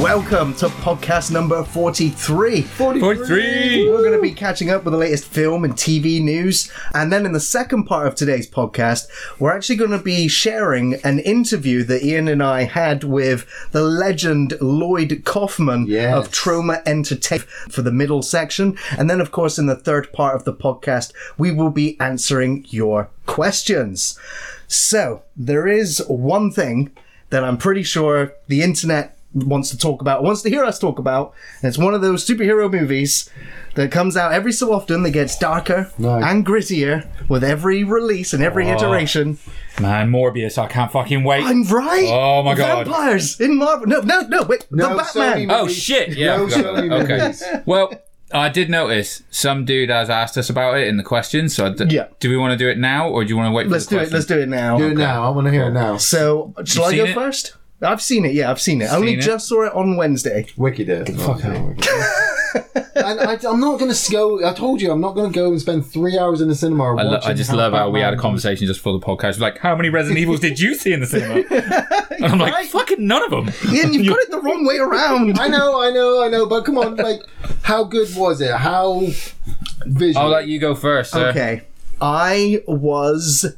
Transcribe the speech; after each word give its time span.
welcome 0.00 0.54
to 0.54 0.66
podcast 0.66 1.30
number 1.30 1.62
43. 1.62 2.62
43. 2.62 3.90
We're 3.90 3.98
going 3.98 4.12
to 4.12 4.22
be 4.22 4.32
catching 4.32 4.70
up 4.70 4.84
with 4.84 4.92
the 4.92 4.98
latest 4.98 5.26
film 5.26 5.62
and 5.62 5.74
TV 5.74 6.22
news. 6.22 6.72
And 6.94 7.12
then 7.12 7.26
in 7.26 7.32
the 7.32 7.40
second 7.40 7.84
part 7.84 8.06
of 8.06 8.14
today's 8.14 8.48
podcast, 8.48 9.08
we're 9.38 9.54
actually 9.54 9.76
going 9.76 9.90
to 9.90 9.98
be 9.98 10.26
sharing 10.26 10.94
an 11.04 11.18
interview 11.18 11.82
that 11.84 12.02
Ian 12.02 12.28
and 12.28 12.42
I 12.42 12.62
had 12.64 13.04
with 13.04 13.46
the 13.72 13.82
legend 13.82 14.54
Lloyd 14.60 15.22
Kaufman 15.26 15.86
Yes. 15.86 16.16
of 16.16 16.32
Troma 16.32 16.80
Entertainment 16.86 17.50
for 17.70 17.82
the 17.82 17.92
middle 17.92 18.22
section. 18.22 18.78
And 18.96 19.10
then, 19.10 19.20
of 19.20 19.32
course, 19.32 19.58
in 19.58 19.66
the 19.66 19.76
third 19.76 20.12
part 20.14 20.34
of 20.34 20.44
the 20.44 20.54
podcast, 20.54 21.12
we 21.36 21.50
will 21.52 21.70
be 21.70 22.00
answering 22.00 22.64
your 22.70 23.10
questions. 23.26 24.18
So, 24.66 25.22
there 25.36 25.68
is 25.68 26.02
one 26.08 26.50
thing 26.50 26.90
that 27.28 27.44
I'm 27.44 27.58
pretty 27.58 27.82
sure 27.82 28.32
the 28.48 28.62
internet 28.62 29.16
wants 29.32 29.70
to 29.70 29.78
talk 29.78 30.00
about, 30.00 30.22
wants 30.22 30.42
to 30.42 30.50
hear 30.50 30.64
us 30.64 30.78
talk 30.78 30.98
about. 30.98 31.32
And 31.62 31.68
it's 31.68 31.78
one 31.78 31.94
of 31.94 32.00
those 32.00 32.26
superhero 32.26 32.70
movies 32.70 33.30
that 33.76 33.92
comes 33.92 34.16
out 34.16 34.32
every 34.32 34.52
so 34.52 34.72
often 34.72 35.02
that 35.04 35.10
gets 35.12 35.38
darker 35.38 35.90
Nice. 35.98 36.24
and 36.24 36.44
grittier 36.44 37.06
with 37.28 37.44
every 37.44 37.84
release 37.84 38.32
and 38.32 38.42
every 38.42 38.68
Oh. 38.68 38.74
iteration. 38.74 39.38
Man, 39.80 40.10
Morbius, 40.10 40.58
I 40.58 40.66
can't 40.66 40.90
fucking 40.90 41.22
wait. 41.22 41.44
I'm 41.44 41.62
right. 41.64 42.08
Oh 42.08 42.42
my 42.42 42.54
God. 42.54 42.86
Vampires 42.86 43.40
in 43.40 43.56
Marvel. 43.56 43.86
No, 43.86 44.00
no, 44.00 44.20
no. 44.22 44.42
Wait, 44.42 44.66
No, 44.70 44.90
the 44.90 44.94
Batman. 44.96 45.50
Oh 45.50 45.68
shit! 45.68 46.10
Yeah, 46.16 46.36
No 46.36 46.48
forgot 46.48 46.60
about 46.84 46.84
Sony 47.06 47.08
that. 47.08 47.42
okay. 47.52 47.62
Well, 47.66 47.92
I 48.32 48.48
did 48.48 48.68
notice 48.70 49.22
some 49.30 49.64
dude 49.64 49.90
has 49.90 50.10
asked 50.10 50.36
us 50.38 50.50
about 50.50 50.76
it 50.78 50.86
in 50.88 50.96
the 50.96 51.02
questions. 51.02 51.54
So, 51.54 51.72
d- 51.72 51.86
Yeah. 51.94 52.06
do 52.20 52.28
we 52.30 52.36
want 52.36 52.52
to 52.52 52.56
do 52.56 52.68
it 52.68 52.78
now, 52.78 53.08
or 53.08 53.24
do 53.24 53.30
you 53.30 53.36
want 53.36 53.48
to 53.48 53.52
wait? 53.52 53.64
For 53.66 53.70
Let's 53.70 53.86
the 53.86 53.96
do 53.96 54.02
it. 54.02 54.12
Let's 54.12 54.26
do 54.26 54.38
it 54.40 54.48
now. 54.48 54.76
Do 54.78 54.88
it 54.88 54.96
now. 54.96 55.24
I 55.24 55.30
want 55.30 55.46
to 55.46 55.52
hear 55.52 55.64
it 55.66 55.72
now. 55.72 55.96
So, 55.96 56.52
shall 56.64 56.84
I 56.86 56.96
go 56.96 57.04
it? 57.04 57.14
first? 57.14 57.54
I've 57.82 58.02
seen 58.02 58.24
it. 58.24 58.34
Yeah, 58.34 58.50
I've 58.50 58.60
seen 58.60 58.82
it. 58.82 58.90
I 58.90 58.96
only 58.96 59.12
Seen 59.12 59.18
it? 59.20 59.22
just 59.22 59.48
saw 59.48 59.62
it 59.64 59.72
on 59.74 59.96
Wednesday. 59.96 60.46
Wiki 60.56 60.84
did. 60.84 61.08
Fuck 61.20 61.42
and 61.44 61.82
I, 62.96 63.38
I'm 63.48 63.60
not 63.60 63.78
going 63.78 63.92
to 63.92 64.12
go. 64.12 64.46
I 64.46 64.52
told 64.52 64.82
you, 64.82 64.90
I'm 64.90 65.00
not 65.00 65.14
going 65.14 65.32
to 65.32 65.34
go 65.34 65.48
and 65.50 65.60
spend 65.60 65.86
three 65.86 66.18
hours 66.18 66.40
in 66.40 66.48
the 66.48 66.54
cinema. 66.54 66.84
I, 66.96 67.02
lo- 67.02 67.10
I 67.10 67.12
watching 67.14 67.36
just 67.36 67.52
love 67.52 67.72
how 67.72 67.88
we 67.90 68.00
had 68.00 68.08
a 68.08 68.10
Batman- 68.16 68.22
conversation 68.22 68.66
just 68.66 68.80
for 68.80 68.92
the 68.92 68.98
podcast. 69.04 69.38
Like, 69.38 69.58
how 69.58 69.74
many 69.76 69.88
Resident 69.88 70.18
Evils 70.18 70.40
did 70.40 70.58
you 70.60 70.74
see 70.74 70.92
in 70.92 71.00
the 71.00 71.06
cinema? 71.06 71.42
And 72.20 72.26
I'm 72.34 72.38
like, 72.38 72.52
Right. 72.52 72.68
fucking 72.68 73.06
none 73.06 73.22
of 73.22 73.30
them. 73.30 73.72
Ian, 73.72 73.94
you've 73.94 74.06
got 74.14 74.18
it 74.18 74.30
the 74.30 74.40
wrong 74.42 74.66
way 74.66 74.76
around. 74.76 75.38
I 75.38 75.48
know, 75.48 75.80
I 75.80 75.90
know, 75.90 76.22
I 76.22 76.28
know, 76.28 76.44
but 76.44 76.66
come 76.66 76.76
on, 76.76 76.96
like, 76.96 77.22
how 77.62 77.82
good 77.84 78.14
was 78.14 78.42
it? 78.42 78.54
How 78.54 79.00
visual? 79.86 80.26
I'll 80.26 80.28
let 80.30 80.46
you 80.46 80.58
go 80.58 80.74
first. 80.74 81.12
Sir. 81.12 81.28
Okay. 81.30 81.62
I 82.02 82.62
was. 82.66 83.56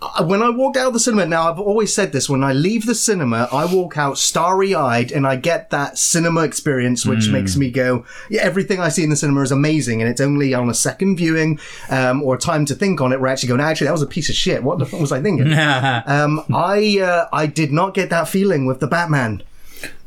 Uh, 0.00 0.24
When 0.24 0.42
I 0.42 0.50
walked 0.50 0.76
out 0.76 0.88
of 0.88 0.92
the 0.92 1.00
cinema, 1.00 1.26
now 1.26 1.50
I've 1.50 1.58
always 1.58 1.94
said 1.94 2.12
this 2.12 2.28
when 2.28 2.44
I 2.44 2.52
leave 2.52 2.84
the 2.84 2.94
cinema, 2.94 3.48
I 3.50 3.64
walk 3.64 3.96
out 3.96 4.18
starry 4.18 4.74
eyed 4.74 5.10
and 5.10 5.26
I 5.26 5.36
get 5.36 5.70
that 5.70 5.96
cinema 5.96 6.42
experience, 6.42 7.06
which 7.06 7.28
makes 7.28 7.56
me 7.56 7.70
go, 7.70 8.04
yeah, 8.28 8.42
everything 8.42 8.78
I 8.78 8.90
see 8.90 9.04
in 9.04 9.10
the 9.10 9.16
cinema 9.16 9.40
is 9.40 9.52
amazing. 9.52 10.02
And 10.02 10.10
it's 10.10 10.20
only 10.20 10.52
on 10.52 10.68
a 10.68 10.74
second 10.74 11.16
viewing 11.16 11.58
um, 11.88 12.22
or 12.22 12.36
time 12.36 12.66
to 12.66 12.74
think 12.74 13.00
on 13.00 13.12
it 13.12 13.20
We're 13.20 13.28
actually 13.28 13.48
going, 13.48 13.60
actually, 13.60 13.86
that 13.86 13.92
was 13.92 14.02
a 14.02 14.06
piece 14.06 14.28
of 14.28 14.34
shit. 14.34 14.62
What 14.62 14.78
the 14.78 14.86
fuck 14.86 15.00
was 15.00 15.12
I 15.12 15.22
thinking? 15.22 15.52
um, 15.54 16.44
I, 16.54 17.00
uh, 17.00 17.28
I 17.32 17.46
did 17.46 17.72
not 17.72 17.94
get 17.94 18.10
that 18.10 18.28
feeling 18.28 18.66
with 18.66 18.80
the 18.80 18.86
Batman. 18.86 19.42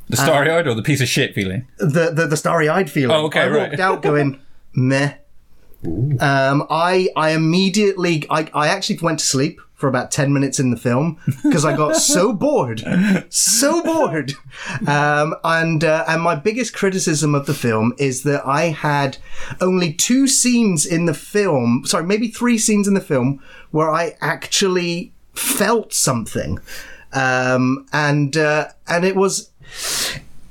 the 0.07 0.17
starry 0.17 0.51
eyed 0.51 0.67
or 0.67 0.75
the 0.75 0.83
piece 0.83 1.01
of 1.01 1.07
shit 1.07 1.33
feeling? 1.33 1.67
the 1.77 2.11
the, 2.11 2.27
the 2.27 2.37
starry 2.37 2.69
eyed 2.69 2.89
feeling. 2.89 3.15
Oh, 3.15 3.25
okay, 3.25 3.41
I 3.41 3.49
right. 3.49 3.69
walked 3.69 3.79
out 3.79 4.01
going 4.01 4.39
meh. 4.73 5.13
Um, 5.83 6.67
I 6.69 7.09
I 7.15 7.31
immediately 7.31 8.25
I, 8.29 8.49
I 8.53 8.67
actually 8.67 8.99
went 9.01 9.19
to 9.19 9.25
sleep 9.25 9.61
for 9.79 9.87
about 9.87 10.11
ten 10.11 10.33
minutes 10.33 10.59
in 10.59 10.71
the 10.71 10.77
film 10.77 11.17
because 11.41 11.63
I 11.63 11.75
got 11.75 11.95
so 11.95 12.33
bored, 12.45 12.83
so 13.29 13.81
bored. 13.81 14.33
Um, 14.85 15.35
and 15.43 15.83
uh, 15.83 16.03
and 16.05 16.21
my 16.21 16.35
biggest 16.35 16.73
criticism 16.73 17.33
of 17.33 17.45
the 17.45 17.53
film 17.53 17.93
is 17.97 18.23
that 18.23 18.45
I 18.45 18.65
had 18.65 19.17
only 19.61 19.93
two 19.93 20.27
scenes 20.27 20.85
in 20.85 21.05
the 21.05 21.13
film, 21.13 21.83
sorry, 21.85 22.03
maybe 22.03 22.27
three 22.27 22.57
scenes 22.57 22.89
in 22.89 22.93
the 22.93 22.99
film 22.99 23.41
where 23.71 23.89
I 23.89 24.15
actually 24.19 25.13
felt 25.33 25.93
something, 25.93 26.59
um, 27.13 27.87
and 27.93 28.35
uh, 28.35 28.67
and 28.87 29.05
it 29.05 29.15
was. 29.15 29.49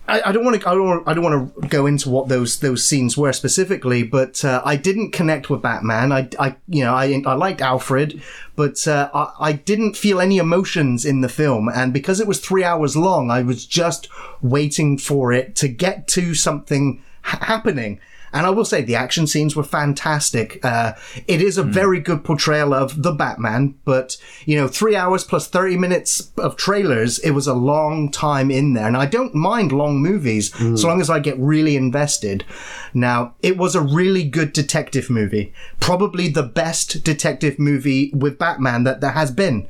I, 0.08 0.32
don't 0.32 0.44
want 0.44 0.60
to. 0.60 0.68
I 0.68 0.74
don't. 0.74 0.86
Want, 0.86 1.08
I 1.08 1.14
don't 1.14 1.24
want 1.24 1.60
to 1.60 1.68
go 1.68 1.86
into 1.86 2.08
what 2.08 2.28
those 2.28 2.60
those 2.60 2.84
scenes 2.84 3.16
were 3.16 3.32
specifically, 3.32 4.02
but 4.02 4.44
uh, 4.44 4.62
I 4.64 4.76
didn't 4.76 5.12
connect 5.12 5.50
with 5.50 5.60
Batman. 5.60 6.12
I, 6.12 6.28
I 6.38 6.56
you 6.68 6.82
know, 6.84 6.94
I 6.94 7.22
I 7.26 7.34
liked 7.34 7.60
Alfred, 7.60 8.22
but 8.56 8.88
uh, 8.88 9.10
I, 9.12 9.32
I 9.40 9.52
didn't 9.52 9.96
feel 9.96 10.20
any 10.20 10.38
emotions 10.38 11.04
in 11.04 11.20
the 11.20 11.28
film, 11.28 11.68
and 11.68 11.92
because 11.92 12.20
it 12.20 12.26
was 12.26 12.40
three 12.40 12.64
hours 12.64 12.96
long, 12.96 13.30
I 13.30 13.42
was 13.42 13.66
just 13.66 14.08
waiting 14.40 14.96
for 14.96 15.32
it 15.32 15.54
to 15.56 15.68
get 15.68 16.08
to 16.08 16.34
something 16.34 17.02
happening. 17.22 18.00
And 18.32 18.46
I 18.46 18.50
will 18.50 18.64
say 18.64 18.82
the 18.82 18.94
action 18.94 19.26
scenes 19.26 19.56
were 19.56 19.62
fantastic. 19.62 20.64
Uh, 20.64 20.92
it 21.26 21.40
is 21.40 21.58
a 21.58 21.62
very 21.62 22.00
good 22.00 22.24
portrayal 22.24 22.74
of 22.74 23.02
the 23.02 23.12
Batman, 23.12 23.74
but 23.84 24.16
you 24.44 24.56
know, 24.56 24.68
three 24.68 24.96
hours 24.96 25.24
plus 25.24 25.48
30 25.48 25.76
minutes 25.76 26.30
of 26.36 26.56
trailers, 26.56 27.18
it 27.20 27.30
was 27.30 27.46
a 27.46 27.54
long 27.54 28.10
time 28.10 28.50
in 28.50 28.74
there. 28.74 28.86
And 28.86 28.96
I 28.96 29.06
don't 29.06 29.34
mind 29.34 29.72
long 29.72 30.00
movies 30.02 30.52
so 30.80 30.88
long 30.88 31.00
as 31.00 31.10
I 31.10 31.18
get 31.18 31.38
really 31.38 31.76
invested. 31.76 32.44
Now, 32.94 33.34
it 33.42 33.56
was 33.56 33.74
a 33.74 33.80
really 33.80 34.24
good 34.24 34.52
detective 34.52 35.10
movie. 35.10 35.52
Probably 35.80 36.28
the 36.28 36.42
best 36.42 37.02
detective 37.04 37.58
movie 37.58 38.10
with 38.14 38.38
Batman 38.38 38.84
that 38.84 39.00
there 39.00 39.12
has 39.12 39.30
been. 39.30 39.66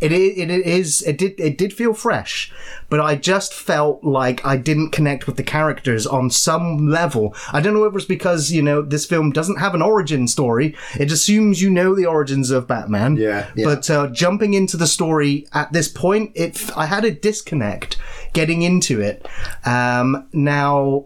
It 0.00 0.12
is, 0.12 0.38
it 0.38 0.50
is, 0.50 1.02
it 1.02 1.18
did, 1.18 1.38
it 1.38 1.58
did 1.58 1.72
feel 1.72 1.92
fresh, 1.92 2.52
but 2.88 3.00
I 3.00 3.16
just 3.16 3.52
felt 3.52 4.02
like 4.02 4.44
I 4.44 4.56
didn't 4.56 4.90
connect 4.90 5.26
with 5.26 5.36
the 5.36 5.42
characters 5.42 6.06
on 6.06 6.30
some 6.30 6.88
level. 6.88 7.34
I 7.52 7.60
don't 7.60 7.74
know 7.74 7.84
if 7.84 7.90
it 7.90 7.94
was 7.94 8.06
because, 8.06 8.50
you 8.50 8.62
know, 8.62 8.82
this 8.82 9.04
film 9.04 9.30
doesn't 9.30 9.58
have 9.58 9.74
an 9.74 9.82
origin 9.82 10.26
story. 10.26 10.74
It 10.98 11.12
assumes 11.12 11.60
you 11.60 11.70
know 11.70 11.94
the 11.94 12.06
origins 12.06 12.50
of 12.50 12.66
Batman. 12.66 13.16
Yeah, 13.16 13.50
yeah. 13.54 13.64
But, 13.64 13.90
uh, 13.90 14.08
jumping 14.08 14.54
into 14.54 14.76
the 14.76 14.86
story 14.86 15.46
at 15.52 15.72
this 15.72 15.88
point, 15.88 16.32
it, 16.34 16.70
I 16.76 16.86
had 16.86 17.04
a 17.04 17.10
disconnect 17.10 17.98
getting 18.32 18.62
into 18.62 19.00
it. 19.00 19.26
Um, 19.64 20.28
now, 20.32 21.04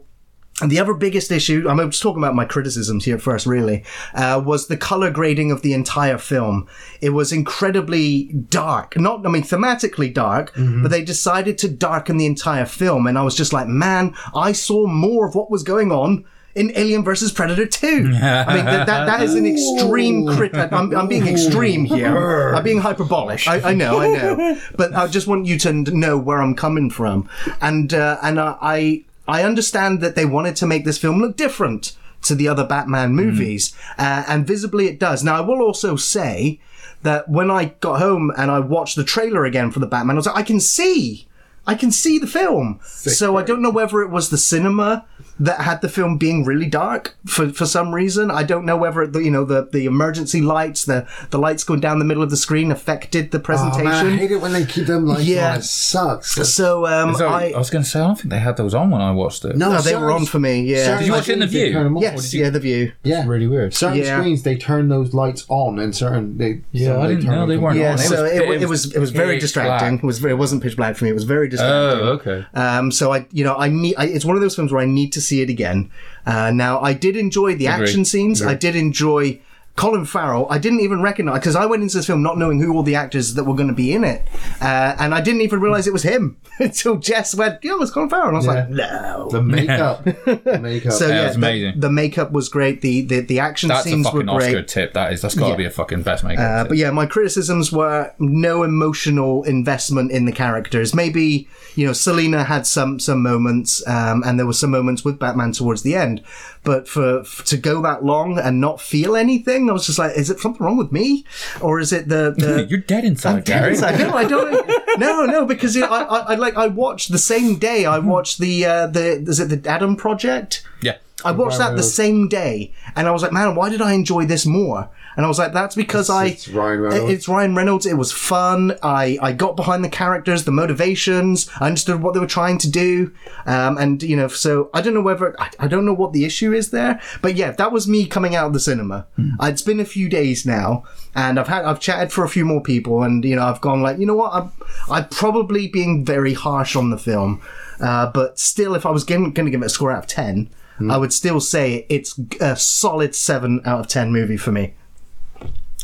and 0.65 0.73
the 0.73 0.81
other 0.81 0.95
biggest 0.95 1.31
issue, 1.31 1.69
I'm 1.69 1.91
just 1.91 2.03
talking 2.03 2.23
about 2.23 2.35
my 2.35 2.47
criticisms 2.47 3.05
here 3.05 3.19
first, 3.19 3.45
really, 3.45 3.85
uh, 4.15 4.43
was 4.43 4.69
the 4.69 4.79
color 4.79 5.11
grading 5.11 5.51
of 5.51 5.61
the 5.61 5.75
entire 5.75 6.17
film. 6.17 6.67
It 7.03 7.11
was 7.11 7.33
incredibly 7.33 8.33
dark. 8.49 8.97
Not, 8.99 9.27
I 9.27 9.29
mean, 9.29 9.43
thematically 9.43 10.13
dark, 10.13 10.55
but 10.57 10.91
they 10.91 11.05
decided 11.05 11.59
to 11.59 11.69
darken 11.69 12.17
the 12.17 12.25
entire 12.25 12.65
film. 12.65 13.07
And 13.07 13.19
I 13.19 13.23
was 13.23 13.35
just 13.35 13.53
like, 13.53 13.67
man, 13.69 14.15
I 14.35 14.53
saw 14.53 14.87
more 14.87 15.29
of 15.29 15.35
what 15.35 15.51
was 15.51 15.63
going 15.63 15.93
on. 15.93 16.25
In 16.55 16.71
Alien 16.77 17.03
versus 17.03 17.33
Predator 17.33 17.67
2. 17.67 17.87
I 17.87 18.55
mean, 18.55 18.65
that, 18.65 18.87
that, 18.87 19.07
that 19.07 19.23
is 19.23 19.35
an 19.35 19.45
extreme 19.45 20.25
crit. 20.29 20.55
I'm, 20.55 20.97
I'm 20.97 21.09
being 21.09 21.27
extreme 21.27 21.85
here. 21.85 22.55
I'm 22.55 22.63
being 22.63 22.79
hyperbolic. 22.79 23.49
I, 23.49 23.71
I 23.71 23.75
know, 23.75 23.99
I 23.99 24.09
know. 24.09 24.61
But 24.77 24.95
I 24.95 25.09
just 25.09 25.27
want 25.27 25.47
you 25.47 25.59
to 25.59 25.73
know 25.73 26.17
where 26.17 26.41
I'm 26.41 26.55
coming 26.55 26.91
from. 26.91 27.29
And, 27.61 27.93
uh, 27.93 28.19
and 28.23 28.39
I, 28.39 28.57
I, 28.63 29.05
I 29.27 29.43
understand 29.43 30.01
that 30.01 30.17
they 30.17 30.27
wanted 30.27 30.57
to 30.57 30.67
make 30.67 30.85
this 30.85 30.99
film 30.99 31.21
look 31.21 31.37
different 31.37 31.97
to 32.23 32.35
the 32.35 32.49
other 32.49 32.65
Batman 32.65 33.13
movies, 33.13 33.75
uh, 33.99 34.25
and 34.27 34.47
visibly 34.47 34.87
it 34.87 34.99
does. 34.99 35.23
Now, 35.23 35.37
I 35.37 35.41
will 35.41 35.61
also 35.61 35.97
say 35.97 36.59
that 37.03 37.29
when 37.29 37.51
I 37.51 37.67
got 37.81 38.01
home 38.01 38.33
and 38.37 38.51
I 38.51 38.61
watched 38.61 38.97
the 38.97 39.05
trailer 39.05 39.45
again 39.45 39.71
for 39.71 39.79
the 39.79 39.87
Batman, 39.87 40.17
I 40.17 40.19
was 40.19 40.27
like, 40.27 40.37
I 40.37 40.43
can 40.43 40.61
see, 40.61 41.27
I 41.67 41.75
can 41.75 41.91
see 41.91 42.19
the 42.19 42.27
film. 42.27 42.81
so 42.85 43.37
I 43.37 43.43
don't 43.43 43.63
know 43.63 43.71
whether 43.71 44.01
it 44.03 44.11
was 44.11 44.31
the 44.31 44.39
cinema 44.39 45.07
that 45.41 45.63
had 45.63 45.81
the 45.81 45.89
film 45.89 46.17
being 46.17 46.45
really 46.45 46.67
dark 46.67 47.17
for, 47.27 47.49
for 47.49 47.67
some 47.67 47.93
reason. 47.95 48.31
I 48.31 48.45
don't 48.45 48.65
know 48.65 48.77
whether 48.77 49.05
the, 49.07 49.21
you 49.21 49.31
know 49.31 49.45
the, 49.45 49.69
the 49.73 49.87
emergency 49.87 50.41
lights, 50.41 50.85
the 50.85 51.07
the 51.31 51.39
lights 51.39 51.65
going 51.65 51.81
down 51.81 51.99
the 51.99 52.05
middle 52.05 52.23
of 52.23 52.31
the 52.31 52.37
screen 52.37 52.71
affected 52.71 53.31
the 53.31 53.39
Oh, 53.39 53.43
presentation. 53.43 53.85
man, 53.85 54.07
I 54.07 54.17
hate 54.17 54.31
it 54.31 54.41
when 54.41 54.53
they 54.53 54.65
keep 54.65 54.87
them 54.87 55.07
like 55.07 55.27
Yeah. 55.27 55.35
yeah. 55.37 55.57
It 55.57 55.65
sucks. 55.65 56.33
so 56.53 56.87
um, 56.87 57.15
So, 57.15 57.29
I, 57.29 57.51
I, 57.51 57.59
was 57.59 57.71
going 57.71 57.83
to 57.83 57.89
say, 57.91 57.99
I 58.01 58.07
don't 58.07 58.17
think 58.17 58.31
they 58.31 58.39
had 58.39 58.57
those 58.57 58.75
on 58.75 58.91
when 58.91 59.01
I 59.01 59.11
watched 59.11 59.45
it. 59.45 59.57
no, 59.57 59.73
no, 59.73 59.81
they 59.81 59.97
were 59.97 60.13
on 60.13 60.27
for 60.27 60.39
me. 60.39 60.61
Yeah. 60.63 60.85
certain 60.85 60.99
Did 60.99 61.07
you 61.07 61.13
watch 61.13 61.29
it 61.29 61.33
in 61.33 61.39
the 61.41 61.47
view? 61.47 61.73
turn 61.73 61.85
them 61.85 61.97
off. 61.97 62.03
Yes, 62.03 62.33
yeah, 62.35 62.51
the 62.51 62.61
view. 62.61 62.93
Yeah, 63.03 63.27
Really 63.27 63.47
weird. 63.49 63.75
Certain 63.75 63.99
Yeah. 63.99 64.19
screens 64.19 64.43
they 64.45 64.57
turn 64.57 64.89
those 64.89 65.15
lights 65.15 65.45
on, 65.49 65.79
and 65.79 65.95
certain 65.97 66.37
they. 66.39 66.61
Yeah, 66.73 66.99
I 66.99 67.07
they 67.09 67.15
didn't 67.15 67.27
turn 67.27 67.35
know 67.35 67.47
they 67.47 67.57
weren't 67.57 67.79
Yeah, 67.79 67.93
on. 67.93 67.95
It 67.95 67.99
so 68.03 68.23
was- 68.23 68.33
it, 68.33 68.43
it 68.43 68.63
it 68.63 68.69
was 68.69 68.95
it 68.95 68.99
was 69.01 69.11
very 69.11 69.39
distracting. 69.41 69.97
black. 69.97 70.05
It 70.05 70.07
was 70.07 70.19
very, 70.19 70.33
it 70.35 70.37
wasn't 70.37 70.63
pitch 70.63 70.77
black 70.77 70.95
for 70.97 71.05
me. 71.05 71.11
It 71.11 71.15
was 71.15 71.25
very 71.25 71.49
distracting. 71.57 72.07
Oh, 72.07 72.13
okay. 72.13 72.47
Um, 72.55 72.91
so 72.91 73.13
I, 73.13 73.27
you 73.33 73.45
know, 73.45 73.57
I 73.57 73.69
need. 73.69 73.95
I, 73.97 74.07
it's 74.07 74.25
one 74.25 74.37
of 74.37 74.43
those 74.43 74.57
films 74.57 74.73
where 74.73 74.83
I 74.83 74.87
need 74.87 75.13
to 75.13 75.21
see 75.21 75.41
it 75.41 75.51
again. 75.51 75.91
Uh, 76.27 76.51
now, 76.51 76.81
I 76.81 76.93
did 76.93 77.17
enjoy 77.17 77.55
the 77.55 77.67
Agree. 77.67 77.87
action 77.87 78.05
scenes. 78.05 78.43
I 78.43 78.55
did 78.55 78.77
enjoy 78.77 79.41
Colin 79.77 80.05
Farrell, 80.05 80.47
I 80.51 80.59
didn't 80.59 80.81
even 80.81 81.03
recognize 81.03 81.41
because 81.41 81.57
I 81.57 81.67
went 81.67 81.83
into 81.83 81.97
this 81.97 82.07
film 82.07 82.23
not 82.23 82.39
knowing 82.39 82.61
who 82.61 82.73
all 82.75 82.85
the 82.85 82.95
actors 82.95 83.35
that 83.35 83.43
were 83.43 83.55
going 83.57 83.67
to 83.69 83.75
be 83.75 83.93
in 83.93 84.05
it, 84.05 84.23
uh, 84.61 84.95
and 85.01 85.13
I 85.13 85.21
didn't 85.21 85.41
even 85.41 85.59
realize 85.61 85.89
it 85.89 85.93
was 85.93 86.05
him 86.05 86.37
until 86.61 86.97
Jess 86.97 87.35
went, 87.35 87.59
"Yeah, 87.65 87.77
it's 87.81 87.91
Colin 87.91 88.09
Farrell," 88.09 88.29
and 88.29 88.37
I 88.37 88.39
was 88.39 88.47
like, 88.47 88.69
"No." 88.71 89.29
The 89.33 89.43
makeup. 89.43 90.05
the 90.05 90.59
makeup. 90.63 90.93
So 90.93 91.09
Yeah, 91.09 91.15
yeah, 91.15 91.23
was 91.25 91.33
the- 91.33 91.39
amazing. 91.39 91.81
The, 91.81 91.91
makeup 91.91 92.31
was 92.31 92.49
great. 92.49 92.83
The 92.83 93.03
the, 93.03 93.21
the 93.21 93.41
action 93.41 93.69
That's 93.69 93.85
a 93.85 93.89
scenes 93.91 94.07
were 94.07 94.13
fucking 94.21 94.29
Oscar 94.29 94.51
great. 94.53 94.69
tip. 94.69 94.93
That 94.95 95.13
is. 95.13 95.23
That's 95.23 95.35
got 95.35 95.47
to 95.47 95.51
Yeah. 95.53 95.57
be 95.57 95.65
a 95.65 95.71
fucking 95.71 96.03
best 96.03 96.23
makeup. 96.23 96.45
Uh, 96.45 96.59
tip. 96.63 96.69
but 96.69 96.77
yeah, 96.79 96.91
my 96.93 97.07
criticisms 97.07 97.73
were 97.73 98.13
no 98.21 98.63
emotional 98.63 99.43
investment 99.43 100.13
in 100.13 100.25
the 100.25 100.33
characters. 100.33 100.95
Maybe 100.95 101.49
you 101.75 101.87
know 101.87 101.93
Selena 101.93 102.45
had 102.45 102.67
some 102.67 102.99
some 102.99 103.23
moments, 103.23 103.87
um, 103.87 104.23
and 104.25 104.39
there 104.39 104.47
were 104.47 104.53
some 104.53 104.71
moments 104.71 105.05
with 105.05 105.19
Batman 105.19 105.53
towards 105.53 105.83
the 105.83 105.95
end. 105.95 106.23
But 106.63 106.89
for, 106.89 107.21
f 107.21 107.43
to 107.45 107.57
go 107.57 107.83
that 107.83 108.05
long 108.05 108.39
and 108.39 108.61
not 108.61 108.81
feel 108.81 109.17
anything, 109.17 109.69
I 109.69 109.73
was 109.73 109.87
just 109.87 109.99
like, 109.99 110.17
is 110.17 110.31
it 110.31 110.41
something 110.41 110.65
wrong 110.65 110.79
with 110.79 110.93
me, 110.93 111.25
or 111.61 111.79
is 111.81 111.93
it 111.93 112.09
the 112.09 112.35
the 112.37 112.67
You're 112.71 112.81
dead 112.81 113.05
inside, 113.05 113.45
Gary. 113.45 113.75
Yes, 113.75 113.83
I 113.83 113.97
know. 113.97 114.15
I 114.15 114.25
don't. 114.25 114.71
No, 114.97 115.27
no, 115.27 115.45
because 115.45 115.75
it, 115.75 115.83
I, 115.83 116.03
I, 116.05 116.19
I 116.19 116.35
like 116.37 116.57
I 116.57 116.69
watched 116.69 117.11
the 117.11 117.19
same 117.19 117.59
day. 117.59 117.85
I 117.85 117.99
watched 117.99 118.39
the 118.39 118.65
uh, 118.65 118.87
the 118.87 119.25
is 119.27 119.41
it 119.41 119.49
the 119.49 119.69
Adam 119.69 119.97
Project? 119.97 120.65
Yeah. 120.81 120.99
I 121.25 121.33
watched 121.33 121.59
that 121.59 121.77
the 121.77 121.83
same 121.83 122.29
day, 122.29 122.73
and 122.97 123.07
I 123.09 123.11
was 123.11 123.23
like, 123.23 123.33
man, 123.33 123.55
why 123.55 123.69
did 123.71 123.81
I 123.83 123.93
enjoy 123.93 124.27
this 124.27 124.45
more? 124.47 124.89
And 125.17 125.25
I 125.25 125.29
was 125.29 125.39
like, 125.39 125.53
that's 125.53 125.77
because 125.77 126.11
I 126.11 126.25
it's 126.27 126.49
Ryan 126.49 126.81
Reynolds. 126.81 127.13
It's 127.13 127.29
Ryan 127.29 127.55
Reynolds. 127.55 127.87
It 127.87 127.97
was 127.97 128.11
fun. 128.13 128.77
I 128.83 129.17
I 129.23 129.33
got 129.33 129.55
behind 129.57 129.85
the 129.85 129.89
characters, 129.89 130.45
the 130.45 130.51
motivations. 130.51 131.49
I 131.61 131.67
understood 131.67 132.03
what 132.03 132.15
they 132.15 132.21
were 132.21 132.27
trying 132.27 132.59
to 132.59 132.71
do, 132.71 133.13
um, 133.47 133.79
and 133.79 134.03
you 134.03 134.17
know, 134.17 134.29
so 134.29 134.71
I 134.75 134.81
don't 134.81 134.95
know 134.95 135.01
whether 135.03 135.41
I, 135.41 135.51
I 135.61 135.67
don't 135.69 135.85
know 135.87 135.95
what 135.95 136.13
the 136.13 136.25
issue 136.25 136.53
is 136.53 136.71
there, 136.71 137.01
but 137.23 137.37
yeah, 137.37 137.53
that 137.53 137.71
was 137.73 137.87
me 137.89 138.07
coming 138.07 138.35
out 138.35 138.47
of 138.49 138.53
the 138.53 138.61
cinema. 138.61 139.07
Uh, 139.41 139.47
It's 139.47 139.63
been 139.63 139.81
a 139.81 139.85
few 139.85 140.09
days 140.09 140.45
now, 140.45 140.85
and 141.15 141.39
I've 141.39 141.49
had 141.49 141.65
I've 141.65 141.81
chatted 141.81 142.13
for 142.13 142.25
a 142.25 142.29
few 142.29 142.45
more 142.45 142.61
people, 142.61 143.03
and 143.03 143.25
you 143.25 143.37
know, 143.37 143.45
I've 143.45 143.61
gone 143.61 143.83
like, 143.83 143.99
you 143.99 144.07
know 144.07 144.17
what, 144.17 144.33
I'm 144.35 144.51
I'm 144.91 145.09
probably 145.09 145.69
being 145.69 146.05
very 146.05 146.35
harsh 146.35 146.75
on 146.75 146.91
the 146.91 146.99
film, 146.99 147.41
uh, 147.81 148.11
but 148.13 148.39
still, 148.39 148.75
if 148.75 148.85
I 148.85 148.91
was 148.91 149.05
going 149.05 149.33
to 149.33 149.51
give 149.51 149.63
it 149.63 149.67
a 149.67 149.69
score 149.69 149.93
out 149.93 149.99
of 150.05 150.07
ten. 150.09 150.51
Mm. 150.79 150.93
I 150.93 150.97
would 150.97 151.13
still 151.13 151.41
say 151.41 151.87
it's 151.89 152.19
a 152.41 152.57
solid 152.57 153.15
seven 153.15 153.61
out 153.65 153.81
of 153.81 153.89
ten 153.89 154.13
movie 154.13 154.37
for 154.37 154.53
me. 154.53 154.75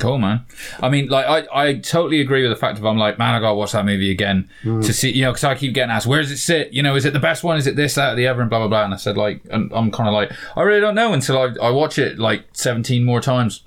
Cool, 0.01 0.19
man. 0.19 0.47
I 0.83 0.89
mean, 0.89 1.09
like, 1.09 1.27
I, 1.27 1.69
I 1.69 1.75
totally 1.75 2.23
agree 2.23 2.43
with 2.43 2.51
the 2.51 2.57
fact 2.57 2.79
of 2.79 2.87
I'm 2.87 2.97
like, 2.97 3.19
man, 3.19 3.35
I 3.35 3.39
gotta 3.39 3.55
watch 3.55 3.73
that 3.73 3.85
movie 3.85 4.11
again 4.11 4.49
mm. 4.65 4.85
to 4.85 4.93
see, 4.95 5.11
you 5.11 5.23
know, 5.23 5.31
because 5.31 5.45
I 5.45 5.55
keep 5.55 5.75
getting 5.75 5.91
asked, 5.91 6.07
where 6.07 6.23
does 6.23 6.31
it 6.31 6.39
sit? 6.39 6.73
You 6.73 6.83
know, 6.83 6.97
is 6.97 7.05
it 7.05 7.13
the 7.13 7.21
best 7.21 7.45
one? 7.45 7.59
Is 7.59 7.67
it 7.67 7.77
this, 7.77 7.97
that, 7.97 8.15
or 8.15 8.17
the 8.17 8.27
other, 8.27 8.41
and 8.41 8.49
blah, 8.49 8.61
blah, 8.61 8.69
blah. 8.69 8.85
And 8.85 8.95
I 8.95 8.97
said, 8.97 9.19
like, 9.19 9.43
and 9.51 9.71
I'm 9.75 9.91
kind 9.91 10.09
of 10.09 10.15
like, 10.15 10.33
I 10.57 10.63
really 10.63 10.81
don't 10.81 10.95
know 10.95 11.13
until 11.13 11.39
I, 11.39 11.67
I 11.67 11.71
watch 11.71 11.99
it 11.99 12.19
like 12.19 12.47
17 12.53 13.05
more 13.05 13.21
times. 13.21 13.63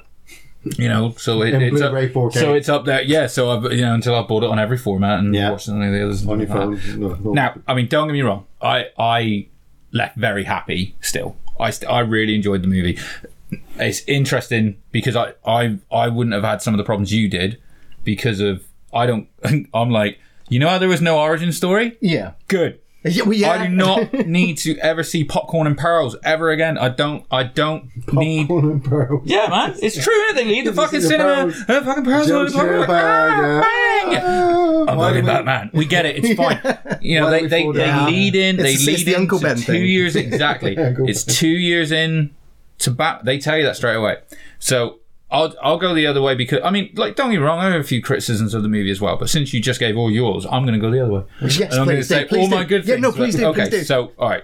You 0.77 0.87
know, 0.87 1.13
so 1.17 1.41
it, 1.41 1.53
it's 1.61 1.81
up, 1.81 1.91
4K. 1.91 2.33
so 2.33 2.53
it's 2.53 2.69
up 2.69 2.85
there. 2.85 3.01
Yeah, 3.01 3.27
so 3.27 3.51
I've 3.51 3.73
you 3.73 3.81
know 3.81 3.93
until 3.93 4.15
I've 4.15 4.29
bought 4.29 4.43
it 4.43 4.49
on 4.49 4.59
every 4.59 4.77
format 4.77 5.19
and 5.19 5.35
Yeah. 5.35 5.51
watched 5.51 5.67
any 5.67 5.87
of 5.87 5.91
the 5.91 6.05
others. 6.05 6.25
on 6.25 6.39
your 6.39 6.49
uh, 6.49 6.53
phone. 6.53 6.99
No, 7.01 7.07
no. 7.15 7.33
Now, 7.33 7.59
I 7.67 7.73
mean, 7.73 7.87
don't 7.87 8.07
get 8.07 8.13
me 8.13 8.21
wrong. 8.21 8.45
I 8.61 8.85
I 8.97 9.47
left 9.93 10.17
very 10.17 10.43
happy. 10.43 10.95
Still, 10.99 11.37
I 11.59 11.69
st- 11.69 11.89
I 11.89 11.99
really 11.99 12.35
enjoyed 12.35 12.61
the 12.61 12.67
movie. 12.67 12.99
It's 13.77 14.01
interesting 14.07 14.81
because 14.91 15.15
I 15.15 15.33
I 15.45 15.77
I 15.91 16.09
wouldn't 16.09 16.33
have 16.33 16.43
had 16.43 16.61
some 16.61 16.73
of 16.73 16.77
the 16.77 16.83
problems 16.83 17.13
you 17.13 17.29
did 17.29 17.59
because 18.03 18.41
of 18.41 18.65
I 18.93 19.05
don't. 19.05 19.29
I'm 19.73 19.89
like 19.89 20.19
you 20.49 20.59
know 20.59 20.69
how 20.69 20.77
there 20.77 20.89
was 20.89 21.01
no 21.01 21.19
origin 21.19 21.51
story. 21.51 21.97
Yeah. 22.01 22.33
Good. 22.47 22.79
Yeah, 23.05 23.23
well, 23.23 23.33
yeah. 23.33 23.51
I 23.51 23.67
do 23.67 23.73
not 23.73 24.13
need 24.27 24.57
to 24.59 24.77
ever 24.77 25.03
see 25.03 25.23
popcorn 25.23 25.67
and 25.67 25.77
pearls 25.77 26.15
ever 26.23 26.51
again. 26.51 26.77
I 26.77 26.89
don't. 26.89 27.25
I 27.29 27.43
don't 27.43 27.89
need. 28.13 28.47
Popcorn 28.47 28.71
and 28.71 28.83
pearls. 28.83 29.21
Yeah, 29.25 29.47
man, 29.49 29.75
it's 29.81 30.01
true. 30.01 30.13
It? 30.29 30.35
They 30.35 30.45
leave 30.45 30.65
the 30.65 30.73
fucking 30.73 31.01
see 31.01 31.07
the 31.07 31.09
cinema. 31.09 31.51
pearls? 31.51 31.63
Uh, 31.67 31.83
fucking 31.83 32.03
pearls. 32.05 32.27
Joe 32.27 32.35
all 32.39 32.41
over 32.43 32.77
popcorn. 32.85 32.89
Ah, 32.89 33.61
bang! 33.61 34.21
Ah, 34.23 34.85
I'm 34.87 35.13
do 35.13 35.19
we- 35.19 35.25
Batman. 35.25 35.69
We 35.73 35.85
get 35.85 36.05
it. 36.05 36.23
It's 36.23 36.33
fine. 36.37 36.99
You 37.01 37.19
know, 37.19 37.29
they, 37.29 37.45
they, 37.47 37.69
they 37.71 37.93
lead 38.05 38.35
in. 38.35 38.55
They 38.57 38.73
It's- 38.73 38.87
it's 38.87 38.99
lead 38.99 39.07
the 39.07 39.13
in 39.15 39.21
Uncle 39.21 39.39
Ben 39.39 39.57
two 39.57 39.63
thing. 39.63 39.85
years 39.85 40.15
exactly. 40.17 40.77
Uncle 40.77 41.09
it's 41.09 41.23
two 41.23 41.47
years 41.47 41.91
in 41.91 42.33
to 42.79 42.91
bat. 42.91 43.25
They 43.25 43.37
tell 43.37 43.57
you 43.57 43.63
that 43.65 43.75
straight 43.75 43.95
away. 43.95 44.17
So 44.59 44.99
I'll 45.33 45.53
I'll 45.61 45.77
go 45.79 45.93
the 45.95 46.05
other 46.07 46.21
way 46.21 46.35
because 46.35 46.59
I 46.63 46.69
mean, 46.69 46.91
like, 46.95 47.15
don't 47.15 47.31
get 47.31 47.39
me 47.39 47.43
wrong. 47.43 47.59
I 47.59 47.69
have 47.71 47.81
a 47.81 47.83
few 47.83 48.01
criticisms 48.01 48.53
of 48.53 48.61
the 48.63 48.69
movie 48.69 48.91
as 48.91 49.01
well. 49.01 49.17
But 49.17 49.29
since 49.29 49.51
you 49.53 49.59
just 49.59 49.79
gave 49.79 49.97
all 49.97 50.11
yours, 50.11 50.45
I'm 50.45 50.63
going 50.65 50.75
to 50.75 50.79
go 50.79 50.91
the 50.91 51.01
other 51.03 51.11
way. 51.11 51.23
Yes, 51.41 51.59
and 51.59 51.73
I'm 51.73 51.85
going 51.85 51.87
to 51.87 51.93
please 51.95 52.07
do, 52.07 52.15
say 52.29 52.39
all 52.39 52.47
do. 52.49 52.55
my 52.55 52.63
good 52.63 52.85
Yeah, 52.85 52.93
things. 52.95 53.01
no, 53.01 53.11
please 53.11 53.35
do, 53.35 53.45
Okay, 53.47 53.61
please 53.63 53.79
do. 53.79 53.83
so 53.83 54.11
all 54.19 54.29
right. 54.29 54.43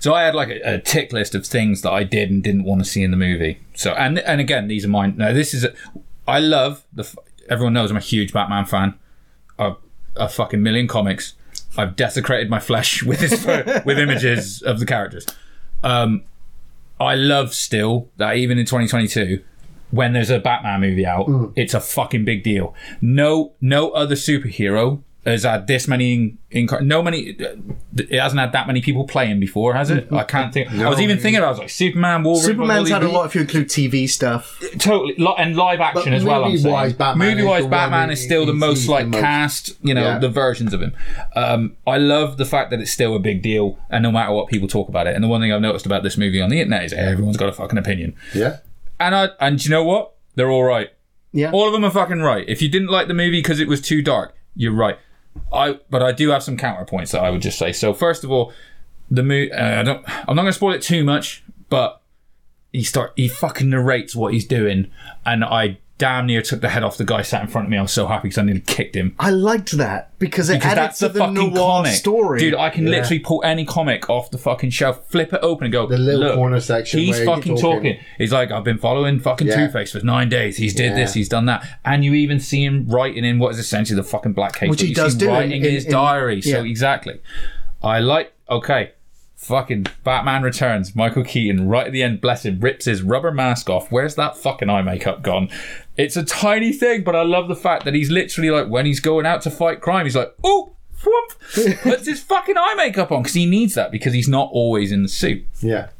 So 0.00 0.12
I 0.12 0.24
had 0.24 0.34
like 0.34 0.50
a, 0.50 0.74
a 0.74 0.78
tick 0.80 1.12
list 1.14 1.34
of 1.34 1.46
things 1.46 1.80
that 1.80 1.90
I 1.90 2.04
did 2.04 2.30
and 2.30 2.42
didn't 2.42 2.64
want 2.64 2.82
to 2.82 2.88
see 2.88 3.02
in 3.02 3.10
the 3.10 3.16
movie. 3.16 3.58
So 3.74 3.92
and 3.94 4.18
and 4.18 4.40
again, 4.40 4.68
these 4.68 4.84
are 4.84 4.88
mine. 4.88 5.14
Now 5.16 5.32
this 5.32 5.54
is 5.54 5.64
a, 5.64 5.72
I 6.28 6.38
love 6.40 6.84
the. 6.92 7.10
Everyone 7.48 7.72
knows 7.72 7.90
I'm 7.90 7.96
a 7.96 8.00
huge 8.00 8.32
Batman 8.32 8.66
fan. 8.66 8.94
A, 9.58 9.74
a 10.16 10.28
fucking 10.28 10.62
million 10.62 10.88
comics. 10.88 11.34
I've 11.76 11.96
desecrated 11.96 12.50
my 12.50 12.60
flesh 12.60 13.02
with 13.10 13.20
his 13.20 13.46
with 13.86 13.98
images 13.98 14.60
of 14.62 14.78
the 14.78 14.84
characters. 14.86 15.26
Um, 15.82 16.24
I 17.00 17.14
love 17.14 17.54
still 17.54 18.08
that 18.18 18.36
even 18.36 18.58
in 18.58 18.66
2022, 18.66 19.42
when 19.94 20.12
there's 20.12 20.30
a 20.30 20.38
Batman 20.38 20.80
movie 20.80 21.06
out, 21.06 21.52
it's 21.56 21.74
a 21.74 21.80
fucking 21.80 22.24
big 22.24 22.42
deal. 22.42 22.74
No, 23.00 23.52
no 23.60 23.90
other 23.90 24.14
superhero 24.14 25.02
has 25.24 25.44
had 25.44 25.66
this 25.66 25.88
many. 25.88 26.36
Incar- 26.52 26.82
no 26.84 27.02
many. 27.02 27.34
It 27.96 28.20
hasn't 28.20 28.38
had 28.38 28.52
that 28.52 28.66
many 28.66 28.82
people 28.82 29.06
playing 29.06 29.40
before, 29.40 29.72
has 29.72 29.90
it? 29.90 30.06
I 30.12 30.22
can't 30.24 30.52
think. 30.52 30.70
I 30.70 30.88
was 30.90 31.00
even 31.00 31.18
thinking. 31.18 31.42
I 31.42 31.48
was 31.48 31.58
like 31.58 31.70
Superman, 31.70 32.22
Wolverine. 32.24 32.44
Superman's 32.56 32.90
had 32.90 33.02
a 33.02 33.08
lot 33.08 33.24
if 33.24 33.34
you 33.34 33.40
include 33.40 33.68
TV 33.68 34.06
stuff. 34.06 34.60
totally 34.78 35.14
and 35.38 35.56
live 35.56 35.80
action 35.80 36.12
But 36.12 36.12
as 36.12 36.24
well. 36.24 36.44
I'm 36.44 36.52
movie-wise, 36.52 36.88
saying 36.90 36.98
Batman 36.98 37.28
is 37.28 37.34
movie-wise, 37.36 37.66
Batman 37.66 38.10
is 38.10 38.22
still 38.22 38.44
the 38.44 38.52
most 38.52 38.86
like 38.86 39.06
the 39.06 39.10
most- 39.12 39.20
cast. 39.22 39.78
You 39.82 39.94
know, 39.94 40.02
Yeah. 40.04 40.18
the 40.18 40.28
versions 40.28 40.74
of 40.74 40.82
him. 40.82 40.92
Um, 41.34 41.76
I 41.86 41.96
love 41.96 42.36
the 42.36 42.44
fact 42.44 42.70
that 42.70 42.80
it's 42.80 42.90
still 42.90 43.16
a 43.16 43.18
big 43.20 43.40
deal, 43.40 43.78
and 43.88 44.02
no 44.02 44.12
matter 44.12 44.32
what 44.32 44.48
people 44.48 44.68
talk 44.68 44.90
about 44.90 45.06
it. 45.06 45.14
And 45.14 45.24
the 45.24 45.28
one 45.28 45.40
thing 45.40 45.52
I've 45.54 45.62
noticed 45.62 45.86
about 45.86 46.02
this 46.02 46.18
movie 46.18 46.40
on 46.42 46.50
the 46.50 46.60
internet 46.60 46.84
is 46.84 46.92
everyone's 46.92 47.38
got 47.38 47.48
a 47.48 47.52
fucking 47.52 47.78
opinion. 47.78 48.14
Yeah. 48.34 48.58
And 48.98 49.14
I 49.14 49.28
and 49.40 49.64
you 49.64 49.70
know 49.70 49.84
what? 49.84 50.14
They're 50.34 50.50
all 50.50 50.64
right. 50.64 50.90
Yeah. 51.32 51.50
All 51.52 51.66
of 51.66 51.72
them 51.72 51.84
are 51.84 51.90
fucking 51.90 52.20
right. 52.20 52.44
If 52.48 52.62
you 52.62 52.68
didn't 52.68 52.88
like 52.88 53.08
the 53.08 53.14
movie 53.14 53.38
because 53.38 53.60
it 53.60 53.68
was 53.68 53.80
too 53.80 54.02
dark, 54.02 54.36
you're 54.54 54.72
right. 54.72 54.98
I 55.52 55.80
but 55.90 56.02
I 56.02 56.12
do 56.12 56.30
have 56.30 56.42
some 56.42 56.56
counterpoints 56.56 57.10
that 57.12 57.22
I 57.22 57.30
would 57.30 57.42
just 57.42 57.58
say. 57.58 57.72
So 57.72 57.92
first 57.92 58.24
of 58.24 58.30
all, 58.30 58.52
the 59.10 59.22
movie. 59.22 59.52
Uh, 59.52 59.80
I 59.80 59.82
don't. 59.82 60.04
I'm 60.28 60.36
not 60.36 60.42
going 60.42 60.46
to 60.46 60.52
spoil 60.52 60.72
it 60.74 60.82
too 60.82 61.04
much, 61.04 61.42
but 61.68 62.00
he 62.72 62.82
start 62.82 63.12
he 63.16 63.28
fucking 63.28 63.70
narrates 63.70 64.14
what 64.14 64.32
he's 64.32 64.46
doing, 64.46 64.90
and 65.24 65.44
I 65.44 65.78
damn 65.96 66.26
near 66.26 66.42
took 66.42 66.60
the 66.60 66.68
head 66.70 66.82
off 66.82 66.96
the 66.96 67.04
guy 67.04 67.22
sat 67.22 67.40
in 67.42 67.46
front 67.48 67.66
of 67.66 67.70
me. 67.70 67.76
I 67.78 67.82
was 67.82 67.92
so 67.92 68.06
happy 68.08 68.28
because 68.28 68.38
I 68.38 68.42
nearly 68.42 68.60
kicked 68.60 68.96
him. 68.96 69.14
I 69.18 69.30
liked 69.30 69.72
that 69.72 70.18
because 70.18 70.50
it 70.50 70.54
Because 70.54 70.72
added 70.72 70.82
that's 70.82 70.98
to 70.98 71.06
the 71.08 71.12
the 71.14 71.18
fucking 71.20 71.34
noir 71.34 71.54
comic, 71.54 71.92
story. 71.92 72.38
dude. 72.40 72.54
I 72.56 72.70
can 72.70 72.86
literally 72.86 73.20
pull 73.20 73.42
any 73.44 73.64
comic 73.64 74.10
off 74.10 74.30
the 74.30 74.38
fucking 74.38 74.70
shelf, 74.70 75.06
flip 75.08 75.32
it 75.32 75.38
open, 75.42 75.66
and 75.66 75.72
go. 75.72 75.86
The 75.86 75.96
little 75.96 76.20
"Look, 76.20 76.34
corner 76.34 76.58
section 76.60 76.98
He's 77.00 77.16
where 77.16 77.26
fucking 77.26 77.56
talking." 77.56 77.92
talking. 77.94 77.98
He's 78.18 78.32
like, 78.32 78.50
I've 78.50 78.64
been 78.64 78.78
following 78.78 79.20
fucking 79.20 79.46
Yeah. 79.46 79.66
Two 79.66 79.72
Face 79.72 79.92
for 79.92 80.00
nine 80.04 80.28
days. 80.28 80.56
He's 80.56 80.74
did 80.74 80.96
this. 80.96 81.14
He's 81.14 81.28
done 81.28 81.46
that, 81.46 81.64
and 81.84 82.04
you 82.04 82.14
even 82.14 82.40
see 82.40 82.64
him 82.64 82.86
writing 82.88 83.24
in 83.24 83.38
what 83.38 83.52
is 83.52 83.58
essentially 83.58 83.96
the 83.96 84.02
fucking 84.02 84.32
black 84.32 84.56
case, 84.56 84.70
Which 84.70 84.80
he 84.82 84.88
you 84.88 84.94
does 84.94 85.12
see 85.12 85.20
do 85.20 85.26
in- 85.28 85.32
writing 85.32 85.60
in, 85.60 85.64
in- 85.66 85.72
his 85.74 85.84
in- 85.84 85.92
diary. 85.92 86.42
So 86.42 86.64
exactly, 86.64 87.20
I 87.82 88.00
like. 88.00 88.32
Okay, 88.50 88.92
fucking 89.36 89.86
Batman 90.04 90.42
Returns. 90.42 90.94
Michael 90.94 91.24
Keaton 91.24 91.66
right 91.68 91.86
at 91.86 91.92
the 91.92 92.02
end, 92.02 92.20
bless 92.20 92.44
him, 92.44 92.60
rips 92.60 92.84
his 92.84 93.02
rubber 93.02 93.30
mask 93.32 93.70
off. 93.70 93.90
Where's 93.90 94.14
that 94.16 94.36
fucking 94.36 94.68
eye 94.68 94.82
makeup 94.82 95.22
gone? 95.22 95.48
It's 95.96 96.16
a 96.16 96.24
tiny 96.24 96.72
thing, 96.72 97.04
but 97.04 97.14
I 97.14 97.22
love 97.22 97.48
the 97.48 97.56
fact 97.56 97.84
that 97.84 97.94
he's 97.94 98.10
literally 98.10 98.50
like 98.50 98.68
when 98.68 98.86
he's 98.86 99.00
going 99.00 99.26
out 99.26 99.42
to 99.42 99.50
fight 99.50 99.80
crime, 99.80 100.06
he's 100.06 100.16
like, 100.16 100.34
oh. 100.42 100.72
Puts 101.82 102.06
his 102.06 102.20
fucking 102.22 102.56
eye 102.56 102.74
makeup 102.76 103.12
on 103.12 103.22
because 103.22 103.34
he 103.34 103.44
needs 103.46 103.74
that 103.74 103.90
because 103.92 104.14
he's 104.14 104.28
not 104.28 104.48
always 104.52 104.90
in 104.90 105.02
the 105.02 105.08
suit. 105.08 105.44
Yeah. 105.60 105.90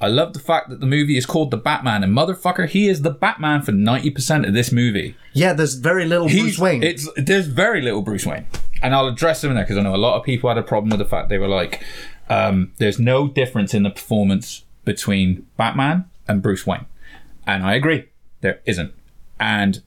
I 0.00 0.08
love 0.08 0.32
the 0.32 0.40
fact 0.40 0.68
that 0.70 0.80
the 0.80 0.86
movie 0.86 1.16
is 1.16 1.26
called 1.26 1.50
The 1.50 1.56
Batman, 1.56 2.04
and 2.04 2.16
motherfucker, 2.16 2.68
he 2.68 2.88
is 2.88 3.02
the 3.02 3.10
Batman 3.10 3.62
for 3.62 3.72
90% 3.72 4.46
of 4.46 4.54
this 4.54 4.70
movie. 4.70 5.16
yeah, 5.32 5.52
there's 5.52 5.74
very 5.74 6.04
little 6.06 6.28
Bruce 6.28 6.58
Wayne. 6.58 6.82
It's 6.82 7.08
there's 7.16 7.46
very 7.46 7.80
little 7.80 8.02
Bruce 8.02 8.26
Wayne, 8.26 8.46
and 8.82 8.94
I'll 8.94 9.08
address 9.08 9.42
him 9.42 9.50
in 9.50 9.56
there 9.56 9.64
because 9.64 9.76
I 9.78 9.82
know 9.82 9.94
a 9.94 9.96
lot 9.96 10.16
of 10.16 10.24
people 10.24 10.50
had 10.50 10.58
a 10.58 10.62
problem 10.62 10.90
with 10.90 10.98
the 11.00 11.04
fact 11.04 11.28
they 11.28 11.38
were 11.38 11.48
like, 11.48 11.82
um, 12.28 12.72
"There's 12.78 12.98
no 13.00 13.26
difference 13.28 13.74
in 13.74 13.82
the 13.84 13.90
performance 13.90 14.64
between 14.84 15.46
Batman 15.56 16.04
and 16.28 16.42
Bruce 16.42 16.64
Wayne," 16.66 16.86
and 17.46 17.64
I 17.64 17.74
agree, 17.74 18.04
there 18.40 18.60
isn't, 18.66 18.92
and 19.40 19.82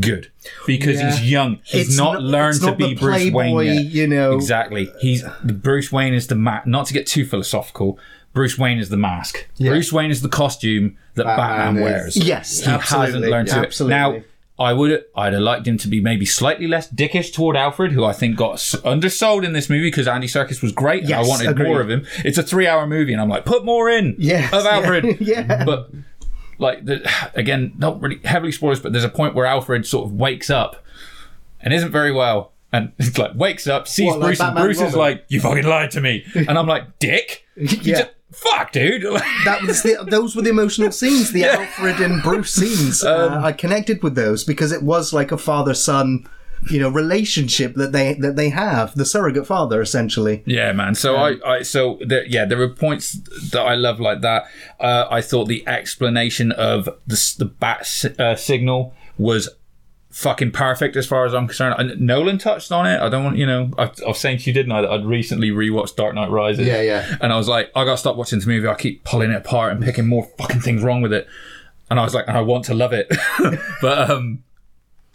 good 0.00 0.30
because 0.66 0.96
Yeah. 1.00 1.10
he's 1.16 1.30
young. 1.30 1.58
He's 1.64 1.88
It's 1.88 1.96
not, 1.98 2.14
not- 2.14 2.22
learned 2.22 2.60
to 2.60 2.66
not 2.66 2.78
be 2.78 2.94
Bruce 2.94 3.30
Wayne 3.30 3.58
yet. 3.66 3.84
you 3.86 4.06
know. 4.06 4.32
exactly. 4.34 4.90
He's 5.00 5.24
Bruce 5.44 5.92
Wayne 5.92 6.14
is 6.14 6.28
the 6.28 6.34
ma- 6.34 6.60
not 6.64 6.86
to 6.86 6.94
get 6.94 7.06
too 7.06 7.24
philosophical. 7.26 7.98
Bruce 8.32 8.56
Wayne 8.58 8.78
is 8.78 8.88
the 8.88 8.96
mask. 8.96 9.46
Bruce 9.60 9.92
Wayne 9.92 10.10
is 10.10 10.22
the 10.22 10.28
costume 10.28 10.96
that 11.16 11.24
Batman 11.24 11.74
Batman, 11.74 11.82
wears. 11.82 12.16
Yes, 12.16 12.60
he 12.60 12.70
hasn't 12.70 12.82
absolutely, 12.92 13.28
learned 13.28 13.48
to. 13.48 13.56
absolutely. 13.56 13.94
Now, 13.94 14.22
I 14.58 14.72
would 14.72 15.04
I'd 15.14 15.32
have 15.34 15.42
liked 15.42 15.66
him 15.66 15.76
to 15.78 15.88
be 15.88 16.00
maybe 16.00 16.24
slightly 16.24 16.66
less 16.66 16.88
dickish 16.88 17.32
toward 17.32 17.56
Alfred, 17.56 17.92
who 17.92 18.04
I 18.04 18.12
think 18.14 18.36
got 18.36 18.74
undersold 18.84 19.44
in 19.44 19.52
this 19.52 19.68
movie 19.68 19.88
because 19.90 20.06
Andy 20.08 20.28
Serkis 20.28 20.62
was 20.62 20.72
great 20.72 21.04
and 21.04 21.12
I 21.12 21.22
wanted 21.22 21.48
agreed. 21.48 21.66
more 21.68 21.80
of 21.82 21.90
him. 21.90 22.06
It's 22.24 22.38
a 22.38 22.42
three-hour 22.42 22.86
movie, 22.86 23.12
and 23.12 23.20
I'm 23.20 23.28
like, 23.28 23.44
put 23.44 23.64
more 23.66 23.90
in 23.90 24.14
Yes, 24.18 24.50
of 24.54 24.64
yeah, 24.64 24.70
Alfred. 24.70 25.16
yeah. 25.20 25.64
But 25.64 25.90
like 26.62 26.84
the, 26.86 27.06
again, 27.34 27.74
not 27.76 28.00
really 28.00 28.20
heavily 28.24 28.52
spoilers, 28.52 28.80
but 28.80 28.92
there's 28.92 29.04
a 29.04 29.08
point 29.10 29.34
where 29.34 29.44
Alfred 29.44 29.86
sort 29.86 30.06
of 30.06 30.12
wakes 30.12 30.48
up 30.48 30.82
and 31.60 31.74
isn't 31.74 31.90
very 31.92 32.12
well. 32.12 32.52
And 32.72 32.92
it's 32.98 33.18
like 33.18 33.32
wakes 33.34 33.66
up, 33.66 33.86
sees 33.86 34.06
What, 34.06 34.20
like 34.20 34.26
Bruce, 34.28 34.40
and 34.40 34.48
Batman 34.54 34.64
Bruce 34.64 34.80
is 34.80 34.96
like, 34.96 35.24
"You 35.28 35.40
fucking 35.40 35.64
lied 35.66 35.90
to 35.90 36.00
me," 36.00 36.24
and 36.34 36.58
I'm 36.58 36.66
like, 36.66 36.98
"Dick, 36.98 37.44
Yeah. 37.56 37.66
just- 37.82 38.10
fuck, 38.32 38.72
dude." 38.72 39.02
that 39.44 39.60
was 39.66 39.82
the, 39.82 40.02
those 40.08 40.34
were 40.34 40.40
the 40.40 40.48
emotional 40.48 40.90
scenes, 40.90 41.32
the 41.32 41.44
Alfred 41.44 42.00
and 42.00 42.22
Bruce 42.22 42.54
scenes. 42.54 43.04
Um, 43.04 43.32
uh, 43.34 43.46
I 43.46 43.52
connected 43.52 44.02
with 44.02 44.14
those 44.14 44.42
because 44.42 44.72
it 44.72 44.82
was 44.82 45.12
like 45.12 45.32
a 45.32 45.36
father 45.38 45.74
son, 45.74 46.26
you 46.70 46.78
know, 46.78 46.88
relationship 46.88 47.74
that 47.74 47.92
they 47.92 48.14
that 48.14 48.36
they 48.36 48.50
have. 48.50 48.94
The 48.94 49.04
surrogate 49.04 49.46
father, 49.46 49.80
essentially. 49.80 50.42
Yeah, 50.46 50.72
man. 50.72 50.94
So 50.94 51.16
I, 51.16 51.36
I, 51.44 51.62
so 51.62 51.98
there, 52.04 52.24
yeah, 52.26 52.44
there 52.44 52.60
are 52.60 52.68
points 52.68 53.12
that 53.50 53.60
I 53.60 53.74
love 53.74 54.00
like 54.00 54.20
that. 54.20 54.44
Uh, 54.78 55.06
I 55.10 55.20
thought 55.20 55.46
the 55.46 55.66
explanation 55.66 56.52
of 56.52 56.84
the 57.06 57.34
the 57.38 57.46
bat 57.46 57.86
si- 57.86 58.14
uh, 58.18 58.36
signal 58.36 58.94
was 59.18 59.48
fucking 60.10 60.50
perfect 60.50 60.94
as 60.94 61.06
far 61.06 61.24
as 61.24 61.34
I'm 61.34 61.46
concerned. 61.46 61.74
And 61.78 62.00
Nolan 62.00 62.38
touched 62.38 62.70
on 62.70 62.86
it. 62.86 63.00
I 63.00 63.08
don't 63.08 63.24
want 63.24 63.36
you 63.36 63.46
know. 63.46 63.70
I, 63.76 63.84
I 63.84 64.08
was 64.08 64.20
saying 64.20 64.38
to 64.38 64.44
you, 64.44 64.52
didn't 64.52 64.72
I, 64.72 64.82
that 64.82 64.90
I'd 64.90 65.04
recently 65.04 65.50
rewatched 65.50 65.96
Dark 65.96 66.14
Knight 66.14 66.30
Rises. 66.30 66.66
Yeah, 66.66 66.82
yeah. 66.82 67.16
And 67.20 67.32
I 67.32 67.36
was 67.36 67.48
like, 67.48 67.72
I 67.74 67.84
gotta 67.84 67.98
stop 67.98 68.16
watching 68.16 68.38
this 68.38 68.46
movie. 68.46 68.68
I 68.68 68.74
keep 68.74 69.04
pulling 69.04 69.32
it 69.32 69.36
apart 69.36 69.72
and 69.72 69.82
picking 69.82 70.06
more 70.06 70.24
fucking 70.38 70.60
things 70.60 70.82
wrong 70.82 71.02
with 71.02 71.12
it. 71.12 71.26
And 71.90 71.98
I 71.98 72.04
was 72.04 72.14
like, 72.14 72.26
and 72.28 72.36
I 72.36 72.40
want 72.40 72.64
to 72.66 72.74
love 72.74 72.92
it, 72.92 73.12
but 73.82 74.10
um, 74.10 74.44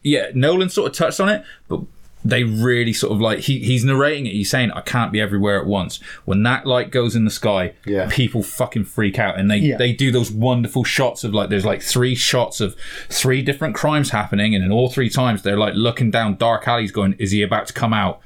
yeah, 0.03 0.27
Nolan 0.33 0.69
sort 0.69 0.89
of 0.91 0.97
touched 0.97 1.19
on 1.19 1.29
it, 1.29 1.43
but 1.67 1.81
they 2.25 2.43
really 2.43 2.91
sort 2.91 3.13
of 3.13 3.21
like 3.21 3.39
he, 3.39 3.59
he's 3.59 3.85
narrating 3.85 4.25
it. 4.25 4.33
He's 4.33 4.49
saying, 4.49 4.71
"I 4.71 4.81
can't 4.81 5.11
be 5.13 5.21
everywhere 5.21 5.59
at 5.59 5.65
once." 5.65 5.97
When 6.25 6.43
that 6.43 6.65
light 6.65 6.91
goes 6.91 7.15
in 7.15 7.23
the 7.25 7.31
sky, 7.31 7.73
Yeah. 7.85 8.09
people 8.11 8.43
fucking 8.43 8.85
freak 8.85 9.17
out, 9.19 9.39
and 9.39 9.49
they 9.49 9.57
Yeah. 9.59 9.77
they 9.77 9.93
do 9.93 10.11
those 10.11 10.31
wonderful 10.31 10.83
shots 10.83 11.23
of 11.23 11.33
like 11.33 11.49
there's 11.49 11.65
like 11.65 11.81
three 11.81 12.15
shots 12.15 12.59
of 12.59 12.75
three 13.09 13.41
different 13.41 13.75
crimes 13.75 14.09
happening, 14.09 14.55
and 14.55 14.63
in 14.63 14.71
all 14.71 14.89
three 14.89 15.09
times 15.09 15.41
they're 15.43 15.57
like 15.57 15.75
looking 15.75 16.11
down 16.11 16.35
dark 16.35 16.67
alleys, 16.67 16.91
going, 16.91 17.15
"Is 17.19 17.31
he 17.31 17.41
about 17.41 17.67
to 17.67 17.73
come 17.73 17.93
out?" 17.93 18.19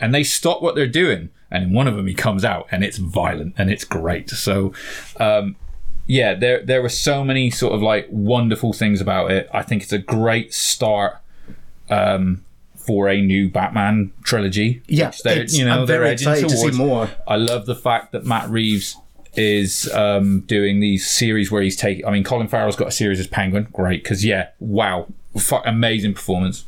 And 0.00 0.14
they 0.14 0.24
stop 0.24 0.60
what 0.60 0.74
they're 0.74 0.86
doing, 0.86 1.30
and 1.50 1.64
in 1.64 1.72
one 1.72 1.86
of 1.86 1.96
them 1.96 2.06
he 2.08 2.14
comes 2.14 2.44
out, 2.44 2.66
and 2.70 2.84
it's 2.84 2.98
violent 2.98 3.54
and 3.56 3.70
it's 3.70 3.84
great. 3.84 4.28
So. 4.30 4.72
um 5.18 5.56
yeah, 6.06 6.34
there 6.34 6.64
there 6.64 6.82
were 6.82 6.88
so 6.88 7.24
many 7.24 7.50
sort 7.50 7.74
of 7.74 7.82
like 7.82 8.06
wonderful 8.10 8.72
things 8.72 9.00
about 9.00 9.30
it. 9.30 9.48
I 9.52 9.62
think 9.62 9.82
it's 9.82 9.92
a 9.92 9.98
great 9.98 10.54
start 10.54 11.18
um, 11.90 12.44
for 12.76 13.08
a 13.08 13.20
new 13.20 13.50
Batman 13.50 14.12
trilogy. 14.22 14.82
Yeah, 14.86 15.10
you 15.52 15.64
know 15.64 15.80
I'm 15.80 15.86
they're 15.86 15.98
very 15.98 16.12
excited 16.12 16.48
to 16.48 16.56
see 16.56 16.62
towards. 16.62 16.78
more. 16.78 17.10
I 17.26 17.36
love 17.36 17.66
the 17.66 17.74
fact 17.74 18.12
that 18.12 18.24
Matt 18.24 18.48
Reeves 18.48 18.96
is 19.34 19.92
um, 19.92 20.40
doing 20.42 20.80
these 20.80 21.08
series 21.08 21.50
where 21.50 21.62
he's 21.62 21.76
taking. 21.76 22.06
I 22.06 22.10
mean, 22.10 22.24
Colin 22.24 22.48
Farrell's 22.48 22.76
got 22.76 22.88
a 22.88 22.92
series 22.92 23.18
as 23.18 23.26
Penguin, 23.26 23.68
great 23.72 24.02
because 24.02 24.24
yeah, 24.24 24.50
wow, 24.60 25.06
fuck, 25.36 25.62
amazing 25.66 26.14
performance. 26.14 26.64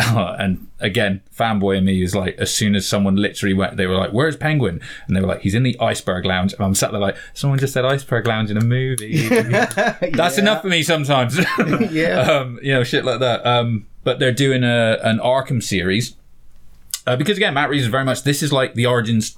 and 0.38 0.66
again, 0.78 1.22
fanboy 1.36 1.78
in 1.78 1.84
me 1.84 2.02
is 2.02 2.14
like, 2.14 2.36
as 2.38 2.52
soon 2.52 2.74
as 2.74 2.86
someone 2.86 3.16
literally 3.16 3.54
went, 3.54 3.76
they 3.76 3.86
were 3.86 3.96
like, 3.96 4.10
"Where's 4.12 4.36
Penguin?" 4.36 4.80
And 5.06 5.16
they 5.16 5.20
were 5.20 5.26
like, 5.26 5.40
"He's 5.40 5.54
in 5.54 5.62
the 5.62 5.78
Iceberg 5.80 6.24
Lounge." 6.24 6.52
And 6.52 6.64
I'm 6.64 6.74
sat 6.74 6.90
there 6.92 7.00
like, 7.00 7.16
"Someone 7.34 7.58
just 7.58 7.72
said 7.72 7.84
Iceberg 7.84 8.26
Lounge 8.26 8.50
in 8.50 8.56
a 8.56 8.64
movie." 8.64 9.28
That's 9.28 10.38
enough 10.38 10.62
for 10.62 10.68
me 10.68 10.82
sometimes. 10.82 11.38
Yeah. 11.90 12.20
um, 12.20 12.58
you 12.62 12.72
know, 12.72 12.84
shit 12.84 13.04
like 13.04 13.20
that. 13.20 13.44
Um, 13.46 13.86
but 14.04 14.18
they're 14.18 14.32
doing 14.32 14.64
a 14.64 14.98
an 15.02 15.18
Arkham 15.18 15.62
series 15.62 16.16
uh, 17.06 17.16
because 17.16 17.36
again, 17.36 17.54
Matt 17.54 17.70
Reeves 17.70 17.84
is 17.84 17.90
very 17.90 18.04
much. 18.04 18.22
This 18.22 18.42
is 18.42 18.52
like 18.52 18.74
the 18.74 18.86
origins. 18.86 19.36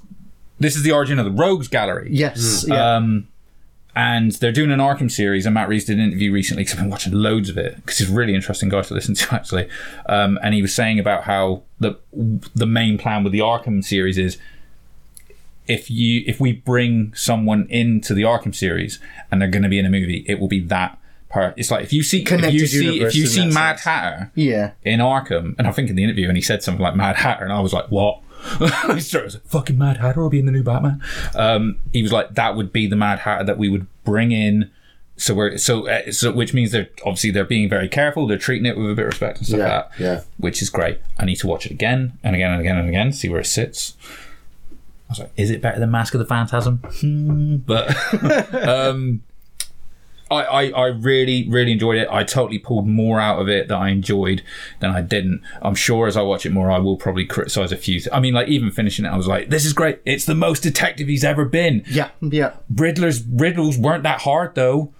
This 0.59 0.75
is 0.75 0.83
the 0.83 0.91
origin 0.91 1.19
of 1.19 1.25
the 1.25 1.31
Rogues 1.31 1.67
Gallery. 1.67 2.09
Yes. 2.11 2.65
Yeah. 2.67 2.95
Um, 2.95 3.27
and 3.95 4.31
they're 4.33 4.51
doing 4.51 4.71
an 4.71 4.79
Arkham 4.79 5.11
series, 5.11 5.45
and 5.45 5.53
Matt 5.53 5.69
Reeves 5.69 5.85
did 5.85 5.99
an 5.99 6.05
interview 6.05 6.31
recently 6.31 6.63
because 6.63 6.77
I've 6.77 6.83
been 6.83 6.89
watching 6.89 7.13
loads 7.13 7.49
of 7.49 7.57
it 7.57 7.75
because 7.77 7.99
he's 7.99 8.09
a 8.09 8.13
really 8.13 8.33
interesting 8.33 8.69
guy 8.69 8.81
to 8.81 8.93
listen 8.93 9.13
to 9.15 9.27
actually. 9.35 9.69
Um, 10.07 10.39
and 10.41 10.53
he 10.53 10.61
was 10.61 10.73
saying 10.73 10.99
about 10.99 11.23
how 11.23 11.63
the 11.79 11.97
the 12.55 12.65
main 12.65 12.97
plan 12.97 13.23
with 13.23 13.33
the 13.33 13.39
Arkham 13.39 13.83
series 13.83 14.17
is 14.17 14.37
if 15.67 15.89
you 15.89 16.23
if 16.25 16.39
we 16.39 16.53
bring 16.53 17.13
someone 17.13 17.67
into 17.69 18.13
the 18.13 18.23
Arkham 18.23 18.53
series 18.53 18.99
and 19.31 19.41
they're 19.41 19.49
going 19.49 19.63
to 19.63 19.69
be 19.69 19.79
in 19.79 19.85
a 19.85 19.89
movie, 19.89 20.25
it 20.27 20.39
will 20.39 20.47
be 20.47 20.59
that 20.59 20.97
part. 21.29 21.53
It's 21.57 21.71
like 21.71 21.83
if 21.83 21.93
you 21.93 22.03
see 22.03 22.21
if 22.21 22.27
Connected 22.27 22.53
you 22.53 22.67
see 22.67 23.01
if 23.01 23.15
you 23.15 23.27
see 23.27 23.45
Mad 23.45 23.79
sense. 23.79 23.83
Hatter 23.83 24.31
yeah. 24.35 24.71
in 24.83 24.99
Arkham, 24.99 25.55
and 25.57 25.67
I 25.67 25.71
think 25.71 25.89
in 25.89 25.95
the 25.95 26.03
interview, 26.03 26.27
and 26.27 26.37
he 26.37 26.41
said 26.41 26.63
something 26.63 26.81
like 26.81 26.95
Mad 26.95 27.17
Hatter, 27.17 27.43
and 27.43 27.53
I 27.53 27.59
was 27.59 27.73
like, 27.73 27.87
what? 27.87 28.21
Started, 28.99 29.23
was 29.25 29.33
like, 29.35 29.45
fucking 29.45 29.77
Mad 29.77 29.97
Hatter 29.97 30.21
will 30.21 30.29
be 30.29 30.39
in 30.39 30.45
the 30.45 30.51
new 30.51 30.63
Batman. 30.63 31.01
Um, 31.35 31.77
he 31.91 32.01
was 32.01 32.11
like, 32.11 32.35
that 32.35 32.55
would 32.55 32.71
be 32.73 32.87
the 32.87 32.95
Mad 32.95 33.19
Hatter 33.19 33.43
that 33.45 33.57
we 33.57 33.69
would 33.69 33.87
bring 34.03 34.31
in. 34.31 34.69
So 35.15 35.33
we're 35.35 35.57
so 35.57 35.87
uh, 35.87 36.11
so, 36.11 36.31
which 36.31 36.53
means 36.55 36.71
they're 36.71 36.89
obviously 37.05 37.29
they're 37.31 37.45
being 37.45 37.69
very 37.69 37.87
careful. 37.87 38.25
They're 38.27 38.37
treating 38.37 38.65
it 38.65 38.75
with 38.75 38.89
a 38.89 38.95
bit 38.95 39.03
of 39.03 39.07
respect 39.11 39.37
and 39.37 39.47
stuff 39.47 39.59
Yeah, 39.59 39.75
like 39.77 39.89
that. 39.97 39.99
yeah. 40.03 40.21
which 40.37 40.61
is 40.61 40.69
great. 40.71 40.99
I 41.19 41.25
need 41.25 41.35
to 41.37 41.47
watch 41.47 41.65
it 41.67 41.71
again 41.71 42.17
and 42.23 42.35
again 42.35 42.51
and 42.51 42.59
again 42.61 42.77
and 42.77 42.89
again, 42.89 43.11
see 43.13 43.29
where 43.29 43.39
it 43.41 43.45
sits. 43.45 43.95
I 44.71 45.11
was 45.11 45.19
like, 45.19 45.31
is 45.37 45.51
it 45.51 45.61
better 45.61 45.79
than 45.79 45.91
Mask 45.91 46.15
of 46.15 46.19
the 46.19 46.25
Phantasm? 46.25 46.77
Hmm, 46.99 47.57
but 47.57 47.95
um, 48.67 49.21
I, 50.33 50.63
I, 50.63 50.69
I 50.69 50.85
really, 50.87 51.47
really 51.49 51.71
enjoyed 51.71 51.97
it. 51.97 52.07
I 52.11 52.23
totally 52.23 52.59
pulled 52.59 52.87
more 52.87 53.19
out 53.19 53.39
of 53.39 53.47
it 53.49 53.67
that 53.67 53.77
I 53.77 53.89
enjoyed 53.89 54.41
than 54.79 54.91
I 54.91 55.01
didn't. 55.01 55.41
I'm 55.61 55.75
sure 55.75 56.07
as 56.07 56.17
I 56.17 56.21
watch 56.21 56.45
it 56.45 56.51
more, 56.51 56.71
I 56.71 56.79
will 56.79 56.97
probably 56.97 57.25
criticize 57.25 57.71
a 57.71 57.77
few. 57.77 57.99
Th- 57.99 58.09
I 58.13 58.19
mean, 58.19 58.33
like 58.33 58.47
even 58.47 58.71
finishing 58.71 59.05
it, 59.05 59.09
I 59.09 59.17
was 59.17 59.27
like, 59.27 59.49
"This 59.49 59.65
is 59.65 59.73
great. 59.73 59.99
It's 60.05 60.25
the 60.25 60.35
most 60.35 60.63
detective 60.63 61.07
he's 61.07 61.23
ever 61.23 61.45
been." 61.45 61.83
Yeah. 61.87 62.09
Yeah. 62.21 62.53
Riddler's 62.73 63.23
riddles 63.25 63.77
weren't 63.77 64.03
that 64.03 64.21
hard 64.21 64.55
though. 64.55 64.93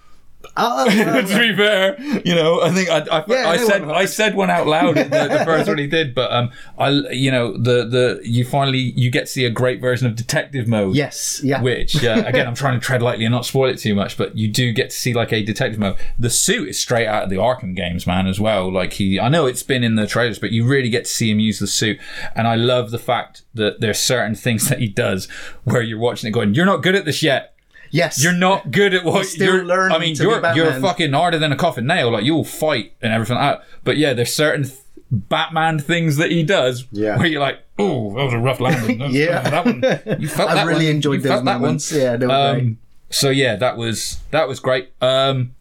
Uh, 0.56 0.86
to 1.22 1.40
be 1.40 1.56
fair, 1.56 2.00
you 2.26 2.36
know, 2.36 2.62
I 2.62 2.72
think 2.72 2.90
I, 2.90 3.00
I, 3.00 3.24
Yeah, 3.28 3.50
I 3.50 3.58
said 3.58 3.84
I 3.84 4.06
said 4.06 4.36
one 4.36 4.50
out 4.50 4.68
loud 4.68 4.96
the, 4.96 5.04
the 5.04 5.42
first 5.46 5.68
one 5.68 5.78
he 5.78 5.88
did, 5.88 6.14
but 6.14 6.32
um, 6.32 6.52
I 6.78 6.90
you 6.90 7.32
know 7.32 7.58
the 7.58 7.86
the 7.86 8.22
you 8.24 8.46
finally 8.46 8.78
you 8.78 9.10
get 9.10 9.22
to 9.22 9.28
see 9.28 9.46
a 9.46 9.50
great 9.50 9.82
version 9.82 10.06
of 10.06 10.16
detective 10.16 10.68
mode 10.68 10.96
yes. 10.96 11.42
Yeah. 11.44 11.62
which 11.62 12.04
uh, 12.04 12.24
again 12.26 12.48
I'm 12.48 12.56
trying 12.56 12.80
to 12.80 12.86
tread 12.86 13.02
lightly 13.02 13.26
and 13.26 13.34
not 13.34 13.46
spoil 13.46 13.70
it 13.70 13.80
too 13.80 13.96
much, 13.96 14.18
but 14.18 14.38
you 14.38 14.48
do 14.48 14.72
get 14.74 14.90
to 14.92 14.96
see 14.96 15.14
like 15.14 15.32
a 15.34 15.44
detective 15.44 15.80
mode. 15.80 15.98
The 16.20 16.30
suit 16.30 16.70
is 16.70 16.80
straight 16.80 17.08
out 17.08 17.24
of 17.24 17.30
the 17.30 17.38
Arkham 17.38 17.76
games, 17.76 18.06
man, 18.06 18.28
as 18.28 18.40
well. 18.40 18.72
Like 18.72 18.94
he, 18.94 19.20
I 19.20 19.30
know 19.30 19.46
it's 19.46 19.64
been 19.64 19.84
in 19.84 19.96
the 19.96 20.08
trailers, 20.08 20.40
but 20.40 20.52
you 20.52 20.66
really 20.66 20.90
get 20.90 21.06
to 21.06 21.12
see 21.12 21.32
him 21.32 21.40
use 21.40 21.60
the 21.60 21.68
suit, 21.68 22.00
and 22.36 22.48
I 22.48 22.56
love 22.56 22.92
the 22.92 23.00
fact 23.00 23.44
that 23.54 23.82
there's 23.82 24.00
certain 24.00 24.36
things 24.36 24.70
that 24.70 24.80
he 24.80 24.88
does 24.88 25.28
where 25.64 25.82
you're 25.82 26.00
watching 26.00 26.28
it 26.28 26.32
going, 26.32 26.54
"You're 26.54 26.66
not 26.66 26.84
good 26.84 26.96
at 26.96 27.06
this 27.06 27.24
yet." 27.24 27.53
Yes. 27.94 28.22
You're 28.22 28.34
not 28.34 28.72
good 28.72 28.94
at 28.94 29.06
what 29.06 29.26
still 29.26 29.56
you're. 29.56 29.64
learning 29.66 29.96
I 29.96 30.00
mean, 30.00 30.16
you're 30.16 30.54
you're 30.56 30.80
fucking 30.82 31.14
harder 31.14 31.40
than 31.40 31.52
a 31.54 31.56
coffin 31.56 31.86
nail. 31.88 32.12
Like 32.12 32.26
you'll 32.26 32.44
fight 32.44 32.94
and 33.02 33.14
everything 33.14 33.38
like 33.38 33.60
that. 33.60 33.68
But 33.86 33.96
yeah, 33.98 34.14
there's 34.14 34.34
certain 34.34 34.64
th- 34.64 34.80
Batman 35.12 35.80
things 35.80 36.18
that 36.18 36.32
he 36.32 36.44
does 36.44 36.86
Yeah. 36.92 37.18
where 37.18 37.28
you're 37.28 37.40
like, 37.40 37.60
oh, 37.80 38.16
that 38.16 38.24
was 38.26 38.34
a 38.34 38.40
rough 38.40 38.60
landing. 38.60 39.00
Yeah. 39.12 39.42
that 39.50 39.66
one. 39.66 40.20
You 40.22 40.28
felt 40.28 40.50
I 40.52 40.56
that 40.56 40.66
really 40.68 40.88
one. 40.88 40.96
enjoyed 40.96 41.16
You 41.18 41.22
those 41.22 41.30
felt 41.32 41.46
that 41.46 41.52
one. 41.54 41.62
moments. 41.62 41.92
Yeah, 41.92 42.18
they 42.18 42.26
were 42.28 42.34
Um, 42.34 42.80
so 43.10 43.30
yeah, 43.30 43.56
that 43.58 43.78
was 43.78 44.20
that 44.32 44.48
was 44.48 44.60
great. 44.60 44.92
Um, 45.02 45.54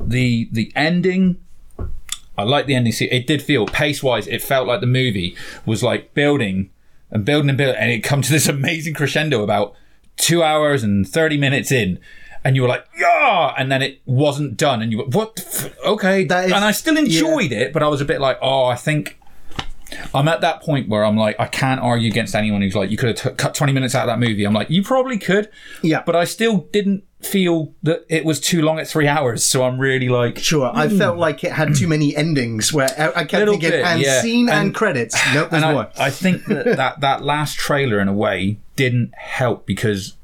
the 0.00 0.48
the 0.52 0.72
ending. 0.76 1.38
I 2.38 2.44
like 2.44 2.66
the 2.66 2.74
ending. 2.74 2.92
It 2.98 3.26
did 3.26 3.42
feel 3.42 3.66
pace 3.66 4.02
wise. 4.02 4.26
It 4.26 4.40
felt 4.42 4.66
like 4.66 4.80
the 4.80 4.86
movie 4.86 5.36
was 5.66 5.82
like 5.82 6.14
building 6.14 6.70
and 7.10 7.24
building 7.24 7.48
and 7.50 7.58
building, 7.58 7.76
and 7.80 7.90
it 7.90 8.00
come 8.00 8.22
to 8.22 8.30
this 8.32 8.48
amazing 8.58 8.94
crescendo 8.94 9.42
about 9.42 9.74
two 10.16 10.42
hours 10.42 10.82
and 10.82 11.08
thirty 11.08 11.36
minutes 11.36 11.70
in, 11.72 11.98
and 12.44 12.56
you 12.56 12.62
were 12.62 12.68
like, 12.68 12.86
yeah, 12.98 13.54
and 13.58 13.70
then 13.70 13.82
it 13.82 14.00
wasn't 14.06 14.56
done, 14.56 14.82
and 14.82 14.92
you 14.92 14.98
were 14.98 15.04
what? 15.04 15.36
the 15.36 15.42
f- 15.42 15.78
Okay, 15.84 16.24
That 16.24 16.46
is- 16.46 16.52
and 16.52 16.64
I 16.64 16.72
still 16.72 16.96
enjoyed 16.96 17.52
it, 17.52 17.72
but 17.72 17.82
I 17.82 17.88
was 17.88 18.00
a 18.00 18.04
bit 18.04 18.20
like, 18.20 18.38
oh, 18.42 18.64
I 18.66 18.76
think. 18.76 19.18
I'm 20.14 20.26
at 20.26 20.40
that 20.40 20.62
point 20.62 20.88
where 20.88 21.04
I'm 21.04 21.18
like, 21.18 21.38
I 21.38 21.46
can't 21.46 21.78
argue 21.78 22.08
against 22.10 22.34
anyone 22.34 22.62
who's 22.62 22.74
like, 22.74 22.90
you 22.90 22.96
could 22.96 23.18
have 23.18 23.32
t- 23.32 23.36
cut 23.36 23.54
20 23.54 23.74
minutes 23.74 23.94
out 23.94 24.08
of 24.08 24.18
that 24.18 24.26
movie. 24.26 24.44
I'm 24.44 24.54
like, 24.54 24.70
you 24.70 24.82
probably 24.82 25.18
could. 25.18 25.50
Yeah. 25.82 26.02
But 26.06 26.16
I 26.16 26.24
still 26.24 26.66
didn't 26.72 27.04
feel 27.20 27.74
that 27.82 28.06
it 28.08 28.24
was 28.24 28.40
too 28.40 28.62
long 28.62 28.78
at 28.78 28.88
three 28.88 29.06
hours. 29.06 29.44
So 29.44 29.64
I'm 29.64 29.78
really 29.78 30.08
like, 30.08 30.38
Sure, 30.38 30.70
I 30.74 30.88
felt 30.88 31.18
like 31.18 31.44
it 31.44 31.52
had 31.52 31.74
too 31.74 31.88
many 31.88 32.16
endings 32.16 32.72
where 32.72 32.88
I 32.98 33.20
I 33.20 33.24
kept 33.26 33.44
Hmm. 33.44 33.50
Thinking, 33.50 33.70
bit, 33.70 33.84
and 33.84 34.00
yeah. 34.00 34.22
scene 34.22 34.48
and, 34.48 34.58
And- 34.68 34.74
credits. 34.74 35.14
Nope, 35.34 35.50
there's 35.50 35.62
and 35.62 35.72
more. 35.74 35.90
I, 35.98 36.06
I 36.06 36.10
think 36.10 36.46
that, 36.46 36.64
that 36.76 37.00
that 37.00 37.22
last 37.22 37.58
trailer 37.58 38.00
in 38.00 38.08
a 38.08 38.14
way 38.14 38.58
didn't 38.82 39.14
help 39.16 39.66
because 39.66 40.16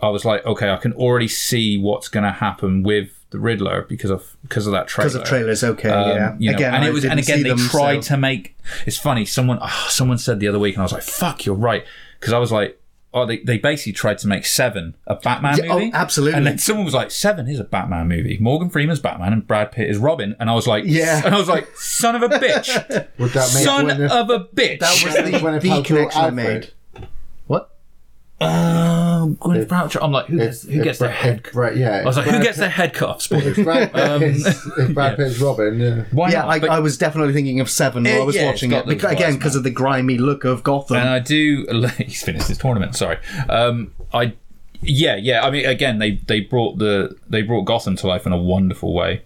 I 0.00 0.08
was 0.08 0.24
like, 0.24 0.44
okay, 0.46 0.70
I 0.70 0.76
can 0.76 0.92
already 0.94 1.28
see 1.28 1.78
what's 1.78 2.08
going 2.08 2.24
to 2.24 2.32
happen 2.32 2.82
with 2.82 3.10
the 3.30 3.38
Riddler 3.38 3.82
because 3.88 4.10
of 4.10 4.36
because 4.42 4.66
of 4.66 4.72
that 4.72 4.86
trailer. 4.88 5.08
Because 5.10 5.14
of 5.20 5.24
trailers, 5.26 5.64
okay, 5.64 5.88
Um, 5.88 6.08
yeah. 6.16 6.36
you 6.38 6.50
know, 6.50 6.56
again, 6.56 6.74
and 6.74 6.84
it 6.84 6.92
was, 6.92 7.04
and 7.04 7.16
didn't 7.16 7.24
again, 7.28 7.42
they 7.42 7.48
them, 7.50 7.58
tried 7.58 8.04
so- 8.04 8.14
to 8.14 8.20
make. 8.20 8.56
It's 8.86 8.96
funny. 8.98 9.24
Someone, 9.24 9.58
oh, 9.60 9.86
someone 9.88 10.18
said 10.18 10.40
the 10.40 10.48
other 10.48 10.58
week, 10.58 10.74
and 10.74 10.82
I 10.82 10.84
was 10.84 10.92
like, 10.92 11.02
"Fuck, 11.02 11.44
you're 11.46 11.54
right," 11.56 11.84
because 12.20 12.32
I 12.32 12.38
was 12.38 12.52
like, 12.52 12.80
"Oh, 13.12 13.26
they, 13.26 13.38
they 13.38 13.58
basically 13.58 13.92
tried 13.92 14.18
to 14.18 14.28
make 14.28 14.44
Seven 14.46 14.94
a 15.06 15.16
Batman 15.16 15.56
Yeah, 15.58 15.72
oh, 15.72 15.78
movie." 15.78 15.90
absolutely. 15.92 16.36
And 16.36 16.46
then 16.46 16.58
someone 16.58 16.84
was 16.84 16.94
like, 16.94 17.10
Seven 17.10 17.48
is 17.48 17.58
a 17.58 17.64
Batman 17.64 18.06
movie. 18.08 18.36
Morgan 18.40 18.70
Freeman's 18.70 19.00
Batman 19.00 19.32
and 19.32 19.46
Brad 19.46 19.72
Pitt 19.72 19.88
is 19.90 19.98
Robin." 19.98 20.36
And 20.38 20.48
I 20.50 20.54
was 20.54 20.66
like, 20.68 20.84
Yeah. 20.86 21.22
and 21.24 21.34
I 21.34 21.38
was 21.38 21.48
like, 21.48 21.66
"Son 21.76 22.14
of 22.14 22.22
a 22.22 22.28
bitch, 22.28 22.68
Would 23.18 23.30
that 23.32 23.52
make 23.54 23.64
son 23.64 23.90
of 23.90 24.30
a 24.30 24.44
bitch." 24.54 24.78
That 24.80 24.92
was 24.92 25.02
Yeah, 25.14 25.22
the, 25.22 25.30
Gwyneth 25.38 25.60
the 25.62 25.82
connection 25.82 26.20
I 26.22 26.30
made. 26.30 26.72
What? 28.38 28.48
Um, 28.50 29.36
Gwyneth 29.36 29.66
Paltrow. 29.66 30.02
I'm 30.02 30.12
like, 30.12 30.26
who 30.26 30.38
gets, 30.38 30.62
who 30.64 30.78
If 30.78 30.84
gets 30.84 30.98
their 30.98 31.08
Brad- 31.08 31.20
head? 31.20 31.42
if 31.46 31.52
Brad- 31.52 31.76
yeah. 31.76 32.00
I 32.00 32.04
was 32.04 32.16
like, 32.16 32.26
who 32.26 32.42
gets 32.42 32.58
their 32.58 32.68
head 32.68 32.92
cut 32.92 33.08
off? 33.08 33.22
Spoilers. 33.22 33.56
If 33.58 33.64
Brad, 33.64 33.94
Um, 33.94 34.20
Pitt's, 34.20 34.46
if 34.76 34.94
Brad 34.94 35.16
Pitt's 35.16 35.38
Robin, 35.38 35.78
yeah. 35.80 36.04
Why 36.10 36.30
Yeah, 36.30 36.40
not? 36.42 36.48
I, 36.50 36.58
But- 36.58 36.70
I 36.70 36.78
was 36.80 36.98
definitely 36.98 37.32
thinking 37.32 37.60
of 37.60 37.70
Seven 37.70 38.04
while 38.04 38.12
I 38.12 38.16
Eh, 38.16 38.24
was 38.24 38.34
yeah, 38.36 38.46
watching 38.46 38.72
it's 38.72 38.80
it. 38.80 38.84
got 38.84 38.86
those 38.86 39.02
Beca- 39.10 39.12
again, 39.12 39.34
because 39.36 39.54
of 39.56 39.62
the 39.62 39.70
grimy 39.70 40.18
look 40.18 40.44
of 40.44 40.62
Gotham. 40.62 40.96
and 40.96 41.08
I 41.08 41.20
do. 41.20 41.64
He's 41.98 42.22
finished 42.22 42.48
his 42.48 42.58
tournament. 42.58 42.96
Sorry. 42.96 43.18
Um, 43.48 43.92
I. 44.12 44.34
Yeah, 44.82 45.16
yeah. 45.16 45.42
I 45.46 45.50
mean, 45.50 45.64
again, 45.64 45.98
they 45.98 46.12
they 46.26 46.40
brought 46.40 46.78
the 46.78 47.16
they 47.26 47.40
brought 47.40 47.62
Gotham 47.62 47.96
to 47.96 48.06
life 48.06 48.26
in 48.26 48.32
a 48.32 48.36
wonderful 48.38 48.92
way. 48.92 49.22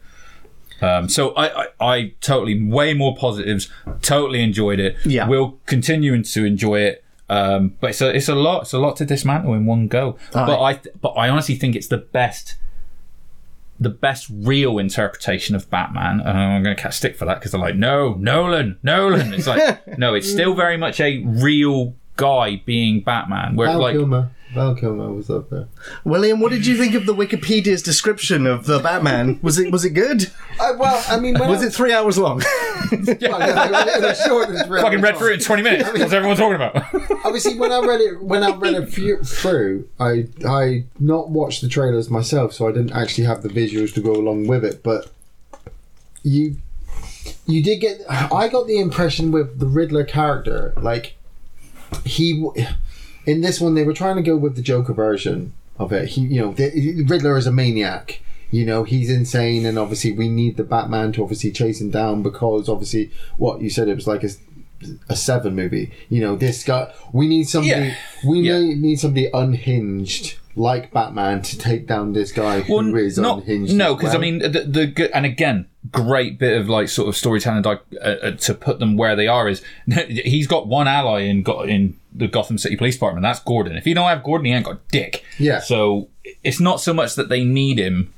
Um, 0.81 1.09
so 1.09 1.31
I, 1.31 1.63
I, 1.65 1.67
I 1.81 2.13
totally 2.21 2.63
way 2.65 2.95
more 2.95 3.17
positives. 3.17 3.69
Totally 4.01 4.41
enjoyed 4.41 4.79
it. 4.79 4.97
Yeah. 5.05 5.27
We'll 5.27 5.59
continue 5.67 6.23
to 6.23 6.45
enjoy 6.45 6.81
it. 6.83 7.05
Um, 7.29 7.75
but 7.81 7.91
it's 7.91 8.01
a 8.01 8.15
it's 8.15 8.29
a 8.29 8.35
lot. 8.35 8.63
It's 8.63 8.73
a 8.73 8.79
lot 8.79 8.97
to 8.97 9.05
dismantle 9.05 9.55
in 9.55 9.67
one 9.67 9.89
go. 9.89 10.17
But 10.33 10.61
I 10.61 10.81
but 11.01 11.11
I 11.11 11.29
honestly 11.29 11.55
think 11.55 11.77
it's 11.77 11.89
the 11.89 11.99
best. 11.99 12.57
The 13.81 13.91
best 13.91 14.29
real 14.29 14.79
interpretation 14.79 15.55
of 15.55 15.71
Batman, 15.71 16.19
and 16.19 16.37
I'm 16.37 16.65
going 16.65 16.75
to 16.75 16.83
catch 16.83 16.97
stick 16.97 17.15
for 17.15 17.25
that 17.27 17.39
because 17.39 17.53
they're 17.53 17.61
like, 17.61 17.77
no, 17.77 18.15
Nolan, 18.15 18.77
Nolan. 18.83 19.33
It's 19.33 19.47
like, 19.47 19.87
no, 19.99 20.15
it's 20.15 20.29
still 20.29 20.57
very 20.57 20.77
much 20.77 20.99
a 20.99 21.23
real 21.25 21.95
guy 22.17 22.61
being 22.67 23.03
Batman. 23.03 23.55
Where 23.55 23.69
Val 23.69 23.81
like, 23.81 23.95
Kilmer. 23.95 24.33
Val 24.59 24.75
Kilmer 24.75 25.13
was 25.13 25.31
up 25.31 25.51
there. 25.51 25.69
William, 26.05 26.41
what 26.41 26.51
did 26.53 26.67
you 26.67 26.77
think 26.77 26.95
of 26.95 27.07
the 27.07 27.15
Wikipedia's 27.15 27.83
description 27.83 28.47
of 28.47 28.67
the 28.67 28.79
Batman? 28.81 29.39
Was 29.43 29.59
it 29.59 29.71
was 29.73 29.85
it 29.85 29.91
good? 29.91 30.31
I, 30.61 30.73
well, 30.73 31.03
I 31.09 31.19
mean, 31.21 31.39
Was 31.39 31.63
I, 31.63 31.67
it 31.67 31.73
three 31.73 31.93
hours 31.93 32.19
long? 32.19 32.43
Well, 32.91 33.01
yeah, 33.21 33.97
it 33.99 34.03
was 34.03 34.21
shorter 34.25 34.65
three 34.65 34.81
fucking 34.81 34.99
hours 35.01 35.03
read 35.03 35.17
through 35.19 35.31
it 35.33 35.35
in 35.35 35.41
20 35.41 35.63
minutes. 35.63 35.93
What's 35.93 36.13
everyone 36.13 36.37
talking 36.37 36.55
about? 36.57 36.77
Obviously, 37.25 37.59
when 37.59 37.71
I 37.73 37.81
read 37.81 38.01
it, 38.01 38.23
when 38.23 38.43
I 38.43 38.55
read 38.55 38.75
it 38.75 38.89
few- 38.89 39.23
through, 39.23 39.89
I 40.01 40.29
I 40.47 40.85
not 40.99 41.29
watched 41.31 41.61
the 41.61 41.69
trailers 41.69 42.09
myself, 42.09 42.53
so 42.55 42.67
I 42.69 42.73
didn't 42.73 42.93
actually 42.93 43.25
have 43.25 43.43
the 43.43 43.49
visuals 43.49 43.93
to 43.95 44.01
go 44.01 44.13
along 44.13 44.47
with 44.47 44.65
it. 44.65 44.83
But 44.83 45.11
you 46.23 46.57
you 47.47 47.63
did 47.63 47.81
get. 47.81 48.01
I 48.09 48.49
got 48.49 48.67
the 48.67 48.79
impression 48.79 49.33
with 49.33 49.59
the 49.59 49.67
Riddler 49.67 50.05
character, 50.05 50.73
like 50.77 51.17
he 52.05 52.41
w- 52.43 52.67
in 53.29 53.41
this 53.43 53.61
one 53.61 53.75
they 53.75 53.85
were 53.85 53.93
trying 53.93 54.17
to 54.17 54.23
go 54.23 54.37
with 54.37 54.57
the 54.57 54.63
Joker 54.63 54.93
version 54.93 55.53
of 55.79 55.93
it. 55.93 56.09
He, 56.09 56.23
you 56.23 56.41
know, 56.41 56.53
the, 56.53 57.05
Riddler 57.07 57.37
is 57.37 57.47
a 57.47 57.53
maniac. 57.53 58.21
You 58.51 58.65
know, 58.65 58.85
he's 58.85 59.11
insane, 59.11 59.67
and 59.67 59.79
obviously 59.79 60.13
we 60.13 60.29
need 60.29 60.57
the 60.57 60.65
Batman 60.65 61.13
to 61.13 61.23
obviously 61.23 61.53
chase 61.53 61.81
him 61.83 61.91
down 61.91 62.23
because 62.23 62.69
obviously 62.69 63.11
what 63.37 63.61
you 63.61 63.69
said 63.69 63.89
it 63.89 63.95
was 63.95 64.07
like 64.07 64.25
a, 64.25 64.31
a 65.11 65.15
seven 65.17 65.55
movie. 65.55 65.93
You 66.09 66.23
know, 66.23 66.35
this 66.37 66.65
guy. 66.65 66.93
We 67.13 67.29
need 67.29 67.45
somebody. 67.49 67.89
Yeah. 67.89 67.95
We 68.27 68.41
Yeah. 68.41 68.59
need, 68.61 68.81
need 68.81 69.01
somebody 69.01 69.29
unhinged 69.35 70.39
like 70.57 70.93
Batman 70.93 71.43
to 71.43 71.59
take 71.59 71.87
down 71.87 72.15
this 72.15 72.33
guy 72.33 72.61
who 72.61 72.75
Well, 72.75 72.95
is 72.97 73.19
not, 73.19 73.39
unhinged. 73.41 73.75
no, 73.77 73.95
because 73.95 74.15
I 74.15 74.19
mean, 74.19 74.39
the, 74.41 74.49
the 74.49 75.11
and 75.15 75.25
again, 75.25 75.67
great 75.93 76.39
bit 76.39 76.59
of 76.61 76.69
like 76.69 76.89
sort 76.89 77.09
of 77.09 77.17
storytelling 77.17 77.65
uh, 77.65 77.77
uh, 78.03 78.31
to 78.33 78.55
put 78.55 78.79
them 78.79 78.97
where 78.97 79.15
they 79.15 79.29
are 79.29 79.49
is 79.49 79.63
he's 80.09 80.47
got 80.47 80.67
one 80.67 80.89
ally 80.89 81.21
in 81.21 81.43
got 81.43 81.69
in 81.69 81.97
the 82.19 82.29
Gotham 82.29 82.59
City 82.59 82.77
Police 82.77 82.97
Department. 82.97 83.23
That's 83.23 83.41
Gordon. 83.41 83.77
If 83.77 83.87
you 83.87 83.95
don't 83.95 84.09
have 84.09 84.23
Gordon, 84.23 84.47
he 84.47 84.53
ain't 84.53 84.67
got 84.67 84.87
dick. 84.89 85.25
Yeah. 85.39 85.61
So 85.61 86.09
it's 86.45 86.61
not 86.61 86.81
so 86.81 86.93
much 86.93 87.15
that 87.15 87.29
they 87.29 87.45
need 87.45 87.79
him. 87.79 88.13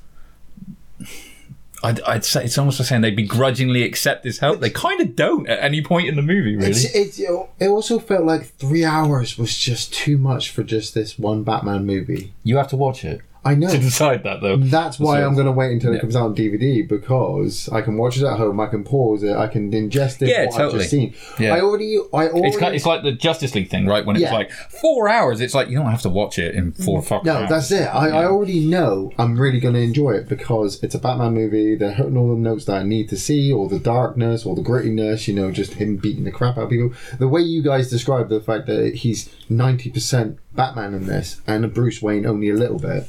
I'd, 1.83 2.00
I'd 2.02 2.25
say 2.25 2.45
it's 2.45 2.59
almost 2.59 2.78
like 2.78 2.88
saying 2.88 3.00
they 3.00 3.11
begrudgingly 3.11 3.83
accept 3.83 4.25
his 4.25 4.38
help. 4.38 4.61
They 4.61 4.69
kind 4.69 5.00
of 5.00 5.16
don't 5.16 5.49
at 5.49 5.62
any 5.62 5.83
point 5.83 6.09
in 6.09 6.16
the 6.16 6.23
movie, 6.23 6.54
really. 6.57 6.71
It's, 6.71 6.95
it's, 6.95 7.19
it 7.19 7.69
also 7.69 7.99
felt 7.99 8.25
like 8.25 8.45
three 8.45 8.85
hours 8.85 9.38
was 9.38 9.57
just 9.57 9.95
too 9.95 10.19
much 10.19 10.50
for 10.50 10.62
just 10.62 10.92
this 10.92 11.19
one 11.19 11.42
Batman 11.42 11.87
movie. 11.87 12.35
You 12.42 12.59
have 12.59 12.69
to 12.69 12.76
watch 12.76 13.04
it 13.04 13.23
I 13.44 13.54
know. 13.54 13.70
to 13.70 13.78
decide 13.78 14.25
that, 14.25 14.40
though. 14.42 14.56
That's 14.59 14.99
why 14.99 15.23
I'm 15.23 15.35
going 15.35 15.47
to 15.47 15.52
wait 15.52 15.73
until 15.73 15.92
it 15.92 15.97
Yeah. 15.97 16.00
comes 16.02 16.16
out 16.16 16.25
on 16.26 16.35
DVD 16.35 16.87
because 16.87 17.68
I 17.70 17.80
can 17.80 17.97
watch 17.97 18.18
it 18.18 18.25
at 18.25 18.37
home. 18.37 18.61
I 18.61 18.66
can 18.66 18.85
pause 18.85 19.23
it. 19.23 19.35
I 19.37 19.47
can 19.47 19.70
ingest 19.70 20.20
it. 20.23 20.28
Yeah, 20.28 20.47
what 20.47 20.54
I've 20.54 20.59
totally. 20.59 20.78
just 20.80 20.90
seen. 20.90 21.14
Yeah. 21.38 21.54
I 21.54 21.61
already. 21.61 21.97
I 22.12 22.28
already. 22.28 22.49
It's, 22.49 22.56
kind, 22.59 22.75
it's 22.75 22.85
like 22.87 23.02
the 23.02 23.12
Justice 23.12 23.54
League 23.54 23.70
thing, 23.70 23.87
right? 23.87 24.04
When 24.04 24.16
it's 24.16 24.23
Yeah. 24.25 24.35
like 24.35 24.50
four 24.52 25.09
hours, 25.09 25.40
it's 25.40 25.54
like 25.54 25.68
you 25.68 25.78
don't 25.78 25.90
have 25.90 26.02
to 26.02 26.11
watch 26.11 26.38
it 26.38 26.54
in 26.54 26.73
four 26.73 27.00
fucking 27.02 27.26
no, 27.26 27.38
hours. 27.38 27.49
that's 27.50 27.70
it. 27.70 27.87
I, 27.87 28.09
I 28.09 28.25
already 28.26 28.61
know 28.66 29.11
I'm 29.18 29.38
really 29.40 29.61
going 29.61 29.75
to 29.75 29.80
enjoy 29.80 30.12
it 30.12 30.28
because 30.28 30.82
it's 30.82 30.94
a 30.94 30.99
Batman 30.99 31.35
movie. 31.35 31.76
They're 31.76 31.94
hitting 31.94 32.16
all 32.16 32.28
the 32.30 32.37
notes 32.40 32.66
that 32.66 32.76
I 32.76 32.82
need 32.82 33.09
to 33.09 33.16
see, 33.16 33.52
all 33.52 33.68
the 33.68 33.78
darkness, 33.78 34.44
all 34.44 34.54
the 34.54 34.62
grittiness. 34.62 35.26
You 35.28 35.35
know, 35.35 35.50
just 35.50 35.75
him 35.75 35.97
beating 35.97 36.25
the 36.25 36.30
crap 36.30 36.59
out 36.59 36.64
of 36.64 36.70
people. 36.70 36.92
The 37.18 37.28
way 37.28 37.40
you 37.40 37.62
guys 37.62 37.88
describe 37.88 38.29
the 38.29 38.40
fact 38.40 38.66
that 38.66 38.96
he's 38.96 39.31
ninety 39.48 39.88
percent 39.90 40.38
Batman 40.55 40.92
in 40.94 41.07
this, 41.07 41.40
and 41.46 41.72
Bruce 41.72 42.03
Wayne 42.03 42.26
only 42.26 42.50
a 42.50 42.55
little 42.55 42.79
bit. 42.79 43.07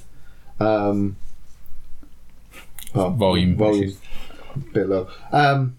Um, 0.65 1.15
well, 2.93 3.11
Volume 3.11 3.55
volume, 3.55 3.95
bit 4.73 4.87
low. 4.89 5.07
Um, 5.31 5.77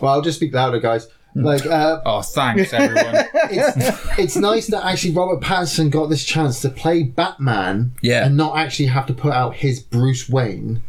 well, 0.00 0.12
I'll 0.14 0.22
just 0.22 0.38
speak 0.38 0.54
louder, 0.54 0.78
guys. 0.78 1.08
Like, 1.34 1.66
uh, 1.66 2.00
Oh, 2.06 2.22
thanks 2.22 2.72
everyone. 2.72 3.26
it's, 3.50 4.18
it's 4.18 4.36
nice 4.36 4.68
that 4.68 4.84
actually 4.86 5.14
Robert 5.14 5.40
Pattinson 5.42 5.90
got 5.90 6.06
this 6.08 6.24
chance 6.24 6.60
to 6.62 6.70
play 6.70 7.02
Batman 7.02 7.92
Yeah. 8.00 8.24
and 8.24 8.36
not 8.36 8.56
actually 8.56 8.86
have 8.86 9.06
to 9.06 9.12
put 9.14 9.32
out 9.32 9.56
his 9.56 9.80
Bruce 9.80 10.28
Wayne. 10.28 10.82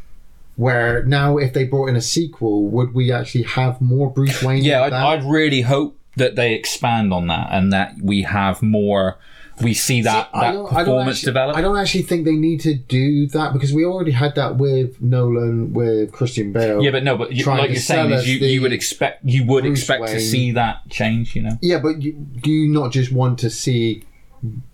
Where 0.55 1.03
now, 1.03 1.38
if 1.38 1.51
they 1.53 1.65
brought 1.65 1.88
in 1.88 1.95
a 1.97 2.01
sequel, 2.01 2.67
would 2.67 2.93
we 2.93 3.12
actually 3.12 3.43
have 3.43 3.81
more 3.81 4.10
Bruce 4.10 4.41
Wayne? 4.43 4.63
yeah, 4.63 4.84
I'd. 4.84 4.93
I'd 4.93 5.23
really 5.25 5.62
hope 5.62 5.97
that 6.15 6.36
they 6.36 6.53
expand 6.53 7.12
on 7.12 7.27
that 7.27 7.47
and 7.51 7.73
that 7.73 7.95
we 8.01 8.21
have 8.21 8.62
more. 8.62 9.17
We 9.62 9.74
see 9.74 10.02
that 10.02 10.30
I 10.34 10.52
that 10.52 10.65
I 10.65 10.84
performance 10.84 11.20
actually, 11.20 11.26
develop. 11.28 11.56
I 11.56 11.62
don't 11.62 11.78
actually 11.78 12.02
think 12.02 12.26
they 12.26 12.34
need 12.34 12.60
to 12.62 12.74
do 12.74 13.28
that 13.28 13.54
because 13.54 13.74
we 13.74 13.86
already 13.86 14.12
had 14.12 14.36
that 14.36 14.58
with 14.58 15.02
Nolan, 15.02 15.72
with 15.72 16.12
Christian 16.12 16.52
Bale. 16.52 16.84
yeah, 16.84 16.91
but 16.91 17.04
no, 17.04 17.18
but 17.18 17.32
you, 17.32 17.46
like 17.46 17.70
you're 17.70 17.80
saying, 17.80 18.12
is 18.12 18.28
you, 18.28 18.46
you 18.46 18.62
would 18.62 18.74
expect 18.74 19.24
you 19.24 19.46
would 19.46 19.63
Bruce 19.63 19.80
expect 19.80 20.08
to 20.08 20.20
see 20.20 20.52
that 20.52 20.89
change. 20.89 21.36
You 21.36 21.44
know, 21.44 21.58
Yeah, 21.62 21.80
but 21.80 22.02
you, 22.02 22.13
do 22.13 22.52
you 22.52 22.68
not 22.68 22.91
just 22.91 23.13
want 23.13 23.39
to 23.39 23.50
see, 23.50 24.04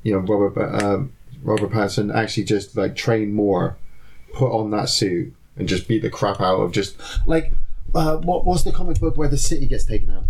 you 0.01 0.13
know, 0.13 0.19
Robert 0.19 0.83
um, 0.83 1.13
Robert 1.43 1.69
Pattinson 1.69 2.13
actually 2.13 2.45
just 2.45 2.75
like 2.75 2.95
train 2.95 3.33
more, 3.33 3.77
put 4.33 4.51
on 4.51 4.71
that 4.71 4.89
suit, 4.89 5.31
and 5.57 5.67
just 5.67 5.87
beat 5.87 6.01
the 6.01 6.09
crap 6.09 6.41
out 6.41 6.59
of 6.59 6.71
just 6.71 6.97
like 7.27 7.53
uh, 7.93 8.17
what 8.17 8.45
was 8.45 8.63
the 8.63 8.71
comic 8.71 8.99
book 8.99 9.15
where 9.15 9.27
the 9.27 9.37
city 9.37 9.67
gets 9.67 9.85
taken 9.85 10.09
out? 10.09 10.23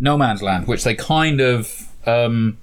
No 0.00 0.18
Man's 0.18 0.42
Land, 0.42 0.66
which 0.66 0.82
they 0.82 0.96
kind 0.96 1.40
of. 1.40 1.88
Um, 2.04 2.58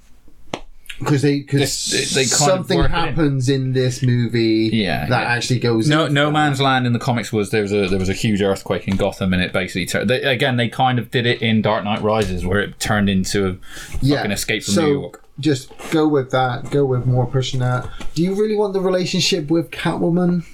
Because 0.98 1.22
they 1.22 1.40
because 1.40 1.60
This- 1.60 2.14
they 2.14 2.22
something 2.24 2.78
it 2.78 2.84
in. 2.84 2.90
happens 2.90 3.48
in 3.48 3.72
this 3.72 4.00
movie 4.02 4.70
Yeah, 4.72 5.06
that 5.08 5.22
yeah. 5.22 5.28
actually 5.34 5.58
goes 5.58 5.88
No, 5.88 6.06
No 6.06 6.26
that. 6.26 6.32
Man's 6.32 6.60
Land 6.60 6.86
in 6.86 6.92
the 6.92 6.98
comics 7.00 7.32
was 7.32 7.50
there 7.50 7.62
was 7.62 7.72
a 7.72 7.88
there 7.88 7.98
was 7.98 8.08
a 8.08 8.12
huge 8.14 8.40
earthquake 8.42 8.86
in 8.86 8.96
Gotham 8.96 9.32
and 9.32 9.42
it 9.42 9.52
basically 9.52 9.86
tur- 9.86 10.04
they, 10.04 10.22
again 10.22 10.56
they 10.56 10.68
kind 10.68 10.98
of 11.00 11.10
did 11.10 11.26
it 11.26 11.42
in 11.42 11.62
Dark 11.62 11.82
Knight 11.84 12.00
Rises 12.00 12.46
where 12.46 12.60
it 12.60 12.78
turned 12.78 13.10
into 13.10 13.46
a 13.46 13.54
fucking 13.98 14.30
escape 14.30 14.62
from 14.62 14.74
so 14.74 14.82
New 14.86 14.92
York. 15.00 15.20
Just 15.40 15.72
go 15.90 16.06
with 16.06 16.30
that. 16.30 16.70
Go 16.70 16.84
with 16.84 17.06
more 17.06 17.26
pushing 17.26 17.58
that. 17.58 17.88
Do 18.14 18.22
you 18.22 18.34
really 18.34 18.54
want 18.54 18.72
the 18.72 18.80
relationship 18.80 19.50
with 19.50 19.72
Catwoman? 19.72 20.44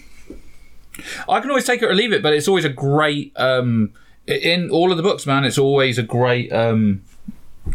I 1.29 1.41
can 1.41 1.51
always 1.51 1.67
take 1.67 1.83
it 1.83 1.87
or 1.91 1.95
leave 1.95 2.13
it, 2.15 2.23
but 2.23 2.33
it's 2.33 2.49
always 2.49 2.65
a 2.65 2.71
great 2.71 3.33
um 3.37 3.93
in 4.27 4.71
all 4.71 4.91
of 4.91 4.97
the 4.97 5.03
books, 5.03 5.27
man. 5.27 5.45
It's 5.45 5.59
always 5.59 5.99
a 5.99 6.03
great 6.03 6.51
um 6.53 7.03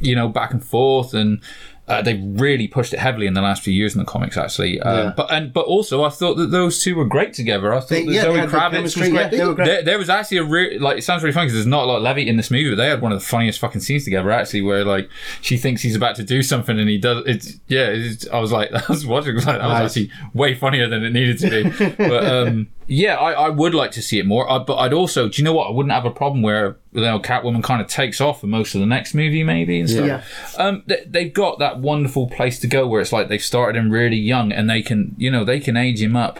you 0.01 0.15
know 0.15 0.27
back 0.27 0.51
and 0.51 0.63
forth 0.65 1.13
and. 1.13 1.41
Uh, 1.87 2.01
they 2.01 2.15
really 2.15 2.67
pushed 2.67 2.93
it 2.93 2.99
heavily 2.99 3.27
in 3.27 3.35
the 3.35 3.41
last 3.43 3.61
few 3.61 3.71
years 3.71 3.93
in 3.93 3.99
the 3.99 4.05
comics, 4.05 4.37
actually. 4.37 4.81
Um, 4.81 4.97
Yeah. 4.97 5.13
But 5.15 5.31
and 5.31 5.53
but 5.53 5.65
also, 5.67 6.03
I 6.03 6.09
thought 6.09 6.33
that 6.37 6.49
those 6.49 6.81
two 6.81 6.95
were 6.95 7.05
great 7.05 7.33
together. 7.33 7.71
I 7.73 7.79
thought 7.79 7.89
They- 7.89 8.05
that 8.05 8.11
yeah, 8.11 8.21
Zoe 8.23 8.39
Kravitz 8.39 8.81
was 8.81 8.95
great. 8.95 9.13
yeah, 9.13 9.27
they 9.27 9.45
were 9.45 9.53
great. 9.53 9.65
There, 9.67 9.83
there 9.83 9.97
was 9.99 10.09
actually 10.09 10.37
a 10.37 10.43
real 10.45 10.81
like 10.81 10.97
it 10.97 11.03
sounds 11.03 11.21
really 11.21 11.33
funny 11.33 11.45
because 11.45 11.53
there's 11.57 11.67
not 11.67 11.83
a 11.83 11.85
lot 11.85 11.97
of 11.97 12.01
Levy 12.01 12.27
in 12.27 12.37
this 12.37 12.49
movie, 12.49 12.71
but 12.71 12.77
they 12.77 12.87
had 12.87 13.01
one 13.01 13.11
of 13.11 13.19
the 13.19 13.25
funniest 13.25 13.59
fucking 13.59 13.81
scenes 13.81 14.03
together 14.03 14.31
actually, 14.31 14.63
where 14.63 14.83
like 14.83 15.09
she 15.41 15.57
thinks 15.57 15.83
he's 15.83 15.95
about 15.95 16.15
to 16.15 16.23
do 16.23 16.41
something 16.41 16.79
and 16.79 16.89
he 16.89 16.97
does. 16.97 17.23
It's 17.27 17.59
yeah. 17.67 17.85
It's, 17.89 18.27
I 18.29 18.39
was 18.39 18.51
like, 18.51 18.73
I 18.73 18.81
was 18.89 19.05
watching, 19.05 19.33
I 19.33 19.35
was 19.35 19.45
like, 19.45 19.59
that 19.59 19.67
was 19.67 19.79
Nice. 19.79 19.85
actually 19.91 20.11
way 20.33 20.55
funnier 20.55 20.87
than 20.87 21.03
it 21.03 21.13
needed 21.13 21.37
to 21.39 21.49
be. 21.51 21.95
but 21.99 22.25
um, 22.25 22.67
yeah, 22.87 23.15
I, 23.15 23.31
I 23.31 23.49
would 23.49 23.73
like 23.73 23.91
to 23.91 24.01
see 24.01 24.19
it 24.19 24.25
more. 24.25 24.49
I, 24.49 24.59
but 24.59 24.75
I'd 24.77 24.93
also, 24.93 25.27
do 25.29 25.41
you 25.41 25.43
know 25.43 25.53
what? 25.53 25.67
I 25.67 25.71
wouldn't 25.71 25.93
have 25.93 26.05
a 26.05 26.11
problem 26.11 26.41
where 26.41 26.77
you 26.93 27.01
know 27.01 27.19
Catwoman 27.19 27.63
kind 27.63 27.81
of 27.81 27.87
takes 27.87 28.21
off 28.21 28.41
for 28.41 28.47
most 28.47 28.75
of 28.75 28.81
the 28.81 28.87
next 28.87 29.13
movie, 29.13 29.43
maybe 29.43 29.79
and 29.79 29.89
stuff. 29.89 30.05
Yeah. 30.05 30.23
Um, 30.63 30.83
they, 30.85 31.03
they've 31.07 31.33
got 31.33 31.59
that 31.59 31.79
wonderful 31.79 32.27
place 32.29 32.59
to 32.59 32.67
go 32.67 32.87
where 32.87 33.01
it's 33.01 33.11
like 33.11 33.27
they've 33.27 33.41
started 33.43 33.77
him 33.79 33.89
really 33.91 34.17
young 34.17 34.51
and 34.51 34.69
they 34.69 34.81
can, 34.81 35.15
you 35.17 35.29
know, 35.31 35.43
they 35.43 35.59
can 35.59 35.75
age 35.77 36.01
him 36.01 36.15
up. 36.15 36.39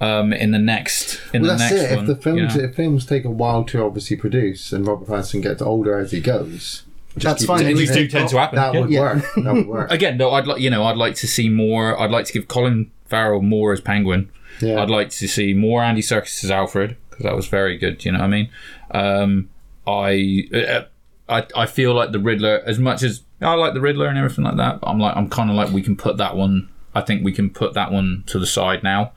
Um, 0.00 0.32
in 0.32 0.52
the 0.52 0.60
next, 0.60 1.20
in 1.34 1.42
Well, 1.42 1.50
the 1.52 1.58
that's 1.58 1.72
next 1.72 1.92
it. 1.92 1.96
one, 1.96 2.04
if 2.08 2.16
the 2.16 2.22
films 2.22 2.54
you 2.54 2.62
know? 2.62 2.68
if 2.68 2.76
films 2.76 3.04
take 3.04 3.24
a 3.24 3.30
while 3.30 3.64
to 3.64 3.82
obviously 3.82 4.16
produce, 4.16 4.72
and 4.72 4.86
Robert 4.86 5.08
Pattinson 5.08 5.42
gets 5.42 5.60
older 5.60 5.98
as 5.98 6.12
he 6.12 6.20
goes, 6.20 6.84
just 7.14 7.24
That's 7.24 7.44
fine. 7.44 7.58
doing 7.62 7.72
At 7.72 7.76
least 7.78 7.94
do 7.94 8.06
tend 8.06 8.28
to 8.28 8.38
happen. 8.38 8.54
That 8.56 8.74
yeah. 8.74 8.80
would 8.80 8.90
Yeah. 8.90 9.00
work. 9.00 9.24
That 9.36 9.54
would 9.54 9.66
work. 9.66 9.90
Again, 9.90 10.16
though, 10.18 10.30
I'd 10.30 10.46
like 10.46 10.60
you 10.60 10.70
know, 10.70 10.84
I'd 10.84 10.96
like 10.96 11.16
to 11.16 11.26
see 11.26 11.48
more. 11.48 11.98
I'd 11.98 12.12
like 12.12 12.26
to 12.26 12.32
give 12.32 12.46
Colin 12.46 12.92
Farrell 13.06 13.42
more 13.42 13.72
as 13.72 13.80
Penguin. 13.80 14.30
Yeah. 14.60 14.82
I'd 14.82 14.90
like 14.90 15.10
to 15.10 15.28
see 15.28 15.54
more 15.54 15.82
Andy 15.82 16.02
Serkis 16.02 16.42
as 16.44 16.50
Alfred 16.50 16.96
because 17.10 17.24
that 17.24 17.34
was 17.36 17.46
very 17.46 17.76
good. 17.78 18.04
You 18.04 18.12
know 18.12 18.18
what 18.18 18.24
I 18.24 18.28
mean? 18.28 18.50
Um, 18.90 19.50
I, 19.86 20.48
uh, 20.54 20.82
I 21.28 21.46
I 21.62 21.66
feel 21.66 21.94
like 21.94 22.12
the 22.12 22.18
Riddler, 22.18 22.62
as 22.66 22.78
much 22.78 23.02
as 23.02 23.22
I 23.40 23.54
like 23.54 23.74
the 23.74 23.80
Riddler 23.80 24.06
and 24.06 24.18
everything 24.18 24.44
like 24.44 24.56
that. 24.56 24.80
But 24.80 24.88
I'm 24.88 24.98
like, 24.98 25.16
I'm 25.16 25.28
kind 25.28 25.50
of 25.50 25.56
like, 25.56 25.70
we 25.70 25.82
can 25.82 25.96
put 25.96 26.16
that 26.18 26.36
one. 26.36 26.68
I 26.94 27.00
think 27.02 27.24
we 27.24 27.32
can 27.32 27.50
put 27.50 27.74
that 27.74 27.92
one 27.92 28.24
to 28.26 28.38
the 28.38 28.46
side 28.46 28.82
now. 28.82 29.12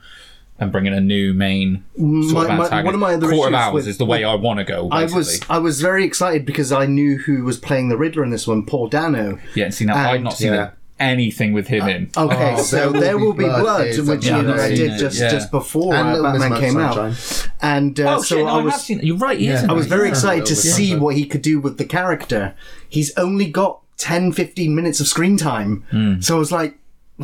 And 0.58 0.70
bring 0.70 0.86
in 0.86 0.92
a 0.92 1.00
new 1.00 1.34
main 1.34 1.82
sort 2.30 2.46
My- 2.46 2.54
of 2.66 2.70
my- 2.70 2.82
one 2.84 2.94
of 2.94 3.00
my 3.00 3.14
other 3.14 3.28
Court 3.30 3.48
of 3.48 3.54
Owls 3.54 3.74
with- 3.74 3.88
is 3.88 3.98
the 3.98 4.04
way 4.04 4.22
I 4.22 4.36
want 4.36 4.60
to 4.60 4.64
go. 4.64 4.88
I 4.92 5.06
was 5.06 5.40
I 5.50 5.58
was 5.58 5.80
very 5.80 6.04
excited 6.04 6.46
because 6.46 6.70
I 6.70 6.86
knew 6.86 7.18
who 7.18 7.42
was 7.42 7.58
playing 7.58 7.88
the 7.88 7.96
Riddler 7.96 8.22
in 8.22 8.30
this 8.30 8.46
one, 8.46 8.64
Paul 8.64 8.86
Dano. 8.86 9.38
yeah. 9.56 9.64
And 9.64 9.74
see 9.74 9.86
now, 9.86 9.96
I've 9.96 10.22
not 10.22 10.34
seen 10.34 10.52
yeah. 10.52 10.70
Anything 11.00 11.52
with 11.52 11.66
him 11.68 11.88
in. 11.88 12.10
Okay, 12.16 12.54
Oh, 12.58 12.62
so 12.62 12.92
there 12.92 13.18
will 13.18 13.32
be 13.32 13.44
blood, 13.44 13.86
is 13.88 14.00
which 14.08 14.24
Yeah, 14.26 14.40
you 14.42 14.48
I've 14.50 14.56
know, 14.56 14.62
I 14.62 14.68
did 14.68 14.92
it, 14.92 14.98
just 14.98 15.18
yeah. 15.20 15.30
just 15.30 15.50
before 15.50 15.94
And 15.94 16.08
uh, 16.08 16.12
Little 16.12 16.32
Batman 16.38 16.60
came 16.60 16.72
Sunshine. 16.74 17.10
out, 17.12 17.50
and 17.60 18.00
uh, 18.00 18.16
Oh 18.16 18.22
so 18.22 18.36
shit! 18.36 18.44
No, 18.44 18.50
I 18.52 18.58
I, 18.58 18.62
was 18.62 18.72
have 18.74 18.82
seen 18.82 18.98
it. 19.00 19.04
You're 19.04 19.16
right. 19.16 19.38
He. 19.38 19.46
Yeah. 19.46 19.64
in 19.64 19.70
I 19.70 19.72
was 19.72 19.86
very 19.86 20.04
Yeah. 20.06 20.10
excited 20.12 20.46
to 20.46 20.56
see 20.56 20.70
Sunshine. 20.88 21.00
what 21.00 21.16
he 21.16 21.26
could 21.26 21.42
do 21.42 21.60
with 21.60 21.78
the 21.78 21.84
character. 21.84 22.54
He's 22.88 23.12
only 23.16 23.50
got 23.50 23.80
10, 23.98 24.32
15 24.32 24.74
minutes 24.74 25.00
of 25.00 25.06
screen 25.06 25.36
time, 25.36 25.84
Hmm. 25.90 26.20
so 26.20 26.36
I 26.36 26.38
was 26.38 26.52
like, 26.52 26.78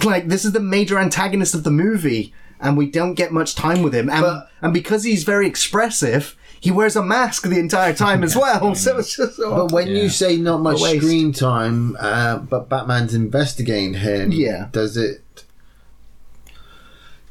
like 0.05 0.29
this 0.29 0.45
is 0.45 0.53
the 0.53 0.61
major 0.61 0.99
antagonist 0.99 1.55
of 1.55 1.65
the 1.65 1.71
movie, 1.71 2.33
and 2.61 2.77
we 2.77 2.91
don't 2.91 3.15
get 3.15 3.33
much 3.33 3.55
time 3.55 3.83
with 3.83 3.95
him, 3.95 4.09
and 4.11 4.23
But- 4.23 4.49
and 4.63 4.73
because 4.73 5.05
he's 5.05 5.25
very 5.25 5.47
expressive. 5.47 6.35
He 6.61 6.71
wears 6.71 6.97
a 6.97 7.03
mask 7.03 7.45
the 7.45 7.59
entire 7.59 7.95
time 7.95 8.25
as 8.25 8.35
well, 8.45 8.75
so 8.85 8.99
it's 8.99 9.17
just 9.17 9.39
But 9.39 9.73
when 9.73 9.87
Yeah. 9.89 10.03
you 10.03 10.09
say 10.09 10.37
not 10.37 10.61
much 10.61 10.81
waste. 10.81 11.03
screen 11.05 11.33
time, 11.33 11.97
uh, 12.01 12.39
but 12.39 12.69
Batman's 12.69 13.15
investigating 13.15 13.95
him, 13.95 14.33
Yeah. 14.33 14.69
does 14.73 14.97
it? 14.97 15.23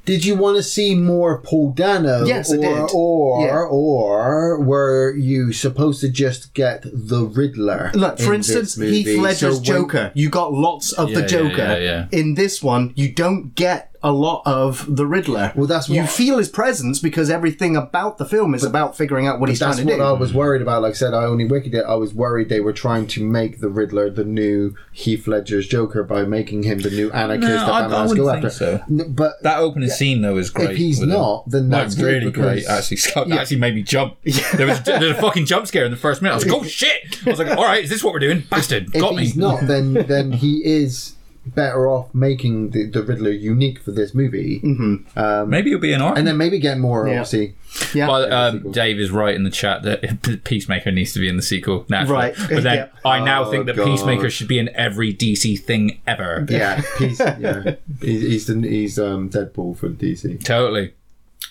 Did 0.05 0.23
you 0.23 0.37
want 0.37 0.55
to 0.55 0.63
see 0.63 0.95
more 0.95 1.39
Paul 1.41 1.71
Dano? 1.71 2.23
Yes, 2.23 2.49
I 2.53 2.55
or, 2.55 2.61
did. 2.61 2.89
Or, 2.93 3.45
Yeah. 3.45 3.59
or 3.69 4.57
were 4.63 5.13
you 5.13 5.51
supposed 5.51 5.99
to 5.99 6.07
just 6.07 6.53
get 6.53 6.83
the 6.93 7.25
Riddler? 7.25 7.91
Look, 7.93 8.17
for 8.17 8.33
in 8.33 8.39
this 8.39 8.49
instance, 8.51 8.77
movie? 8.77 9.03
Heath 9.03 9.19
Ledger's 9.19 9.39
So 9.55 9.57
when- 9.57 9.63
Joker. 9.63 10.11
You 10.13 10.29
got 10.29 10.53
lots 10.53 10.93
of 10.93 11.09
Yeah, 11.09 11.15
the 11.15 11.21
yeah, 11.23 11.27
Joker. 11.27 11.57
yeah, 11.57 11.77
yeah. 11.77 12.05
In 12.17 12.35
this 12.35 12.63
one, 12.63 12.93
you 12.95 13.11
don't 13.11 13.53
get 13.55 13.91
a 14.03 14.11
lot 14.11 14.43
of 14.45 14.95
the 14.95 15.05
Riddler. 15.05 15.51
Well, 15.55 15.65
that's 15.67 15.89
you 15.89 16.05
feel 16.05 16.37
his 16.37 16.49
presence 16.49 16.99
because 16.99 17.29
everything 17.29 17.75
about 17.75 18.17
the 18.17 18.25
film 18.25 18.53
is 18.53 18.63
about 18.63 18.95
figuring 18.95 19.27
out 19.27 19.39
what 19.39 19.49
he's 19.49 19.59
That's 19.59 19.77
trying 19.77 19.87
to 19.87 19.93
what 19.93 19.97
do. 19.99 20.03
I 20.03 20.11
was 20.11 20.33
worried 20.33 20.61
about. 20.61 20.81
Like 20.83 20.91
I 20.91 20.93
said, 20.93 21.13
I 21.13 21.23
only 21.25 21.45
wicked 21.45 21.73
it. 21.73 21.83
I 21.87 21.95
was 21.95 22.13
worried 22.13 22.49
they 22.49 22.59
were 22.59 22.73
trying 22.73 23.07
to 23.07 23.23
make 23.23 23.59
the 23.59 23.69
Riddler 23.69 24.09
the 24.09 24.23
new 24.23 24.75
Heath 24.91 25.27
Ledger's 25.27 25.67
Joker 25.67 26.03
by 26.03 26.23
making 26.23 26.63
him 26.63 26.79
the 26.79 26.89
new 26.91 27.11
anarchist 27.11 27.47
No, 27.49 27.55
that 27.57 27.69
I- 27.69 27.79
I 27.79 27.81
has 27.81 27.89
to 27.89 28.01
wouldn't 28.01 28.17
go 28.17 28.31
think 28.33 28.45
after. 28.45 28.49
so. 28.49 28.81
N- 28.89 29.13
But 29.13 29.41
That 29.43 29.59
opening 29.59 29.89
scene 29.89 30.21
though 30.21 30.37
is 30.37 30.49
great. 30.49 30.71
if 30.71 30.77
he's 30.77 30.99
with 30.99 31.09
him. 31.09 31.15
not, 31.15 31.49
then 31.49 31.69
Like, 31.69 31.81
that's 31.83 31.95
good 31.95 32.05
really 32.05 32.25
because- 32.25 32.43
great. 32.43 32.65
Actually, 32.67 32.97
Scott 33.07 33.31
actually 33.31 33.57
made 33.57 33.75
me 33.75 33.83
jump. 33.83 34.15
There 34.57 34.67
was 34.67 34.81
there 34.83 34.99
was 34.99 35.11
a 35.11 35.15
fucking 35.15 35.45
jump 35.45 35.67
scare 35.67 35.85
in 35.85 35.91
the 35.91 35.97
first 35.97 36.21
minute. 36.21 36.33
I 36.33 36.35
was 36.37 36.45
like, 36.45 36.53
"Oh 36.61 36.63
shit!" 36.63 37.19
I 37.25 37.29
was 37.29 37.39
like, 37.39 37.49
"All 37.57 37.63
right, 37.65 37.83
is 37.83 37.89
this 37.89 38.03
what 38.03 38.13
we're 38.13 38.19
doing?" 38.19 38.43
Bastard, 38.49 38.87
if 38.93 39.01
got 39.01 39.15
me. 39.15 39.23
he's 39.23 39.35
not, 39.35 39.67
then 39.67 39.93
then 39.93 40.31
he 40.31 40.61
is 40.63 41.13
better 41.55 41.87
off 41.87 42.13
making 42.13 42.71
the, 42.71 42.89
the 42.89 43.03
Riddler 43.03 43.31
unique 43.31 43.79
for 43.79 43.91
this 43.91 44.13
movie, 44.13 44.59
mm-hmm. 44.61 45.17
um, 45.19 45.49
Maybe 45.49 45.71
it'll 45.71 45.81
be 45.81 45.93
an 45.93 46.01
art. 46.01 46.17
and 46.17 46.27
then 46.27 46.37
maybe 46.37 46.59
get 46.59 46.77
more. 46.77 47.07
Yeah. 47.07 47.21
Obviously, 47.21 47.55
yeah. 47.93 48.07
But 48.07 48.31
um. 48.31 48.71
Dave 48.71 48.99
is 48.99 49.11
right 49.11 49.35
in 49.35 49.43
the 49.43 49.49
chat 49.49 49.83
that 49.83 50.41
Peacemaker 50.43 50.91
needs 50.91 51.13
to 51.13 51.19
be 51.19 51.27
in 51.29 51.35
the 51.35 51.41
sequel. 51.41 51.85
Naturally. 51.89 52.21
Right. 52.27 52.35
But 52.37 52.63
then 52.63 52.75
Yeah. 52.75 52.87
I 53.05 53.23
now 53.23 53.45
Oh, 53.45 53.51
think 53.51 53.65
that 53.67 53.75
God. 53.75 53.85
Peacemaker 53.85 54.29
should 54.29 54.47
be 54.47 54.59
in 54.59 54.69
every 54.75 55.13
DC 55.13 55.59
thing 55.59 55.99
ever. 56.07 56.45
yeah, 56.49 56.81
he's 56.99 57.19
yeah, 57.19 57.75
he's 58.01 58.21
he's, 58.21 58.47
the, 58.47 58.61
he's 58.67 58.99
um, 58.99 59.29
Deadpool 59.29 59.77
for 59.77 59.89
DC. 59.89 60.43
Totally. 60.43 60.93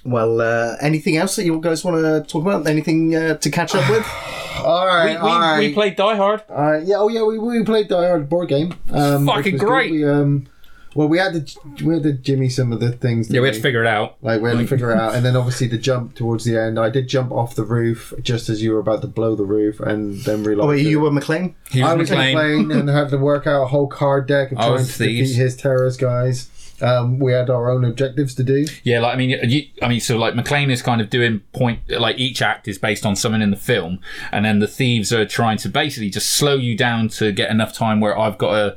Well, 0.06 0.40
uh, 0.40 0.76
anything 0.80 1.16
else 1.16 1.36
that 1.36 1.44
you 1.44 1.60
guys 1.60 1.84
want 1.84 1.96
to 2.04 2.24
talk 2.30 2.42
about? 2.42 2.66
Anything 2.66 3.14
uh, 3.14 3.34
to 3.38 3.50
catch 3.50 3.74
up 3.74 3.88
with? 3.90 4.06
All 4.64 4.86
right, 4.86 5.10
We, 5.10 5.12
we, 5.12 5.18
all 5.18 5.38
right. 5.40 5.58
we 5.58 5.74
played 5.74 5.96
Die 5.96 6.16
Hard. 6.16 6.42
Uh, 6.48 6.78
yeah, 6.82 6.96
oh 6.96 7.08
yeah, 7.08 7.22
we, 7.22 7.38
we 7.38 7.62
played 7.62 7.88
Die 7.88 8.06
Hard 8.08 8.28
board 8.28 8.48
game. 8.48 8.74
Um, 8.90 9.26
Fucking 9.26 9.58
great. 9.58 9.90
We, 9.92 10.04
um, 10.04 10.46
well, 10.94 11.08
we 11.08 11.18
had 11.18 11.46
to 11.46 11.84
we 11.84 11.92
had 11.92 12.02
to 12.04 12.14
jimmy 12.14 12.48
some 12.48 12.72
of 12.72 12.80
the 12.80 12.90
things. 12.90 13.30
Yeah, 13.30 13.42
we 13.42 13.48
had 13.48 13.54
to 13.56 13.60
figure 13.60 13.82
it 13.84 13.86
out. 13.86 14.16
Like 14.22 14.40
we 14.40 14.48
had 14.48 14.58
to 14.58 14.66
figure 14.66 14.92
it 14.92 14.98
out, 14.98 15.14
and 15.14 15.22
then 15.26 15.36
obviously 15.36 15.66
the 15.66 15.76
jump 15.76 16.14
towards 16.14 16.44
the 16.44 16.58
end. 16.58 16.78
I 16.80 16.88
did 16.88 17.06
jump 17.06 17.32
off 17.32 17.54
the 17.54 17.64
roof 17.64 18.14
just 18.22 18.48
as 18.48 18.62
you 18.62 18.72
were 18.72 18.78
about 18.78 19.02
to 19.02 19.06
blow 19.08 19.36
the 19.36 19.44
roof, 19.44 19.78
and 19.78 20.20
then 20.24 20.42
realized. 20.42 20.64
Oh, 20.64 20.70
wait, 20.70 20.84
that- 20.84 20.88
you 20.90 21.00
were 21.00 21.10
McClane? 21.10 21.52
He 21.70 21.82
was 21.82 21.90
I 21.90 21.94
was 21.94 22.10
McClane. 22.10 22.32
playing 22.32 22.72
and 22.72 22.88
had 22.88 23.10
to 23.10 23.18
work 23.18 23.46
out 23.46 23.62
a 23.64 23.66
whole 23.66 23.88
card 23.88 24.26
deck 24.26 24.52
of 24.52 24.56
trying 24.58 24.78
to 24.78 24.84
defeat 24.84 25.34
his 25.36 25.54
terrorist 25.54 26.00
guys. 26.00 26.48
Um, 26.82 27.18
we 27.18 27.32
had 27.32 27.48
our 27.48 27.70
own 27.70 27.84
objectives 27.84 28.34
to 28.34 28.42
do. 28.42 28.66
Yeah, 28.84 29.00
like 29.00 29.14
I 29.14 29.16
mean, 29.16 29.30
you, 29.30 29.62
I 29.82 29.88
mean, 29.88 30.00
so 30.00 30.16
like 30.18 30.34
McClane 30.34 30.70
is 30.70 30.82
kind 30.82 31.00
of 31.00 31.08
doing 31.10 31.40
point, 31.52 31.80
like 31.88 32.18
each 32.18 32.42
act 32.42 32.68
is 32.68 32.78
based 32.78 33.06
on 33.06 33.16
something 33.16 33.40
in 33.42 33.50
the 33.50 33.56
film, 33.56 34.00
and 34.30 34.44
then 34.44 34.58
the 34.58 34.68
thieves 34.68 35.12
are 35.12 35.24
trying 35.24 35.56
to 35.58 35.68
basically 35.68 36.10
just 36.10 36.30
slow 36.30 36.54
you 36.56 36.76
down 36.76 37.08
to 37.08 37.32
get 37.32 37.50
enough 37.50 37.72
time 37.72 38.00
where 38.00 38.18
I've 38.18 38.36
got 38.38 38.52
to 38.52 38.76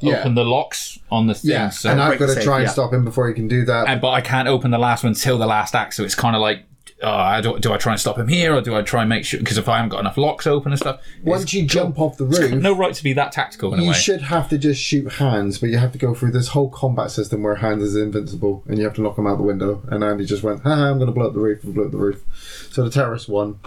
Yeah. 0.00 0.18
open 0.20 0.34
the 0.34 0.44
locks 0.44 0.98
on 1.10 1.28
the 1.28 1.34
thing. 1.34 1.52
Yeah, 1.52 1.70
so, 1.70 1.90
and 1.90 2.02
I've 2.02 2.18
got 2.18 2.34
to 2.34 2.42
try 2.42 2.56
and 2.58 2.66
yeah. 2.66 2.72
stop 2.72 2.92
him 2.92 3.04
before 3.04 3.28
he 3.28 3.34
can 3.34 3.46
do 3.46 3.64
that. 3.66 3.86
and 3.88 4.00
but 4.00 4.10
I 4.10 4.20
can't 4.20 4.48
open 4.48 4.70
the 4.72 4.78
last 4.78 5.04
one 5.04 5.14
till 5.14 5.38
the 5.38 5.46
last 5.46 5.74
act. 5.74 5.94
So 5.94 6.02
it's 6.04 6.16
kind 6.16 6.34
of 6.34 6.42
like, 6.42 6.64
uh, 7.02 7.10
I 7.10 7.40
do, 7.40 7.58
do 7.58 7.72
I 7.72 7.76
try 7.76 7.92
and 7.92 8.00
stop 8.00 8.18
him 8.18 8.28
here, 8.28 8.54
or 8.54 8.60
do 8.60 8.74
I 8.74 8.82
try 8.82 9.02
and 9.02 9.08
make 9.08 9.24
sure? 9.24 9.38
Because 9.38 9.56
if 9.58 9.68
I 9.68 9.76
haven't 9.76 9.90
got 9.90 10.00
enough 10.00 10.16
locks 10.16 10.46
open 10.46 10.72
and 10.72 10.78
stuff, 10.78 11.00
Once 11.22 11.52
you 11.54 11.64
jump 11.66 11.98
off 12.00 12.16
the 12.16 12.24
roof, 12.24 12.50
no 12.52 12.74
right 12.76 12.92
to 12.94 13.02
be 13.04 13.12
that 13.12 13.30
tactical 13.32 13.72
in 13.72 13.80
a 13.80 13.82
you 13.82 13.88
way. 13.90 13.94
should 13.94 14.22
have 14.22 14.48
to 14.48 14.58
just 14.58 14.80
shoot 14.80 15.12
Hans, 15.12 15.58
but 15.58 15.68
you 15.70 15.78
have 15.78 15.92
to 15.92 15.98
go 15.98 16.14
through 16.14 16.32
this 16.32 16.48
whole 16.48 16.68
combat 16.70 17.10
system 17.10 17.42
where 17.42 17.56
Hans 17.56 17.82
is 17.82 17.94
invincible, 17.96 18.64
and 18.66 18.78
you 18.78 18.84
have 18.84 18.94
to 18.94 19.00
knock 19.02 19.16
them 19.16 19.26
out 19.26 19.36
the 19.36 19.44
window. 19.44 19.82
And 19.88 20.02
Andy 20.02 20.24
just 20.24 20.42
went, 20.42 20.62
"Haha, 20.62 20.90
I'm 20.90 20.98
going 20.98 21.06
to 21.06 21.12
blow 21.12 21.28
up 21.28 21.34
the 21.34 21.40
roof," 21.40 21.62
and 21.62 21.74
blew 21.74 21.84
up 21.84 21.90
the 21.92 21.98
roof. 21.98 22.68
So 22.72 22.82
the 22.84 22.90
terrorist 22.90 23.28
won. 23.28 23.60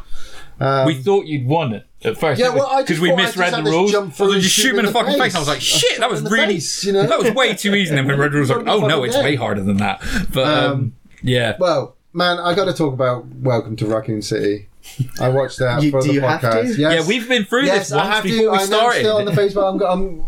Um, 0.60 0.86
we 0.86 0.94
thought 0.96 1.26
you'd 1.26 1.48
won 1.48 1.74
it 1.74 1.88
at 2.04 2.18
first. 2.20 2.40
Yeah, 2.40 2.50
well, 2.50 2.68
I 2.68 2.82
because 2.84 2.98
just 2.98 3.02
we 3.02 3.10
thought 3.10 3.20
I 3.20 3.24
misread 3.24 3.48
just 3.48 3.56
had 3.56 3.66
the 3.66 3.72
rules. 3.72 3.92
jump 3.92 4.12
I 4.12 4.16
through 4.16 4.26
was 4.26 4.30
like, 4.30 4.36
and 4.36 4.44
just 4.44 4.56
shoot 4.56 4.62
shoot 4.64 4.74
him 4.74 4.80
in 4.80 4.86
the 4.86 4.92
fucking 4.92 5.18
face. 5.18 5.34
I 5.36 5.40
was 5.40 5.48
like, 5.48 5.62
shit, 5.62 6.00
that 6.00 6.10
was 6.10 6.20
in 6.20 6.26
the 6.26 6.30
really, 6.30 6.54
face, 6.56 6.84
you 6.84 6.92
know? 6.94 7.08
that 7.08 7.18
was 7.18 7.32
way 7.32 7.56
too 7.56 7.74
easy. 7.74 7.90
And 7.90 7.98
then 7.98 8.08
when 8.08 8.20
the 8.32 8.38
rules, 8.38 8.50
like, 8.52 8.60
Shot 8.66 8.68
oh 8.68 8.82
no, 8.82 8.88
fucking 8.90 9.04
it's 9.06 9.16
dead. 9.16 9.24
way 9.26 9.36
harder 9.36 9.62
than 9.64 9.78
that. 9.78 10.02
But 10.32 10.48
um, 10.48 10.72
Um, 10.72 10.96
yeah, 11.24 11.56
well, 11.60 11.96
man, 12.14 12.40
I 12.40 12.54
got 12.56 12.66
to 12.66 12.74
talk 12.74 12.94
about 12.94 13.26
Welcome 13.28 13.76
to 13.78 13.86
Raccoon 13.88 14.22
City. 14.22 14.68
I 15.20 15.30
watched 15.30 15.60
that 15.60 15.82
You- 15.84 15.92
for 15.92 16.02
do 16.02 16.08
the 16.10 16.14
you 16.16 16.22
have 16.22 16.42
podcast. 16.42 16.76
to? 16.76 16.82
Yes. 16.82 16.94
yeah, 17.02 17.08
we've 17.08 17.28
been 17.28 17.46
through 17.46 17.66
yes, 17.66 17.90
this 17.90 17.92
I 17.94 17.98
once 17.98 18.10
have 18.16 18.24
before 18.24 18.38
to. 18.40 18.44
we 18.44 18.48
I 18.48 18.52
know 18.52 18.62
I'm 18.62 18.68
started. 18.68 19.00
still 19.00 19.18
on 19.18 19.26
the 19.26 19.36
face, 19.36 19.54
but 19.54 19.68
I'm, 19.68 19.78
go- 19.78 19.88
I'm, 19.92 20.24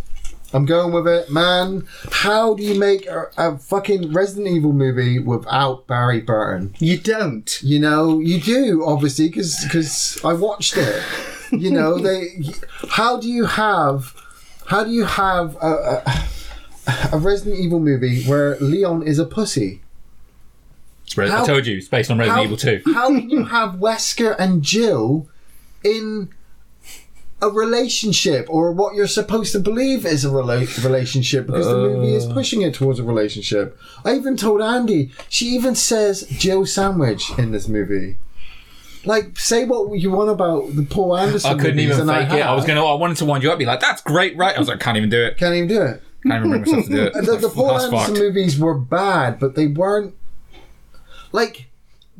I'm 0.54 0.66
going 0.66 0.94
with 0.94 1.08
it, 1.08 1.32
man. 1.32 1.88
How 2.12 2.54
do 2.54 2.64
you 2.64 2.80
make 2.80 3.08
a, 3.08 3.26
a 3.38 3.58
fucking 3.58 4.14
Resident 4.14 4.48
Evil 4.48 4.72
movie 4.72 5.18
without 5.20 5.88
Barry 5.88 6.22
Burton? 6.22 6.76
You 6.80 6.98
don't. 7.00 7.60
You 7.64 7.80
know, 7.80 8.20
you 8.20 8.40
do 8.40 8.86
obviously 8.86 9.30
because 9.30 10.20
I 10.24 10.34
watched 10.34 10.78
it. 10.78 11.04
You 11.52 11.72
know, 11.72 11.98
they. 11.98 12.44
How 12.90 13.18
do 13.18 13.28
you 13.28 13.46
have? 13.46 14.14
How 14.68 14.84
do 14.84 14.92
you 14.92 15.06
have 15.06 15.56
a, 15.56 16.04
a, 16.06 16.30
a 17.14 17.18
Resident 17.18 17.60
Evil 17.60 17.80
movie 17.80 18.24
where 18.26 18.56
Leon 18.60 19.02
is 19.08 19.18
a 19.18 19.26
pussy? 19.26 19.82
Re- 21.18 21.32
I 21.32 21.46
told 21.46 21.66
you, 21.66 21.78
it's 21.78 21.88
based 21.88 22.12
on 22.12 22.18
Resident 22.18 22.38
how, 22.38 22.44
Evil 22.44 22.58
2. 22.58 22.82
How 22.94 23.08
can 23.08 23.30
you 23.30 23.46
have 23.46 23.76
Wesker 23.76 24.36
and 24.38 24.62
Jill 24.64 25.28
in 25.84 26.30
a 27.44 27.50
relationship 27.50 28.48
or 28.50 28.72
what 28.72 28.96
you're 28.96 29.06
supposed 29.06 29.52
to 29.52 29.60
believe 29.60 30.06
is 30.06 30.24
a 30.24 30.30
rela- 30.30 30.84
relationship 30.84 31.46
because 31.46 31.68
the 31.68 31.76
movie 31.76 32.16
is 32.16 32.26
uh. 32.26 32.34
pushing 32.34 32.62
it 32.62 32.74
towards 32.74 33.00
a 33.00 33.04
relationship. 33.04 33.78
I 34.06 34.16
even 34.16 34.38
told 34.38 34.62
Andy, 34.62 35.12
she 35.28 35.48
even 35.48 35.76
says 35.76 36.26
Jill 36.30 36.66
Sandwich 36.66 37.38
in 37.38 37.52
this 37.52 37.68
movie. 37.68 38.18
Like, 39.06 39.38
say 39.38 39.66
what 39.66 40.00
you 40.00 40.12
want 40.12 40.30
about 40.30 40.74
the 40.74 40.84
Paul 40.84 41.18
Anderson. 41.18 41.52
Movies. 41.52 41.62
I 41.62 41.64
couldn't 41.64 41.80
even 41.80 42.08
fake 42.08 42.40
it. 42.40 42.46
I 42.46 42.54
was 42.54 42.64
gonna. 42.64 42.86
I 42.86 42.94
wanted 42.94 43.18
to 43.18 43.26
wind 43.26 43.44
you 43.44 43.52
up, 43.52 43.60
be 43.60 43.66
like, 43.66 43.82
"That's 43.82 44.02
great, 44.02 44.38
right?" 44.38 44.56
I 44.56 44.60
was 44.60 44.70
like, 44.70 44.80
"Can't 44.80 44.96
even 44.96 45.10
do 45.10 45.22
it. 45.22 45.38
Can't 45.38 45.54
even 45.54 45.68
do 45.68 45.82
it. 45.82 46.02
Can't 46.26 46.46
even 46.46 46.50
bring 46.50 46.62
myself 46.62 46.86
to 46.86 46.90
do 46.90 47.04
it." 47.04 47.14
The, 47.26 47.36
the 47.36 47.50
Paul 47.50 47.72
Anderson 47.72 47.92
fucked. 47.92 48.14
movies 48.14 48.58
were 48.58 48.76
bad, 48.76 49.42
but 49.42 49.56
they 49.56 49.68
weren't 49.68 50.16
like 51.34 51.68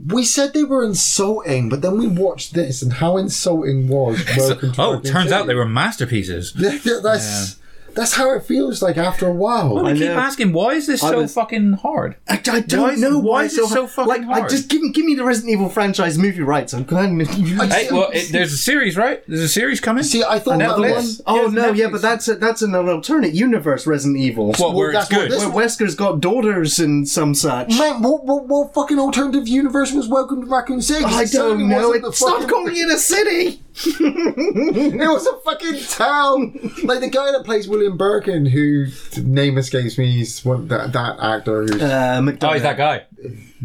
we 0.06 0.26
said 0.26 0.54
they 0.54 0.64
were 0.64 0.84
insulting, 0.84 1.70
but 1.70 1.82
then 1.82 1.98
we 1.98 2.08
watched 2.08 2.54
this 2.54 2.82
and 2.82 2.92
how 2.92 3.16
insulting 3.16 3.88
was. 3.88 4.22
Welcome 4.38 4.74
to 4.74 4.82
Oh, 4.82 5.00
turns 5.00 5.32
out 5.32 5.48
they 5.48 5.56
were 5.56 5.68
masterpieces. 5.68 6.52
that's 6.54 7.58
that's 7.96 8.14
how 8.14 8.34
it 8.34 8.44
feels 8.44 8.82
like 8.82 8.98
after 8.98 9.28
a 9.28 9.32
while. 9.34 9.76
Well, 9.76 9.88
I 9.88 9.94
keep 9.94 10.02
know. 10.04 10.18
asking, 10.18 10.54
why 10.54 10.74
is 10.74 10.88
this 10.88 11.04
I 11.04 11.12
so 11.12 11.22
was- 11.22 11.34
fucking 11.34 11.74
hard? 11.74 12.16
I, 12.28 12.42
I 12.52 12.60
don't 12.62 12.82
Why 12.82 12.90
is- 12.94 13.02
know 13.02 13.20
why 13.20 13.24
why, 13.24 13.44
is 13.46 13.58
it's 13.58 13.72
it 13.72 13.74
so 13.74 13.88
fucking 13.88 14.08
like, 14.08 14.22
I 14.22 14.40
hard? 14.40 14.50
just 14.50 14.70
give 14.70 14.82
me 14.82 14.92
give 14.92 15.06
me 15.06 15.16
the 15.16 15.24
Resident 15.24 15.52
Evil 15.54 15.70
franchise 15.70 16.18
movie 16.18 16.42
rights. 16.42 16.74
I'm 16.74 16.84
going. 16.84 17.20
Hey, 17.74 17.88
well, 17.92 18.10
it, 18.14 18.32
there's 18.32 18.54
a 18.54 18.58
series, 18.58 18.98
right? 18.98 19.24
There's 19.28 19.42
a 19.42 19.48
series 19.50 19.80
coming. 19.80 20.04
See, 20.04 20.24
I 20.24 20.40
thought 20.40 20.60
that 20.60 20.72
Netflix? 20.78 20.96
was 20.96 21.22
Oh 21.26 21.44
Yeah, 21.44 21.48
no, 21.50 21.72
yeah, 21.74 21.86
Netflix. 21.88 21.92
but 21.92 22.02
that's 22.02 22.28
a, 22.28 22.36
that's 22.36 22.62
an 22.62 22.76
alternate 22.76 23.34
universe 23.34 23.88
Resident 23.88 24.20
Evil. 24.20 24.54
What, 24.54 24.74
where 24.74 24.90
it's 24.92 25.00
that's 25.00 25.12
what 25.12 25.20
good? 25.22 25.32
this- 25.32 25.46
where 25.46 25.66
Wesker's 25.66 25.96
got 25.96 26.20
daughters 26.20 26.80
and 26.80 27.08
some 27.08 27.34
such. 27.34 27.70
man. 27.78 28.02
What, 28.02 28.26
what, 28.26 28.48
what 28.48 28.74
fucking 28.74 29.00
alternative 29.00 29.48
universe 29.48 29.92
was 29.94 30.08
Welcome 30.08 30.42
to 30.42 30.48
Raccoon 30.48 30.82
City? 30.82 31.06
I 31.06 31.26
don't 31.26 31.68
know. 31.70 31.94
It, 31.94 32.14
stop 32.14 32.48
calling 32.50 32.76
it 32.76 32.90
a 32.92 32.98
city. 32.98 33.62
It 33.76 35.10
was 35.10 35.26
a 35.28 35.38
fucking 35.40 35.80
town. 35.90 36.72
Like 36.84 37.00
the 37.02 37.10
guy 37.10 37.32
that 37.32 37.44
plays 37.46 37.68
William 37.68 37.98
Birkin, 37.98 38.46
who 38.46 38.88
name 39.22 39.58
escapes 39.58 39.98
me. 39.98 40.12
He's 40.12 40.44
one 40.46 40.68
that 40.68 40.94
that 40.94 41.20
actor 41.20 41.64
who's 41.64 41.82
Uh, 41.82 42.20
McDonough. 42.22 42.44
Oh, 42.50 42.54
he's 42.54 42.62
that 42.64 42.78
guy. 42.78 43.06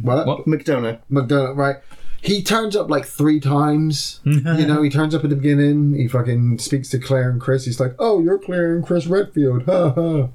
what? 0.00 0.26
What? 0.26 0.46
McDonough. 0.46 1.00
McDonald, 1.08 1.56
right? 1.58 1.76
he 2.20 2.42
turns 2.42 2.74
up 2.74 2.90
like 2.90 3.04
three 3.06 3.38
times. 3.38 4.20
you 4.24 4.40
know, 4.66 4.82
he 4.82 4.90
turns 4.90 5.14
up 5.14 5.22
at 5.22 5.30
the 5.30 5.36
beginning. 5.36 5.94
He 5.94 6.08
fucking 6.08 6.58
speaks 6.58 6.88
to 6.90 6.98
Claire 6.98 7.30
and 7.30 7.40
Chris. 7.40 7.64
He's 7.64 7.78
like, 7.78 7.94
"Oh, 7.98 8.20
you're 8.20 8.38
Claire 8.38 8.74
and 8.74 8.84
Chris 8.84 9.06
Redfield." 9.06 9.62
Ha 9.66 9.90
ha. 9.90 10.28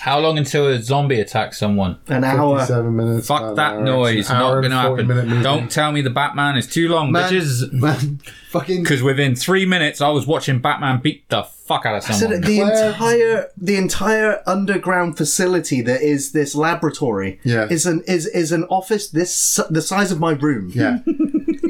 How 0.00 0.18
long 0.20 0.38
until 0.38 0.66
a 0.68 0.80
zombie 0.82 1.20
attacks 1.20 1.58
someone? 1.58 1.98
An 2.08 2.24
hour. 2.24 2.58
Fifty-seven 2.58 2.96
minutes. 2.96 3.26
Fuck 3.26 3.56
that 3.56 3.74
hour. 3.74 3.82
noise. 3.82 4.18
It's 4.20 4.28
Not 4.30 4.62
gonna 4.62 4.74
happen. 4.80 5.42
Don't 5.42 5.70
tell 5.70 5.92
me 5.92 6.00
the 6.02 6.10
Batman 6.10 6.56
is 6.56 6.66
too 6.66 6.88
long, 6.88 7.10
man, 7.12 7.30
bitches. 7.32 7.72
man, 7.72 8.20
fucking. 8.50 8.82
Because 8.82 9.02
within 9.02 9.34
three 9.34 9.66
minutes, 9.66 10.00
I 10.00 10.08
was 10.10 10.26
watching 10.26 10.60
Batman 10.60 11.00
beat 11.00 11.28
the 11.28 11.42
fuck 11.42 11.84
out 11.84 11.96
of 11.96 12.02
So 12.04 12.12
someone. 12.12 12.40
the 12.40 12.56
Claire- 12.58 12.88
entire 12.90 13.48
the 13.56 13.76
entire 13.76 14.42
underground 14.46 15.16
facility 15.16 15.82
that 15.82 16.00
is 16.02 16.32
this 16.32 16.54
laboratory 16.54 17.40
Yeah. 17.44 17.66
is 17.70 17.84
an 17.86 18.02
is 18.06 18.26
is 18.26 18.52
an 18.52 18.64
office 18.64 19.08
this 19.08 19.60
the 19.68 19.82
size 19.82 20.10
of 20.12 20.20
my 20.20 20.32
room. 20.32 20.70
Yeah, 20.74 20.98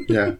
yeah. 0.07 0.31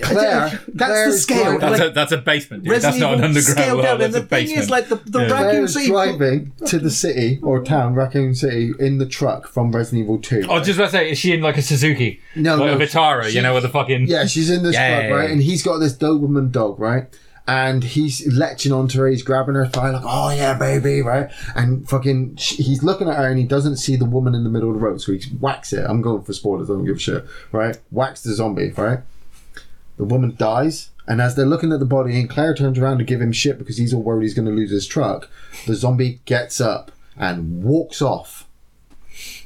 Claire, 0.00 0.60
That's 0.68 0.76
Claire 0.76 1.10
the 1.10 1.18
scale. 1.18 1.42
driving- 1.44 1.60
that's, 1.60 1.80
like- 1.80 1.90
a, 1.90 1.94
that's 1.94 2.12
a 2.12 2.16
basement, 2.18 2.64
dude. 2.64 2.72
Resident 2.72 2.92
That's 2.94 3.00
not 3.00 3.12
an 3.12 3.18
Evil 3.18 3.24
underground 3.28 3.58
scaled 3.58 3.78
well. 3.78 3.82
down, 3.86 3.98
That's 3.98 4.06
and 4.06 4.16
a 4.16 4.20
the 4.20 4.26
thing 4.26 4.44
basement. 4.46 4.62
is, 4.64 4.70
like 4.70 4.88
the 4.88 4.96
the 5.06 5.18
Yeah. 5.20 5.24
Raccoon 5.32 5.50
Claire's 5.50 5.72
City. 5.74 5.86
driving 5.88 6.52
to 6.66 6.78
the 6.78 6.90
city 6.90 7.40
or 7.42 7.62
town, 7.62 7.94
Raccoon 7.94 8.34
City, 8.34 8.72
in 8.80 8.98
the 8.98 9.06
truck 9.06 9.46
from 9.48 9.70
Resident 9.72 10.02
Evil 10.04 10.18
Two. 10.18 10.46
I 10.50 10.58
was 10.58 10.66
just 10.66 10.78
about 10.78 10.86
to 10.86 10.92
say, 10.92 11.10
is 11.12 11.18
she 11.18 11.32
in 11.32 11.40
like 11.42 11.56
a 11.58 11.62
Suzuki? 11.62 12.20
No, 12.34 12.56
like 12.56 12.66
no, 12.78 12.84
a 12.84 12.86
Vitara, 12.86 13.24
she- 13.24 13.36
you 13.36 13.42
know, 13.42 13.54
with 13.54 13.62
the 13.62 13.68
fucking. 13.68 14.06
Yeah, 14.08 14.26
she's 14.26 14.50
in 14.50 14.62
this 14.62 14.74
Yay. 14.74 15.08
truck, 15.08 15.18
right? 15.20 15.30
And 15.30 15.42
he's 15.42 15.62
got 15.62 15.78
this 15.78 15.94
Doberman 15.94 16.50
dog, 16.50 16.80
right? 16.80 17.06
And 17.48 17.82
he's 17.82 18.24
latching 18.32 18.70
onto 18.72 19.00
her, 19.00 19.08
he's 19.08 19.24
grabbing 19.24 19.56
her 19.56 19.66
thigh, 19.66 19.90
like, 19.90 20.04
oh 20.04 20.30
yeah, 20.30 20.54
baby, 20.56 21.02
right? 21.02 21.28
And 21.56 21.88
fucking, 21.88 22.36
sh- 22.36 22.54
he's 22.58 22.84
looking 22.84 23.08
at 23.08 23.16
her 23.16 23.26
and 23.28 23.36
he 23.36 23.44
doesn't 23.44 23.78
see 23.78 23.96
the 23.96 24.04
woman 24.04 24.34
in 24.36 24.44
the 24.44 24.50
middle 24.50 24.68
of 24.70 24.76
the 24.76 24.80
road, 24.80 25.00
so 25.00 25.10
he 25.12 25.18
whacks 25.40 25.72
it. 25.72 25.84
I'm 25.88 26.02
going 26.02 26.22
for 26.22 26.32
spoilers, 26.32 26.70
I 26.70 26.74
don't 26.74 26.84
give 26.84 26.96
a 26.96 26.98
shit, 27.00 27.24
right? 27.50 27.76
Whacks 27.90 28.22
the 28.22 28.32
zombie, 28.34 28.70
right? 28.76 29.00
The 30.02 30.08
woman 30.12 30.34
dies, 30.36 30.90
and 31.06 31.20
as 31.20 31.36
they're 31.36 31.46
looking 31.46 31.70
at 31.72 31.78
the 31.78 31.86
body, 31.86 32.18
and 32.18 32.28
Claire 32.28 32.54
turns 32.56 32.76
around 32.76 32.98
to 32.98 33.04
give 33.04 33.20
him 33.20 33.30
shit 33.30 33.56
because 33.56 33.76
he's 33.78 33.94
all 33.94 34.02
worried 34.02 34.24
he's 34.24 34.34
going 34.34 34.46
to 34.48 34.50
lose 34.50 34.72
his 34.72 34.84
truck, 34.84 35.28
the 35.64 35.76
zombie 35.76 36.18
gets 36.24 36.60
up 36.60 36.90
and 37.16 37.62
walks 37.62 38.02
off. 38.02 38.48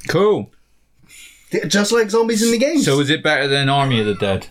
Cool. 0.09 0.51
just 1.69 1.93
like 1.93 2.09
zombies 2.09 2.43
in 2.43 2.53
the 2.53 2.57
game. 2.59 2.79
So 2.81 3.01
is 3.01 3.11
it 3.11 3.23
better 3.23 3.47
than 3.47 3.69
Army 3.69 4.01
of 4.01 4.07
the 4.07 4.15
Dead? 4.15 4.47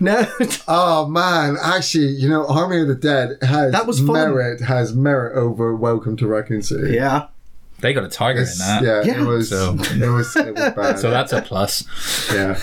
no, 0.00 0.26
Oh 0.68 1.06
man, 1.06 1.58
actually, 1.62 2.06
you 2.06 2.30
know, 2.30 2.46
Army 2.46 2.80
of 2.80 2.88
the 2.88 2.94
Dead 2.94 3.36
has 3.42 3.72
That 3.72 3.86
was 3.86 3.98
fun. 3.98 4.14
merit 4.14 4.62
has 4.62 4.94
merit 4.94 5.36
over 5.36 5.76
Welcome 5.76 6.16
to 6.16 6.26
Raccoon 6.26 6.62
City. 6.62 6.94
yeah. 6.94 7.26
They 7.80 7.92
got 7.92 8.04
a 8.04 8.08
tiger 8.08 8.38
in 8.40 8.46
that. 8.58 8.82
yeah, 8.82 9.02
Yeah. 9.04 9.20
it 9.20 9.26
was 9.26 9.50
So- 9.50 9.74
it 9.74 10.08
was 10.08 10.34
it 10.34 10.54
was 10.54 10.72
bad. 10.76 10.98
So 10.98 11.10
that's 11.10 11.34
a 11.34 11.42
plus. 11.42 11.84
yeah. 12.32 12.58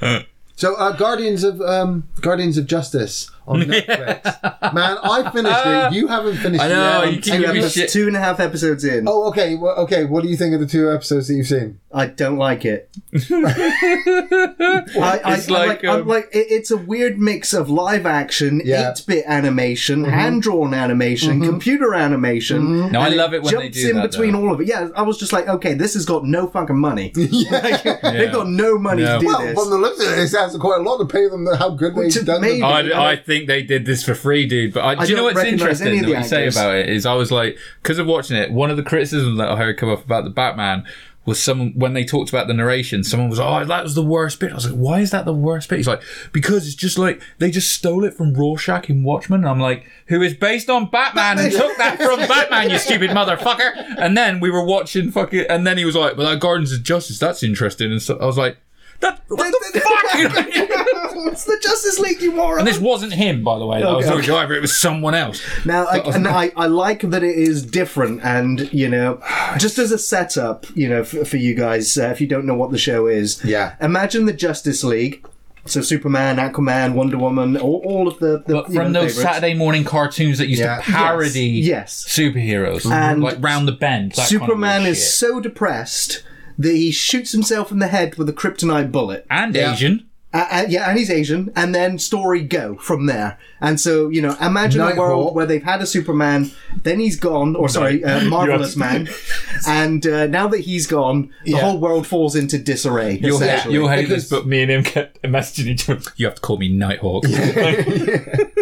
So 0.58 0.74
uh, 0.74 0.90
Guardians 0.90 1.44
of 1.44 1.60
um, 1.60 2.08
Guardians 2.20 2.58
of 2.58 2.66
Justice 2.66 3.30
on 3.48 3.60
Netflix. 3.62 4.74
Man, 4.74 4.98
I 5.02 5.30
finished 5.30 5.66
it. 5.66 5.92
You 5.94 6.06
haven't 6.08 6.36
finished 6.36 6.62
I 6.62 6.66
it 6.66 6.70
know, 6.70 7.02
yet. 7.04 7.12
you 7.14 7.20
keep 7.20 7.24
Two, 7.24 7.30
giving 7.40 7.52
me 7.54 7.58
episodes- 7.60 7.74
shit. 7.74 7.90
two 7.90 8.06
and 8.06 8.16
a 8.16 8.20
half 8.20 8.40
episodes 8.40 8.84
in. 8.84 9.06
Oh, 9.08 9.28
okay. 9.28 9.54
Well, 9.56 9.74
okay. 9.78 10.04
What 10.04 10.22
do 10.22 10.28
you 10.28 10.36
think 10.36 10.54
of 10.54 10.60
the 10.60 10.66
two 10.66 10.90
episodes 10.92 11.28
that 11.28 11.34
you've 11.34 11.46
seen? 11.46 11.80
I 11.92 12.06
don't 12.06 12.36
like 12.36 12.64
it. 12.66 12.90
I, 13.30 15.20
I, 15.24 15.34
It's 15.34 15.48
I 15.48 15.52
like, 15.52 15.68
like, 15.68 15.84
I'm 15.84 16.02
um, 16.02 16.06
like 16.08 16.24
it, 16.32 16.46
it's 16.50 16.70
a 16.70 16.76
weird 16.76 17.18
mix 17.18 17.52
of 17.54 17.70
live 17.70 18.04
action, 18.06 18.60
Yeah. 18.64 18.90
eight 18.90 19.02
bit 19.06 19.24
animation, 19.26 20.02
Mm-hmm. 20.02 20.10
hand 20.12 20.42
drawn 20.42 20.74
animation, 20.74 21.40
computer 21.42 21.94
animation. 21.94 22.92
No, 22.92 23.00
I 23.00 23.06
and 23.08 23.16
love 23.16 23.32
it 23.34 23.42
when 23.42 23.54
they 23.54 23.62
jumps 23.70 23.82
do 23.82 23.90
in 23.90 23.96
that, 23.96 24.10
between 24.10 24.32
though. 24.32 24.40
all 24.46 24.52
of 24.52 24.60
it. 24.60 24.66
Yeah, 24.66 24.88
I 24.94 25.02
was 25.02 25.16
just 25.18 25.32
like, 25.32 25.48
okay, 25.48 25.72
this 25.74 25.94
has 25.94 26.04
got 26.04 26.24
no 26.24 26.46
fucking 26.46 26.78
money. 26.78 27.10
They've 27.14 28.32
got 28.32 28.48
no 28.48 28.78
money 28.78 29.02
No. 29.02 29.14
to 29.14 29.20
do 29.20 29.26
Well, 29.26 29.40
this. 29.40 29.58
from 29.58 29.70
the 29.70 29.78
looks 29.78 30.00
of 30.04 30.12
it, 30.12 30.18
it 30.18 30.28
sounds 30.28 30.56
quite 30.58 30.80
a 30.80 30.82
lot 30.82 30.98
to 30.98 31.06
pay 31.06 31.26
them. 31.28 31.46
How 31.58 31.70
good 31.70 31.94
they've 31.96 32.12
to 32.12 32.24
done. 32.24 32.40
maybe- 32.42 32.60
the- 32.60 32.66
I, 32.66 33.12
I 33.12 33.16
think 33.16 33.37
they 33.46 33.62
did 33.62 33.84
this 33.86 34.04
for 34.04 34.14
free, 34.14 34.46
dude. 34.46 34.74
But 34.74 34.84
I, 34.84 35.04
do 35.04 35.10
you 35.10 35.16
know 35.16 35.24
what's 35.24 35.42
interesting 35.42 36.00
what 36.02 36.18
you 36.18 36.24
say 36.24 36.48
about 36.48 36.74
it 36.74 36.88
is 36.88 37.06
I 37.06 37.14
was 37.14 37.30
like, 37.30 37.58
because 37.82 37.98
of 37.98 38.06
watching 38.06 38.36
it, 38.36 38.50
one 38.50 38.70
of 38.70 38.76
the 38.76 38.82
criticisms 38.82 39.38
that 39.38 39.48
I 39.48 39.56
heard 39.56 39.76
come 39.76 39.88
up 39.88 40.04
about 40.04 40.24
the 40.24 40.30
Batman 40.30 40.86
was 41.28 41.42
someone 41.42 41.72
when 41.76 41.92
they 41.92 42.04
talked 42.04 42.30
about 42.30 42.46
the 42.46 42.54
narration, 42.54 43.04
someone 43.04 43.28
was, 43.28 43.38
like, 43.38 43.62
oh, 43.62 43.64
that 43.66 43.82
was 43.82 43.94
the 43.94 44.02
worst 44.02 44.40
bit. 44.40 44.50
I 44.50 44.54
was 44.54 44.70
like, 44.70 44.80
why 44.80 45.00
is 45.00 45.10
that 45.10 45.26
the 45.26 45.34
worst 45.34 45.68
bit? 45.68 45.76
He's 45.76 45.86
like, 45.86 46.02
because 46.32 46.66
it's 46.66 46.74
just 46.74 46.96
like 46.96 47.20
they 47.36 47.50
just 47.50 47.70
stole 47.70 48.04
it 48.04 48.14
from 48.14 48.32
Rorschach 48.32 48.88
in 48.88 49.04
Watchmen. 49.04 49.40
And 49.40 49.48
I'm 49.48 49.60
like, 49.60 49.86
who 50.06 50.22
is 50.22 50.32
based 50.32 50.70
on 50.70 50.88
Batman 50.90 51.38
and 51.38 51.52
took 51.52 51.76
that 51.76 51.98
from 51.98 52.18
Batman, 52.28 52.70
you 52.70 52.78
stupid 52.78 53.10
motherfucker. 53.10 53.72
And 53.98 54.16
then 54.16 54.40
we 54.40 54.50
were 54.50 54.64
watching 54.64 55.10
fucking, 55.10 55.44
and 55.50 55.66
then 55.66 55.76
he 55.76 55.84
was 55.84 55.94
like, 55.94 56.16
well, 56.16 56.30
that 56.30 56.40
Guardians 56.40 56.72
of 56.72 56.82
Justice, 56.82 57.18
that's 57.18 57.42
interesting. 57.42 57.92
And 57.92 58.00
so 58.00 58.16
I 58.18 58.24
was 58.24 58.38
like, 58.38 58.56
that 59.00 59.22
what 59.28 59.52
the 59.72 59.80
fuck? 59.80 61.28
it's 61.32 61.44
the 61.44 61.58
Justice 61.62 61.98
League, 61.98 62.20
you 62.20 62.32
moron. 62.32 62.60
And 62.60 62.68
this 62.68 62.78
wasn't 62.78 63.12
him, 63.12 63.44
by 63.44 63.58
the 63.58 63.66
way. 63.66 63.80
That 63.82 63.92
was 63.96 64.06
Okay. 64.06 64.16
the 64.16 64.22
driver. 64.22 64.54
It 64.54 64.60
was 64.60 64.76
someone 64.78 65.14
else. 65.14 65.40
Now, 65.64 65.84
I, 65.86 65.98
and 66.14 66.26
I, 66.26 66.52
I 66.56 66.66
like 66.66 67.02
that 67.02 67.22
it 67.22 67.36
is 67.36 67.64
different, 67.64 68.22
and 68.24 68.72
you 68.72 68.88
know, 68.88 69.20
just 69.58 69.78
as 69.78 69.92
a 69.92 69.98
setup, 69.98 70.66
you 70.76 70.88
know, 70.88 71.04
for, 71.04 71.24
for 71.24 71.36
you 71.36 71.54
guys, 71.54 71.96
uh, 71.98 72.08
if 72.08 72.20
you 72.20 72.26
don't 72.26 72.44
know 72.46 72.54
what 72.54 72.70
the 72.70 72.78
show 72.78 73.06
is, 73.06 73.44
Yeah. 73.44 73.74
imagine 73.80 74.26
the 74.26 74.32
Justice 74.32 74.82
League. 74.84 75.24
So 75.66 75.82
Superman, 75.82 76.36
Aquaman, 76.36 76.94
Wonder 76.94 77.18
Woman, 77.18 77.58
all, 77.58 77.82
all 77.84 78.08
of 78.08 78.18
the, 78.20 78.42
the 78.46 78.54
But 78.54 78.68
you 78.70 78.76
from 78.76 78.92
know, 78.92 79.02
those 79.02 79.16
favorites. 79.18 79.34
Saturday 79.36 79.52
morning 79.54 79.84
cartoons 79.84 80.38
that 80.38 80.48
used 80.48 80.62
Yeah. 80.62 80.76
to 80.76 80.82
parody 80.82 81.46
Yes, 81.46 82.06
superheroes, 82.08 82.90
And 82.90 83.22
like 83.22 83.36
round 83.40 83.68
the 83.68 83.72
bend. 83.72 84.12
that 84.12 84.16
kind 84.16 84.24
of 84.24 84.28
Superman 84.48 84.86
is 84.86 84.96
shit. 84.96 85.06
so 85.08 85.40
depressed 85.40 86.22
that 86.58 86.74
he 86.74 86.90
shoots 86.90 87.32
himself 87.32 87.70
in 87.72 87.78
the 87.78 87.86
head 87.88 88.16
with 88.16 88.28
a 88.28 88.32
kryptonite 88.32 88.90
bullet. 88.92 89.24
and 89.30 89.54
Yeah. 89.54 89.72
Asian. 89.72 90.04
Uh, 90.34 90.46
uh, 90.50 90.64
yeah, 90.68 90.90
and 90.90 90.98
he's 90.98 91.08
Asian, 91.10 91.50
and 91.56 91.74
then 91.74 91.98
story 91.98 92.42
go 92.42 92.74
from 92.76 93.06
there. 93.06 93.38
And 93.62 93.80
so, 93.80 94.10
you 94.10 94.20
know, 94.20 94.36
imagine 94.42 94.82
a 94.82 94.94
world 94.94 95.20
Nighthawk. 95.20 95.34
where 95.34 95.46
they've 95.46 95.62
had 95.62 95.80
a 95.80 95.86
Superman, 95.86 96.50
then 96.82 97.00
he's 97.00 97.16
gone, 97.16 97.56
or 97.56 97.66
sorry, 97.70 98.04
uh, 98.10 98.24
Marvelous 98.24 98.76
Man, 98.76 99.08
and 99.66 100.06
uh, 100.06 100.26
now 100.26 100.46
that 100.48 100.60
he's 100.60 100.86
gone, 100.86 101.30
the 101.44 101.52
Yeah. 101.52 101.60
whole 101.60 101.78
world 101.78 102.06
falls 102.06 102.36
into 102.36 102.58
disarray. 102.58 103.18
You'll, 103.22 103.36
essentially. 103.36 103.72
you'll 103.72 103.88
hate 103.88 104.02
Because- 104.08 104.28
this, 104.28 104.38
but 104.38 104.46
me 104.46 104.60
and 104.60 104.70
him 104.70 104.82
kept 104.82 105.22
messaging 105.22 105.66
each 105.68 105.88
other. 105.88 106.02
You 106.16 106.26
have 106.26 106.34
to 106.34 106.40
call 106.42 106.58
me 106.58 106.68
Nighthawk. 106.68 107.24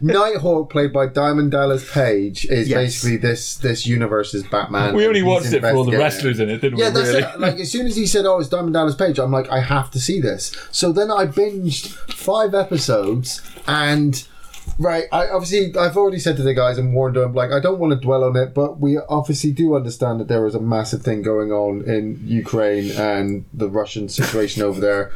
Nighthawk, 0.00 0.70
played 0.70 0.92
by 0.92 1.06
Diamond 1.06 1.50
Dallas 1.50 1.88
Page, 1.92 2.44
is 2.46 2.68
Yes. 2.68 2.76
basically 2.78 3.16
this 3.16 3.56
this 3.56 3.86
universe's 3.86 4.42
Batman. 4.44 4.94
we 4.94 5.06
only 5.06 5.20
he's 5.20 5.26
watched 5.28 5.52
it 5.52 5.60
for 5.60 5.70
all 5.74 5.84
the 5.84 5.92
investigating 5.92 6.00
wrestlers 6.00 6.40
in 6.40 6.48
it, 6.50 6.60
didn't 6.60 6.78
Yeah, 6.78 6.88
we? 6.88 6.94
that's 6.94 7.08
really? 7.08 7.22
it. 7.22 7.40
Like 7.40 7.60
as 7.60 7.70
soon 7.70 7.86
as 7.86 7.96
he 7.96 8.06
said, 8.06 8.24
"Oh, 8.26 8.38
it's 8.38 8.48
Diamond 8.48 8.74
Dallas 8.74 8.94
Page," 8.94 9.18
I'm 9.18 9.32
like, 9.32 9.48
I 9.50 9.60
have 9.60 9.90
to 9.92 10.00
see 10.00 10.20
this. 10.20 10.52
So 10.70 10.92
then 10.92 11.10
I 11.10 11.26
binged 11.26 11.88
five 12.12 12.54
episodes, 12.54 13.40
and 13.66 14.22
right, 14.78 15.04
I 15.12 15.28
obviously 15.28 15.74
I've 15.78 15.96
already 15.96 16.18
said 16.18 16.36
to 16.36 16.42
the 16.42 16.54
guys 16.54 16.78
and 16.78 16.94
warned 16.94 17.16
them, 17.16 17.34
like, 17.34 17.50
I 17.52 17.58
don't 17.60 17.78
want 17.78 17.92
to 17.92 17.98
dwell 17.98 18.22
on 18.24 18.36
it, 18.36 18.54
but 18.54 18.78
we 18.80 18.98
obviously 19.08 19.50
do 19.50 19.74
understand 19.74 20.20
that 20.20 20.28
there 20.28 20.46
is 20.46 20.54
a 20.54 20.60
massive 20.60 21.02
thing 21.02 21.22
going 21.22 21.50
on 21.52 21.82
in 21.82 22.20
Ukraine 22.24 22.90
and 22.92 23.44
the 23.52 23.68
Russian 23.68 24.08
situation 24.08 24.62
over 24.62 24.80
there. 24.80 25.10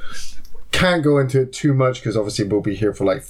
Can't 0.72 1.04
go 1.04 1.18
into 1.18 1.40
it 1.40 1.52
too 1.52 1.74
much 1.74 2.00
because 2.00 2.16
obviously 2.16 2.46
we'll 2.46 2.60
be 2.62 2.74
here 2.74 2.94
for 2.94 3.04
like 3.04 3.24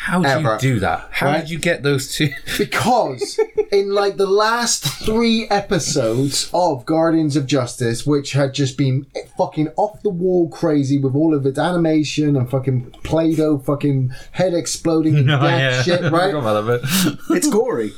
How 0.00 0.22
did 0.22 0.30
Ever. 0.30 0.52
you 0.54 0.58
do 0.60 0.80
that? 0.80 1.08
How 1.10 1.26
Right? 1.26 1.40
did 1.40 1.50
you 1.50 1.58
get 1.58 1.82
those 1.82 2.14
two? 2.14 2.30
because 2.58 3.38
in 3.72 3.90
like 3.90 4.16
the 4.16 4.26
last 4.28 4.84
three 5.04 5.46
episodes 5.48 6.48
of 6.54 6.86
Guardians 6.86 7.34
of 7.36 7.46
Justice, 7.46 8.06
which 8.06 8.32
had 8.32 8.54
just 8.54 8.78
been 8.78 9.06
fucking 9.36 9.68
off 9.76 10.00
the 10.02 10.10
wall 10.10 10.48
crazy 10.50 10.98
with 10.98 11.14
all 11.16 11.34
of 11.34 11.44
its 11.46 11.58
animation 11.58 12.36
and 12.36 12.48
fucking 12.48 12.92
Play-Doh, 13.02 13.58
fucking 13.58 14.12
head 14.32 14.54
exploding, 14.54 15.24
No, 15.26 15.40
death 15.40 15.84
shit, 15.84 16.00
I 16.04 16.08
right? 16.08 16.34
about 16.34 16.64
that 16.64 16.80
bit. 17.28 17.36
it's 17.36 17.48
gory. 17.50 17.92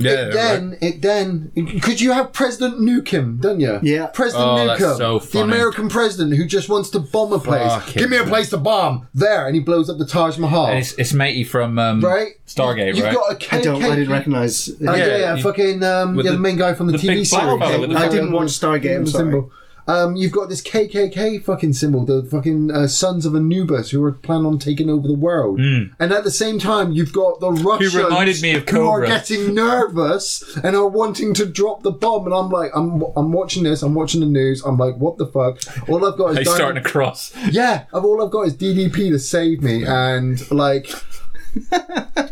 Yeah, 0.00 0.10
it 0.28 0.32
then, 0.32 0.78
it 0.80 1.02
then, 1.02 1.80
could 1.80 2.00
you 2.00 2.12
have 2.12 2.32
President 2.32 2.80
Nukem, 2.80 3.40
don't 3.40 3.60
you? 3.60 3.78
Yeah. 3.82 4.06
President 4.06 4.48
Oh, 4.48 4.66
that's 4.66 4.80
Nukem, 4.82 4.96
so 4.98 5.18
the. 5.18 5.40
American 5.40 5.88
president 5.88 6.34
who 6.36 6.46
just 6.46 6.68
wants 6.68 6.90
to 6.90 6.98
bomb 7.00 7.32
a 7.32 7.38
place. 7.38 7.70
Fucking 7.72 8.00
Give 8.00 8.10
me 8.10 8.16
a 8.16 8.24
place 8.24 8.50
to 8.50 8.56
bomb 8.56 9.08
there, 9.14 9.46
and 9.46 9.54
he 9.54 9.60
blows 9.60 9.88
up 9.90 9.98
the 9.98 10.06
Taj 10.06 10.38
Mahal. 10.38 10.66
And 10.66 10.78
it's, 10.78 10.92
it's 10.94 11.12
matey 11.12 11.44
from 11.44 11.78
um, 11.78 12.00
right? 12.00 12.32
Stargate, 12.46 12.94
You've 12.96 13.04
right? 13.04 13.14
got 13.14 13.32
a 13.32 13.34
KKK. 13.36 13.52
I 13.58 13.60
don't. 13.62 13.82
I 13.84 13.94
didn't 13.96 14.10
recognize. 14.12 14.68
Oh, 14.68 14.74
yeah, 14.80 14.96
Yeah, 14.96 15.16
yeah, 15.18 15.34
you- 15.36 15.42
fucking 15.42 15.82
um, 15.84 16.16
yeah, 16.16 16.22
the, 16.22 16.30
the- 16.32 16.38
main 16.38 16.56
guy 16.56 16.74
from 16.74 16.86
the, 16.88 16.92
the 16.92 16.98
TV 16.98 17.06
big 17.06 17.30
black 17.30 17.42
series. 17.42 17.60
fella 17.60 17.80
with 17.80 17.90
the 17.90 17.96
I 17.96 18.08
didn't 18.08 18.32
watch 18.32 18.48
Stargate. 18.48 18.96
I'm 18.96 19.04
the 19.04 19.10
sorry. 19.10 19.24
symbol. 19.24 19.52
Um, 19.86 20.16
you've 20.16 20.32
got 20.32 20.48
this 20.48 20.62
KKK 20.62 21.42
fucking 21.44 21.72
symbol, 21.72 22.04
the 22.04 22.22
fucking 22.24 22.70
uh, 22.70 22.86
Sons 22.86 23.26
of 23.26 23.34
Anubis, 23.34 23.90
who 23.90 24.02
are 24.04 24.12
planning 24.12 24.46
on 24.46 24.58
taking 24.58 24.88
over 24.90 25.06
the 25.08 25.14
world. 25.14 25.58
And 25.60 25.92
at 26.12 26.24
the 26.24 26.30
same 26.30 26.58
time, 26.58 26.92
you've 26.92 27.12
got 27.12 27.40
the 27.40 27.50
Russians 27.50 27.92
Hmm. 27.94 27.98
reminded 28.04 28.42
me 28.42 28.54
of 28.54 28.68
who 28.68 28.86
are 28.88 29.04
getting 29.06 29.54
nervous 29.54 30.56
and 30.62 30.76
are 30.76 30.86
wanting 30.88 31.34
to 31.34 31.46
drop 31.46 31.82
the 31.82 31.90
bomb. 31.90 32.26
And 32.26 32.34
I'm 32.34 32.50
like, 32.50 32.70
I'm, 32.74 33.02
I'm 33.16 33.32
watching 33.32 33.62
this, 33.64 33.82
I'm 33.82 33.94
watching 33.94 34.20
the 34.20 34.26
news. 34.26 34.62
I'm 34.64 34.76
like, 34.76 34.96
what 34.96 35.18
the 35.18 35.26
fuck? 35.26 35.58
All 35.88 36.04
I've 36.06 36.16
got 36.18 36.32
is 36.32 36.38
He's 36.38 36.54
starting 36.54 36.82
to 36.82 36.88
cross. 36.88 37.32
yeah, 37.50 37.84
all 37.92 38.22
I've 38.24 38.30
got 38.30 38.42
is 38.46 38.54
DDP 38.56 39.10
to 39.10 39.18
save 39.18 39.62
me, 39.62 39.84
and 39.84 40.48
like, 40.50 40.90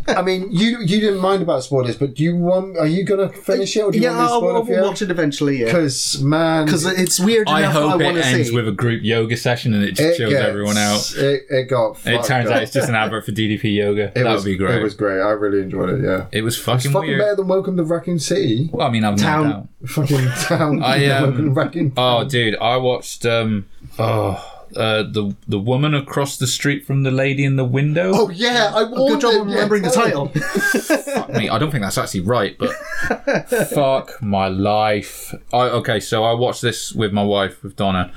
I 0.08 0.22
mean, 0.22 0.48
you 0.50 0.78
you 0.80 1.00
didn't 1.00 1.20
mind 1.20 1.42
about 1.42 1.62
spoilers, 1.62 1.96
but 1.96 2.14
do 2.14 2.22
you 2.22 2.34
want? 2.36 2.76
Are 2.78 2.86
you 2.86 3.04
gonna 3.04 3.28
finish 3.28 3.76
it, 3.76 3.80
or 3.82 3.90
do 3.92 3.98
you 3.98 4.04
yeah, 4.04 4.10
want 4.10 4.20
me 4.22 4.26
to 4.26 4.32
I'll, 4.32 4.40
spoil 4.40 4.56
I'll 4.56 4.62
it 4.62 4.66
for 4.66 4.72
you? 4.72 4.82
watch 4.82 5.02
it 5.02 5.10
eventually. 5.10 5.58
Yeah, 5.60 5.66
Because 5.66 6.22
man, 6.22 6.64
because 6.64 6.86
it's 6.86 7.20
weird 7.20 7.48
I 7.48 7.60
enough. 7.60 7.70
I 7.70 7.80
hope 7.80 7.88
want 8.02 8.16
it 8.16 8.22
to 8.22 8.26
ends 8.26 8.48
see. 8.48 8.54
with 8.54 8.68
a 8.68 8.72
group 8.72 9.02
yoga 9.04 9.36
session 9.36 9.74
and 9.74 9.84
it 9.84 9.92
just 9.92 10.18
shows 10.18 10.30
gets- 10.30 10.44
everyone 10.46 10.78
out. 10.78 11.12
It, 11.16 11.44
it 11.50 11.68
got. 11.68 11.90
It 11.98 12.16
fucked 12.16 12.26
turns 12.26 12.48
up. 12.48 12.56
out 12.56 12.62
it's 12.62 12.72
just 12.72 12.88
an 12.88 12.94
advert 12.94 13.26
for 13.26 13.32
DDP 13.32 13.74
yoga. 13.76 14.04
It 14.06 14.14
that 14.14 14.24
was, 14.24 14.44
would 14.44 14.50
be 14.50 14.56
great. 14.56 14.76
It 14.76 14.82
was 14.82 14.94
great. 14.94 15.20
I 15.20 15.30
really 15.30 15.60
enjoyed 15.62 15.90
it. 15.90 16.02
Yeah, 16.04 16.26
It 16.32 16.42
was 16.42 16.58
fucking, 16.58 16.90
fucking 16.90 17.08
weird. 17.08 17.20
better 17.20 17.36
than 17.36 17.48
Welcome 17.48 17.76
to 17.76 17.84
Raccoon 17.84 18.18
City. 18.18 18.70
Well, 18.72 18.86
I 18.86 18.90
mean, 18.90 19.04
I've 19.04 19.16
Town. 19.16 19.44
no 19.44 19.50
doubt. 19.52 19.68
Fucking 19.90 20.26
town. 20.40 20.82
I, 20.82 21.06
um, 21.06 21.22
Welcome 21.30 21.44
to 21.44 21.50
Raccoon. 21.52 21.92
Oh, 21.96 22.24
dude, 22.24 22.56
I 22.56 22.76
watched 22.78 23.24
um, 23.26 23.66
oh, 23.98 24.57
uh, 24.76 25.02
the 25.02 25.34
the 25.46 25.58
woman 25.58 25.94
across 25.94 26.36
the 26.36 26.46
street 26.46 26.86
from 26.86 27.02
the 27.02 27.10
lady 27.10 27.44
in 27.44 27.56
the 27.56 27.64
window. 27.64 28.12
Oh 28.14 28.30
yeah, 28.30 28.72
I 28.74 28.84
warned 28.84 29.20
Good 29.20 29.20
job 29.20 29.34
him, 29.34 29.40
of 29.42 29.48
yeah, 29.48 29.54
remembering 29.54 29.82
the 29.82 29.90
title. 29.90 30.28
Fuck 30.28 31.30
me, 31.30 31.48
I 31.48 31.58
don't 31.58 31.70
think 31.70 31.82
that's 31.82 31.98
actually 31.98 32.20
right, 32.20 32.56
but 32.58 32.72
fuck 33.70 34.22
my 34.22 34.48
life. 34.48 35.34
I, 35.52 35.68
okay, 35.68 36.00
so 36.00 36.24
I 36.24 36.32
watched 36.34 36.62
this 36.62 36.92
with 36.92 37.12
my 37.12 37.22
wife, 37.22 37.62
with 37.62 37.76
Donna, 37.76 38.12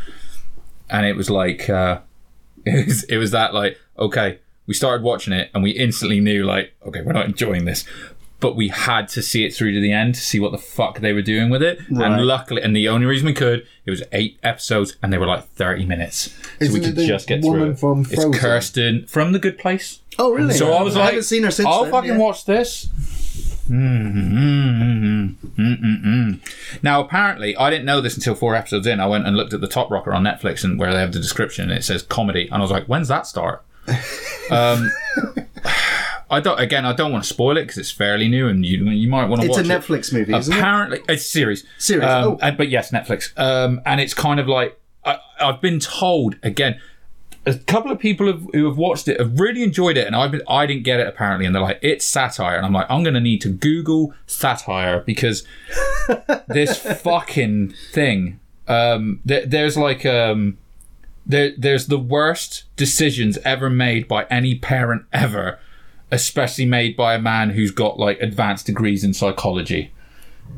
and 0.90 1.06
it 1.06 1.16
was 1.16 1.30
like, 1.30 1.70
uh, 1.70 2.00
it 2.66 2.88
was, 2.88 3.04
it 3.06 3.18
was 3.18 3.32
that 3.32 3.54
like, 3.54 3.78
okay, 3.98 4.40
we 4.68 4.74
started 4.74 5.04
watching 5.04 5.34
it 5.34 5.50
and 5.54 5.64
we 5.64 5.72
instantly 5.72 6.20
knew 6.20 6.44
like, 6.44 6.74
okay, 6.86 7.02
we're 7.02 7.14
not 7.14 7.26
enjoying 7.26 7.66
this. 7.66 7.84
But 8.42 8.58
we 8.58 8.68
had 8.68 9.08
to 9.10 9.22
see 9.22 9.46
it 9.46 9.54
through 9.54 9.72
to 9.74 9.80
the 9.80 9.94
end 9.94 10.16
to 10.16 10.22
see 10.22 10.40
what 10.40 10.52
the 10.52 10.58
fuck 10.58 11.00
they 11.00 11.14
were 11.14 11.22
doing 11.22 11.50
with 11.50 11.64
it. 11.64 11.80
Right. 11.90 12.12
And 12.12 12.26
luckily, 12.26 12.62
and 12.62 12.76
the 12.76 12.90
only 12.90 13.06
reason 13.06 13.28
we 13.28 13.34
could, 13.34 13.66
it 13.86 13.90
was 13.90 14.04
eight 14.12 14.40
episodes 14.44 14.98
and 15.02 15.14
they 15.14 15.18
were 15.18 15.28
like 15.28 15.48
30 15.50 15.86
minutes. 15.86 16.32
So 16.32 16.50
Isn't 16.60 16.74
we 16.74 16.86
could 16.86 16.96
just 16.98 17.28
get 17.28 17.42
through 17.42 17.72
it. 17.72 17.80
from 17.80 18.04
Frozen? 18.04 18.34
It's 18.34 18.40
Kristen 18.40 19.06
from 19.08 19.32
The 19.32 19.40
Good 19.40 19.58
Place. 19.58 20.00
Oh, 20.20 20.34
really? 20.34 20.54
So 20.54 20.74
I 20.74 20.82
was 20.82 20.96
like, 20.96 21.06
haven't 21.06 21.24
seen 21.24 21.44
her 21.44 21.52
since. 21.52 21.68
I'll 21.68 21.84
then, 21.84 21.92
fucking 21.92 22.10
yeah. 22.12 22.18
watch 22.18 22.46
this. 22.46 22.90
Mm-mm-mm, 23.70 25.36
mm-mm-mm. 25.36 26.84
Now, 26.84 27.02
apparently, 27.02 27.56
I 27.56 27.70
didn't 27.70 27.86
know 27.86 28.02
this 28.02 28.16
until 28.16 28.36
four 28.36 28.54
episodes 28.56 28.86
in. 28.86 29.00
I 29.00 29.06
went 29.06 29.26
and 29.26 29.38
looked 29.38 29.54
at 29.54 29.62
the 29.62 29.68
Top 29.68 29.90
Rocker 29.90 30.14
on 30.14 30.24
Netflix, 30.24 30.64
and 30.64 30.78
where 30.78 30.92
they 30.92 31.00
have 31.00 31.14
the 31.14 31.20
description, 31.20 31.72
it 31.72 31.84
says 31.84 32.04
comedy, 32.04 32.48
and 32.48 32.56
I 32.56 32.60
was 32.60 32.72
like, 32.72 32.88
"When's 32.88 33.08
that 33.08 33.28
start?" 33.28 33.64
um, 34.52 34.92
I 36.32 36.40
don't. 36.40 36.60
Again, 36.60 36.86
I 36.86 36.94
don't 36.94 37.12
want 37.12 37.24
to 37.24 37.30
spoil 37.30 37.58
it 37.58 37.64
because 37.64 37.78
it's 37.78 37.92
fairly 37.92 38.28
new, 38.28 38.48
and 38.48 38.66
you 38.66 38.86
you 38.90 39.10
might 39.10 39.26
want 39.26 39.42
to 39.42 39.48
It's 39.48 39.58
watch 39.58 39.68
a 39.68 39.70
it. 39.70 39.80
Netflix 39.82 40.12
movie, 40.14 40.34
isn't 40.34 40.54
it? 40.54 40.58
Apparently, 40.58 41.00
it's 41.10 41.24
a 41.26 41.28
series. 41.28 41.64
Series, 41.78 42.06
Um, 42.08 42.24
oh. 42.24 42.40
and- 42.42 42.58
but 42.58 42.70
yes, 42.70 42.92
Netflix. 42.92 43.38
Um, 43.38 43.82
and 43.86 44.00
it's 44.02 44.14
kind 44.14 44.40
of 44.40 44.48
like 44.48 44.80
I, 45.06 45.18
I've 45.40 45.62
been 45.62 45.80
told 45.80 46.38
again. 46.42 46.80
A 47.48 47.56
couple 47.56 47.92
of 47.92 47.98
people 47.98 48.28
have, 48.28 48.46
who 48.54 48.66
have 48.66 48.78
watched 48.78 49.08
it 49.08 49.20
have 49.20 49.40
really 49.40 49.64
enjoyed 49.64 49.98
it, 49.98 50.06
and 50.06 50.16
I've 50.16 50.30
been, 50.30 50.44
I 50.48 50.68
didn't 50.68 50.84
get 50.84 51.00
it 51.00 51.08
apparently, 51.08 51.48
and 51.48 51.56
they're 51.56 51.62
like, 51.64 51.80
"It's 51.82 52.06
satire," 52.06 52.56
and 52.56 52.64
I'm 52.64 52.72
like, 52.72 52.86
"I'm 52.88 53.02
going 53.04 53.16
to 53.16 53.20
need 53.20 53.42
to 53.42 53.50
Google 53.50 54.14
satire 54.28 55.00
because 55.00 55.44
this 56.48 56.78
fucking 57.02 57.74
thing." 57.92 58.40
Um, 58.68 59.22
there, 59.26 59.46
there's 59.46 59.76
like 59.76 60.06
um, 60.06 60.60
there, 61.26 61.54
there's 61.58 61.88
the 61.88 61.98
worst 61.98 62.66
decisions 62.76 63.38
ever 63.40 63.70
made 63.72 64.08
by 64.08 64.26
any 64.26 64.54
parent 64.56 65.06
ever, 65.12 65.58
especially 66.12 66.66
made 66.66 66.96
by 66.96 67.14
a 67.14 67.20
man 67.20 67.52
who's 67.52 67.72
got 67.72 67.98
like 67.98 68.20
advanced 68.22 68.66
degrees 68.66 69.04
in 69.04 69.14
psychology. 69.14 69.92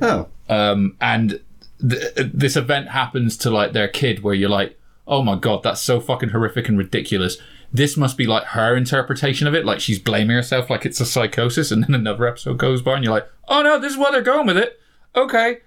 Oh, 0.01 0.27
um, 0.49 0.97
and 0.99 1.39
th- 1.87 2.13
this 2.15 2.55
event 2.55 2.89
happens 2.89 3.37
to 3.37 3.49
like 3.49 3.73
their 3.73 3.87
kid 3.87 4.23
where 4.23 4.33
you're 4.33 4.49
like 4.49 4.79
oh 5.05 5.21
my 5.21 5.35
god 5.35 5.61
that's 5.63 5.81
so 5.81 5.99
fucking 5.99 6.29
horrific 6.29 6.67
and 6.67 6.77
ridiculous. 6.77 7.37
This 7.71 7.97
must 7.97 8.17
be 8.17 8.27
like 8.27 8.43
her 8.47 8.75
interpretation 8.75 9.47
of 9.47 9.55
it 9.55 9.65
like 9.65 9.79
she's 9.79 9.99
blaming 9.99 10.35
herself 10.35 10.69
like 10.69 10.85
it's 10.85 10.99
a 10.99 11.05
psychosis 11.05 11.71
and 11.71 11.83
then 11.83 11.95
another 11.95 12.27
episode 12.27 12.57
goes 12.57 12.81
by 12.81 12.95
and 12.95 13.03
you're 13.03 13.13
like 13.13 13.29
oh 13.47 13.61
no 13.61 13.79
this 13.79 13.93
is 13.93 13.97
where 13.97 14.11
they're 14.11 14.21
going 14.21 14.47
with 14.47 14.57
it. 14.57 14.79
Okay 15.15 15.59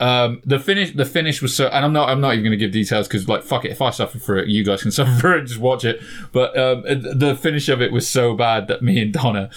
um, 0.00 0.40
the 0.44 0.58
finish, 0.58 0.92
the 0.92 1.04
finish 1.04 1.42
was 1.42 1.54
so, 1.54 1.66
and 1.66 1.84
I'm 1.84 1.92
not, 1.92 2.08
I'm 2.08 2.20
not 2.20 2.32
even 2.32 2.44
going 2.44 2.52
to 2.52 2.56
give 2.56 2.72
details 2.72 3.06
because, 3.06 3.28
like, 3.28 3.42
fuck 3.42 3.66
it. 3.66 3.70
If 3.70 3.82
I 3.82 3.90
suffer 3.90 4.18
for 4.18 4.36
it, 4.38 4.48
you 4.48 4.64
guys 4.64 4.82
can 4.82 4.90
suffer 4.90 5.12
for 5.20 5.36
it. 5.36 5.44
Just 5.44 5.60
watch 5.60 5.84
it. 5.84 6.00
But 6.32 6.58
um, 6.58 6.82
the 6.82 7.38
finish 7.40 7.68
of 7.68 7.82
it 7.82 7.92
was 7.92 8.08
so 8.08 8.34
bad 8.34 8.66
that 8.68 8.82
me 8.82 9.00
and 9.00 9.12
Donna, 9.12 9.50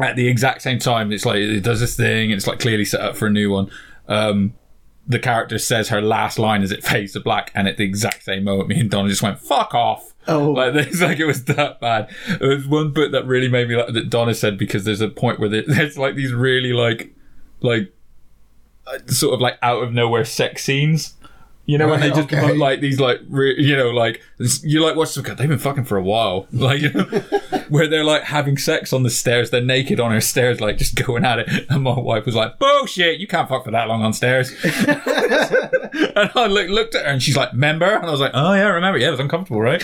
at 0.00 0.16
the 0.16 0.26
exact 0.26 0.62
same 0.62 0.78
time, 0.78 1.12
it's 1.12 1.26
like 1.26 1.36
it 1.36 1.60
does 1.60 1.80
this 1.80 1.94
thing, 1.94 2.32
and 2.32 2.38
it's 2.38 2.46
like 2.46 2.60
clearly 2.60 2.86
set 2.86 3.02
up 3.02 3.14
for 3.14 3.26
a 3.26 3.30
new 3.30 3.50
one. 3.50 3.70
Um, 4.08 4.54
the 5.06 5.18
character 5.18 5.58
says 5.58 5.88
her 5.88 6.00
last 6.00 6.38
line 6.38 6.62
as 6.62 6.70
it 6.70 6.82
fades 6.82 7.12
to 7.12 7.20
black, 7.20 7.50
and 7.54 7.68
at 7.68 7.76
the 7.76 7.84
exact 7.84 8.24
same 8.24 8.44
moment, 8.44 8.68
me 8.68 8.80
and 8.80 8.90
Donna 8.90 9.10
just 9.10 9.22
went 9.22 9.38
"fuck 9.38 9.74
off." 9.74 10.14
Oh. 10.28 10.52
like 10.52 10.74
it's 10.86 11.02
like 11.02 11.18
it 11.18 11.26
was 11.26 11.44
that 11.44 11.80
bad. 11.80 12.08
It 12.28 12.46
was 12.46 12.66
one 12.66 12.92
bit 12.92 13.12
that 13.12 13.26
really 13.26 13.48
made 13.48 13.68
me 13.68 13.76
like 13.76 13.92
that 13.92 14.08
Donna 14.08 14.34
said 14.34 14.56
because 14.56 14.84
there's 14.84 15.00
a 15.02 15.08
point 15.08 15.40
where 15.40 15.48
there, 15.48 15.62
there's 15.66 15.98
like 15.98 16.14
these 16.14 16.32
really 16.32 16.72
like 16.72 17.14
like 17.60 17.92
Uh, 18.86 18.98
sort 19.06 19.34
of 19.34 19.40
like 19.40 19.58
out 19.62 19.82
of 19.82 19.92
nowhere 19.92 20.24
sex 20.24 20.64
scenes. 20.64 21.14
You 21.66 21.78
know 21.78 21.86
when 21.86 22.00
they 22.00 22.08
just 22.08 22.32
okay. 22.32 22.40
put 22.40 22.58
like 22.58 22.80
these 22.80 22.98
like 22.98 23.20
re- 23.28 23.54
you 23.56 23.76
know 23.76 23.90
like 23.90 24.20
you 24.62 24.82
like 24.82 24.96
watch 24.96 25.10
some 25.10 25.22
they've 25.22 25.48
been 25.48 25.58
fucking 25.58 25.84
for 25.84 25.96
a 25.96 26.02
while. 26.02 26.48
Like 26.52 26.80
you 26.80 26.92
know, 26.92 27.04
where 27.68 27.86
they're 27.86 28.04
like 28.04 28.24
having 28.24 28.58
sex 28.58 28.92
on 28.92 29.04
the 29.04 29.10
stairs 29.10 29.50
they're 29.50 29.62
naked 29.62 30.00
on 30.00 30.10
her 30.10 30.20
stairs 30.20 30.60
like 30.60 30.76
just 30.76 30.96
going 30.96 31.24
at 31.24 31.38
it. 31.38 31.66
And 31.70 31.84
my 31.84 31.98
wife 31.98 32.26
was 32.26 32.34
like 32.34 32.58
bullshit 32.58 33.20
you 33.20 33.28
can't 33.28 33.48
fuck 33.48 33.64
for 33.64 33.70
that 33.70 33.86
long 33.86 34.02
on 34.02 34.12
stairs. 34.12 34.52
And 36.14 36.30
I 36.34 36.46
look, 36.46 36.68
looked 36.68 36.94
at 36.94 37.04
her 37.04 37.12
and 37.12 37.22
she's 37.22 37.36
like 37.36 37.54
member? 37.54 37.86
And 37.86 38.06
I 38.06 38.10
was 38.10 38.20
like 38.20 38.32
oh 38.34 38.54
yeah 38.54 38.66
I 38.66 38.70
remember. 38.70 38.98
Yeah 38.98 39.08
it 39.08 39.12
was 39.12 39.20
uncomfortable 39.20 39.60
right 39.60 39.82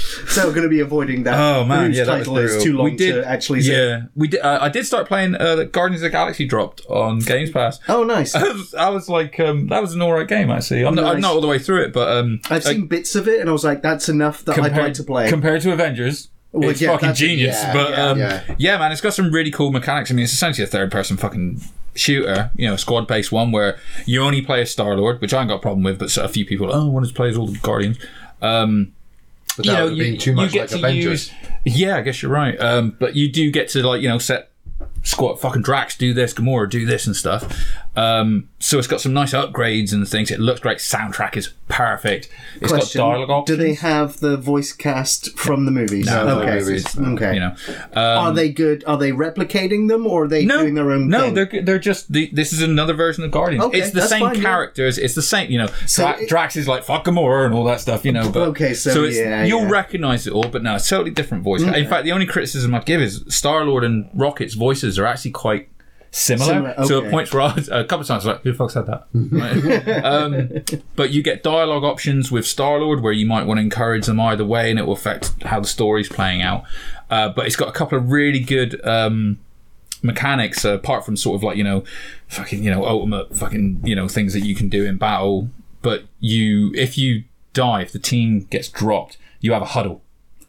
so 0.28 0.46
we're 0.46 0.52
going 0.52 0.64
to 0.64 0.68
be 0.68 0.80
avoiding 0.80 1.24
that. 1.24 1.38
Oh 1.38 1.64
man, 1.64 1.92
yeah, 1.92 2.04
that 2.04 2.18
was 2.18 2.26
title 2.26 2.38
is 2.38 2.62
too 2.62 2.76
long 2.76 2.84
we 2.84 2.96
did, 2.96 3.14
to 3.14 3.28
actually 3.28 3.62
say. 3.62 3.72
Yeah, 3.72 4.02
we 4.14 4.28
did. 4.28 4.40
Uh, 4.40 4.58
I 4.60 4.68
did 4.68 4.86
start 4.86 5.06
playing. 5.08 5.34
Uh, 5.34 5.56
the 5.56 5.66
Guardians 5.66 6.02
of 6.02 6.06
the 6.06 6.10
Galaxy 6.10 6.46
dropped 6.46 6.84
on 6.86 7.20
Games 7.20 7.50
Pass. 7.50 7.80
Oh, 7.88 8.04
nice. 8.04 8.34
I 8.36 8.42
was, 8.44 8.74
I 8.74 8.88
was 8.90 9.08
like, 9.08 9.38
um, 9.40 9.68
that 9.68 9.80
was 9.80 9.94
an 9.94 10.02
alright 10.02 10.28
game 10.28 10.50
actually. 10.50 10.84
I'm, 10.84 10.94
not, 10.94 11.16
I'm 11.16 11.20
not 11.20 11.34
all 11.34 11.40
the 11.40 11.48
way 11.48 11.58
through 11.58 11.84
it, 11.84 11.92
but 11.92 12.08
um, 12.16 12.40
I've 12.50 12.64
seen 12.64 12.86
bits 12.86 13.14
of 13.14 13.28
it, 13.28 13.40
and 13.40 13.48
I 13.48 13.52
was 13.52 13.64
like, 13.64 13.82
"That's 13.82 14.08
enough 14.08 14.44
that 14.44 14.58
I'd 14.58 14.76
like 14.76 14.94
to 14.94 15.04
play." 15.04 15.28
compared 15.28 15.62
to 15.62 15.72
Avengers. 15.72 16.28
Well, 16.52 16.70
it's 16.70 16.80
yeah, 16.80 16.90
fucking 16.90 17.14
genius, 17.14 17.62
yeah, 17.62 17.72
but 17.72 17.90
yeah, 17.90 18.06
um, 18.06 18.18
yeah. 18.18 18.54
yeah, 18.58 18.78
man, 18.78 18.90
it's 18.90 19.00
got 19.00 19.14
some 19.14 19.30
really 19.30 19.52
cool 19.52 19.70
mechanics. 19.70 20.10
I 20.10 20.14
mean, 20.14 20.24
it's 20.24 20.32
essentially 20.32 20.64
a 20.64 20.66
third-person 20.66 21.16
fucking 21.16 21.60
shooter, 21.94 22.50
you 22.56 22.68
know, 22.68 22.74
squad-based 22.74 23.30
one 23.30 23.52
where 23.52 23.78
you 24.04 24.20
only 24.22 24.42
play 24.42 24.62
as 24.62 24.70
Star 24.70 24.96
Lord, 24.96 25.20
which 25.20 25.32
I 25.32 25.40
ain't 25.40 25.48
got 25.48 25.56
a 25.56 25.60
problem 25.60 25.84
with, 25.84 26.00
but 26.00 26.16
a 26.16 26.28
few 26.28 26.44
people, 26.44 26.74
oh, 26.74 26.86
I 26.86 26.90
wanted 26.90 27.08
to 27.08 27.14
play 27.14 27.28
as 27.28 27.36
all 27.36 27.46
the 27.46 27.58
Guardians. 27.58 27.98
Um, 28.42 28.92
But 29.64 29.72
that 29.72 29.82
would 29.82 29.90
have 29.90 29.98
been 29.98 30.18
too 30.18 30.32
much 30.32 30.54
like 30.54 30.72
Avengers. 30.72 31.32
yeah, 31.64 31.96
I 31.96 32.02
guess 32.02 32.22
you're 32.22 32.30
right. 32.30 32.58
Um, 32.60 32.96
but 32.98 33.16
you 33.16 33.30
do 33.30 33.50
get 33.50 33.68
to 33.70 33.86
like 33.86 34.02
you 34.02 34.08
know 34.08 34.18
set 34.18 34.50
squat 35.02 35.40
fucking 35.40 35.62
Drax 35.62 35.96
do 35.96 36.12
this, 36.12 36.34
Gamora 36.34 36.68
do 36.68 36.86
this 36.86 37.06
and 37.06 37.16
stuff. 37.16 37.64
Um, 37.96 38.48
so 38.60 38.78
it's 38.78 38.86
got 38.86 39.00
some 39.00 39.12
nice 39.12 39.32
upgrades 39.32 39.92
and 39.92 40.06
things. 40.08 40.30
It 40.30 40.38
looks 40.38 40.60
great. 40.60 40.78
Soundtrack 40.78 41.36
is 41.36 41.48
perfect. 41.68 42.28
It's 42.60 42.70
Question: 42.70 43.00
got 43.00 43.12
dialogue 43.12 43.46
Do 43.46 43.56
they 43.56 43.74
have 43.74 44.20
the 44.20 44.36
voice 44.36 44.72
cast 44.72 45.36
from 45.36 45.64
the 45.64 45.72
movies? 45.72 46.06
No, 46.06 46.40
okay. 46.40 46.60
movies, 46.60 46.98
okay. 46.98 47.34
You 47.34 47.40
know, 47.40 47.56
are 47.94 48.32
they 48.32 48.50
good? 48.50 48.84
Are 48.86 48.96
they 48.96 49.10
replicating 49.10 49.88
them, 49.88 50.06
or 50.06 50.24
are 50.24 50.28
they 50.28 50.44
no, 50.44 50.60
doing 50.60 50.74
their 50.74 50.90
own? 50.92 51.08
no, 51.08 51.22
thing? 51.22 51.34
they're 51.34 51.62
they're 51.62 51.78
just 51.78 52.12
the, 52.12 52.30
this 52.32 52.52
is 52.52 52.62
another 52.62 52.94
version 52.94 53.24
of 53.24 53.32
Guardians. 53.32 53.64
Okay, 53.64 53.80
it's 53.80 53.90
the 53.90 54.06
same 54.06 54.20
fine, 54.20 54.36
yeah. 54.36 54.42
characters. 54.42 54.96
It's 54.98 55.14
the 55.14 55.22
same, 55.22 55.50
you 55.50 55.58
know. 55.58 55.68
So 55.86 56.04
Dra- 56.04 56.20
it- 56.22 56.28
Drax 56.28 56.56
is 56.56 56.68
like 56.68 56.84
fuck 56.84 57.04
Gamora 57.04 57.46
and 57.46 57.54
all 57.54 57.64
that 57.64 57.80
stuff, 57.80 58.04
you 58.04 58.12
know. 58.12 58.30
But, 58.30 58.50
Okay, 58.50 58.74
so 58.74 59.04
it's, 59.04 59.16
yeah, 59.16 59.44
you'll 59.44 59.62
yeah. 59.62 59.70
recognize 59.70 60.26
it 60.26 60.32
all, 60.32 60.48
but 60.48 60.62
no, 60.62 60.76
it's 60.76 60.88
totally 60.88 61.10
different 61.10 61.42
voice. 61.42 61.62
In 61.62 61.88
fact, 61.88 62.04
the 62.04 62.12
only 62.12 62.26
criticism 62.26 62.74
I'd 62.74 62.86
give 62.86 63.00
is 63.00 63.24
Star 63.28 63.64
Lord 63.64 63.84
and 63.84 64.08
Rocket's 64.14 64.54
voices 64.54 64.89
are 64.98 65.06
actually 65.06 65.30
quite 65.32 65.68
similar. 66.10 66.52
Similar, 66.52 66.74
To 66.88 66.96
okay. 66.96 67.06
a 67.06 67.10
point 67.10 67.32
where 67.32 67.42
I 67.42 67.54
was, 67.54 67.68
a 67.68 67.84
couple 67.84 68.00
of 68.00 68.06
times 68.06 68.10
I 68.10 68.16
was 68.16 68.26
like, 68.26 68.42
who 68.42 68.52
the 68.52 68.58
fuck 68.58 68.70
said 68.70 68.86
that? 68.86 69.06
Right. 69.14 70.04
um, 70.04 70.62
but 70.96 71.10
you 71.10 71.22
get 71.22 71.42
dialogue 71.42 71.84
options 71.84 72.32
with 72.32 72.46
Star 72.46 72.78
Lord 72.80 73.00
where 73.02 73.12
you 73.12 73.26
might 73.26 73.44
want 73.46 73.58
to 73.58 73.62
encourage 73.62 74.06
them 74.06 74.20
either 74.20 74.44
way, 74.44 74.70
and 74.70 74.78
it 74.78 74.86
will 74.86 74.94
affect 74.94 75.42
how 75.44 75.60
the 75.60 75.66
story's 75.68 76.08
playing 76.08 76.42
out. 76.42 76.64
Uh, 77.10 77.28
but 77.28 77.46
it's 77.46 77.56
got 77.56 77.68
a 77.68 77.72
couple 77.72 77.96
of 77.98 78.10
really 78.10 78.40
good. 78.40 78.84
Um, 78.86 79.38
mechanics 80.02 80.64
uh, 80.64 80.72
apart 80.72 81.04
from 81.04 81.14
sort 81.14 81.36
of 81.36 81.42
like 81.42 81.58
you 81.58 81.62
know 81.62 81.84
fucking 82.26 82.64
you 82.64 82.70
know 82.70 82.86
ultimate 82.86 83.36
fucking 83.36 83.80
you 83.84 83.94
know 83.94 84.08
things 84.08 84.32
that 84.32 84.40
you 84.40 84.54
can 84.54 84.70
do 84.70 84.86
in 84.86 84.96
battle 84.96 85.50
but 85.82 86.04
you 86.20 86.72
if 86.74 86.96
you 86.96 87.22
die 87.52 87.82
if 87.82 87.92
the 87.92 87.98
team 87.98 88.40
gets 88.50 88.68
dropped 88.68 89.18
you 89.40 89.52
have 89.52 89.60
a 89.60 89.66
huddle 89.66 90.00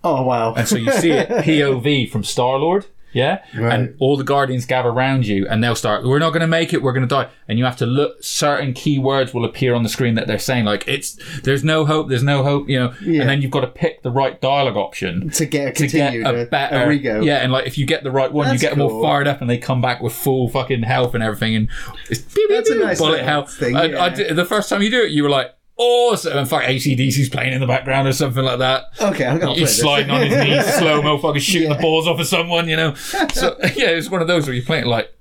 Oh 0.06 0.24
wow! 0.24 0.54
and 0.54 0.66
so 0.68 0.78
you 0.78 0.90
see 0.94 1.12
it 1.12 1.28
pov 1.46 2.10
from 2.10 2.24
star 2.24 2.58
lord 2.60 2.86
yeah 3.14 3.44
Right. 3.58 3.74
and 3.74 3.96
all 4.00 4.16
the 4.18 4.24
guardians 4.24 4.66
gather 4.66 4.90
around 4.90 5.28
you 5.28 5.48
and 5.48 5.64
they'll 5.64 5.76
start 5.76 6.04
we're 6.06 6.20
not 6.20 6.30
going 6.30 6.42
to 6.42 6.48
make 6.48 6.74
it 6.74 6.82
we're 6.82 6.94
going 6.94 7.08
to 7.08 7.14
die 7.16 7.30
and 7.48 7.58
you 7.60 7.66
have 7.66 7.78
to 7.78 7.86
look 7.86 8.24
certain 8.24 8.74
keywords 8.74 9.34
will 9.34 9.46
appear 9.46 9.74
on 9.74 9.84
the 9.84 9.90
screen 9.90 10.16
that 10.16 10.28
they're 10.28 10.40
saying 10.40 10.66
like 10.66 10.88
it's 10.88 11.18
there's 11.44 11.64
no 11.64 11.86
hope 11.86 12.10
there's 12.10 12.24
no 12.24 12.44
hope 12.44 12.70
you 12.70 12.80
know 12.80 12.94
Yeah. 13.02 13.22
and 13.22 13.30
then 13.30 13.42
you've 13.42 13.52
got 13.52 13.62
to 13.62 13.68
pick 13.68 14.02
the 14.04 14.12
right 14.12 14.40
dialogue 14.42 14.78
option 14.78 15.30
to 15.32 15.46
get 15.46 15.68
a 15.70 15.72
to 15.74 15.88
get 15.88 16.14
a 16.16 16.46
better 16.46 16.76
a 16.78 16.88
rego. 16.88 17.24
Yeah, 17.26 17.38
and 17.38 17.52
like 17.52 17.68
if 17.68 17.78
you 17.78 17.86
get 17.86 18.04
the 18.04 18.12
right 18.12 18.32
one, 18.32 18.48
That's 18.48 18.62
you 18.62 18.68
get 18.70 18.76
them 18.78 18.82
all 18.82 19.02
fired 19.02 19.28
up, 19.28 19.42
and 19.42 19.50
they 19.50 19.58
come 19.58 19.82
back 19.82 20.02
with 20.02 20.14
full 20.14 20.50
fucking 20.50 20.84
health 20.84 21.14
and 21.14 21.24
everything, 21.24 21.56
and 21.56 21.70
it's 22.10 22.20
beep, 22.22 22.48
beep, 22.48 22.50
That's 22.50 22.70
a 22.70 22.76
nice 22.76 22.98
bullet 23.00 23.22
hell. 23.24 23.46
thing, 23.46 23.76
I, 23.76 24.06
I 24.06 24.10
the 24.34 24.46
first 24.46 24.70
time 24.70 24.82
you 24.82 24.90
do 24.90 25.02
it, 25.04 25.12
you 25.12 25.24
were 25.24 25.30
like, 25.30 25.52
awesome. 25.82 26.38
And 26.38 26.50
fuck 26.50 26.64
ACDC's 26.64 27.30
playing 27.30 27.54
in 27.54 27.60
the 27.62 27.68
background 27.68 28.08
or 28.08 28.14
something 28.14 28.44
like 28.44 28.60
that. 28.60 28.86
Okay, 29.02 29.26
I'm 29.26 29.40
gonna 29.40 29.54
play 29.54 29.62
He's 29.62 29.76
sliding 29.80 30.12
on 30.12 30.22
his 30.22 30.38
knees, 30.44 30.74
slow 30.76 31.02
mo, 31.02 31.18
fucking 31.18 31.42
shooting 31.42 31.70
Yeah. 31.72 31.78
the 31.78 31.82
balls 31.82 32.08
off 32.08 32.20
of 32.20 32.28
someone, 32.28 32.68
you 32.68 32.76
know. 32.76 32.94
So 32.96 33.56
yeah, 33.76 33.90
it's 33.90 34.10
one 34.10 34.22
of 34.22 34.28
those 34.28 34.46
where 34.46 34.56
you're 34.56 34.66
playing 34.66 34.86
like, 34.86 35.14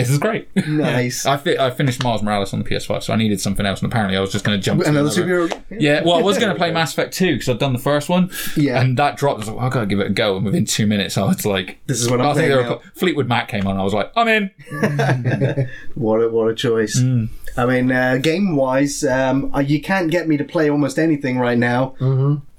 this 0.00 0.10
is 0.10 0.18
great. 0.18 0.48
Nice. 0.66 1.24
I 1.34 1.36
fi- 1.36 1.58
I 1.58 1.70
finished 1.70 2.02
Miles 2.02 2.22
Morales 2.22 2.52
on 2.52 2.58
the 2.62 2.64
PS5, 2.68 3.02
so 3.04 3.12
I 3.12 3.16
needed 3.16 3.40
something 3.40 3.64
else, 3.66 3.82
and 3.82 3.90
apparently 3.92 4.16
I 4.16 4.20
was 4.20 4.32
just 4.32 4.44
going 4.44 4.58
to 4.58 4.62
jump. 4.64 4.82
to 4.82 4.88
Another 4.88 5.08
another- 5.22 5.48
superhero. 5.48 5.62
Yeah, 5.70 6.02
well, 6.02 6.14
I 6.16 6.22
was 6.22 6.38
going 6.38 6.48
to 6.52 6.58
play 6.58 6.70
Mass 6.70 6.92
Effect 6.92 7.14
2 7.14 7.34
because 7.34 7.48
I'd 7.48 7.58
done 7.58 7.72
the 7.72 7.78
first 7.78 8.08
one. 8.08 8.30
Yeah. 8.56 8.80
And 8.80 8.96
that 8.98 9.16
dropped. 9.16 9.36
I 9.36 9.38
was 9.40 9.48
like, 9.48 9.56
well, 9.56 9.66
I've 9.66 9.72
got 9.72 9.80
to 9.80 9.86
give 9.86 10.00
it 10.00 10.06
a 10.06 10.10
go. 10.10 10.36
And 10.36 10.44
within 10.44 10.64
two 10.64 10.86
minutes, 10.86 11.16
I 11.18 11.24
was 11.26 11.44
like, 11.46 11.78
This 11.86 12.00
is 12.00 12.10
what 12.10 12.20
I'm 12.20 12.26
I 12.28 12.34
think 12.34 12.50
playing 12.52 12.64
they 12.66 12.68
were 12.74 12.80
Fleetwood 12.94 13.28
Mac 13.28 13.48
came 13.48 13.66
on. 13.66 13.76
I 13.76 13.82
was 13.84 13.94
like, 13.94 14.10
I'm 14.16 14.28
in. 14.28 14.50
What 15.94 16.18
a 16.22 16.28
what 16.28 16.48
a 16.50 16.54
choice. 16.54 16.98
Mm. 16.98 17.28
I 17.56 17.66
mean, 17.66 17.90
uh, 17.92 18.16
game 18.18 18.56
wise, 18.56 19.04
um, 19.04 19.52
uh, 19.54 19.58
you 19.60 19.80
can't 19.80 20.10
get 20.10 20.28
me 20.28 20.36
to 20.36 20.44
play 20.44 20.70
almost 20.70 20.98
anything 20.98 21.38
right 21.38 21.58
now, 21.58 21.94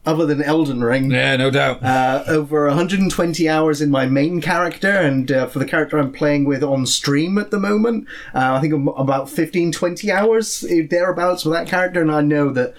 other 0.05 0.25
than 0.25 0.41
Elden 0.41 0.83
Ring. 0.83 1.11
Yeah, 1.11 1.35
no 1.37 1.51
doubt. 1.51 1.83
Uh, 1.83 2.23
over 2.27 2.67
120 2.67 3.47
hours 3.47 3.81
in 3.81 3.91
my 3.91 4.05
main 4.05 4.41
character, 4.41 4.89
and 4.89 5.31
uh, 5.31 5.47
for 5.47 5.59
the 5.59 5.65
character 5.65 5.97
I'm 5.97 6.11
playing 6.11 6.45
with 6.45 6.63
on 6.63 6.85
stream 6.85 7.37
at 7.37 7.51
the 7.51 7.59
moment, 7.59 8.07
uh, 8.33 8.53
I 8.53 8.61
think 8.61 8.73
I'm 8.73 8.87
about 8.89 9.29
15, 9.29 9.71
20 9.71 10.11
hours 10.11 10.63
eh, 10.69 10.87
thereabouts 10.89 11.45
with 11.45 11.53
that 11.53 11.67
character, 11.67 12.01
and 12.01 12.11
I 12.11 12.21
know 12.21 12.51
that. 12.51 12.73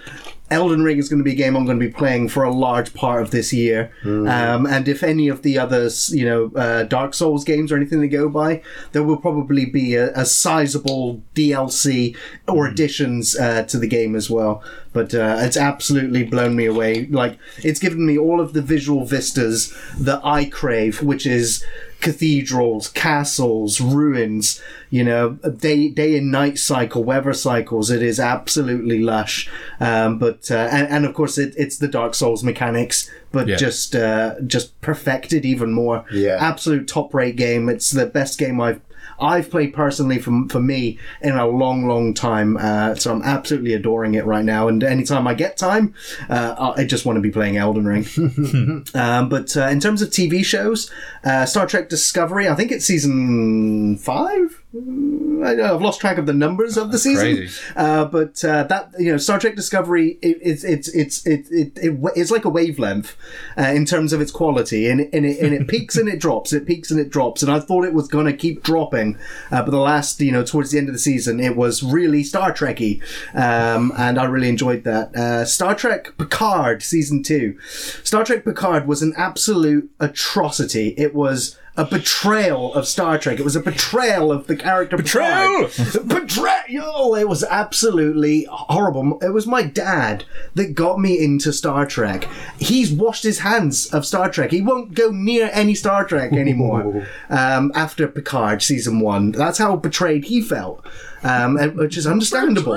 Elden 0.52 0.82
Ring 0.84 0.98
is 0.98 1.08
going 1.08 1.18
to 1.18 1.24
be 1.24 1.32
a 1.32 1.34
game 1.34 1.56
I'm 1.56 1.64
going 1.64 1.80
to 1.80 1.86
be 1.86 1.92
playing 1.92 2.28
for 2.28 2.44
a 2.44 2.52
large 2.52 2.92
part 2.94 3.22
of 3.22 3.30
this 3.30 3.52
year, 3.52 3.90
um, 4.28 4.66
and 4.66 4.86
if 4.86 5.02
any 5.02 5.28
of 5.28 5.42
the 5.42 5.58
others, 5.58 6.10
you 6.10 6.24
know, 6.24 6.52
uh, 6.54 6.82
Dark 6.84 7.14
Souls 7.14 7.44
games 7.44 7.72
or 7.72 7.76
anything 7.76 8.00
to 8.02 8.08
go 8.08 8.28
by, 8.28 8.62
there 8.92 9.02
will 9.02 9.16
probably 9.16 9.64
be 9.64 9.94
a, 9.94 10.12
a 10.12 10.24
sizable 10.26 11.22
DLC 11.34 12.14
or 12.46 12.66
additions 12.66 13.36
uh, 13.36 13.62
to 13.64 13.78
the 13.78 13.86
game 13.86 14.14
as 14.14 14.28
well. 14.28 14.62
But 14.92 15.14
uh, 15.14 15.38
it's 15.40 15.56
absolutely 15.56 16.24
blown 16.24 16.54
me 16.54 16.66
away. 16.66 17.06
Like 17.06 17.38
it's 17.58 17.80
given 17.80 18.04
me 18.04 18.18
all 18.18 18.40
of 18.40 18.52
the 18.52 18.60
visual 18.62 19.06
vistas 19.06 19.74
that 19.98 20.20
I 20.22 20.44
crave, 20.44 21.02
which 21.02 21.26
is 21.26 21.64
cathedrals, 22.02 22.88
castles, 22.88 23.80
ruins. 23.80 24.60
You 24.90 25.04
know, 25.04 25.30
day 25.56 25.88
day 25.88 26.18
and 26.18 26.30
night 26.30 26.58
cycle, 26.58 27.02
weather 27.02 27.32
cycles. 27.32 27.90
It 27.90 28.02
is 28.02 28.20
absolutely 28.20 29.00
lush. 29.00 29.48
Um, 29.80 30.18
but 30.18 30.50
uh, 30.50 30.68
and, 30.70 30.86
and 30.88 31.06
of 31.06 31.14
course, 31.14 31.38
it, 31.38 31.54
it's 31.56 31.78
the 31.78 31.88
Dark 31.88 32.14
Souls 32.14 32.44
mechanics, 32.44 33.10
but 33.30 33.48
Yeah. 33.48 33.56
just 33.56 33.94
uh, 33.96 34.34
just 34.46 34.78
perfected 34.82 35.46
even 35.46 35.72
more. 35.72 36.04
Yeah. 36.12 36.36
absolute 36.40 36.86
top 36.86 37.14
rate 37.14 37.36
game. 37.36 37.70
It's 37.70 37.90
the 37.90 38.04
best 38.06 38.38
game 38.38 38.60
I've. 38.60 38.80
I've 39.20 39.50
played 39.50 39.74
personally 39.74 40.18
for, 40.18 40.44
for 40.48 40.60
me 40.60 40.98
in 41.20 41.36
a 41.36 41.46
long, 41.46 41.86
long 41.86 42.14
time, 42.14 42.56
uh, 42.56 42.94
so 42.94 43.12
I'm 43.12 43.22
absolutely 43.22 43.74
adoring 43.74 44.14
it 44.14 44.24
right 44.24 44.44
now. 44.44 44.68
And 44.68 44.82
anytime 44.82 45.26
I 45.26 45.34
get 45.34 45.56
time, 45.56 45.94
uh, 46.28 46.72
I 46.76 46.84
just 46.84 47.04
want 47.06 47.16
to 47.16 47.20
be 47.20 47.30
playing 47.30 47.56
Elden 47.56 47.86
Ring. 47.86 48.06
Um, 48.94 49.28
but 49.28 49.56
uh, 49.56 49.66
in 49.68 49.80
terms 49.80 50.02
of 50.02 50.10
TV 50.10 50.44
shows, 50.44 50.90
uh, 51.24 51.46
Star 51.46 51.66
Trek 51.66 51.88
Discovery, 51.88 52.48
I 52.48 52.54
think 52.54 52.72
it's 52.72 52.84
season 52.84 53.96
five. 53.96 54.62
Mm, 54.74 55.44
I 55.44 55.74
I've 55.74 55.82
lost 55.82 56.00
track 56.00 56.18
of 56.18 56.26
the 56.26 56.32
numbers 56.32 56.76
of 56.76 56.92
the 56.92 56.98
season. 56.98 57.36
crazy. 57.36 57.62
Uh, 57.76 58.06
but 58.06 58.42
uh, 58.44 58.64
that 58.64 58.90
you 58.98 59.12
know, 59.12 59.18
Star 59.18 59.38
Trek 59.38 59.54
Discovery, 59.54 60.18
it, 60.22 60.38
it's 60.40 60.64
it's 60.64 60.88
it's 60.88 61.26
it, 61.26 61.46
it, 61.50 61.72
it, 61.76 62.00
it's 62.16 62.30
like 62.30 62.44
a 62.44 62.48
wavelength 62.48 63.16
uh, 63.58 63.62
in 63.62 63.84
terms 63.84 64.12
of 64.12 64.20
its 64.20 64.30
quality, 64.30 64.88
and 64.88 65.00
and 65.12 65.26
it, 65.26 65.40
and 65.40 65.54
it 65.54 65.68
peaks 65.68 65.96
and 65.96 66.08
it 66.08 66.20
drops, 66.20 66.52
it 66.52 66.66
peaks 66.66 66.90
and 66.90 66.98
it 66.98 67.10
drops. 67.10 67.42
And 67.42 67.52
I 67.52 67.60
thought 67.60 67.84
it 67.84 67.92
was 67.92 68.08
going 68.08 68.26
to 68.26 68.32
keep 68.32 68.62
dropping, 68.62 69.11
uh, 69.50 69.62
but 69.62 69.70
the 69.70 69.78
last 69.78 70.20
you 70.20 70.32
know 70.32 70.44
towards 70.44 70.70
the 70.70 70.78
end 70.78 70.88
of 70.88 70.94
the 70.94 70.98
season, 70.98 71.40
it 71.40 71.56
was 71.56 71.82
really 71.82 72.22
Star 72.22 72.52
Trekky, 72.52 73.02
um, 73.34 73.92
and 73.96 74.18
I 74.18 74.24
really 74.24 74.48
enjoyed 74.48 74.84
that. 74.84 75.14
Uh, 75.14 75.44
Star 75.44 75.74
Trek 75.74 76.16
Picard 76.18 76.82
season 76.82 77.22
two, 77.22 77.58
Star 77.60 78.24
Trek 78.24 78.44
Picard 78.44 78.86
was 78.86 79.02
an 79.02 79.14
absolute 79.16 79.90
atrocity. 80.00 80.94
It 80.96 81.14
was. 81.14 81.58
A 81.74 81.86
betrayal 81.86 82.74
of 82.74 82.86
Star 82.86 83.18
Trek. 83.18 83.40
It 83.40 83.44
was 83.44 83.56
a 83.56 83.60
betrayal 83.60 84.30
of 84.30 84.46
the 84.46 84.56
character 84.56 84.98
Betrayal! 84.98 85.70
Betrayal! 86.06 87.14
It 87.14 87.28
was 87.28 87.42
absolutely 87.44 88.46
horrible. 88.50 89.18
It 89.20 89.30
was 89.32 89.46
my 89.46 89.62
dad 89.62 90.24
that 90.54 90.74
got 90.74 90.98
me 91.00 91.18
into 91.18 91.50
Star 91.50 91.86
Trek. 91.86 92.28
He's 92.58 92.92
washed 92.92 93.22
his 93.22 93.38
hands 93.38 93.86
of 93.86 94.04
Star 94.04 94.30
Trek. 94.30 94.50
He 94.50 94.60
won't 94.60 94.94
go 94.94 95.10
near 95.10 95.48
any 95.52 95.74
Star 95.74 96.04
Trek 96.04 96.34
anymore 96.34 97.06
um, 97.30 97.72
after 97.74 98.06
Picard 98.06 98.62
season 98.62 99.00
one. 99.00 99.32
That's 99.32 99.58
how 99.58 99.76
betrayed 99.76 100.26
he 100.26 100.42
felt, 100.42 100.84
um, 101.22 101.56
and- 101.56 101.76
which 101.76 101.96
is 101.96 102.06
understandable. 102.06 102.74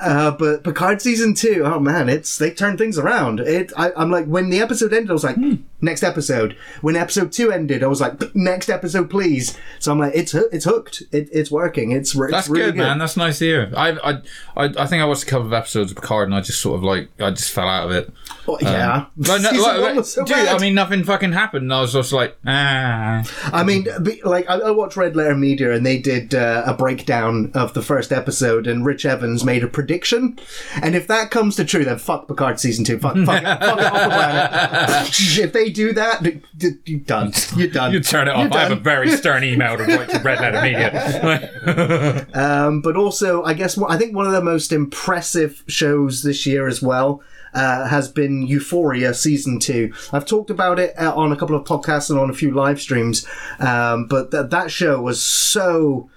Uh, 0.00 0.30
but 0.32 0.62
Picard 0.64 1.00
season 1.02 1.34
two, 1.34 1.62
oh 1.64 1.78
man, 1.80 2.08
it's 2.08 2.38
they 2.38 2.50
turned 2.50 2.78
things 2.78 2.98
around. 2.98 3.40
It, 3.40 3.72
I, 3.76 3.92
I'm 3.96 4.10
like, 4.10 4.26
when 4.26 4.50
the 4.50 4.60
episode 4.60 4.92
ended, 4.92 5.10
I 5.10 5.12
was 5.12 5.24
like, 5.24 5.36
next 5.80 6.02
episode. 6.02 6.56
When 6.80 6.96
episode 6.96 7.32
two 7.32 7.50
ended, 7.50 7.82
I 7.82 7.86
was 7.86 8.00
like, 8.00 8.34
next 8.34 8.68
episode, 8.68 9.10
please. 9.10 9.56
So 9.78 9.92
I'm 9.92 9.98
like, 9.98 10.12
it's 10.14 10.34
it's 10.34 10.64
hooked. 10.64 11.02
It, 11.12 11.28
it's 11.32 11.50
working. 11.50 11.92
It's, 11.92 12.14
it's 12.14 12.30
That's 12.30 12.48
really 12.48 12.66
good, 12.66 12.76
man. 12.76 12.98
That's 12.98 13.16
nice 13.16 13.38
to 13.38 13.44
hear. 13.44 13.72
I, 13.76 13.90
I, 13.92 14.10
I, 14.56 14.64
I 14.78 14.86
think 14.86 15.02
I 15.02 15.04
watched 15.04 15.24
a 15.24 15.26
couple 15.26 15.46
of 15.46 15.52
episodes 15.52 15.90
of 15.92 15.96
Picard, 15.96 16.28
and 16.28 16.34
I 16.34 16.40
just 16.40 16.60
sort 16.60 16.76
of 16.76 16.82
like, 16.84 17.08
I 17.20 17.30
just 17.30 17.50
fell 17.50 17.68
out 17.68 17.86
of 17.86 17.92
it. 17.92 18.12
Oh, 18.48 18.58
yeah, 18.60 19.06
Like, 19.16 19.42
no, 19.42 19.50
like, 19.80 20.04
so 20.04 20.24
dude, 20.24 20.34
bad. 20.34 20.48
I 20.48 20.58
mean, 20.58 20.74
nothing 20.74 21.04
fucking 21.04 21.32
happened. 21.32 21.64
And 21.64 21.72
I 21.72 21.80
was 21.80 21.92
just 21.92 22.12
like, 22.12 22.36
ah. 22.46 23.22
I 23.52 23.64
mean, 23.64 23.86
like 24.24 24.48
I, 24.50 24.54
I 24.58 24.70
watched 24.70 24.96
Red 24.96 25.16
Letter 25.16 25.36
Media, 25.36 25.72
and 25.72 25.84
they 25.84 25.98
did 25.98 26.34
uh, 26.34 26.64
a 26.66 26.74
breakdown 26.74 27.50
of 27.60 27.74
the 27.74 27.82
first 27.82 28.12
episode, 28.12 28.66
and 28.66 28.84
Rich 28.84 29.06
Evans 29.06 29.44
made 29.44 29.62
a 29.62 29.68
prediction. 29.68 30.38
And 30.82 30.94
if 30.94 31.06
that 31.06 31.30
comes 31.30 31.56
to 31.56 31.64
true, 31.64 31.84
then 31.84 31.98
fuck 31.98 32.26
Picard 32.26 32.58
season 32.58 32.84
two. 32.84 32.98
Fuck, 32.98 33.16
fuck, 33.18 33.26
fuck 33.26 33.42
it 33.42 33.46
off 33.46 33.58
the 33.58 34.08
planet. 34.08 35.20
if 35.38 35.52
they 35.52 35.70
do 35.70 35.92
that, 35.92 36.24
you're 36.86 37.00
done. 37.00 37.32
You're 37.56 37.68
done. 37.68 37.92
You 37.92 38.00
turn 38.00 38.28
it 38.28 38.32
off. 38.32 38.52
I 38.52 38.60
have 38.60 38.72
a 38.72 38.76
very 38.76 39.10
stern 39.10 39.44
email 39.44 39.76
to 39.76 39.84
write 39.84 40.08
to 40.10 40.18
Red 40.18 40.40
Letter 40.40 40.62
Media. 40.62 42.26
Um, 42.40 42.80
but 42.80 42.96
also, 42.96 43.42
I 43.42 43.54
guess 43.54 43.76
what 43.76 43.90
I 43.90 43.98
think 43.98 44.14
one 44.14 44.26
of 44.26 44.32
the 44.32 44.42
most 44.42 44.72
impressive 44.72 45.62
shows 45.66 46.22
this 46.22 46.46
year 46.46 46.66
as 46.68 46.80
well 46.80 47.22
uh, 47.54 47.86
has 47.88 48.08
been 48.08 48.46
Euphoria 48.46 49.14
season 49.14 49.58
two. 49.58 49.92
I've 50.12 50.26
talked 50.26 50.50
about 50.50 50.78
it 50.78 50.94
uh, 50.98 51.14
on 51.14 51.32
a 51.32 51.36
couple 51.36 51.56
of 51.56 51.64
podcasts 51.66 52.10
and 52.10 52.18
on 52.18 52.30
a 52.30 52.34
few 52.34 52.52
live 52.52 52.80
streams, 52.80 53.26
um, 53.58 54.06
but 54.06 54.30
th- 54.30 54.50
that 54.50 54.70
show 54.70 55.00
was 55.00 55.22
so. 55.22 56.08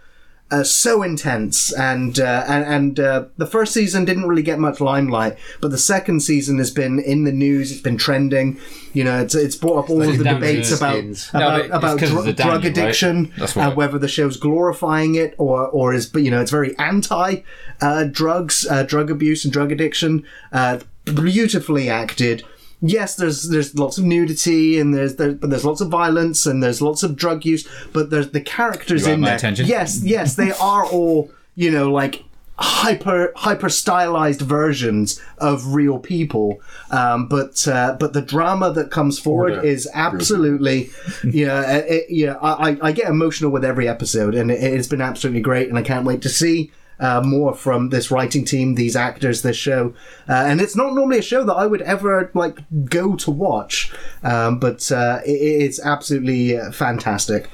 Uh, 0.53 0.63
so 0.63 1.01
intense, 1.01 1.73
and 1.73 2.19
uh, 2.19 2.45
and, 2.47 2.63
and 2.75 2.99
uh, 2.99 3.25
the 3.37 3.47
first 3.47 3.73
season 3.73 4.05
didn't 4.05 4.27
really 4.27 4.43
get 4.43 4.59
much 4.59 4.79
limelight, 4.79 5.35
but 5.61 5.71
the 5.71 5.79
second 5.79 6.19
season 6.19 6.59
has 6.59 6.69
been 6.69 6.99
in 6.99 7.23
the 7.23 7.31
news. 7.31 7.71
It's 7.71 7.81
been 7.81 7.97
trending. 7.97 8.59
You 8.93 9.03
know, 9.03 9.19
it's 9.19 9.33
it's 9.33 9.55
brought 9.55 9.79
up 9.85 9.89
all 9.89 10.03
of 10.03 10.17
the 10.19 10.23
debates 10.23 10.69
the 10.69 10.75
about 10.75 10.93
skins. 10.93 11.33
No, 11.33 11.39
about, 11.39 11.59
it's 11.61 11.73
about 11.73 11.99
'cause 11.99 12.09
of 12.11 12.15
dr- 12.17 12.25
the 12.25 12.33
drug 12.33 12.61
Daniel, 12.61 12.61
right? 12.61 12.65
addiction, 12.85 13.33
and 13.55 13.75
whether 13.75 13.97
the 13.97 14.07
show's 14.07 14.37
glorifying 14.37 15.15
it 15.15 15.33
or 15.39 15.67
or 15.69 15.91
is 15.91 16.05
but 16.05 16.21
you 16.21 16.29
know 16.29 16.39
it's 16.41 16.51
very 16.51 16.77
anti 16.77 17.37
uh, 17.81 18.03
drugs, 18.03 18.67
uh, 18.69 18.83
drug 18.83 19.09
abuse 19.09 19.43
and 19.45 19.51
drug 19.51 19.71
addiction. 19.71 20.23
Uh, 20.51 20.77
beautifully 21.05 21.89
acted. 21.89 22.43
Yes, 22.85 23.15
there's 23.15 23.47
there's 23.49 23.73
lots 23.79 23.97
of 23.97 24.03
nudity 24.03 24.77
and 24.77 24.93
there's 24.93 25.15
there, 25.15 25.31
but 25.31 25.49
there's 25.49 25.63
lots 25.63 25.79
of 25.79 25.87
violence 25.87 26.45
and 26.45 26.61
there's 26.61 26.81
lots 26.81 27.01
of 27.01 27.15
drug 27.15 27.45
use, 27.45 27.65
but 27.93 28.09
there's 28.09 28.31
the 28.31 28.41
characters 28.41 29.03
You 29.03 29.07
have 29.07 29.13
in 29.15 29.21
my 29.21 29.27
there. 29.29 29.37
attention. 29.37 29.67
Yes, 29.67 30.01
yes, 30.03 30.35
they 30.35 30.51
are 30.61 30.85
all 30.85 31.31
you 31.55 31.71
know 31.71 31.89
like 31.91 32.23
hyper 32.59 33.31
hyper 33.35 33.67
stylized 33.69 34.41
versions 34.41 35.19
of 35.39 35.73
real 35.73 35.97
people 35.97 36.61
um, 36.91 37.27
but 37.27 37.67
uh, 37.67 37.95
but 37.99 38.13
the 38.13 38.21
drama 38.21 38.71
that 38.71 38.91
comes 38.91 39.17
forward 39.17 39.53
Order. 39.53 39.65
is 39.67 39.89
absolutely 39.95 40.91
yeah 41.23 41.77
it, 41.77 41.85
it- 41.91 42.05
yeah 42.09 42.33
I, 42.41 42.69
I- 42.71 42.77
I 42.83 42.91
get 42.91 43.07
emotional 43.07 43.49
with 43.49 43.65
every 43.65 43.87
episode 43.87 44.35
and 44.35 44.51
it, 44.51 44.61
it's 44.61 44.87
been 44.87 45.01
absolutely 45.01 45.41
great 45.41 45.67
and 45.69 45.77
I 45.79 45.81
can't 45.81 46.05
wait 46.05 46.21
to 46.21 46.29
see 46.29 46.71
uh, 46.99 47.21
more 47.21 47.53
from 47.53 47.89
this 47.89 48.11
writing 48.11 48.45
team, 48.45 48.75
these 48.75 48.95
actors, 48.95 49.41
this 49.41 49.57
show, 49.57 49.93
uh, 50.29 50.33
and 50.33 50.61
it's 50.61 50.75
not 50.75 50.93
normally 50.93 51.19
a 51.19 51.23
show 51.23 51.43
that 51.43 51.53
I 51.53 51.65
would 51.65 51.81
ever 51.81 52.31
like 52.33 52.59
go 52.85 53.15
to 53.15 53.31
watch, 53.31 53.93
um, 54.23 54.59
but 54.59 54.91
uh, 54.91 55.19
it, 55.25 55.31
it's 55.31 55.79
absolutely 55.79 56.57
uh, 56.57 56.71
fantastic. 56.71 57.49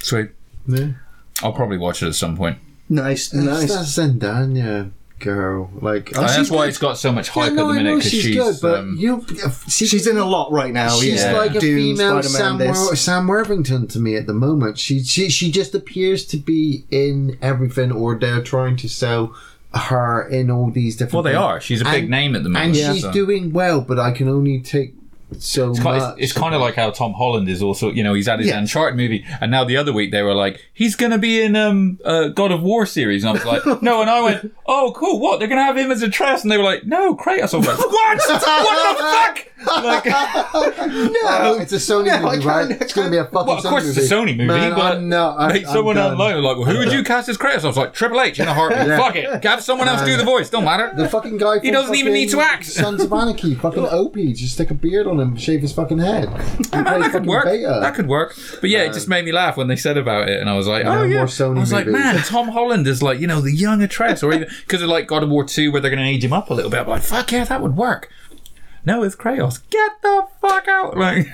Sweet. 0.00 0.30
Yeah. 0.66 0.90
I'll 1.42 1.52
probably 1.52 1.78
watch 1.78 2.02
it 2.02 2.08
at 2.08 2.14
some 2.14 2.36
point. 2.36 2.58
Nice, 2.88 3.32
nice. 3.32 3.68
that 3.68 3.84
Zendaya 3.84 4.90
girl. 5.18 5.70
Like, 5.80 6.12
oh, 6.16 6.20
that's 6.22 6.36
she's 6.36 6.50
why 6.50 6.64
good. 6.64 6.68
it's 6.70 6.78
got 6.78 6.98
so 6.98 7.12
much 7.12 7.28
hype 7.28 7.50
Yeah, 7.50 7.54
no, 7.56 7.64
at 7.70 7.74
the 7.74 7.74
minute 7.82 7.96
because 7.96 8.10
she's, 8.10 8.22
she's, 8.22 8.36
good, 8.36 8.56
but 8.62 8.78
um, 8.80 8.96
you, 8.98 9.24
she's, 9.68 9.90
She's 9.90 10.06
in 10.06 10.16
a 10.18 10.24
lot 10.24 10.52
right 10.52 10.72
now. 10.72 10.90
She's 10.98 11.22
yeah. 11.22 11.32
like 11.32 11.54
a 11.54 11.60
Dune, 11.60 11.96
female 11.96 12.22
Spider-Man, 12.22 12.30
Sam, 12.30 12.58
this. 12.58 12.78
Wor- 12.78 12.96
Sam 12.96 13.26
Worthington 13.26 13.86
to 13.88 13.98
me 13.98 14.16
at 14.16 14.26
the 14.26 14.34
moment. 14.34 14.78
She, 14.78 15.02
she 15.02 15.28
she 15.28 15.50
just 15.50 15.74
appears 15.74 16.24
to 16.26 16.36
be 16.36 16.84
in 16.90 17.38
everything, 17.42 17.92
or 17.92 18.18
they're 18.18 18.42
trying 18.42 18.76
to 18.76 18.88
sell 18.88 19.34
her 19.74 20.26
in 20.28 20.50
all 20.50 20.70
these 20.70 20.96
different. 20.96 21.12
well, 21.12 21.22
they 21.22 21.30
things. 21.32 21.42
are. 21.42 21.60
She's 21.60 21.80
a 21.82 21.84
big 21.84 22.02
And- 22.04 22.10
name 22.10 22.34
at 22.36 22.42
the 22.42 22.48
moment. 22.48 22.76
and 22.76 22.76
so- 22.76 22.94
she's 22.94 23.14
doing 23.14 23.52
well. 23.52 23.80
But 23.80 23.98
I 23.98 24.12
can 24.12 24.28
only 24.28 24.60
take 24.60 24.94
so 25.38 25.70
It's, 25.70 25.78
kind- 25.80 25.98
much. 26.00 26.12
it's, 26.18 26.22
it's 26.30 26.32
kind 26.32 26.54
of 26.54 26.60
like 26.60 26.74
how 26.74 26.90
Tom 26.90 27.12
Holland 27.12 27.48
is 27.48 27.62
also, 27.62 27.90
you 27.90 28.02
know, 28.02 28.14
he's 28.14 28.26
had 28.26 28.38
his 28.38 28.48
Yeah. 28.48 28.58
Uncharted 28.58 28.96
movie, 28.96 29.26
and 29.40 29.50
now 29.50 29.62
the 29.64 29.76
other 29.76 29.92
week 29.92 30.10
they 30.10 30.22
were 30.22 30.34
like, 30.34 30.60
he's 30.72 30.96
going 30.96 31.12
to 31.12 31.18
be 31.18 31.42
in 31.42 31.54
um 31.54 31.98
uh, 32.04 32.28
God 32.28 32.50
of 32.52 32.62
War 32.62 32.86
series, 32.86 33.24
and 33.24 33.30
I 33.30 33.32
was 33.32 33.44
like, 33.44 33.82
no, 33.82 34.00
and 34.00 34.08
I 34.08 34.20
went, 34.22 34.54
oh, 34.66 34.92
cool, 34.96 35.20
what? 35.20 35.38
They're 35.38 35.48
going 35.48 35.58
to 35.60 35.64
have 35.64 35.76
him 35.76 35.90
as 35.90 36.02
Atreus, 36.02 36.42
and 36.42 36.50
they 36.50 36.56
were 36.56 36.64
like, 36.64 36.84
no, 36.84 37.14
Kratos. 37.14 37.52
I 37.54 37.58
was 37.58 37.66
like, 37.66 37.78
what? 37.78 38.18
what 38.18 38.28
the 38.28 39.44
fuck? 39.64 39.84
Like, 39.84 40.06
no, 40.86 41.58
it's 41.60 41.72
a 41.72 41.76
Sony 41.76 42.06
No, 42.06 42.30
movie, 42.30 42.46
right? 42.46 42.70
It's 42.70 42.92
going 42.92 43.06
to 43.06 43.10
be 43.10 43.16
a 43.16 43.24
fucking 43.24 43.46
well, 43.46 43.58
of 43.58 43.64
course 43.64 43.84
Sony 43.84 43.88
it's 43.98 44.10
a 44.10 44.16
movie. 44.16 44.32
Sony 44.32 44.36
movie, 44.36 44.46
Man, 44.60 44.70
but 44.74 44.96
I'm 44.96 45.08
not. 45.08 45.38
I'm, 45.38 45.50
like, 45.50 45.66
I'm 45.66 45.72
someone 45.72 45.96
done. 45.96 46.12
online 46.12 46.42
like, 46.42 46.56
well, 46.56 46.64
who 46.66 46.78
would 46.78 46.92
you 46.92 47.02
cast 47.02 47.28
as 47.28 47.36
Kratos? 47.36 47.64
I 47.64 47.66
was 47.66 47.76
like, 47.76 47.92
Triple 47.92 48.20
H 48.20 48.38
in 48.40 48.48
a 48.48 48.54
heartbeat. 48.54 48.86
Fuck 48.98 49.16
it, 49.16 49.44
have 49.44 49.62
someone 49.62 49.88
else 49.88 50.02
do 50.04 50.16
the 50.16 50.24
voice. 50.24 50.48
Don't 50.50 50.64
matter. 50.64 50.92
The 50.96 51.08
fucking 51.08 51.38
guy. 51.38 51.58
He 51.60 51.70
doesn't 51.70 51.94
even 51.94 52.12
need 52.12 52.30
to 52.30 52.36
fucking 52.36 52.50
act. 52.50 52.66
Sons 52.66 53.02
of 53.02 53.12
Anarchy, 53.12 53.54
fucking 53.54 53.86
Opie, 53.90 54.32
just 54.32 54.54
stick 54.54 54.70
a 54.70 54.74
beard 54.74 55.06
on 55.06 55.17
him, 55.20 55.36
shave 55.36 55.62
his 55.62 55.72
fucking 55.72 55.98
head. 55.98 56.28
And 56.72 56.86
that 56.86 57.12
could 57.12 57.26
work. 57.26 57.44
Beta. 57.44 57.78
That 57.80 57.94
could 57.94 58.08
work. 58.08 58.36
But 58.60 58.70
yeah, 58.70 58.84
it 58.84 58.92
just 58.92 59.08
made 59.08 59.24
me 59.24 59.32
laugh 59.32 59.56
when 59.56 59.68
they 59.68 59.76
said 59.76 59.96
about 59.96 60.28
it, 60.28 60.40
and 60.40 60.48
I 60.48 60.56
was 60.56 60.66
like, 60.66 60.84
"Oh 60.84 61.02
yeah." 61.02 61.16
more 61.18 61.26
Sony 61.26 61.56
I 61.56 61.60
was 61.60 61.72
like, 61.72 61.86
movies. 61.86 62.00
"Man, 62.00 62.16
Tom 62.24 62.48
Holland 62.48 62.86
is 62.86 63.02
like, 63.02 63.18
you 63.20 63.26
know, 63.26 63.40
the 63.40 63.52
young 63.52 63.82
Atreus, 63.82 64.22
or 64.22 64.32
even 64.32 64.48
because 64.60 64.82
of 64.82 64.88
like 64.88 65.06
God 65.06 65.22
of 65.22 65.30
War 65.30 65.44
Two, 65.44 65.72
where 65.72 65.80
they're 65.80 65.90
going 65.90 66.02
to 66.02 66.08
age 66.08 66.24
him 66.24 66.32
up 66.32 66.50
a 66.50 66.54
little 66.54 66.70
bit." 66.70 66.80
I'm 66.80 66.88
like, 66.88 67.02
"Fuck 67.02 67.32
yeah, 67.32 67.44
that 67.44 67.62
would 67.62 67.76
work." 67.76 68.10
No, 68.84 69.02
it's 69.02 69.16
Kratos. 69.16 69.68
Get 69.70 70.02
the 70.02 70.26
fuck 70.40 70.68
out! 70.68 70.96
Like, 70.96 71.26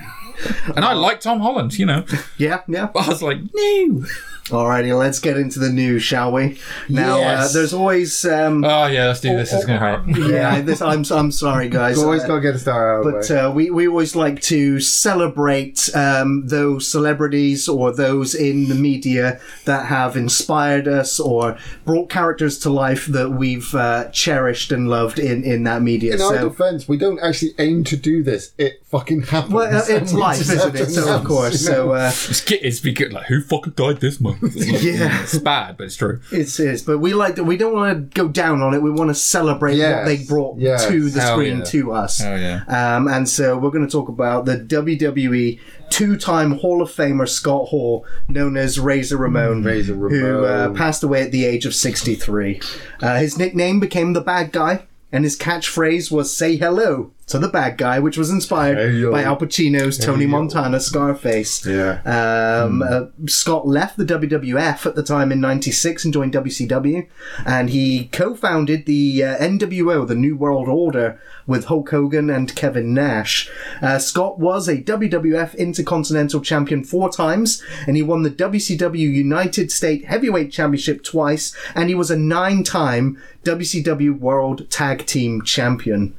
and 0.75 0.83
I 0.83 0.93
uh, 0.93 0.97
like 0.97 1.19
Tom 1.19 1.39
Holland, 1.41 1.77
you 1.77 1.85
know. 1.85 2.05
Yeah, 2.37 2.61
yeah. 2.67 2.87
But 2.93 3.05
I 3.05 3.09
was 3.09 3.21
like, 3.21 3.39
"No." 3.53 4.05
Alrighty, 4.49 4.95
let's 4.95 5.17
get 5.19 5.37
into 5.37 5.57
the 5.57 5.69
news, 5.71 6.03
shall 6.03 6.31
we? 6.31 6.59
Now, 6.87 7.19
uh, 7.19 7.47
there's 7.47 7.73
always. 7.73 8.23
Um, 8.25 8.63
Oh 8.63 8.85
yeah, 8.85 9.07
let's 9.07 9.19
do 9.19 9.35
this. 9.35 9.51
It's 9.51 9.65
going 9.65 9.79
to 9.79 9.85
hurt. 9.85 10.29
yeah, 10.31 10.61
this, 10.61 10.83
I'm, 10.83 11.03
I'm 11.09 11.31
sorry, 11.31 11.67
guys. 11.67 11.97
You 11.97 12.03
always 12.03 12.23
Uh, 12.23 12.27
got 12.27 12.35
to 12.35 12.41
get 12.41 12.53
a 12.55 12.59
star 12.59 12.99
out 12.99 13.03
But 13.11 13.31
uh, 13.31 13.51
we, 13.51 13.71
we 13.71 13.87
always 13.87 14.15
like 14.15 14.39
to 14.43 14.79
celebrate 14.79 15.89
um, 15.95 16.45
those 16.47 16.87
celebrities 16.87 17.67
or 17.67 17.91
those 17.91 18.35
in 18.35 18.69
the 18.69 18.75
media 18.75 19.39
that 19.65 19.87
have 19.87 20.15
inspired 20.15 20.87
us 20.87 21.19
or 21.19 21.57
brought 21.83 22.09
characters 22.11 22.59
to 22.59 22.69
life 22.69 23.07
that 23.07 23.31
we've 23.31 23.73
uh, 23.73 24.09
cherished 24.11 24.71
and 24.71 24.87
loved 24.87 25.17
in, 25.17 25.43
in 25.43 25.63
that 25.63 25.81
media. 25.81 26.13
In 26.13 26.21
our 26.21 26.35
so, 26.35 26.49
defense, 26.49 26.87
we 26.87 26.97
don't 26.97 27.19
actually 27.19 27.53
aim 27.57 27.83
to 27.85 27.97
do 27.97 28.21
this. 28.21 28.51
It 28.59 28.79
fucking 28.85 29.23
happens. 29.23 29.53
well, 29.53 29.75
uh, 29.75 29.83
it's 29.87 30.13
life, 30.27 30.41
isn't 30.41 30.75
it? 30.75 30.85
So, 30.91 31.15
of 31.15 31.23
course. 31.23 31.65
So, 31.65 31.93
uh, 31.93 32.11
It's, 32.13 32.41
ki- 32.41 32.59
it's 32.61 32.79
because 32.79 33.11
like, 33.11 33.25
who 33.25 33.41
fucking 33.41 33.73
died 33.75 34.01
this 34.01 34.21
month? 34.21 34.34
Yeah. 34.55 35.23
it's 35.23 35.37
bad, 35.39 35.77
but 35.77 35.85
it's 35.85 35.95
true. 35.95 36.21
It's 36.31 36.59
is, 36.59 36.81
but 36.81 36.99
we 36.99 37.13
like 37.13 37.35
to, 37.35 37.43
we 37.43 37.57
don't 37.57 37.73
want 37.73 38.11
to 38.11 38.21
go 38.21 38.27
down 38.27 38.61
on 38.61 38.73
it. 38.73 38.81
We 38.81 38.91
want 38.91 39.09
to 39.09 39.15
celebrate 39.15 39.75
Yes, 39.75 39.95
what 39.97 40.05
they 40.05 40.23
brought 40.23 40.57
yes. 40.59 40.87
to 40.87 41.09
the 41.09 41.21
Hell 41.21 41.35
screen 41.35 41.59
yeah. 41.59 41.63
to 41.65 41.91
us. 41.93 42.21
Oh 42.23 42.35
yeah. 42.35 42.63
Um, 42.67 43.07
and 43.07 43.27
so 43.27 43.57
we're 43.57 43.71
going 43.71 43.85
to 43.85 43.91
talk 43.91 44.09
about 44.09 44.45
the 44.45 44.57
WWE 44.57 45.59
two-time 45.89 46.53
Hall 46.59 46.81
of 46.81 46.89
Famer 46.89 47.27
Scott 47.27 47.69
Hall, 47.69 48.05
known 48.27 48.57
as 48.57 48.79
Razor 48.79 49.17
Ramon, 49.17 49.63
Razor 49.63 49.95
who 49.95 50.45
uh, 50.45 50.73
passed 50.73 51.03
away 51.03 51.21
at 51.23 51.31
the 51.31 51.45
age 51.45 51.65
of 51.65 51.75
63. 51.75 52.61
Uh, 53.01 53.17
his 53.17 53.37
nickname 53.37 53.79
became 53.79 54.13
the 54.13 54.21
Bad 54.21 54.51
Guy, 54.51 54.85
and 55.11 55.23
his 55.23 55.37
catchphrase 55.37 56.11
was 56.11 56.35
"Say 56.35 56.57
hello." 56.57 57.11
To 57.29 57.39
the 57.39 57.47
bad 57.49 57.79
guy, 57.79 57.97
which 57.97 58.19
was 58.19 58.29
inspired 58.29 58.77
Hey, 58.77 59.03
by 59.09 59.23
Al 59.23 59.35
Pacino's 59.35 59.97
Tony. 59.97 60.27
Montana 60.27 60.79
Scarface. 60.79 61.65
Yeah. 61.65 61.99
Um, 62.05 62.83
uh, 62.83 63.05
Scott 63.25 63.67
left 63.67 63.97
the 63.97 64.05
WWF 64.05 64.85
at 64.85 64.93
the 64.93 65.01
time 65.01 65.31
in 65.31 65.41
'96 65.41 66.05
and 66.05 66.13
joined 66.13 66.33
WCW, 66.33 67.07
and 67.43 67.71
he 67.71 68.09
co-founded 68.11 68.85
the 68.85 69.23
uh, 69.23 69.37
NWO, 69.37 70.07
the 70.07 70.13
New 70.13 70.37
World 70.37 70.67
Order, 70.69 71.19
with 71.47 71.65
Hulk 71.65 71.89
Hogan 71.89 72.29
and 72.29 72.55
Kevin 72.55 72.93
Nash. 72.93 73.49
Uh, 73.81 73.97
Scott 73.97 74.37
was 74.37 74.67
a 74.67 74.77
WWF 74.83 75.57
Intercontinental 75.57 76.41
Champion 76.41 76.83
four 76.83 77.09
times, 77.09 77.63
and 77.87 77.95
he 77.95 78.03
won 78.03 78.21
the 78.21 78.29
WCW 78.29 78.99
United 78.99 79.71
States 79.71 80.05
Heavyweight 80.05 80.51
Championship 80.51 81.03
twice, 81.03 81.55
and 81.73 81.89
he 81.89 81.95
was 81.95 82.11
a 82.11 82.15
nine-time 82.17 83.19
WCW 83.43 84.11
World 84.19 84.69
Tag 84.69 85.07
Team 85.07 85.41
Champion 85.41 86.15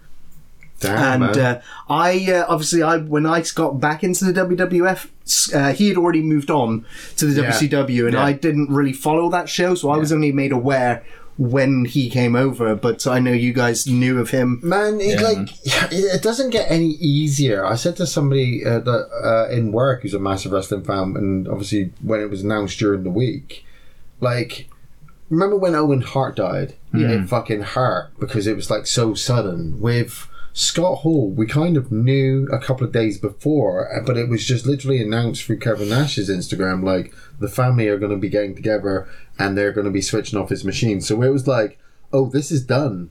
Damn, 0.80 1.22
and 1.22 1.38
uh, 1.38 1.60
I 1.88 2.30
uh, 2.32 2.44
obviously 2.48 2.82
I 2.82 2.98
when 2.98 3.24
I 3.26 3.42
got 3.54 3.80
back 3.80 4.04
into 4.04 4.24
the 4.30 4.32
WWF, 4.42 5.08
uh, 5.54 5.72
he 5.72 5.88
had 5.88 5.96
already 5.96 6.22
moved 6.22 6.50
on 6.50 6.84
to 7.16 7.26
the 7.26 7.42
Yeah. 7.42 7.50
WCW, 7.50 8.04
and 8.04 8.12
Yeah. 8.14 8.22
I 8.24 8.32
didn't 8.32 8.70
really 8.70 8.92
follow 8.92 9.30
that 9.30 9.48
show, 9.48 9.74
so 9.74 9.90
I 9.90 9.96
was 9.96 10.12
only 10.12 10.32
made 10.32 10.52
aware 10.52 11.02
when 11.38 11.84
he 11.86 12.08
came 12.10 12.36
over. 12.36 12.74
But 12.74 13.06
I 13.06 13.18
know 13.20 13.32
you 13.32 13.52
guys 13.54 13.86
knew 13.86 14.18
of 14.20 14.30
him. 14.30 14.60
Man, 14.62 15.00
it, 15.00 15.18
Yeah, 15.20 15.28
like 15.28 15.48
it 15.92 16.22
doesn't 16.22 16.50
get 16.50 16.70
any 16.70 16.90
easier. 17.00 17.64
I 17.64 17.74
said 17.76 17.96
to 17.96 18.06
somebody 18.06 18.64
uh, 18.64 18.80
that 18.80 19.08
uh, 19.24 19.48
in 19.50 19.72
work 19.72 20.02
who's 20.02 20.14
a 20.14 20.18
massive 20.18 20.52
wrestling 20.52 20.84
fan, 20.84 21.14
and 21.16 21.48
obviously 21.48 21.92
when 22.02 22.20
it 22.20 22.28
was 22.30 22.42
announced 22.42 22.78
during 22.78 23.02
the 23.02 23.10
week, 23.10 23.64
like 24.20 24.68
remember 25.30 25.56
when 25.56 25.74
Owen 25.74 26.02
Hart 26.02 26.36
died? 26.36 26.74
Yeah, 26.94 27.08
it 27.22 27.28
fucking 27.28 27.62
hurt 27.62 28.10
because 28.18 28.46
it 28.46 28.56
was 28.56 28.70
like 28.70 28.86
so 28.86 29.12
sudden. 29.14 29.80
With 29.80 30.28
Scott 30.58 31.00
Hall, 31.00 31.28
we 31.28 31.46
kind 31.46 31.76
of 31.76 31.92
knew 31.92 32.48
a 32.50 32.58
couple 32.58 32.86
of 32.86 32.90
days 32.90 33.18
before, 33.18 33.94
uh, 33.94 34.00
but 34.00 34.16
it 34.16 34.30
was 34.30 34.46
just 34.46 34.64
literally 34.64 35.02
announced 35.02 35.44
through 35.44 35.58
Kevin 35.58 35.90
Nash's 35.90 36.30
Instagram, 36.30 36.82
like 36.82 37.14
the 37.38 37.48
family 37.48 37.88
are 37.88 37.98
going 37.98 38.10
to 38.10 38.16
be 38.16 38.30
getting 38.30 38.54
together 38.54 39.06
and 39.38 39.56
they're 39.56 39.70
going 39.70 39.84
to 39.84 39.90
be 39.90 40.00
switching 40.00 40.38
off 40.38 40.48
his 40.48 40.64
machine. 40.64 41.02
So 41.02 41.20
it 41.20 41.28
was 41.28 41.46
like, 41.46 41.78
oh, 42.10 42.30
this 42.30 42.50
is 42.50 42.64
done. 42.64 43.10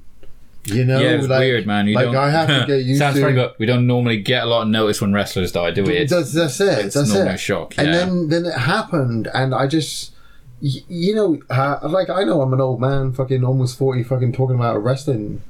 You 0.63 0.85
know, 0.85 0.99
yeah, 0.99 1.11
it's 1.11 1.27
like, 1.27 1.41
weird, 1.41 1.67
man. 1.67 1.85
You 1.85 1.93
like 1.93 2.05
don't, 2.05 2.15
I 2.15 2.31
have 2.31 2.47
to 2.47 2.65
get 2.65 2.77
used 2.83 2.97
Sounds 2.97 3.17
to. 3.17 3.21
funny, 3.21 3.35
but 3.35 3.59
we 3.59 3.67
don't 3.67 3.85
normally 3.85 4.19
get 4.19 4.41
a 4.41 4.47
lot 4.47 4.63
of 4.63 4.69
notice 4.69 4.99
when 4.99 5.13
wrestlers 5.13 5.51
die, 5.51 5.69
do 5.69 5.83
we? 5.83 5.97
It's, 5.97 6.11
that's, 6.11 6.33
that's 6.33 6.59
it. 6.59 6.85
it's 6.85 6.95
that's 6.95 7.09
normally 7.09 7.29
it. 7.29 7.35
a 7.35 7.37
shock, 7.37 7.75
And 7.77 7.93
then 7.93 8.29
then 8.29 8.45
it 8.47 8.57
happened, 8.57 9.27
and 9.35 9.53
I 9.53 9.67
just, 9.67 10.15
you 10.61 11.13
know, 11.13 11.39
uh, 11.51 11.77
like 11.83 12.09
I 12.09 12.23
know 12.23 12.41
I'm 12.41 12.53
an 12.53 12.61
old 12.61 12.81
man, 12.81 13.13
fucking 13.13 13.43
almost 13.43 13.77
forty, 13.77 14.01
fucking 14.01 14.33
talking 14.33 14.55
about 14.55 14.77
a 14.77 14.79
wrestling, 14.79 15.43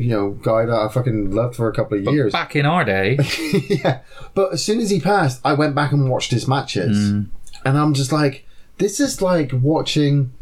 you 0.00 0.08
know, 0.10 0.30
guy 0.30 0.64
that 0.66 0.74
I 0.74 0.88
fucking 0.88 1.30
loved 1.30 1.56
for 1.56 1.68
a 1.68 1.72
couple 1.72 1.98
of 1.98 2.04
but 2.04 2.14
years. 2.14 2.32
back 2.32 2.56
in 2.56 2.66
our 2.66 2.84
day, 2.84 3.18
yeah, 3.68 4.00
but 4.34 4.52
as 4.54 4.64
soon 4.64 4.80
as 4.80 4.90
he 4.90 5.00
passed, 5.00 5.40
I 5.44 5.52
went 5.54 5.74
back 5.74 5.92
and 5.92 6.08
watched 6.10 6.30
his 6.30 6.48
matches, 6.48 6.96
Mm. 7.12 7.26
and 7.64 7.78
I'm 7.78 7.94
just 7.94 8.10
like, 8.12 8.46
this 8.78 8.98
is 9.00 9.20
like 9.20 9.50
watching, 9.52 10.32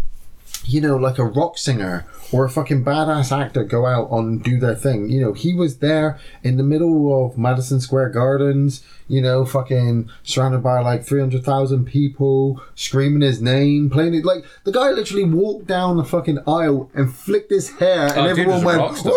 you 0.65 0.81
know, 0.81 0.97
like 0.97 1.19
a 1.19 1.25
rock 1.25 1.59
singer 1.59 2.07
or 2.31 2.45
a 2.45 2.51
fucking 2.51 2.85
badass 2.85 3.33
actor 3.37 3.65
go 3.65 3.87
out 3.87 4.11
and 4.13 4.43
do 4.45 4.59
their 4.61 4.75
thing. 4.75 5.09
You 5.09 5.21
know, 5.23 5.33
he 5.33 5.55
was 5.55 5.79
there 5.79 6.19
in 6.45 6.59
the 6.59 6.63
middle 6.63 7.25
of 7.27 7.39
Madison 7.39 7.81
Square 7.81 8.11
Gardens, 8.11 8.85
you 9.09 9.23
know, 9.23 9.47
fucking 9.47 10.11
surrounded 10.25 10.63
by 10.63 10.81
like 10.83 11.05
300,000 11.07 11.87
people, 11.87 12.61
screaming 12.75 13.23
his 13.23 13.41
name, 13.41 13.89
playing 13.89 14.15
it. 14.15 14.27
Like, 14.27 14.45
the 14.65 14.73
guy 14.73 14.91
literally 14.91 15.25
walked 15.25 15.67
down 15.67 15.97
the 15.97 16.05
fucking 16.05 16.41
aisle 16.47 16.91
and 16.95 17.15
flicked 17.15 17.51
his 17.51 17.71
hair, 17.79 18.09
and 18.09 18.19
Oh, 18.19 18.25
everyone 18.27 18.63
was 18.63 18.75
a 18.75 18.79
rock 18.79 18.93
went! 18.93 19.17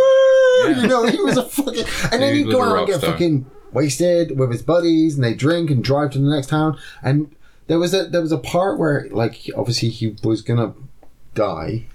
Yeah. 0.69 0.81
You 0.81 0.87
know, 0.87 1.05
he 1.07 1.21
was 1.21 1.37
a 1.37 1.43
fucking. 1.43 1.85
And 2.11 2.21
then 2.21 2.33
Dude 2.33 2.37
he'd 2.37 2.45
was 2.47 2.55
go 2.55 2.61
a 2.61 2.63
out 2.63 2.67
and 2.67 2.73
rock 2.75 2.87
get 2.87 2.97
star. 2.99 3.11
fucking 3.11 3.45
wasted 3.73 4.37
with 4.37 4.51
his 4.51 4.61
buddies 4.61 5.15
and 5.15 5.23
they 5.23 5.33
drink 5.33 5.69
and 5.71 5.83
drive 5.83 6.11
to 6.11 6.19
the 6.19 6.29
next 6.29 6.47
town 6.47 6.77
and 7.01 7.33
there 7.67 7.79
was 7.79 7.93
a 7.93 8.03
there 8.05 8.21
was 8.21 8.33
a 8.33 8.37
part 8.37 8.77
where 8.77 9.07
like 9.11 9.49
obviously 9.55 9.87
he 9.87 10.13
was 10.23 10.41
gonna 10.41 10.73
die 11.35 11.85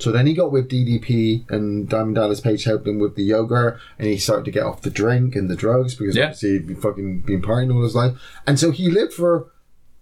so 0.00 0.10
then 0.10 0.26
he 0.26 0.34
got 0.34 0.50
with 0.50 0.68
DDP 0.68 1.48
and 1.48 1.88
Diamond 1.88 2.16
Dallas 2.16 2.40
Page 2.40 2.64
helped 2.64 2.88
him 2.88 2.98
with 2.98 3.14
the 3.14 3.22
yoga 3.22 3.78
and 3.96 4.08
he 4.08 4.18
started 4.18 4.44
to 4.46 4.50
get 4.50 4.64
off 4.64 4.82
the 4.82 4.90
drink 4.90 5.36
and 5.36 5.48
the 5.48 5.54
drugs 5.54 5.94
because 5.94 6.16
Yeah. 6.16 6.24
obviously 6.24 6.50
he'd 6.54 6.66
been 6.66 6.76
fucking 6.80 7.20
been 7.20 7.40
partying 7.42 7.72
all 7.72 7.82
his 7.84 7.94
life 7.94 8.16
and 8.44 8.58
so 8.58 8.72
he 8.72 8.90
lived 8.90 9.12
for 9.12 9.46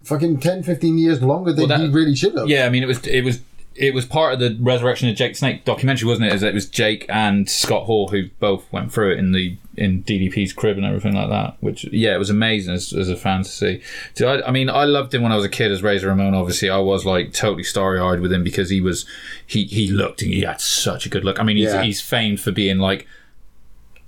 fucking 0.03 0.39
10 0.39 0.63
15 0.63 0.97
years 0.97 1.21
longer 1.21 1.53
than 1.53 1.69
Well, 1.69 1.77
that- 1.77 1.85
he 1.85 1.93
really 1.93 2.15
should 2.15 2.35
have 2.35 2.49
yeah, 2.49 2.65
I 2.65 2.69
mean, 2.69 2.81
it 2.81 2.87
was 2.87 3.05
it 3.05 3.23
was 3.23 3.39
it 3.75 3.93
was 3.93 4.05
part 4.05 4.33
of 4.33 4.39
the 4.39 4.57
resurrection 4.61 5.09
of 5.09 5.15
Jake 5.15 5.35
Snake 5.35 5.65
documentary, 5.65 6.07
wasn't 6.07 6.27
it? 6.27 6.33
Is 6.33 6.43
it 6.43 6.53
was 6.53 6.67
Jake 6.69 7.05
and 7.09 7.49
Scott 7.49 7.85
Hall 7.85 8.09
who 8.09 8.29
both 8.39 8.71
went 8.71 8.91
through 8.93 9.13
it 9.13 9.19
in 9.19 9.31
the 9.31 9.57
in 9.75 10.03
DDP's 10.03 10.53
crib 10.53 10.77
and 10.77 10.85
everything 10.85 11.13
like 11.15 11.29
that. 11.29 11.57
Which 11.59 11.83
yeah, 11.85 12.13
it 12.13 12.19
was 12.19 12.29
amazing 12.29 12.75
as, 12.75 12.93
as 12.93 13.09
a 13.09 13.15
fan 13.15 13.43
to 13.43 13.49
see. 13.49 13.81
So 14.13 14.27
I, 14.27 14.47
I 14.47 14.51
mean, 14.51 14.69
I 14.69 14.83
loved 14.85 15.13
him 15.13 15.23
when 15.23 15.31
I 15.31 15.35
was 15.35 15.45
a 15.45 15.49
kid 15.49 15.71
as 15.71 15.81
Razor 15.81 16.07
Ramon. 16.07 16.35
Obviously, 16.35 16.69
I 16.69 16.77
was 16.77 17.05
like 17.05 17.33
totally 17.33 17.63
starry 17.63 17.99
eyed 17.99 18.19
with 18.19 18.31
him 18.31 18.43
because 18.43 18.69
he 18.69 18.81
was 18.81 19.05
he 19.45 19.65
he 19.65 19.87
looked 19.89 20.21
and 20.21 20.31
he 20.31 20.41
had 20.41 20.61
such 20.61 21.05
a 21.05 21.09
good 21.09 21.23
look. 21.25 21.39
I 21.39 21.43
mean, 21.43 21.57
he's 21.57 21.73
Yeah. 21.73 21.81
he's 21.81 22.01
famed 22.01 22.39
for 22.39 22.51
being 22.51 22.77
like 22.77 23.07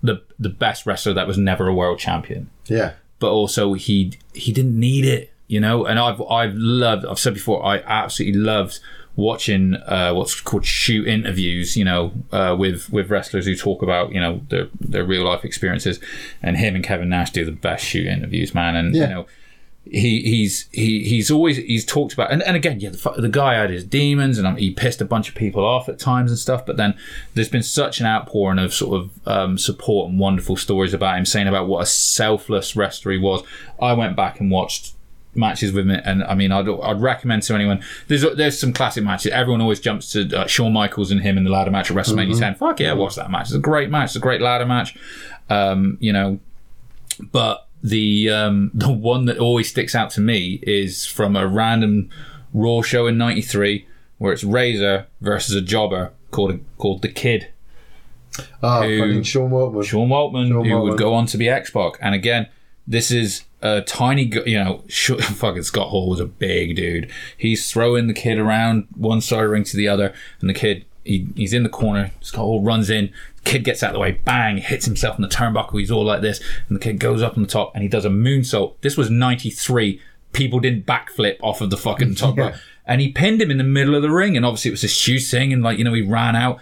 the 0.04 0.22
the 0.38 0.50
best 0.50 0.86
wrestler 0.86 1.14
that 1.14 1.26
was 1.26 1.38
never 1.38 1.68
a 1.68 1.74
world 1.74 1.98
champion 1.98 2.48
yeah 2.68 2.92
but 3.18 3.32
also 3.32 3.74
he 3.74 4.14
he 4.34 4.52
didn't 4.52 4.78
need 4.80 5.06
it, 5.06 5.32
you 5.48 5.60
know. 5.60 5.86
And 5.86 5.98
I've 5.98 6.22
I've 6.24 6.54
loved 6.54 7.06
I've 7.06 7.18
said 7.18 7.34
before 7.34 7.66
I 7.66 7.80
absolutely 7.80 8.40
loved 8.40 8.80
watching 9.16 9.76
uh, 9.76 10.14
what's 10.14 10.40
called 10.42 10.66
shoot 10.66 11.08
interviews, 11.08 11.78
you 11.78 11.86
know, 11.86 12.12
uh, 12.32 12.56
with 12.58 12.90
with 12.92 13.10
wrestlers 13.10 13.46
who 13.46 13.56
talk 13.56 13.82
about 13.82 14.12
you 14.12 14.20
know 14.20 14.42
their 14.50 14.68
their 14.80 15.06
real 15.06 15.24
life 15.24 15.46
experiences, 15.46 16.00
and 16.42 16.58
him 16.58 16.76
and 16.76 16.84
Kevin 16.84 17.10
Nash 17.10 17.32
do 17.32 17.46
the 17.46 17.52
best 17.52 17.86
shoot 17.86 18.08
interviews, 18.08 18.54
man. 18.54 18.76
And 18.76 18.96
Yeah. 18.96 19.02
you 19.04 19.14
know, 19.14 19.26
he 19.88 20.22
he's 20.24 20.68
he 20.72 21.04
he's 21.04 21.30
always 21.30 21.58
he's 21.58 21.86
talked 21.86 22.12
about 22.12 22.32
and, 22.32 22.42
and 22.42 22.56
again 22.56 22.80
yeah 22.80 22.90
the, 22.90 23.14
the 23.22 23.30
guy 23.30 23.54
had 23.54 23.70
his 23.70 23.84
demons 23.84 24.40
and 24.40 24.48
um, 24.48 24.56
he 24.56 24.72
pissed 24.72 25.00
a 25.00 25.06
bunch 25.06 25.30
of 25.30 25.36
people 25.36 25.64
off 25.64 25.88
at 25.88 26.00
times 26.00 26.32
and 26.32 26.40
stuff 26.40 26.66
but 26.66 26.76
then 26.76 26.96
there's 27.36 27.50
been 27.50 27.62
such 27.62 28.00
an 28.00 28.08
outpouring 28.08 28.58
of 28.58 28.74
sort 28.74 29.00
of 29.00 29.28
um, 29.28 29.60
support 29.60 30.10
and 30.10 30.18
wonderful 30.18 30.58
stories 30.58 30.92
about 30.92 31.16
him 31.20 31.24
saying 31.24 31.48
about 31.48 31.68
what 31.68 31.84
a 31.84 31.86
selfless 31.86 32.76
wrestler 32.76 33.12
he 33.12 33.20
was 33.20 33.44
I 33.80 33.94
went 33.94 34.16
back 34.16 34.40
and 34.40 34.50
watched 34.50 34.95
matches 35.36 35.72
with 35.74 35.90
him 35.90 36.00
and 36.04 36.24
I 36.24 36.34
mean 36.36 36.52
I'd, 36.52 36.68
I'd 36.68 37.02
recommend 37.02 37.44
to 37.44 37.56
anyone. 37.56 37.84
There's 38.08 38.26
there's 38.36 38.60
some 38.60 38.74
classic 38.74 39.04
matches. 39.04 39.32
Everyone 39.32 39.62
always 39.62 39.80
jumps 39.80 40.12
to 40.14 40.28
uh, 40.42 40.48
Shawn 40.48 40.74
Michaels 40.74 41.12
and 41.12 41.22
him 41.22 41.38
in 41.38 41.44
the 41.44 41.50
ladder 41.50 41.72
match 41.72 41.92
at 41.92 41.98
WrestleMania 41.98 42.38
10 42.40 42.56
fuck 42.56 42.80
yeah 42.80 42.94
watch 42.94 43.16
that 43.16 43.30
match. 43.32 43.48
It's 43.48 43.56
a 43.56 43.60
great 43.60 43.90
match. 43.90 44.10
It's 44.10 44.16
a 44.16 44.20
great 44.20 44.42
ladder 44.42 44.66
match. 44.66 44.98
Um, 45.50 45.98
you 46.00 46.14
know 46.14 46.40
but 47.32 47.68
the 47.84 48.30
um, 48.30 48.72
the 48.74 48.92
one 48.92 49.26
that 49.26 49.38
always 49.38 49.70
sticks 49.70 49.96
out 49.96 50.10
to 50.12 50.22
me 50.22 50.60
is 50.64 51.06
from 51.06 51.36
a 51.36 51.48
random 51.48 52.10
Raw 52.54 52.82
show 52.82 53.08
in 53.08 53.18
'93 53.18 53.88
where 54.18 54.32
it's 54.34 54.44
Razor 54.44 55.08
versus 55.22 55.56
a 55.56 55.62
jobber 55.62 56.12
called 56.32 56.60
called 56.78 57.02
the 57.02 57.10
Kid, 57.10 57.50
Oh, 58.64 58.82
Who- 58.84 59.00
fucking 59.00 59.24
Sean 59.24 59.50
Waltman. 59.52 59.86
Sean 59.86 60.08
Waltman, 60.10 60.48
Sean 60.50 60.66
who 60.66 60.72
Waltman. 60.72 60.84
would 60.90 60.98
go 60.98 61.14
on 61.14 61.26
to 61.28 61.38
be 61.38 61.50
X 61.50 61.70
Pac. 61.70 61.94
And 62.02 62.16
again, 62.16 62.48
this 62.88 63.12
is 63.12 63.44
a 63.62 63.82
tiny, 63.82 64.32
you 64.46 64.64
know, 64.64 64.84
sh- 64.88 65.12
fucking 65.20 65.64
Scott 65.64 65.90
Hall 65.90 66.10
was 66.10 66.20
a 66.20 66.26
big 66.26 66.76
dude. 66.76 67.10
He's 67.38 67.70
throwing 67.72 68.08
the 68.08 68.14
kid 68.14 68.38
around 68.38 68.88
one 68.96 69.22
side 69.22 69.40
of 69.40 69.46
the 69.46 69.50
ring 69.50 69.64
to 69.66 69.78
the 69.78 69.88
other, 69.88 70.14
and 70.40 70.50
the 70.50 70.54
kid, 70.54 70.86
he, 71.04 71.28
he's 71.36 71.54
in 71.54 71.64
the 71.64 71.70
corner. 71.70 72.12
Scott 72.22 72.42
Hall 72.42 72.62
runs 72.62 72.90
in. 72.90 73.12
Kid 73.44 73.64
gets 73.64 73.84
out 73.84 73.92
of 73.92 73.94
the 73.94 74.00
way, 74.00 74.14
bang, 74.26 74.58
hits 74.58 74.86
himself 74.86 75.16
in 75.18 75.22
the 75.22 75.28
turnbuckle. 75.28 75.80
He's 75.80 75.92
all 75.92 76.04
like 76.06 76.22
this, 76.22 76.42
and 76.68 76.76
the 76.76 76.82
kid 76.82 77.00
goes 77.00 77.22
up 77.22 77.38
on 77.38 77.44
the 77.44 77.50
top 77.50 77.72
and 77.76 77.84
he 77.84 77.88
does 77.90 78.06
a 78.06 78.10
moonsault. 78.10 78.76
This 78.82 78.98
was 78.98 79.10
'93. 79.10 80.02
People 80.32 80.60
didn't 80.60 80.86
backflip 80.86 81.38
off 81.42 81.62
of 81.62 81.70
the 81.70 81.78
fucking 81.78 82.16
top, 82.16 82.38
rope. 82.40 82.56
and 82.86 83.02
he 83.02 83.12
pinned 83.12 83.42
him 83.42 83.52
in 83.52 83.58
the 83.58 83.64
middle 83.64 83.96
of 83.96 84.02
the 84.02 84.10
ring. 84.12 84.36
And 84.36 84.46
obviously, 84.46 84.70
it 84.70 84.74
was 84.74 84.84
a 84.84 84.88
huge 84.88 85.30
thing, 85.30 85.54
and 85.54 85.62
like 85.64 85.78
you 85.78 85.84
know, 85.84 85.94
he 85.94 86.02
ran 86.02 86.36
out 86.36 86.60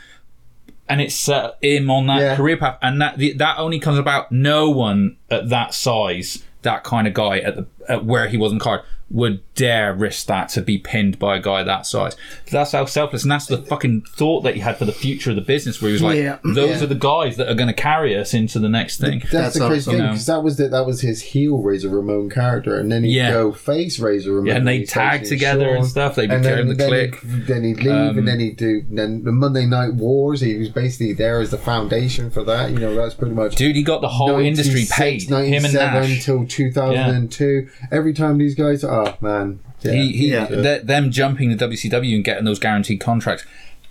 and 0.90 1.02
it 1.02 1.12
set 1.12 1.58
him 1.62 1.90
on 1.90 2.08
that 2.08 2.20
Yeah. 2.20 2.36
career 2.36 2.58
path. 2.58 2.78
And 2.82 3.02
that 3.02 3.18
the, 3.18 3.34
that 3.34 3.58
only 3.58 3.80
comes 3.80 3.98
about. 3.98 4.32
No 4.32 4.70
one 4.70 5.18
at 5.32 5.50
that 5.50 5.74
size, 5.74 6.44
that 6.64 6.84
kind 6.84 7.08
of 7.08 7.14
guy 7.14 7.40
at 7.40 7.56
the 7.56 7.68
at 7.90 8.06
where 8.06 8.28
he 8.28 8.38
was 8.38 8.52
in 8.52 8.60
card, 8.60 8.82
would 9.14 9.40
dare 9.56 9.94
risk 9.94 10.26
that 10.26 10.50
to 10.50 10.62
be 10.62 10.78
pinned 10.78 11.18
by 11.20 11.38
a 11.38 11.40
guy 11.40 11.64
that 11.64 11.86
size. 11.86 12.18
That's 12.52 12.72
how 12.74 12.86
selfless, 12.86 13.22
and 13.24 13.32
that's 13.32 13.46
the 13.46 13.60
fucking 13.60 14.02
thought 14.10 14.42
that 14.42 14.56
he 14.56 14.60
had 14.60 14.76
for 14.78 14.86
the 14.86 14.92
future 14.92 15.30
of 15.30 15.36
the 15.38 15.42
business, 15.44 15.82
where 15.82 15.90
he 15.90 15.94
was 15.94 16.02
like, 16.02 16.18
Yeah. 16.18 16.40
"Those 16.44 16.78
Yeah. 16.80 16.84
are 16.84 16.88
the 16.88 16.96
guys 16.96 17.38
that 17.38 17.48
are 17.48 17.54
going 17.54 17.68
to 17.68 17.74
carry 17.74 18.18
us 18.18 18.34
into 18.34 18.58
the 18.60 18.68
next 18.70 19.00
thing." 19.00 19.20
That's, 19.20 19.32
That's 19.32 19.60
the 19.60 19.68
crazy 19.68 19.92
awesome. 19.92 20.00
thing 20.02 20.10
because 20.10 20.26
that 20.26 20.44
was 20.44 20.58
the, 20.58 20.68
that 20.70 20.86
was 20.88 21.02
his 21.02 21.22
heel 21.22 21.60
Razor 21.60 21.90
Ramon 21.90 22.30
character, 22.32 22.76
and 22.76 22.92
then 22.92 23.04
he'd 23.04 23.14
Yeah. 23.14 23.32
go 23.32 23.52
face 23.52 24.00
Razor 24.00 24.32
Ramon. 24.32 24.48
Yeah, 24.48 24.56
and 24.56 24.68
they 24.68 24.84
tag 24.84 25.22
facing 25.22 25.38
together 25.38 25.68
and 25.70 25.78
Shawn. 25.84 25.86
stuff. 25.90 26.16
They 26.16 26.28
and 26.28 26.42
became 26.44 26.68
the 26.70 26.74
then 26.74 26.90
Kliq. 26.90 27.22
He'd, 27.22 27.48
then 27.48 27.64
he'd 27.64 27.78
leave, 27.84 27.88
Um, 27.94 28.18
and 28.18 28.28
then 28.28 28.40
he'd 28.40 28.58
do 28.58 28.84
then 28.92 29.24
the 29.24 29.32
Monday 29.32 29.68
Night 29.68 29.94
Wars. 29.94 30.42
He 30.42 30.56
was 30.58 30.70
basically 30.70 31.14
there 31.14 31.40
as 31.40 31.52
the 31.52 31.58
foundation 31.60 32.32
for 32.32 32.44
that. 32.46 32.72
You 32.72 32.80
know, 32.80 32.96
that's 32.96 33.14
pretty 33.14 33.36
much. 33.36 33.56
Dude, 33.56 33.76
he 33.76 33.84
got 33.84 34.02
the 34.02 34.08
whole 34.10 34.40
industry 34.40 34.86
paid. 34.90 35.22
Him 35.24 35.34
and 35.36 35.74
97 35.74 36.10
Nash. 36.10 36.26
till 36.26 36.46
2002. 36.48 37.68
Every 37.92 38.14
time 38.14 38.38
these 38.40 38.56
guys, 38.56 38.84
oh 39.08 39.18
man, 39.22 39.60
yeah. 39.82 39.92
He, 39.92 40.14
he, 40.14 40.32
Yeah. 40.32 40.48
th- 40.48 40.84
them 40.84 41.12
jumping 41.12 41.56
the 41.56 41.56
WCW 41.68 42.16
and 42.16 42.24
getting 42.24 42.46
those 42.46 42.60
guaranteed 42.60 43.00
contracts 43.00 43.46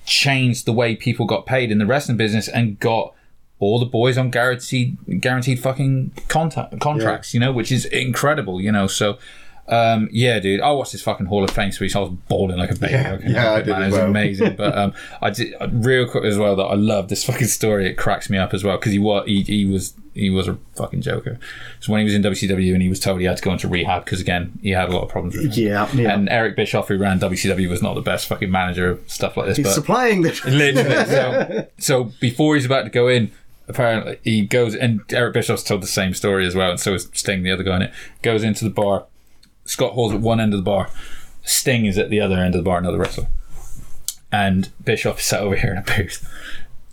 changed 0.05 0.67
the 0.67 0.73
way 0.73 0.97
people 0.97 1.27
got 1.27 1.47
paid 1.47 1.71
in 1.71 1.79
the 1.79 1.87
wrestling 1.87 2.17
business 2.17 2.49
and 2.49 2.79
got 2.81 3.15
all 3.59 3.79
the 3.79 3.87
boys 3.87 4.19
on 4.19 4.31
guaranteed 4.31 4.97
guaranteed 5.21 5.61
fucking 5.61 6.11
contact, 6.29 6.81
contracts, 6.81 7.33
you 7.33 7.39
know, 7.41 7.53
which 7.53 7.71
is 7.71 7.85
incredible, 7.87 8.61
you 8.61 8.73
know. 8.73 8.87
So, 8.89 9.19
um, 9.69 10.09
yeah, 10.13 10.39
dude, 10.41 10.61
I 10.61 10.71
watched 10.73 10.93
this 10.93 11.03
fucking 11.03 11.27
Hall 11.27 11.45
of 11.45 11.51
Fame 11.51 11.73
speech. 11.73 11.95
I 11.97 12.01
was 12.01 12.11
bawling 12.29 12.59
like 12.59 12.71
a 12.71 12.75
baby. 12.75 12.93
Yeah, 12.95 13.19
I 13.25 13.29
yeah, 13.29 13.53
I 13.53 13.63
did 13.63 13.69
man. 13.69 13.83
as 13.83 13.87
It 13.87 13.91
was 13.91 13.99
well. 13.99 14.07
amazing. 14.11 14.57
But 14.57 14.77
um, 14.77 14.93
I 15.21 15.31
did 15.31 15.55
uh, 15.61 15.69
real 15.71 16.09
quick 16.09 16.25
as 16.25 16.37
well 16.37 16.57
that 16.57 16.65
I 16.65 16.75
love 16.75 17.09
this 17.09 17.25
fucking 17.25 17.47
story. 17.47 17.87
It 17.87 17.95
cracks 17.95 18.29
me 18.29 18.39
up 18.39 18.53
as 18.53 18.65
well 18.65 18.77
because 18.77 18.93
he 18.93 18.99
was 18.99 19.25
he, 19.27 19.43
he 19.43 19.65
was 19.65 19.95
he 20.15 20.29
was 20.31 20.49
a 20.49 20.59
fucking 20.77 21.01
joker. 21.01 21.39
So 21.81 21.93
when 21.93 22.01
he 22.01 22.05
was 22.05 22.15
in 22.15 22.23
WCW 22.23 22.73
and 22.75 22.83
he 22.83 22.89
was 22.89 23.01
told 23.01 23.21
he 23.21 23.27
had 23.27 23.37
to 23.39 23.43
go 23.43 23.53
into 23.53 23.69
rehab 23.69 24.05
because 24.05 24.21
again 24.21 24.59
he 24.63 24.71
had 24.71 24.89
a 24.89 24.93
lot 24.93 25.05
of 25.05 25.09
problems. 25.09 25.57
Yeah, 25.57 25.89
yeah. 25.95 26.13
And 26.15 26.29
Eric 26.29 26.57
Bischoff, 26.57 26.89
who 26.89 26.99
ran 26.99 27.19
WCW, 27.21 27.69
was 27.69 27.83
not 27.83 27.95
the 27.95 28.03
best 28.03 28.27
fucking 28.27 28.51
manager 28.51 28.91
of 28.91 29.11
stuff 29.11 29.37
like 29.37 29.47
this. 29.47 29.57
He's 29.59 29.67
but 29.67 29.73
supplying 29.73 30.23
the. 30.23 30.31
literally, 30.47 31.05
so, 31.07 31.67
so 31.79 32.05
before 32.21 32.57
he's 32.57 32.67
about 32.67 32.83
to 32.83 32.91
go 32.91 33.09
in, 33.09 33.31
apparently 33.69 34.19
he 34.25 34.45
goes 34.45 34.75
and 34.75 35.01
Eric 35.13 35.35
Bischoff's 35.35 35.63
told 35.63 35.83
the 35.83 35.87
same 35.87 36.13
story 36.15 36.47
as 36.47 36.55
well, 36.55 36.71
and 36.73 36.81
so 36.81 36.95
is 36.95 37.09
Sting, 37.15 37.43
the 37.43 37.51
other 37.53 37.63
guy 37.63 37.77
in 37.77 37.83
it. 37.83 37.93
Goes 38.23 38.43
into 38.43 38.65
the 38.65 38.71
bar. 38.71 39.07
Scott 39.65 39.93
Hall's 39.93 40.13
at 40.13 40.21
one 40.21 40.41
end 40.41 40.53
of 40.53 40.59
the 40.59 40.65
bar. 40.65 40.91
Sting 41.45 41.87
is 41.87 41.99
at 41.99 42.11
the 42.11 42.21
other 42.21 42.37
end 42.37 42.55
of 42.55 42.61
the 42.61 42.65
bar, 42.65 42.79
another 42.79 42.99
wrestler. 42.99 43.27
And 44.31 44.71
Bischoff 44.83 45.19
is 45.19 45.25
sat 45.25 45.41
over 45.41 45.57
here 45.57 45.73
in 45.73 45.79
a 45.79 45.83
booth. 45.83 46.29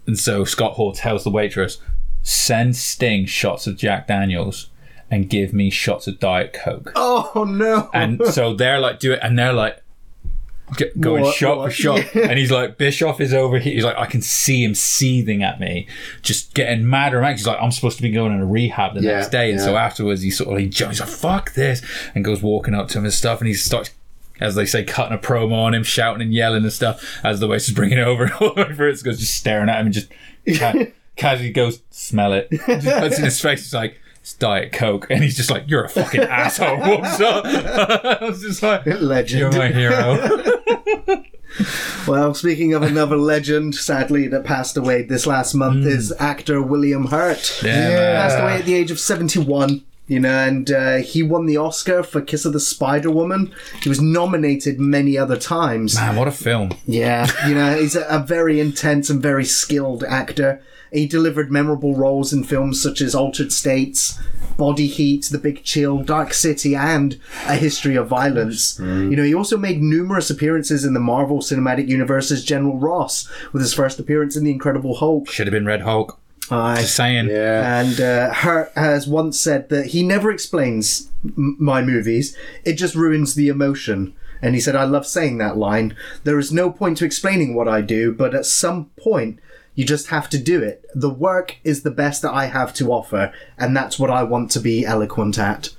And 0.06 0.18
so 0.18 0.44
Scott 0.44 0.74
Hall 0.74 0.92
tells 0.92 1.24
the 1.24 1.30
waitress, 1.30 1.80
send 2.24 2.76
Sting 2.76 3.26
shots 3.26 3.68
of 3.68 3.78
Jack 3.78 4.08
Daniels 4.08 4.70
and 5.12 5.30
give 5.30 5.54
me 5.54 5.70
shots 5.70 6.08
of 6.08 6.20
Diet 6.20 6.54
Coke. 6.54 6.92
Oh 6.96 7.46
no! 7.48 7.90
And 7.94 8.22
so 8.28 8.54
they're 8.54 8.80
like, 8.80 9.00
do 9.00 9.14
it, 9.14 9.20
and 9.22 9.38
they're 9.38 9.54
like, 9.54 9.82
g- 10.78 10.90
going 11.00 11.24
What- 11.24 11.36
shot 11.36 11.58
what? 11.58 11.66
for 11.68 11.72
shot. 11.72 12.04
And 12.16 12.38
he's 12.38 12.52
like, 12.52 12.78
Bischoff 12.78 13.20
is 13.22 13.34
over 13.34 13.58
here. 13.60 13.74
He's 13.74 13.84
like, 13.84 13.98
I 13.98 14.06
can 14.06 14.22
see 14.22 14.64
him 14.64 14.76
seething 14.76 15.44
at 15.44 15.60
me, 15.60 15.88
just 16.22 16.54
getting 16.54 16.88
madder 16.90 17.18
and 17.18 17.24
madder. 17.24 17.38
He's 17.38 17.48
like, 17.48 17.58
I'm 17.62 17.72
supposed 17.72 17.98
to 17.98 18.04
be 18.04 18.12
going 18.12 18.34
in 18.34 18.40
a 18.42 18.46
rehab 18.46 18.96
the 18.96 19.02
Yeah, 19.02 19.14
next 19.18 19.30
day. 19.30 19.52
And 19.52 19.60
so 19.62 19.76
afterwards, 19.78 20.22
he 20.22 20.32
sort 20.32 20.54
of, 20.54 20.60
he 20.60 20.68
jumps, 20.70 21.00
he's 21.00 21.08
like, 21.08 21.10
fuck 21.18 21.54
this, 21.54 21.82
and 22.16 22.24
goes 22.26 22.42
walking 22.42 22.74
up 22.74 22.88
to 22.90 22.98
him 23.00 23.06
and 23.06 23.14
stuff. 23.14 23.40
And 23.40 23.48
he 23.48 23.54
starts, 23.54 23.92
as 24.40 24.56
they 24.56 24.66
say, 24.66 24.84
cutting 24.84 25.18
a 25.18 25.20
promo 25.22 25.54
on 25.54 25.74
him, 25.74 25.84
shouting 25.84 26.22
and 26.22 26.34
yelling 26.34 26.64
and 26.64 26.72
stuff, 26.74 27.20
as 27.24 27.40
the 27.40 27.48
waitress 27.48 27.72
bringing 27.72 27.98
it 27.98 28.04
over 28.08 28.26
and 28.26 28.34
over. 28.42 28.88
It's 28.88 29.02
goes 29.04 29.20
just 29.20 29.36
staring 29.36 29.70
at 29.70 29.80
him 29.80 29.88
and 29.88 29.94
just 29.96 30.08
ca- 30.58 30.86
casually 31.16 31.52
goes, 31.52 31.82
smell 31.92 32.34
it. 32.34 32.50
Just 32.52 32.88
puts 33.00 33.18
in 33.18 33.26
his 33.26 33.42
face. 33.42 33.60
He's 33.64 33.74
like, 33.74 33.98
it's 34.22 34.34
Diet 34.34 34.72
Coke. 34.72 35.08
And 35.10 35.24
he's 35.24 35.36
just 35.38 35.50
like, 35.50 35.64
you're 35.68 35.84
a 35.84 35.90
fucking 35.90 36.22
asshole. 36.42 36.78
Walks 36.80 37.20
up. 37.22 37.46
I 37.46 38.18
was 38.22 38.42
just 38.42 38.62
like, 38.64 38.86
Legend. 38.86 39.40
you're 39.40 39.52
my 39.52 39.70
hero. 39.70 41.26
Well, 42.08 42.34
speaking 42.34 42.74
of 42.74 42.84
another 42.84 43.18
legend, 43.18 43.76
sadly 43.76 44.28
that 44.28 44.46
passed 44.46 44.78
away 44.78 45.02
this 45.04 45.26
last 45.28 45.54
month, 45.56 45.86
is 45.86 46.14
actor 46.20 46.62
William 46.62 47.08
Hurt. 47.08 47.62
Yeah, 47.64 47.90
man. 47.90 48.16
Passed 48.16 48.40
away 48.40 48.54
at 48.58 48.66
the 48.66 48.76
age 48.76 48.92
of 48.92 49.00
71. 49.00 49.84
You 50.08 50.20
know, 50.20 50.30
and 50.40 50.72
uh, 50.72 50.98
he 50.98 51.22
won 51.22 51.46
the 51.46 51.58
Oscar 51.58 52.02
for 52.02 52.20
Kiss 52.20 52.44
of 52.44 52.52
the 52.54 52.60
Spider 52.60 53.12
Woman. 53.12 53.54
He 53.84 53.90
was 53.90 54.02
nominated 54.02 54.80
many 54.80 55.20
other 55.20 55.38
times. 55.38 55.94
Man, 55.94 56.16
what 56.16 56.28
a 56.28 56.32
film. 56.32 56.72
Yeah, 56.88 57.28
you 57.48 57.54
know, 57.54 57.78
he's 57.78 57.96
a, 57.96 58.06
a 58.08 58.18
very 58.18 58.60
intense 58.60 59.12
and 59.12 59.22
very 59.22 59.46
skilled 59.46 60.04
actor. 60.04 60.64
He 60.92 61.08
delivered 61.08 61.52
memorable 61.52 61.96
roles 61.96 62.34
in 62.34 62.44
films 62.44 62.82
such 62.82 63.02
as 63.02 63.14
Altered 63.14 63.52
States, 63.52 64.20
Body 64.58 64.88
Heat, 64.88 65.26
The 65.32 65.38
Big 65.38 65.64
Chill, 65.64 66.00
Dark 66.04 66.34
City, 66.34 66.76
and 66.76 67.20
A 67.48 67.56
History 67.56 67.96
of 67.96 68.08
Violence. 68.08 68.78
You 68.80 69.16
know, 69.16 69.24
he 69.24 69.34
also 69.34 69.58
made 69.58 69.82
numerous 69.82 70.30
appearances 70.30 70.84
in 70.84 70.94
the 70.94 71.00
Marvel 71.00 71.40
Cinematic 71.40 71.88
Universe 71.88 72.32
as 72.32 72.44
General 72.44 72.78
Ross, 72.78 73.30
with 73.54 73.62
his 73.62 73.74
first 73.74 74.00
appearance 74.00 74.36
in 74.36 74.44
The 74.44 74.52
Incredible 74.52 74.96
Hulk. 74.96 75.30
Should 75.30 75.48
have 75.48 75.52
been 75.54 75.66
Red 75.66 75.82
Hulk. 75.82 76.20
I, 76.52 76.82
Just 76.82 76.96
saying. 76.96 77.28
yeah. 77.30 77.80
And 77.82 78.02
uh, 78.02 78.34
Hurt 78.34 78.72
has 78.76 79.08
once 79.08 79.40
said 79.40 79.70
that 79.70 79.88
he 79.88 80.02
never 80.02 80.32
explains 80.32 81.10
m- 81.24 81.56
my 81.60 81.84
movies, 81.84 82.36
it 82.66 82.74
just 82.74 82.96
ruins 82.96 83.36
the 83.36 83.50
emotion. 83.50 84.16
And 84.42 84.56
he 84.56 84.62
said, 84.62 84.76
I 84.76 84.86
love 84.86 85.06
saying 85.06 85.38
that 85.38 85.58
line. 85.58 85.96
There 86.24 86.40
is 86.40 86.52
no 86.52 86.72
point 86.72 86.98
to 87.00 87.06
explaining 87.06 87.54
what 87.54 87.68
I 87.68 87.82
do, 87.82 88.12
but 88.14 88.34
at 88.34 88.46
some 88.48 88.86
point, 89.00 89.40
you 89.80 89.86
just 89.86 90.08
have 90.08 90.28
to 90.30 90.38
do 90.38 90.62
it. 90.62 90.84
The 90.94 91.10
work 91.10 91.56
is 91.64 91.84
the 91.84 91.92
best 92.04 92.22
that 92.24 92.34
I 92.34 92.46
have 92.48 92.74
to 92.80 92.92
offer, 92.92 93.32
and 93.58 93.70
that's 93.78 93.98
what 93.98 94.10
I 94.10 94.24
want 94.24 94.52
to 94.52 94.60
be 94.60 94.86
eloquent 94.86 95.38
at. 95.40 95.70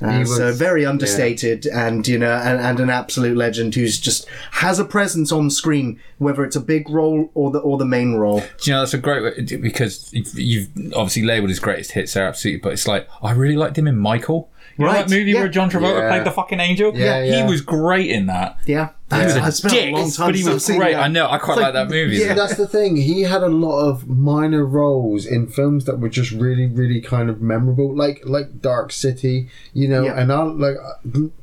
Uh, 0.00 0.10
He 0.12 0.18
was- 0.20 0.36
so 0.36 0.52
very 0.52 0.84
understated 0.86 1.66
and 1.66 2.06
you 2.08 2.18
know 2.18 2.32
and, 2.48 2.58
and 2.60 2.80
an 2.80 2.90
absolute 2.90 3.36
legend 3.36 3.74
who's 3.74 3.98
just 4.00 4.26
has 4.64 4.78
a 4.78 4.84
presence 4.84 5.30
on 5.32 5.50
screen 5.50 5.98
whether 6.18 6.44
it's 6.44 6.56
a 6.56 6.60
big 6.74 6.88
role 6.90 7.30
or 7.34 7.50
the 7.50 7.58
or 7.58 7.76
the 7.78 7.84
main 7.84 8.14
role 8.14 8.40
Do 8.40 8.46
you 8.64 8.72
know, 8.72 8.80
that's 8.80 8.94
a 8.94 8.98
great 8.98 9.22
way 9.22 9.56
because 9.58 10.12
you've, 10.12 10.38
you've 10.38 10.68
obviously 10.94 11.22
labelled 11.22 11.50
his 11.50 11.60
greatest 11.60 11.92
hits 11.92 12.12
there, 12.14 12.26
absolutely. 12.26 12.60
But 12.60 12.72
it's 12.74 12.86
like, 12.88 13.08
I 13.22 13.32
really 13.32 13.56
liked 13.56 13.76
him 13.78 13.86
in 13.88 13.96
Michael. 13.98 14.50
You 14.78 14.84
know 14.84 14.90
Right, 14.92 15.06
that 15.06 15.14
movie 15.16 15.30
yeah. 15.32 15.40
where 15.40 15.48
John 15.48 15.70
Travolta 15.70 16.00
Yeah. 16.00 16.08
played 16.10 16.24
the 16.26 16.32
fucking 16.32 16.60
angel? 16.60 16.92
Yeah, 16.96 17.22
He 17.22 17.30
yeah. 17.30 17.48
was 17.48 17.60
great 17.60 18.10
in 18.10 18.26
that. 18.26 18.58
yeah, 18.66 18.88
He 19.18 19.24
was 19.24 19.36
a 19.36 19.46
It's 19.46 19.60
been 19.60 19.72
a 19.94 19.96
long 19.96 20.10
time 20.10 20.26
but 20.28 20.34
he 20.34 20.42
since 20.42 20.48
I've 20.48 20.54
was 20.54 20.64
seen 20.64 20.78
great. 20.78 20.92
that. 20.94 21.02
I 21.02 21.08
know, 21.08 21.28
I 21.30 21.38
quite 21.38 21.54
It's 21.54 21.62
like, 21.62 21.72
that 21.74 21.90
movie. 21.90 22.16
yeah. 22.16 22.34
That's 22.34 22.56
the 22.56 22.66
thing. 22.66 22.96
He 22.96 23.22
had 23.22 23.42
a 23.42 23.48
lot 23.48 23.80
of 23.88 24.08
minor 24.08 24.64
roles 24.64 25.24
in 25.26 25.46
films 25.46 25.84
that 25.86 25.98
were 25.98 26.08
just 26.08 26.30
really, 26.32 26.66
really 26.66 27.00
kind 27.00 27.28
of 27.30 27.40
memorable, 27.40 27.94
like 27.94 28.22
like 28.24 28.60
Dark 28.60 28.92
City, 28.92 29.48
you 29.72 29.88
know. 29.88 30.04
Yeah. 30.04 30.20
And 30.20 30.32
I'll 30.32 30.52
like 30.54 30.76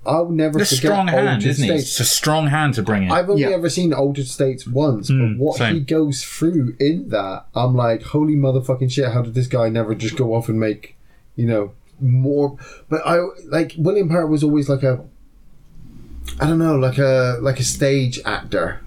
I'll 0.06 0.30
never 0.30 0.60
A 0.60 0.66
forget 0.66 0.78
strong 0.80 1.08
hand, 1.08 1.28
Altered 1.28 1.46
isn't 1.46 1.64
he? 1.64 1.70
States. 1.70 1.84
It's 1.92 2.00
a 2.00 2.06
strong 2.06 2.48
hand 2.48 2.74
to 2.76 2.84
bring 2.84 3.04
in. 3.04 3.12
I've 3.12 3.30
only 3.30 3.44
Yeah. 3.44 3.50
ever 3.50 3.70
seen 3.70 3.94
Altered 3.94 4.28
States 4.28 4.68
once, 4.68 5.10
Mm, 5.10 5.38
but 5.38 5.44
what 5.44 5.58
same. 5.58 5.76
he 5.76 5.80
goes 5.82 6.24
through 6.24 6.76
in 6.80 7.10
that, 7.10 7.46
I'm 7.56 7.76
like, 7.76 8.04
holy 8.04 8.36
motherfucking 8.36 8.92
shit! 8.92 9.12
How 9.12 9.22
did 9.22 9.34
this 9.34 9.48
guy 9.48 9.70
never 9.70 9.96
just 9.96 10.16
go 10.16 10.34
off 10.36 10.50
and 10.50 10.60
make, 10.60 10.96
you 11.36 11.46
know, 11.46 11.72
more. 12.00 12.58
But 12.90 13.02
I 13.06 13.20
like 13.48 13.76
William 13.78 14.10
Hurt 14.10 14.28
was 14.28 14.44
always 14.44 14.68
like 14.70 14.84
a, 14.84 15.02
I 16.40 16.48
don't 16.48 16.60
know, 16.60 16.76
like 16.76 16.98
a 16.98 17.38
like 17.42 17.60
a 17.60 17.64
stage 17.64 18.20
actor. 18.26 18.82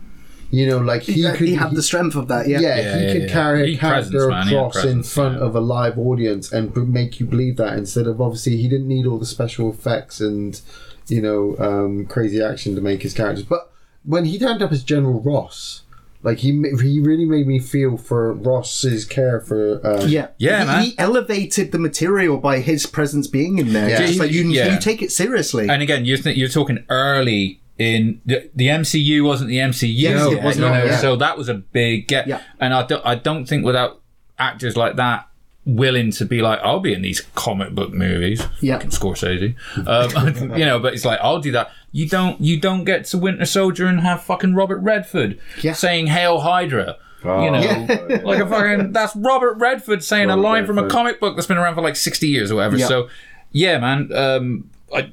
You 0.51 0.69
know, 0.69 0.79
like 0.79 1.03
he 1.03 1.15
He, 1.15 1.23
could 1.33 1.49
he 1.49 1.55
had 1.55 1.73
the 1.75 1.83
strength 1.83 2.15
of 2.15 2.29
that. 2.29 2.47
yeah, 2.47 2.61
Yeah. 2.61 2.77
Yeah, 2.77 2.99
he 2.99 3.05
yeah, 3.07 3.13
could 3.13 3.23
yeah. 3.23 3.29
carry 3.33 3.67
He 3.71 3.75
a 3.75 3.79
character 3.79 4.11
presence, 4.11 4.31
man, 4.31 4.47
he 4.47 4.55
had 4.55 4.67
across 4.67 4.85
in 4.85 5.03
front 5.03 5.39
yeah. 5.39 5.45
of 5.47 5.57
a 5.57 5.61
live 5.61 5.99
audience 5.99 6.53
and 6.53 6.73
b- 6.73 6.83
make 6.83 7.19
you 7.19 7.27
believe 7.27 7.57
that 7.57 7.77
instead 7.77 8.07
of 8.07 8.21
obviously 8.21 8.57
he 8.57 8.69
didn't 8.69 8.87
need 8.87 9.05
all 9.07 9.19
the 9.19 9.27
special 9.27 9.71
effects 9.71 10.21
and 10.21 10.61
you 11.09 11.21
know 11.21 11.57
um, 11.59 12.07
crazy 12.07 12.41
action 12.41 12.75
to 12.77 12.81
make 12.81 13.03
his 13.03 13.15
characters. 13.15 13.45
But 13.45 13.73
when 14.05 14.27
he 14.27 14.39
turned 14.39 14.63
up 14.63 14.71
as 14.71 14.85
General 14.85 15.21
Ross, 15.21 15.83
like 16.25 16.39
he 16.39 16.49
he 16.83 16.99
really 17.01 17.25
made 17.27 17.47
me 17.47 17.59
feel 17.61 17.97
for 17.97 18.33
Ross's 18.33 19.05
care 19.05 19.41
for 19.41 19.81
uh, 19.87 20.05
Yeah, 20.07 20.29
Yeah, 20.39 20.61
he, 20.61 20.67
man. 20.67 20.83
he 20.85 20.99
elevated 20.99 21.71
the 21.71 21.79
material 21.79 22.39
by 22.39 22.59
his 22.61 22.87
presence 22.87 23.27
being 23.29 23.59
in 23.59 23.73
there. 23.73 23.89
Yeah. 23.91 23.99
Just 24.07 24.19
like 24.19 24.33
you, 24.33 24.43
Yeah. 24.49 24.73
you 24.75 24.81
take 24.81 25.03
it 25.03 25.13
seriously. 25.13 25.69
And 25.69 25.83
again, 25.83 26.05
you're 26.05 26.19
th- 26.19 26.37
you're 26.37 26.49
talking 26.49 26.85
early 26.89 27.61
in 27.79 28.21
the, 28.25 28.51
the 28.55 28.69
MCU 28.69 29.25
wasn't 29.25 29.51
the 29.51 29.59
MCU. 29.59 29.93
Yes, 29.95 30.27
it 30.27 30.35
yet, 30.37 30.45
was 30.45 30.57
you 30.57 30.63
not, 30.63 30.75
know, 30.79 30.85
yeah. 30.85 30.97
So 30.99 31.17
that 31.17 31.37
was 31.37 31.49
a 31.49 31.55
big 31.55 32.09
get. 32.09 32.27
Yeah. 32.27 32.41
And 32.59 32.73
I 32.73 32.85
don't 32.87 33.05
I 33.05 33.15
don't 33.17 33.45
think 33.47 33.65
without 33.65 34.01
actors 34.39 34.77
like 34.77 34.97
that 34.97 35.29
willing 35.67 36.11
to 36.13 36.25
be 36.25 36.43
like, 36.43 36.61
I'll 36.63 36.81
be 36.81 36.93
in 36.93 37.03
these 37.03 37.21
comic 37.35 37.75
book 37.75 37.93
movies. 37.93 38.43
Yeah. 38.61 38.75
Fucking 38.75 38.91
Scorsese. 38.91 39.55
Um, 39.87 40.57
you 40.59 40.65
know, 40.65 40.79
but 40.79 40.95
it's 40.95 41.05
like 41.05 41.19
I'll 41.23 41.41
do 41.41 41.53
that. 41.53 41.71
You 41.93 42.09
don't 42.09 42.41
you 42.41 42.59
don't 42.61 42.85
get 42.85 43.05
to 43.07 43.19
Winter 43.19 43.47
Soldier 43.47 43.87
and 43.87 44.01
have 44.01 44.23
fucking 44.23 44.55
Robert 44.55 44.79
Redford 44.79 45.39
Yeah. 45.63 45.73
saying 45.73 46.09
Hail 46.09 46.41
Hydra. 46.41 46.97
You 47.23 47.31
know, 47.51 47.61
Yeah. 47.61 48.21
like 48.25 48.41
a 48.41 48.47
fucking 48.49 48.93
that's 48.93 49.17
Robert 49.17 49.55
Redford 49.55 50.05
saying 50.05 50.29
Robert 50.29 50.41
a 50.41 50.43
line 50.43 50.67
from 50.67 50.79
a 50.79 50.89
comic 50.89 51.21
book 51.21 51.37
that's 51.37 51.47
been 51.47 51.57
around 51.57 51.75
for 51.75 51.81
like 51.81 51.97
sixty 51.97 52.29
years 52.29 52.51
or 52.51 52.57
whatever. 52.57 52.77
Yeah. 52.77 52.87
So, 52.89 53.09
yeah, 53.53 53.79
man, 53.79 54.13
um, 54.15 54.71
I, 54.95 55.11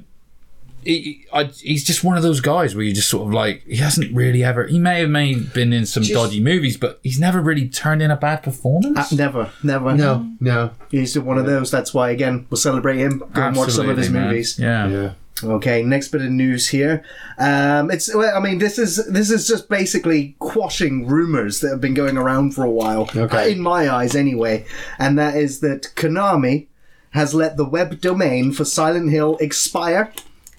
he, 0.84 1.26
I, 1.32 1.44
he's 1.44 1.84
just 1.84 2.04
one 2.04 2.16
of 2.16 2.22
those 2.22 2.40
guys 2.40 2.74
where 2.74 2.84
you 2.84 2.92
just 2.92 3.08
sort 3.08 3.26
of 3.26 3.32
like 3.32 3.62
he 3.66 3.76
hasn't 3.76 4.14
really 4.14 4.42
ever. 4.42 4.66
He 4.66 4.78
may 4.78 5.00
have 5.00 5.10
may 5.10 5.34
been 5.34 5.72
in 5.72 5.86
some 5.86 6.02
dodgy 6.02 6.40
movies, 6.40 6.76
but 6.76 7.00
he's 7.02 7.18
never 7.18 7.40
really 7.40 7.68
turned 7.68 8.02
in 8.02 8.10
a 8.10 8.16
bad 8.16 8.42
performance. 8.42 9.12
Uh, 9.12 9.16
never, 9.16 9.50
never. 9.62 9.94
no 9.94 10.28
no 10.40 10.70
He's 10.90 11.18
one 11.18 11.38
of 11.38 11.46
those. 11.46 11.70
That's 11.70 11.94
why, 11.94 12.10
again, 12.10 12.46
we'll 12.50 12.58
celebrate 12.58 12.98
him. 12.98 13.18
Go 13.32 13.42
and 13.42 13.56
watch 13.56 13.70
some 13.70 13.88
of 13.88 13.96
his 13.96 14.10
man. 14.10 14.28
movies. 14.28 14.58
Yeah. 14.58 14.88
yeah 14.88 15.12
Okay, 15.44 15.82
next 15.82 16.08
bit 16.08 16.22
of 16.22 16.30
news 16.30 16.68
here. 16.68 17.04
Um, 17.38 17.90
it's 17.90 18.14
well, 18.14 18.36
I 18.36 18.40
mean, 18.40 18.58
this 18.58 18.78
is 18.78 19.04
this 19.06 19.30
is 19.30 19.48
just 19.48 19.68
basically 19.68 20.36
quashing 20.38 21.06
rumors 21.06 21.60
that 21.60 21.70
have 21.70 21.80
been 21.80 21.94
going 21.94 22.16
around 22.16 22.54
for 22.54 22.64
a 22.64 22.70
while. 22.70 23.08
Okay. 23.14 23.52
In 23.52 23.60
my 23.60 23.92
eyes, 23.92 24.14
anyway, 24.14 24.64
and 24.98 25.18
that 25.18 25.36
is 25.36 25.60
that 25.60 25.92
Konami 25.96 26.68
has 27.10 27.34
let 27.34 27.56
the 27.56 27.64
web 27.64 28.00
domain 28.00 28.52
for 28.52 28.64
Silent 28.64 29.10
Hill 29.10 29.36
expire. 29.38 30.12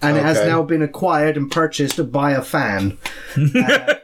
And 0.04 0.18
it 0.18 0.24
has 0.24 0.46
now 0.46 0.62
been 0.64 0.82
acquired 0.82 1.38
and 1.38 1.50
purchased 1.50 2.12
by 2.12 2.32
a 2.32 2.42
fan. 2.42 2.98
Uh, 3.36 3.96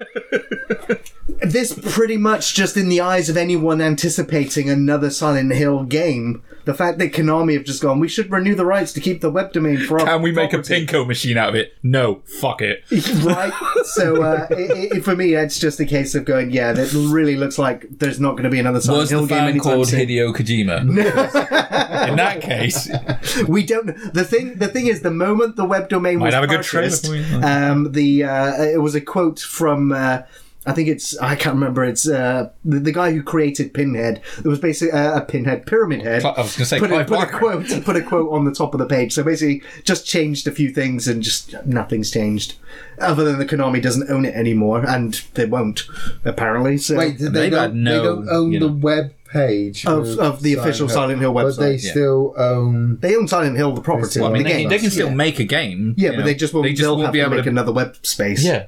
this 1.41 1.73
pretty 1.93 2.17
much 2.17 2.53
just 2.53 2.75
in 2.75 2.89
the 2.89 2.99
eyes 2.99 3.29
of 3.29 3.37
anyone 3.37 3.81
anticipating 3.81 4.69
another 4.69 5.09
Silent 5.09 5.53
Hill 5.53 5.83
game. 5.83 6.41
The 6.69 6.75
fact 6.75 6.99
that 6.99 7.13
Konami 7.13 7.55
have 7.55 7.63
just 7.63 7.81
gone, 7.81 7.99
we 7.99 8.07
should 8.07 8.29
renew 8.29 8.53
the 8.53 8.63
rights 8.63 8.93
to 8.93 9.01
keep 9.01 9.21
the 9.21 9.31
web 9.31 9.53
domain 9.53 9.79
for 9.79 9.99
our 9.99 10.05
Can 10.05 10.21
we 10.21 10.31
make 10.31 10.53
a 10.53 10.57
property." 10.57 10.85
pachinko 10.85 11.07
machine 11.07 11.35
out 11.35 11.49
of 11.49 11.55
it? 11.55 11.73
No, 11.81 12.21
fuck 12.39 12.61
it. 12.61 12.83
right? 13.23 13.51
So 13.85 14.21
uh, 14.21 14.45
i 14.51 14.89
i 14.93 14.99
for 14.99 15.15
me, 15.15 15.33
it's 15.33 15.57
just 15.57 15.79
a 15.79 15.85
case 15.85 16.13
of 16.13 16.25
going, 16.25 16.51
yeah, 16.51 16.71
that 16.73 16.93
really 16.93 17.37
looks 17.37 17.57
like 17.57 17.87
there's 17.89 18.19
not 18.19 18.33
going 18.33 18.43
to 18.43 18.51
be 18.51 18.59
another 18.59 18.79
Silent 18.81 19.01
Was 19.01 19.09
Hill 19.09 19.21
the 19.21 19.27
game 19.29 19.37
fan 19.39 19.49
anytime 19.49 19.73
called 19.77 19.87
soon. 19.87 19.99
Hideo 20.01 20.31
Kojima? 20.31 20.81
In 22.09 22.15
that 22.17 22.39
case, 22.41 22.87
We 23.47 23.63
don't. 23.63 23.87
The 24.13 24.23
thing, 24.23 24.59
the 24.59 24.67
thing 24.67 24.85
is, 24.85 25.01
the 25.01 25.09
moment 25.09 25.55
the 25.55 25.65
web 25.65 25.89
domain 25.89 26.19
Might 26.19 26.25
was 26.25 26.33
have 26.35 26.43
a 26.43 26.47
good 26.47 26.61
trailer 26.61 26.85
purchased, 26.85 27.07
for 27.07 27.15
you. 27.15 27.41
um, 27.41 27.93
the 27.93 28.25
uh, 28.25 28.61
it 28.61 28.79
was 28.79 28.93
a 28.93 29.01
quote 29.01 29.39
from. 29.39 29.91
Uh, 29.91 30.21
I 30.65 30.73
think 30.73 30.89
it's 30.89 31.17
I 31.19 31.35
can't 31.35 31.55
remember. 31.55 31.85
It's 31.85 32.07
uh, 32.07 32.49
the, 32.65 32.79
the 32.79 32.91
guy 32.91 33.11
who 33.11 33.23
created 33.23 33.73
Pinhead. 33.73 34.21
It 34.37 34.45
was 34.47 34.59
basically 34.59 34.91
uh, 34.91 35.17
a 35.17 35.21
Pinhead 35.21 35.65
Pyramid 35.65 36.01
Head. 36.01 36.25
I 36.25 36.29
was 36.29 36.35
going 36.35 36.47
to 36.47 36.65
say 36.65 36.79
put, 36.79 36.91
a, 36.91 37.05
put 37.05 37.23
a 37.23 37.27
quote 37.27 37.85
put 37.85 37.95
a 37.95 38.01
quote 38.01 38.31
on 38.31 38.43
the 38.43 38.53
top 38.53 38.73
of 38.73 38.79
the 38.79 38.85
page. 38.85 39.13
So 39.13 39.23
basically, 39.23 39.63
just 39.83 40.05
changed 40.05 40.47
a 40.47 40.51
few 40.51 40.71
things 40.71 41.07
and 41.07 41.23
just 41.23 41.55
nothing's 41.65 42.11
changed, 42.11 42.55
other 42.99 43.23
than 43.23 43.39
the 43.39 43.45
Konami 43.45 43.81
doesn't 43.81 44.11
own 44.11 44.25
it 44.25 44.35
anymore, 44.35 44.85
and 44.85 45.13
they 45.33 45.45
won't 45.45 45.87
apparently. 46.25 46.77
So 46.77 46.97
wait 46.97 47.17
did 47.17 47.33
they 47.33 47.43
They've 47.43 47.51
don't, 47.51 47.75
no, 47.83 47.97
they 47.97 48.03
don't 48.03 48.29
own 48.29 48.51
you 48.51 48.59
the 48.59 48.67
web 48.67 49.13
page 49.29 49.85
Of- 49.85 50.19
of 50.19 50.41
the 50.41 50.55
official 50.55 50.89
Silent 50.89 51.21
Hill 51.21 51.33
but 51.33 51.45
website, 51.45 51.57
they 51.57 51.75
yeah. 51.75 51.91
still 51.91 52.33
own 52.35 52.99
they 52.99 53.15
own 53.15 53.29
Silent 53.29 53.55
Hill, 53.55 53.73
the 53.73 53.81
property, 53.81 54.09
still 54.09 54.25
I 54.25 54.31
mean, 54.31 54.43
the 54.43 54.49
they, 54.49 54.57
game. 54.57 54.69
they 54.69 54.79
can 54.79 54.91
still 54.91 55.07
yeah. 55.07 55.13
make 55.15 55.39
a 55.39 55.45
game. 55.45 55.95
Yeah, 55.97 56.09
but 56.09 56.19
know. 56.19 56.25
they 56.25 56.35
just 56.35 56.53
won't. 56.53 56.65
They 56.65 56.71
just 56.71 56.81
they'll 56.81 56.95
won't 56.95 57.05
have 57.05 57.13
be 57.13 57.19
to 57.19 57.25
able 57.25 57.35
make 57.35 57.45
to. 57.45 57.49
another 57.49 57.71
web 57.71 57.95
space. 58.05 58.43
Yeah. 58.43 58.65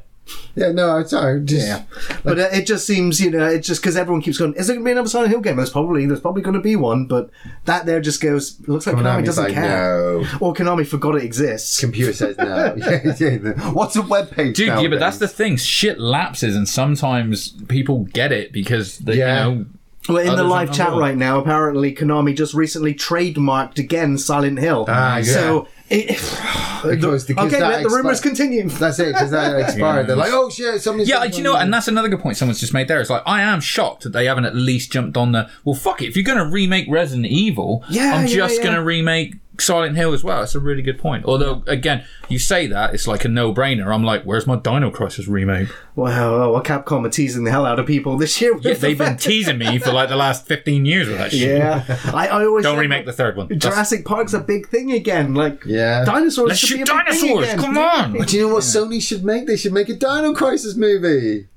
Yeah 0.56 0.72
no 0.72 0.98
it's 0.98 1.12
sorry 1.12 1.44
just 1.46 1.66
Yeah, 1.68 1.84
but 2.24 2.40
uh, 2.40 2.50
it 2.52 2.66
just 2.68 2.86
seems 2.86 3.22
you 3.22 3.32
know 3.32 3.46
it's 3.46 3.68
just 3.68 3.82
because 3.82 3.96
everyone 3.96 4.22
keeps 4.22 4.38
going. 4.38 4.54
Is 4.56 4.68
there 4.68 4.76
going 4.76 4.84
to 4.84 4.90
be 4.90 4.92
another 4.92 5.08
Silent 5.10 5.32
Hill 5.32 5.42
game? 5.42 5.56
There's 5.58 5.70
probably 5.70 6.06
there's 6.06 6.20
probably 6.20 6.42
going 6.42 6.56
to 6.56 6.60
be 6.62 6.76
one, 6.76 7.06
but 7.06 7.30
that 7.66 7.86
there 7.86 8.02
just 8.02 8.22
goes. 8.22 8.60
Looks 8.68 8.86
like 8.88 8.96
Konami 8.98 9.20
Konami's 9.20 9.26
doesn't 9.28 9.44
like, 9.46 9.54
care, 9.54 9.94
no. 10.22 10.26
or 10.42 10.54
Konami 10.54 10.86
forgot 10.86 11.16
it 11.16 11.24
exists. 11.24 11.80
computer 11.80 12.14
says 12.14 12.38
no 12.38 12.74
yeah, 12.78 13.14
yeah. 13.18 13.72
what's 13.72 13.96
a 13.96 14.02
web 14.02 14.32
page 14.32 14.56
Dude, 14.58 14.68
yeah, 14.68 14.88
but 14.88 15.00
that's 15.00 15.18
the 15.20 15.28
thing. 15.28 15.58
Shit 15.58 16.00
lapses, 16.00 16.56
and 16.56 16.68
sometimes 16.68 17.50
people 17.68 18.06
get 18.14 18.32
it 18.32 18.52
because 18.52 18.98
they, 19.00 19.18
Yeah. 19.18 19.48
you 19.48 19.56
know, 19.56 19.66
Well, 20.10 20.18
in 20.18 20.36
the 20.36 20.44
live 20.44 20.74
chat 20.74 20.94
right 20.94 21.16
now, 21.16 21.40
apparently 21.40 21.94
Konami 21.96 22.36
just 22.36 22.54
recently 22.54 22.94
trademarked 22.94 23.78
again 23.80 24.18
Silent 24.18 24.60
Hill. 24.60 24.86
Ah, 24.90 25.18
yeah. 25.18 25.24
So 25.24 25.68
it, 25.92 26.18
Because- 26.84 27.26
because 27.26 27.48
okay, 27.48 27.60
that 27.60 27.70
let 27.70 27.84
the 27.84 27.90
rumors 27.90 28.20
continue. 28.20 28.68
That's 28.68 28.98
it, 29.00 29.14
because 29.14 29.30
that 29.32 29.60
expired. 29.60 30.08
They're 30.08 30.16
like, 30.16 30.32
oh 30.34 30.50
shit, 30.50 30.82
somebody's. 30.82 31.08
Yeah, 31.10 31.26
do 31.28 31.38
you 31.38 31.44
know 31.44 31.54
what? 31.54 31.62
And 31.62 31.72
that's 31.74 31.88
another 31.88 32.10
good 32.10 32.20
point 32.22 32.38
someone's 32.38 32.60
just 32.60 32.74
made 32.74 32.88
there. 32.88 33.00
It's 33.02 33.10
like, 33.10 33.24
I 33.26 33.42
am 33.44 33.62
shocked 33.62 34.04
that 34.04 34.10
they 34.14 34.26
haven't 34.26 34.46
at 34.46 34.56
least 34.56 34.92
jumped 34.92 35.16
on 35.18 35.32
the, 35.32 35.50
well, 35.64 35.76
fuck 35.76 36.02
it. 36.02 36.08
If 36.08 36.16
you're 36.16 36.26
going 36.26 36.40
to 36.40 36.46
remake 36.46 36.88
Resident 36.90 37.28
Evil, 37.28 37.84
Yeah, 37.90 38.14
I'm 38.16 38.22
yeah, 38.26 38.34
just 38.34 38.58
yeah. 38.58 38.64
going 38.64 38.76
to 38.76 38.82
remake 38.84 39.36
Silent 39.62 39.96
Hill 39.96 40.14
as 40.14 40.24
well. 40.24 40.40
That's 40.40 40.56
a 40.56 40.60
really 40.60 40.82
good 40.82 40.98
point. 41.00 41.26
Although, 41.26 41.64
again, 41.68 42.04
you 42.30 42.40
say 42.40 42.68
that, 42.68 42.94
it's 42.94 43.08
like 43.08 43.24
a 43.26 43.28
no 43.28 43.54
brainer. 43.54 43.94
I'm 43.94 44.04
like, 44.04 44.24
where's 44.24 44.46
my 44.48 44.56
Dino 44.56 44.92
Crisis 44.92 45.28
remake? 45.28 45.70
Wow, 45.96 46.36
oh, 46.36 46.52
well, 46.54 46.64
Capcom 46.64 47.06
are 47.06 47.10
teasing 47.10 47.44
the 47.44 47.52
hell 47.52 47.66
out 47.66 47.80
of 47.80 47.86
people 47.86 48.18
this 48.18 48.40
year. 48.42 48.58
Yeah, 48.62 48.74
they've 48.74 48.98
been 48.98 49.18
teasing 49.18 49.58
me 49.58 49.78
for 49.80 49.92
like 49.92 50.10
the 50.10 50.16
last 50.16 50.46
15 50.48 50.86
years 50.86 51.08
with 51.08 51.18
that 51.18 51.32
shit. 51.32 51.58
Yeah, 51.60 51.84
I, 52.14 52.28
I 52.28 52.46
always 52.46 52.64
Don't 52.64 52.78
remake 52.80 53.06
the 53.06 53.14
third 53.14 53.36
one. 53.38 53.48
That's- 53.48 53.62
Jurassic 53.74 54.06
Park's 54.06 54.34
a 54.34 54.40
big 54.40 54.68
thing 54.70 54.92
again. 54.92 55.34
Like 55.34 55.64
Yeah. 55.66 56.04
dinosaurs. 56.06 56.50
Let's 56.50 56.60
should 56.60 56.70
shoot 56.70 56.86
be 56.86 56.92
a 56.92 56.96
big 56.96 57.14
thing 57.14 57.36
dinosaurs! 57.36 57.54
again. 57.54 57.60
Come 57.60 57.78
on! 57.78 58.14
Do 58.26 58.36
you 58.38 58.48
know 58.48 58.54
what 58.54 58.64
Sony 58.64 59.02
should 59.02 59.24
make? 59.24 59.48
They 59.48 59.58
should 59.58 59.74
make 59.74 59.90
a 59.90 59.94
Dino 59.96 60.34
Crisis 60.34 60.76
movie. 60.76 61.48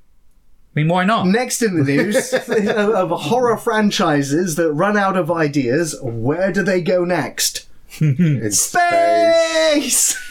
I 0.76 0.80
mean, 0.80 0.88
why 0.88 1.04
not? 1.04 1.28
Next 1.28 1.62
in 1.62 1.76
the 1.76 1.84
news 1.84 2.32
of, 2.32 2.48
of 2.50 3.10
horror 3.20 3.56
franchises 3.56 4.56
that 4.56 4.72
run 4.72 4.96
out 4.96 5.16
of 5.16 5.30
ideas, 5.30 5.96
where 6.02 6.50
do 6.50 6.64
they 6.64 6.80
go 6.80 7.04
next? 7.04 7.68
In 8.00 8.50
space. 8.52 10.16
Space. 10.16 10.20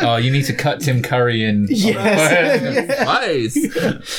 Oh, 0.00 0.16
you 0.16 0.30
need 0.30 0.46
to 0.46 0.54
cut 0.54 0.80
Tim 0.80 1.02
Curry 1.02 1.44
in. 1.44 1.66
Yes. 1.68 3.52
Space. 3.52 3.54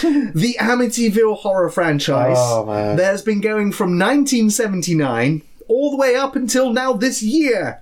the 0.03 0.55
Amityville 0.59 1.37
horror 1.37 1.71
franchise 1.71 2.35
Oh, 2.39 2.65
man. 2.67 2.97
that 2.97 3.05
has 3.05 3.23
been 3.23 3.41
going 3.41 3.71
from 3.71 3.97
1979 3.97 5.41
all 5.67 5.89
the 5.89 5.97
way 5.97 6.15
up 6.15 6.35
until 6.35 6.71
now 6.71 6.93
this 6.93 7.23
year. 7.23 7.81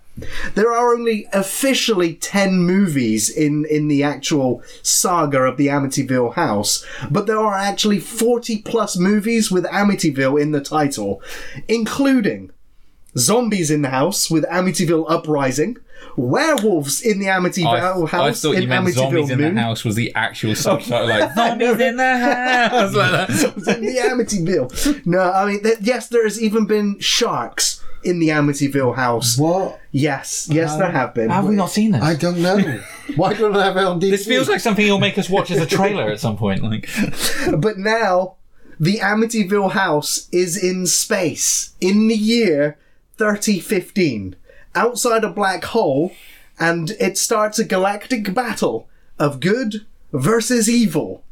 There 0.55 0.71
are 0.71 0.93
only 0.93 1.27
officially 1.33 2.13
10 2.13 2.59
movies 2.59 3.29
in, 3.29 3.65
in 3.65 3.89
the 3.89 4.01
actual 4.03 4.63
saga 4.81 5.39
of 5.41 5.57
the 5.57 5.67
Amityville 5.67 6.35
house, 6.35 6.85
but 7.09 7.27
there 7.27 7.39
are 7.39 7.55
actually 7.55 7.99
40 7.99 8.61
plus 8.61 8.97
movies 8.97 9.51
with 9.51 9.65
Amityville 9.65 10.41
in 10.41 10.51
the 10.51 10.61
title, 10.61 11.21
including 11.67 12.51
Zombies 13.17 13.69
in 13.69 13.81
the 13.81 13.89
House 13.89 14.31
with 14.31 14.45
Amityville 14.45 15.05
Uprising, 15.09 15.77
Werewolves 16.15 17.01
in 17.01 17.19
the 17.19 17.29
I, 17.29 17.37
Amityville 17.37 18.07
I 18.07 18.09
House 18.09 18.41
thought 18.41 18.55
in 18.55 18.63
you 18.63 18.67
meant 18.67 18.87
Amityville 18.87 18.93
zombies 18.93 19.29
in 19.29 19.55
the 19.55 19.61
house 19.61 19.83
was 19.83 19.95
the 19.95 20.13
actual 20.15 20.55
subtitle, 20.55 21.07
like 21.07 21.33
zombies 21.35 21.79
in 21.79 21.97
the 21.97 22.17
house, 22.17 22.93
like 22.95 23.11
that. 23.27 23.29
in 23.77 23.85
the 23.85 23.95
Amityville. 24.01 25.05
No, 25.05 25.31
I 25.31 25.45
mean, 25.45 25.63
th- 25.63 25.79
yes, 25.81 26.07
there 26.07 26.23
has 26.23 26.41
even 26.41 26.65
been 26.65 26.99
sharks 26.99 27.83
in 28.03 28.19
the 28.19 28.29
Amityville 28.29 28.95
house. 28.95 29.37
What? 29.37 29.79
Yes, 29.91 30.47
yes, 30.49 30.75
there 30.77 30.87
uh, 30.87 30.91
have 30.91 31.13
been. 31.13 31.29
Have 31.29 31.45
we 31.45 31.55
not 31.55 31.69
seen 31.69 31.91
this? 31.91 32.01
I 32.01 32.15
don't 32.15 32.41
know. 32.41 32.57
Why 33.15 33.33
don't 33.33 33.55
I 33.55 33.65
have 33.65 33.77
it 33.77 33.83
on 33.83 33.99
DVD? 33.99 34.11
this 34.11 34.25
feels 34.25 34.49
like 34.49 34.59
something 34.59 34.85
you'll 34.85 34.99
make 34.99 35.17
us 35.17 35.29
watch 35.29 35.51
as 35.51 35.59
a 35.59 35.65
trailer 35.65 36.09
at 36.09 36.19
some 36.19 36.37
point. 36.37 36.63
Like, 36.63 36.89
But 37.57 37.77
now, 37.77 38.35
the 38.79 38.97
Amityville 38.99 39.71
house 39.71 40.27
is 40.31 40.61
in 40.61 40.87
space 40.87 41.73
in 41.79 42.07
the 42.07 42.15
year 42.15 42.77
3015, 43.17 44.35
outside 44.75 45.23
a 45.23 45.29
black 45.29 45.65
hole, 45.65 46.13
and 46.59 46.91
it 46.91 47.17
starts 47.17 47.59
a 47.59 47.65
galactic 47.65 48.33
battle 48.33 48.87
of 49.19 49.39
good 49.39 49.85
versus 50.11 50.69
evil. 50.69 51.23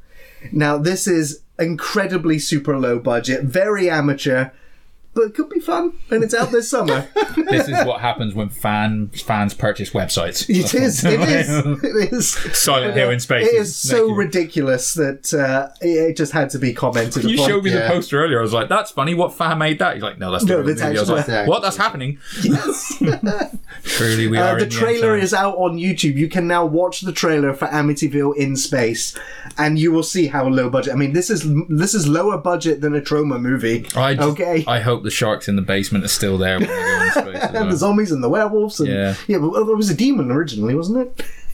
Now, 0.51 0.77
this 0.77 1.07
is 1.07 1.41
incredibly 1.57 2.39
super 2.39 2.77
low 2.77 2.99
budget, 2.99 3.43
very 3.43 3.89
amateur, 3.89 4.51
but 5.19 5.25
it 5.27 5.35
could 5.35 5.49
be 5.49 5.59
fun, 5.59 5.93
and 6.11 6.23
it's 6.23 6.33
out 6.33 6.51
this 6.51 6.69
summer. 6.69 7.07
this 7.49 7.67
is 7.67 7.85
what 7.85 7.99
happens 8.01 8.33
when 8.33 8.49
fans 8.49 9.21
fans 9.21 9.53
purchase 9.53 9.89
websites. 9.91 10.49
It 10.49 10.73
is. 10.73 11.03
It 11.03 11.19
is. 11.19 11.49
It 11.83 12.13
is. 12.13 12.29
Silent 12.57 12.95
Hill 12.95 13.09
in 13.09 13.19
space. 13.19 13.47
It 13.47 13.55
is 13.55 13.75
so 13.75 14.07
Thank 14.07 14.17
ridiculous 14.17 14.93
that 14.93 15.33
uh, 15.33 15.69
it 15.81 16.09
it 16.11 16.17
just 16.17 16.31
had 16.31 16.49
to 16.51 16.59
be 16.59 16.73
commented 16.73 17.23
You 17.25 17.35
upon. 17.35 17.47
showed 17.49 17.63
me 17.63 17.71
the 17.71 17.81
poster 17.87 18.23
earlier. 18.23 18.39
I 18.39 18.41
was 18.41 18.53
like, 18.53 18.69
"That's 18.69 18.91
funny. 18.91 19.13
What 19.13 19.33
fan 19.33 19.57
made 19.57 19.79
that?" 19.79 19.95
He's 19.95 20.03
like, 20.03 20.17
"No, 20.17 20.31
that's 20.31 20.45
the 20.45 20.51
No, 20.57 20.63
that's 20.63 20.81
movie." 20.81 20.97
I 20.97 21.01
was 21.01 21.09
actually- 21.09 21.33
like, 21.35 21.47
"What? 21.47 21.61
That's 21.61 21.77
happening." 21.77 22.17
Truly, 23.83 24.27
we 24.27 24.37
Uh, 24.37 24.45
are. 24.53 24.57
the 24.57 24.65
in 24.65 24.69
trailer 24.69 25.13
end 25.13 25.23
is 25.23 25.33
out 25.33 25.55
on 25.57 25.77
YouTube. 25.77 26.15
You 26.15 26.27
can 26.29 26.47
now 26.47 26.65
watch 26.65 27.01
the 27.01 27.11
trailer 27.11 27.53
for 27.53 27.67
Amityville 27.67 28.35
in 28.35 28.55
space, 28.55 29.15
and 29.57 29.77
you 29.79 29.91
will 29.91 30.03
see 30.03 30.27
how 30.27 30.47
low 30.47 30.69
budget. 30.69 30.93
I 30.93 30.95
mean, 30.95 31.13
this 31.13 31.29
is 31.29 31.45
this 31.69 31.93
is 31.93 32.07
lower 32.07 32.37
budget 32.37 32.81
than 32.81 32.95
a 32.95 33.01
Troma 33.01 33.39
movie. 33.39 33.85
I 33.95 34.15
just- 34.15 34.27
okay. 34.29 34.63
I 34.67 34.79
hope 34.79 35.03
the 35.09 35.15
sharks 35.15 35.47
in 35.47 35.55
the 35.55 35.61
basement 35.61 36.05
are 36.05 36.09
still 36.09 36.37
there 36.37 36.59
when 36.59 36.67
they 36.67 36.73
go 36.75 37.01
in 37.03 37.11
space. 37.11 37.43
as 37.43 37.55
and 37.61 37.71
the 37.71 37.75
zombies 37.77 38.11
and 38.11 38.23
the 38.23 38.29
werewolves. 38.29 38.79
And, 38.79 38.89
Yeah. 38.89 39.15
yeah, 39.27 39.37
but 39.39 39.53
it 39.69 39.75
was 39.77 39.89
a 39.89 39.95
demon 39.95 40.31
originally, 40.31 40.75
wasn't 40.75 41.11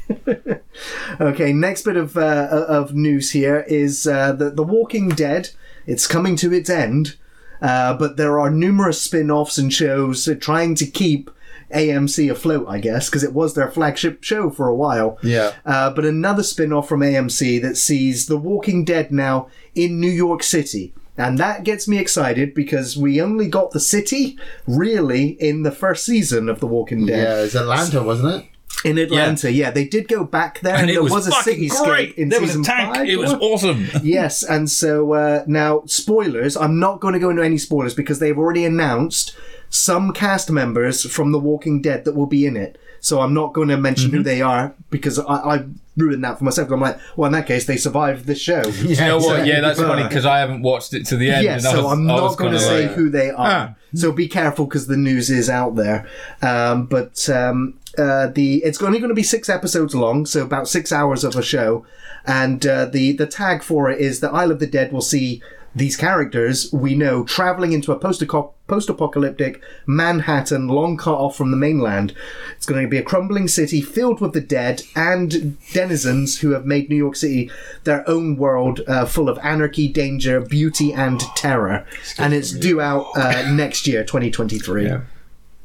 it? 0.10 0.62
okay, 1.22 1.54
next 1.54 1.84
bit 1.84 1.98
of 1.98 2.18
uh, 2.18 2.66
of 2.68 2.94
news 2.94 3.32
here 3.32 3.66
is 3.68 4.06
uh, 4.08 4.34
that 4.34 4.56
The 4.56 4.64
Walking 4.64 5.10
Dead. 5.10 5.50
It's 5.88 6.08
coming 6.08 6.36
to 6.38 6.52
its 6.54 6.70
end, 6.70 7.16
uh, 7.62 7.94
but 7.96 8.18
there 8.18 8.40
are 8.40 8.50
numerous 8.50 9.02
spin-offs 9.02 9.58
and 9.58 9.72
shows 9.72 10.28
uh, 10.28 10.36
trying 10.40 10.76
to 10.76 10.86
keep 10.86 11.30
AMC 11.74 12.32
afloat, 12.32 12.66
I 12.68 12.80
guess, 12.80 13.08
because 13.10 13.24
it 13.24 13.34
was 13.34 13.54
their 13.54 13.70
flagship 13.72 14.24
show 14.24 14.50
for 14.50 14.68
a 14.68 14.76
while. 14.76 15.18
Yeah. 15.24 15.54
Uh, 15.66 15.90
but 15.92 16.06
another 16.06 16.44
spin 16.44 16.74
off 16.74 16.88
from 16.90 17.02
AMC 17.02 17.62
that 17.62 17.78
sees 17.78 18.26
The 18.28 18.38
Walking 18.38 18.84
Dead 18.86 19.12
now 19.12 19.48
in 19.76 20.00
New 20.00 20.10
York 20.10 20.42
City. 20.44 20.94
And 21.18 21.38
that 21.38 21.64
gets 21.64 21.88
me 21.88 21.98
excited 21.98 22.54
because 22.54 22.98
we 22.98 23.22
only 23.22 23.48
got 23.48 23.72
the 23.72 23.80
city, 23.80 24.38
really, 24.68 25.30
in 25.42 25.64
the 25.64 25.72
first 25.72 26.06
season 26.06 26.50
of 26.50 26.60
The 26.60 26.68
Walking 26.68 27.06
Dead. 27.06 27.24
Yeah, 27.24 27.44
it's 27.44 27.56
Atlanta, 27.56 28.04
wasn't 28.04 28.44
it? 28.44 28.50
In 28.84 28.98
Atlanta, 28.98 29.52
yeah. 29.52 29.72
They 29.72 29.88
did 29.88 30.10
go 30.10 30.26
back 30.26 30.60
there, 30.60 30.74
and, 30.74 30.84
and 30.84 30.90
it 30.90 30.94
there 30.96 31.04
was, 31.04 31.12
was, 31.12 31.28
a 31.28 31.32
fucking 31.32 31.70
cityscape 31.70 31.86
great. 31.86 32.16
in 32.16 32.30
there 32.30 32.42
was 32.42 32.52
season 32.52 32.64
a 32.64 32.66
tank. 32.66 32.96
five. 32.96 33.08
it 33.08 33.18
was 33.18 33.34
awesome. 33.34 33.88
yes, 34.04 34.44
and 34.44 34.70
so 34.70 35.14
uh, 35.14 35.44
now 35.48 35.84
spoilers. 35.86 36.58
I'm 36.58 36.80
not 36.80 37.00
going 37.00 37.14
to 37.14 37.20
go 37.20 37.30
into 37.30 37.44
any 37.44 37.58
spoilers 37.58 37.94
because 37.94 38.20
they've 38.20 38.38
already 38.38 38.66
announced 38.66 39.36
some 39.70 40.12
cast 40.12 40.52
members 40.52 41.10
from 41.10 41.32
The 41.32 41.40
Walking 41.40 41.82
Dead 41.82 42.06
that 42.06 42.16
will 42.16 42.28
be 42.28 42.46
in 42.46 42.58
it. 42.58 42.78
So 43.06 43.22
I'm 43.22 43.36
not 43.36 43.54
going 43.54 43.68
to 43.68 43.78
mention 43.78 44.08
Mm-hmm. 44.10 44.18
who 44.18 44.24
they 44.24 44.42
are 44.42 44.74
because 44.90 45.20
I, 45.20 45.36
I 45.56 45.64
ruined 45.96 46.24
that 46.24 46.40
for 46.40 46.44
myself. 46.44 46.72
I'm 46.72 46.82
like, 46.82 46.98
well, 47.16 47.28
in 47.28 47.34
that 47.34 47.46
case, 47.46 47.66
they 47.68 47.78
survived 47.78 48.26
this 48.26 48.42
show. 48.42 48.64
you 48.68 48.96
know 48.96 49.20
what? 49.20 49.46
Yeah, 49.46 49.62
that's 49.62 49.80
But- 49.80 49.88
funny 49.90 50.04
because 50.04 50.26
I 50.26 50.40
haven't 50.40 50.64
watched 50.64 50.94
it 50.96 51.06
to 51.08 51.16
the 51.16 51.30
end. 51.30 51.44
Yeah, 51.44 51.60
so 51.60 51.84
was- 51.84 51.94
I'm 51.94 52.08
not 52.08 52.36
going 52.38 52.54
to 52.54 52.60
say 52.60 52.88
like- 52.88 52.96
who 52.96 53.10
they 53.12 53.30
are. 53.30 53.76
Ah. 53.76 53.76
So 53.94 54.12
be 54.12 54.28
careful 54.28 54.66
because 54.66 54.88
the 54.88 54.98
news 54.98 55.30
is 55.30 55.50
out 55.52 55.76
there. 55.76 56.08
Um, 56.42 56.88
but 56.88 57.30
um, 57.30 57.80
uh, 57.98 58.28
the 58.28 58.58
it's 58.64 58.82
only 58.82 58.98
going 59.00 59.10
to 59.10 59.16
be 59.16 59.24
six 59.24 59.50
episodes 59.50 59.94
long, 59.94 60.26
so 60.26 60.42
about 60.44 60.68
six 60.68 60.92
hours 60.92 61.24
of 61.24 61.36
a 61.36 61.44
show. 61.44 61.86
And 62.26 62.66
uh, 62.66 62.86
the 62.86 63.14
the 63.14 63.28
tag 63.28 63.62
for 63.62 63.90
it 63.92 64.00
is 64.02 64.20
that 64.22 64.34
Isle 64.34 64.52
of 64.52 64.60
the 64.60 64.68
Dead 64.68 64.92
will 64.92 65.02
see 65.14 65.44
these 65.76 65.98
characters 65.98 66.72
we 66.72 66.96
know 66.96 67.24
traveling 67.24 67.74
into 67.74 67.92
a 67.92 68.00
post 68.00 68.24
post-apocalyptic 68.68 69.62
Manhattan, 69.86 70.68
long 70.68 70.98
cut 70.98 71.14
off 71.14 71.36
from 71.36 71.52
the 71.52 71.58
mainland. 71.58 72.14
It's 72.56 72.66
going 72.66 72.82
to 72.82 72.90
be 72.90 72.98
a 72.98 73.04
crumbling 73.04 73.48
city 73.48 73.82
filled 73.82 74.22
with 74.22 74.34
the 74.34 74.42
dead 74.42 74.82
and 74.96 75.58
denizens 75.72 76.40
who 76.40 76.52
have 76.52 76.66
made 76.66 76.90
New 76.90 76.96
York 76.96 77.16
City 77.16 77.52
their 77.84 78.08
own 78.10 78.38
world, 78.38 78.82
uh, 78.88 79.06
full 79.06 79.30
of 79.30 79.38
anarchy, 79.44 79.88
danger, 79.88 80.40
beauty, 80.40 80.94
and 80.94 81.20
terror. 81.36 81.86
And 82.18 82.34
it's 82.34 82.52
due 82.52 82.82
out 82.82 83.06
uh, 83.16 83.52
next 83.52 83.86
year, 83.86 84.04
2023. 84.04 84.86
Yeah. 84.86 85.02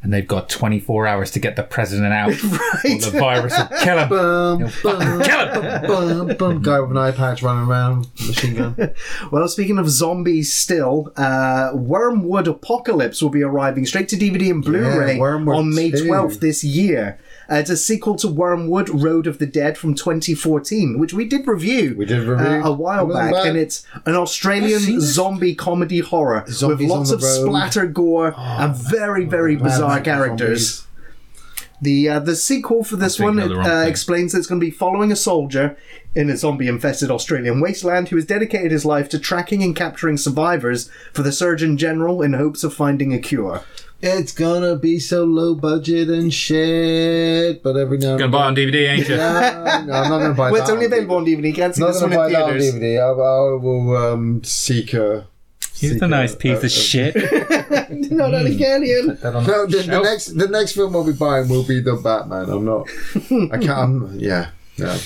And 0.02 0.12
they've 0.14 0.26
got 0.26 0.48
24 0.48 1.06
hours 1.06 1.30
to 1.32 1.38
get 1.40 1.56
the 1.56 1.62
president 1.62 2.12
out. 2.14 2.30
Or 2.82 2.98
the 2.98 3.10
virus 3.18 3.54
will 3.58 3.78
kill 3.80 3.98
him. 3.98 4.08
Bum, 4.08 4.70
bum, 4.82 5.22
Kill 5.22 5.46
him. 5.46 5.86
bum, 5.86 6.36
bum. 6.38 6.62
Guy 6.62 6.80
with 6.80 6.90
an 6.92 6.96
eye 6.96 7.10
patch 7.10 7.42
running 7.42 7.68
around, 7.68 8.06
machine 8.26 8.54
gun. 8.56 8.74
Well, 9.30 9.46
speaking 9.48 9.78
of 9.78 9.90
zombies, 9.90 10.52
still, 10.52 11.12
uh, 11.16 11.72
Wyrmwood 11.74 12.46
Apocalypse 12.46 13.20
will 13.22 13.28
be 13.30 13.42
arriving 13.42 13.84
straight 13.84 14.08
to 14.08 14.16
DVD 14.16 14.50
and 14.50 14.64
Blu-ray 14.64 15.18
Wyrmwood 15.18 15.56
on 15.56 15.74
May 15.74 15.90
2. 15.90 16.04
12th 16.04 16.40
this 16.40 16.64
year. 16.64 17.18
Uh, 17.50 17.56
it's 17.56 17.70
a 17.70 17.76
sequel 17.76 18.14
to 18.16 18.28
Wyrmwood 18.28 19.02
Road 19.02 19.26
of 19.26 19.38
the 19.38 19.46
Dead 19.46 19.76
from 19.76 19.94
2014, 19.94 20.98
which 20.98 21.12
we 21.12 21.24
did 21.24 21.46
review. 21.48 21.96
We 21.98 22.04
did 22.04 22.22
review. 22.22 22.46
uh, 22.46 22.68
a 22.68 22.72
while 22.72 23.10
It 23.10 23.14
wasn't 23.14 23.32
back, 23.32 23.46
and 23.46 23.56
it's 23.56 23.84
an 24.06 24.14
Australian 24.14 25.00
zombie 25.00 25.54
comedy 25.56 25.98
horror 25.98 26.44
with 26.46 26.80
lots 26.80 27.10
of 27.10 27.22
road. 27.22 27.46
splatter, 27.46 27.86
gore, 27.86 28.34
and 28.38 28.76
very, 28.76 29.24
very 29.24 29.56
man, 29.56 29.64
bizarre 29.64 29.88
like 29.96 30.04
characters. 30.04 30.68
zombies. 30.76 30.86
The 31.82 32.08
uh, 32.10 32.18
the 32.20 32.36
sequel 32.36 32.84
for 32.84 32.96
this 32.96 33.18
one 33.18 33.38
of 33.38 33.48
the 33.48 33.56
wrong 33.56 33.66
uh, 33.66 33.84
explains 33.88 34.32
that 34.32 34.38
it's 34.38 34.46
going 34.46 34.60
to 34.60 34.66
be 34.66 34.70
following 34.70 35.10
a 35.10 35.16
soldier 35.16 35.78
in 36.14 36.28
a 36.28 36.36
zombie 36.36 36.68
infested 36.68 37.10
Australian 37.10 37.58
wasteland 37.58 38.10
who 38.10 38.16
has 38.16 38.26
dedicated 38.26 38.70
his 38.70 38.84
life 38.84 39.08
to 39.08 39.18
tracking 39.18 39.62
and 39.62 39.74
capturing 39.74 40.18
survivors 40.18 40.90
for 41.14 41.22
the 41.22 41.32
Surgeon 41.32 41.78
General 41.78 42.20
in 42.20 42.34
hopes 42.34 42.64
of 42.64 42.74
finding 42.74 43.14
a 43.14 43.18
cure. 43.18 43.62
It's 44.02 44.32
gonna 44.32 44.76
be 44.76 44.98
so 44.98 45.24
low 45.24 45.54
budget 45.54 46.08
and 46.08 46.32
shit, 46.32 47.62
but 47.62 47.76
every 47.76 47.98
now 47.98 48.12
and 48.12 48.18
Gonna 48.18 48.32
buy 48.32 48.44
it 48.44 48.48
on 48.48 48.54
DVD, 48.56 48.88
ain't 48.88 49.08
you? 49.08 49.16
No, 49.16 49.30
no, 49.30 49.92
I'm 49.92 50.08
not 50.08 50.18
gonna 50.20 50.32
buy 50.34 50.50
Well, 50.50 50.54
that. 50.54 50.60
it's 50.62 50.70
only 50.70 50.86
available 50.86 51.16
on 51.16 51.26
DVD. 51.26 51.48
You 51.48 51.52
can't 51.54 51.74
see 51.74 51.80
Not 51.82 51.88
this 51.88 52.00
gonna 52.00 52.12
in 52.12 52.18
buy 52.18 52.28
that 52.30 52.42
on. 52.44 52.50
DVD. 52.54 52.98
I, 52.98 53.08
I 53.10 53.62
will 53.62 53.96
um, 53.96 54.42
seek 54.42 54.94
a. 54.94 55.26
He's 55.76 55.92
seek 55.92 56.02
a 56.02 56.08
nice 56.08 56.32
a- 56.32 56.36
piece 56.36 56.62
a- 56.62 56.66
of 56.66 56.70
shit. 56.72 57.14
Not 58.10 58.34
on 58.34 58.46
Ian. 58.46 59.06
No, 59.22 59.66
the, 59.66 59.84
the 59.86 60.00
next 60.02 60.26
the 60.28 60.48
next 60.48 60.72
film 60.72 60.96
I'll 60.96 61.04
be 61.04 61.12
buying 61.12 61.48
will 61.48 61.64
be 61.64 61.80
the 61.80 61.96
Batman. 61.96 62.48
I'm 62.48 62.64
not. 62.64 62.88
I 63.52 63.58
can't. 63.58 63.70
I'm, 63.70 64.18
yeah. 64.18 64.50
Yeah. 64.76 64.96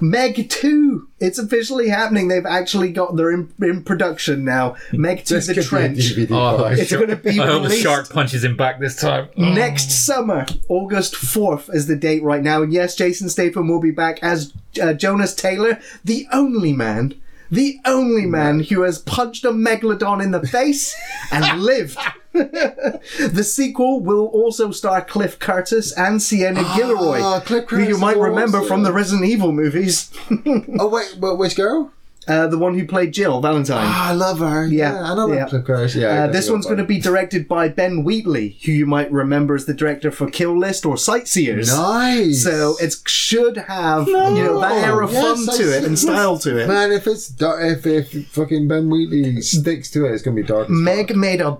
Meg 0.00 0.48
2. 0.48 1.08
It's 1.18 1.38
officially 1.38 1.88
happening. 1.88 2.28
They've 2.28 2.46
actually 2.46 2.92
got 2.92 3.16
they're 3.16 3.30
in, 3.30 3.52
in 3.62 3.82
production 3.82 4.44
now. 4.44 4.76
Meg 4.92 5.24
2 5.24 5.34
This 5.34 5.46
The 5.46 5.60
a 5.60 5.62
Trench. 5.62 6.12
Oh. 6.30 6.64
It's 6.66 6.92
gonna 6.92 7.16
be 7.16 7.40
I 7.40 7.46
hope 7.46 7.62
the 7.62 7.68
released- 7.68 7.82
shark 7.82 8.08
punches 8.10 8.44
him 8.44 8.56
back 8.56 8.80
this 8.80 8.96
time. 8.96 9.28
Next 9.36 9.90
summer, 9.90 10.46
August 10.68 11.14
4th 11.14 11.74
is 11.74 11.86
the 11.86 11.96
date 11.96 12.22
right 12.22 12.42
now. 12.42 12.62
And 12.62 12.72
yes, 12.72 12.94
Jason 12.96 13.28
Statham 13.28 13.68
will 13.68 13.80
be 13.80 13.90
back 13.90 14.18
as 14.22 14.52
uh, 14.80 14.92
Jonas 14.94 15.34
Taylor, 15.34 15.78
the 16.04 16.26
only 16.32 16.72
man, 16.72 17.14
the 17.50 17.78
only 17.84 18.26
man 18.26 18.60
who 18.60 18.82
has 18.82 18.98
punched 18.98 19.44
a 19.44 19.50
megalodon 19.50 20.22
in 20.22 20.30
the 20.30 20.46
face 20.46 20.94
and 21.32 21.60
lived. 21.62 21.98
the 22.32 23.42
sequel 23.44 24.00
will 24.00 24.26
also 24.26 24.70
star 24.70 25.04
Cliff 25.04 25.38
Curtis 25.40 25.92
and 25.96 26.22
Sienna 26.22 26.62
Guillory, 26.62 27.20
Ah, 27.20 27.40
Cliff 27.40 27.68
who 27.68 27.82
you 27.82 27.98
might 27.98 28.16
remember 28.18 28.58
awesome. 28.58 28.68
from 28.68 28.82
the 28.84 28.92
Resident 28.92 29.28
Evil 29.28 29.50
movies. 29.52 30.10
Oh 30.78 30.88
wait, 30.88 31.16
wait, 31.18 31.38
which 31.38 31.56
girl? 31.56 31.92
Uh, 32.28 32.46
the 32.46 32.58
one 32.58 32.78
who 32.78 32.86
played 32.86 33.12
Jill 33.12 33.40
Valentine. 33.40 33.78
Ah, 33.86 34.10
I 34.10 34.12
love 34.12 34.38
her. 34.40 34.66
Yeah, 34.66 34.92
Yeah, 34.92 35.02
I 35.12 35.14
know 35.14 35.28
yeah. 35.32 35.40
that 35.40 35.48
Cliff 35.50 35.64
Curtis. 35.64 35.94
Yeah. 35.96 36.24
Uh, 36.24 36.26
this 36.28 36.50
one's 36.50 36.66
going 36.66 36.78
to 36.78 36.84
be 36.84 37.00
directed 37.00 37.48
by 37.48 37.68
Ben 37.68 38.04
Wheatley, 38.04 38.58
who 38.64 38.72
you 38.72 38.86
might 38.86 39.10
remember 39.10 39.54
as 39.54 39.64
the 39.66 39.74
director 39.74 40.10
for 40.10 40.28
Kill 40.30 40.56
List 40.58 40.84
or 40.84 40.96
Sightseers. 40.96 41.74
nice. 41.74 42.42
So 42.44 42.76
it 42.80 42.94
should 43.06 43.56
have 43.56 44.06
you 44.06 44.14
know 44.14 44.60
that 44.60 44.84
air 44.84 45.00
of 45.00 45.12
Yes, 45.12 45.44
fun 45.46 45.56
to 45.56 45.76
it 45.76 45.84
and 45.84 45.98
style 45.98 46.38
to 46.38 46.58
it. 46.58 46.68
man, 46.68 46.92
if 46.92 47.06
it's 47.06 47.32
if 47.40 47.86
if 47.86 48.28
fucking 48.28 48.68
Ben 48.68 48.90
Wheatley 48.90 49.40
sticks 49.40 49.90
to 49.92 50.04
it, 50.06 50.12
it's 50.12 50.22
gonna 50.22 50.36
be 50.36 50.42
dark. 50.42 50.68
Meg 50.68 51.16
made 51.16 51.40
a 51.40 51.58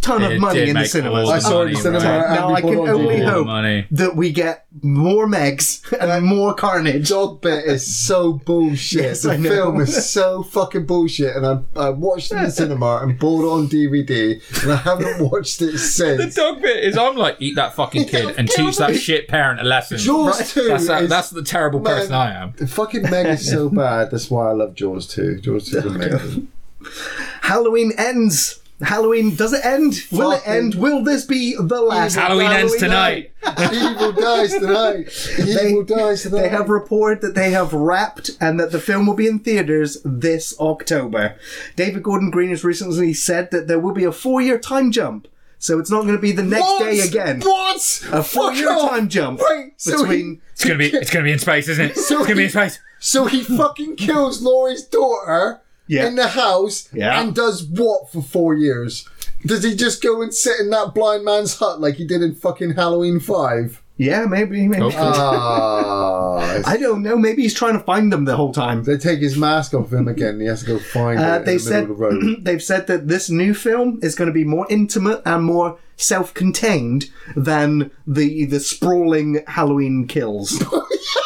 ton 0.00 0.22
It 0.22 0.32
of 0.36 0.40
money 0.40 0.60
in 0.62 0.68
the 0.68 0.74
make 0.74 0.86
cinemas. 0.86 1.28
I 1.28 1.38
saw 1.38 1.62
it 1.62 1.66
in 1.68 1.74
the 1.74 1.80
cinema. 1.80 2.04
right. 2.04 2.30
Now 2.30 2.54
I 2.54 2.60
can 2.60 2.76
only 2.76 2.86
DVD. 2.86 2.94
All 2.94 3.18
the 3.18 3.30
hope 3.30 3.46
money. 3.46 3.86
that 3.90 4.16
we 4.16 4.32
get 4.32 4.66
more 4.82 5.26
Megs 5.26 5.82
and 6.00 6.24
more 6.26 6.54
Carnage. 6.54 7.08
dog 7.08 7.42
bit 7.42 7.64
is 7.64 7.94
so 7.96 8.34
bullshit. 8.34 9.02
Yes, 9.02 9.22
the 9.22 9.36
know. 9.36 9.50
film 9.50 9.80
is 9.80 10.10
so 10.10 10.42
fucking 10.42 10.86
bullshit, 10.86 11.36
and 11.36 11.46
I, 11.46 11.60
I 11.78 11.90
watched 11.90 12.32
it 12.32 12.36
in 12.36 12.44
the 12.44 12.50
cinema 12.50 13.00
and 13.02 13.18
bought 13.18 13.44
it 13.44 13.48
on 13.48 13.68
DVD, 13.68 14.62
and 14.62 14.72
I 14.72 14.76
haven't 14.76 15.18
watched 15.30 15.60
it 15.60 15.76
since. 15.78 16.34
The 16.34 16.40
dog 16.40 16.62
bit 16.62 16.82
is 16.84 16.96
I'm 16.96 17.16
like, 17.16 17.36
eat 17.40 17.56
that 17.56 17.74
fucking 17.74 18.06
kid 18.06 18.34
and 18.38 18.48
teach 18.48 18.78
that 18.78 18.96
shit 18.96 19.28
parent 19.28 19.60
a 19.60 19.64
lesson. 19.64 19.98
Jaws 19.98 20.38
Right. 20.38 20.48
two. 20.48 20.68
That's, 20.68 20.86
that, 20.86 21.02
is, 21.02 21.08
that's 21.10 21.30
the 21.30 21.42
terrible 21.42 21.80
Man. 21.80 21.94
person 21.96 22.14
I 22.14 22.34
am. 22.42 22.54
the 22.56 22.66
fucking 22.66 23.02
Meg 23.02 23.26
is 23.26 23.50
so 23.50 23.68
bad. 23.68 24.10
That's 24.10 24.30
why 24.30 24.48
I 24.48 24.52
love 24.52 24.74
Jaws 24.74 25.06
two. 25.06 25.38
Jaws 25.40 25.68
two 25.68 25.78
is 25.78 25.84
oh, 25.84 25.88
amazing. 25.90 26.48
Halloween 27.42 27.92
ends. 27.98 28.60
Halloween 28.82 29.34
does 29.34 29.54
it 29.54 29.64
end? 29.64 29.94
Will 30.12 30.32
it 30.32 30.42
end? 30.46 30.74
Will 30.74 31.02
this 31.02 31.24
be 31.24 31.56
the 31.58 31.80
last 31.80 32.14
Halloween 32.14 32.50
ends 32.50 32.76
tonight. 32.76 33.32
Evil 33.72 34.12
dies 34.12 34.52
tonight. 34.52 35.28
Evil 35.38 35.82
dies 35.84 36.22
tonight. 36.22 36.42
They 36.42 36.48
have 36.50 36.68
reported 36.68 37.22
that 37.22 37.34
they 37.34 37.52
have 37.52 37.72
wrapped 37.72 38.30
and 38.40 38.60
that 38.60 38.72
the 38.72 38.80
film 38.80 39.06
will 39.06 39.14
be 39.14 39.28
in 39.28 39.38
theaters 39.38 39.98
this 40.04 40.54
October. 40.60 41.36
David 41.74 42.02
Gordon 42.02 42.30
Green 42.30 42.50
has 42.50 42.64
recently 42.64 43.14
said 43.14 43.50
that 43.50 43.66
there 43.66 43.78
will 43.80 43.94
be 43.94 44.04
a 44.04 44.12
four-year 44.12 44.58
time 44.58 44.92
jump, 44.92 45.26
so 45.58 45.78
it's 45.78 45.90
not 45.90 46.02
going 46.02 46.16
to 46.16 46.20
be 46.20 46.32
the 46.32 46.42
next 46.42 46.62
What? 46.64 46.80
day 46.84 47.00
again. 47.00 47.40
What? 47.40 47.76
A 48.12 48.22
Fuck 48.22 48.26
four-year 48.26 48.70
off. 48.72 48.90
time 48.90 49.08
jump 49.08 49.40
Wait, 49.48 49.72
so 49.80 50.02
between. 50.02 50.34
he, 50.34 50.40
It's 50.52 50.64
gonna 50.64 50.78
be 50.78 50.86
it's 50.88 51.10
gonna 51.10 51.24
be 51.24 51.32
in 51.32 51.38
space, 51.38 51.68
isn't 51.68 51.84
it? 51.84 51.90
It's 51.92 52.10
gonna 52.10 52.34
be 52.34 52.44
in 52.44 52.50
space. 52.50 52.78
so 52.98 53.24
he 53.24 53.42
fucking 53.42 53.96
kills 53.96 54.42
Laurie's 54.42 54.82
daughter 54.84 55.62
Yeah. 55.88 56.06
in 56.08 56.16
the 56.16 56.28
house 56.28 56.88
Yeah. 56.92 57.20
and 57.20 57.34
does 57.34 57.64
what 57.64 58.10
for 58.10 58.22
four 58.22 58.54
years? 58.54 59.08
Does 59.44 59.62
he 59.62 59.76
just 59.76 60.02
go 60.02 60.22
and 60.22 60.34
sit 60.34 60.58
in 60.60 60.70
that 60.70 60.94
blind 60.94 61.24
man's 61.24 61.56
hut 61.58 61.80
like 61.80 61.94
he 61.96 62.06
did 62.06 62.22
in 62.22 62.34
fucking 62.34 62.72
Halloween 62.74 63.20
5? 63.20 63.82
Yeah, 63.98 64.26
maybe. 64.26 64.66
maybe. 64.68 64.82
Hopefully. 64.82 65.12
Ah. 65.14 66.62
I 66.66 66.76
don't 66.76 67.02
know. 67.02 67.16
Maybe 67.16 67.42
he's 67.42 67.54
trying 67.54 67.78
to 67.78 67.84
find 67.84 68.12
them 68.12 68.24
the 68.26 68.36
whole 68.36 68.52
time. 68.52 68.82
they 68.84 68.98
take 68.98 69.20
his 69.20 69.36
mask 69.38 69.72
off 69.72 69.92
him 69.92 70.06
again. 70.08 70.38
He 70.40 70.46
has 70.46 70.60
to 70.60 70.66
go 70.66 70.78
find 70.78 71.18
Uh, 71.18 71.38
it 71.40 71.44
they 71.46 71.52
in 71.52 71.58
the 71.58 71.62
said 71.64 71.88
middle 71.88 72.04
of 72.06 72.12
the 72.20 72.26
road. 72.26 72.36
they've 72.44 72.62
said 72.62 72.86
that 72.88 73.08
this 73.08 73.30
new 73.30 73.54
film 73.54 73.98
is 74.02 74.14
going 74.14 74.26
to 74.26 74.34
be 74.34 74.44
more 74.44 74.66
intimate 74.68 75.22
and 75.24 75.44
more 75.44 75.78
self-contained 75.96 77.06
than 77.36 77.90
the 78.06 78.44
the 78.46 78.60
sprawling 78.60 79.42
Halloween 79.46 80.06
kills. 80.06 80.62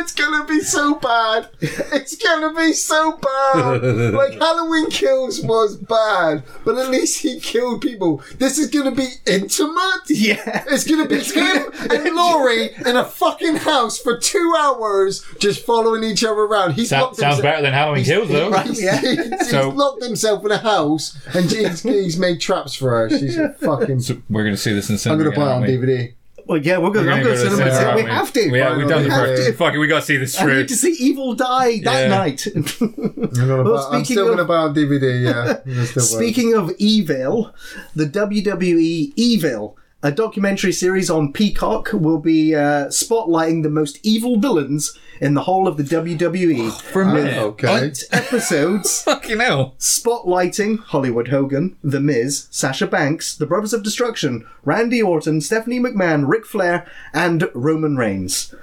it's 0.00 0.12
gonna 0.14 0.44
be 0.44 0.60
so 0.60 0.94
bad. 0.96 1.48
It's 1.60 2.16
gonna 2.16 2.54
be 2.54 2.72
so 2.72 3.12
bad. 3.18 3.82
like 4.14 4.32
Halloween 4.34 4.90
Kills 4.90 5.40
was 5.42 5.76
bad, 5.76 6.42
but 6.64 6.78
at 6.78 6.90
least 6.90 7.20
he 7.22 7.40
killed 7.40 7.80
people. 7.82 8.22
This 8.38 8.58
is 8.58 8.68
gonna 8.70 8.90
be 8.94 9.08
intimate. 9.26 10.00
yeah. 10.08 10.64
It's 10.68 10.84
gonna 10.84 11.06
be 11.06 11.20
him 11.20 11.70
and 11.90 12.14
Laurie 12.16 12.70
in 12.86 12.96
a 12.96 13.04
fucking 13.04 13.56
house 13.56 13.98
for 13.98 14.18
two 14.18 14.54
hours, 14.58 15.24
just 15.38 15.64
following 15.64 16.04
each 16.04 16.24
other 16.24 16.40
around. 16.40 16.72
He's 16.72 16.88
sounds 16.90 17.18
himself- 17.18 17.42
better 17.42 17.62
than 17.62 17.72
Halloween 17.72 18.04
Kills, 18.04 18.28
though. 18.28 18.52
He's, 18.60 18.82
Yeah. 18.82 19.00
he's 19.00 19.50
So- 19.50 19.68
locked 19.70 20.02
himself 20.02 20.44
in 20.44 20.50
a 20.50 20.58
house 20.58 21.16
and 21.34 21.50
he's, 21.50 21.82
he's 21.82 22.18
made 22.18 22.40
traps 22.40 22.74
for 22.74 22.90
her. 22.90 23.10
She's 23.10 23.36
a 23.36 23.50
fucking. 23.54 24.02
We're 24.28 24.42
going 24.44 24.54
to 24.54 24.60
see 24.60 24.72
this 24.72 24.90
in 24.90 24.98
cinema. 24.98 25.22
I'm 25.24 25.34
gonna 25.34 25.46
buy 25.46 25.52
it 25.52 25.54
on? 25.56 25.62
DVD. 25.62 26.14
Well, 26.50 26.58
yeah, 26.60 26.78
we're 26.78 26.90
going. 26.90 27.06
We're 27.06 27.12
I'm 27.12 27.22
gonna 27.22 27.36
going 27.36 27.36
to 27.38 27.44
go 27.44 27.50
to 27.50 27.56
cinema. 27.56 27.74
cinema, 27.76 27.94
we 27.94 28.00
aren't 28.02 28.12
have 28.12 28.32
to. 28.32 28.40
Yeah, 28.48 28.76
we've 28.76 28.88
done 28.88 29.02
the 29.04 29.08
We 29.08 29.14
have 29.14 29.26
first. 29.28 29.46
to. 29.46 29.52
Fuck 29.56 29.74
it, 29.74 29.78
we 29.78 29.86
got 29.86 30.00
to 30.00 30.02
see 30.06 30.16
this 30.16 30.36
I 30.36 30.46
need 30.46 30.68
to 30.68 30.74
see 30.74 30.92
Evil 30.98 31.34
die 31.34 31.78
that 31.84 32.02
Yeah. 32.02 32.08
night. 32.08 32.46
I'm, 32.56 32.62
gonna 32.62 33.62
Well, 33.62 33.74
buy, 33.90 33.96
I'm 33.98 34.04
speaking 34.04 34.16
still 34.16 34.28
gonna 34.30 34.44
buy 34.44 34.56
on 34.56 34.74
DVD. 34.74 35.22
Yeah. 35.24 35.58
I'm. 35.64 36.00
Speaking 36.02 36.54
of 36.54 36.72
evil, 36.78 37.54
the 37.94 38.06
WWE 38.06 39.12
Evil, 39.14 39.76
a 40.02 40.10
documentary 40.10 40.72
series 40.72 41.10
on 41.10 41.32
Peacock, 41.32 41.90
will 41.92 42.18
be 42.18 42.54
uh, 42.54 42.86
spotlighting 42.86 43.62
the 43.62 43.70
most 43.70 43.98
evil 44.02 44.38
villains 44.38 44.96
in 45.20 45.34
the 45.34 45.42
whole 45.42 45.68
of 45.68 45.76
the 45.76 45.82
WWE. 45.82 46.72
For 46.80 47.02
a 47.02 47.12
minute. 47.12 47.36
okay. 47.36 47.84
Eight 47.86 48.04
episodes 48.10 49.02
Fucking 49.04 49.40
hell. 49.40 49.74
spotlighting 49.78 50.78
Hollywood 50.80 51.28
Hogan, 51.28 51.76
The 51.84 52.00
Miz, 52.00 52.46
Sasha 52.50 52.86
Banks, 52.86 53.36
The 53.36 53.46
Brothers 53.46 53.74
of 53.74 53.82
Destruction, 53.82 54.46
Randy 54.64 55.02
Orton, 55.02 55.40
Stephanie 55.42 55.80
McMahon, 55.80 56.26
Ric 56.26 56.46
Flair, 56.46 56.86
and 57.12 57.50
Roman 57.54 57.96
Reigns. 57.96 58.54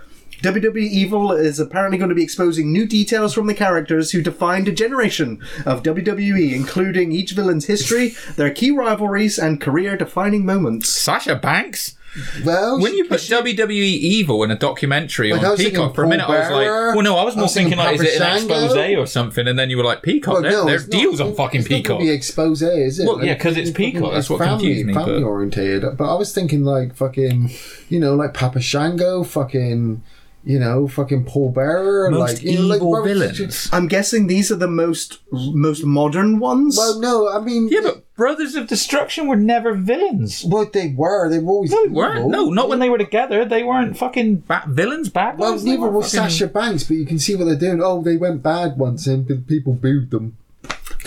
WWE 0.44 0.78
Evil 0.78 1.32
is 1.32 1.60
apparently 1.60 1.98
going 1.98 2.10
to 2.10 2.16
be 2.16 2.24
exposing 2.24 2.72
new 2.72 2.86
details 2.86 3.34
from 3.34 3.48
the 3.48 3.54
characters 3.54 4.12
who 4.12 4.22
defined 4.22 4.68
a 4.68 4.72
generation 4.72 5.40
of 5.66 5.84
WWE, 5.84 6.54
including 6.54 7.12
each 7.12 7.32
villain's 7.32 7.66
history, 7.66 8.14
their 8.36 8.52
key 8.52 8.72
rivalries, 8.72 9.40
and 9.40 9.60
career 9.60 9.98
defining 9.98 10.46
moments. 10.46 10.90
Sasha 10.90 11.36
Banks? 11.36 11.96
Well, 12.44 12.80
When 12.82 12.96
you 12.96 13.06
put 13.06 13.20
WWE 13.20 13.70
Evil 13.70 14.44
in 14.44 14.50
a 14.50 14.58
documentary 14.58 15.32
Like, 15.34 15.44
on 15.44 15.58
Peacock, 15.58 15.94
for 15.94 16.04
a 16.04 16.08
minute 16.08 16.26
Paul 16.26 16.36
I 16.36 16.40
was 16.40 16.50
like, 16.50 16.66
well, 16.96 17.02
no, 17.04 17.16
I 17.18 17.24
was 17.24 17.36
I 17.36 17.38
more 17.38 17.44
was 17.46 17.54
thinking 17.54 17.78
thinking, 17.78 17.86
like, 17.86 17.96
is 17.96 18.16
it 18.16 18.22
an 18.22 18.36
expose 18.38 18.76
or 18.98 19.06
something? 19.06 19.48
And 19.48 19.60
then 19.60 19.70
you 19.70 19.78
were 19.78 19.84
like, 19.84 20.02
Peacock, 20.02 20.34
Well, 20.36 20.42
no, 20.42 20.66
their 20.66 20.76
it's 20.76 20.88
not- 20.88 20.92
deals 21.00 21.22
on 21.22 21.36
fucking 21.36 21.60
it's 21.60 21.68
Peacock. 21.68 21.98
gonna 22.00 22.06
be 22.06 22.10
expose, 22.10 22.62
is 22.64 23.00
it? 23.00 23.06
Well, 23.08 23.24
yeah, 23.24 23.36
'cause 23.36 23.56
it's 23.58 23.70
Peacock, 23.70 24.14
that's 24.14 24.30
what 24.32 24.40
family, 24.40 24.58
confused 24.66 24.86
me, 24.88 24.94
Family 24.96 25.20
but- 25.22 25.28
orientated, 25.28 25.98
but 25.98 26.12
I 26.12 26.16
was 26.16 26.34
thinking 26.34 26.64
like 26.64 26.96
fucking, 26.96 27.52
you 27.90 28.00
know, 28.00 28.16
like 28.16 28.34
Papa 28.34 28.62
Shango, 28.62 29.24
fucking, 29.24 30.02
you 30.48 30.58
know, 30.60 30.88
fucking 30.88 31.26
Paul 31.26 31.52
Bearer, 31.52 32.10
Most 32.10 32.36
like 32.36 32.42
you 32.44 32.56
know, 32.60 32.62
like 32.68 32.78
evil 32.78 33.04
villains. 33.04 33.70
I'm 33.74 33.88
guessing 33.88 34.28
these 34.28 34.50
are 34.52 34.56
the 34.56 34.68
most 34.68 35.20
most 35.32 35.84
modern 35.84 36.40
ones. 36.40 36.78
Well, 36.78 37.00
no, 37.02 37.30
I 37.30 37.40
mean, 37.42 37.68
Yeah, 37.70 37.82
but 37.84 38.04
Brothers 38.16 38.56
of 38.56 38.68
Destruction 38.68 39.28
were 39.28 39.36
never 39.36 39.74
villains. 39.74 40.44
what 40.46 40.72
they 40.74 40.94
were, 40.98 41.30
they 41.30 41.40
were 41.40 41.52
always 41.52 41.72
No, 41.72 41.84
they 41.86 41.90
weren't. 41.94 42.18
evil. 42.20 42.30
No, 42.30 42.50
not 42.50 42.70
when 42.70 42.80
they 42.80 42.90
were 42.90 42.98
together. 42.98 43.44
They 43.46 43.64
weren't 43.64 43.98
fucking 43.98 44.44
ba- 44.48 44.64
villains, 44.68 45.10
bad 45.10 45.38
Well, 45.38 45.52
guys. 45.52 45.64
They 45.66 45.72
neither 45.72 45.82
were 45.84 45.92
was 45.92 46.06
fucking- 46.14 46.30
Sasha 46.30 46.48
Banks, 46.48 46.84
but 46.86 46.96
you 46.98 47.06
can 47.06 47.20
see 47.20 47.36
what 47.36 47.46
they're 47.46 47.56
doing. 47.56 47.82
Oh, 47.84 48.02
they 48.02 48.16
went 48.18 48.42
bad 48.42 48.78
once 48.78 49.06
and 49.06 49.28
people 49.48 49.74
booed 49.74 50.12
them. 50.12 50.38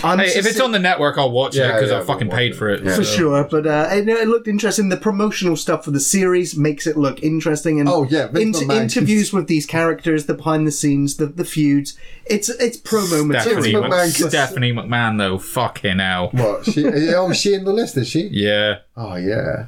I'm 0.04 0.18
Hey, 0.18 0.26
if 0.28 0.46
it's 0.46 0.60
on 0.60 0.72
the 0.72 0.78
network, 0.78 1.18
I'll 1.18 1.30
watch 1.30 1.54
it 1.56 1.58
Yeah, 1.60 1.72
because 1.72 1.90
yeah, 1.90 1.98
I 2.00 2.04
fucking 2.04 2.28
we'll 2.28 2.36
paid 2.36 2.52
watch 2.52 2.58
for 2.58 2.68
it. 2.70 2.80
it. 2.80 2.86
Yeah. 2.86 2.96
for 2.96 3.04
so- 3.04 3.16
sure. 3.16 3.44
But 3.44 3.66
uh, 3.66 3.88
it, 3.92 4.08
it 4.08 4.28
looked 4.28 4.48
interesting. 4.48 4.88
The 4.88 4.96
promotional 4.96 5.56
stuff 5.56 5.84
for 5.84 5.90
the 5.90 6.00
series 6.00 6.56
makes 6.56 6.86
it 6.86 6.96
look 6.96 7.22
interesting, 7.22 7.80
and 7.80 7.88
Oh, 7.88 8.06
yeah, 8.08 8.28
Vince 8.28 8.60
inter- 8.60 8.74
McMahon. 8.74 8.82
interviews 8.82 9.32
with 9.32 9.46
these 9.46 9.66
characters, 9.66 10.26
the 10.26 10.34
behind 10.34 10.66
the 10.66 10.72
scenes, 10.72 11.16
the 11.16 11.26
the 11.26 11.44
feuds. 11.44 11.96
It's 12.26 12.48
it's 12.48 12.76
promo 12.76 13.26
material. 13.26 13.62
Stephanie, 13.62 13.72
McMahon 13.74 14.06
Mc- 14.08 14.16
could- 14.16 14.28
Stephanie 14.30 14.72
McMahon, 14.72 15.18
though, 15.18 15.38
fucking 15.38 15.98
hell. 15.98 16.28
What? 16.32 16.64
She, 16.66 16.84
oh, 17.14 17.30
is 17.30 17.36
she 17.36 17.54
in 17.54 17.64
the 17.64 17.72
list? 17.72 17.96
Is 17.96 18.08
she? 18.08 18.28
Yeah, 18.32 18.78
Oh 18.96 19.16
yeah, 19.16 19.66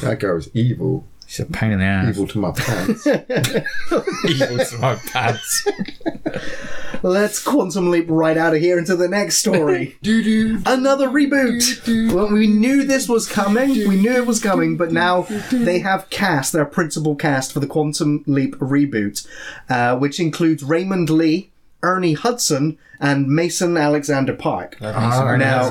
that 0.00 0.18
girl's 0.20 0.48
evil. 0.54 1.06
She's 1.26 1.40
a 1.46 1.50
pain 1.50 1.72
in 1.72 1.78
the 1.78 1.84
ass. 1.84 2.08
Evil 2.08 2.26
to 2.28 2.38
my 2.38 2.50
pants. 2.52 3.06
Evil 3.06 4.58
to 4.64 4.78
my 4.80 4.94
pants. 4.94 5.66
Let's 7.02 7.42
quantum 7.42 7.90
leap 7.90 8.06
right 8.08 8.36
out 8.36 8.54
of 8.54 8.60
here 8.60 8.78
into 8.78 8.96
the 8.96 9.08
next 9.08 9.36
story. 9.38 9.96
doo 10.02 10.22
doo. 10.22 10.62
Another 10.66 11.08
reboot. 11.08 12.12
Well, 12.12 12.30
we 12.32 12.46
knew 12.46 12.84
this 12.84 13.08
was 13.08 13.28
coming. 13.28 13.70
We 13.88 13.96
knew 13.96 14.12
it 14.12 14.26
was 14.26 14.40
coming, 14.42 14.76
but 14.76 14.92
now 14.92 15.22
they 15.50 15.80
have 15.80 16.08
cast 16.10 16.52
their 16.52 16.64
principal 16.64 17.14
cast 17.14 17.52
for 17.52 17.60
the 17.60 17.66
Quantum 17.66 18.24
Leap 18.26 18.56
reboot, 18.56 19.26
uh, 19.68 19.96
which 19.98 20.18
includes 20.18 20.62
Raymond 20.64 21.10
Lee, 21.10 21.50
Ernie 21.82 22.14
Hudson, 22.14 22.78
and 22.98 23.28
Mason 23.28 23.76
Alexander 23.76 24.34
Park. 24.34 24.78
Ah, 24.80 25.36
Now- 25.36 25.68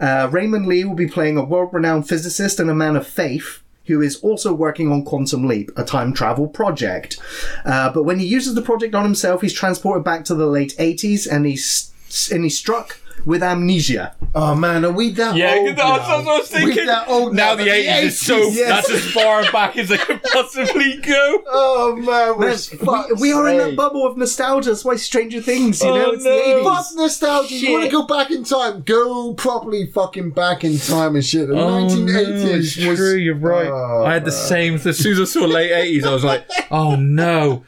Uh, 0.00 0.28
Raymond 0.30 0.66
Lee 0.66 0.84
will 0.84 0.94
be 0.94 1.06
playing 1.08 1.36
a 1.36 1.44
world 1.44 1.70
renowned 1.72 2.08
physicist 2.08 2.58
and 2.58 2.70
a 2.70 2.74
man 2.74 2.96
of 2.96 3.06
faith 3.06 3.60
who 3.86 4.00
is 4.00 4.16
also 4.16 4.52
working 4.52 4.90
on 4.90 5.04
Quantum 5.04 5.46
Leap, 5.46 5.70
a 5.76 5.84
time 5.84 6.12
travel 6.12 6.46
project. 6.46 7.18
Uh, 7.64 7.92
but 7.92 8.04
when 8.04 8.18
he 8.18 8.26
uses 8.26 8.54
the 8.54 8.62
project 8.62 8.94
on 8.94 9.04
himself, 9.04 9.40
he's 9.40 9.52
transported 9.52 10.04
back 10.04 10.24
to 10.24 10.34
the 10.34 10.46
late 10.46 10.74
80s 10.78 11.30
and 11.30 11.46
he's, 11.46 11.92
and 12.32 12.44
he's 12.44 12.58
struck 12.58 12.98
with 13.24 13.42
amnesia. 13.42 14.14
Oh 14.34 14.54
man, 14.54 14.84
are 14.84 14.90
we 14.92 15.10
that 15.10 15.28
old? 15.30 15.36
Yeah, 15.36 15.54
old? 15.58 15.68
that's 15.76 15.78
what 15.82 16.10
I 16.10 16.16
was- 16.18 16.26
I 16.26 16.38
was 16.38 16.52
now? 16.52 16.58
thinking. 16.58 16.76
We 16.80 16.86
that 16.86 17.08
old 17.08 17.34
now 17.34 17.42
now, 17.50 17.54
the 17.56 17.64
but 17.64 17.72
80s 17.72 18.02
is 18.04 18.20
so. 18.20 18.36
yes. 18.38 18.68
That's 18.88 18.90
as 18.90 19.12
far 19.12 19.52
back 19.52 19.76
as 19.76 19.88
they 19.90 19.98
could 19.98 20.22
possibly 20.32 20.96
go. 20.98 21.42
Oh 21.46 21.96
man, 21.96 22.38
we're 22.38 22.56
We, 23.16 23.20
we 23.20 23.32
are 23.32 23.48
in 23.48 23.58
that 23.58 23.76
bubble 23.76 24.06
of 24.06 24.16
nostalgia. 24.16 24.70
That's 24.70 24.84
why 24.84 24.96
Stranger 24.96 25.40
Things, 25.40 25.82
you 25.82 25.90
Oh, 25.90 26.12
it's 26.12 26.24
no. 26.24 26.30
the 26.30 26.42
80s. 26.42 26.64
Fuck 26.64 26.86
nostalgia. 26.96 27.54
You 27.56 27.72
want 27.72 27.84
to 27.84 27.90
Shit. 27.90 27.92
go 27.92 28.06
back 28.06 28.30
in 28.30 28.44
time? 28.44 28.82
Go 28.82 29.34
properly 29.34 29.86
fucking 29.86 30.30
back 30.30 30.64
in 30.64 30.78
time 30.78 31.14
and 31.16 31.24
shit. 31.24 31.48
The 31.48 31.54
1980s 31.54 32.44
it's 32.44 32.86
was 32.86 32.98
true. 32.98 33.14
You're 33.16 33.34
right. 33.36 33.66
Oh, 33.68 34.04
I 34.04 34.14
had 34.14 34.24
the 34.24 34.32
same. 34.32 34.74
As 34.74 34.98
soon 34.98 35.12
as 35.12 35.20
I 35.20 35.24
saw 35.24 35.44
late 35.44 35.70
80s, 35.72 36.04
I 36.06 36.12
was 36.14 36.24
like, 36.24 36.48
oh 36.70 36.96
no. 36.96 37.64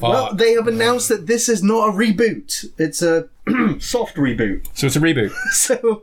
Well, 0.00 0.34
they 0.34 0.52
have 0.52 0.68
announced 0.68 1.08
that 1.08 1.26
this 1.26 1.48
is 1.48 1.62
not 1.62 1.88
a 1.88 1.92
reboot. 1.92 2.70
It's 2.78 3.02
a 3.02 3.28
soft 3.80 4.16
reboot. 4.16 4.66
so 4.74 4.86
it's 4.86 4.96
a 4.96 5.00
reboot. 5.00 5.32
So 5.52 6.00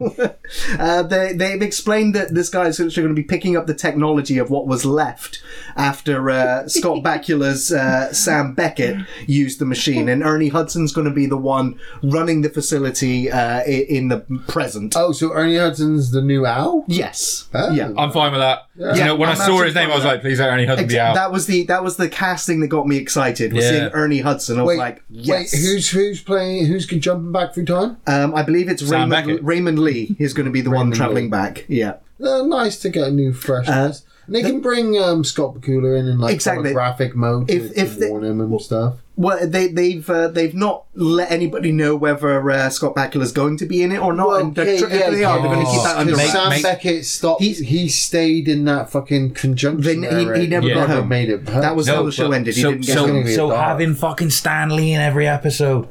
uh, 0.79 1.03
they 1.03 1.33
they've 1.33 1.61
explained 1.61 2.13
that 2.15 2.33
this 2.33 2.49
guy 2.49 2.65
is 2.67 2.79
actually 2.79 3.03
going 3.03 3.15
to 3.15 3.21
be 3.21 3.27
picking 3.27 3.55
up 3.57 3.67
the 3.67 3.73
technology 3.73 4.37
of 4.37 4.49
what 4.49 4.67
was 4.67 4.85
left 4.85 5.41
after 5.75 6.29
uh, 6.29 6.67
Scott 6.67 7.03
Bakula's 7.03 7.71
uh, 7.71 8.11
Sam 8.13 8.53
Beckett 8.53 8.97
used 9.27 9.59
the 9.59 9.65
machine, 9.65 10.09
and 10.09 10.23
Ernie 10.23 10.49
Hudson's 10.49 10.91
going 10.91 11.05
to 11.07 11.13
be 11.13 11.25
the 11.25 11.37
one 11.37 11.79
running 12.03 12.41
the 12.41 12.49
facility 12.49 13.31
uh, 13.31 13.63
in 13.63 14.07
the 14.09 14.19
present. 14.47 14.95
Oh, 14.97 15.11
so 15.11 15.31
Ernie 15.33 15.57
Hudson's 15.57 16.11
the 16.11 16.21
new 16.21 16.45
Al? 16.45 16.83
yes, 16.87 17.47
Oh. 17.53 17.71
yeah. 17.71 17.91
I'm 17.97 18.11
fine 18.11 18.31
with 18.31 18.41
that. 18.41 18.67
You 18.75 18.87
Yeah, 18.95 19.05
know, 19.07 19.15
when 19.15 19.29
i 19.29 19.33
I'm 19.33 19.37
saw 19.37 19.61
his 19.63 19.75
name, 19.75 19.91
I 19.91 19.95
was 19.95 20.05
like, 20.05 20.21
please 20.21 20.39
let 20.39 20.49
Ernie 20.49 20.65
Hudson 20.65 20.85
Ex- 20.85 20.93
be 20.93 20.99
out. 20.99 21.15
That 21.15 21.31
was 21.31 21.45
the 21.47 21.63
that 21.65 21.83
was 21.83 21.97
the 21.97 22.09
casting 22.09 22.59
that 22.61 22.67
got 22.67 22.87
me 22.87 22.97
excited. 22.97 23.53
Was 23.53 23.63
Yeah. 23.65 23.71
seeing 23.71 23.83
Ernie 23.93 24.19
Hudson. 24.19 24.57
I 24.59 24.63
was 24.63 24.67
Wait, 24.69 24.77
like, 24.77 25.03
yes. 25.09 25.53
wait, 25.53 25.61
who's 25.61 25.89
who's 25.89 26.21
playing? 26.21 26.65
Who's 26.65 26.85
jumping 26.85 27.28
back 27.31 27.53
through 27.53 27.65
time? 27.65 27.97
Um, 28.07 28.33
I 28.35 28.43
believe 28.43 28.69
it's 28.69 28.81
Sam 28.87 29.09
Raymond, 29.09 29.27
Beckett. 29.27 29.43
Raymond 29.43 29.79
Lee 29.79 30.15
is 30.19 30.33
going 30.33 30.45
to 30.45 30.51
be 30.51 30.61
the 30.61 30.69
one 30.69 30.79
Raymond 30.87 30.95
traveling 30.95 31.25
Lee. 31.25 31.29
back. 31.31 31.65
Yeah. 31.67 31.95
Uh, 32.23 32.43
nice 32.43 32.77
to 32.79 32.89
get 32.89 33.07
a 33.07 33.11
new 33.11 33.31
freshness. 33.33 34.03
and 34.27 34.35
they 34.35 34.41
can 34.41 34.59
bring 34.61 34.97
um, 35.01 35.23
Scott 35.23 35.55
Bakula 35.55 35.97
in 35.97 36.07
in 36.07 36.19
like 36.19 36.33
Exactly. 36.33 36.73
graphic 36.73 37.15
mode 37.15 37.49
If- 37.49 37.73
to, 37.73 37.79
if 37.81 37.93
to 37.93 37.99
they- 38.01 38.09
warn 38.09 38.23
him 38.25 38.41
and 38.41 38.61
stuff. 38.61 38.95
Well, 39.15 39.45
they, 39.45 39.67
they've 39.67 40.09
uh, 40.09 40.29
they've 40.29 40.53
not 40.55 40.85
let 40.95 41.29
anybody 41.29 41.73
know 41.73 41.93
whether 41.97 42.49
uh, 42.51 42.69
Scott 42.69 42.95
Bakula's 42.95 43.33
going 43.33 43.57
to 43.57 43.65
be 43.65 43.83
in 43.83 43.91
it 43.91 43.99
or 43.99 44.13
not. 44.13 44.39
and 44.39 44.55
they're 44.55 44.79
tr- 44.79 44.85
if 44.85 44.91
they 44.91 45.23
are, 45.25 45.39
they're 45.41 45.49
going 45.53 45.65
to 45.65 45.69
keep 45.71 45.83
that 45.83 45.97
under 45.97 46.15
wraps. 46.15 46.31
Sam 46.31 46.49
make- 46.49 46.63
Beckett 46.63 47.05
stopped. 47.05 47.41
He's- 47.41 47.59
he 47.59 47.89
stayed 47.89 48.47
in 48.47 48.63
that 48.65 48.89
fucking 48.89 49.33
conjunction. 49.33 50.01
Then 50.01 50.09
he- 50.19 50.25
area. 50.25 50.41
he 50.41 50.47
never 50.47 50.67
got 50.69 50.75
never 50.87 50.93
home. 51.01 51.09
made 51.09 51.29
it. 51.29 51.45
That 51.47 51.75
was 51.75 51.87
how 51.89 52.03
the 52.03 52.13
show 52.13 52.29
but- 52.29 52.35
ended. 52.35 52.55
He 52.55 52.61
so, 52.61 52.71
didn't 52.71 52.85
get 52.85 52.93
so, 52.95 53.07
home. 53.07 53.27
so 53.27 53.49
having 53.49 53.93
fucking 53.93 54.29
Stan 54.29 54.69
Lee 54.75 54.93
in 54.93 55.01
every 55.01 55.27
episode. 55.27 55.87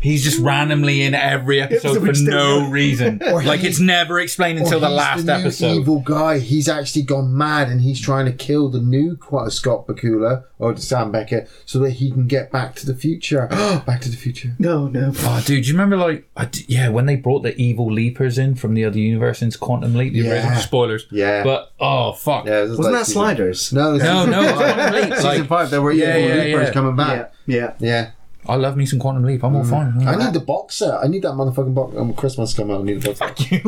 He's 0.00 0.24
just 0.24 0.38
randomly 0.40 1.02
in 1.02 1.14
every 1.14 1.60
episode 1.60 1.98
Episode 1.98 2.16
for 2.16 2.22
no 2.30 2.68
reason. 2.70 3.20
Or 3.26 3.42
like 3.42 3.60
he- 3.60 3.68
it's 3.68 3.78
never 3.80 4.18
explained 4.18 4.58
Or 4.58 4.62
until 4.62 4.80
the 4.80 4.88
he's 4.88 4.96
last 4.96 5.26
the 5.26 5.34
new 5.36 5.40
episode. 5.44 5.72
Evil 5.76 6.00
guy. 6.00 6.38
He's 6.38 6.68
actually 6.68 7.02
gone 7.02 7.36
mad, 7.36 7.68
and 7.68 7.82
he's 7.82 8.00
trying 8.00 8.24
to 8.26 8.32
kill 8.32 8.70
the 8.70 8.80
new 8.80 9.16
Qu- 9.16 9.50
Scott 9.50 9.86
Bakula 9.86 10.44
or 10.58 10.76
Sam 10.76 11.12
Beckett 11.12 11.48
so 11.66 11.78
that 11.80 11.90
he 11.92 12.10
can 12.10 12.26
get 12.26 12.50
back 12.50 12.74
to 12.76 12.86
the 12.86 12.94
future. 12.94 13.46
back 13.86 14.00
to 14.00 14.08
the 14.10 14.16
future. 14.16 14.54
No, 14.58 14.88
no. 14.88 15.12
Oh, 15.20 15.42
dude, 15.44 15.64
do 15.64 15.68
you 15.68 15.74
remember 15.74 15.96
like, 15.96 16.28
I 16.36 16.46
d- 16.46 16.64
yeah, 16.68 16.88
when 16.88 17.06
they 17.06 17.16
brought 17.16 17.42
the 17.42 17.54
evil 17.60 17.92
leapers 17.92 18.38
in 18.38 18.54
from 18.54 18.74
the 18.74 18.84
other 18.86 18.98
universe 18.98 19.42
into 19.42 19.58
Quantum 19.58 19.94
Leap? 19.94 20.12
The 20.14 20.20
Yeah. 20.20 20.32
original 20.32 20.56
spoilers. 20.60 21.06
Yeah. 21.10 21.44
But 21.44 21.72
oh 21.78 22.12
fuck. 22.14 22.46
Yeah, 22.46 22.62
this 22.62 22.70
is 22.72 22.78
Wasn't 22.78 22.94
like 22.94 23.00
that 23.02 23.06
season- 23.06 23.20
Sliders? 23.22 23.72
No, 23.72 23.96
No, 23.96 24.24
no, 24.26 24.52
Quantum 24.56 24.94
Leap. 24.94 25.14
season 25.18 25.46
five. 25.46 25.70
There 25.70 25.82
were 25.82 25.92
Yeah, 25.92 26.16
evil 26.16 26.28
yeah, 26.36 26.42
leapers 26.44 26.66
yeah. 26.68 26.72
coming 26.72 26.96
Yeah, 26.98 27.06
back. 27.06 27.32
yeah. 27.46 27.72
Yeah. 27.78 28.10
I 28.46 28.56
love 28.56 28.76
me 28.76 28.86
some 28.86 28.98
Quantum 28.98 29.24
Leap. 29.24 29.44
I'm 29.44 29.54
all 29.54 29.64
fine. 29.64 29.92
Mm. 29.92 30.06
I 30.06 30.16
need 30.24 30.32
the 30.34 30.40
box 30.40 30.76
set. 30.76 30.94
I 31.04 31.06
need 31.08 31.22
that 31.22 31.32
motherfucking 31.32 31.74
box. 31.74 31.96
Um, 31.96 32.14
Christmas 32.14 32.54
come 32.54 32.70
out. 32.70 32.80
I 32.80 32.84
need 32.84 33.02
the 33.02 33.12
box 33.12 33.44
set. 33.44 33.64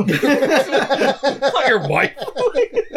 Not 1.41 1.69
your 1.69 1.87
wife. 1.89 2.15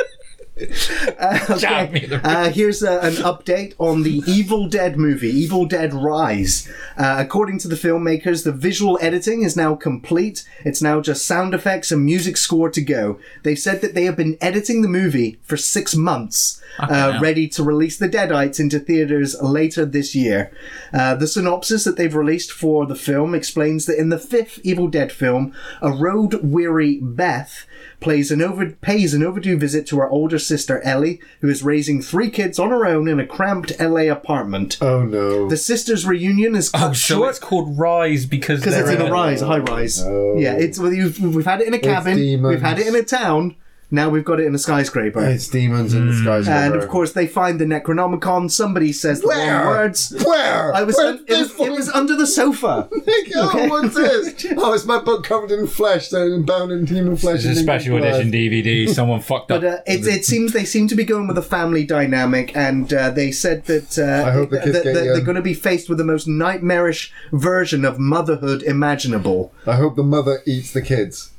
Me. 0.57 2.05
the- 2.05 2.21
Uh, 2.23 2.49
here's 2.49 2.81
uh, 2.83 2.99
an 3.03 3.13
update 3.15 3.73
on 3.77 4.03
the 4.03 4.21
Evil 4.25 4.67
Dead 4.69 4.97
movie, 4.97 5.29
Evil 5.29 5.65
Dead 5.65 5.93
Rise. 5.93 6.67
Uh, 6.97 7.17
according 7.19 7.59
to 7.59 7.67
the 7.67 7.75
filmmakers, 7.75 8.43
the 8.43 8.51
visual 8.51 8.97
editing 9.01 9.43
is 9.43 9.57
now 9.57 9.75
complete. 9.75 10.45
It's 10.63 10.81
now 10.81 11.01
just 11.01 11.25
sound 11.25 11.53
effects 11.53 11.91
and 11.91 12.05
music 12.05 12.37
score 12.37 12.69
to 12.69 12.81
go. 12.81 13.19
They've 13.43 13.59
said 13.59 13.81
that 13.81 13.93
they 13.95 14.05
have 14.05 14.15
been 14.15 14.37
editing 14.39 14.81
the 14.81 14.87
movie 14.87 15.39
for 15.43 15.57
six 15.57 15.95
months, 15.95 16.61
uh, 16.79 17.19
ready 17.21 17.47
to 17.49 17.63
release 17.63 17.97
the 17.97 18.07
Deadites 18.09 18.59
into 18.59 18.79
theaters 18.79 19.35
later 19.41 19.85
this 19.85 20.15
year. 20.15 20.51
Uh, 20.93 21.15
the 21.15 21.27
synopsis 21.27 21.83
that 21.83 21.97
they've 21.97 22.15
released 22.15 22.51
for 22.51 22.85
the 22.85 22.95
film 22.95 23.35
explains 23.35 23.85
that 23.85 23.99
in 23.99 24.09
the 24.09 24.19
fifth 24.19 24.59
Evil 24.63 24.87
Dead 24.87 25.11
film, 25.11 25.53
a 25.81 25.91
road 25.91 26.35
weary 26.43 26.99
Beth 27.01 27.65
plays 28.05 28.29
an 28.29 28.39
over 28.39 28.69
pays 28.81 29.15
an 29.15 29.23
overdue 29.23 29.57
visit 29.57 29.87
to 29.87 29.97
her 29.97 30.07
older 30.07 30.37
sister 30.37 30.79
Ellie, 30.83 31.19
who 31.41 31.49
is 31.49 31.63
raising 31.63 32.03
three 32.03 32.29
kids 32.29 32.59
on 32.59 32.69
her 32.69 32.85
own 32.85 33.07
in 33.07 33.19
a 33.19 33.25
cramped 33.25 33.71
LA 33.79 34.11
apartment. 34.11 34.77
oh 34.79 35.01
no. 35.03 35.49
The 35.49 35.57
sisters' 35.57 36.05
reunion 36.05 36.55
is 36.55 36.69
cut 36.69 36.91
Oh, 36.91 36.93
so 36.93 37.15
short 37.15 37.29
it's 37.31 37.39
called 37.39 37.79
Rise 37.79 38.27
because 38.27 38.59
because 38.59 38.77
it's 38.77 38.89
in 38.89 39.01
a 39.01 39.11
rise, 39.11 39.41
a 39.41 39.47
high 39.47 39.57
rise. 39.57 40.03
Oh. 40.05 40.35
Yeah, 40.37 40.53
it's 40.53 40.77
well, 40.77 40.93
you've, 40.93 41.19
we've 41.19 41.45
had 41.45 41.61
it 41.61 41.67
in 41.67 41.73
a 41.73 41.79
cabin, 41.79 42.43
we've 42.43 42.61
had 42.61 42.77
it 42.77 42.85
in 42.85 42.95
a 42.95 43.01
town, 43.01 43.55
now 43.91 44.09
we've 44.09 44.25
got 44.25 44.39
it 44.39 44.45
in 44.47 44.55
a 44.55 44.57
skyscraper. 44.57 45.23
It's 45.23 45.47
demons 45.47 45.93
in 45.93 46.07
the 46.07 46.13
skyscraper. 46.13 46.57
and 46.59 46.75
of 46.75 46.89
course, 46.89 47.13
they 47.13 47.27
find 47.27 47.59
the 47.59 47.65
Necronomicon. 47.65 48.49
Somebody 48.51 48.91
says 48.91 49.21
the 49.21 49.27
Where? 49.27 49.55
wrong 49.57 49.67
words. 49.67 50.13
where 50.25 50.73
I 50.75 50.83
was, 50.83 50.95
Where 50.95 51.07
un- 51.07 51.15
it, 51.19 51.27
they 51.27 51.37
was 51.41 51.59
it 51.59 51.71
was 51.71 51.89
under 51.89 52.15
the 52.15 52.27
sofa. 52.27 52.89
oh, 52.91 53.49
Okay. 53.49 53.69
what's 53.69 53.95
this? 53.95 54.45
Oh, 54.57 54.73
it's 54.73 54.85
my 54.85 54.99
book 54.99 55.23
covered 55.23 55.51
in 55.51 55.67
flesh, 55.67 56.07
so 56.07 56.41
bound 56.41 56.71
in 56.71 56.87
human 56.87 57.15
flesh. 57.15 57.37
It's 57.37 57.45
a 57.45 57.49
and 57.49 57.57
special 57.59 57.97
blood. 57.97 58.13
edition 58.15 58.31
DVD. 58.31 58.89
Someone 58.93 59.19
fucked 59.21 59.51
up. 59.51 59.61
But 59.61 59.67
uh, 59.67 59.77
it, 59.85 60.05
it 60.07 60.25
seems 60.25 60.53
they 60.53 60.65
seem 60.65 60.87
to 60.87 60.95
be 60.95 61.03
going 61.03 61.27
with 61.27 61.37
a 61.37 61.41
family 61.43 61.85
dynamic, 61.85 62.55
and 62.55 62.91
uh, 62.93 63.11
they 63.11 63.31
said 63.31 63.65
that, 63.65 63.97
uh, 63.99 64.27
I 64.27 64.31
hope 64.31 64.49
the 64.49 64.57
that- 64.57 64.63
kids 64.65 64.77
that- 64.77 64.83
get 64.85 64.93
that 64.95 65.05
you. 65.05 65.13
they're 65.13 65.21
going 65.23 65.35
to 65.35 65.41
be 65.41 65.53
faced 65.53 65.89
with 65.89 65.97
the 65.99 66.03
most 66.03 66.27
nightmarish 66.27 67.11
version 67.31 67.85
of 67.85 67.99
motherhood 67.99 68.63
imaginable. 68.63 69.53
I 69.67 69.75
hope 69.75 69.95
the 69.95 70.03
mother 70.03 70.41
eats 70.45 70.71
the 70.73 70.81
kids. 70.81 71.31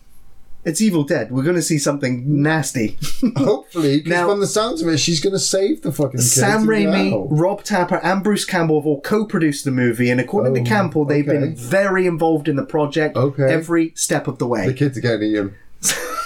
It's 0.67 0.83
Evil 0.83 1.05
Dead. 1.05 1.31
We're 1.31 1.45
going 1.45 1.57
to 1.57 1.63
see 1.63 1.79
something 1.79 2.43
nasty. 2.43 2.99
Hopefully, 3.37 3.99
because 3.99 4.11
Now- 4.11 4.29
from 4.29 4.41
the 4.41 4.47
sounds 4.49 4.83
of 4.83 4.89
it, 4.89 4.99
she's 4.99 5.21
going 5.21 5.33
to 5.33 5.39
save 5.39 5.83
the 5.83 5.93
fucking 5.93 6.19
kids. 6.19 6.33
Sam 6.33 6.59
and 6.59 6.67
get 6.69 6.89
Raimi, 6.89 7.13
out. 7.15 7.29
Rob 7.31 7.63
Tapert, 7.63 8.01
and 8.03 8.23
Bruce 8.25 8.45
Campbell 8.45 8.81
have 8.81 8.87
all 8.87 9.01
co-produced 9.01 9.65
the 9.65 9.71
movie, 9.71 10.11
and 10.11 10.21
according 10.21 10.55
to 10.55 10.61
Oh, 10.61 10.65
Campbell, 10.65 11.05
they've 11.05 11.27
okay. 11.29 11.39
been 11.39 11.55
very 11.57 12.07
involved 12.07 12.49
in 12.49 12.57
the 12.57 12.65
project 12.67 13.17
Okay. 13.17 13.45
every 13.51 13.93
step 13.95 14.27
of 14.27 14.39
the 14.39 14.47
way. 14.47 14.67
The 14.67 14.75
kids 14.75 14.99
are 14.99 15.01
getting 15.03 15.31
eaten. 15.31 15.55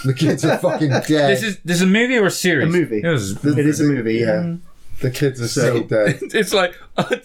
The 0.04 0.14
kids 0.16 0.42
are 0.46 0.56
fucking 0.56 0.88
dead. 1.06 1.06
this 1.06 1.42
is 1.42 1.58
this 1.62 1.76
is 1.76 1.82
a 1.82 1.86
movie 1.86 2.16
or 2.16 2.24
a 2.24 2.30
series? 2.30 2.66
A 2.66 2.70
movie. 2.78 3.02
It 3.04 3.08
was, 3.08 3.44
it 3.44 3.58
is 3.66 3.80
a 3.80 3.84
movie, 3.84 4.14
yeah. 4.14 4.26
yeah. 4.42 4.56
The 5.02 5.10
kids 5.10 5.40
are 5.42 5.48
so, 5.48 5.80
So- 5.80 5.82
dead. 5.84 6.18
it's 6.22 6.54
like 6.54 6.74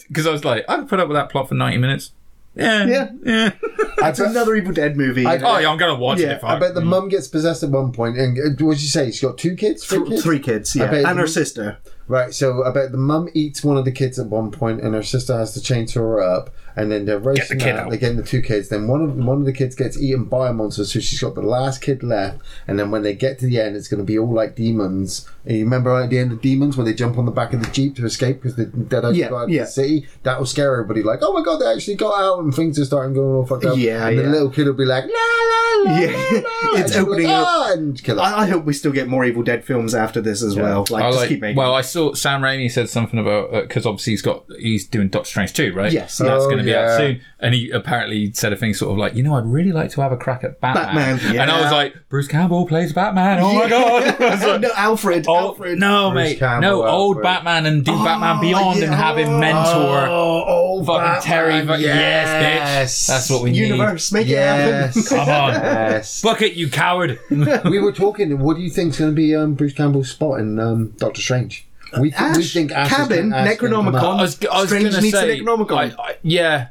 because 0.09 0.27
I 0.27 0.31
was 0.31 0.43
like, 0.43 0.65
I 0.67 0.75
could 0.77 0.89
put 0.89 0.99
up 0.99 1.07
with 1.07 1.15
that 1.15 1.29
plot 1.29 1.47
for 1.47 1.55
ninety 1.55 1.77
minutes. 1.77 2.11
Yeah, 2.55 2.85
Yeah. 2.85 3.09
yeah. 3.23 3.51
I 4.01 4.09
It's 4.09 4.19
bet, 4.19 4.29
another 4.31 4.55
Evil 4.55 4.73
Dead 4.73 4.95
movie. 4.97 5.25
I- 5.25 5.37
Oh 5.37 5.57
yeah, 5.59 5.69
I'm 5.69 5.77
gonna 5.77 5.95
watch 5.95 6.19
Yeah, 6.19 6.31
it. 6.31 6.35
If 6.37 6.43
I 6.43 6.57
bet 6.59 6.73
the 6.73 6.81
mum 6.81 7.09
gets 7.09 7.27
possessed 7.27 7.63
at 7.63 7.69
one 7.69 7.91
point, 7.91 8.17
and 8.17 8.37
uh, 8.37 8.63
what 8.65 8.73
did 8.75 8.81
you 8.83 8.87
say? 8.89 9.07
She's 9.11 9.21
got 9.21 9.37
two 9.37 9.55
kids, 9.55 9.85
three 9.85 9.99
Th- 9.99 10.09
kids. 10.09 10.23
Three 10.23 10.39
kids, 10.39 10.75
yeah, 10.75 10.91
and 10.93 11.17
her 11.19 11.25
the- 11.25 11.31
sister. 11.31 11.77
Right, 12.07 12.33
so 12.35 12.63
I 12.63 12.71
bet 12.71 12.91
the 12.91 12.99
mum 12.99 13.29
eats 13.33 13.63
one 13.63 13.77
of 13.77 13.85
the 13.85 13.91
kids 13.91 14.19
at 14.19 14.27
one 14.27 14.51
point, 14.51 14.79
and 14.81 14.93
her 14.93 15.01
sister 15.01 15.35
has 15.35 15.53
to 15.55 15.59
chainsaw 15.59 15.95
her 15.95 16.21
up, 16.21 16.51
and 16.75 16.91
then 16.91 17.05
they're 17.05 17.17
racing 17.17 17.57
kid 17.57 17.69
out. 17.69 17.79
out. 17.85 17.89
They're 17.89 17.97
getting 17.97 18.17
the 18.17 18.23
two 18.23 18.43
kids. 18.43 18.69
Then 18.69 18.87
one 18.87 19.01
of 19.01 19.15
one 19.15 19.39
of 19.39 19.45
the 19.45 19.53
kids 19.53 19.75
gets 19.75 19.99
eaten 19.99 20.25
by 20.25 20.49
a 20.49 20.53
monster, 20.53 20.85
so 20.85 20.99
she's 20.99 21.19
got 21.19 21.33
the 21.33 21.41
last 21.41 21.81
kid 21.81 22.03
left. 22.03 22.41
And 22.67 22.77
then 22.77 22.91
when 22.91 23.01
they 23.01 23.15
get 23.15 23.39
to 23.39 23.47
the 23.47 23.59
end, 23.59 23.75
it's 23.75 23.87
going 23.87 23.97
to 23.99 24.03
be 24.05 24.19
all 24.19 24.31
like 24.31 24.55
demons. 24.55 25.27
And 25.47 25.57
you 25.57 25.63
remember 25.63 25.99
at 25.99 26.09
the 26.11 26.17
end 26.19 26.31
of 26.31 26.41
Demons 26.41 26.75
when 26.77 26.85
they 26.87 26.93
jump 26.93 27.17
on 27.19 27.25
the 27.25 27.31
back 27.31 27.53
of 27.53 27.63
the 27.63 27.69
jeep 27.71 27.95
to 27.97 28.05
escape 28.05 28.37
because 28.41 28.55
the 28.55 28.65
dead 28.65 29.01
got 29.03 29.13
Yeah, 29.15 29.27
out 29.27 29.33
of 29.43 29.49
yeah. 29.49 29.61
the 29.63 29.67
city? 29.67 30.07
That 30.23 30.39
will 30.39 30.47
scare 30.47 30.73
everybody. 30.73 31.03
Like, 31.03 31.19
oh 31.23 31.33
my 31.33 31.43
god, 31.43 31.57
they 31.59 31.65
actually 31.71 31.95
got 31.95 32.19
out, 32.19 32.39
and 32.43 32.53
things 32.53 32.77
are 32.79 32.85
starting 32.85 33.13
going 33.15 33.35
all 33.35 33.45
fucked 33.47 33.65
up. 33.65 33.77
Yeah, 33.77 34.07
and 34.07 34.17
the 34.19 34.23
little 34.23 34.49
kid 34.51 34.65
will 34.67 34.73
be 34.73 34.85
like, 34.85 35.03
la 35.05 35.09
la 35.09 35.91
la, 35.93 35.99
Yeah. 35.99 36.07
la, 36.07 36.39
la, 36.71 36.79
It's 36.81 36.95
and 36.95 37.07
opening 37.07 37.27
like, 37.27 37.35
up- 37.35 37.47
"Ah," 37.47 37.71
and 37.73 38.03
kill. 38.03 38.19
I, 38.19 38.41
I 38.41 38.45
hope 38.47 38.65
we 38.65 38.73
still 38.73 38.91
get 38.91 39.07
more 39.07 39.23
Evil 39.25 39.43
Dead 39.43 39.63
films 39.65 39.93
after 39.95 40.19
this 40.21 40.41
as 40.43 40.55
well. 40.55 40.85
Like, 40.89 41.03
I 41.03 41.09
just 41.09 41.19
like, 41.19 41.29
keep 41.29 41.41
making. 41.41 41.57
well, 41.57 41.73
I 41.75 41.81
saw 41.95 42.13
Sam 42.13 42.41
Raimi 42.41 42.69
said 42.71 42.89
something 42.89 43.19
about 43.19 43.51
because 43.51 43.85
obviously 43.85 44.13
he's 44.13 44.21
got 44.21 44.45
he's 44.59 44.87
doing 44.87 45.07
Doctor 45.09 45.27
Strange 45.29 45.53
too, 45.53 45.73
right? 45.73 45.91
Yes. 45.91 46.19
and 46.19 46.29
that's 46.29 46.43
Oh, 46.43 46.47
going 46.47 46.59
to 46.59 46.63
be 46.63 46.71
yeah. 46.71 46.91
out 46.93 46.97
soon. 46.97 47.21
And 47.39 47.53
he 47.53 47.69
apparently 47.69 48.31
said 48.33 48.53
a 48.53 48.55
thing 48.55 48.73
sort 48.73 48.91
of 48.91 48.97
like, 48.97 49.13
you 49.15 49.21
know, 49.23 49.35
I'd 49.35 49.45
really 49.45 49.71
like 49.71 49.91
to 49.91 50.01
have 50.01 50.11
a 50.11 50.17
crack 50.17 50.43
at 50.43 50.59
Batman. 50.61 51.17
Batman, 51.17 51.39
And 51.39 51.51
I 51.51 51.61
was 51.61 51.71
like, 51.71 51.95
Bruce 52.09 52.27
Campbell 52.27 52.65
plays 52.67 52.91
Batman. 52.93 53.39
Oh 53.41 53.53
my 53.53 53.69
god! 53.69 54.15
Like, 54.45 54.61
no, 54.61 54.71
Alfred. 54.75 55.25
Oh, 55.27 55.35
Alfred. 55.35 55.79
no, 55.79 56.11
Bruce 56.11 56.23
mate, 56.31 56.39
Campbell, 56.39 56.61
no, 56.69 56.85
old 56.87 57.21
Batman 57.21 57.65
and 57.65 57.83
do 57.85 57.91
Batman 57.91 58.37
Oh, 58.37 58.41
Beyond 58.41 58.79
and 58.83 58.91
yeah. 58.91 58.95
have 58.97 59.17
him 59.17 59.39
mentor 59.39 60.07
Oh, 60.07 60.43
old 60.47 60.85
fucking 60.85 61.01
Batman, 61.01 61.21
Terry. 61.23 61.65
But 61.65 61.79
yes, 61.79 62.27
yes. 62.27 62.93
bitch, 63.03 63.07
that's 63.07 63.29
what 63.29 63.43
we 63.43 63.51
need. 63.51 63.57
Universe, 63.69 64.11
make 64.11 64.27
it 64.27 64.37
happen. 64.37 65.03
Come 65.09 65.29
on, 65.29 65.53
Yes. 65.53 66.21
Fuck 66.21 66.41
it, 66.41 66.53
you 66.53 66.69
coward. 66.69 67.19
we 67.29 67.79
were 67.79 67.91
talking. 67.91 68.37
What 68.39 68.57
do 68.57 68.63
you 68.63 68.69
think's 68.69 68.99
going 68.99 69.11
to 69.11 69.15
be 69.15 69.35
um, 69.35 69.53
Bruce 69.55 69.73
Campbell's 69.73 70.09
spot 70.09 70.39
in 70.39 70.59
um, 70.59 70.89
Doctor 70.97 71.21
Strange? 71.21 71.67
We, 71.99 72.11
th- 72.11 72.37
we 72.37 72.43
think 72.43 72.71
Ash 72.71 72.91
is 72.91 72.97
Cabin, 72.97 73.33
Ash 73.33 73.51
is 73.51 73.57
gonna 73.59 73.75
come 73.75 73.85
Necronomicon. 73.87 73.95
out. 73.95 74.03
I 74.19 74.21
was, 74.21 74.45
I 74.45 74.59
was 74.61 74.67
Strange 74.69 74.83
going 74.83 74.95
to 74.95 75.01
meets 75.01 75.17
say, 75.17 75.39
Necronomicon. 75.39 75.95
I, 75.99 76.03
I, 76.03 76.17
yeah, 76.23 76.67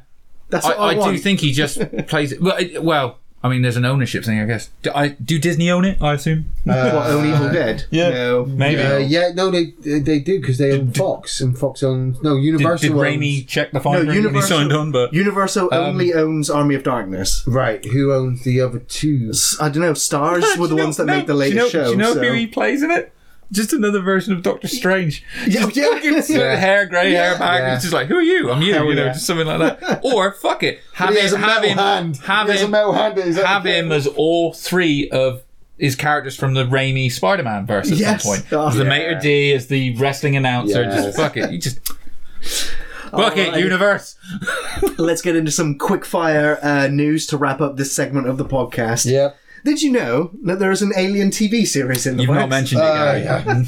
That's 0.49 0.65
I, 0.65 0.69
what 0.69 0.79
I, 0.79 0.85
I 0.87 0.93
do 0.93 0.99
want. 0.99 1.19
think 1.21 1.39
he 1.39 1.51
just 1.51 1.79
plays 2.07 2.31
it. 2.31 2.41
Well, 2.41 2.57
it- 2.57 2.83
well, 2.83 3.19
I 3.43 3.47
mean, 3.49 3.61
there's 3.61 3.77
an 3.77 3.85
ownership 3.85 4.23
thing, 4.25 4.39
I 4.39 4.45
guess. 4.45 4.71
Do, 4.81 4.91
I, 4.95 5.09
do 5.09 5.37
Disney 5.37 5.69
own 5.69 5.85
it? 5.85 6.01
I 6.01 6.13
assume. 6.15 6.49
what, 6.63 6.77
uh, 6.77 7.07
own 7.09 7.27
Evil 7.31 7.51
Dead? 7.51 7.85
Yeah. 7.91 8.09
No. 8.09 8.45
Maybe. 8.45 8.81
Uh, 8.81 8.97
yeah, 8.97 9.29
no, 9.35 9.51
they 9.51 9.65
they 9.99 10.17
do 10.19 10.39
because 10.41 10.57
they 10.57 10.71
own 10.71 10.91
Fox 10.93 11.41
and 11.41 11.55
Fox 11.55 11.83
owns 11.83 12.21
no 12.23 12.37
Universal. 12.37 12.89
did 12.89 12.97
owns- 12.97 13.03
Raimi 13.07 13.47
check 13.47 13.71
the 13.71 13.77
No, 13.77 13.83
fine 13.83 13.93
print 13.97 14.07
when 14.07 14.15
he 14.17 14.21
Universal, 14.23 14.57
signed 14.57 14.73
on? 14.73 14.91
But 14.91 15.13
Universal 15.13 15.71
um, 15.73 15.79
only 15.83 16.13
owns 16.15 16.49
Army 16.49 16.73
of 16.73 16.81
Darkness. 16.81 17.43
right? 17.45 17.85
Who 17.85 18.11
owns 18.13 18.43
the 18.43 18.61
other 18.61 18.79
two? 18.79 19.27
S- 19.29 19.57
I 19.61 19.69
don't 19.69 19.83
know. 19.83 19.93
Stars 19.93 20.43
ah, 20.45 20.55
were 20.59 20.67
the 20.67 20.75
Do 20.75 20.83
ones 20.83 20.97
that 20.97 21.05
no, 21.05 21.13
made 21.17 21.27
the 21.27 21.33
do 21.33 21.37
latest 21.39 21.55
you 21.55 21.61
know, 21.61 21.69
show. 21.69 21.83
Do 21.85 21.91
you 21.91 21.97
know 21.97 22.13
so- 22.15 22.23
who 22.23 22.33
he 22.33 22.47
plays 22.47 22.81
in 22.81 22.89
it? 22.89 23.13
Just 23.51 23.73
another 23.73 23.99
version 23.99 24.33
of 24.33 24.41
Doctor 24.41 24.67
Strange. 24.67 25.23
Yeah, 25.47 25.67
yeah. 25.73 25.99
It's 26.01 26.29
like 26.29 26.39
hair, 26.39 26.85
grey 26.87 27.11
hair 27.11 27.37
back. 27.37 27.59
Yeah. 27.61 27.73
It's 27.75 27.83
just 27.83 27.93
like, 27.93 28.07
who 28.07 28.15
are 28.17 28.21
you? 28.21 28.49
I'm 28.51 28.61
you. 28.61 28.73
Hell 28.73 28.85
you 28.85 28.95
know, 28.95 29.05
yeah. 29.05 29.13
just 29.13 29.27
something 29.27 29.45
like 29.47 29.79
that. 29.79 30.01
Or 30.03 30.31
fuck 30.33 30.63
it, 30.63 30.79
have 30.93 31.15
him, 31.15 31.33
a 31.33 31.37
have 31.37 31.63
him, 31.63 31.77
hand. 31.77 32.17
have 32.17 32.49
a 32.49 32.53
him, 32.53 32.71
metal 32.71 32.93
hand. 32.93 33.17
Have 33.37 33.63
him 33.65 33.91
as 33.91 34.07
all 34.07 34.53
three 34.53 35.09
of 35.09 35.43
his 35.77 35.95
characters 35.95 36.35
from 36.35 36.53
the 36.53 36.63
Raimi 36.65 37.11
Spider-Man 37.11 37.65
verse 37.67 37.91
at 37.91 37.97
Yes. 37.97 38.23
some 38.23 38.33
point. 38.35 38.53
Oh, 38.53 38.67
as 38.69 38.75
the 38.75 38.83
yeah. 38.83 38.89
Mater 38.89 39.19
D, 39.19 39.53
as 39.53 39.67
the 39.67 39.95
wrestling 39.97 40.35
announcer. 40.35 40.81
Yes. 40.83 41.05
Just 41.05 41.17
fuck 41.17 41.37
it. 41.37 41.51
You 41.51 41.59
just 41.59 41.79
fuck 43.11 43.37
it, 43.37 43.47
Alright. 43.47 43.59
universe. 43.63 44.15
Let's 44.97 45.21
get 45.21 45.35
into 45.35 45.51
some 45.51 45.77
quick 45.77 46.05
fire 46.05 46.57
uh, 46.63 46.87
news 46.87 47.27
to 47.27 47.37
wrap 47.37 47.61
up 47.61 47.77
this 47.77 47.91
segment 47.91 48.27
of 48.27 48.37
the 48.37 48.45
podcast. 48.45 49.05
Yep. 49.05 49.37
Did 49.65 49.81
you 49.81 49.91
know 49.91 50.29
that 50.43 50.59
there 50.59 50.69
is 50.69 50.83
an 50.83 50.91
Alien 50.95 51.31
TV 51.31 51.65
series 51.65 52.05
in 52.05 52.17
the 52.17 52.21
You've 52.23 52.29
works? 52.29 52.39
not 52.41 52.49
mentioned 52.49 52.81
it, 52.81 52.85
Uh, 52.85 52.93
Gary. 52.95 53.23
yeah. 53.23 53.63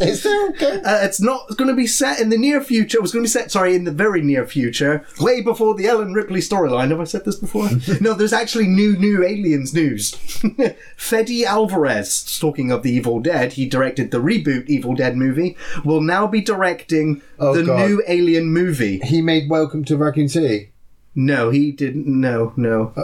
Is 0.08 0.22
there 0.22 0.48
okay? 0.48 0.76
Uh, 0.82 1.04
it's 1.04 1.20
not 1.20 1.46
going 1.58 1.68
to 1.68 1.76
be 1.76 1.86
set 1.86 2.18
in 2.20 2.30
the 2.30 2.38
near 2.38 2.62
future. 2.62 2.96
It 2.96 3.02
was 3.02 3.12
going 3.12 3.22
to 3.22 3.26
be 3.28 3.30
set, 3.30 3.52
sorry, 3.52 3.74
in 3.74 3.84
the 3.84 3.90
very 3.92 4.22
near 4.22 4.46
future, 4.46 5.04
way 5.20 5.42
before 5.42 5.74
the 5.74 5.86
Ellen 5.86 6.14
Ripley 6.14 6.40
storyline. 6.40 6.88
Have 6.88 7.00
I 7.00 7.04
said 7.04 7.26
this 7.26 7.36
before? 7.36 7.68
no, 8.00 8.14
there's 8.14 8.32
actually 8.32 8.66
new, 8.66 8.96
new 8.96 9.22
Aliens 9.22 9.74
news. 9.74 10.14
Fede 10.96 11.44
Alvarez, 11.44 12.38
talking 12.40 12.72
of 12.72 12.82
the 12.82 12.90
Evil 12.90 13.20
Dead, 13.20 13.52
he 13.52 13.66
directed 13.68 14.10
the 14.10 14.18
reboot 14.22 14.66
Evil 14.68 14.94
Dead 14.94 15.16
movie, 15.18 15.54
will 15.84 16.00
now 16.00 16.26
be 16.26 16.40
directing 16.40 17.20
Oh, 17.38 17.54
the 17.54 17.64
God. 17.64 17.86
new 17.90 18.02
Alien 18.08 18.46
movie. 18.46 19.00
He 19.04 19.20
made 19.20 19.50
Welcome 19.50 19.84
to 19.84 19.98
Raccoon 19.98 20.30
City. 20.30 20.72
No, 21.14 21.50
he 21.50 21.72
didn't. 21.72 22.06
No, 22.06 22.54
no. 22.56 22.94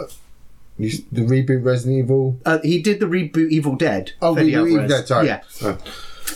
You 0.79 0.91
The 1.11 1.21
reboot 1.21 1.63
Resident 1.63 1.99
Evil. 1.99 2.39
Uh, 2.45 2.59
he 2.63 2.81
did 2.81 2.99
the 2.99 3.05
reboot 3.05 3.49
Evil 3.51 3.75
Dead. 3.75 4.13
Oh, 4.21 4.33
Fede 4.35 4.45
reboot 4.45 4.49
Evil 4.49 4.67
Alvarez. 4.81 4.91
Dead. 4.91 5.07
Sorry. 5.07 5.27
Yeah, 5.27 5.41
Oh. 5.61 5.77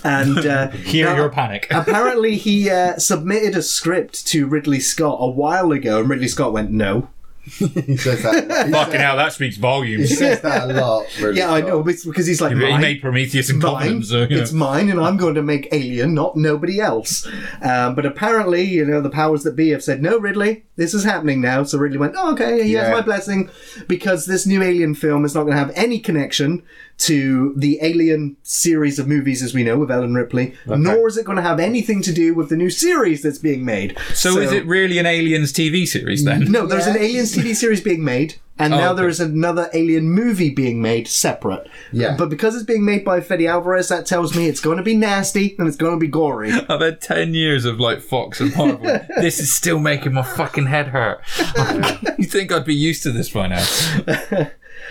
and 0.03 0.45
uh, 0.45 0.69
Hear 0.71 1.05
now- 1.07 1.15
your 1.15 1.29
panic. 1.29 1.67
apparently 1.71 2.35
he 2.35 2.69
uh, 2.69 2.97
submitted 2.97 3.55
a 3.55 3.61
script 3.61 4.27
to 4.27 4.45
Ridley 4.45 4.79
Scott 4.81 5.17
a 5.21 5.29
while 5.29 5.71
ago, 5.71 6.01
and 6.01 6.09
Ridley 6.09 6.27
Scott 6.27 6.51
went 6.53 6.71
no. 6.71 7.09
He 7.45 7.97
says 7.97 8.23
that. 8.23 8.65
He 8.67 8.71
Fucking 8.71 8.91
says, 8.93 9.01
hell, 9.01 9.17
that 9.17 9.33
speaks 9.33 9.57
volumes. 9.57 10.09
he 10.09 10.15
says 10.15 10.41
that 10.41 10.69
a 10.69 10.73
lot. 10.73 11.05
Really 11.19 11.37
Yeah, 11.39 11.51
I 11.51 11.59
well. 11.59 11.67
know, 11.67 11.83
but 11.83 11.93
it's 11.95 12.05
because 12.05 12.25
he's 12.25 12.39
like, 12.41 12.53
he 12.53 12.59
mine, 12.59 12.79
made 12.81 13.01
Prometheus 13.01 13.49
and 13.49 13.59
mine, 13.59 13.73
Covenant, 13.79 14.05
so, 14.05 14.21
you 14.23 14.29
know. 14.37 14.41
it's 14.41 14.53
mine, 14.53 14.89
and 14.89 14.99
I'm 14.99 15.17
going 15.17 15.35
to 15.35 15.43
make 15.43 15.67
Alien, 15.73 16.13
not 16.13 16.37
nobody 16.37 16.79
else. 16.79 17.27
Um, 17.61 17.95
but 17.95 18.05
apparently, 18.05 18.63
you 18.63 18.85
know, 18.85 19.01
the 19.01 19.09
powers 19.09 19.43
that 19.43 19.55
be 19.55 19.69
have 19.69 19.83
said, 19.83 20.01
no, 20.01 20.17
Ridley, 20.17 20.63
this 20.77 20.93
is 20.93 21.03
happening 21.03 21.41
now. 21.41 21.63
So 21.63 21.77
Ridley 21.77 21.97
went, 21.97 22.15
oh, 22.17 22.31
okay, 22.33 22.63
he 22.63 22.73
has 22.73 22.89
my 22.91 23.01
blessing, 23.01 23.49
because 23.87 24.25
this 24.25 24.45
new 24.45 24.61
Alien 24.63 24.95
film 24.95 25.25
is 25.25 25.35
not 25.35 25.43
going 25.43 25.53
to 25.53 25.59
have 25.59 25.71
any 25.75 25.99
connection 25.99 26.63
to 26.95 27.53
the 27.57 27.79
Alien 27.81 28.37
series 28.43 28.99
of 28.99 29.07
movies 29.07 29.41
as 29.41 29.53
we 29.53 29.63
know 29.63 29.77
with 29.77 29.91
Ellen 29.91 30.13
Ripley, 30.13 30.53
nor 30.67 31.07
is 31.07 31.17
it 31.17 31.25
going 31.25 31.35
to 31.35 31.41
have 31.41 31.59
anything 31.59 32.01
to 32.03 32.13
do 32.13 32.33
with 32.35 32.49
the 32.49 32.55
new 32.55 32.69
series 32.69 33.21
that's 33.23 33.39
being 33.39 33.65
made. 33.65 33.97
So, 34.13 34.37
is 34.37 34.51
it 34.51 34.65
really 34.65 34.99
an 34.99 35.05
Aliens 35.07 35.51
TV 35.51 35.87
series 35.87 36.23
then? 36.23 36.51
No, 36.51 36.65
there's 36.67 36.85
an 36.87 36.95
Yeah. 36.95 37.01
Aliens 37.01 37.32
TV 37.33 37.55
series 37.55 37.81
being 37.81 38.03
made, 38.03 38.35
and 38.59 38.73
Oh, 38.73 38.77
now 38.77 38.91
okay. 38.91 39.01
there 39.01 39.09
is 39.09 39.19
another 39.19 39.69
Alien 39.73 40.09
movie 40.11 40.49
being 40.49 40.81
made 40.81 41.07
separate. 41.07 41.67
Yeah. 41.91 42.15
But 42.17 42.29
because 42.29 42.55
it's 42.55 42.63
being 42.65 42.85
made 42.85 43.03
by 43.03 43.19
Fede 43.21 43.47
Alvarez, 43.47 43.89
that 43.89 44.05
tells 44.05 44.35
me 44.35 44.47
it's 44.47 44.59
going 44.59 44.77
to 44.77 44.83
be 44.83 44.95
nasty 44.95 45.55
and 45.57 45.67
it's 45.67 45.77
going 45.77 45.93
to 45.93 45.99
be 45.99 46.07
gory. 46.07 46.51
I've 46.69 46.81
had 46.81 47.01
10 47.01 47.33
years 47.33 47.65
of 47.65 47.79
like 47.79 48.01
Fox 48.01 48.39
and 48.39 48.55
Marvel. 48.55 48.99
this 49.21 49.39
is 49.39 49.53
still 49.53 49.79
making 49.79 50.13
my 50.13 50.21
fucking 50.23 50.67
head 50.67 50.87
hurt. 50.87 51.21
you 52.17 52.25
think 52.25 52.51
I'd 52.51 52.65
be 52.65 52.75
used 52.75 53.03
to 53.03 53.11
this 53.11 53.29
by 53.29 53.47
now? 53.47 53.65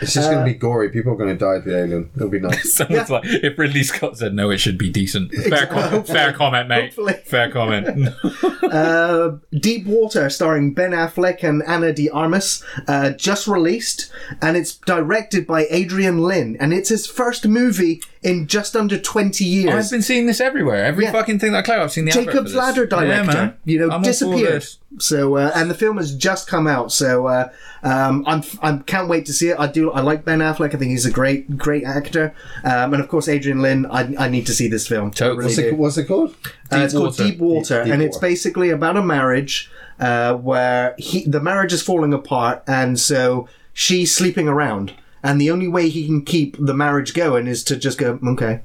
It's 0.00 0.14
just 0.14 0.30
going 0.30 0.44
to 0.44 0.50
be 0.52 0.58
gory. 0.58 0.88
People 0.90 1.12
are 1.12 1.16
going 1.16 1.36
to 1.36 1.36
die 1.36 1.56
at 1.56 1.64
the 1.64 1.76
alien. 1.78 2.10
It'll 2.16 2.28
be 2.28 2.40
nice. 2.40 2.72
Someone's 2.76 3.10
like, 3.10 3.24
if 3.24 3.58
Ridley 3.58 3.82
Scott 3.82 4.18
said 4.18 4.34
no, 4.34 4.50
it 4.50 4.58
should 4.58 4.78
be 4.78 4.90
decent. 4.90 5.32
Fair, 5.32 5.66
com- 5.66 6.02
fair 6.04 6.32
comment, 6.32 6.68
mate. 6.68 6.86
Hopefully. 6.94 7.14
Fair 7.24 7.50
comment. 7.50 8.08
Uh, 8.72 9.36
Deep 9.52 9.84
Water, 9.86 10.30
starring 10.30 10.72
Ben 10.72 10.92
Affleck 10.92 11.42
and 11.46 11.62
Ana 11.64 11.92
de 11.92 12.08
Armas, 12.08 12.64
uh, 12.88 13.10
just 13.10 13.46
released, 13.46 14.10
and 14.40 14.56
it's 14.56 14.76
directed 14.76 15.46
by 15.46 15.66
Adrian 15.68 16.18
Lyne, 16.18 16.56
and 16.58 16.72
it's 16.72 16.88
his 16.88 17.06
first 17.06 17.46
movie 17.46 18.00
in 18.22 18.46
just 18.46 18.74
under 18.74 18.98
20 18.98 19.44
years. 19.44 19.74
I've 19.86 19.90
been 19.90 20.00
seeing 20.00 20.26
this 20.26 20.40
everywhere. 20.40 20.84
Every 20.86 21.04
Yeah. 21.04 21.12
fucking 21.12 21.38
thing 21.38 21.52
that 21.52 21.58
I 21.58 21.62
cloud, 21.62 21.80
I've 21.82 21.92
seen 21.92 22.06
the 22.06 22.12
advert 22.12 22.24
for 22.24 22.30
Jacob's 22.32 22.52
this. 22.52 22.58
Ladder 22.58 22.88
Yeah, 22.90 23.00
director, 23.00 23.32
man. 23.36 23.54
you 23.66 23.78
know, 23.78 23.84
I'm 23.86 23.92
all 23.92 23.98
for 24.00 24.04
disappeared. 24.06 24.66
So, 24.98 25.36
uh, 25.36 25.50
and 25.54 25.70
the 25.70 25.74
film 25.74 25.96
has 25.96 26.14
just 26.14 26.46
come 26.46 26.66
out. 26.66 26.92
So, 26.92 27.26
uh, 27.26 27.50
um, 27.82 28.24
I'm, 28.26 28.42
I 28.62 28.76
can't 28.84 29.08
wait 29.08 29.26
to 29.26 29.32
see 29.32 29.48
it. 29.48 29.58
I 29.58 29.66
do. 29.66 29.90
I 29.90 30.00
like 30.00 30.24
Ben 30.24 30.40
Affleck. 30.40 30.74
I 30.74 30.78
think 30.78 30.90
he's 30.90 31.06
a 31.06 31.10
great, 31.10 31.56
great 31.56 31.84
actor. 31.84 32.34
Um, 32.64 32.92
and 32.94 33.02
of 33.02 33.08
course, 33.08 33.28
Adrian 33.28 33.60
Lyne. 33.62 33.86
I, 33.86 34.14
I 34.18 34.28
need 34.28 34.46
to 34.46 34.54
see 34.54 34.68
this 34.68 34.86
film. 34.86 35.10
Totally. 35.10 35.46
What's 35.46 35.58
it, 35.58 35.76
what's 35.76 35.98
it 35.98 36.04
called? 36.04 36.34
Uh, 36.70 36.78
it's 36.78 36.94
called 36.94 37.16
Deep 37.16 37.38
Water, 37.38 37.84
Deep- 37.84 37.92
and 37.92 38.00
Deep 38.00 38.08
it's 38.08 38.16
Water. 38.16 38.26
basically 38.26 38.70
about 38.70 38.96
a 38.96 39.02
marriage 39.02 39.70
uh, 39.98 40.34
where 40.34 40.94
he, 40.98 41.24
the 41.24 41.40
marriage 41.40 41.72
is 41.72 41.82
falling 41.82 42.12
apart, 42.12 42.62
and 42.66 42.98
so 43.00 43.48
she's 43.72 44.14
sleeping 44.14 44.48
around, 44.48 44.92
and 45.22 45.40
the 45.40 45.50
only 45.50 45.68
way 45.68 45.88
he 45.88 46.06
can 46.06 46.24
keep 46.24 46.56
the 46.58 46.74
marriage 46.74 47.14
going 47.14 47.46
is 47.46 47.64
to 47.64 47.76
just 47.76 47.98
go, 47.98 48.18
okay. 48.24 48.60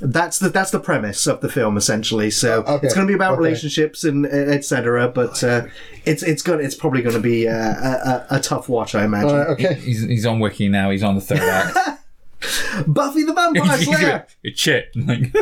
That's 0.00 0.38
the 0.38 0.48
that's 0.48 0.70
the 0.70 0.80
premise 0.80 1.26
of 1.26 1.40
the 1.40 1.48
film 1.48 1.76
essentially. 1.76 2.30
So 2.30 2.62
Okay, 2.62 2.86
it's 2.86 2.94
going 2.94 3.06
to 3.06 3.10
be 3.10 3.14
about 3.14 3.32
okay. 3.32 3.42
relationships 3.42 4.04
and 4.04 4.26
etc. 4.26 5.08
But 5.08 5.42
uh, 5.44 5.66
it's 6.04 6.22
it's 6.22 6.42
going 6.42 6.64
it's 6.64 6.74
probably 6.74 7.02
going 7.02 7.14
to 7.14 7.20
be 7.20 7.46
uh, 7.48 7.52
a, 7.52 8.26
a, 8.30 8.36
a 8.36 8.40
tough 8.40 8.68
watch, 8.68 8.94
I 8.94 9.04
imagine. 9.04 9.30
Alright, 9.30 9.48
okay. 9.48 9.74
He's, 9.74 10.02
he's 10.02 10.26
on 10.26 10.40
Wiki 10.40 10.68
now. 10.68 10.90
He's 10.90 11.02
on 11.02 11.14
the 11.14 11.20
third 11.20 11.40
act. 11.40 11.76
Buffy 12.86 13.22
the 13.22 13.32
Vampire 13.32 13.78
Slayer. 13.82 14.26
It's 14.42 14.60
shit. 14.60 14.94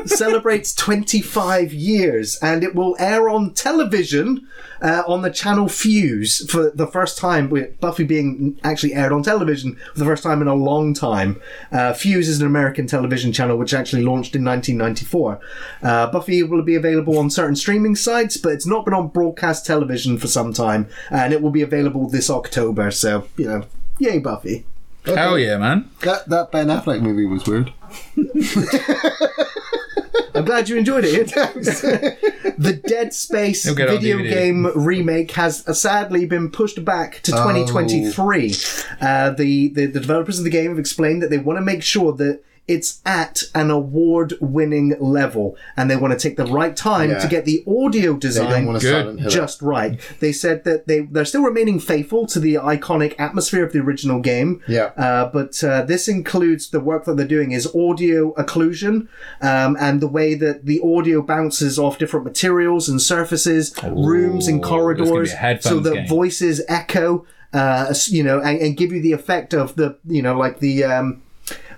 Celebrates 0.07 0.75
25 0.75 1.73
years 1.73 2.37
and 2.43 2.65
it 2.65 2.75
will 2.75 2.97
air 2.99 3.29
on 3.29 3.55
television 3.55 4.49
uh, 4.83 5.03
on 5.07 5.23
the 5.23 5.31
channel 5.31 5.69
Fuse 5.69 6.49
for 6.51 6.71
the 6.71 6.87
first 6.87 7.19
time, 7.19 7.49
with 7.51 7.79
Buffy 7.81 8.05
being 8.05 8.59
actually 8.65 8.95
aired 8.95 9.13
on 9.13 9.23
television 9.23 9.77
for 9.93 9.99
the 9.99 10.05
first 10.05 10.23
time 10.23 10.43
in 10.43 10.49
a 10.49 10.55
long 10.55 10.95
time. 10.95 11.41
Uh, 11.71 11.93
Fuse 11.93 12.29
is 12.29 12.41
an 12.41 12.47
American 12.47 12.87
television 12.87 13.33
channel 13.33 13.57
which 13.57 13.75
actually 13.75 14.03
launched 14.03 14.35
in 14.35 14.45
1994. 14.45 15.41
Uh, 15.83 16.11
Buffy 16.11 16.43
will 16.43 16.63
be 16.63 16.75
available 16.75 17.19
on 17.19 17.31
certain 17.31 17.57
streaming 17.57 17.95
sites, 17.95 18.37
but 18.37 18.53
it's 18.53 18.67
not 18.67 18.85
been 18.85 18.95
on 18.95 19.09
broadcast 19.09 19.65
television 19.67 20.19
for 20.19 20.27
some 20.27 20.53
time 20.53 20.89
and 21.11 21.33
it 21.33 21.41
will 21.43 21.51
be 21.51 21.63
available 21.63 22.09
this 22.09 22.31
October. 22.31 22.91
So, 22.91 23.29
you 23.37 23.47
know, 23.47 23.65
yay, 23.99 24.19
Buffy. 24.19 24.67
Hell 25.15 25.39
yeah, 25.39 25.57
man. 25.57 25.91
That 26.01 26.29
that 26.29 26.51
Ben 26.53 26.69
Affleck 26.69 27.01
movie 27.01 27.27
was 27.27 27.47
weird. 27.47 27.73
I'm 30.35 30.45
glad 30.45 30.69
you 30.69 30.77
enjoyed 30.77 31.05
it. 31.07 31.33
The 32.59 32.73
Dead 32.73 33.15
Space 33.15 33.63
He'll 33.63 33.77
get 33.77 33.89
it 33.89 33.95
on 33.95 34.01
video 34.01 34.19
game 34.19 34.67
remake 34.75 35.31
has 35.33 35.67
uh, 35.69 35.73
sadly 35.73 36.27
been 36.27 36.51
pushed 36.51 36.85
back 36.85 37.21
to 37.23 37.31
2023. 37.31 38.53
Uh, 39.01 39.31
the, 39.31 39.69
the 39.69 39.87
the 39.87 40.01
developers 40.01 40.39
of 40.39 40.45
the 40.45 40.51
game 40.51 40.71
have 40.71 40.79
explained 40.79 41.23
that 41.23 41.31
they 41.31 41.39
want 41.39 41.59
to 41.59 41.65
make 41.65 41.85
sure 41.85 42.13
that 42.15 42.43
it's 42.69 43.01
at 43.07 43.43
an 43.55 43.71
award-winning 43.71 44.95
level, 45.01 45.57
and 45.77 45.91
they 45.91 45.97
want 45.97 46.13
to 46.13 46.19
take 46.19 46.37
the 46.37 46.45
right 46.45 46.77
time 46.77 47.11
Yeah. 47.11 47.19
to 47.19 47.29
get 47.29 47.45
the 47.45 47.65
audio 47.67 48.15
design 48.17 48.49
don't 48.51 48.67
want 48.67 48.81
to 48.81 48.87
Good. 48.87 48.93
silent 49.03 49.21
hill. 49.21 49.29
it. 49.29 49.33
just 49.33 49.63
right. 49.63 49.99
They 50.21 50.33
said 50.33 50.65
that 50.65 50.87
they 50.87 51.01
they're 51.01 51.25
still 51.25 51.43
remaining 51.43 51.81
faithful 51.81 52.27
to 52.27 52.39
the 52.39 52.55
iconic 52.55 53.15
atmosphere 53.19 53.65
of 53.65 53.73
the 53.73 53.81
original 53.81 54.21
game. 54.21 54.61
Yeah. 54.69 54.91
Uh, 54.97 55.31
but 55.33 55.63
uh, 55.65 55.83
this 55.83 56.09
includes 56.09 56.71
the 56.71 56.81
work 56.81 57.05
that 57.07 57.17
they're 57.17 57.27
doing 57.27 57.53
is 57.53 57.67
audio 57.75 58.35
occlusion 58.35 59.09
um, 59.41 59.77
and 59.81 60.01
the 60.01 60.09
way 60.09 60.35
that 60.35 60.67
the 60.67 60.81
audio 60.85 61.23
bounces 61.23 61.79
off 61.79 61.99
different 61.99 62.25
materials 62.27 62.89
and 62.89 63.01
surfaces, 63.01 63.75
rooms 63.85 64.47
and 64.47 64.63
corridors, 64.63 65.09
could 65.11 65.23
be 65.25 65.31
a 65.31 65.37
headphones 65.37 65.75
so 65.75 65.81
that 65.81 65.95
game. 65.95 66.07
voices 66.09 66.61
echo. 66.69 67.25
Uh, 67.51 67.95
you 68.09 68.23
know, 68.23 68.41
and, 68.41 68.61
and 68.61 68.77
give 68.77 68.93
you 68.93 69.01
the 69.01 69.13
effect 69.13 69.55
of 69.55 69.75
the 69.77 69.99
you 70.07 70.21
know 70.21 70.37
like 70.37 70.61
the. 70.61 70.85
Um, 70.85 71.23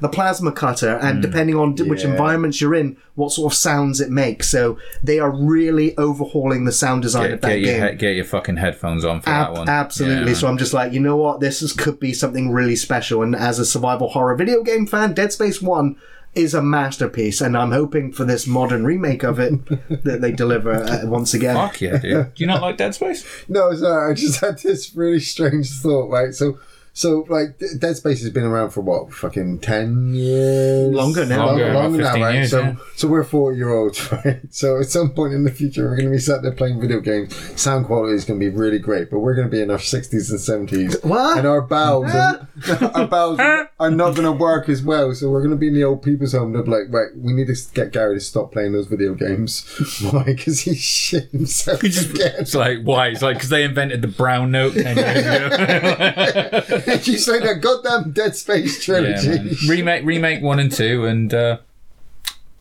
the 0.00 0.08
plasma 0.08 0.52
cutter, 0.52 0.96
and 1.00 1.16
Hmm. 1.16 1.20
depending 1.22 1.56
on 1.56 1.74
d- 1.74 1.82
which 1.84 2.02
Yeah. 2.04 2.10
environments 2.10 2.60
you're 2.60 2.74
in, 2.74 2.96
what 3.14 3.32
sort 3.32 3.52
of 3.52 3.56
sounds 3.58 4.00
it 4.00 4.10
makes. 4.10 4.48
So 4.48 4.78
they 5.04 5.18
are 5.18 5.30
really 5.30 5.96
overhauling 5.98 6.64
the 6.64 6.72
sound 6.72 7.02
design 7.02 7.24
Get, 7.24 7.32
of 7.32 7.40
that 7.42 7.48
get, 7.48 7.60
your, 7.60 7.78
game. 7.78 7.88
he- 7.90 7.96
get 7.96 8.16
your 8.16 8.24
fucking 8.24 8.56
headphones 8.56 9.04
on 9.04 9.20
for 9.20 9.30
Ab- 9.30 9.52
that 9.54 9.58
one. 9.60 9.68
absolutely. 9.68 10.32
Yeah, 10.32 10.38
so. 10.38 10.48
I'm 10.48 10.58
just 10.58 10.72
like, 10.74 10.92
you 10.92 11.00
know 11.00 11.16
what? 11.16 11.40
This 11.40 11.62
is, 11.62 11.72
could 11.72 12.00
be 12.00 12.12
something 12.12 12.50
really 12.50 12.76
special. 12.76 13.22
And 13.22 13.34
as 13.36 13.58
a 13.58 13.64
survival 13.66 14.08
horror 14.08 14.34
video 14.34 14.62
game 14.62 14.86
fan, 14.86 15.12
Dead 15.12 15.32
Space 15.32 15.60
1 15.62 15.96
is 16.34 16.54
a 16.54 16.62
masterpiece. 16.62 17.40
And 17.40 17.56
I'm 17.56 17.72
hoping 17.72 18.12
for 18.12 18.24
this 18.24 18.46
modern 18.46 18.84
remake 18.84 19.22
of 19.24 19.38
it 19.40 19.52
that 20.04 20.20
they 20.20 20.30
deliver 20.32 20.72
uh, 20.72 21.00
once 21.04 21.34
again. 21.34 21.56
Fuck 21.56 21.80
yeah, 21.80 21.98
dude. 21.98 22.02
Do 22.34 22.44
you 22.44 22.46
not 22.46 22.62
like 22.62 22.76
Dead 22.76 22.94
Space? 22.94 23.24
No, 23.48 23.74
sorry. 23.74 24.12
I 24.12 24.14
just 24.14 24.40
had 24.40 24.58
this 24.60 24.94
really 24.94 25.20
strange 25.20 25.70
thought. 25.70 26.08
Right, 26.10 26.32
so. 26.34 26.58
So, 26.92 27.24
like, 27.28 27.60
Dead 27.78 27.96
Space 27.96 28.20
has 28.22 28.30
been 28.30 28.44
around 28.44 28.70
for 28.70 28.80
what, 28.80 29.12
fucking 29.12 29.60
10 29.60 30.12
years? 30.14 30.94
Longer 30.94 31.24
now. 31.24 31.46
Longer, 31.46 31.72
Longer, 31.72 31.78
longer 31.78 32.02
now, 32.02 32.12
right? 32.14 32.34
years, 32.34 32.50
so, 32.50 32.60
yeah. 32.60 32.74
so 32.96 33.08
we're 33.08 33.24
40 33.24 33.56
year 33.56 33.70
olds, 33.70 34.12
right? 34.24 34.40
So, 34.50 34.80
at 34.80 34.86
some 34.86 35.10
point 35.10 35.32
in 35.32 35.44
the 35.44 35.50
future, 35.50 35.84
we're 35.84 35.96
going 35.96 36.08
to 36.08 36.12
be 36.12 36.18
sat 36.18 36.42
there 36.42 36.52
playing 36.52 36.80
video 36.80 37.00
games. 37.00 37.34
Sound 37.60 37.86
quality 37.86 38.14
is 38.14 38.24
going 38.24 38.40
to 38.40 38.50
be 38.50 38.54
really 38.54 38.78
great, 38.78 39.10
but 39.10 39.20
we're 39.20 39.34
going 39.34 39.46
to 39.46 39.50
be 39.50 39.60
in 39.62 39.70
our 39.70 39.78
60s 39.78 40.30
and 40.30 40.68
70s. 40.68 41.04
What? 41.04 41.38
And 41.38 41.46
our 41.46 41.62
bowels, 41.62 42.12
are, 42.12 42.48
our 42.94 43.06
bowels 43.06 43.38
are 43.40 43.90
not 43.90 44.14
going 44.14 44.24
to 44.24 44.32
work 44.32 44.68
as 44.68 44.82
well. 44.82 45.14
So, 45.14 45.30
we're 45.30 45.40
going 45.40 45.52
to 45.52 45.56
be 45.56 45.68
in 45.68 45.74
the 45.74 45.84
old 45.84 46.02
people's 46.02 46.32
home. 46.32 46.52
They'll 46.52 46.64
be 46.64 46.70
like, 46.70 46.86
right, 46.90 47.08
we 47.16 47.32
need 47.32 47.46
to 47.46 47.56
get 47.72 47.92
Gary 47.92 48.16
to 48.16 48.20
stop 48.20 48.52
playing 48.52 48.72
those 48.72 48.86
video 48.86 49.14
games. 49.14 49.64
Why? 50.10 50.24
Because 50.24 50.60
he 50.60 50.74
shit 50.74 51.30
himself 51.30 51.82
again. 51.82 52.34
It's 52.38 52.54
like, 52.54 52.82
why? 52.82 53.08
It's 53.08 53.22
like, 53.22 53.36
because 53.36 53.48
they 53.48 53.64
invented 53.64 54.02
the 54.02 54.08
brown 54.08 54.50
note 54.50 54.74
10 54.74 54.96
years 54.96 55.54
ago. 55.54 56.80
Just 57.02 57.28
like 57.28 57.42
that 57.42 57.60
goddamn 57.60 58.12
Dead 58.12 58.34
Space 58.36 58.84
trilogy. 58.84 59.28
man. 59.28 59.56
Remake, 59.68 60.04
remake 60.04 60.42
one 60.42 60.58
and 60.58 60.72
two, 60.72 61.06
and, 61.06 61.32
uh, 61.32 61.58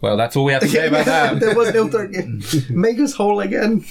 well, 0.02 0.16
that's 0.16 0.36
all 0.36 0.46
we 0.46 0.54
have 0.54 0.62
to 0.62 0.68
say 0.70 0.88
about 0.88 1.06
that. 1.06 1.40
there 1.40 1.56
was 1.56 1.74
no 1.74 1.88
third 1.88 2.14
game. 2.14 2.42
Make 2.70 3.00
us 3.00 3.14
whole 3.14 3.40
again. 3.42 3.86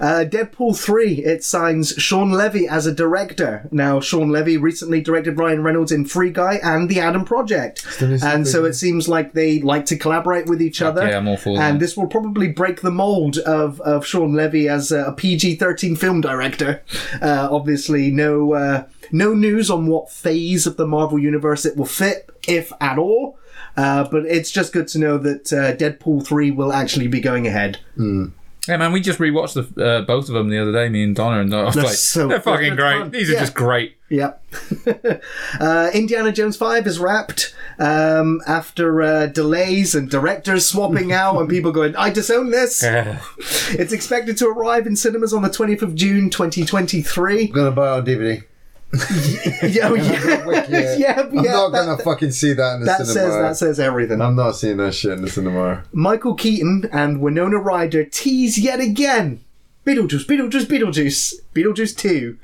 Uh, 0.00 0.24
Deadpool 0.24 0.78
3, 0.78 1.18
it 1.24 1.44
signs 1.44 1.90
Shawn 1.90 2.30
Levy 2.30 2.66
as 2.66 2.86
a 2.86 2.94
director. 2.94 3.68
Now, 3.70 4.00
Shawn 4.00 4.30
Levy 4.30 4.56
recently 4.56 5.00
directed 5.00 5.38
Ryan 5.38 5.62
Reynolds 5.62 5.92
in 5.92 6.06
Free 6.06 6.30
Guy 6.30 6.60
and 6.62 6.88
The 6.88 7.00
Adam 7.00 7.24
Project. 7.24 7.86
And 8.00 8.46
so 8.48 8.64
it 8.64 8.72
seems 8.72 9.08
like 9.08 9.32
they 9.34 9.60
like 9.60 9.84
to 9.86 9.96
collaborate 9.96 10.46
with 10.46 10.62
each 10.62 10.80
other. 10.80 11.06
yeah, 11.06 11.18
I'm 11.18 11.28
all 11.28 11.36
for 11.36 11.56
that. 11.56 11.70
And 11.70 11.80
this 11.80 11.96
will 11.96 12.06
probably 12.06 12.48
break 12.48 12.80
the 12.80 12.90
mold 12.90 13.38
of, 13.38 13.80
of 13.82 14.06
Shawn 14.06 14.32
Levy 14.34 14.68
as 14.68 14.90
a 14.92 15.12
PG 15.16 15.56
13 15.56 15.96
film 15.96 16.20
director. 16.20 16.82
Uh, 17.20 17.48
obviously, 17.50 18.10
no, 18.10 18.54
uh, 18.54 18.84
no 19.12 19.34
news 19.34 19.70
on 19.70 19.86
what 19.86 20.10
phase 20.10 20.66
of 20.66 20.76
the 20.76 20.86
Marvel 20.86 21.18
Universe 21.18 21.66
it 21.66 21.76
will 21.76 21.84
fit, 21.84 22.30
if 22.48 22.72
at 22.80 22.98
all. 22.98 23.36
Uh, 23.80 24.06
but 24.10 24.26
it's 24.26 24.50
just 24.50 24.74
good 24.74 24.86
to 24.88 24.98
know 24.98 25.16
that 25.16 25.52
uh, 25.52 25.74
Deadpool 25.74 26.26
3 26.26 26.50
will 26.50 26.70
actually 26.70 27.08
be 27.08 27.18
going 27.18 27.46
ahead. 27.46 27.78
Yeah, 28.68 28.76
man, 28.76 28.92
we 28.92 29.00
just 29.00 29.18
rewatched 29.18 29.54
the, 29.54 29.82
uh, 29.82 30.02
both 30.02 30.28
of 30.28 30.34
them 30.34 30.50
the 30.50 30.58
other 30.58 30.70
day, 30.70 30.90
me 30.90 31.02
and 31.02 31.16
Donna, 31.16 31.40
and 31.40 31.54
I 31.54 31.64
was 31.64 31.74
They're 31.74 31.84
like, 31.84 31.94
so 31.94 32.28
they're 32.28 32.42
fucking 32.42 32.76
great. 32.76 32.98
fun. 33.00 33.10
These 33.10 33.30
are 33.30 33.38
just 33.38 33.54
great. 33.54 33.96
Yep. 34.10 34.44
uh, 35.60 35.90
Indiana 35.94 36.30
Jones 36.30 36.58
5 36.58 36.86
is 36.86 36.98
wrapped 36.98 37.54
um, 37.78 38.42
after 38.46 39.00
uh, 39.00 39.26
delays 39.28 39.94
and 39.94 40.10
directors 40.10 40.66
swapping 40.66 41.10
out 41.10 41.38
and 41.38 41.48
people 41.48 41.72
going, 41.72 41.96
I 41.96 42.10
disown 42.10 42.50
this. 42.50 42.84
It's 43.72 43.92
expected 43.92 44.36
to 44.38 44.48
arrive 44.48 44.86
in 44.86 44.94
cinemas 44.94 45.32
on 45.32 45.42
the 45.42 45.48
20th 45.48 45.82
of 45.82 45.94
June 45.94 46.28
2023. 46.28 47.46
I'm 47.46 47.52
going 47.52 47.70
to 47.70 47.74
buy 47.74 47.94
it 47.94 47.98
on 47.98 48.04
DVD. 48.04 48.44
yeah, 49.62 49.88
oh, 49.88 49.94
yeah, 49.94 50.46
Wicked. 50.46 50.70
yeah, 50.98 51.20
I'm 51.20 51.34
yeah, 51.44 51.52
not 51.52 51.70
that- 51.72 51.86
gonna 51.86 51.98
fucking 52.02 52.32
see 52.32 52.52
that 52.54 52.74
in 52.74 52.80
the 52.80 52.86
that 52.86 53.06
cinema. 53.06 53.12
says 53.12 53.34
that 53.34 53.56
says 53.56 53.80
everything. 53.80 54.20
I'm 54.20 54.34
not 54.36 54.52
seeing 54.56 54.78
that 54.78 54.94
shit 54.94 55.12
in 55.12 55.22
the 55.22 55.30
cinema. 55.30 55.84
Michael 55.92 56.34
Keaton 56.34 56.88
and 56.92 57.20
Winona 57.20 57.58
Ryder 57.58 58.04
tease 58.04 58.58
yet 58.58 58.80
again. 58.80 59.44
Beetlejuice, 59.86 60.26
Beetlejuice, 60.26 60.66
Beetlejuice, 60.66 61.34
Beetlejuice 61.54 61.96
2 61.96 62.36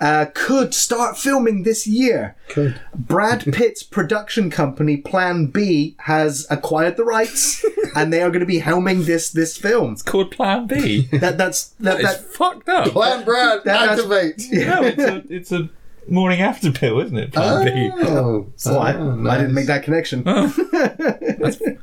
uh, 0.00 0.26
could 0.32 0.72
start 0.72 1.18
filming 1.18 1.64
this 1.64 1.88
year. 1.88 2.36
Could. 2.48 2.80
Brad 2.94 3.44
Pitt's 3.52 3.82
production 3.82 4.48
company 4.48 4.98
Plan 4.98 5.46
B 5.46 5.96
has 6.00 6.46
acquired 6.50 6.96
the 6.96 7.02
rights, 7.04 7.64
and 7.96 8.12
they 8.12 8.22
are 8.22 8.28
going 8.30 8.40
to 8.40 8.46
be 8.46 8.60
helming 8.60 9.06
this 9.06 9.28
this 9.30 9.56
film. 9.56 9.94
It's 9.94 10.02
called 10.02 10.30
Plan 10.30 10.66
B. 10.68 11.08
That 11.12 11.36
that's 11.36 11.70
that, 11.80 11.98
it's 12.00 12.18
that 12.18 12.24
fucked 12.32 12.68
up. 12.68 12.88
Plan 12.92 13.24
Brad, 13.24 13.64
That- 13.64 13.88
activate. 13.88 14.44
no, 14.52 14.82
it's 14.84 15.02
a 15.02 15.24
it's 15.28 15.52
a 15.52 15.68
morning 16.08 16.40
after 16.40 16.70
pill, 16.70 17.00
isn't 17.00 17.16
it? 17.16 17.32
Plan 17.32 17.64
B. 17.64 17.90
Oh, 18.06 18.52
so 18.56 18.78
I, 18.78 18.94
oh, 18.94 19.26
I 19.28 19.38
didn't 19.38 19.54
make 19.54 19.66
that 19.66 19.82
connection. 19.82 20.24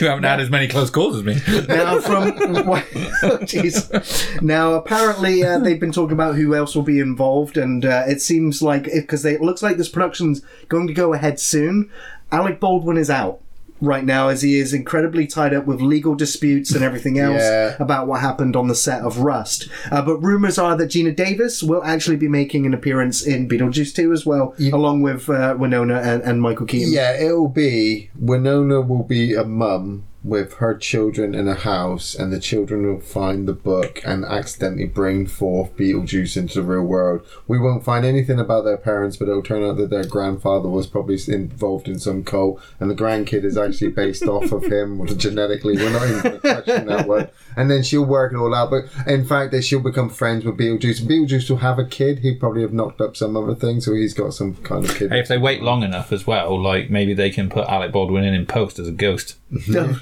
You 0.00 0.08
haven't 0.08 0.24
had 0.24 0.40
as 0.40 0.50
many 0.50 0.68
close 0.68 0.90
calls 0.90 1.16
as 1.16 1.22
me. 1.22 1.34
now 1.68 2.00
from 2.00 2.22
oh, 2.38 3.38
jeez 3.42 4.42
now 4.42 4.74
apparently 4.74 5.42
uh, 5.42 5.58
they've 5.60 5.80
been 5.80 5.92
talking 5.92 6.12
about 6.12 6.34
who 6.34 6.54
else 6.54 6.74
will 6.74 6.82
be 6.82 6.98
involved 6.98 7.56
and 7.56 7.84
uh, 7.84 8.04
it 8.06 8.20
seems 8.20 8.60
like 8.60 8.84
because 8.84 9.24
it 9.24 9.40
looks 9.40 9.62
like 9.62 9.76
this 9.76 9.88
production's 9.88 10.42
going 10.68 10.88
to 10.88 10.92
go 10.92 11.14
ahead 11.14 11.38
soon 11.40 11.90
alec 12.32 12.60
baldwin 12.60 12.96
is 12.98 13.08
out 13.08 13.40
right 13.80 14.04
now 14.04 14.28
as 14.28 14.42
he 14.42 14.58
is 14.58 14.72
incredibly 14.74 15.26
tied 15.26 15.54
up 15.54 15.66
with 15.66 15.80
legal 15.80 16.14
disputes 16.14 16.74
and 16.74 16.82
everything 16.84 17.18
else 17.26 17.40
Yeah. 17.42 17.76
about 17.78 18.06
what 18.06 18.20
happened 18.20 18.56
on 18.56 18.68
the 18.68 18.74
set 18.74 19.02
of 19.02 19.18
rust 19.18 19.68
uh, 19.90 20.02
but 20.02 20.18
rumors 20.18 20.58
are 20.58 20.76
that 20.76 20.88
geena 20.90 21.14
davis 21.14 21.62
will 21.62 21.82
actually 21.84 22.16
be 22.16 22.28
making 22.28 22.66
an 22.66 22.74
appearance 22.74 23.24
in 23.26 23.48
beetlejuice 23.48 23.94
2 23.94 24.12
as 24.12 24.26
well 24.26 24.54
along 24.72 25.02
with 25.02 25.28
uh, 25.30 25.54
winona 25.58 25.96
and, 26.00 26.22
and 26.22 26.42
michael 26.42 26.66
keaton 26.66 26.92
Yeah, 26.92 27.12
it'll 27.20 27.48
be 27.48 28.10
Winona 28.18 28.80
will 28.80 29.04
be 29.04 29.34
a 29.34 29.44
mum 29.44 30.04
with 30.24 30.54
her 30.54 30.76
children 30.76 31.34
in 31.34 31.46
a 31.46 31.54
house, 31.54 32.14
and 32.14 32.32
the 32.32 32.40
children 32.40 32.86
will 32.86 33.00
find 33.00 33.46
the 33.46 33.52
book 33.52 34.00
and 34.04 34.24
accidentally 34.24 34.86
bring 34.86 35.26
forth 35.26 35.76
Beetlejuice 35.76 36.36
into 36.36 36.54
the 36.54 36.62
real 36.62 36.82
world. 36.82 37.24
We 37.46 37.58
won't 37.58 37.84
find 37.84 38.04
anything 38.04 38.40
about 38.40 38.64
their 38.64 38.76
parents, 38.76 39.16
but 39.16 39.28
it'll 39.28 39.42
turn 39.42 39.62
out 39.62 39.76
that 39.76 39.90
their 39.90 40.04
grandfather 40.04 40.68
was 40.68 40.86
probably 40.86 41.18
involved 41.28 41.88
in 41.88 41.98
some 41.98 42.24
cult, 42.24 42.60
and 42.80 42.90
the 42.90 42.94
grandkid 42.94 43.44
is 43.44 43.56
actually 43.56 43.90
based 43.90 44.24
off 44.24 44.50
of 44.50 44.64
him 44.64 45.06
genetically. 45.18 45.76
We're 45.76 45.90
not 45.90 46.08
even 46.08 46.40
going 46.40 46.86
that 46.86 47.06
one. 47.06 47.28
And 47.58 47.70
then 47.70 47.82
she'll 47.82 48.04
work 48.04 48.32
it 48.32 48.36
all 48.36 48.54
out. 48.54 48.70
But 48.70 48.84
in 49.06 49.24
fact, 49.26 49.50
that 49.52 49.62
she'll 49.62 49.80
become 49.80 50.08
friends 50.08 50.44
with 50.44 50.56
Beetlejuice. 50.56 51.00
And 51.00 51.10
Beetlejuice 51.10 51.50
will 51.50 51.58
have 51.58 51.78
a 51.78 51.84
kid. 51.84 52.20
He 52.20 52.34
probably 52.34 52.62
have 52.62 52.72
knocked 52.72 53.00
up 53.00 53.16
some 53.16 53.36
other 53.36 53.54
thing, 53.54 53.80
so 53.80 53.94
he's 53.94 54.14
got 54.14 54.32
some 54.32 54.54
kind 54.56 54.84
of 54.84 54.94
kid. 54.96 55.10
Hey, 55.10 55.18
if 55.20 55.28
they 55.28 55.38
wait 55.38 55.62
long 55.62 55.82
enough 55.82 56.12
as 56.12 56.26
well, 56.26 56.58
like 56.60 56.88
maybe 56.88 57.12
they 57.14 57.30
can 57.30 57.50
put 57.50 57.68
Alec 57.68 57.92
Baldwin 57.92 58.24
in 58.24 58.32
in 58.32 58.46
post 58.46 58.78
as 58.78 58.88
a 58.88 58.92
ghost. 58.92 59.36
No. 59.68 59.96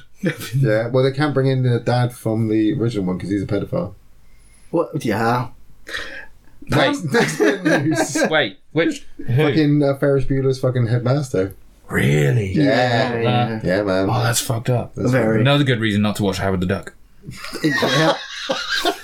Yeah, 0.56 0.88
well, 0.88 1.04
they 1.04 1.12
can't 1.12 1.34
bring 1.34 1.46
in 1.46 1.62
the 1.62 1.78
dad 1.78 2.12
from 2.12 2.48
the 2.48 2.72
original 2.72 3.04
one 3.04 3.16
because 3.18 3.30
he's 3.30 3.42
a 3.42 3.46
pedophile. 3.46 3.94
what 4.70 5.04
yeah 5.04 5.50
Wait, 6.68 7.04
Next 7.04 7.38
bit 7.38 7.66
of 7.66 7.84
news. 7.84 8.18
wait, 8.30 8.58
which 8.72 9.06
who? 9.18 9.36
fucking 9.36 9.82
uh, 9.82 9.96
Ferris 9.98 10.24
Bueller's 10.24 10.58
fucking 10.58 10.86
headmaster. 10.88 11.54
Really? 11.88 12.52
Yeah. 12.52 13.20
yeah, 13.20 13.60
Yeah, 13.62 13.82
man. 13.82 14.10
Oh, 14.10 14.22
that's 14.22 14.40
fucked 14.40 14.70
up. 14.70 14.94
That's 14.96 15.12
very 15.12 15.40
Another 15.40 15.62
good 15.62 15.78
reason 15.78 16.02
not 16.02 16.16
to 16.16 16.24
watch 16.24 16.38
Howard 16.38 16.60
the 16.60 16.66
Duck. 16.66 16.94
Yeah. 17.62 18.16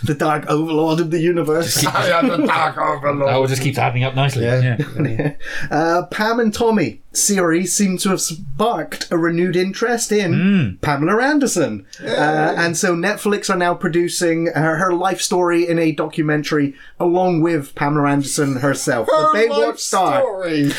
the 0.03 0.15
dark 0.15 0.47
overlord 0.47 1.01
of 1.01 1.11
the 1.11 1.21
universe. 1.21 1.85
I 1.87 2.11
am 2.11 2.29
the 2.29 2.47
dark 2.47 2.79
overlord. 2.79 3.33
Oh, 3.33 3.45
it 3.45 3.49
just 3.49 3.63
keep 3.63 3.79
adding 3.79 4.05
up 4.05 4.15
nicely. 4.15 4.45
Yeah. 4.45 4.77
yeah. 5.01 5.35
Uh, 5.71 6.07
Pam 6.07 6.41
and 6.41 6.53
Tommy 6.53 7.03
series 7.13 7.75
seem 7.75 7.99
to 7.99 8.11
have 8.11 8.21
sparked 8.21 9.11
a 9.11 9.19
renewed 9.19 9.57
interest 9.57 10.13
in 10.13 10.79
Pamela 10.81 11.23
Anderson. 11.23 11.87
Uh, 12.03 12.55
and 12.57 12.77
so 12.77 12.95
Netflix 12.95 13.51
are 13.53 13.59
now 13.59 13.75
producing 13.75 14.47
her, 14.47 14.77
her 14.77 14.95
life 14.95 15.21
story 15.21 15.69
in 15.69 15.79
a 15.79 15.93
documentary 15.93 16.75
along 16.99 17.43
with 17.43 17.75
Pamela 17.75 18.09
Anderson 18.09 18.57
herself. 18.57 19.09
Her 19.11 19.33
the 19.33 19.39
Baywatch 19.39 19.67
life 19.67 19.79
star. 19.79 20.21
story. 20.21 20.73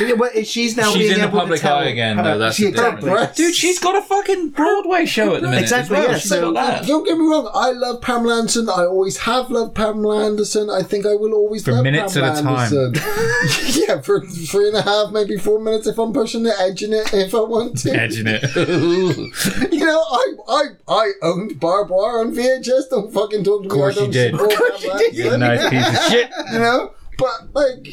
Yeah, 0.00 0.14
but 0.16 0.46
she's 0.46 0.76
now 0.78 0.90
She's 0.92 0.96
being 0.98 1.12
in 1.12 1.18
the 1.20 1.26
able 1.28 1.40
public 1.40 1.60
to 1.60 1.66
tell 1.66 1.76
eye 1.76 1.84
again, 1.86 2.16
her- 2.16 2.22
though, 2.22 2.38
that's 2.38 2.56
she, 2.56 2.62
the 2.64 2.68
exactly. 2.70 3.10
difference. 3.10 3.36
Dude, 3.36 3.54
she's 3.54 3.78
got 3.78 3.94
a 3.96 4.00
fucking 4.00 4.50
Broadway 4.50 5.04
show 5.04 5.34
at 5.34 5.42
the 5.42 5.48
minute. 5.48 5.60
Exactly, 5.62 5.96
as 5.98 6.02
well. 6.04 6.10
yeah, 6.12 6.18
She's 6.18 6.28
so- 6.30 6.52
got 6.52 6.54
that. 6.80 6.86
Don't 6.86 7.04
get 7.04 7.18
me 7.18 7.24
wrong. 7.26 7.50
I 7.52 7.70
love 7.72 8.00
Pamela 8.00 8.38
Anderson. 8.38 8.68
I 8.70 8.86
always 8.86 9.18
have 9.18 9.50
loved 9.50 9.74
Pamela 9.74 10.24
Anderson. 10.24 10.70
I 10.70 10.82
think 10.82 11.04
I 11.04 11.14
will 11.14 11.34
always 11.34 11.64
For 11.64 11.72
love 11.72 11.84
minutes 11.84 12.14
Pamela 12.14 12.32
at 12.32 12.38
a 12.38 12.42
time. 12.42 12.72
Anderson. 12.72 13.82
yeah, 13.86 14.00
for 14.00 14.20
three 14.24 14.68
and 14.68 14.76
a 14.78 14.82
half, 14.82 15.10
maybe 15.12 15.36
four 15.36 15.60
minutes 15.60 15.86
if 15.86 15.98
I'm 15.98 16.14
pushing 16.14 16.46
it, 16.46 16.54
edging 16.58 16.94
it 16.94 17.12
if 17.12 17.34
I 17.34 17.40
want 17.40 17.76
to. 17.80 17.90
Edging 17.92 18.26
it. 18.26 18.42
You 19.74 19.84
know, 19.84 20.00
I 20.00 20.32
I 20.48 20.62
I 20.88 21.10
owned 21.22 21.60
Barbed 21.60 21.90
Wire 21.90 22.20
on 22.20 22.34
VHS. 22.34 22.88
Don't 22.90 23.12
fucking 23.12 23.44
talk 23.44 23.62
to 23.62 23.68
me. 23.68 23.68
Of 23.68 23.72
course 23.72 23.98
I 23.98 24.04
you 24.04 24.12
did. 24.12 24.34
Of 24.34 24.40
course 24.40 24.82
you 24.82 24.96
did. 24.98 25.14
You're 25.14 25.34
a 25.34 25.38
nice 25.38 25.68
piece 25.68 25.88
of 25.88 26.04
shit. 26.10 26.30
you 26.52 26.58
know. 26.58 26.94
But 27.18 27.54
like, 27.54 27.86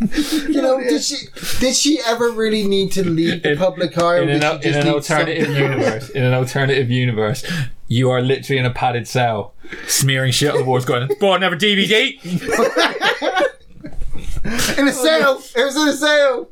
you 0.48 0.62
know, 0.62 0.78
did 0.80 1.02
she 1.02 1.16
did 1.60 1.74
she 1.76 2.00
ever 2.04 2.30
really 2.30 2.66
need 2.66 2.92
to 2.92 3.08
leave 3.08 3.42
the 3.42 3.52
In- 3.52 3.58
public 3.58 3.96
eye? 3.98 4.20
In 4.20 4.28
an, 4.30 4.60
she 4.62 4.68
in 4.68 4.74
an 4.74 4.88
alternative 4.88 5.46
something- 5.46 5.62
universe, 5.62 6.10
in 6.10 6.24
an 6.24 6.34
alternative 6.34 6.90
universe, 6.90 7.44
you 7.86 8.10
are 8.10 8.20
literally 8.20 8.58
in 8.58 8.66
a 8.66 8.70
padded 8.72 9.06
cell, 9.08 9.54
smearing 9.86 10.32
shit 10.32 10.50
on 10.52 10.58
the 10.58 10.64
walls, 10.64 10.84
going, 10.84 11.08
"Bought 11.20 11.36
another 11.36 11.56
DVD." 11.56 12.18
in 14.78 14.88
a 14.88 14.92
sale? 14.92 15.42
It 15.56 15.64
was 15.64 15.76
in 15.76 15.88
a 15.88 15.92
sale. 15.92 16.48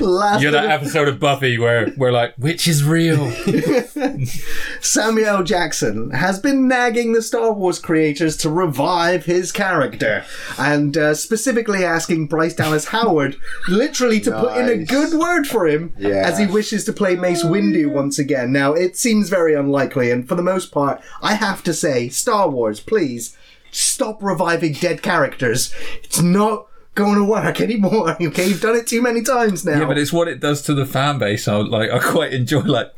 Last 0.00 0.42
You're 0.42 0.50
that 0.52 0.66
episode 0.70 1.08
of 1.08 1.18
Buffy 1.20 1.58
where 1.58 1.92
we're 1.96 2.12
like, 2.12 2.34
"Which 2.36 2.66
is 2.68 2.84
real?" 2.84 3.30
Samuel 4.80 5.42
Jackson 5.42 6.10
has 6.10 6.38
been 6.38 6.68
nagging 6.68 7.12
the 7.12 7.22
Star 7.22 7.52
Wars 7.52 7.78
creators 7.78 8.36
to 8.38 8.50
revive 8.50 9.24
his 9.24 9.52
character, 9.52 10.24
and 10.58 10.96
uh, 10.96 11.14
specifically 11.14 11.84
asking 11.84 12.26
Bryce 12.26 12.54
Dallas 12.54 12.86
Howard 12.88 13.36
literally 13.68 14.20
to 14.20 14.32
put 14.32 14.56
in 14.58 14.68
a 14.68 14.76
Nice. 14.76 14.88
good 14.88 15.18
word 15.18 15.46
for 15.46 15.66
him 15.66 15.94
Yeah. 15.98 16.10
as 16.26 16.38
he 16.38 16.46
wishes 16.46 16.84
to 16.84 16.92
play 16.92 17.16
Mace 17.16 17.44
Windu 17.44 17.90
once 17.90 18.18
again. 18.18 18.52
Now, 18.52 18.72
it 18.72 18.96
seems 18.96 19.28
very 19.28 19.54
unlikely, 19.54 20.10
and 20.10 20.28
for 20.28 20.34
the 20.34 20.42
most 20.42 20.72
part, 20.72 21.00
I 21.22 21.34
have 21.34 21.62
to 21.64 21.72
say, 21.72 22.08
Star 22.08 22.48
Wars, 22.50 22.80
please 22.80 23.36
stop 23.70 24.22
reviving 24.22 24.72
dead 24.74 25.02
characters. 25.02 25.74
It's 26.02 26.20
not 26.20 26.66
going 26.96 27.14
to 27.14 27.24
work 27.24 27.60
anymore. 27.60 28.16
Okay, 28.20 28.48
you've 28.48 28.60
done 28.60 28.74
it 28.74 28.86
too 28.88 29.00
many 29.00 29.22
times 29.22 29.64
now. 29.64 29.78
Yeah, 29.78 29.84
but 29.86 29.96
it's 29.98 30.12
what 30.12 30.26
it 30.26 30.40
does 30.40 30.62
to 30.62 30.74
the 30.74 30.84
fan 30.86 31.18
base. 31.18 31.46
I 31.46 31.56
like, 31.58 31.90
I 31.90 31.98
quite 32.00 32.32
enjoy 32.32 32.60
like 32.62 32.92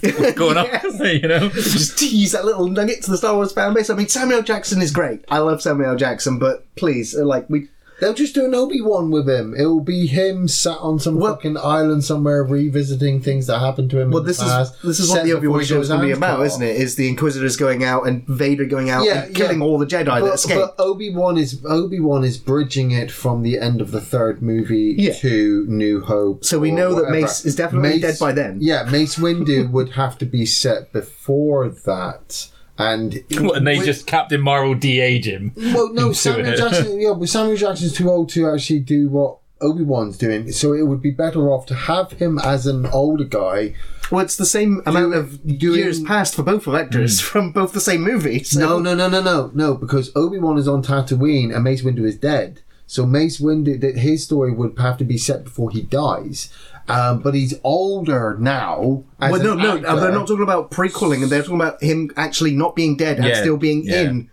what's 0.00 0.32
going 0.34 0.56
Yes. 0.56 1.00
on, 1.00 1.06
you 1.22 1.26
know. 1.28 1.48
just 1.48 1.98
tease 1.98 2.32
that 2.32 2.44
little 2.44 2.68
nugget 2.68 3.02
to 3.02 3.10
the 3.10 3.16
Star 3.16 3.34
Wars 3.34 3.52
fan 3.52 3.74
base. 3.74 3.90
I 3.90 3.94
mean, 3.94 4.06
Samuel 4.08 4.42
Jackson 4.42 4.80
is 4.80 4.92
great. 4.92 5.24
I 5.28 5.38
love 5.38 5.60
Samuel 5.60 5.96
Jackson, 5.96 6.38
but 6.38 6.64
please, 6.76 7.16
uh, 7.16 7.24
like 7.24 7.48
we. 7.50 7.68
They'll 8.00 8.14
just 8.14 8.34
do 8.34 8.44
an 8.44 8.54
Obi 8.54 8.80
Wan 8.80 9.10
with 9.10 9.28
him. 9.28 9.54
It'll 9.54 9.80
be 9.80 10.06
him 10.06 10.46
sat 10.46 10.78
on 10.78 11.00
some 11.00 11.16
Well- 11.16 11.34
fucking 11.34 11.56
island 11.56 12.04
somewhere, 12.04 12.44
revisiting 12.44 13.20
things 13.20 13.48
that 13.48 13.58
happened 13.58 13.90
to 13.90 14.00
him. 14.00 14.10
Well, 14.12 14.22
this 14.22 14.38
the 14.38 14.44
is 14.60 14.70
this 14.84 15.00
is 15.00 15.10
what 15.10 15.24
the 15.24 15.32
Obi 15.32 15.48
Wan 15.48 15.64
show 15.64 15.80
is 15.80 15.88
going 15.88 16.00
to 16.00 16.06
be 16.06 16.12
about, 16.12 16.44
isn't 16.46 16.62
it? 16.62 16.76
Is 16.76 16.94
the 16.94 17.08
Inquisitors 17.08 17.56
going 17.56 17.82
out 17.82 18.06
and 18.06 18.24
Vader 18.28 18.66
going 18.66 18.88
out 18.88 19.04
Yeah, 19.04 19.24
and 19.24 19.34
killing 19.34 19.58
yeah. 19.58 19.64
all 19.64 19.78
the 19.78 19.86
Jedi 19.86 20.04
that 20.04 20.20
But, 20.20 20.34
escape? 20.34 20.58
but 20.58 20.74
Obi 20.78 21.12
Wan 21.12 21.36
is 21.36 21.58
Obi 21.64 21.98
Wan 21.98 22.22
is 22.22 22.36
bridging 22.38 22.92
it 22.92 23.10
from 23.10 23.42
the 23.42 23.58
end 23.58 23.80
of 23.80 23.90
the 23.90 24.00
third 24.00 24.42
movie 24.42 24.94
Yeah. 24.96 25.14
to 25.14 25.64
New 25.68 26.00
Hope. 26.02 26.44
So 26.44 26.58
we 26.60 26.70
know 26.70 26.94
that. 26.94 27.10
Mace 27.10 27.44
is 27.44 27.56
definitely 27.56 27.88
Mace, 27.90 28.00
dead 28.02 28.16
by 28.20 28.30
then. 28.32 28.58
Yeah, 28.60 28.84
Mace 28.90 29.16
Windu 29.16 29.70
would 29.72 29.90
have 29.90 30.16
to 30.18 30.24
be 30.26 30.46
set 30.46 30.92
before 30.92 31.68
that, 31.68 32.48
and 32.78 33.14
And 33.30 33.66
they 33.66 33.78
with- 33.78 33.86
just 33.86 34.06
Captain 34.06 34.40
Marvel 34.40 34.74
de-age 34.74 35.26
him. 35.26 35.52
well, 35.56 35.92
no, 35.92 36.02
into 36.06 36.14
Samuel. 36.14 36.56
Jackson. 36.56 37.00
Yeah, 37.00 37.14
but 37.14 37.28
Samuel 37.28 37.56
Jackson's 37.56 37.92
too 37.92 38.08
old 38.10 38.30
to 38.30 38.48
actually 38.48 38.80
do 38.80 39.08
what 39.08 39.38
Obi 39.60 39.82
Wan's 39.82 40.16
doing. 40.16 40.52
So 40.52 40.72
it 40.72 40.86
would 40.86 41.02
be 41.02 41.10
better 41.10 41.50
off 41.50 41.66
to 41.66 41.74
have 41.74 42.12
him 42.12 42.38
as 42.38 42.66
an 42.66 42.86
older 42.86 43.24
guy. 43.24 43.74
well, 44.10 44.24
it's 44.24 44.36
the 44.36 44.46
same 44.46 44.80
amount 44.86 45.14
of 45.14 45.58
doing- 45.58 45.78
years 45.78 46.00
passed 46.00 46.34
for 46.34 46.44
both 46.44 46.66
of 46.66 46.74
actors 46.74 47.20
hmm. 47.20 47.26
from 47.32 47.52
both 47.52 47.72
the 47.72 47.80
same 47.80 48.02
movie. 48.02 48.44
So. 48.44 48.60
No, 48.60 48.78
no, 48.78 48.94
no, 48.94 49.08
no, 49.08 49.20
no, 49.20 49.50
no, 49.54 49.74
because 49.74 50.12
Obi 50.14 50.38
Wan 50.38 50.56
is 50.58 50.68
on 50.68 50.82
Tatooine 50.82 51.54
and 51.54 51.64
Mace 51.64 51.82
Windu 51.82 52.04
is 52.04 52.16
dead. 52.16 52.62
So 52.86 53.04
Mace 53.04 53.38
Windu, 53.38 53.96
his 53.98 54.24
story 54.24 54.50
would 54.50 54.78
have 54.78 54.96
to 54.96 55.04
be 55.04 55.18
set 55.18 55.44
before 55.44 55.70
he 55.70 55.82
dies. 55.82 56.50
Um, 56.88 57.20
but 57.20 57.34
he's 57.34 57.54
older 57.64 58.36
now. 58.38 59.04
As 59.20 59.32
Well, 59.32 59.42
no, 59.42 59.54
no, 59.54 59.76
actor. 59.76 60.00
they're 60.00 60.12
not 60.12 60.26
talking 60.26 60.42
about 60.42 60.70
prequeling, 60.70 61.22
and 61.22 61.30
they're 61.30 61.42
talking 61.42 61.56
about 61.60 61.82
him 61.82 62.10
actually 62.16 62.52
not 62.52 62.74
being 62.76 62.96
dead 62.96 63.18
and 63.18 63.26
Yeah, 63.26 63.40
still 63.40 63.56
being 63.56 63.84
yeah. 63.84 64.02
in. 64.02 64.30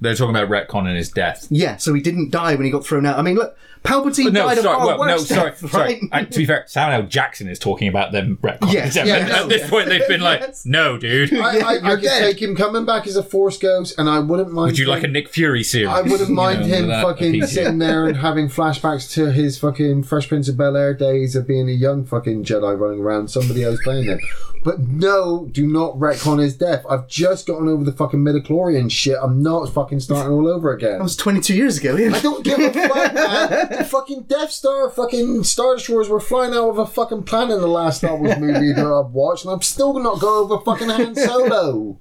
They're 0.00 0.14
talking 0.14 0.36
about 0.36 0.48
retconning 0.48 0.94
his 0.96 1.10
death. 1.10 1.46
Yeah, 1.50 1.78
so 1.78 1.94
he 1.94 2.00
didn't 2.02 2.30
die 2.30 2.54
when 2.54 2.64
he 2.66 2.70
got 2.70 2.84
thrown 2.84 3.06
out. 3.06 3.18
I 3.18 3.22
mean, 3.22 3.34
look, 3.36 3.56
Palpatine 3.86 4.32
no, 4.32 4.46
died 4.46 4.58
sorry. 4.58 4.82
a 4.94 4.98
Well, 4.98 5.04
no, 5.08 5.16
sorry. 5.18 5.50
death, 5.50 5.70
sorry. 5.70 5.84
right? 5.94 6.02
And 6.12 6.30
to 6.32 6.38
be 6.38 6.46
fair, 6.46 6.64
Samuel 6.66 7.08
Jackson 7.08 7.48
is 7.48 7.58
talking 7.58 7.88
about 7.88 8.12
them 8.12 8.38
retconning 8.42 8.72
Yes, 8.72 8.94
them. 8.94 9.06
yeah, 9.08 9.16
And 9.16 9.28
no, 9.28 9.42
at 9.44 9.48
this 9.48 9.62
yeah. 9.62 9.70
point, 9.70 9.88
they've 9.88 10.06
been 10.08 10.20
like, 10.20 10.40
Yes. 10.40 10.66
"No, 10.66 10.98
dude. 10.98 11.32
I, 11.34 11.58
I, 11.58 11.92
I 11.92 11.96
could 11.96 12.02
take 12.04 12.42
him 12.42 12.56
coming 12.56 12.84
back 12.84 13.06
as 13.06 13.16
a 13.16 13.22
Force 13.22 13.58
Ghost, 13.58 13.98
and 13.98 14.08
I 14.08 14.18
wouldn't 14.18 14.52
mind. 14.52 14.66
Would 14.72 14.78
you 14.78 14.86
like 14.86 15.02
a 15.04 15.08
Nick 15.08 15.28
Fury 15.28 15.62
series?" 15.62 15.88
I 15.88 16.02
wouldn't 16.02 16.28
You 16.28 16.34
mind 16.34 16.60
know, 16.60 16.66
him 16.66 16.88
that 16.88 17.02
fucking 17.02 17.46
sitting 17.46 17.78
there 17.78 18.06
and 18.06 18.16
having 18.16 18.48
flashbacks 18.48 19.12
to 19.14 19.30
his 19.32 19.58
fucking 19.58 20.02
Fresh 20.04 20.28
Prince 20.28 20.48
of 20.48 20.56
Bel 20.56 20.76
Air 20.76 20.94
days 20.94 21.36
of 21.36 21.46
being 21.46 21.68
a 21.68 21.72
young 21.72 22.04
fucking 22.04 22.44
Jedi 22.44 22.78
running 22.78 23.00
around, 23.00 23.28
somebody 23.30 23.62
else 23.64 23.78
playing 23.84 24.04
him. 24.04 24.20
But 24.64 24.80
no, 24.80 25.46
do 25.52 25.64
not 25.64 25.94
retcon 25.94 26.40
his 26.42 26.56
death. 26.56 26.84
I've 26.90 27.06
just 27.06 27.46
gotten 27.46 27.68
over 27.68 27.84
the 27.84 27.92
fucking 27.92 28.18
midichlorian 28.18 28.90
shit. 28.90 29.16
I'm 29.22 29.40
not 29.40 29.68
fucking 29.72 30.00
starting 30.00 30.32
all 30.32 30.48
over 30.48 30.72
again. 30.72 30.94
That 30.98 31.02
was 31.04 31.14
22 31.14 31.54
years 31.54 31.78
ago, 31.78 31.96
Ian. 31.96 32.14
I 32.14 32.20
don't 32.20 32.44
give 32.44 32.58
a 32.58 32.72
fuck, 32.72 33.14
man. 33.14 33.68
The 33.78 33.84
fucking 33.84 34.22
Death 34.24 34.50
Star, 34.50 34.88
fucking 34.90 35.44
Star 35.44 35.76
Destroyers 35.76 36.08
were 36.08 36.20
flying 36.20 36.54
out 36.54 36.70
of 36.70 36.78
a 36.78 36.86
fucking 36.86 37.24
planet 37.24 37.56
in 37.56 37.60
the 37.60 37.68
last 37.68 37.98
Star 37.98 38.16
Wars 38.16 38.38
movie 38.38 38.72
that 38.72 38.86
I've 38.86 39.12
watched, 39.12 39.44
and 39.44 39.52
I'm 39.52 39.62
still 39.62 39.98
not 39.98 40.20
going 40.20 40.50
over 40.50 40.64
fucking 40.64 40.88
Han 40.88 41.14
Solo. 41.14 41.98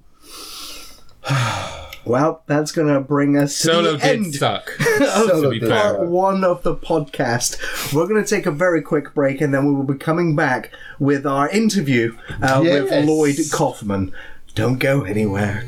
Well, 2.05 2.43
that's 2.45 2.71
going 2.71 2.93
to 2.93 2.99
bring 2.99 3.35
us 3.35 3.57
to 3.61 3.67
Solo 3.67 3.91
the 3.93 3.97
did 3.97 4.07
end 4.17 4.35
suck. 4.35 4.69
Solo 4.99 5.41
to 5.41 5.49
be 5.49 5.59
did 5.59 5.69
fair. 5.69 5.95
part 5.95 6.07
one 6.07 6.43
of 6.43 6.61
the 6.61 6.75
podcast. 6.75 7.57
We're 7.95 8.05
going 8.05 8.23
to 8.23 8.29
take 8.29 8.45
a 8.45 8.51
very 8.51 8.83
quick 8.83 9.15
break 9.15 9.41
and 9.41 9.51
then 9.51 9.65
we 9.65 9.73
will 9.73 9.85
be 9.85 9.97
coming 9.97 10.35
back 10.35 10.71
with 10.99 11.25
our 11.25 11.49
interview 11.49 12.15
uh, 12.43 12.59
with 12.63 12.91
Lloyd 13.07 13.37
Kaufman. 13.51 14.13
Don't 14.53 14.77
go 14.77 15.01
anywhere. 15.01 15.65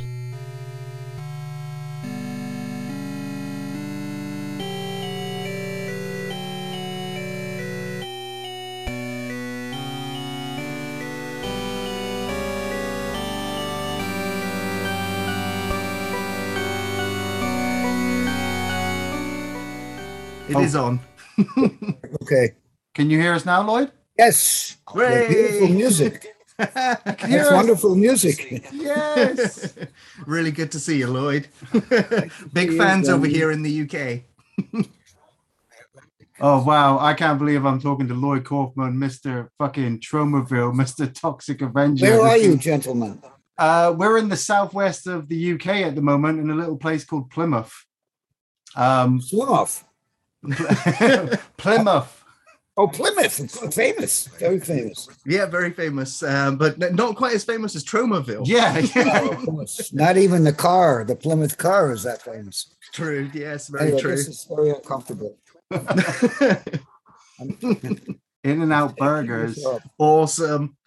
It 20.59 20.65
is 20.65 20.75
on. 20.75 20.99
Okay. 22.23 22.55
Can 22.95 23.11
you 23.11 23.19
hear 23.19 23.33
us 23.33 23.45
now, 23.45 23.61
Lloyd? 23.61 23.91
Yes. 24.17 24.77
Hooray! 24.87 25.27
Beautiful 25.27 25.67
music. 25.67 26.23
Hear 26.57 26.67
That's 26.75 27.51
wonderful 27.51 27.95
music. 27.95 28.67
Yes. 28.73 29.75
really 30.25 30.51
good 30.51 30.71
to 30.71 30.79
see 30.79 30.97
you, 30.97 31.07
Lloyd. 31.07 31.47
Big 32.51 32.75
fans 32.75 33.07
over 33.07 33.27
here 33.27 33.51
in 33.51 33.61
the 33.61 33.83
UK. 33.83 34.23
Oh 36.39 36.63
wow! 36.63 36.99
I 36.99 37.13
can't 37.15 37.39
believe 37.39 37.65
I'm 37.65 37.79
talking 37.79 38.07
to 38.07 38.13
Lloyd 38.13 38.43
Kaufman, 38.43 38.93
Mr. 38.93 39.49
Fucking 39.57 39.99
Tromaville, 40.01 40.71
Mr. 40.73 41.11
Toxic 41.11 41.61
Avenger. 41.63 42.05
Where 42.05 42.21
are 42.21 42.37
you, 42.37 42.57
gentlemen? 42.57 43.21
Uh, 43.57 43.95
we're 43.97 44.19
in 44.19 44.29
the 44.29 44.37
southwest 44.37 45.07
of 45.07 45.27
the 45.29 45.53
UK 45.53 45.67
at 45.87 45.95
the 45.95 46.01
moment, 46.01 46.39
in 46.39 46.51
a 46.51 46.55
little 46.55 46.77
place 46.77 47.03
called 47.03 47.31
Plymouth. 47.31 47.73
Um, 48.75 49.19
Plymouth. 49.19 49.83
Plymouth. 51.57 52.23
Oh, 52.79 52.87
Plymouth. 52.87 53.39
It's 53.39 53.75
famous. 53.75 54.27
Very 54.39 54.59
famous. 54.59 55.07
Yeah, 55.25 55.47
very 55.47 55.71
famous, 55.71 56.21
um, 56.21 56.57
but 56.57 56.77
not 56.93 57.15
quite 57.15 57.33
as 57.33 57.43
famous 57.43 57.75
as 57.75 57.83
Tromaville. 57.83 58.45
Yeah, 58.47 58.77
yeah. 58.95 59.29
Oh. 59.47 59.65
Not 59.93 60.17
even 60.17 60.43
the 60.43 60.53
car, 60.53 61.03
the 61.03 61.15
Plymouth 61.15 61.57
car, 61.57 61.91
is 61.91 62.03
that 62.03 62.21
famous. 62.21 62.75
True. 62.93 63.29
Yes, 63.33 63.67
very 63.67 63.85
Anyway, 63.87 64.01
true. 64.01 64.11
this 64.11 64.27
is 64.27 64.47
very 64.49 64.69
uncomfortable. 64.69 65.37
In 68.43 68.61
and 68.61 68.71
Out 68.73 68.95
Burgers. 68.97 69.65
awesome. 69.97 70.77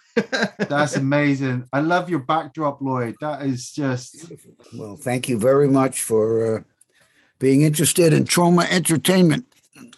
That's 0.59 0.97
amazing. 0.97 1.69
I 1.73 1.81
love 1.81 2.09
your 2.09 2.21
backdrop, 2.21 2.81
Lloyd. 2.81 3.17
That 3.21 3.43
is 3.43 3.73
just 3.73 4.33
Well, 4.75 4.97
thank 4.97 5.29
you 5.29 5.39
very 5.39 5.69
much 5.69 6.03
for 6.03 6.57
uh, 6.59 6.63
being 7.39 7.63
interested 7.63 8.13
in 8.13 8.25
Troma 8.25 8.67
Entertainment. 8.71 9.50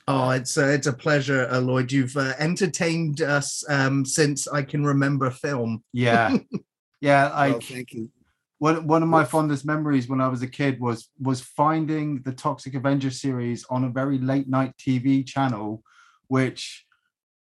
Oh, 0.09 0.31
it's 0.31 0.59
uh, 0.59 0.67
it's 0.67 0.87
a 0.87 0.93
pleasure, 0.93 1.49
uh, 1.51 1.61
Lloyd. 1.61 1.93
You've 1.93 2.17
uh, 2.17 2.35
entertained 2.39 3.21
us 3.23 3.65
um, 3.69 4.05
since 4.05 4.49
I 4.49 4.63
can 4.63 4.85
remember 4.85 5.31
film. 5.31 5.83
yeah, 5.93 6.37
yeah. 7.01 7.29
I, 7.29 7.49
Like 7.51 7.63
thank 7.63 7.93
you. 7.93 8.11
one 8.59 8.87
one 8.87 9.03
of 9.03 9.09
my 9.09 9.25
fondest 9.25 9.65
memories 9.65 10.09
when 10.09 10.21
I 10.21 10.29
was 10.29 10.43
a 10.43 10.49
kid 10.49 10.81
was 10.81 11.09
was 11.21 11.41
finding 11.41 12.23
the 12.23 12.33
Toxic 12.33 12.75
Avenger 12.75 13.11
series 13.11 13.65
on 13.71 13.85
a 13.85 13.91
very 13.91 14.19
late 14.19 14.49
night 14.49 14.75
TV 14.77 15.27
channel, 15.27 15.83
which 16.29 16.85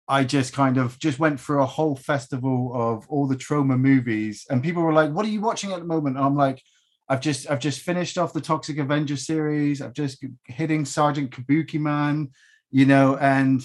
I 0.09 0.25
just 0.25 0.53
kind 0.53 0.79
of 0.79 0.99
just 0.99 1.19
went 1.19 1.39
through 1.41 1.63
a 1.63 1.67
whole 1.67 1.97
festival 1.97 2.73
of 2.75 3.07
all 3.09 3.27
the 3.27 3.37
Troma 3.37 3.79
movies, 3.79 4.47
and 4.51 4.63
people 4.63 4.83
were 4.83 4.93
like, 4.93 5.13
"What 5.13 5.27
are 5.27 5.31
you 5.31 5.41
watching 5.41 5.73
at 5.73 5.81
the 5.81 5.87
moment?" 5.87 6.17
And 6.17 6.25
I'm 6.25 6.37
like. 6.37 6.63
I've 7.09 7.21
just 7.21 7.51
I've 7.51 7.61
just 7.61 7.81
finished 7.81 8.19
off 8.19 8.33
the 8.33 8.41
Toxic 8.41 8.79
Avenger 8.79 9.17
series. 9.17 9.81
I've 9.81 9.95
just 9.95 10.25
hitting 10.45 10.85
Sergeant 10.85 11.31
Kabukiman, 11.31 12.31
you 12.71 12.85
know, 12.85 13.17
and 13.17 13.63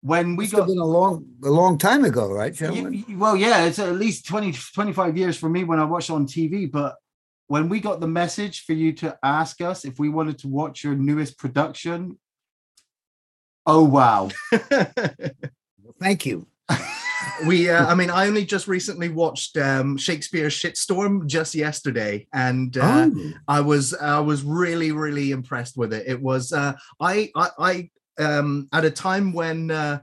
when 0.00 0.36
we 0.36 0.44
Must 0.44 0.56
got 0.56 0.68
been 0.68 0.78
a 0.78 0.84
long, 0.84 1.26
a 1.44 1.50
long 1.50 1.76
time 1.76 2.04
ago, 2.04 2.30
right, 2.30 2.54
gentlemen? 2.54 3.04
well, 3.18 3.36
yeah, 3.36 3.64
it's 3.64 3.78
at 3.78 3.96
least 3.96 4.26
20, 4.26 4.52
25 4.52 5.16
years 5.16 5.36
for 5.36 5.48
me 5.48 5.64
when 5.64 5.80
I 5.80 5.84
watched 5.84 6.10
on 6.10 6.26
TV. 6.26 6.70
But 6.70 6.96
when 7.48 7.68
we 7.68 7.80
got 7.80 8.00
the 8.00 8.06
message 8.06 8.64
for 8.64 8.74
you 8.74 8.92
to 8.94 9.18
ask 9.22 9.60
us 9.60 9.84
if 9.84 9.98
we 9.98 10.08
wanted 10.08 10.38
to 10.38 10.48
watch 10.48 10.84
your 10.84 10.94
newest 10.94 11.36
production, 11.38 12.18
oh, 13.66 13.84
wow. 13.84 14.30
Thank 16.00 16.26
you. 16.26 16.46
We, 17.46 17.70
uh, 17.70 17.86
I 17.86 17.94
mean, 17.94 18.10
I 18.10 18.26
only 18.26 18.44
just 18.44 18.66
recently 18.66 19.08
watched 19.08 19.56
um, 19.56 19.96
Shakespeare's 19.96 20.54
Shitstorm 20.54 21.26
just 21.26 21.54
yesterday, 21.54 22.26
and 22.32 22.76
uh, 22.76 23.08
Oh, 23.12 23.32
I 23.46 23.60
was 23.60 23.94
I 23.94 24.20
was 24.20 24.42
really 24.42 24.92
really 24.92 25.30
impressed 25.30 25.76
with 25.76 25.92
it. 25.92 26.04
It 26.06 26.20
was 26.20 26.52
uh, 26.52 26.72
I 27.00 27.30
I, 27.36 27.48
I 27.58 27.90
um, 28.22 28.68
at 28.72 28.84
a 28.84 28.90
time 28.90 29.32
when 29.32 29.70
uh, 29.70 30.00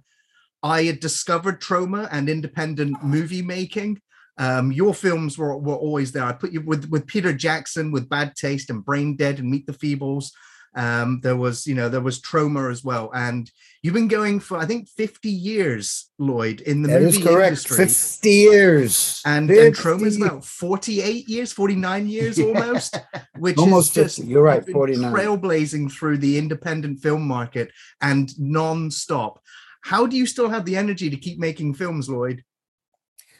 I 0.63 0.83
had 0.83 0.99
discovered 0.99 1.61
Troma 1.61 2.07
and 2.11 2.29
independent 2.29 3.03
movie 3.03 3.41
making. 3.41 4.01
Um, 4.37 4.71
your 4.71 4.93
films 4.93 5.37
were, 5.37 5.57
were 5.57 5.75
always 5.75 6.11
there. 6.11 6.23
I 6.23 6.33
put 6.33 6.51
you 6.51 6.61
with 6.61 6.89
with 6.89 7.07
Peter 7.07 7.33
Jackson 7.33 7.91
with 7.91 8.09
Bad 8.09 8.35
Taste 8.35 8.69
and 8.69 8.83
Brain 8.83 9.15
Dead 9.15 9.39
and 9.39 9.49
Meet 9.49 9.67
the 9.67 9.73
Feebles. 9.73 10.31
Um, 10.75 11.21
there 11.23 11.37
was 11.37 11.65
you 11.65 11.73
know 11.73 11.87
there 11.87 12.01
was 12.01 12.19
Troma 12.21 12.69
as 12.69 12.83
well, 12.83 13.09
and 13.13 13.49
you've 13.81 13.93
been 13.93 14.09
going 14.09 14.39
for 14.41 14.57
I 14.57 14.65
think 14.65 14.89
fifty 14.89 15.29
years, 15.29 16.11
Lloyd, 16.19 16.59
in 16.61 16.81
the 16.81 16.89
that 16.89 17.01
movie 17.01 17.17
is 17.17 17.23
correct. 17.23 17.47
industry. 17.49 17.77
50 17.77 18.29
years. 18.29 19.21
And, 19.25 19.47
50 19.47 19.65
and 19.67 19.75
Troma's 19.75 20.17
about 20.17 20.43
48 20.43 21.29
years, 21.29 21.53
49 21.53 22.07
years 22.07 22.37
Yeah. 22.37 22.45
almost, 22.45 22.99
which 23.37 23.57
Almost 23.57 23.95
is 23.97 24.03
just 24.03 24.15
50. 24.17 24.31
You're 24.31 24.43
right, 24.43 24.69
49. 24.69 25.13
trailblazing 25.13 25.91
through 25.91 26.17
the 26.17 26.37
independent 26.37 26.99
film 27.01 27.25
market 27.25 27.71
and 28.01 28.29
non-stop. 28.37 29.39
How 29.81 30.05
do 30.07 30.17
you 30.17 30.25
still 30.25 30.49
have 30.49 30.65
the 30.65 30.75
energy 30.75 31.09
to 31.09 31.15
keep 31.17 31.39
making 31.39 31.75
films, 31.75 32.09
Lloyd? 32.09 32.43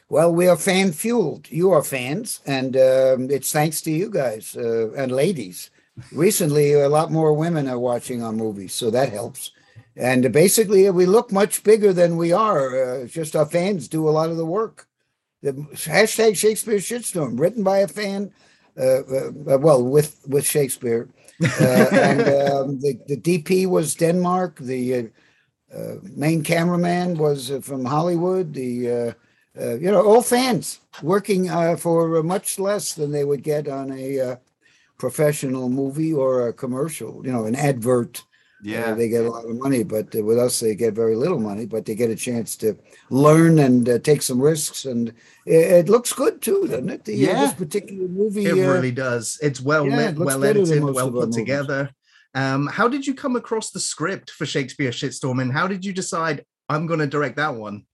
Well, 0.08 0.32
we 0.32 0.46
are 0.46 0.56
fan 0.56 0.92
fueled. 0.92 1.50
You 1.50 1.72
are 1.72 1.82
fans, 1.82 2.40
and 2.46 2.76
um, 2.76 3.30
it's 3.30 3.50
thanks 3.52 3.80
to 3.82 3.90
you 3.90 4.08
guys 4.08 4.56
uh, 4.56 4.92
and 4.92 5.10
ladies. 5.10 5.70
Recently, 6.12 6.72
a 6.72 6.88
lot 6.88 7.10
more 7.10 7.32
women 7.32 7.68
are 7.68 7.78
watching 7.78 8.22
our 8.22 8.32
movies, 8.32 8.74
so 8.74 8.90
that 8.90 9.12
helps. 9.12 9.52
And 9.96 10.30
basically, 10.32 10.88
we 10.90 11.06
look 11.06 11.32
much 11.32 11.64
bigger 11.64 11.92
than 11.92 12.16
we 12.18 12.32
are. 12.32 13.02
Uh, 13.02 13.06
just 13.06 13.34
our 13.34 13.46
fans 13.46 13.88
do 13.88 14.08
a 14.08 14.10
lot 14.10 14.30
of 14.30 14.36
the 14.36 14.44
work. 14.44 14.88
The 15.42 15.52
hashtag 15.52 16.36
Shakespeare 16.36 16.78
shitstorm, 16.78 17.40
written 17.40 17.62
by 17.62 17.78
a 17.78 17.88
fan, 17.88 18.30
uh, 18.78 19.00
uh, 19.00 19.58
well, 19.58 19.82
with 19.82 20.20
with 20.28 20.46
Shakespeare, 20.46 21.08
uh, 21.60 21.86
and 21.92 22.20
um, 22.20 22.80
the 22.80 22.98
the 23.06 23.16
DP 23.16 23.66
was 23.66 23.94
Denmark. 23.94 24.58
The 24.58 24.94
uh, 24.94 25.02
uh, 25.74 25.94
main 26.02 26.42
cameraman 26.42 27.16
was 27.16 27.50
uh, 27.50 27.60
from 27.60 27.84
Hollywood. 27.84 28.52
The 28.52 28.90
uh, 28.90 29.12
uh, 29.60 29.74
you 29.76 29.90
know, 29.90 30.02
all 30.02 30.22
fans 30.22 30.80
working 31.02 31.48
uh, 31.48 31.76
for 31.76 32.22
much 32.22 32.58
less 32.58 32.92
than 32.92 33.10
they 33.10 33.24
would 33.24 33.42
get 33.42 33.68
on 33.68 33.90
a 33.90 34.20
uh, 34.20 34.36
professional 34.98 35.68
movie 35.68 36.12
or 36.12 36.48
a 36.48 36.52
commercial. 36.52 37.22
You 37.24 37.32
know, 37.32 37.44
an 37.46 37.54
advert. 37.54 38.18
uh, 38.18 38.22
Yeah. 38.62 38.94
they 38.94 39.08
get 39.08 39.24
a 39.26 39.30
lot 39.30 39.44
of 39.44 39.54
money, 39.64 39.82
but 39.84 40.06
uh, 40.16 40.22
with 40.24 40.38
us, 40.38 40.60
they 40.60 40.74
get 40.74 40.94
very 40.94 41.14
little 41.14 41.38
money. 41.38 41.66
But 41.66 41.84
they 41.84 41.94
get 41.94 42.10
a 42.10 42.16
chance 42.28 42.56
to 42.62 42.68
learn 43.10 43.58
and 43.58 43.88
uh, 43.88 43.98
take 43.98 44.22
some 44.22 44.40
risks, 44.40 44.86
and 44.86 45.08
it, 45.44 45.64
it 45.80 45.88
looks 45.88 46.12
good 46.12 46.40
too, 46.46 46.60
doesn't 46.66 46.88
it? 46.90 47.04
The, 47.04 47.14
uh, 47.14 47.30
Yeah. 47.32 47.40
this 47.44 47.54
particular 47.54 48.08
movie. 48.08 48.46
It 48.46 48.52
uh, 48.52 48.72
really 48.72 48.92
does. 48.92 49.38
It's 49.42 49.60
well 49.60 49.86
yeah, 49.86 49.96
lit, 49.96 50.10
it 50.12 50.18
well 50.18 50.42
edited, 50.44 50.82
well 50.82 51.10
put 51.12 51.32
together. 51.32 51.90
Um, 52.34 52.66
how 52.66 52.86
did 52.88 53.06
you 53.06 53.14
come 53.14 53.36
across 53.36 53.70
the 53.70 53.80
script 53.80 54.30
for 54.30 54.44
Shakespeare 54.46 54.90
Shitstorm, 54.90 55.40
and 55.42 55.52
how 55.52 55.66
did 55.68 55.84
you 55.86 55.92
decide 55.92 56.44
I'm 56.68 56.86
going 56.86 57.00
to 57.00 57.06
direct 57.06 57.36
that 57.36 57.54
one? 57.54 57.84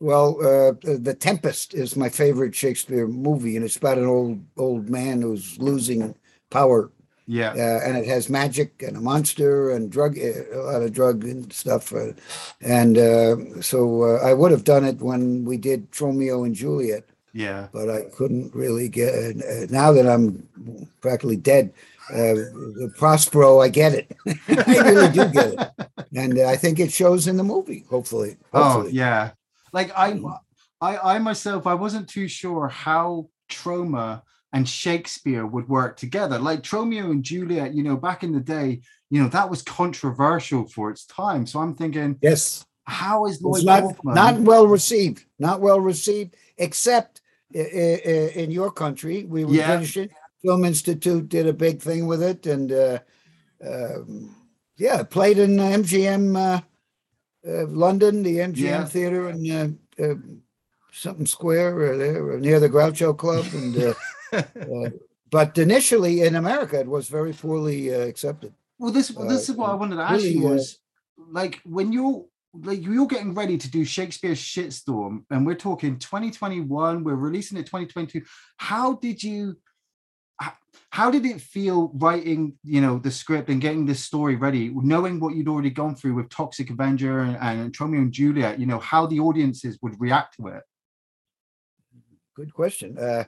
Well, 0.00 0.36
uh, 0.42 0.72
The 0.82 1.14
Tempest 1.18 1.72
is 1.74 1.96
my 1.96 2.08
favorite 2.08 2.54
Shakespeare 2.54 3.06
movie, 3.06 3.56
and 3.56 3.64
it's 3.64 3.76
about 3.78 3.98
an 3.98 4.06
old 4.06 4.40
old 4.56 4.90
man 4.90 5.22
who's 5.22 5.58
losing 5.58 6.14
power, 6.50 6.90
Yeah. 7.26 7.52
uh, 7.52 7.80
and 7.88 7.96
it 7.96 8.06
has 8.06 8.28
magic 8.28 8.82
and 8.82 8.96
a 8.96 9.00
monster 9.00 9.70
and 9.70 9.90
drug, 9.90 10.18
uh, 10.18 10.54
a 10.54 10.60
lot 10.62 10.82
of 10.82 10.92
drug 10.92 11.24
and 11.24 11.50
stuff. 11.52 11.94
Uh, 11.94 12.12
and 12.60 12.98
uh, 12.98 13.62
so 13.62 14.02
uh, 14.02 14.18
I 14.22 14.34
would 14.34 14.52
have 14.52 14.64
done 14.64 14.84
it 14.84 15.00
when 15.00 15.44
we 15.46 15.56
did 15.56 15.88
Romeo 15.98 16.44
and 16.44 16.54
Juliet, 16.54 17.04
Yeah. 17.32 17.68
but 17.72 17.88
I 17.88 18.02
couldn't 18.16 18.54
really 18.54 18.88
get. 18.90 19.14
Uh, 19.14 19.66
now 19.70 19.92
that 19.92 20.06
I'm 20.06 20.46
practically 21.00 21.36
dead, 21.36 21.72
uh, 22.12 22.34
the 22.80 22.92
Prospero, 22.98 23.60
I 23.62 23.68
get 23.70 23.94
it. 23.94 24.14
I 24.48 24.90
really 24.90 25.08
do 25.10 25.24
get 25.32 25.54
it, 25.54 25.88
and 26.14 26.38
I 26.38 26.54
think 26.56 26.78
it 26.78 26.92
shows 26.92 27.26
in 27.26 27.38
the 27.38 27.42
movie. 27.44 27.84
Hopefully, 27.88 28.36
Oh 28.52 28.86
yeah. 28.92 29.30
Like 29.76 29.92
I, 29.94 30.18
I, 30.80 31.16
I 31.16 31.18
myself, 31.18 31.66
I 31.66 31.74
wasn't 31.74 32.08
too 32.08 32.28
sure 32.28 32.66
how 32.66 33.28
Troma 33.50 34.22
and 34.54 34.66
Shakespeare 34.66 35.44
would 35.46 35.68
work 35.68 35.98
together. 35.98 36.38
Like 36.38 36.72
Romeo 36.72 37.10
and 37.10 37.22
Juliet, 37.22 37.74
you 37.74 37.82
know, 37.82 37.98
back 37.98 38.22
in 38.24 38.32
the 38.32 38.40
day, 38.40 38.80
you 39.10 39.22
know, 39.22 39.28
that 39.28 39.50
was 39.50 39.60
controversial 39.60 40.66
for 40.66 40.90
its 40.90 41.04
time. 41.04 41.46
So 41.46 41.60
I'm 41.60 41.74
thinking, 41.74 42.16
Yes. 42.22 42.64
how 42.84 43.26
is 43.26 43.42
Lloyd 43.42 43.66
not, 43.66 43.82
Kaufman? 43.82 44.14
not 44.14 44.40
well 44.40 44.66
received. 44.66 45.26
Not 45.38 45.60
well 45.60 45.80
received, 45.80 46.36
except 46.56 47.20
in 47.52 48.50
your 48.50 48.70
country. 48.72 49.24
We 49.24 49.44
were 49.44 49.52
Yeah. 49.52 49.76
British 49.76 50.08
Film 50.42 50.64
Institute 50.64 51.28
did 51.28 51.46
a 51.46 51.52
big 51.52 51.82
thing 51.82 52.06
with 52.06 52.22
it, 52.22 52.46
and 52.46 52.72
uh, 52.72 52.98
um, 53.62 54.34
yeah, 54.78 55.02
played 55.02 55.36
in 55.38 55.56
MGM 55.56 56.34
uh, 56.34 56.60
uh, 57.46 57.66
London, 57.66 58.22
the 58.22 58.38
MGM 58.38 58.56
Yeah. 58.56 58.84
Theater 58.84 59.30
in 59.30 59.50
uh, 59.50 60.02
uh, 60.02 60.14
something 60.92 61.26
square 61.26 61.78
or 61.78 61.96
there 61.96 62.26
or 62.26 62.38
near 62.38 62.60
the 62.60 62.68
Groucho 62.68 63.16
Club, 63.16 63.46
and 63.52 63.76
uh, 63.76 63.94
uh, 64.32 64.90
but 65.30 65.56
initially 65.58 66.22
in 66.22 66.36
America 66.36 66.80
it 66.80 66.86
was 66.86 67.08
very 67.08 67.32
poorly 67.32 67.94
uh, 67.94 68.00
accepted. 68.00 68.52
Well, 68.78 68.92
this 68.92 69.08
this 69.08 69.48
is 69.48 69.56
what 69.56 69.70
I 69.70 69.74
wanted 69.74 69.96
to 69.96 70.02
ask 70.02 70.22
really, 70.22 70.30
you 70.30 70.42
was 70.42 70.78
like 71.30 71.60
when 71.64 71.92
you're 71.92 72.24
like 72.62 72.82
you're 72.82 73.06
getting 73.06 73.34
ready 73.34 73.58
to 73.58 73.70
do 73.70 73.84
Shakespeare's 73.84 74.38
Shitstorm, 74.40 75.24
and 75.30 75.46
we're 75.46 75.54
talking 75.54 75.98
2021, 75.98 77.04
we're 77.04 77.14
releasing 77.14 77.58
it 77.58 77.66
2022. 77.66 78.22
How 78.56 78.94
did 78.94 79.22
you? 79.22 79.56
How 80.96 81.10
did 81.10 81.26
it 81.26 81.42
feel 81.42 81.90
writing, 81.96 82.54
you 82.64 82.80
know, 82.80 82.98
the 82.98 83.10
script 83.10 83.50
and 83.50 83.60
getting 83.60 83.84
this 83.84 84.02
story 84.02 84.34
ready, 84.34 84.70
knowing 84.74 85.20
what 85.20 85.34
you'd 85.34 85.46
already 85.46 85.68
gone 85.68 85.94
through 85.94 86.14
with 86.14 86.30
Toxic 86.30 86.70
Avenger 86.70 87.20
and, 87.20 87.36
and 87.36 87.78
Romeo 87.78 88.00
and 88.00 88.10
Juliet? 88.10 88.58
You 88.58 88.64
know 88.64 88.78
how 88.78 89.04
the 89.04 89.20
audiences 89.20 89.78
would 89.82 90.00
react 90.00 90.38
to 90.38 90.46
it. 90.46 90.62
Good 92.34 92.54
question. 92.54 92.96
Uh, 92.96 93.24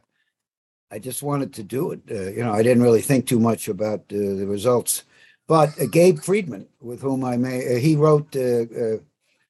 I 0.91 0.99
just 0.99 1.23
wanted 1.23 1.53
to 1.53 1.63
do 1.63 1.93
it. 1.93 2.01
Uh, 2.11 2.31
you 2.31 2.43
know, 2.43 2.55
I 2.55 2.63
didn't 2.63 2.83
really 2.83 3.03
think 3.03 3.27
too 3.27 3.39
much 3.39 3.69
about 3.69 4.01
uh, 4.13 4.17
the 4.17 4.47
results. 4.47 5.03
But 5.47 5.79
uh, 5.79 5.89
Gabe 5.93 6.21
Friedman, 6.21 6.69
with 6.81 7.03
whom 7.03 7.23
I 7.23 7.37
may, 7.37 7.77
uh, 7.77 7.79
he 7.79 7.97
wrote 7.97 8.35
uh, 8.35 8.65
uh, 8.85 8.97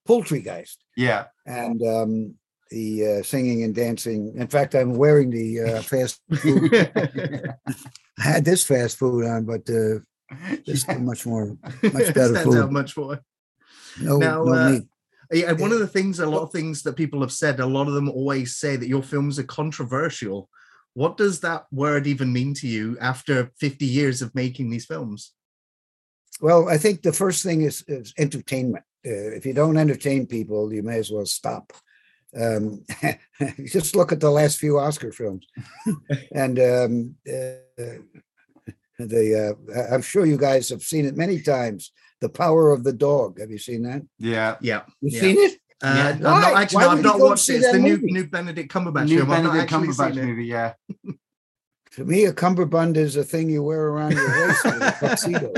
Poultrygeist 0.09 0.79
Yeah, 0.97 1.27
and 1.47 1.81
um, 1.85 2.35
the 2.73 3.21
uh, 3.21 3.23
singing 3.23 3.63
and 3.63 3.77
dancing. 3.77 4.35
In 4.35 4.49
fact, 4.49 4.75
I'm 4.75 4.95
wearing 4.95 5.31
the 5.31 5.61
uh, 5.61 5.83
fast 5.93 6.21
food. 6.35 6.91
I 8.19 8.23
had 8.23 8.45
this 8.45 8.65
fast 8.65 8.97
food 8.97 9.25
on, 9.25 9.45
but 9.45 9.69
uh, 9.71 10.01
this 10.67 10.89
is 10.89 10.99
much 10.99 11.27
more, 11.27 11.57
much 11.83 11.83
better 11.83 12.35
Stands 12.35 12.39
out 12.39 12.65
food. 12.65 12.73
much 12.73 12.97
more. 12.97 13.21
No, 14.01 14.19
Now, 14.19 14.45
no 14.45 14.55
uh, 14.55 14.71
meat. 14.71 14.83
Yeah, 15.31 15.51
and 15.51 15.61
one 15.61 15.73
of 15.73 15.79
the 15.79 15.87
things, 15.87 16.21
a 16.21 16.27
lot 16.27 16.43
of 16.43 16.53
things 16.53 16.83
that 16.83 16.97
people 16.97 17.21
have 17.21 17.33
said, 17.33 17.61
a 17.61 17.67
lot 17.67 17.87
of 17.87 17.93
them 17.95 18.09
always 18.09 18.57
say 18.57 18.77
that 18.77 18.89
your 18.89 19.03
films 19.03 19.39
are 19.39 19.45
controversial. 19.45 20.49
What 20.95 21.19
does 21.19 21.41
that 21.41 21.67
word 21.71 22.07
even 22.07 22.33
mean 22.33 22.55
to 22.55 22.67
you 22.67 22.97
after 23.01 23.53
50 23.61 23.85
years 23.85 24.23
of 24.23 24.35
making 24.35 24.71
these 24.71 24.87
films? 24.87 25.33
Well, 26.41 26.69
I 26.69 26.79
think 26.79 27.03
the 27.03 27.13
first 27.13 27.43
thing 27.43 27.63
is, 27.63 27.85
is 27.89 28.15
entertainment. 28.17 28.85
Uh, 29.07 29.37
if 29.37 29.45
you 29.45 29.53
don't 29.53 29.77
entertain 29.77 30.27
people, 30.27 30.73
you 30.73 30.83
may 30.83 30.99
as 30.99 31.11
well 31.11 31.27
stop. 31.27 31.73
Um, 32.37 32.85
just 33.67 33.97
look 33.97 34.13
at 34.13 34.21
the 34.21 34.31
last 34.31 34.59
few 34.59 34.79
Oscar 34.79 35.13
films, 35.13 35.47
and 36.35 36.59
um, 36.59 37.15
uh, 37.27 37.99
the 38.99 39.57
uh, 39.73 39.73
I- 39.81 39.95
I'm 39.95 40.03
sure 40.03 40.27
you 40.27 40.37
guys 40.37 40.69
have 40.69 40.83
seen 40.83 41.07
it 41.07 41.17
many 41.17 41.41
times. 41.41 41.93
The 42.21 42.29
Power 42.29 42.73
of 42.73 42.83
the 42.85 42.93
Dog. 42.93 43.39
Have 43.39 43.51
you 43.51 43.59
seen 43.59 43.83
that? 43.85 44.03
yeah. 44.19 44.57
Yeah. 44.61 44.83
You've 45.01 45.15
Yeah. 45.15 45.21
seen 45.21 45.37
it? 45.39 45.53
Uh, 45.83 45.95
Yeah. 45.97 46.09
I'm 46.09 46.21
not 46.21 46.53
Why? 46.53 46.63
actually, 46.63 46.85
Why 46.87 46.93
I've 46.93 47.03
not 47.03 47.15
you 47.15 47.21
go 47.21 47.27
watched 47.29 47.49
it. 47.49 47.53
It's 47.55 47.73
the 47.73 47.79
new, 47.79 47.91
movie? 47.97 48.13
new 48.13 48.27
Benedict 48.27 48.73
Cumberbatch 48.73 49.07
New 49.07 49.19
film. 49.19 49.31
I've 49.31 49.45
not 49.45 49.53
Benedict 49.53 49.73
Cumberbatch 49.73 50.15
seen 50.15 50.19
it. 50.23 50.27
movie. 50.27 50.45
Yeah, 50.47 50.73
To 51.93 52.05
me, 52.05 52.25
a 52.25 52.33
cummerbund 52.33 52.97
is 52.97 53.15
a 53.17 53.23
thing 53.25 53.49
you 53.49 53.63
wear 53.63 53.87
around 53.87 54.13
your 54.13 54.49
waist 54.49 54.65
with 54.65 54.75
a 54.83 54.97
tuxedo. 55.01 55.53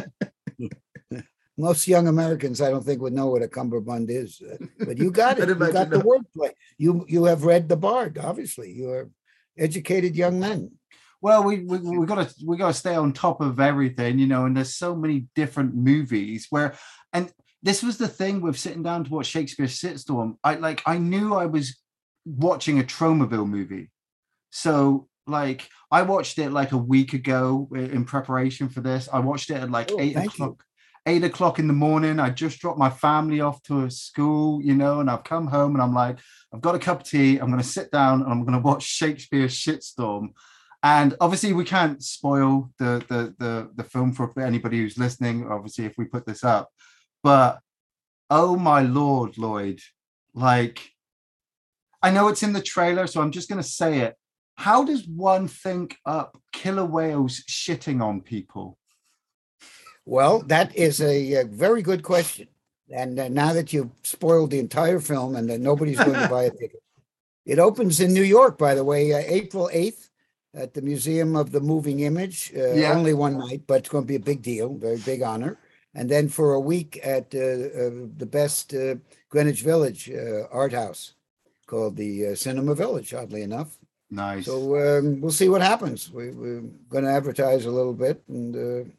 Most 1.60 1.86
young 1.86 2.08
Americans, 2.08 2.60
I 2.60 2.70
don't 2.70 2.84
think, 2.84 3.00
would 3.02 3.12
know 3.12 3.28
what 3.28 3.42
a 3.42 3.48
cummerbund 3.48 4.10
is, 4.10 4.40
uh, 4.42 4.56
but 4.86 4.98
you 4.98 5.10
got 5.10 5.38
it. 5.38 5.48
You 5.48 5.54
got 5.54 5.90
the 5.90 5.98
wordplay. 5.98 6.50
You 6.78 7.04
you 7.08 7.24
have 7.24 7.44
read 7.44 7.68
the 7.68 7.76
Bard. 7.76 8.18
Obviously, 8.18 8.72
you 8.72 8.90
are 8.90 9.10
educated 9.58 10.16
young 10.16 10.40
men. 10.40 10.72
Well, 11.22 11.44
we 11.44 11.60
we 11.64 11.78
we 11.78 12.06
gotta 12.06 12.32
we 12.46 12.56
gotta 12.56 12.74
stay 12.74 12.94
on 12.94 13.12
top 13.12 13.40
of 13.40 13.60
everything, 13.60 14.18
you 14.18 14.26
know. 14.26 14.46
And 14.46 14.56
there's 14.56 14.74
so 14.74 14.96
many 14.96 15.26
different 15.34 15.74
movies 15.74 16.46
where, 16.50 16.74
and 17.12 17.30
this 17.62 17.82
was 17.82 17.98
the 17.98 18.08
thing 18.08 18.40
with 18.40 18.58
sitting 18.58 18.82
down 18.82 19.04
to 19.04 19.10
watch 19.10 19.26
Shakespeare's 19.26 19.78
Shitstorm. 19.78 20.36
I 20.42 20.54
like 20.54 20.82
I 20.86 20.96
knew 20.98 21.34
I 21.34 21.46
was 21.46 21.78
watching 22.24 22.80
a 22.80 22.84
Tromaville 22.84 23.48
movie, 23.48 23.90
so 24.50 25.08
like 25.26 25.68
I 25.90 26.02
watched 26.02 26.38
it 26.38 26.50
like 26.52 26.72
a 26.72 26.78
week 26.78 27.12
ago 27.12 27.68
in 27.74 28.04
preparation 28.04 28.68
for 28.68 28.80
this. 28.80 29.08
I 29.12 29.18
watched 29.18 29.50
it 29.50 29.54
at 29.56 29.70
like 29.70 29.90
Oh, 29.92 30.00
eight 30.00 30.16
o'clock. 30.16 30.56
you. 30.58 30.69
Eight 31.06 31.24
o'clock 31.24 31.58
in 31.58 31.66
the 31.66 31.72
morning. 31.72 32.20
I 32.20 32.30
just 32.30 32.60
dropped 32.60 32.78
my 32.78 32.90
family 32.90 33.40
off 33.40 33.62
to 33.64 33.84
a 33.84 33.90
school, 33.90 34.62
you 34.62 34.74
know, 34.74 35.00
and 35.00 35.10
I've 35.10 35.24
come 35.24 35.46
home 35.46 35.74
and 35.74 35.82
I'm 35.82 35.94
like, 35.94 36.18
I've 36.52 36.60
got 36.60 36.74
a 36.74 36.78
cup 36.78 37.00
of 37.00 37.08
tea. 37.08 37.38
I'm 37.38 37.50
going 37.50 37.62
to 37.62 37.66
sit 37.66 37.90
down 37.90 38.22
and 38.22 38.30
I'm 38.30 38.44
going 38.44 38.52
to 38.52 38.66
watch 38.66 38.82
Shakespeare's 38.84 39.54
Shitstorm 39.54 40.30
and 40.82 41.14
obviously 41.20 41.52
we 41.52 41.64
can't 41.64 42.02
spoil 42.02 42.70
the, 42.78 43.04
the 43.08 43.34
the 43.38 43.70
the 43.76 43.84
film 43.84 44.12
for 44.12 44.32
anybody 44.40 44.78
who's 44.78 44.98
listening 44.98 45.46
obviously 45.50 45.84
if 45.84 45.94
we 45.98 46.04
put 46.04 46.26
this 46.26 46.42
up 46.42 46.70
but 47.22 47.60
oh 48.30 48.56
my 48.56 48.80
lord 48.80 49.36
lloyd 49.36 49.80
like 50.34 50.90
i 52.02 52.10
know 52.10 52.28
it's 52.28 52.42
in 52.42 52.52
the 52.52 52.62
trailer 52.62 53.06
so 53.06 53.20
i'm 53.20 53.32
just 53.32 53.48
going 53.48 53.60
to 53.60 53.68
say 53.68 53.98
it 53.98 54.16
how 54.56 54.84
does 54.84 55.06
one 55.06 55.48
think 55.48 55.96
up 56.06 56.38
killer 56.52 56.84
whales 56.84 57.42
shitting 57.48 58.02
on 58.02 58.20
people 58.20 58.78
Well, 60.10 60.40
that 60.48 60.74
is 60.74 61.00
a, 61.00 61.36
uh 61.36 61.44
very 61.46 61.82
good 61.82 62.02
question. 62.02 62.48
And 62.92 63.16
uh, 63.16 63.28
now 63.28 63.52
that 63.52 63.72
you've 63.72 63.92
spoiled 64.02 64.50
the 64.50 64.58
entire 64.58 64.98
film 64.98 65.36
and 65.36 65.48
that 65.48 65.60
nobody's 65.60 65.98
going 65.98 66.20
to 66.20 66.28
buy 66.36 66.44
a 66.44 66.50
ticket, 66.50 66.82
it 67.46 67.60
opens 67.60 68.00
in 68.00 68.12
New 68.12 68.24
York, 68.24 68.58
by 68.58 68.74
the 68.74 68.82
way, 68.82 69.12
uh, 69.12 69.22
April 69.24 69.70
8th 69.72 70.08
at 70.52 70.74
the 70.74 70.82
Museum 70.82 71.36
of 71.36 71.52
the 71.52 71.60
Moving 71.60 72.00
Image. 72.00 72.52
Uh, 72.56 72.72
Yeah. 72.72 72.92
Only 72.92 73.14
one 73.14 73.38
night, 73.38 73.62
but 73.68 73.78
it's 73.80 73.88
going 73.88 74.02
to 74.02 74.08
be 74.08 74.16
a 74.16 74.28
big 74.32 74.42
deal, 74.42 74.74
very 74.74 74.98
big 74.98 75.22
honor. 75.22 75.58
And 75.94 76.10
then 76.10 76.28
for 76.28 76.54
a 76.54 76.60
week 76.60 76.98
at 77.04 77.32
uh, 77.32 77.38
uh, 77.38 78.08
the 78.22 78.28
best 78.28 78.74
uh, 78.74 78.96
Greenwich 79.28 79.62
Village 79.62 80.10
uh, 80.10 80.48
art 80.50 80.72
house 80.72 81.14
called 81.68 81.94
the 81.96 82.12
uh, 82.26 82.34
Cinema 82.34 82.74
Village, 82.74 83.14
oddly 83.14 83.42
enough. 83.42 83.78
nice 84.10 84.46
So 84.46 84.56
um, 84.84 85.20
we'll 85.20 85.30
see 85.30 85.48
what 85.48 85.62
happens. 85.62 86.10
We, 86.10 86.30
we're 86.32 86.66
going 86.88 87.04
to 87.04 87.12
advertise 87.12 87.64
a 87.66 87.70
little 87.78 87.94
bit 87.94 88.24
and. 88.26 88.90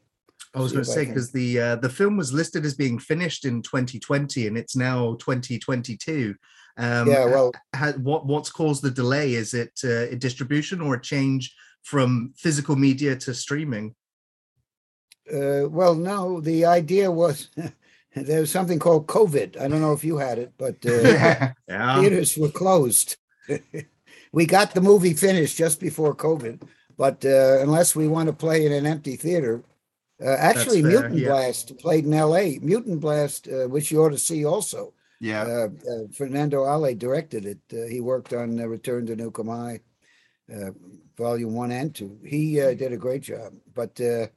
I 0.54 0.60
was 0.60 0.74
going 0.74 0.84
to 0.84 0.90
say 0.92 1.06
because 1.06 1.32
the 1.32 1.60
uh, 1.60 1.76
the 1.78 1.90
film 1.90 2.18
was 2.18 2.34
listed 2.34 2.66
as 2.66 2.74
being 2.74 3.00
finished 3.00 3.46
in 3.46 3.62
2020 3.62 4.48
and 4.48 4.58
it's 4.58 4.76
now 4.76 5.16
2022. 5.20 6.36
Um, 6.78 7.08
yeah, 7.08 7.26
well, 7.26 7.52
ha- 7.76 7.94
what 7.98 8.26
what's 8.26 8.52
caused 8.52 8.82
the 8.82 8.92
delay? 8.92 9.34
Is 9.34 9.54
it 9.54 9.80
uh, 9.84 10.12
a 10.12 10.16
distribution 10.16 10.82
or 10.82 10.96
a 10.96 11.02
change 11.02 11.56
from 11.84 12.34
physical 12.38 12.76
media 12.76 13.16
to 13.16 13.34
streaming? 13.34 13.96
Uh, 15.32 15.70
well, 15.70 15.96
no, 15.96 16.42
the 16.42 16.66
idea 16.66 17.10
was 17.10 17.50
there 18.16 18.42
was 18.42 18.52
something 18.52 18.80
called 18.80 19.08
COVID. 19.08 19.60
I 19.60 19.68
don't 19.68 19.82
know 19.82 19.94
if 19.94 20.04
you 20.04 20.18
had 20.18 20.38
it, 20.38 20.54
but 20.58 20.76
uh, 20.86 21.02
yeah 21.02 21.54
Yeah, 21.68 22.02
theaters 22.02 22.38
were 22.38 22.50
closed. 22.50 23.16
we 24.34 24.46
got 24.46 24.74
the 24.74 24.82
movie 24.82 25.14
finished 25.14 25.58
just 25.58 25.80
before 25.80 26.14
COVID, 26.14 26.62
but 26.98 27.24
uh, 27.26 27.60
unless 27.62 27.96
we 27.96 28.08
want 28.08 28.28
to 28.28 28.34
play 28.34 28.66
in 28.66 28.74
an 28.74 28.86
empty 28.86 29.16
theater, 29.16 29.64
uh, 30.24 30.38
actually, 30.40 30.82
fair, 30.82 30.92
Mutant 30.92 31.18
yeah. 31.18 31.28
Blast 31.30 31.78
played 31.78 32.06
in 32.06 32.14
L.A. 32.14 32.60
Mutant 32.60 33.00
Blast, 33.00 33.48
uh, 33.48 33.68
which 33.68 33.92
you 33.92 34.02
ought 34.04 34.10
to 34.10 34.18
see 34.18 34.46
also. 34.46 34.94
yeah 35.20 35.44
Uh, 35.44 35.70
uh, 35.92 36.08
Fernando 36.14 36.66
Alle 36.66 36.96
directed 36.96 37.46
it. 37.46 37.60
Uh, 37.74 37.88
he 37.88 38.02
worked 38.02 38.34
on 38.34 38.60
uh, 38.60 38.66
Return 38.66 39.06
to 39.08 39.44
High, 39.44 39.80
uh, 40.54 40.72
Volume 41.18 41.54
One 41.54 41.72
and 41.72 41.94
Two. 41.94 42.20
He 42.26 42.62
uh, 42.62 42.74
did 42.74 42.94
a 42.94 42.98
great 42.98 43.24
job. 43.24 43.54
But 43.74 44.00
uh, 44.02 44.28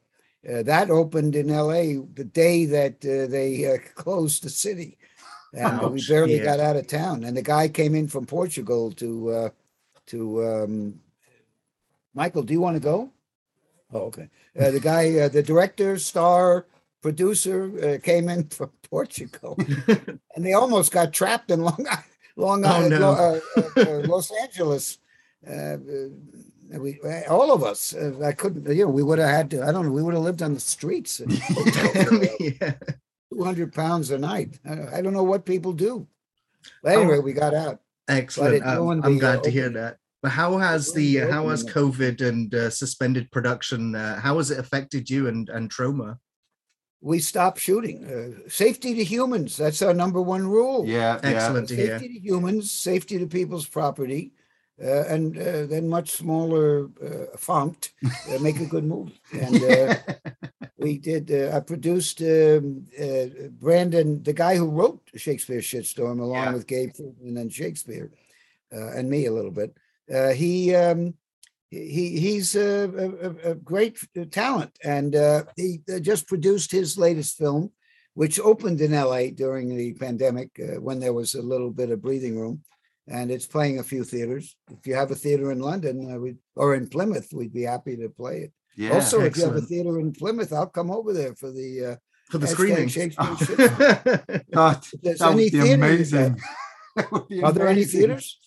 uh, 0.49 0.63
that 0.63 0.91
opened 0.91 1.35
in 1.37 1.51
L.A. 1.51 1.97
the 2.15 2.25
day 2.25 2.67
that 2.67 2.97
uh, 3.05 3.27
they 3.31 3.67
uh, 3.67 3.79
closed 3.95 4.43
the 4.43 4.51
city, 4.51 4.99
and 5.53 5.91
we 5.93 6.03
barely 6.07 6.37
yeah. 6.37 6.45
got 6.45 6.61
out 6.61 6.77
of 6.77 6.87
town. 6.87 7.25
And 7.25 7.37
the 7.37 7.43
guy 7.43 7.69
came 7.69 7.95
in 7.95 8.09
from 8.09 8.27
Portugal 8.27 8.93
to 8.93 9.31
uh, 9.31 9.49
to 10.07 10.45
um, 10.45 11.01
Michael. 12.15 12.43
Do 12.43 12.53
you 12.53 12.61
want 12.61 12.77
to 12.77 12.81
go? 12.81 13.11
Oh, 13.93 14.01
okay. 14.11 14.29
Uh, 14.59 14.71
the 14.71 14.81
guy, 14.81 15.19
uh, 15.19 15.29
the 15.29 15.43
director, 15.43 15.99
star, 15.99 16.67
producer 17.03 17.73
uh, 17.85 17.99
came 18.05 18.29
in 18.29 18.49
from 18.49 18.71
Portugal, 18.91 19.59
and 20.35 20.45
they 20.45 20.53
almost 20.53 20.93
got 20.93 21.13
trapped 21.13 21.51
in 21.51 21.61
Long 21.63 21.87
Island, 21.89 22.05
Long 22.37 22.65
Oh, 22.65 22.89
no. 22.89 23.11
Uh, 23.13 23.41
uh, 23.77 24.03
Los 24.09 24.31
Angeles. 24.43 24.99
We, 26.73 26.99
all 27.29 27.53
of 27.53 27.63
us. 27.63 27.95
Uh, 27.95 28.19
I 28.25 28.33
couldn't. 28.33 28.67
You 28.75 28.85
know, 28.85 28.91
we 28.91 29.03
would 29.03 29.19
have 29.19 29.29
had 29.29 29.51
to. 29.51 29.63
I 29.63 29.71
don't 29.71 29.87
know. 29.87 29.93
We 29.93 30.03
would 30.03 30.15
have 30.15 30.23
lived 30.23 30.43
on 30.43 30.55
the 30.55 30.61
streets. 30.61 31.21
yeah. 32.41 32.75
Two 33.33 33.45
hundred 33.45 33.73
pounds 33.73 34.11
a 34.11 34.19
night. 34.19 34.59
I, 34.65 34.99
I 34.99 35.03
don't 35.03 35.13
know 35.13 35.23
what 35.23 35.45
people 35.45 35.73
do. 35.73 36.07
But 36.83 36.99
anyway, 36.99 37.19
we 37.19 37.33
got 37.33 37.55
out. 37.55 37.81
Excellent. 38.09 38.65
I'm 38.65 39.01
the, 39.01 39.19
glad 39.19 39.41
uh, 39.41 39.43
to 39.43 39.51
hear 39.51 39.69
that. 39.71 39.99
But 40.25 40.33
how 40.33 40.57
has 40.57 40.91
the 40.91 41.19
the 41.19 41.31
how 41.31 41.51
has. 41.51 41.63
COVID 41.67 42.27
and 42.27 42.55
uh, 42.55 42.71
suspended 42.71 43.31
production? 43.31 43.95
Uh, 43.95 44.19
how 44.19 44.39
has 44.39 44.51
it 44.51 44.59
affected 44.59 45.11
you 45.11 45.29
and 45.29 45.51
and 45.51 45.71
Troma? 45.71 46.17
We 47.03 47.19
stopped 47.19 47.61
shooting. 47.61 47.99
Uh, 48.07 48.49
safety 48.49 48.95
to 48.95 49.05
humans. 49.05 49.59
That's 49.59 49.83
our 49.83 49.93
number 49.93 50.23
one 50.23 50.49
rule. 50.49 50.87
Yeah, 50.87 51.21
yeah. 51.23 51.29
Excellent 51.31 51.69
to 51.69 51.77
hear. 51.77 51.99
safety 51.99 52.15
to 52.15 52.21
humans, 52.21 52.73
safety 52.73 53.19
to 53.19 53.27
people's 53.27 53.69
property, 53.69 54.33
uh, 54.83 55.05
and 55.15 55.37
uh, 55.37 55.67
then 55.67 55.91
much 55.91 56.13
smaller 56.13 56.89
uh, 57.05 57.37
font, 57.37 57.93
uh, 58.03 58.39
make 58.41 58.61
a 58.61 58.65
good 58.75 58.85
movie. 58.85 59.21
And 59.47 59.63
uh, 59.63 59.95
we 60.79 60.97
did. 60.97 61.31
Uh, 61.31 61.55
I 61.55 61.61
produced 61.61 62.23
um, 62.23 62.87
uh, 62.99 63.27
Brandon, 63.61 64.23
the 64.23 64.33
guy 64.33 64.57
who 64.57 64.71
wrote 64.71 65.03
Shakespeare's 65.15 65.67
Shitstorm, 65.67 66.19
along 66.19 66.45
Yeah. 66.45 66.55
with 66.55 66.67
Gabe 66.67 66.95
Friedman 66.97 67.37
and 67.37 67.53
Shakespeare, 67.53 68.11
uh, 68.73 68.89
and 68.97 69.11
me 69.11 69.27
a 69.27 69.33
little 69.39 69.51
bit. 69.63 69.77
Uh, 70.13 70.31
he. 70.31 70.75
Um, 70.75 71.15
he 71.71 72.21
he's 72.21 72.55
a, 72.55 72.89
a, 73.45 73.51
a 73.51 73.55
great 73.55 73.99
talent, 74.31 74.79
and 74.85 75.17
uh, 75.17 75.45
he 75.57 75.81
uh, 75.93 75.99
just 75.99 76.29
produced 76.29 76.71
his 76.71 76.97
latest 76.97 77.37
film, 77.37 77.73
which 78.15 78.39
opened 78.41 78.81
in 78.81 78.95
L.A. 78.95 79.31
during 79.31 79.77
the 79.77 79.93
pandemic 79.95 80.51
uh, 80.61 80.81
when 80.81 81.01
there 81.01 81.13
was 81.13 81.35
a 81.35 81.43
little 81.43 81.71
bit 81.71 81.91
of 81.91 82.03
breathing 82.03 82.39
room, 82.39 82.63
and 83.09 83.31
it's 83.31 83.47
playing 83.47 83.79
a 83.79 83.85
few 83.85 84.05
theaters. 84.05 84.57
If 84.71 84.87
you 84.87 84.95
have 84.95 85.11
a 85.11 85.17
theater 85.17 85.51
in 85.51 85.61
London, 85.61 86.13
uh, 86.13 86.19
we 86.19 86.37
or 86.55 86.75
in 86.75 86.89
Plymouth, 86.89 87.33
we'd 87.33 87.53
be 87.53 87.63
happy 87.63 87.97
to 87.97 88.09
play 88.09 88.43
it. 88.43 88.53
yeah. 88.77 88.93
also, 88.93 89.21
if 89.23 89.37
you 89.37 89.45
have 89.45 89.57
a 89.57 89.61
theater 89.61 89.99
in 89.99 90.13
Plymouth, 90.13 90.53
I'll 90.53 90.67
come 90.67 90.91
over 90.91 91.13
there 91.13 91.35
for 91.35 91.51
the. 91.51 91.85
Uh, 91.93 91.97
For 92.31 92.39
the 92.39 92.47
screening. 92.47 92.89
Shakespeare's 92.89 93.39
Shitstorm. 93.39 94.45
God, 94.53 94.79
If 94.93 95.01
there's 95.03 95.19
that 95.19 95.35
would 95.35 95.53
be 95.53 95.73
amazing. 95.73 96.41
That 96.97 97.07
would 97.13 97.29
be 97.29 97.43
Are 97.43 97.53
there 97.53 97.69
any 97.69 97.85
theaters? 97.85 98.39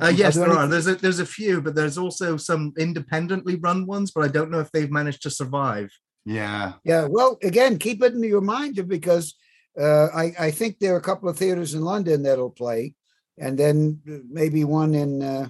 Uh, 0.00 0.08
yes, 0.08 0.34
there 0.34 0.44
there 0.44 0.52
any 0.54 0.62
are. 0.64 0.68
There's 0.68 0.86
a 0.86 0.94
there's 0.96 1.18
a 1.20 1.26
few, 1.26 1.60
but 1.60 1.74
there's 1.74 1.98
also 1.98 2.36
some 2.36 2.72
independently 2.78 3.56
run 3.56 3.86
ones. 3.86 4.10
But 4.10 4.24
I 4.24 4.28
don't 4.28 4.50
know 4.50 4.60
if 4.60 4.70
they've 4.72 4.90
managed 4.90 5.22
to 5.22 5.30
survive. 5.30 5.90
Yeah, 6.26 6.74
Yeah, 6.84 7.06
well, 7.08 7.38
again, 7.42 7.78
keep 7.78 8.02
it 8.04 8.12
in 8.12 8.22
your 8.22 8.42
mind 8.42 8.86
because 8.86 9.34
uh, 9.80 10.08
I, 10.14 10.34
I 10.38 10.50
think 10.50 10.78
there 10.78 10.94
are 10.94 10.98
a 10.98 11.08
couple 11.10 11.28
of 11.30 11.38
theaters 11.38 11.72
in 11.74 11.80
London 11.80 12.22
that'll 12.22 12.50
play, 12.50 12.94
and 13.38 13.58
then 13.58 14.00
uh, 14.06 14.18
maybe 14.30 14.62
one 14.64 14.92
in 14.94 15.22
uh, 15.22 15.48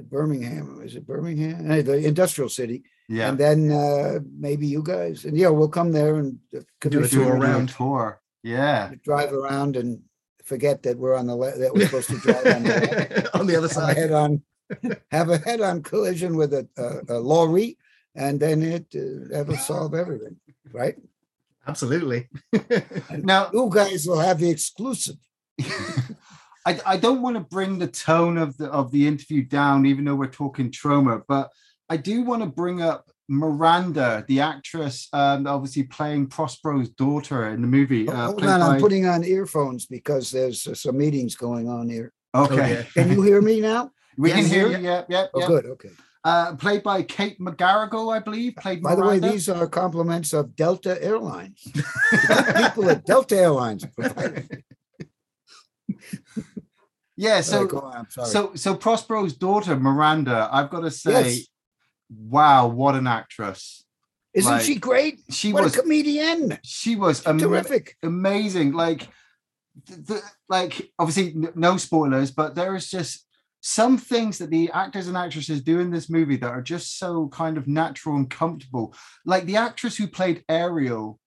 Birmingham. 0.00 0.80
Is 0.84 0.96
it 0.96 1.06
Birmingham? 1.06 1.70
Uh, 1.70 1.82
The 1.82 1.98
industrial 2.06 2.48
city, 2.48 2.82
yeah. 3.08 3.28
and 3.28 3.38
then 3.38 3.70
uh, 3.72 4.20
maybe 4.38 4.66
you 4.66 4.82
guys, 4.82 5.24
and 5.26 5.36
yeah, 5.36 5.48
we'll 5.48 5.68
come 5.68 5.92
there 5.92 6.16
and 6.16 6.38
uh, 6.56 6.60
Do 6.60 6.60
a 6.60 6.64
commission 6.80 7.18
tour 7.24 7.36
around. 7.36 7.68
tour. 7.68 8.20
Yeah. 8.42 8.92
drive 9.04 9.32
around, 9.32 9.76
and 9.76 10.00
forget 10.48 10.82
that 10.82 10.98
we're 10.98 11.14
on 11.14 11.26
the 11.26 11.36
le- 11.36 11.58
that 11.58 11.72
we're 11.72 11.86
supposed 11.86 12.08
to 12.10 12.18
drive 12.18 12.46
on 12.46 12.62
the 12.64 13.30
on 13.38 13.46
the 13.46 13.56
other 13.56 13.68
side. 13.68 13.96
head 13.96 14.12
on 14.12 14.42
have 15.10 15.30
a 15.30 15.38
head 15.38 15.60
on 15.60 15.82
collision 15.82 16.36
with 16.36 16.52
a, 16.52 16.68
a, 16.76 17.16
a 17.16 17.18
lorry, 17.18 17.78
and 18.14 18.40
then 18.40 18.62
it 18.62 18.86
uh, 18.96 19.28
that'll 19.30 19.56
solve 19.56 19.94
everything, 19.94 20.36
right? 20.72 20.96
Absolutely. 21.66 22.28
Now, 23.10 23.50
You 23.52 23.70
guys 23.70 24.06
will 24.06 24.20
have 24.20 24.38
the 24.38 24.50
exclusive. 24.50 25.16
I, 26.66 26.80
I 26.86 26.96
don't 26.96 27.22
want 27.22 27.36
to 27.36 27.40
bring 27.40 27.78
the 27.78 27.86
tone 27.88 28.38
of 28.38 28.56
the 28.56 28.70
of 28.70 28.90
the 28.90 29.06
interview 29.06 29.42
down, 29.42 29.86
even 29.86 30.04
though 30.04 30.14
we're 30.14 30.28
talking 30.28 30.70
Troma, 30.70 31.22
but 31.28 31.50
I 31.88 31.96
do 31.96 32.22
want 32.22 32.42
to 32.42 32.48
bring 32.48 32.82
up 32.82 33.10
Miranda, 33.28 34.24
the 34.26 34.40
actress, 34.40 35.08
um, 35.12 35.46
obviously 35.46 35.82
playing 35.84 36.28
Prospero's 36.28 36.88
daughter 36.88 37.48
in 37.50 37.60
the 37.60 37.66
movie. 37.68 38.08
Oh, 38.08 38.12
Uh, 38.12 38.26
Hold 38.26 38.44
on, 38.44 38.60
by- 38.60 38.66
I'm 38.66 38.80
putting 38.80 39.06
on 39.06 39.22
earphones 39.24 39.86
because 39.86 40.30
there's 40.30 40.66
uh, 40.66 40.74
some 40.74 40.96
meetings 40.96 41.34
going 41.36 41.68
on 41.68 41.88
here. 41.90 42.12
okay, 42.34 42.86
Can 42.94 43.10
you 43.12 43.22
hear 43.22 43.40
me 43.42 43.60
now? 43.60 43.90
we 44.16 44.30
can 44.30 44.44
hear 44.46 44.68
yeah. 44.68 44.78
you. 44.78 44.84
Yeah, 44.84 45.02
yeah, 45.08 45.26
Oh, 45.34 45.40
yeah. 45.40 45.46
good. 45.46 45.66
Okay. 45.66 45.90
Uh, 46.24 46.56
played 46.56 46.82
by 46.82 47.02
Kate 47.02 47.38
McGarrigle, 47.38 48.12
I 48.14 48.18
believe. 48.18 48.56
Played 48.56 48.82
By 48.82 48.96
the 48.96 49.04
way, 49.06 49.18
these 49.20 49.48
are 49.48 49.66
compliments 49.68 50.32
of 50.32 50.56
Delta 50.56 51.00
Airlines. 51.02 51.62
People 52.56 52.90
at 52.90 53.04
Delta 53.06 53.36
Airlines. 53.36 53.86
yeah. 57.16 57.40
So 57.40 57.66
go 57.66 57.78
on, 57.80 58.08
So 58.10 58.52
so 58.54 58.74
Prospero's 58.74 59.34
daughter 59.36 59.76
Miranda, 59.78 60.48
I've 60.52 60.70
got 60.70 60.80
to 60.80 60.90
say, 60.90 61.10
Yes. 61.36 61.46
Wow, 62.10 62.66
what 62.68 62.94
an 62.94 63.06
actress! 63.06 63.84
Isn't 64.34 64.52
like, 64.52 64.62
she 64.62 64.76
great? 64.76 65.20
She 65.30 65.52
what 65.52 65.64
was 65.64 65.76
a 65.76 65.82
comedian! 65.82 66.58
she 66.62 66.96
was 66.96 67.26
ama- 67.26 67.40
Terrific. 67.40 67.96
amazing. 68.02 68.72
Like 68.72 69.08
th- 69.86 70.00
the, 70.06 70.22
like 70.48 70.90
obviously 70.98 71.34
no 71.54 71.76
spoilers, 71.76 72.30
but 72.30 72.54
there 72.54 72.74
is 72.76 72.90
just 72.90 73.26
some 73.60 73.98
things 73.98 74.38
that 74.38 74.50
the 74.50 74.70
actors 74.72 75.08
and 75.08 75.16
actresses 75.16 75.62
do 75.62 75.80
in 75.80 75.90
this 75.90 76.08
movie 76.08 76.36
that 76.36 76.50
are 76.50 76.62
just 76.62 76.98
so 76.98 77.28
kind 77.28 77.56
of 77.56 77.66
natural 77.66 78.16
and 78.16 78.30
comfortable. 78.30 78.94
Like 79.24 79.44
the 79.46 79.56
actress 79.56 79.96
who 79.96 80.06
played 80.06 80.44
Ariel, 80.48 81.18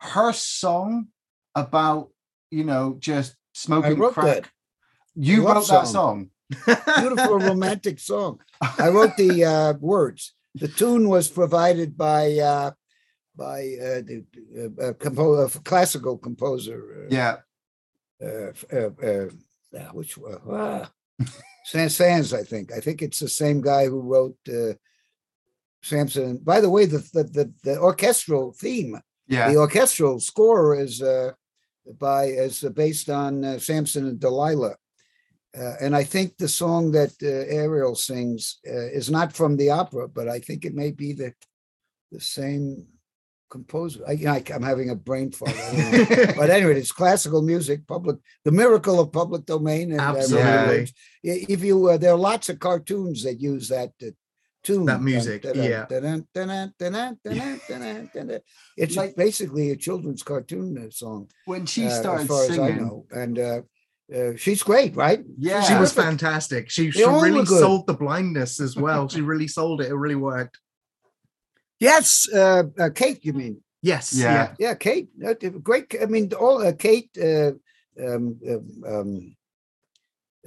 her 0.00 0.32
song 0.32 1.08
about 1.54 2.10
you 2.50 2.64
know 2.64 2.96
just 2.98 3.36
smoking 3.54 3.96
crack. 3.96 4.26
that. 4.26 4.50
You 5.14 5.46
wrote 5.46 5.68
that 5.68 5.86
song. 5.86 6.30
Beautiful 6.50 7.38
romantic 7.50 7.98
song. 7.98 8.40
I 8.60 8.88
wrote 8.88 9.16
the 9.16 9.44
uh, 9.44 9.72
words. 9.80 10.34
The 10.54 10.68
tune 10.68 11.08
was 11.08 11.28
provided 11.28 11.96
by 11.96 12.38
uh, 12.38 12.70
by 13.36 13.58
uh, 13.80 14.00
the 14.08 14.24
uh, 14.56 14.82
uh, 14.82 14.92
compo- 14.94 15.44
uh, 15.44 15.48
classical 15.64 16.16
composer. 16.18 17.06
Uh, 17.10 17.14
Yeah. 17.14 17.36
uh, 18.22 18.52
uh, 18.72 18.90
uh, 19.02 19.28
uh, 19.78 19.88
which 19.92 20.16
one? 20.16 20.40
Ah, 20.50 20.90
Saint-Saëns, 21.64 22.32
I 22.32 22.42
think. 22.44 22.72
I 22.72 22.80
think 22.80 23.02
it's 23.02 23.18
the 23.18 23.28
same 23.28 23.60
guy 23.60 23.86
who 23.86 24.00
wrote 24.00 24.38
uh, 24.48 24.74
Samson. 25.82 26.38
By 26.38 26.60
the 26.60 26.70
way, 26.70 26.86
the 26.86 26.98
the, 27.12 27.24
the, 27.24 27.52
the 27.62 27.78
orchestral 27.80 28.52
theme, 28.52 28.98
Yeah. 29.28 29.50
the 29.50 29.58
orchestral 29.58 30.20
score 30.20 30.76
is 30.80 31.02
uh, 31.02 31.32
by 31.98 32.26
is 32.26 32.60
based 32.74 33.10
on 33.10 33.44
uh, 33.44 33.58
Samson 33.58 34.06
and 34.06 34.20
Delilah. 34.20 34.76
Uh, 35.58 35.74
and 35.80 35.96
I 35.96 36.04
think 36.04 36.36
the 36.36 36.48
song 36.48 36.92
that 36.92 37.12
uh, 37.22 37.26
Ariel 37.26 37.94
sings 37.94 38.58
uh, 38.66 38.88
is 38.92 39.10
not 39.10 39.32
from 39.32 39.56
the 39.56 39.70
opera, 39.70 40.06
but 40.08 40.28
I 40.28 40.38
think 40.38 40.64
it 40.64 40.74
may 40.74 40.90
be 40.90 41.12
the 41.12 41.32
the 42.12 42.20
same 42.20 42.86
composer. 43.50 44.04
I, 44.06 44.12
you 44.12 44.26
know, 44.26 44.32
I, 44.32 44.44
am 44.50 44.62
having 44.62 44.90
a 44.90 44.94
brain 44.94 45.32
fart, 45.32 45.54
but 46.36 46.50
anyway, 46.50 46.78
it's 46.78 46.92
classical 46.92 47.42
music. 47.42 47.86
Public, 47.86 48.16
the 48.44 48.52
miracle 48.52 49.00
of 49.00 49.12
public 49.12 49.46
domain. 49.46 49.92
And, 49.92 50.00
Absolutely. 50.00 50.88
if 51.22 51.64
you, 51.64 51.96
there 51.98 52.12
are 52.12 52.18
lots 52.18 52.48
of 52.48 52.58
cartoons 52.58 53.24
that 53.24 53.40
use 53.40 53.68
that 53.68 53.92
tune. 54.62 54.86
That 54.86 55.02
music, 55.02 55.44
yeah. 55.44 55.86
It's 58.76 58.96
like 58.96 59.16
basically 59.16 59.70
a 59.70 59.76
children's 59.76 60.22
cartoon 60.22 60.90
song. 60.90 61.28
When 61.44 61.66
she 61.66 61.88
starts 61.88 62.22
as 62.22 62.28
far 62.28 62.44
singing, 62.44 62.60
as 62.60 62.70
I 62.72 62.78
know, 62.78 63.06
and 63.10 63.64
uh, 64.14 64.36
she's 64.36 64.62
great, 64.62 64.94
right? 64.96 65.24
yeah, 65.38 65.62
She 65.62 65.74
was 65.74 65.92
Terrific. 65.92 66.10
fantastic. 66.10 66.70
She, 66.70 66.84
They 66.86 67.00
she 67.00 67.04
really 67.04 67.44
sold 67.44 67.86
the 67.86 67.94
blindness 67.94 68.60
as 68.60 68.76
well. 68.76 69.08
She 69.08 69.20
really 69.20 69.48
sold 69.48 69.80
it. 69.80 69.88
It 69.90 69.94
really 69.94 70.14
worked. 70.14 70.58
Yes, 71.80 72.28
uh, 72.32 72.64
uh, 72.78 72.90
Kate, 72.94 73.24
you 73.24 73.32
mean? 73.32 73.60
Yes. 73.82 74.12
Yeah. 74.14 74.54
Yeah, 74.58 74.74
Kate, 74.74 75.08
uh, 75.24 75.34
great. 75.62 75.94
I 76.00 76.06
mean, 76.06 76.32
all 76.34 76.62
uh, 76.66 76.72
Kate, 76.72 77.10
uh, 77.20 77.52
um, 78.02 78.38
um, 78.86 79.36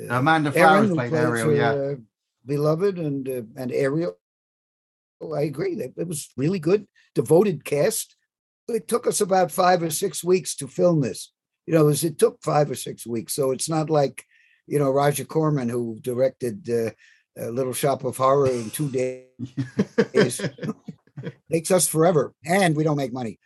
Amanda 0.09 0.51
Aaron, 0.55 0.87
Flowers 0.87 1.09
played 1.09 1.13
Ariel. 1.13 1.47
her, 1.49 1.55
Yeah, 1.55 1.71
uh, 1.71 1.95
beloved 2.45 2.97
and 2.97 3.27
uh, 3.29 3.41
and 3.57 3.71
Ariel. 3.71 4.17
Oh, 5.21 5.33
I 5.33 5.41
agree. 5.41 5.73
It 5.73 6.07
was 6.07 6.29
really 6.37 6.59
good, 6.59 6.87
devoted 7.13 7.65
cast. 7.65 8.15
It 8.69 8.87
took 8.87 9.05
us 9.05 9.19
about 9.19 9.51
five 9.51 9.83
or 9.83 9.89
six 9.89 10.23
weeks 10.23 10.55
to 10.57 10.67
film 10.67 11.01
this. 11.01 11.31
You 11.65 11.75
know, 11.75 11.81
it, 11.81 11.85
was, 11.85 12.03
it 12.03 12.17
took 12.17 12.41
five 12.41 12.69
or 12.71 12.75
six 12.75 13.05
weeks, 13.05 13.33
so 13.33 13.51
it's 13.51 13.69
not 13.69 13.89
like 13.89 14.23
you 14.67 14.79
know 14.79 14.91
Roger 14.91 15.25
Corman 15.25 15.69
who 15.69 15.99
directed 16.01 16.67
uh, 16.69 16.91
uh, 17.39 17.49
Little 17.49 17.73
Shop 17.73 18.03
of 18.03 18.17
Horror 18.17 18.51
in 18.51 18.69
two 18.69 18.89
days. 18.89 19.25
Takes 21.51 21.71
us 21.71 21.87
forever, 21.87 22.33
and 22.45 22.75
we 22.75 22.83
don't 22.83 22.97
make 22.97 23.13
money. 23.13 23.39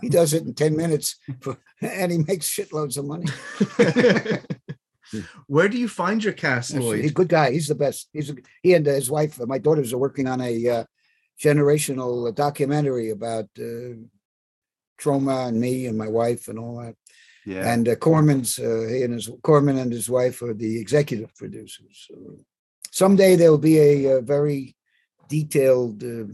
he 0.00 0.08
does 0.08 0.34
it 0.34 0.42
in 0.42 0.54
ten 0.54 0.76
minutes, 0.76 1.16
for, 1.40 1.56
and 1.80 2.10
he 2.12 2.18
makes 2.18 2.48
shitloads 2.48 2.98
of 2.98 3.06
money. 3.06 3.26
Where 5.46 5.68
do 5.68 5.78
you 5.78 5.88
find 5.88 6.22
your 6.22 6.32
cast, 6.32 6.72
He's 7.02 7.10
a 7.10 7.14
good 7.14 7.28
guy. 7.28 7.52
He's 7.52 7.68
the 7.68 7.74
best. 7.74 8.08
He's 8.12 8.30
a, 8.30 8.36
he 8.62 8.74
and 8.74 8.84
his 8.84 9.10
wife, 9.10 9.40
uh, 9.40 9.46
my 9.46 9.58
daughters, 9.58 9.92
are 9.92 9.98
working 9.98 10.26
on 10.26 10.40
a 10.40 10.68
uh, 10.68 10.84
generational 11.42 12.34
documentary 12.34 13.10
about 13.10 13.46
uh, 13.58 13.94
Troma 15.00 15.48
and 15.48 15.60
me 15.60 15.86
and 15.86 15.98
my 15.98 16.08
wife 16.08 16.48
and 16.48 16.58
all 16.58 16.78
that. 16.80 16.94
Yeah. 17.46 17.72
And 17.72 17.88
uh, 17.88 17.96
Corman's, 17.96 18.58
uh, 18.58 18.86
he 18.90 19.02
and 19.02 19.14
his 19.14 19.28
Corman 19.42 19.78
and 19.78 19.92
his 19.92 20.08
wife 20.08 20.40
are 20.42 20.54
the 20.54 20.80
executive 20.80 21.34
producers. 21.36 22.06
So 22.08 22.38
someday 22.90 23.36
there 23.36 23.50
will 23.50 23.58
be 23.72 23.78
a, 23.78 24.16
uh 24.16 24.20
very 24.22 24.76
detailed. 25.28 26.02
Uh, 26.02 26.26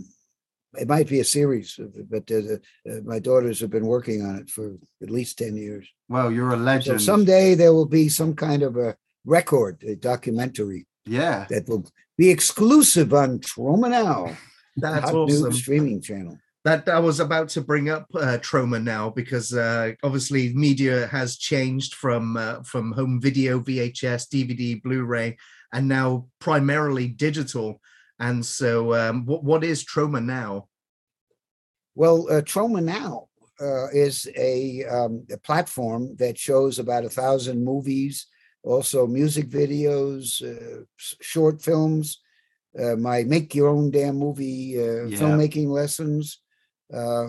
it 0.79 0.87
might 0.87 1.09
be 1.09 1.19
a 1.21 1.25
series, 1.25 1.79
of 1.81 1.91
but 2.09 2.31
uh, 2.31 2.55
uh, 2.89 3.01
my 3.05 3.19
daughters 3.19 3.59
have 3.61 3.71
been 3.71 3.87
working 3.87 4.23
on 4.25 4.37
it 4.37 4.49
for 4.49 4.77
at 5.03 5.11
least 5.11 5.39
ten 5.39 5.57
years. 5.57 5.87
well, 6.09 6.31
you're 6.31 6.53
a 6.55 6.57
So 6.57 6.63
legend. 6.63 7.03
someday 7.03 7.55
there 7.57 7.73
will 7.73 7.87
be 8.01 8.09
some 8.09 8.35
kind 8.35 8.63
of 8.63 8.77
a 8.77 8.95
record, 9.25 9.83
a 9.83 9.97
documentary 9.97 10.87
yeah. 11.07 11.47
that 11.51 11.69
will 11.69 11.85
be 12.17 12.31
exclusive 12.31 13.13
on 13.13 13.41
Troma 13.41 13.91
Now, 13.91 14.37
That's 14.77 15.11
awesome. 15.11 15.53
streaming 15.53 16.01
channel. 16.01 16.39
That 16.65 16.89
I 16.91 16.99
was 16.99 17.21
about 17.21 17.49
to 17.51 17.63
bring 17.63 17.89
up 17.89 18.07
uh, 18.15 18.37
Troma 18.39 18.83
now 18.83 19.09
because 19.09 19.55
uh, 19.55 19.93
obviously 20.03 20.53
media 20.53 21.07
has 21.07 21.39
changed 21.39 21.95
from 21.95 22.37
uh, 22.37 22.63
from 22.65 22.93
home 22.93 23.19
video, 23.19 23.61
VHS, 23.61 24.29
DVD, 24.29 24.83
Blu-ray, 24.83 25.39
and 25.73 25.89
now 25.89 26.27
primarily 26.39 27.09
digital. 27.09 27.81
And 28.19 28.45
so, 28.45 28.95
um, 28.95 29.25
what 29.25 29.43
what 29.43 29.65
is 29.65 29.85
Troma 29.85 30.23
now? 30.23 30.69
Well, 31.95 32.27
uh, 32.31 32.43
Troma 32.43 32.83
Now 32.83 33.29
uh, 33.61 33.89
is 33.89 34.29
a, 34.37 34.85
um, 34.85 35.27
a 35.31 35.37
platform 35.39 36.17
that 36.17 36.39
shows 36.39 36.79
about 36.79 37.05
a 37.05 37.11
thousand 37.11 37.65
movies, 37.65 38.27
also 38.63 39.07
music 39.07 39.49
videos, 39.49 40.41
uh, 40.43 40.85
short 40.97 41.63
films, 41.63 42.21
uh, 42.79 42.97
my 42.97 43.25
make 43.25 43.55
your 43.55 43.69
own 43.69 43.91
damn 43.91 44.17
movie 44.17 44.79
uh, 44.79 45.07
Yeah. 45.07 45.19
filmmaking 45.19 45.69
lessons. 45.69 46.41
Uh, 46.93 47.29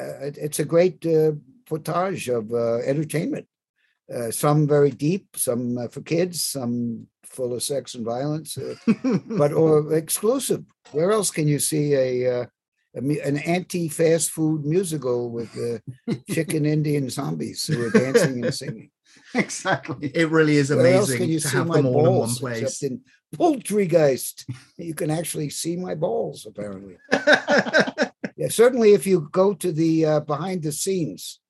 uh, 0.00 0.18
it- 0.26 0.38
it's 0.38 0.58
a 0.60 0.64
great 0.64 1.04
uh, 1.06 1.32
potage 1.66 2.28
of 2.28 2.52
uh, 2.52 2.76
entertainment. 2.78 3.46
Uh, 4.12 4.30
some 4.30 4.66
very 4.68 4.90
deep, 4.90 5.26
some 5.36 5.78
uh, 5.78 5.88
for 5.88 6.02
kids, 6.02 6.44
some 6.44 7.06
full 7.24 7.54
of 7.54 7.62
sex 7.62 7.94
and 7.94 8.04
violence, 8.04 8.58
uh, 8.58 8.74
but 9.38 9.52
or 9.52 9.94
exclusive. 9.94 10.64
Where 10.90 11.12
else 11.12 11.30
can 11.30 11.48
you 11.48 11.58
see 11.58 11.94
a, 11.94 12.40
uh, 12.42 12.46
a 12.96 12.98
an 13.28 13.38
anti-fast 13.38 14.30
food 14.30 14.66
musical 14.66 15.30
with 15.30 15.50
uh, 15.56 15.78
chicken 16.30 16.66
Indian 16.66 17.08
zombies 17.10 17.64
who 17.66 17.80
are 17.86 17.90
dancing 17.90 18.44
and 18.44 18.54
singing? 18.54 18.90
Exactly. 19.34 20.10
It 20.14 20.28
really 20.30 20.56
is 20.56 20.70
amazing 20.70 20.90
Where 20.90 20.98
else 21.00 21.10
can 21.12 21.16
amazing 21.16 21.30
you 21.32 21.40
to 21.40 21.48
see 21.48 21.56
have 21.56 21.66
my 21.68 21.76
them 21.76 21.86
all 21.86 22.06
in 22.06 22.14
one 22.20 22.34
place. 22.34 22.62
except 22.62 22.82
in 22.92 23.00
Poultrygeist? 23.36 24.44
You 24.78 24.94
can 24.94 25.10
actually 25.10 25.50
see 25.50 25.76
my 25.76 25.94
balls, 25.94 26.46
apparently. 26.46 26.96
Yeah, 28.42 28.48
certainly 28.50 28.90
if 28.98 29.06
you 29.06 29.28
go 29.32 29.54
to 29.54 29.70
the 29.72 29.92
uh, 30.06 30.20
behind 30.20 30.62
the 30.62 30.72
scenes. 30.72 31.40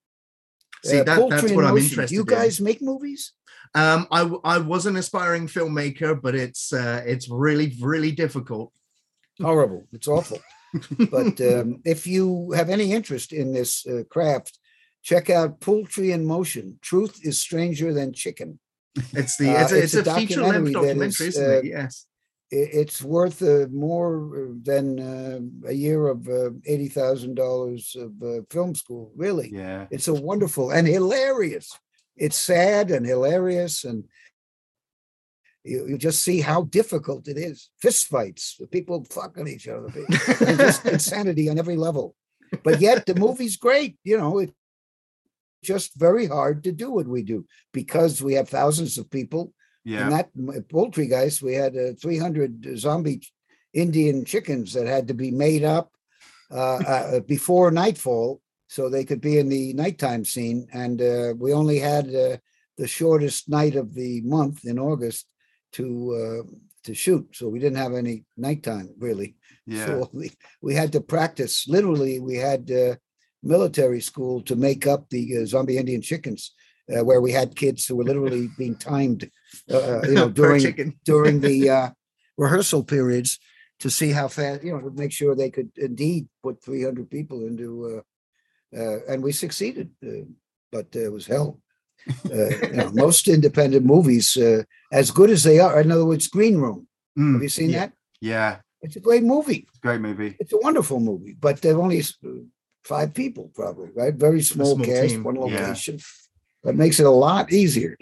See, 0.85 1.01
uh, 1.01 1.05
that, 1.05 1.31
that's 1.31 1.45
in 1.45 1.57
what 1.57 1.65
I'm 1.65 1.79
interested 1.79 2.11
You 2.11 2.21
in. 2.23 2.27
guys 2.27 2.61
make 2.61 2.81
movies? 2.83 3.33
Um, 3.75 4.07
I 4.11 4.21
I 4.55 4.59
was 4.59 4.87
an 4.87 4.97
aspiring 4.97 5.47
filmmaker, 5.49 6.21
but 6.25 6.35
it's 6.35 6.73
uh, 6.73 7.01
it's 7.13 7.27
really 7.31 7.69
really 7.81 8.13
difficult. 8.13 8.73
horrible. 9.41 9.83
It's 9.97 10.09
awful. 10.09 10.39
but 11.17 11.41
um, 11.53 11.81
if 11.85 12.07
you 12.07 12.53
have 12.59 12.69
any 12.71 12.93
interest 12.93 13.33
in 13.33 13.53
this 13.53 13.87
uh, 13.87 14.03
craft, 14.15 14.59
check 15.03 15.31
out 15.31 15.61
Poultry 15.61 16.13
in 16.13 16.25
Motion. 16.27 16.79
Truth 16.83 17.15
is 17.29 17.41
stranger 17.41 17.93
than 17.99 18.13
chicken. 18.13 18.59
It's 19.21 19.37
the 19.37 19.49
Uh, 19.51 19.63
it's 19.63 19.73
a, 19.73 19.79
it's 19.85 19.95
it's 19.95 20.09
a 20.09 20.11
a 20.11 20.15
feature 20.21 20.43
length 20.43 20.73
documentary, 20.73 21.29
is, 21.29 21.37
isn't 21.37 21.51
it? 21.51 21.59
uh, 21.59 21.63
Yes. 21.63 22.07
It's 22.55 23.03
worth 23.03 23.41
uh, 23.43 23.67
more 23.73 24.15
uh, 24.37 24.53
than 24.63 25.01
uh, 25.01 25.41
a 25.69 25.73
year 25.73 26.09
of 26.09 26.29
uh, 26.29 26.51
eighty 26.67 26.89
thousand 26.89 27.35
dollars 27.35 27.97
of 27.99 28.13
uh, 28.23 28.43
film 28.51 28.75
school. 28.75 29.11
Really, 29.17 29.49
Yeah. 29.53 29.87
it's 29.91 30.09
a 30.09 30.13
wonderful 30.15 30.71
and 30.71 30.87
hilarious. 30.87 31.73
It's 32.15 32.37
sad 32.37 32.91
and 32.91 33.07
hilarious, 33.07 33.85
and 33.85 34.05
you, 35.65 35.87
you 35.89 35.97
just 35.97 36.23
see 36.23 36.43
how 36.43 36.65
difficult 36.65 37.27
it 37.27 37.39
is. 37.39 37.71
Fist 37.81 38.09
fights, 38.09 38.61
people 38.71 39.07
fucking 39.11 39.49
each 39.49 39.67
other, 39.67 39.91
just 40.39 40.85
insanity 40.97 41.49
on 41.49 41.59
every 41.59 41.77
level. 41.77 42.15
But 42.63 42.83
yet 42.83 43.07
the 43.07 43.15
movie's 43.15 43.57
great. 43.57 43.97
You 44.05 44.19
know, 44.19 44.41
it's 44.41 44.53
just 45.65 45.95
very 45.99 46.27
hard 46.27 46.65
to 46.65 46.73
do 46.73 46.91
what 46.91 47.07
we 47.09 47.23
do 47.23 47.47
because 47.73 48.21
we 48.21 48.35
have 48.35 48.51
thousands 48.51 48.99
of 48.99 49.09
people. 49.11 49.55
Yeah. 49.85 50.03
And 50.03 50.13
that 50.13 50.69
Poultrygeist, 50.69 51.43
we 51.43 51.55
had 51.55 51.77
uh, 51.77 51.93
300 52.01 52.79
zombie 52.79 53.23
Indian 53.73 54.25
chickens 54.25 54.73
that 54.75 54.87
had 54.87 55.09
to 55.09 55.15
be 55.15 55.31
made 55.31 55.65
up 55.65 55.93
uh, 56.51 56.77
uh, 56.87 57.21
before 57.21 57.71
nightfall 57.71 58.41
so 58.69 58.89
they 58.89 59.05
could 59.05 59.21
be 59.21 59.39
in 59.39 59.49
the 59.49 59.73
nighttime 59.75 60.25
scene. 60.25 60.67
And 60.73 61.01
uh, 61.03 61.35
we 61.37 61.53
only 61.53 61.79
had 61.79 62.07
uh, 62.15 62.37
the 62.79 62.87
shortest 62.87 63.49
night 63.49 63.77
of 63.77 63.95
the 63.95 64.21
month 64.23 64.65
in 64.65 64.79
August 64.79 65.27
to 65.73 66.45
uh, 66.47 66.53
to 66.85 66.95
shoot, 66.95 67.29
so 67.33 67.49
we 67.49 67.61
didn't 67.61 67.79
have 67.79 67.95
any 67.95 68.25
nighttime 68.37 68.91
really. 68.99 69.37
Yeah. 69.65 69.87
So 69.87 70.11
we, 70.13 70.33
we 70.61 70.75
had 70.75 70.91
to 70.91 71.01
practice. 71.01 71.69
Literally, 71.69 72.19
we 72.19 72.35
had 72.35 72.69
uh, 72.69 72.97
military 73.45 74.01
school 74.01 74.43
to 74.43 74.57
make 74.57 74.89
up 74.89 75.09
the 75.09 75.39
uh, 75.39 75.47
zombie 75.47 75.79
Indian 75.79 76.03
chickens, 76.03 76.51
uh, 76.93 77.05
where 77.05 77.21
we 77.21 77.31
had 77.31 77.55
kids 77.55 77.87
who 77.87 77.95
were 77.95 78.03
literally 78.03 78.49
being 78.59 78.75
timed, 78.75 79.31
uh, 79.71 79.77
uh, 79.77 80.03
you 80.07 80.15
know, 80.19 80.29
during 80.29 80.99
during 81.05 81.41
the 81.41 81.71
uh, 81.71 81.91
rehearsal 82.37 82.85
periods 82.85 83.39
to 83.83 83.91
see 83.91 84.11
how 84.11 84.29
fast, 84.29 84.63
you 84.63 84.73
know, 84.73 84.81
to 84.81 84.91
make 84.95 85.13
sure 85.13 85.35
they 85.35 85.51
could 85.51 85.71
indeed 85.77 86.29
put 86.43 86.63
300 86.63 87.11
people 87.11 87.41
into, 87.41 88.03
uh, 88.75 88.79
uh, 88.81 88.99
and 89.09 89.23
we 89.23 89.33
succeeded, 89.33 89.91
uh, 90.07 90.25
but 90.71 90.87
uh, 90.95 91.01
it 91.01 91.13
was 91.13 91.27
hell. 91.27 91.61
Uh, 92.31 92.49
you 92.71 92.73
know, 92.75 92.91
most 92.95 93.27
independent 93.27 93.85
movies, 93.85 94.37
uh, 94.37 94.63
as 94.93 95.11
good 95.11 95.31
as 95.31 95.43
they 95.43 95.59
are, 95.59 95.81
in 95.81 95.91
other 95.91 96.07
words, 96.07 96.29
Green 96.29 96.59
Room. 96.59 96.87
Mm, 97.19 97.35
Have 97.35 97.43
you 97.43 97.49
seen 97.49 97.71
yeah. 97.71 97.79
that? 97.79 97.93
yeah. 98.21 98.57
It's 98.83 98.97
a 98.97 99.01
great 99.01 99.23
movie. 99.23 99.69
Great 99.81 100.01
movie. 100.01 100.37
It's 100.41 100.53
a 100.53 100.59
wonderful 100.59 100.99
movie, 100.99 101.37
but 101.39 101.63
there 101.63 101.77
are 101.77 101.83
only 101.83 102.03
five 102.85 103.15
people, 103.15 103.51
probably, 103.55 103.91
right? 103.95 104.15
Very 104.15 104.43
small, 104.43 104.75
small 104.75 104.85
cast, 104.85 105.11
team, 105.11 105.23
one 105.23 105.37
yeah. 105.37 105.43
location. 105.43 106.01
That 106.65 106.75
makes 106.75 106.99
it 106.99 107.07
a 107.07 107.11
lot 107.11 107.53
easier. 107.53 107.97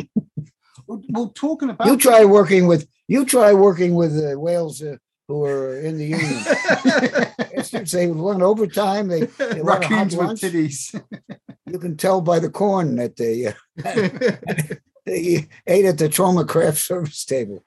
Well, 0.90 1.02
well, 1.10 1.28
talking 1.28 1.70
about 1.70 1.86
You 1.86 1.96
try 1.96 2.24
working 2.24 2.66
with 2.66 2.88
you 3.06 3.24
try 3.24 3.52
working 3.52 3.94
with 3.94 4.12
uh, 4.18 4.38
whales 4.40 4.82
uh, 4.82 4.96
who 5.28 5.44
are 5.44 5.78
in 5.78 5.96
the 5.98 6.06
union. 6.06 7.26
They 7.92 8.08
want 8.08 8.42
overtime. 8.42 9.06
They, 9.06 9.20
they 9.26 9.60
want 9.62 9.84
a 9.84 9.88
raccoons 9.88 10.16
with 10.16 10.26
lunch. 10.26 10.40
titties. 10.40 11.00
You 11.66 11.78
can 11.78 11.96
tell 11.96 12.20
by 12.20 12.40
the 12.40 12.50
corn 12.50 12.96
that 12.96 13.14
they, 13.16 13.46
uh, 13.46 13.52
they 15.06 15.46
ate 15.68 15.84
at 15.84 15.98
the 15.98 16.08
Troma 16.08 16.48
craft 16.48 16.78
service 16.78 17.24
table. 17.24 17.62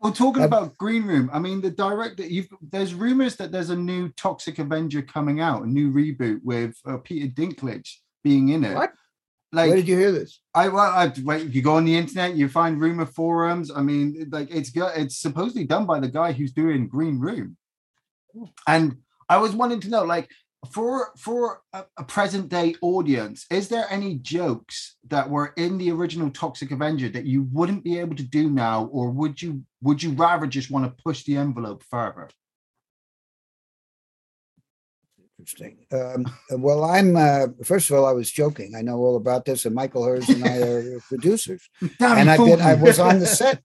Well, 0.00 0.12
talking 0.12 0.42
Uh, 0.44 0.46
about 0.46 0.78
Green 0.78 1.02
Room, 1.04 1.28
I 1.32 1.38
mean, 1.38 1.60
the 1.60 1.70
director, 1.70 2.24
you've 2.24 2.48
there's 2.62 2.94
rumors 2.94 3.36
that 3.36 3.52
there's 3.52 3.70
a 3.70 3.76
new 3.76 4.08
Toxic 4.10 4.58
Avenger 4.58 5.02
coming 5.02 5.40
out, 5.40 5.64
a 5.64 5.66
new 5.68 5.92
reboot 5.92 6.40
with 6.42 6.76
uh, 6.86 6.96
Peter 6.98 7.26
Dinklage 7.28 7.96
being 8.24 8.48
in 8.50 8.64
it. 8.64 8.74
What? 8.74 8.92
Like, 9.52 9.68
Where 9.68 9.76
did 9.76 9.88
you 9.88 9.96
hear 9.96 10.12
this? 10.12 10.40
I 10.54 10.68
well, 10.68 10.84
I 10.84 11.12
wait. 11.22 11.54
You 11.54 11.62
go 11.62 11.76
on 11.76 11.84
the 11.84 11.96
internet, 11.96 12.34
you 12.34 12.48
find 12.48 12.80
rumor 12.80 13.06
forums. 13.06 13.70
I 13.74 13.80
mean, 13.80 14.28
like 14.30 14.50
it's 14.50 14.72
it's 14.74 15.18
supposedly 15.18 15.64
done 15.64 15.86
by 15.86 16.00
the 16.00 16.08
guy 16.08 16.32
who's 16.32 16.52
doing 16.52 16.88
Green 16.88 17.18
Room, 17.18 17.56
and 18.66 18.96
I 19.28 19.38
was 19.38 19.54
wanting 19.54 19.80
to 19.80 19.88
know, 19.88 20.04
like, 20.04 20.28
for 20.72 21.12
for 21.16 21.62
a, 21.72 21.84
a 21.96 22.04
present 22.04 22.48
day 22.48 22.74
audience, 22.82 23.46
is 23.50 23.68
there 23.68 23.86
any 23.88 24.16
jokes 24.16 24.96
that 25.08 25.30
were 25.30 25.52
in 25.56 25.78
the 25.78 25.90
original 25.92 26.30
Toxic 26.30 26.70
Avenger 26.72 27.08
that 27.10 27.24
you 27.24 27.48
wouldn't 27.52 27.84
be 27.84 27.98
able 27.98 28.16
to 28.16 28.22
do 28.22 28.50
now, 28.50 28.86
or 28.86 29.10
would 29.10 29.40
you 29.40 29.62
would 29.80 30.02
you 30.02 30.10
rather 30.12 30.46
just 30.46 30.70
want 30.70 30.84
to 30.84 31.02
push 31.02 31.24
the 31.24 31.36
envelope 31.36 31.84
further? 31.88 32.28
Interesting. 35.46 35.86
Um, 35.92 36.26
well, 36.60 36.82
I'm 36.82 37.14
uh, 37.14 37.46
first 37.62 37.88
of 37.88 37.96
all, 37.96 38.04
I 38.04 38.10
was 38.10 38.32
joking. 38.32 38.74
I 38.74 38.82
know 38.82 38.96
all 38.96 39.16
about 39.16 39.44
this, 39.44 39.64
and 39.64 39.76
Michael 39.76 40.04
Herz 40.04 40.28
and 40.28 40.44
I 40.44 40.58
are 40.58 41.00
producers. 41.08 41.68
And 42.00 42.28
I've 42.28 42.38
been, 42.38 42.60
I 42.60 42.74
was 42.74 42.98
on 42.98 43.20
the 43.20 43.26
set. 43.40 43.62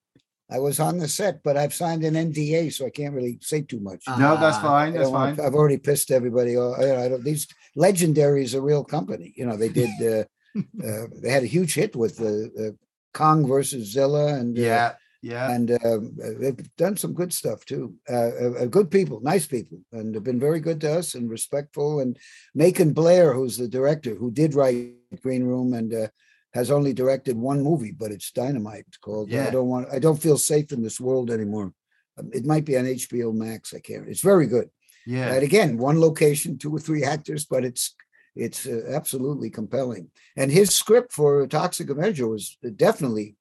I 0.51 0.59
was 0.59 0.79
on 0.79 0.99
the 0.99 1.07
set, 1.07 1.41
but 1.43 1.57
I've 1.57 1.73
signed 1.73 2.03
an 2.03 2.13
NDA, 2.13 2.71
so 2.71 2.85
I 2.85 2.91
can't 2.91 3.15
really 3.15 3.39
say 3.41 3.61
too 3.61 3.79
much. 3.79 4.03
no, 4.07 4.37
that's 4.37 4.59
fine. 4.59 4.93
That's 4.93 5.09
fine. 5.09 5.39
I've 5.39 5.55
already 5.55 5.77
pissed 5.77 6.11
everybody. 6.11 6.55
off. 6.55 6.77
You 6.79 6.87
know, 6.87 6.99
I 6.99 7.09
don't, 7.09 7.23
these 7.23 7.47
legendary 7.75 8.43
is 8.43 8.53
a 8.53 8.61
real 8.61 8.83
company. 8.83 9.33
You 9.35 9.47
know, 9.47 9.57
they 9.57 9.69
did. 9.69 9.89
Uh, 10.01 10.25
uh, 10.85 11.07
they 11.19 11.31
had 11.31 11.43
a 11.43 11.47
huge 11.47 11.73
hit 11.73 11.95
with 11.95 12.21
uh, 12.21 12.61
uh, 12.61 12.71
Kong 13.13 13.47
versus 13.47 13.91
Zilla, 13.91 14.35
and 14.35 14.55
uh, 14.55 14.61
Yeah, 14.61 14.93
yeah. 15.21 15.51
and 15.51 15.71
um, 15.85 16.17
uh, 16.23 16.29
they've 16.39 16.75
done 16.75 16.97
some 16.97 17.13
good 17.13 17.33
stuff 17.33 17.65
too. 17.65 17.95
Uh, 18.09 18.31
uh, 18.41 18.53
uh, 18.61 18.65
good 18.65 18.89
people, 18.89 19.19
nice 19.21 19.45
people, 19.45 19.79
and 19.91 20.15
have 20.15 20.23
been 20.23 20.39
very 20.39 20.59
good 20.59 20.81
to 20.81 20.99
us 20.99 21.15
and 21.15 21.29
respectful. 21.29 21.99
And 21.99 22.17
Macon 22.55 22.93
Blair, 22.93 23.33
who's 23.33 23.57
the 23.57 23.67
director, 23.67 24.15
who 24.15 24.31
did 24.31 24.55
write 24.55 24.93
Green 25.21 25.43
Room 25.43 25.73
and 25.73 25.93
uh, 25.93 26.07
has 26.53 26.71
only 26.71 26.93
directed 26.93 27.37
one 27.37 27.61
movie, 27.61 27.91
but 27.91 28.11
it's 28.11 28.31
dynamite. 28.31 28.85
It's 28.87 28.97
called. 28.97 29.31
I 29.33 29.49
don't 29.51 29.67
want. 29.67 29.87
I 29.91 29.99
don't 29.99 30.21
feel 30.21 30.37
safe 30.37 30.71
in 30.71 30.81
this 30.81 30.99
world 30.99 31.29
anymore. 31.31 31.73
Um, 32.17 32.29
It 32.33 32.45
might 32.45 32.65
be 32.65 32.77
on 32.77 32.85
HBO 32.85 33.33
Max. 33.33 33.73
I 33.73 33.79
can't. 33.79 34.07
It's 34.07 34.21
very 34.21 34.47
good. 34.47 34.69
Yeah. 35.05 35.33
And 35.33 35.43
again, 35.43 35.77
one 35.77 35.99
location, 35.99 36.57
two 36.57 36.75
or 36.75 36.79
three 36.79 37.03
actors, 37.03 37.45
but 37.45 37.63
it's 37.63 37.95
it's 38.35 38.65
uh, 38.65 38.83
absolutely 38.89 39.49
compelling. 39.49 40.09
And 40.37 40.51
his 40.51 40.73
script 40.73 41.11
for 41.11 41.47
Toxic 41.47 41.89
Avenger 41.89 42.27
was 42.27 42.57
definitely 42.75 43.35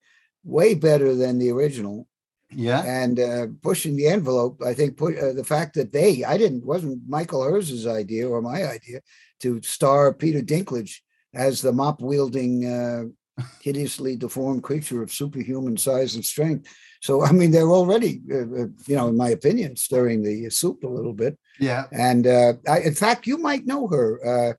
way 0.45 0.75
better 0.75 1.15
than 1.15 1.39
the 1.39 1.51
original. 1.51 2.07
Yeah. 2.53 2.83
And 2.85 3.21
uh, 3.21 3.47
pushing 3.63 3.97
the 3.97 4.09
envelope, 4.09 4.61
I 4.65 4.75
think 4.75 4.97
put, 4.97 5.17
uh, 5.17 5.33
the 5.33 5.45
fact 5.45 5.75
that 5.75 5.93
they, 5.93 6.25
I 6.25 6.37
didn't, 6.37 6.65
wasn't 6.65 7.09
Michael 7.09 7.45
Herz's 7.45 7.87
idea 7.87 8.29
or 8.29 8.43
my 8.43 8.65
idea 8.65 9.01
to 9.41 9.63
star 9.63 10.13
Peter 10.13 10.41
Dinklage 10.41 10.97
as 11.33 11.63
the 11.63 11.73
mop 11.73 12.01
wielding, 12.01 12.67
uh, 12.67 13.05
hideously 13.63 14.17
deformed 14.17 14.63
creature 14.63 15.03
of 15.03 15.13
superhuman 15.13 15.77
size 15.77 16.15
and 16.15 16.25
strength. 16.25 16.69
So, 17.01 17.25
I 17.25 17.33
mean, 17.33 17.51
they're 17.51 17.71
already, 17.71 18.21
uh, 18.31 18.39
uh, 18.39 18.67
you 18.87 18.97
know, 18.97 19.09
in 19.09 19.17
my 19.17 19.31
opinion, 19.31 19.77
stirring 19.77 20.23
the 20.23 20.51
soup 20.51 20.85
a 20.85 20.89
little 20.89 21.15
bit. 21.15 21.39
Yeah. 21.59 21.87
And 21.93 22.27
uh, 22.27 22.55
I, 22.69 22.81
in 22.81 22.95
fact, 22.95 23.27
you 23.27 23.39
might 23.39 23.65
know 23.65 23.89
her, 23.89 24.27
uh, 24.27 24.55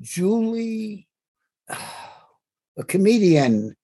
Julie, 0.00 1.06
a 1.68 2.84
comedian. 2.84 3.76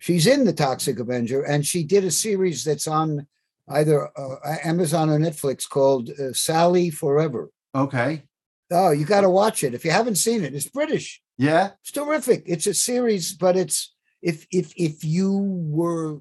She's 0.00 0.26
in 0.26 0.44
the 0.44 0.52
Toxic 0.52 0.98
Avenger, 0.98 1.42
and 1.42 1.64
she 1.64 1.84
did 1.84 2.04
a 2.04 2.10
series 2.10 2.64
that's 2.64 2.88
on 2.88 3.26
either 3.68 4.08
uh, 4.18 4.36
Amazon 4.64 5.10
or 5.10 5.18
Netflix 5.18 5.68
called 5.68 6.10
uh, 6.10 6.32
Sally 6.32 6.90
Forever. 6.90 7.50
Okay. 7.74 8.22
Oh, 8.72 8.90
you 8.90 9.04
got 9.04 9.20
to 9.20 9.30
watch 9.30 9.62
it 9.62 9.74
if 9.74 9.84
you 9.84 9.90
haven't 9.90 10.16
seen 10.16 10.42
it. 10.42 10.54
It's 10.54 10.68
British. 10.68 11.20
Yeah. 11.36 11.70
It's 11.82 11.92
terrific. 11.92 12.44
It's 12.46 12.66
a 12.66 12.74
series, 12.74 13.34
but 13.34 13.56
it's 13.56 13.94
if 14.22 14.46
if 14.50 14.72
if 14.76 15.04
you 15.04 15.36
were 15.38 16.20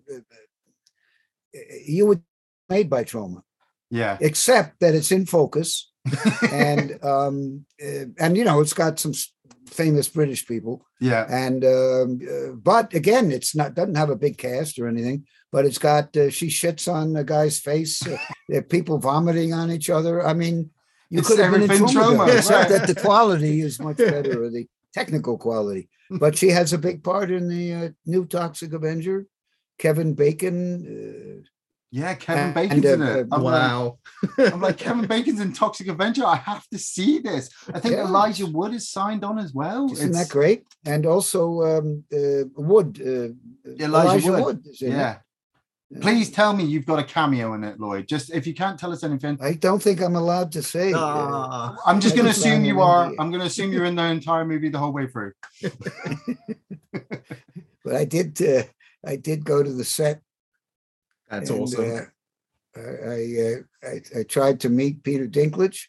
you 1.85 2.05
would 2.05 2.21
made 2.69 2.89
by 2.89 3.03
Troma 3.03 3.41
Yeah. 3.89 4.17
except 4.21 4.79
that 4.79 4.93
it's 4.95 5.11
in 5.11 5.25
focus 5.25 5.91
and 6.51 7.03
um 7.03 7.65
uh, 7.83 8.05
and 8.19 8.37
you 8.37 8.43
know 8.45 8.61
it's 8.61 8.73
got 8.73 8.99
some 8.99 9.13
famous 9.65 10.07
british 10.09 10.45
people. 10.47 10.85
Yeah. 10.99 11.25
and 11.29 11.63
um 11.63 12.19
uh, 12.33 12.51
but 12.53 12.93
again 12.93 13.31
it's 13.31 13.55
not 13.55 13.73
doesn't 13.75 13.95
have 13.95 14.09
a 14.09 14.15
big 14.15 14.37
cast 14.37 14.79
or 14.79 14.87
anything 14.87 15.25
but 15.51 15.65
it's 15.65 15.77
got 15.77 16.15
uh, 16.17 16.29
she 16.29 16.47
shits 16.47 16.91
on 16.91 17.15
a 17.15 17.23
guy's 17.23 17.59
face 17.59 18.05
uh, 18.07 18.17
people 18.69 18.97
vomiting 18.99 19.53
on 19.53 19.71
each 19.71 19.89
other. 19.89 20.25
I 20.25 20.33
mean 20.33 20.71
you 21.09 21.19
It's 21.19 21.27
could 21.27 21.39
have 21.39 21.51
been 21.53 21.63
in 21.63 21.69
Troma, 21.69 21.91
Troma, 21.93 22.37
except 22.37 22.69
right. 22.69 22.79
that 22.79 22.87
the 22.87 23.01
quality 23.01 23.61
is 23.61 23.79
much 23.79 23.97
better 24.13 24.43
or 24.43 24.49
the 24.49 24.67
technical 24.93 25.37
quality. 25.37 25.89
But 26.23 26.37
she 26.37 26.49
has 26.49 26.73
a 26.73 26.77
big 26.79 27.03
part 27.03 27.29
in 27.29 27.47
the 27.49 27.73
uh, 27.73 27.89
new 28.05 28.25
toxic 28.25 28.73
avenger 28.73 29.27
kevin 29.77 30.13
bacon 30.13 31.43
Yeah. 31.91 32.13
Kevin 32.15 32.43
And, 32.45 32.53
Bacon's 32.53 32.85
uh, 32.85 32.93
in 32.93 33.01
it. 33.01 33.27
I'm 33.31 33.41
like, 33.43 33.53
Wow. 33.61 33.97
I'm 34.37 34.61
like, 34.61 34.77
Kevin 34.77 35.05
Bacon's 35.07 35.39
in 35.39 35.53
Toxic 35.53 35.87
Avenger. 35.87 36.25
I 36.25 36.35
have 36.35 36.67
to 36.69 36.77
see 36.77 37.19
this. 37.19 37.49
I 37.73 37.79
think 37.79 37.95
Yeah. 37.95 38.05
Elijah 38.05 38.45
Wood 38.45 38.73
is 38.73 38.89
signed 38.89 39.23
on 39.23 39.39
as 39.39 39.53
well. 39.53 39.91
isn't 39.91 40.09
It's- 40.09 40.27
that 40.27 40.31
great 40.31 40.63
and 40.85 41.05
also 41.05 41.41
um 41.71 42.03
uh, 42.13 42.43
wood 42.55 43.01
uh, 43.01 43.29
Elijah 43.83 44.31
Wood. 44.31 44.65
is 44.67 44.81
in 44.81 44.91
it. 44.91 44.95
Yeah. 44.97 45.17
Please 46.01 46.29
tell 46.29 46.53
me 46.53 46.63
you've 46.63 46.85
got 46.85 46.99
a 46.99 47.03
cameo 47.03 47.55
in 47.55 47.63
it, 47.63 47.79
Lloyd. 47.79 48.07
Just 48.07 48.29
if 48.31 48.45
you 48.45 48.53
can't 48.53 48.77
tell 48.79 48.91
us 48.93 49.03
anything, 49.03 49.39
I 49.41 49.53
don't 49.53 49.81
think 49.81 49.99
I'm 50.03 50.15
allowed 50.15 50.51
to 50.51 50.61
say. 50.61 50.93
uh. 50.93 51.75
I'm 51.83 51.99
just 51.99 52.13
going 52.15 52.25
to 52.25 52.31
assume 52.31 52.63
you 52.63 52.79
are. 52.79 53.09
NDA. 53.09 53.15
I'm 53.17 53.29
going 53.31 53.39
to 53.41 53.47
assume 53.47 53.71
you're 53.73 53.85
in 53.85 53.95
the 53.95 54.03
entire 54.03 54.45
movie 54.45 54.69
the 54.69 54.77
whole 54.77 54.91
way 54.93 55.07
through. 55.07 55.31
but 57.83 57.95
I 57.95 58.05
did. 58.05 58.39
Uh, 58.41 58.63
I 59.05 59.15
did 59.15 59.45
go 59.45 59.63
to 59.63 59.71
the 59.71 59.83
set. 59.85 60.21
That's 61.29 61.49
and, 61.49 61.61
awesome. 61.61 61.91
uh, 61.91 62.01
I 62.75 62.81
I, 62.81 63.21
uh, 63.41 63.89
I 63.89 64.19
I 64.19 64.23
tried 64.23 64.59
to 64.61 64.69
meet 64.69 65.03
Peter 65.03 65.27
Dinklage, 65.27 65.87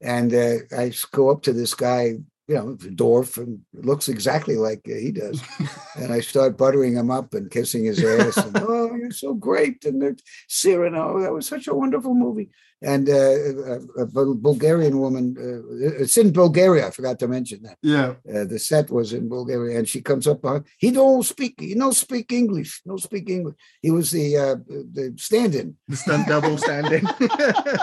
and 0.00 0.32
uh, 0.32 0.56
I 0.76 0.86
s- 0.88 1.04
go 1.04 1.30
up 1.30 1.42
to 1.42 1.52
this 1.52 1.74
guy, 1.74 2.18
you 2.48 2.54
know, 2.54 2.74
the 2.74 2.88
dwarf, 2.88 3.38
and 3.38 3.60
looks 3.72 4.08
exactly 4.08 4.56
like 4.56 4.80
uh, 4.88 4.94
he 4.94 5.12
does, 5.12 5.42
and 5.96 6.12
I 6.12 6.20
start 6.20 6.56
buttering 6.58 6.94
him 6.94 7.10
up 7.10 7.34
and 7.34 7.50
kissing 7.50 7.84
his 7.84 8.02
ass. 8.02 8.36
And, 8.38 8.56
oh, 8.60 8.94
you're 8.94 9.10
so 9.10 9.34
great! 9.34 9.84
And 9.84 10.00
the 10.00 10.18
Cyrano, 10.48 11.20
that 11.20 11.32
was 11.32 11.46
such 11.46 11.66
a 11.66 11.74
wonderful 11.74 12.14
movie. 12.14 12.50
And 12.82 13.08
uh, 13.08 13.14
a, 13.14 14.02
a 14.02 14.06
Bulgarian 14.34 14.98
woman, 14.98 15.36
uh, 15.38 16.02
it's 16.02 16.16
in 16.16 16.32
Bulgaria. 16.32 16.88
I 16.88 16.90
forgot 16.90 17.18
to 17.20 17.28
mention 17.28 17.62
that. 17.62 17.78
Yeah. 17.80 18.14
Uh, 18.28 18.44
the 18.44 18.58
set 18.58 18.90
was 18.90 19.12
in 19.12 19.28
Bulgaria, 19.28 19.78
and 19.78 19.88
she 19.88 20.00
comes 20.00 20.26
up 20.26 20.42
behind. 20.42 20.64
He 20.78 20.90
don't 20.90 21.22
speak. 21.22 21.60
He 21.60 21.74
don't 21.74 21.94
speak 21.94 22.32
English. 22.32 22.82
No 22.84 22.96
speak 22.96 23.30
English. 23.30 23.56
He 23.80 23.90
was 23.90 24.10
the 24.10 24.36
uh, 24.36 24.56
the 24.66 25.14
stand-in, 25.16 25.76
The 25.88 25.96
stunt 25.96 26.26
double 26.26 26.58
standing. 26.58 27.06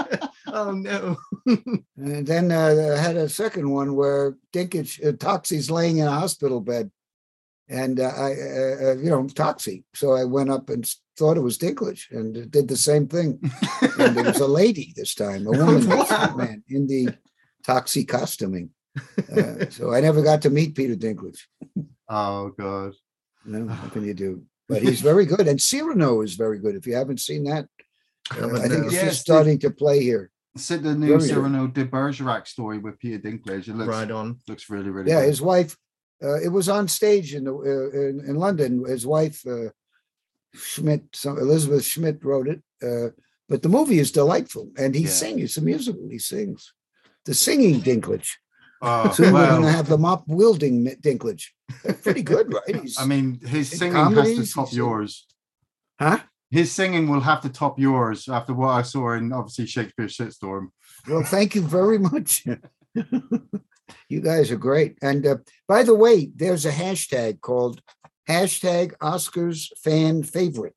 oh 0.47 0.71
no. 0.71 1.17
and 1.97 2.27
then 2.27 2.51
uh, 2.51 2.95
I 2.97 2.99
had 2.99 3.17
a 3.17 3.29
second 3.29 3.69
one 3.69 3.95
where 3.95 4.35
Dinklage 4.53 5.05
uh, 5.05 5.13
Toxie's 5.13 5.71
laying 5.71 5.97
in 5.97 6.07
a 6.07 6.19
hospital 6.19 6.59
bed, 6.59 6.91
and 7.69 7.99
uh, 7.99 8.03
I, 8.15 8.31
uh, 8.31 8.89
uh, 8.91 8.95
you 8.97 9.09
know, 9.09 9.23
Toxie. 9.25 9.83
So 9.93 10.13
I 10.13 10.23
went 10.25 10.49
up 10.49 10.69
and 10.69 10.89
thought 11.17 11.37
it 11.37 11.41
was 11.41 11.57
Dinklage, 11.57 12.09
and 12.11 12.49
did 12.51 12.67
the 12.67 12.77
same 12.77 13.07
thing. 13.07 13.39
and 13.99 14.17
it 14.17 14.25
was 14.25 14.39
a 14.39 14.47
lady 14.47 14.93
this 14.95 15.13
time, 15.15 15.45
a 15.47 15.51
woman, 15.51 15.87
not 15.89 16.33
a 16.33 16.37
man, 16.37 16.63
in 16.67 16.87
the 16.87 17.09
Toxie 17.65 18.07
costuming. 18.07 18.71
Uh, 19.31 19.65
so 19.69 19.93
I 19.93 20.01
never 20.01 20.21
got 20.23 20.41
to 20.43 20.49
meet 20.49 20.75
Peter 20.75 20.95
Dinklage. 20.95 21.39
Oh 22.09 22.49
god. 22.57 22.93
No, 23.45 23.67
how 23.67 23.87
can 23.89 24.03
you 24.03 24.13
do? 24.13 24.43
But 24.67 24.81
he's 24.81 25.01
very 25.01 25.25
good, 25.25 25.47
and 25.47 25.61
Cyrano 25.61 26.21
is 26.21 26.33
very 26.35 26.59
good. 26.59 26.75
If 26.75 26.85
you 26.85 26.95
haven't 26.95 27.19
seen 27.19 27.43
that, 27.45 27.67
uh, 28.31 28.47
I 28.55 28.67
think 28.67 28.71
no. 28.81 28.83
it's 28.85 28.93
Yes, 28.93 29.03
just 29.05 29.25
the- 29.25 29.31
starting 29.31 29.59
to 29.59 29.69
play 29.71 30.01
here. 30.03 30.31
Sid 30.57 30.83
the 30.83 30.95
new 30.95 31.07
Very 31.07 31.19
good. 31.19 31.27
Cyrano 31.29 31.67
de 31.67 31.85
Bergerac 31.85 32.47
story 32.47 32.79
with 32.79 32.99
Peter 32.99 33.19
Dinklage. 33.19 33.67
It 33.69 33.75
looks 33.75 33.87
Right 33.87 34.09
on. 34.11 34.39
looks 34.47 34.69
really 34.69 34.89
really 34.89 35.09
Yeah, 35.11 35.21
good. 35.21 35.27
his 35.29 35.41
wife. 35.41 35.77
Uh, 36.23 36.39
it 36.41 36.49
was 36.49 36.67
on 36.69 36.87
stage 36.87 37.33
in 37.33 37.45
the 37.45 37.53
uh, 37.53 37.99
in, 37.99 38.19
in 38.29 38.35
London. 38.35 38.83
His 38.85 39.05
wife 39.07 39.45
uh, 39.47 39.69
Schmidt, 40.53 41.03
some, 41.13 41.37
Elizabeth 41.37 41.83
Schmidt, 41.85 42.23
wrote 42.23 42.47
it. 42.47 42.61
Uh, 42.83 43.09
but 43.47 43.61
the 43.61 43.69
movie 43.69 43.99
is 43.99 44.11
delightful, 44.11 44.69
and 44.77 44.93
he 44.95 45.03
Yeah. 45.03 45.09
sings. 45.09 45.41
It's 45.43 45.57
a 45.57 45.61
musical. 45.61 46.07
He 46.09 46.19
sings. 46.19 46.73
The 47.25 47.33
singing 47.33 47.81
Dinklage. 47.81 48.29
Oh, 48.81 49.11
Soon 49.11 49.33
we're 49.33 49.47
going 49.47 49.63
to 49.63 49.71
have 49.71 49.87
the 49.89 49.97
mop 49.97 50.23
wielding 50.27 50.85
Dinklage. 50.85 51.45
Pretty 52.03 52.21
good, 52.23 52.53
right? 52.53 52.75
He's, 52.81 52.97
I 52.97 53.05
mean, 53.05 53.39
his 53.41 53.73
in 53.73 53.77
singing 53.79 54.11
has 54.15 54.35
to 54.35 54.53
top 54.53 54.71
yours. 54.73 55.27
huh? 55.99 56.19
His 56.49 56.71
singing 56.71 57.07
will 57.09 57.19
have 57.19 57.41
to 57.41 57.49
top 57.49 57.77
yours 57.77 58.27
after 58.29 58.53
what 58.53 58.69
I 58.69 58.81
saw 58.83 59.13
in 59.13 59.31
obviously 59.33 59.65
Shakespeare's 59.67 60.15
Shitstorm. 60.17 60.69
Well, 61.07 61.23
thank 61.23 61.55
you 61.55 61.61
very 61.61 61.99
much. 61.99 62.45
you 64.07 64.21
guys 64.21 64.51
are 64.51 64.57
great. 64.57 64.97
And 65.01 65.25
uh, 65.25 65.37
by 65.67 65.83
the 65.83 65.95
way, 65.95 66.31
there's 66.35 66.65
a 66.65 66.71
hashtag 66.71 67.41
called 67.41 67.81
hashtag 68.27 68.93
Oscars 68.97 69.69
fan 69.77 70.23
favorite. 70.23 70.75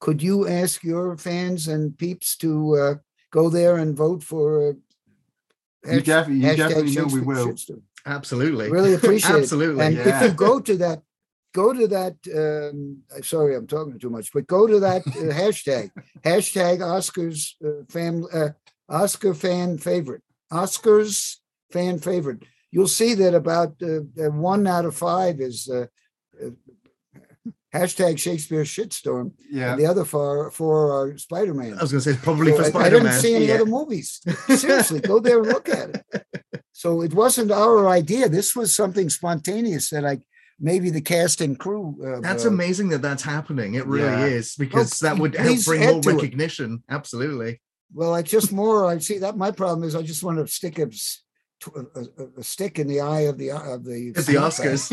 Could 0.00 0.22
you 0.22 0.46
ask 0.48 0.82
your 0.84 1.16
fans 1.16 1.68
and 1.68 1.96
peeps 1.96 2.36
to 2.38 2.76
uh, 2.76 2.94
go 3.30 3.48
there 3.48 3.76
and 3.78 3.96
vote 3.96 4.22
for? 4.22 4.70
Uh, 4.70 4.72
You, 5.84 5.92
hash- 5.92 6.04
def- 6.04 6.28
you 6.28 6.42
hashtag 6.42 6.56
definitely 6.56 6.94
know 6.94 7.06
we 7.06 7.20
will. 7.20 7.48
Shitstorm? 7.48 7.82
Absolutely. 8.06 8.70
Really 8.70 8.94
appreciate 8.94 9.34
it. 9.34 9.38
Absolutely. 9.42 9.84
And 9.84 9.96
yeah. 9.96 10.08
if 10.08 10.22
you 10.22 10.36
go 10.36 10.60
to 10.60 10.76
that, 10.78 11.02
go 11.54 11.72
to 11.72 11.86
that. 11.88 12.16
Um, 12.34 13.02
sorry, 13.22 13.54
I'm 13.54 13.66
talking 13.66 13.98
too 13.98 14.10
much, 14.10 14.32
but 14.32 14.46
go 14.46 14.66
to 14.66 14.80
that 14.80 15.02
uh, 15.06 15.10
hashtag 15.42 15.90
hashtag 16.22 16.78
Oscars 16.78 17.54
uh, 17.64 17.84
fan 17.88 18.24
uh, 18.32 18.50
Oscar 18.88 19.34
fan 19.34 19.78
favorite 19.78 20.22
Oscars 20.52 21.36
fan 21.70 21.98
favorite. 21.98 22.42
You'll 22.70 22.88
see 22.88 23.14
that 23.14 23.34
about 23.34 23.74
uh, 23.82 24.00
uh, 24.22 24.30
one 24.30 24.66
out 24.66 24.84
of 24.84 24.94
five 24.96 25.40
is 25.40 25.68
uh, 25.72 25.86
uh, 26.42 26.50
hashtag 27.74 28.18
Shakespeare 28.18 28.62
shitstorm, 28.64 29.32
Yeah. 29.50 29.72
and 29.72 29.80
the 29.80 29.86
other 29.86 30.04
four 30.04 30.50
four 30.50 30.92
are 30.92 31.18
Spider 31.18 31.54
Man. 31.54 31.74
I 31.78 31.82
was 31.82 31.92
going 31.92 32.02
to 32.02 32.12
say 32.14 32.18
probably 32.22 32.52
for 32.52 32.64
Spider 32.64 32.98
Man. 32.98 33.06
I, 33.06 33.10
I 33.10 33.12
didn't 33.12 33.20
see 33.22 33.34
any 33.34 33.50
other 33.52 33.66
movies. 33.66 34.20
Seriously, 34.48 35.00
go 35.00 35.18
there 35.20 35.38
and 35.38 35.48
look 35.48 35.68
at 35.68 35.90
it. 36.12 36.24
So 36.72 37.02
it 37.02 37.12
wasn't 37.12 37.50
our 37.50 37.88
idea. 37.88 38.28
This 38.28 38.54
was 38.54 38.72
something 38.72 39.10
spontaneous 39.10 39.90
that 39.90 40.04
I 40.06 40.18
maybe 40.60 40.90
the 40.90 41.00
cast 41.00 41.40
and 41.40 41.58
crew. 41.58 41.96
Uh, 42.06 42.20
That's 42.20 42.44
uh, 42.44 42.50
amazing 42.50 42.90
that 42.90 43.02
that's 43.02 43.24
happening. 43.24 43.74
It 43.74 43.84
really 43.84 44.04
Yeah. 44.06 44.26
is 44.26 44.54
because 44.54 45.00
that 45.00 45.18
would 45.18 45.34
help 45.34 45.64
bring 45.64 45.80
more 45.80 46.00
to 46.02 46.10
it. 46.10 46.14
recognition. 46.14 46.84
Absolutely. 46.88 47.60
Well, 47.92 48.14
I 48.14 48.22
just 48.22 48.52
more. 48.52 48.86
I 48.86 48.98
see 48.98 49.18
that 49.18 49.36
my 49.36 49.50
problem 49.50 49.88
is 49.88 49.96
I 49.96 50.02
just 50.02 50.22
want 50.22 50.38
to 50.38 50.46
stick 50.46 50.78
a, 50.78 50.88
a, 51.74 52.00
a- 52.00 52.28
a 52.38 52.42
stick 52.44 52.78
in 52.78 52.86
the 52.86 53.00
eye 53.00 53.22
of 53.22 53.36
the 53.38 53.50
of 53.50 53.84
the 53.84 54.08
It's 54.16 54.26
the 54.26 54.34
Oscars. 54.34 54.90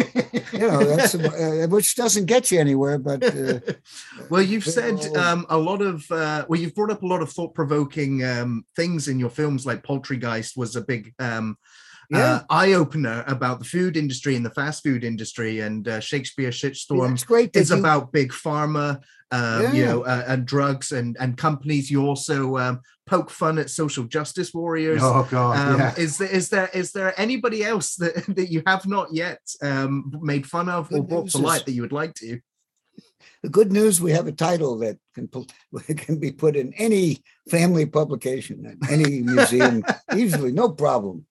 You 0.53 0.67
know, 0.71 0.83
that's 0.85 1.15
uh, 1.15 1.67
which 1.69 1.95
doesn't 1.95 2.25
get 2.25 2.49
you 2.51 2.59
anywhere. 2.59 2.97
But 2.97 3.23
uh, 3.23 3.59
well, 4.29 4.41
you've 4.41 4.63
said 4.65 4.93
all- 4.95 5.17
um, 5.17 5.45
a 5.49 5.57
lot 5.57 5.81
of 5.81 6.09
uh, 6.11 6.45
well, 6.47 6.59
you've 6.59 6.75
brought 6.75 6.91
up 6.91 7.03
a 7.03 7.07
lot 7.07 7.21
of 7.21 7.29
thought-provoking 7.31 8.23
um, 8.23 8.65
things 8.75 9.07
in 9.07 9.19
your 9.19 9.29
films, 9.29 9.65
like 9.65 9.83
Poultrygeist 9.83 10.55
was 10.55 10.75
a 10.75 10.81
big 10.81 11.13
um, 11.19 11.57
yeah, 12.09 12.35
uh, 12.35 12.41
eye 12.49 12.73
opener 12.73 13.23
about 13.27 13.59
the 13.59 13.65
food 13.65 13.97
industry 13.97 14.35
and 14.35 14.45
the 14.45 14.49
fast 14.51 14.83
food 14.83 15.03
industry, 15.03 15.59
and 15.61 15.87
uh, 15.87 15.99
Shakespeare 15.99 16.51
Shitstorm 16.51 17.13
It's 17.13 17.23
great. 17.23 17.51
It's 17.55 17.69
you- 17.69 17.77
about 17.79 18.11
big 18.11 18.31
pharma. 18.31 19.01
um, 19.31 19.75
you 19.75 19.83
know, 19.85 20.03
uh, 20.03 20.23
and 20.27 20.45
drugs 20.45 20.91
and 20.91 21.17
and 21.19 21.35
companies. 21.35 21.89
You 21.89 22.05
also 22.05 22.57
um, 22.57 22.79
poke 23.07 23.31
fun 23.31 23.57
at 23.57 23.69
social 23.69 24.03
justice 24.05 24.53
warriors. 24.53 25.01
Oh 25.03 25.27
god, 25.29 25.57
Um, 25.57 25.79
yeah. 25.79 25.93
Is 25.97 26.17
there 26.19 26.29
is 26.29 26.49
there 26.49 26.69
is 26.73 26.91
there 26.91 27.19
anybody 27.19 27.63
else 27.63 27.95
that, 27.95 28.13
that 28.35 28.51
you 28.51 28.61
have 28.67 28.85
not 28.87 29.07
yet 29.13 29.41
um, 29.61 30.13
made 30.21 30.45
fun 30.45 30.69
of 30.69 30.91
or 30.93 31.01
brought 31.03 31.29
to 31.31 31.39
light 31.39 31.65
that 31.65 31.71
you 31.73 31.81
would 31.81 31.91
like 31.91 32.13
to? 32.15 32.39
The 33.43 33.49
good 33.49 33.71
news, 33.71 34.01
we 34.01 34.11
have 34.11 34.27
a 34.27 34.31
title 34.31 34.77
that 34.79 34.97
can 35.13 35.27
pu- 35.27 35.47
can 35.95 36.19
be 36.19 36.31
put 36.31 36.55
in 36.55 36.73
any 36.73 37.23
family 37.49 37.85
publication, 37.85 38.65
at 38.65 38.91
any 38.91 39.21
museum, 39.33 39.83
easily, 40.15 40.51
no 40.51 40.69
problem. 40.69 41.25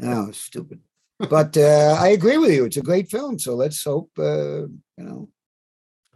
No, 0.00 0.30
stupid. 0.32 0.80
But 1.18 1.56
uh, 1.56 1.96
I 1.98 2.08
agree 2.08 2.36
with 2.36 2.52
you. 2.52 2.66
It's 2.66 2.76
a 2.76 2.82
great 2.82 3.10
film. 3.10 3.38
So 3.38 3.54
let's 3.54 3.82
hope, 3.82 4.10
uh, 4.18 4.66
you 4.66 4.78
know, 4.98 5.28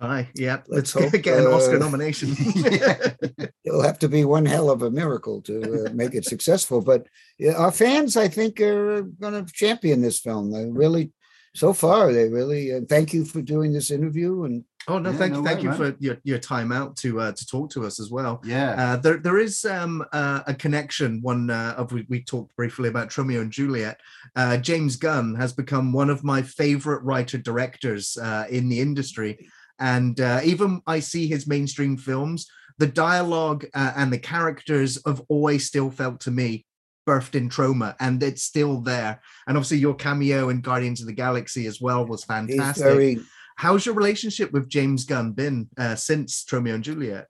Aye, 0.03 0.29
yeah. 0.35 0.63
Let's 0.67 0.95
Let's, 0.95 1.13
hope, 1.13 1.23
get 1.23 1.39
an 1.39 1.47
Oscar 1.47 1.77
uh, 1.77 1.79
nomination. 1.79 2.31
it'll 3.65 3.83
have 3.83 3.99
to 3.99 4.09
be 4.09 4.25
one 4.25 4.47
hell 4.47 4.71
of 4.71 4.81
a 4.81 4.91
miracle 4.91 5.43
to 5.43 5.87
uh, 5.87 5.93
make 5.93 6.15
it 6.15 6.25
successful. 6.25 6.81
But 6.81 7.07
yeah, 7.39 7.53
our 7.53 7.71
fans, 7.71 8.17
I 8.17 8.29
think, 8.29 8.61
are 8.63 9.03
going 9.03 9.45
to 9.45 9.53
champion 9.53 10.01
this 10.01 10.19
film. 10.19 10.53
They 10.53 10.65
really, 10.65 11.13
so 11.55 11.75
far, 11.75 12.13
they 12.13 12.31
really. 12.31 12.73
Uh, 12.73 12.81
thank 12.89 13.13
you 13.13 13.27
for 13.27 13.43
doing 13.43 13.75
this 13.75 13.91
interview 13.91 14.45
and 14.45 14.65
Oh 14.89 14.99
no, 14.99 15.11
Yeah, 15.11 15.17
thank 15.19 15.33
no 15.33 15.39
you, 15.39 15.45
thank 15.45 15.59
way, 15.59 15.63
you 15.63 15.69
man. 15.69 15.79
for 15.79 15.97
your, 15.99 16.17
your 16.25 16.39
time 16.39 16.73
out 16.73 16.97
to 16.99 17.21
uh, 17.21 17.33
to 17.33 17.47
talk 17.47 17.71
to 17.71 17.85
us 17.87 18.01
as 18.01 18.11
well. 18.11 18.41
yeah. 18.45 18.75
Uh, 18.77 18.97
there 18.97 19.19
there 19.19 19.39
is 19.39 19.65
um, 19.65 20.05
uh, 20.13 20.41
a 20.47 20.55
connection. 20.55 21.21
One 21.23 21.51
uh, 21.51 21.75
of 21.77 21.93
we, 21.93 22.07
we 22.09 22.23
talked 22.23 22.57
briefly 22.57 22.89
about 22.89 23.17
Romeo 23.17 23.43
and 23.43 23.53
Juliet. 23.53 24.01
Uh, 24.35 24.57
James 24.57 24.97
Gunn 24.97 25.35
has 25.35 25.53
become 25.53 25.93
one 25.93 26.11
of 26.11 26.25
my 26.25 26.43
favorite 26.43 27.03
writer 27.03 27.39
directors 27.39 28.17
uh, 28.17 28.47
in 28.51 28.69
the 28.69 28.81
industry, 28.81 29.49
and 29.79 30.19
uh, 30.21 30.41
even 30.45 30.81
I 30.87 31.01
see 31.01 31.27
his 31.29 31.47
mainstream 31.47 31.97
films. 31.97 32.47
The 32.79 32.87
dialogue 32.87 33.67
uh, 33.75 33.93
and 33.95 34.11
the 34.11 34.19
characters 34.19 34.99
have 35.05 35.21
always 35.29 35.67
still 35.67 35.91
felt 35.91 36.21
to 36.21 36.31
me 36.31 36.65
birthed 37.07 37.35
in 37.35 37.51
Troma, 37.51 37.95
and 38.01 38.23
it's 38.23 38.43
still 38.43 38.81
there. 38.81 39.21
And 39.47 39.57
obviously, 39.59 39.79
your 39.79 39.95
cameo 39.95 40.49
in 40.49 40.63
Guardians 40.63 41.01
of 41.03 41.07
the 41.07 41.13
Galaxy 41.13 41.67
as 41.67 41.81
well 41.81 42.07
was 42.07 42.25
fantastic. 42.25 42.85
very 42.85 43.21
How's 43.61 43.85
your 43.85 43.95
relationship 43.95 44.53
with 44.53 44.71
James 44.71 45.05
Gunn 45.05 45.33
been 45.33 45.69
uh, 45.77 45.95
since 45.95 46.47
Romeo 46.51 46.77
and 46.77 46.83
Juliet? 46.83 47.27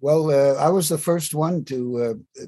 Well, 0.00 0.30
uh, 0.30 0.54
I 0.54 0.68
was 0.68 0.88
the 0.88 0.96
first 0.96 1.34
one 1.34 1.64
to 1.64 2.18
uh, 2.38 2.44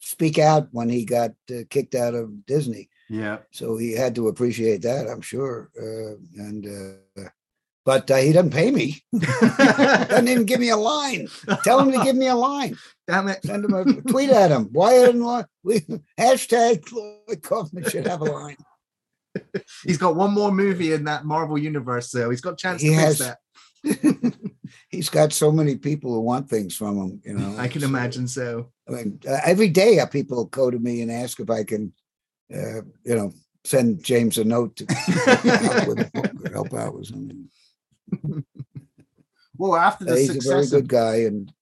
speak 0.00 0.38
out 0.38 0.68
when 0.70 0.90
he 0.90 1.06
got 1.06 1.30
uh, 1.50 1.62
kicked 1.70 1.94
out 1.94 2.14
of 2.14 2.44
Disney, 2.44 2.90
yeah. 3.08 3.38
so 3.50 3.78
he 3.78 3.92
had 3.92 4.14
to 4.16 4.28
appreciate 4.28 4.82
that, 4.82 5.08
I'm 5.08 5.22
sure. 5.22 5.70
Uh, 5.74 6.20
and 6.36 6.66
uh, 7.16 7.30
but 7.86 8.10
uh, 8.10 8.16
he 8.16 8.34
doesn't 8.34 8.52
pay 8.52 8.72
me. 8.72 9.02
doesn't 9.18 10.28
even 10.28 10.44
give 10.44 10.60
me 10.60 10.68
a 10.68 10.76
line. 10.76 11.28
Tell 11.64 11.80
him 11.80 11.92
to 11.92 12.04
give 12.04 12.16
me 12.16 12.26
a 12.26 12.34
line. 12.34 12.76
Damn 13.06 13.28
it. 13.28 13.42
Send 13.42 13.64
him 13.64 13.72
a 13.72 13.84
tweet 14.02 14.28
at 14.28 14.50
him. 14.50 14.68
Why 14.72 14.92
didn't 14.92 15.24
wa- 15.24 15.44
we 15.62 15.80
hashtag 16.20 16.92
Lloyd 16.92 17.42
Kaufman 17.42 17.88
should 17.88 18.06
have 18.06 18.20
a 18.20 18.24
line? 18.24 18.58
He's 19.84 19.98
got 19.98 20.16
one 20.16 20.32
more 20.32 20.50
movie 20.52 20.92
in 20.92 21.04
that 21.04 21.24
Marvel 21.24 21.58
universe, 21.58 22.10
so 22.10 22.30
he's 22.30 22.40
got 22.40 22.54
a 22.54 22.56
chance 22.56 22.82
He 22.82 22.88
to 22.88 22.94
has- 22.94 23.18
fix 23.18 24.00
that. 24.02 24.34
He's 24.90 25.08
got 25.08 25.32
so 25.32 25.50
many 25.52 25.76
people 25.76 26.12
who 26.12 26.20
want 26.20 26.48
things 26.48 26.74
from 26.76 26.96
him. 26.96 27.20
You 27.24 27.34
know, 27.34 27.56
I 27.58 27.68
can 27.68 27.80
so- 27.82 27.86
imagine 27.86 28.26
so. 28.28 28.72
I 28.88 28.92
mean, 28.92 29.20
uh, 29.28 29.38
every 29.44 29.68
day 29.68 29.98
uh, 30.00 30.06
people 30.06 30.44
go 30.46 30.70
to 30.70 30.78
me 30.78 31.02
and 31.02 31.10
ask 31.12 31.38
if 31.40 31.48
I 31.50 31.62
can, 31.64 31.92
uh, 32.52 32.82
you 33.04 33.14
know, 33.16 33.32
send 33.64 34.02
James 34.02 34.38
a 34.38 34.44
note 34.44 34.76
to 34.76 34.86
help, 34.94 35.88
with 35.88 36.00
a 36.00 36.10
book 36.12 36.44
or 36.46 36.50
help 36.52 36.74
out 36.74 36.94
with 36.94 37.06
something. 37.06 37.48
Well, 39.56 39.74
after 39.76 40.04
Uh, 40.04 40.14
the 40.14 40.20
he's 40.20 40.46
a 40.46 40.48
very 40.48 40.64
of 40.64 40.70
good 40.70 40.88
guy, 40.88 41.16
and 41.22 41.52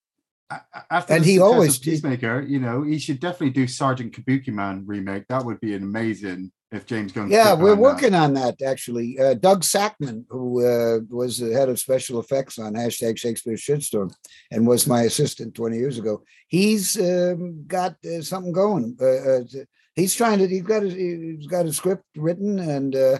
a- 0.51 0.61
a- 0.73 0.85
after 0.93 1.13
And 1.13 1.23
the 1.25 1.31
he 1.31 1.39
always 1.39 1.79
Peacemaker, 1.79 2.41
you 2.41 2.59
know, 2.59 2.83
he 2.83 2.99
should 2.99 3.19
definitely 3.19 3.49
do 3.49 3.67
Sergeant 3.67 4.13
Kabukiman 4.13 4.83
remake. 4.85 5.27
That 5.29 5.43
would 5.45 5.59
be 5.59 5.73
an 5.73 5.81
amazing 5.83 6.51
if 6.71 6.85
James 6.85 7.11
Gunn. 7.11 7.29
yeah, 7.29 7.53
we're 7.53 7.69
find 7.69 7.77
that. 7.77 7.81
working 7.81 8.13
on 8.13 8.33
that 8.33 8.61
actually. 8.61 9.17
Uh, 9.19 9.33
Doug 9.33 9.63
Sakmann, 9.63 10.25
who 10.29 10.65
uh, 10.65 10.99
was 11.09 11.37
the 11.37 11.53
head 11.53 11.69
of 11.69 11.79
special 11.79 12.19
effects 12.19 12.59
on 12.59 12.73
hashtag 12.73 13.17
Shakespeare 13.17 13.55
Shitstorm, 13.55 14.13
and 14.51 14.67
was 14.67 14.87
my 14.87 15.03
assistant 15.03 15.55
twenty 15.55 15.77
years 15.77 15.97
ago, 15.97 16.23
he's 16.47 16.99
um, 16.99 17.65
got 17.67 17.95
uh, 18.05 18.21
something 18.21 18.51
going. 18.51 18.97
Uh, 18.99 19.05
uh, 19.05 19.63
he's 19.95 20.15
trying 20.15 20.39
to. 20.39 20.47
He's 20.47 20.63
got. 20.63 20.83
His, 20.83 20.93
he's 20.93 21.47
got 21.47 21.65
a 21.65 21.73
script 21.73 22.03
written, 22.15 22.59
and 22.59 22.95
uh, 22.95 23.19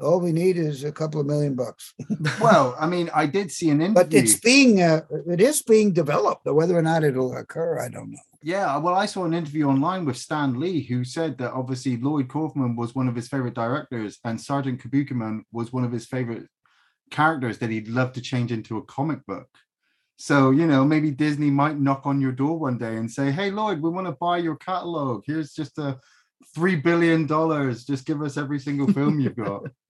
all 0.00 0.20
we 0.20 0.32
need 0.32 0.56
is 0.56 0.84
a 0.84 0.92
couple 0.92 1.20
of 1.20 1.26
million 1.26 1.54
bucks. 1.54 1.94
Well, 2.40 2.76
I 2.78 2.86
mean, 2.86 3.10
I 3.14 3.26
did 3.26 3.50
see 3.50 3.70
an 3.70 3.80
interview. 3.80 4.04
but 4.04 4.14
it's 4.14 4.38
being 4.40 4.82
uh, 4.82 5.02
it 5.26 5.40
is 5.40 5.62
being 5.62 5.92
developed. 5.92 6.46
Whether 6.46 6.76
or 6.76 6.82
not 6.82 7.04
it'll 7.04 7.36
occur, 7.36 7.80
I 7.80 7.88
don't 7.88 8.10
know. 8.12 8.18
Yeah, 8.42 8.76
well, 8.76 8.94
I 8.94 9.06
saw 9.06 9.24
an 9.24 9.34
interview 9.34 9.66
online 9.66 10.04
with 10.04 10.16
Stan 10.16 10.60
Lee, 10.60 10.82
who 10.82 11.02
said 11.02 11.38
that 11.38 11.52
obviously 11.52 11.96
Lloyd 11.96 12.28
Kaufman 12.28 12.76
was 12.76 12.94
one 12.94 13.08
of 13.08 13.16
his 13.16 13.28
favorite 13.28 13.54
directors, 13.54 14.18
and 14.24 14.40
Sergeant 14.40 14.80
Kabukiman 14.80 15.42
was 15.50 15.72
one 15.72 15.84
of 15.84 15.92
his 15.92 16.06
favorite 16.06 16.46
characters 17.10 17.58
that 17.58 17.70
he'd 17.70 17.88
love 17.88 18.12
to 18.12 18.20
change 18.20 18.52
into 18.52 18.76
a 18.76 18.84
comic 18.84 19.24
book. 19.26 19.48
So, 20.18 20.50
you 20.50 20.66
know, 20.66 20.84
maybe 20.84 21.10
Disney 21.10 21.50
might 21.50 21.78
knock 21.78 22.02
on 22.04 22.20
your 22.20 22.32
door 22.32 22.58
one 22.58 22.78
day 22.78 22.96
and 22.96 23.10
say, 23.10 23.30
Hey, 23.30 23.50
Lloyd, 23.50 23.80
we 23.80 23.90
want 23.90 24.06
to 24.06 24.12
buy 24.12 24.38
your 24.38 24.56
catalog. 24.56 25.24
Here's 25.26 25.52
just 25.52 25.78
a 25.78 25.98
$3 26.56 26.82
billion. 26.82 27.26
Just 27.74 28.06
give 28.06 28.22
us 28.22 28.36
every 28.36 28.58
single 28.58 28.90
film 28.92 29.20
you've 29.20 29.36
got. 29.36 29.62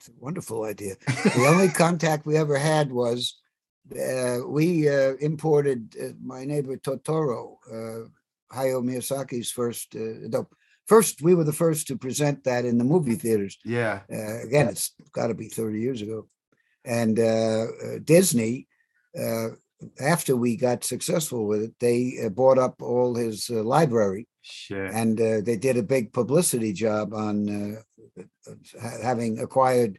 That's 0.00 0.16
a 0.16 0.24
wonderful 0.24 0.64
idea. 0.64 0.94
The 1.06 1.46
only 1.46 1.68
contact 1.68 2.24
we 2.24 2.38
ever 2.38 2.56
had 2.56 2.90
was 2.90 3.36
uh, 3.94 4.38
we 4.46 4.88
uh, 4.88 5.16
imported 5.20 5.94
uh, 6.02 6.12
my 6.24 6.46
neighbor 6.46 6.78
Totoro, 6.78 7.56
uh, 7.70 8.08
Hayao 8.50 8.82
Miyazaki's 8.82 9.50
first. 9.50 9.94
Uh, 9.94 10.26
no, 10.30 10.48
first, 10.86 11.20
we 11.20 11.34
were 11.34 11.44
the 11.44 11.52
first 11.52 11.86
to 11.88 11.98
present 11.98 12.44
that 12.44 12.64
in 12.64 12.78
the 12.78 12.84
movie 12.84 13.14
theaters. 13.14 13.58
Yeah. 13.62 14.00
Uh, 14.10 14.40
again, 14.40 14.68
it's 14.68 14.94
got 15.12 15.26
to 15.26 15.34
be 15.34 15.48
30 15.48 15.78
years 15.78 16.00
ago. 16.00 16.28
And 16.82 17.18
uh, 17.20 17.66
uh, 17.84 17.98
Disney, 18.02 18.68
uh, 19.18 19.48
after 20.00 20.34
we 20.34 20.56
got 20.56 20.82
successful 20.82 21.46
with 21.46 21.62
it, 21.62 21.74
they 21.78 22.20
uh, 22.24 22.30
bought 22.30 22.56
up 22.58 22.80
all 22.80 23.14
his 23.14 23.50
uh, 23.50 23.62
library 23.62 24.28
Shit. 24.40 24.92
and 24.92 25.20
uh, 25.20 25.42
they 25.42 25.56
did 25.56 25.76
a 25.76 25.82
big 25.82 26.14
publicity 26.14 26.72
job 26.72 27.12
on 27.12 27.76
uh, 27.76 27.80
having 29.02 29.38
acquired 29.40 29.98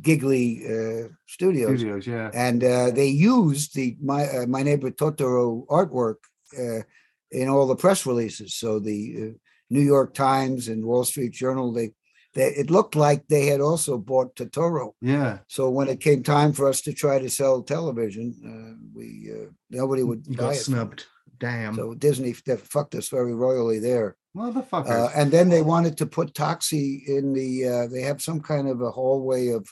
Ghibli 0.00 0.64
uh, 0.64 1.08
Studios, 1.26 1.80
Studios, 1.80 2.06
yeah. 2.06 2.30
and 2.32 2.64
uh, 2.64 2.90
they 2.90 3.08
used 3.08 3.74
the 3.74 3.96
my 4.02 4.26
uh, 4.26 4.46
my 4.46 4.62
neighbor 4.62 4.90
Totoro 4.90 5.66
artwork 5.66 6.16
uh, 6.58 6.82
in 7.30 7.48
all 7.48 7.66
the 7.66 7.76
press 7.76 8.06
releases. 8.06 8.54
So 8.54 8.78
the 8.78 9.16
uh, 9.16 9.38
New 9.70 9.80
York 9.80 10.14
Times 10.14 10.68
and 10.68 10.84
Wall 10.84 11.04
Street 11.04 11.32
Journal, 11.32 11.72
they, 11.72 11.92
they 12.34 12.48
it 12.48 12.70
looked 12.70 12.94
like 12.94 13.26
they 13.26 13.46
had 13.46 13.60
also 13.60 13.98
bought 13.98 14.36
Totoro. 14.36 14.92
Yeah. 15.00 15.38
So 15.48 15.68
when 15.70 15.88
it 15.88 16.00
came 16.00 16.22
time 16.22 16.52
for 16.52 16.68
us 16.68 16.80
to 16.82 16.92
try 16.92 17.18
to 17.18 17.28
sell 17.28 17.62
television, 17.62 18.34
uh, 18.44 18.74
we 18.94 19.30
uh, 19.32 19.50
nobody 19.70 20.02
would 20.02 20.26
You 20.26 20.36
buy 20.36 20.42
got 20.44 20.54
it 20.54 20.58
snubbed. 20.58 21.06
Damn. 21.38 21.74
So 21.74 21.94
Disney 21.94 22.34
they 22.46 22.56
fucked 22.56 22.94
us 22.94 23.08
very 23.08 23.34
royally 23.34 23.78
there. 23.78 24.16
Motherfuckers. 24.36 24.88
Uh, 24.88 25.10
and 25.14 25.30
then 25.30 25.48
they 25.48 25.62
wanted 25.62 25.96
to 25.98 26.06
put 26.06 26.34
Toxie 26.34 27.06
in 27.06 27.32
the, 27.32 27.68
uh, 27.68 27.86
they 27.86 28.02
have 28.02 28.22
some 28.22 28.40
kind 28.40 28.68
of 28.68 28.80
a 28.80 28.90
hallway 28.90 29.48
of 29.48 29.68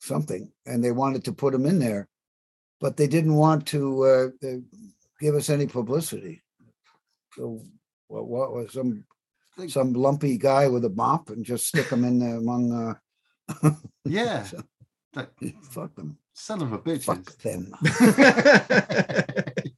something, 0.00 0.52
and 0.66 0.84
they 0.84 0.92
wanted 0.92 1.24
to 1.24 1.32
put 1.32 1.54
him 1.54 1.64
in 1.64 1.78
there. 1.78 2.08
But 2.80 2.96
they 2.96 3.06
didn't 3.06 3.34
want 3.34 3.66
to 3.68 4.04
uh, 4.04 4.46
uh, 4.46 4.56
give 5.20 5.34
us 5.34 5.48
any 5.48 5.66
publicity. 5.66 6.42
So 7.34 7.62
what, 8.08 8.28
what 8.28 8.52
was 8.52 8.72
some, 8.72 9.04
some 9.68 9.94
lumpy 9.94 10.36
guy 10.36 10.68
with 10.68 10.84
a 10.84 10.90
mop 10.90 11.30
and 11.30 11.44
just 11.44 11.66
stick 11.66 11.88
him 11.88 12.04
in 12.04 12.18
there 12.18 12.36
among, 12.36 12.98
uh, 13.62 13.70
yeah. 14.04 14.46
fuck 15.62 15.94
them, 15.96 16.18
son 16.34 16.62
of 16.62 16.72
a 16.72 16.78
bitch. 16.78 17.04
fuck 17.04 17.24
them. 17.38 17.72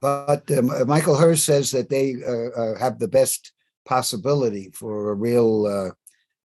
But 0.00 0.50
um, 0.52 0.70
uh, 0.70 0.84
Michael 0.84 1.16
Herz 1.16 1.42
says 1.42 1.70
that 1.72 1.90
they 1.90 2.16
uh, 2.26 2.58
uh, 2.58 2.78
have 2.78 2.98
the 2.98 3.08
best 3.08 3.52
possibility 3.84 4.70
for 4.72 5.10
a 5.10 5.14
real 5.14 5.66
uh, 5.66 5.90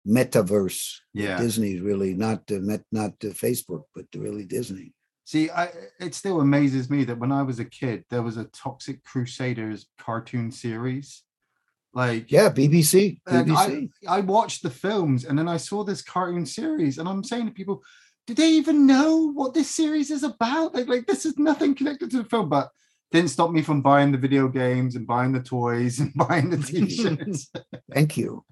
metaverse. 0.08 0.98
Yeah. 1.14 1.38
Disney's 1.38 1.82
really 1.82 2.14
not 2.14 2.44
uh, 2.52 2.56
met, 2.56 2.84
not 2.92 3.14
uh, 3.24 3.28
Facebook, 3.28 3.84
but 3.94 4.06
really 4.16 4.46
Disney. 4.46 4.94
See, 5.24 5.50
I, 5.50 5.70
it 6.00 6.14
still 6.14 6.42
amazes 6.42 6.90
me 6.90 7.04
that 7.06 7.18
when 7.18 7.32
I 7.32 7.42
was 7.42 7.60
a 7.60 7.66
kid, 7.66 8.04
there 8.10 8.22
was 8.22 8.38
a 8.38 8.46
Toxic 8.46 9.04
Crusaders 9.04 9.88
cartoon 9.98 10.52
series. 10.52 11.24
Like, 11.94 12.32
Yeah, 12.32 12.50
BBC. 12.50 13.22
and 13.26 13.52
I, 13.52 13.88
I 14.08 14.20
watched 14.20 14.62
the 14.62 14.70
films 14.70 15.24
and 15.26 15.40
then 15.40 15.48
I 15.48 15.58
saw 15.58 15.84
this 15.84 16.02
cartoon 16.02 16.46
series, 16.46 16.98
and 16.98 17.08
I'm 17.08 17.24
saying 17.24 17.48
to 17.48 17.54
people, 17.54 17.82
do 18.28 18.34
they 18.34 18.50
even 18.50 18.86
know 18.86 19.32
what 19.32 19.54
this 19.54 19.74
series 19.74 20.12
is 20.12 20.24
about? 20.24 20.76
Like, 20.76 20.88
like 20.88 21.08
this 21.08 21.26
is 21.26 21.40
nothing 21.40 21.74
connected 21.74 22.12
to 22.12 22.18
the 22.18 22.30
film, 22.30 22.50
but 22.50 22.70
didn't 23.16 23.30
stop 23.32 23.52
me 23.52 23.62
from 23.62 23.82
buying 23.82 24.12
the 24.12 24.18
video 24.18 24.48
games 24.48 24.96
and 24.96 25.08
buying 25.08 25.32
the 25.32 25.42
toys 25.42 26.00
and 26.02 26.14
buying 26.14 26.50
the 26.50 26.58
t-shirts. 26.58 27.50
Thank 27.94 28.18
you. 28.18 28.44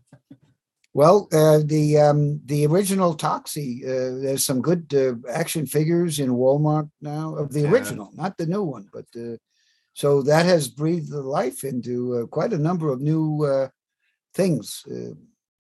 Well, 0.96 1.28
uh, 1.34 1.60
the 1.66 1.98
um, 1.98 2.40
the 2.46 2.68
original 2.68 3.16
Toxie, 3.16 3.84
uh, 3.84 4.22
there's 4.22 4.46
some 4.46 4.62
good 4.62 4.94
uh, 4.94 5.16
action 5.28 5.66
figures 5.66 6.20
in 6.20 6.30
Walmart 6.30 6.90
now 7.02 7.36
of 7.36 7.52
the 7.52 7.62
Yeah. 7.64 7.72
original, 7.72 8.12
not 8.14 8.38
the 8.38 8.46
new 8.46 8.62
one, 8.64 8.88
but 8.94 9.06
uh, 9.18 9.38
so 9.94 10.22
that 10.22 10.46
has 10.46 10.68
breathed 10.68 11.10
the 11.10 11.22
life 11.22 11.64
into 11.64 11.96
uh, 12.18 12.26
quite 12.28 12.54
a 12.54 12.60
number 12.68 12.92
of 12.92 13.02
new 13.02 13.44
uh, 13.44 13.70
things, 14.36 14.84
uh, 14.88 15.16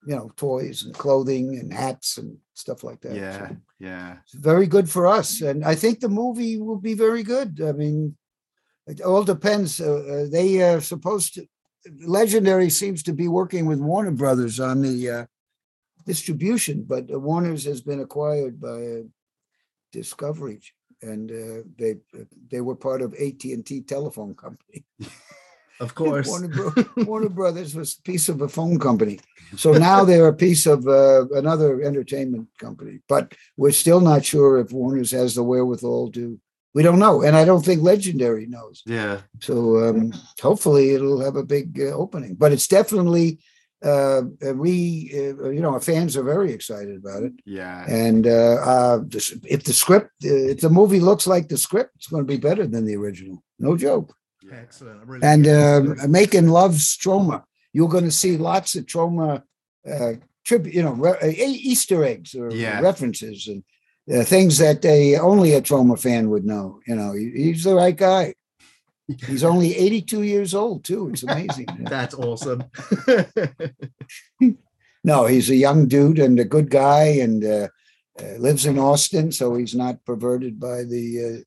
you 0.06 0.16
know, 0.16 0.32
toys 0.36 0.84
and 0.84 0.94
clothing 0.94 1.58
and 1.60 1.74
hats 1.74 2.18
and 2.20 2.38
stuff 2.54 2.84
like 2.84 3.02
that. 3.02 3.16
Yeah, 3.16 3.48
So 3.48 3.58
yeah, 3.80 4.18
it's 4.24 4.36
very 4.36 4.68
good 4.68 4.88
for 4.88 5.08
us, 5.08 5.42
and 5.42 5.66
I 5.66 5.74
think 5.74 6.00
the 6.00 6.10
movie 6.10 6.60
will 6.60 6.80
be 6.80 6.94
very 6.94 7.24
good. 7.24 7.60
I 7.60 7.72
mean, 7.72 8.16
it 8.88 9.02
all 9.02 9.24
depends. 9.24 9.80
Uh, 9.80 10.26
uh, 10.26 10.26
they 10.32 10.62
are 10.62 10.82
supposed 10.82 11.36
to. 11.36 11.48
Legendary 12.06 12.70
seems 12.70 13.04
to 13.04 13.14
be 13.14 13.28
working 13.28 13.66
with 13.66 13.80
Warner 13.80 14.12
Brothers 14.12 14.60
on 14.60 14.82
the 14.82 15.10
uh, 15.10 15.26
distribution, 16.06 16.84
but 16.84 17.12
uh, 17.12 17.20
Warner's 17.20 17.66
has 17.66 17.82
been 17.82 18.00
acquired 18.00 18.60
by 18.60 18.70
uh, 18.70 19.02
Discovery, 19.92 20.62
and 21.02 21.32
uh, 21.32 21.64
they 21.78 21.96
they 22.50 22.62
were 22.62 22.76
part 22.76 23.02
of 23.02 23.14
AT 23.14 23.44
and 23.44 23.66
T 23.66 23.82
Telephone 23.82 24.36
Company. 24.36 24.84
Of 25.80 25.94
course. 25.96 26.28
Warner, 26.28 26.48
Bro- 26.48 26.86
Warner 27.06 27.30
Brothers 27.30 27.76
was 27.76 27.98
a 27.98 28.02
piece 28.02 28.30
of 28.30 28.42
a 28.42 28.50
phone 28.50 28.80
company. 28.80 29.20
So 29.56 29.74
now 29.74 30.04
they're 30.04 30.28
a 30.28 30.34
piece 30.34 30.66
of 30.66 30.88
uh, 30.88 31.28
another 31.36 31.82
entertainment 31.84 32.48
company. 32.58 33.00
But 33.08 33.34
we're 33.56 33.72
still 33.72 34.02
not 34.02 34.26
sure 34.26 34.58
if 34.58 34.72
Warner's 34.72 35.12
has 35.12 35.36
the 35.36 35.44
wherewithal 35.44 36.12
to. 36.14 36.40
We 36.74 36.82
don't 36.84 37.00
know, 37.00 37.22
and 37.22 37.36
I 37.36 37.46
don't 37.46 37.64
think 37.64 37.82
Legendary 37.84 38.46
knows. 38.48 38.82
yeah. 38.86 39.22
So 39.42 39.54
um, 39.90 40.12
hopefully 40.42 40.92
it'll 40.96 41.22
have 41.22 41.36
a 41.36 41.44
big 41.44 41.80
uh, 41.80 41.94
opening. 42.04 42.34
But 42.36 42.52
it's 42.52 42.68
definitely 42.68 43.40
uh, 43.84 44.22
we, 44.56 45.12
uh, 45.14 45.50
you 45.50 45.60
know, 45.62 45.74
our 45.74 45.82
fans 45.82 46.16
are 46.18 46.24
very 46.24 46.52
excited 46.54 46.96
about 46.98 47.24
it. 47.24 47.34
Yeah. 47.46 47.86
And 47.88 48.26
uh, 48.26 48.56
uh, 48.74 49.00
this- 49.06 49.36
if 49.46 49.64
the 49.66 49.74
script, 49.74 50.10
uh, 50.26 50.52
if 50.54 50.62
the 50.62 50.70
movie 50.70 51.00
looks 51.02 51.28
like 51.28 51.48
the 51.50 51.58
script, 51.58 51.92
it's 51.98 52.08
going 52.08 52.24
to 52.26 52.34
be 52.36 52.38
better 52.38 52.66
than 52.66 52.86
the 52.86 52.96
original. 52.96 53.44
No 53.60 53.76
joke 53.78 54.16
Yeah, 54.42 54.56
Excellent. 54.66 55.02
I'm 55.02 55.10
really 55.10 55.26
and 55.32 55.48
uh, 55.48 56.08
making 56.08 56.48
love 56.48 56.74
Stroma. 56.76 57.44
You're 57.74 57.90
going 57.90 58.06
to 58.06 58.12
see 58.24 58.38
lots 58.38 58.76
of 58.76 58.86
Troma. 58.86 59.44
uh, 59.86 60.14
tribute, 60.46 60.74
you 60.76 60.84
know, 60.84 60.94
re- 60.94 61.36
Easter 61.72 62.04
eggs 62.04 62.36
or 62.36 62.50
Yeah. 62.52 62.80
references 62.82 63.48
and 63.48 63.64
uh, 64.12 64.24
things 64.24 64.58
that 64.58 64.82
they 64.82 65.18
only 65.18 65.54
a 65.54 65.62
Troma 65.62 66.00
fan 66.00 66.30
would 66.30 66.46
know. 66.46 66.80
You 66.88 66.96
know, 66.96 67.14
he- 67.14 67.32
he's 67.32 67.64
the 67.64 67.76
right 67.76 67.96
guy. 67.96 68.36
He's 69.28 69.44
only 69.44 69.76
82 69.76 70.24
years 70.24 70.54
old 70.54 70.84
too. 70.86 71.10
It's 71.10 71.24
amazing. 71.24 71.68
That's 71.80 72.16
awesome. 72.16 72.64
no, 75.04 75.26
he's 75.26 75.50
a 75.50 75.56
young 75.56 75.88
dude 75.88 76.20
and 76.20 76.40
a 76.40 76.46
good 76.46 76.70
guy, 76.70 77.04
and 77.04 77.44
uh, 77.44 77.68
uh, 78.22 78.38
lives 78.38 78.66
in 78.66 78.80
Austin, 78.80 79.32
so 79.32 79.56
he's 79.56 79.76
not 79.76 80.04
perverted 80.06 80.60
by 80.60 80.84
the 80.84 81.42
uh, 81.42 81.44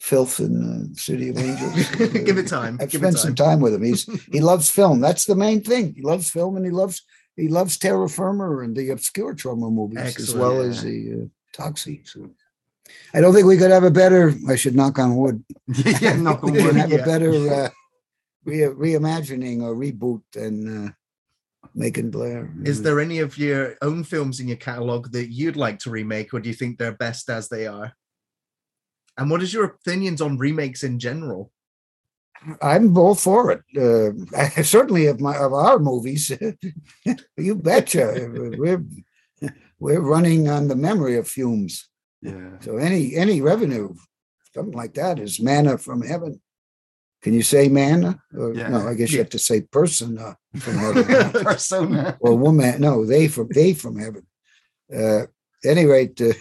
filth 0.00 0.40
in 0.40 0.92
the 0.92 0.98
city 0.98 1.28
of 1.28 1.38
angels. 1.38 1.90
Give 2.24 2.38
it 2.38 2.48
time. 2.48 2.78
I've 2.80 2.90
Give 2.90 3.00
spent 3.00 3.18
some 3.18 3.34
time. 3.34 3.46
time 3.46 3.60
with 3.60 3.74
him. 3.74 3.84
He's 3.84 4.04
he 4.32 4.40
loves 4.40 4.70
film. 4.70 5.00
That's 5.00 5.26
the 5.26 5.36
main 5.36 5.62
thing. 5.62 5.94
He 5.94 6.02
loves 6.02 6.30
film, 6.30 6.56
and 6.56 6.64
he 6.64 6.72
loves 6.72 7.02
he 7.36 7.48
loves 7.48 7.76
Terror 7.76 8.08
Firmer 8.08 8.62
and 8.62 8.76
the 8.76 8.90
obscure 8.90 9.34
Troma 9.34 9.70
movies 9.70 10.18
as 10.18 10.34
well 10.34 10.62
yeah. 10.62 10.68
as 10.70 10.82
the 10.82 11.12
uh, 11.12 11.26
Toxie. 11.56 12.06
So 12.06 12.30
I 13.14 13.20
don't 13.20 13.34
think 13.34 13.46
we 13.46 13.56
could 13.56 13.70
have 13.70 13.84
a 13.84 13.90
better. 13.90 14.34
I 14.48 14.56
should 14.56 14.76
knock 14.76 14.98
on 14.98 15.16
wood. 15.16 15.42
yeah, 16.00 16.16
knock 16.16 16.42
on 16.44 16.52
We 16.52 16.58
could 16.58 16.66
wood. 16.66 16.76
have 16.76 16.90
yeah. 16.90 16.98
a 16.98 17.04
better 17.04 17.30
uh, 17.30 17.68
re- 18.44 18.58
reimagining 18.60 19.62
or 19.62 19.74
reboot 19.74 20.22
than 20.32 20.86
uh, 20.86 20.90
Macon 21.74 22.10
Blair. 22.10 22.52
Is 22.64 22.82
there 22.82 23.00
any 23.00 23.18
of 23.18 23.38
your 23.38 23.76
own 23.82 24.04
films 24.04 24.40
in 24.40 24.48
your 24.48 24.56
catalog 24.56 25.12
that 25.12 25.30
you'd 25.30 25.56
like 25.56 25.78
to 25.80 25.90
remake, 25.90 26.32
or 26.32 26.40
do 26.40 26.48
you 26.48 26.54
think 26.54 26.78
they're 26.78 26.92
best 26.92 27.28
as 27.30 27.48
they 27.48 27.66
are? 27.66 27.92
And 29.18 29.30
what 29.30 29.42
is 29.42 29.52
your 29.52 29.64
opinions 29.64 30.20
on 30.20 30.36
remakes 30.38 30.82
in 30.84 30.98
general? 30.98 31.50
I'm 32.60 32.96
all 32.96 33.14
for 33.14 33.50
it. 33.50 33.62
Uh, 33.76 34.62
certainly 34.62 35.06
of 35.06 35.20
my 35.20 35.36
of 35.36 35.52
our 35.54 35.78
movies. 35.78 36.30
you 37.36 37.54
betcha. 37.54 38.28
We're 38.58 38.84
we're 39.78 40.00
running 40.00 40.48
on 40.48 40.68
the 40.68 40.76
memory 40.76 41.16
of 41.18 41.28
fumes. 41.28 41.88
Yeah. 42.22 42.58
So 42.60 42.76
any 42.78 43.14
any 43.16 43.40
revenue, 43.40 43.94
something 44.54 44.74
like 44.76 44.94
that, 44.94 45.18
is 45.18 45.40
manna 45.40 45.78
from 45.78 46.02
heaven. 46.02 46.40
Can 47.22 47.34
you 47.34 47.42
say 47.42 47.68
manna? 47.68 48.20
Or, 48.36 48.54
Yeah. 48.54 48.68
No, 48.68 48.88
I 48.88 48.94
guess 48.94 49.12
you 49.12 49.18
have 49.18 49.30
to 49.30 49.38
say 49.38 49.60
persona 49.62 50.36
from 50.58 50.74
heaven 50.78 51.04
Persona. 51.44 52.16
or 52.20 52.36
woman. 52.36 52.80
No, 52.80 53.04
they 53.04 53.28
from 53.28 53.48
they 53.54 53.74
from 53.74 53.98
heaven. 53.98 54.26
Uh, 54.92 55.22
at 55.22 55.28
any 55.64 55.84
rate, 55.84 56.20
uh, 56.20 56.32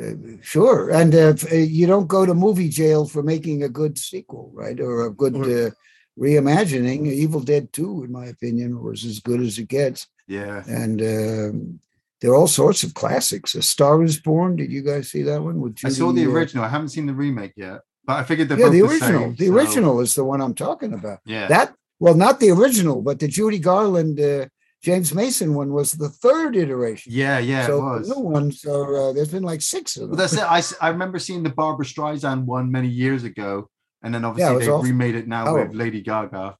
uh, 0.00 0.12
sure. 0.42 0.90
And 0.90 1.14
uh, 1.14 1.34
if, 1.34 1.50
uh, 1.52 1.56
you 1.56 1.86
don't 1.86 2.06
go 2.06 2.26
to 2.26 2.34
movie 2.34 2.68
jail 2.68 3.06
for 3.06 3.22
making 3.22 3.62
a 3.62 3.68
good 3.68 3.96
sequel, 3.98 4.50
right? 4.54 4.78
Or 4.80 5.06
a 5.06 5.10
good 5.10 5.36
Or- 5.36 5.66
uh, 5.66 5.70
reimagining. 6.18 7.06
Evil 7.06 7.40
Dead 7.40 7.72
Two, 7.72 8.04
in 8.04 8.12
my 8.12 8.26
opinion, 8.26 8.82
was 8.82 9.04
as 9.04 9.20
good 9.20 9.40
as 9.40 9.58
it 9.58 9.68
gets. 9.68 10.06
Yeah. 10.26 10.62
And 10.68 11.00
um, 11.00 11.80
there 12.20 12.32
are 12.32 12.34
all 12.36 12.48
sorts 12.48 12.82
of 12.82 12.94
classics. 12.94 13.54
A 13.54 13.62
Star 13.62 14.02
is 14.02 14.18
Born. 14.20 14.56
Did 14.56 14.70
you 14.72 14.82
guys 14.82 15.10
see 15.10 15.22
that 15.22 15.42
one? 15.42 15.60
With 15.60 15.78
I 15.84 15.88
saw 15.90 16.12
the 16.12 16.20
Judy, 16.22 16.32
uh, 16.32 16.34
original. 16.34 16.64
I 16.64 16.68
haven't 16.68 16.88
seen 16.88 17.06
the 17.06 17.14
remake 17.14 17.52
yet, 17.56 17.80
but 18.04 18.16
I 18.16 18.24
figured 18.24 18.48
they're 18.48 18.58
yeah, 18.58 18.66
the 18.70 18.80
the 18.80 18.86
original. 18.86 19.20
same, 19.20 19.34
the 19.36 19.46
so- 19.46 19.54
original 19.54 20.00
is 20.00 20.14
the 20.14 20.24
one 20.24 20.40
I'm 20.40 20.54
talking 20.54 20.94
about. 20.94 21.20
Yeah. 21.24 21.46
That 21.48 21.74
well, 22.00 22.14
not 22.14 22.40
the 22.40 22.50
original, 22.50 23.02
but 23.02 23.18
the 23.18 23.26
Judy 23.28 23.58
Garland, 23.58 24.20
uh, 24.20 24.46
James 24.82 25.12
Mason 25.12 25.54
one 25.54 25.72
was 25.72 25.92
the 25.92 26.08
third 26.08 26.54
iteration. 26.56 27.12
yeah, 27.12 27.38
yeah, 27.40 27.66
so 27.66 27.78
it 27.78 27.82
was. 27.82 28.08
the 28.08 28.14
new 28.14 28.20
ones 28.22 28.64
are 28.64 28.96
uh, 29.10 29.12
there's 29.12 29.30
been 29.32 29.42
like 29.42 29.60
six 29.62 29.96
of 29.96 30.02
them. 30.02 30.10
Well, 30.10 30.18
that's 30.18 30.34
it. 30.34 30.42
I, 30.80 30.86
I 30.86 30.90
remember 30.90 31.18
seeing 31.18 31.42
the 31.42 31.50
Barbra 31.50 31.84
Streisand 31.84 32.44
one 32.44 32.70
many 32.70 32.86
years 32.88 33.24
ago, 33.24 33.68
and 34.02 34.14
then 34.14 34.24
obviously 34.24 34.54
was 34.56 34.66
they 34.66 34.70
awful. 34.72 34.84
remade 34.84 35.16
it 35.16 35.26
now 35.26 35.48
Oh. 35.48 35.54
with 35.64 35.74
Lady 35.74 36.00
Gaga. 36.00 36.56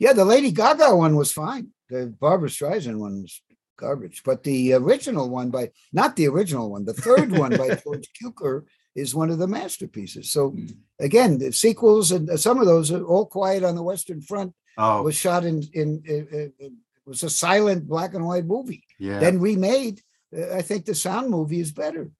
Yeah, 0.00 0.12
the 0.12 0.24
Lady 0.24 0.50
Gaga 0.52 0.94
one 0.96 1.16
was 1.16 1.32
fine. 1.32 1.68
The 1.88 2.06
Barbra 2.20 2.48
Streisand 2.48 2.96
one 2.98 3.22
was 3.22 3.40
garbage, 3.78 4.22
but 4.24 4.42
the 4.42 4.74
original 4.74 5.28
one 5.30 5.50
by 5.50 5.70
not 5.92 6.16
the 6.16 6.28
original 6.28 6.70
one, 6.70 6.84
the 6.84 6.92
third 6.92 7.30
one 7.32 7.56
by 7.56 7.74
George 7.82 8.08
Cukor 8.22 8.64
is 8.94 9.14
one 9.14 9.30
of 9.30 9.38
the 9.38 9.46
masterpieces. 9.46 10.30
So 10.30 10.50
hmm. 10.50 10.66
again, 11.00 11.38
the 11.38 11.52
sequels 11.52 12.12
and 12.12 12.28
uh, 12.28 12.36
some 12.36 12.58
of 12.60 12.66
those 12.66 12.92
are 12.92 13.04
all 13.04 13.24
quiet 13.26 13.64
on 13.64 13.74
the 13.76 13.82
Western 13.82 14.20
Front 14.20 14.52
Oh, 14.80 15.02
was 15.02 15.16
shot 15.16 15.44
in 15.44 15.62
in, 15.72 16.02
in, 16.06 16.28
in- 16.30 16.52
it 16.60 16.72
was 17.06 17.22
a 17.24 17.30
silent 17.30 17.88
black 17.88 18.14
and 18.14 18.24
white 18.26 18.44
movie. 18.44 18.84
yeah, 18.98 19.18
Then 19.18 19.40
remade. 19.40 20.02
uh, 20.36 20.54
I 20.54 20.62
think 20.62 20.84
the 20.84 20.94
sound 20.94 21.30
movie 21.30 21.60
is 21.60 21.72
better. 21.72 22.10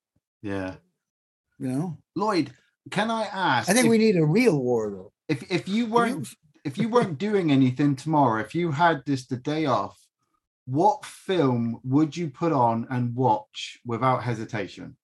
yeah. 0.42 0.74
You 1.60 1.68
know, 1.68 1.98
Lloyd, 2.14 2.52
can 2.90 3.10
I 3.10 3.24
ask? 3.24 3.68
I 3.68 3.72
think 3.74 3.86
if, 3.86 3.90
we 3.90 3.98
need 3.98 4.16
a 4.16 4.24
real 4.24 4.56
war 4.62 4.90
though. 4.90 5.12
if 5.28 5.42
if 5.50 5.68
you 5.68 5.86
weren't 5.86 6.28
if 6.64 6.78
you 6.78 6.88
weren't 6.88 7.18
doing 7.18 7.50
anything 7.50 7.96
tomorrow, 7.96 8.40
if 8.40 8.54
you 8.54 8.70
had 8.70 9.02
this 9.06 9.26
the 9.26 9.36
day 9.36 9.66
off, 9.66 9.96
what 10.68 11.06
film 11.06 11.80
would 11.82 12.14
you 12.14 12.28
put 12.28 12.52
on 12.52 12.86
and 12.90 13.14
watch 13.14 13.78
without 13.86 14.22
hesitation? 14.22 14.98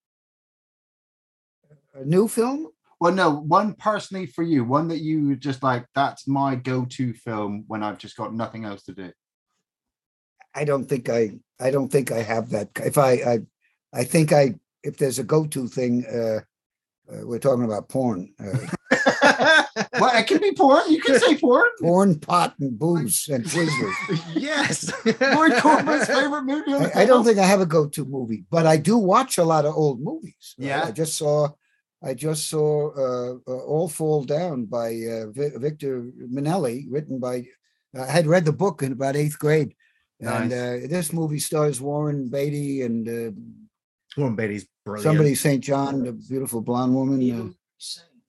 A 1.95 2.05
new 2.05 2.29
film? 2.29 2.69
Well, 3.01 3.15
no, 3.15 3.31
one 3.31 3.73
personally 3.73 4.27
for 4.27 4.43
you, 4.43 4.63
one 4.63 4.89
that 4.89 4.99
you 5.01 5.37
just 5.37 5.63
like. 5.63 5.87
That's 5.95 6.29
my 6.29 6.55
go-to 6.55 7.15
film 7.15 7.65
when 7.67 7.83
I've 7.83 7.97
just 7.97 8.15
got 8.15 8.35
nothing 8.35 8.67
else 8.67 8.83
to 8.85 8.93
do. 8.93 9.11
I 10.55 10.65
don't 10.65 10.85
think 10.85 11.09
I 11.09 11.39
I 11.59 11.71
don't 11.71 11.89
think 11.89 12.13
I 12.13 12.21
have 12.23 12.51
that. 12.51 12.69
If 12.77 12.99
I 12.99 13.13
I 13.13 13.39
I 13.95 14.05
think 14.05 14.35
I 14.35 14.57
if 14.83 14.99
there's 14.99 15.19
a 15.19 15.25
go-to 15.25 15.67
thing, 15.67 16.05
uh, 16.07 16.41
uh 17.11 17.27
we're 17.27 17.39
talking 17.39 17.65
about 17.65 17.89
porn, 17.89 18.35
uh, 18.39 19.63
well, 20.01 20.17
it 20.17 20.27
can 20.27 20.39
be 20.39 20.53
porn. 20.53 20.83
You 20.91 21.01
can 21.01 21.19
say 21.19 21.37
porn. 21.37 21.69
porn, 21.81 22.19
pot, 22.21 22.55
and 22.61 22.79
booze 22.79 23.29
and 23.29 23.45
Twizzlers. 23.45 24.23
yes. 24.35 24.93
Lloyd 25.21 25.61
Corman's 25.61 26.07
favorite 26.07 26.43
movie. 26.45 26.73
on 26.73 26.83
the 26.85 26.97
I, 26.99 27.03
I 27.03 27.07
don't 27.07 27.25
think 27.25 27.39
I 27.39 27.47
have 27.47 27.61
a 27.61 27.67
go-to 27.67 28.05
movie, 28.05 28.45
but 28.51 28.67
I 28.67 28.77
do 28.77 28.97
watch 28.99 29.39
a 29.39 29.45
lot 29.45 29.65
of 29.65 29.75
old 29.75 30.01
movies. 30.01 30.55
right? 30.59 30.67
Yeah. 30.69 30.85
I 30.85 30.91
just 30.93 31.17
saw. 31.19 31.49
I 32.03 32.13
just 32.13 32.51
saw 32.51 32.91
uh, 32.93 33.35
uh, 33.49 33.59
All 33.65 33.89
Fall 33.89 34.25
Down 34.25 34.67
by 34.67 34.89
uh, 34.89 35.31
Vi- 35.31 35.57
Victor 35.57 36.03
Minnelli, 36.31 36.85
written 36.91 37.19
by. 37.19 37.47
I 37.99 38.05
had 38.07 38.27
read 38.27 38.45
the 38.45 38.53
book 38.53 38.83
in 38.83 38.93
about 38.93 39.17
eighth 39.17 39.39
grade, 39.39 39.75
and 40.21 40.51
Nice. 40.51 40.85
uh, 40.85 40.87
this 40.89 41.13
movie 41.15 41.39
stars 41.39 41.81
Warren 41.81 42.29
Beatty 42.29 42.83
and 42.83 43.09
uh, 43.09 43.33
Warren 44.19 44.37
Beatty's 44.37 44.67
brilliant. 44.85 45.05
somebody 45.05 45.35
St. 45.35 45.65
John, 45.65 46.03
the 46.05 46.13
beautiful 46.13 46.61
blonde 46.61 46.95
woman, 46.95 47.21
uh, 47.31 47.49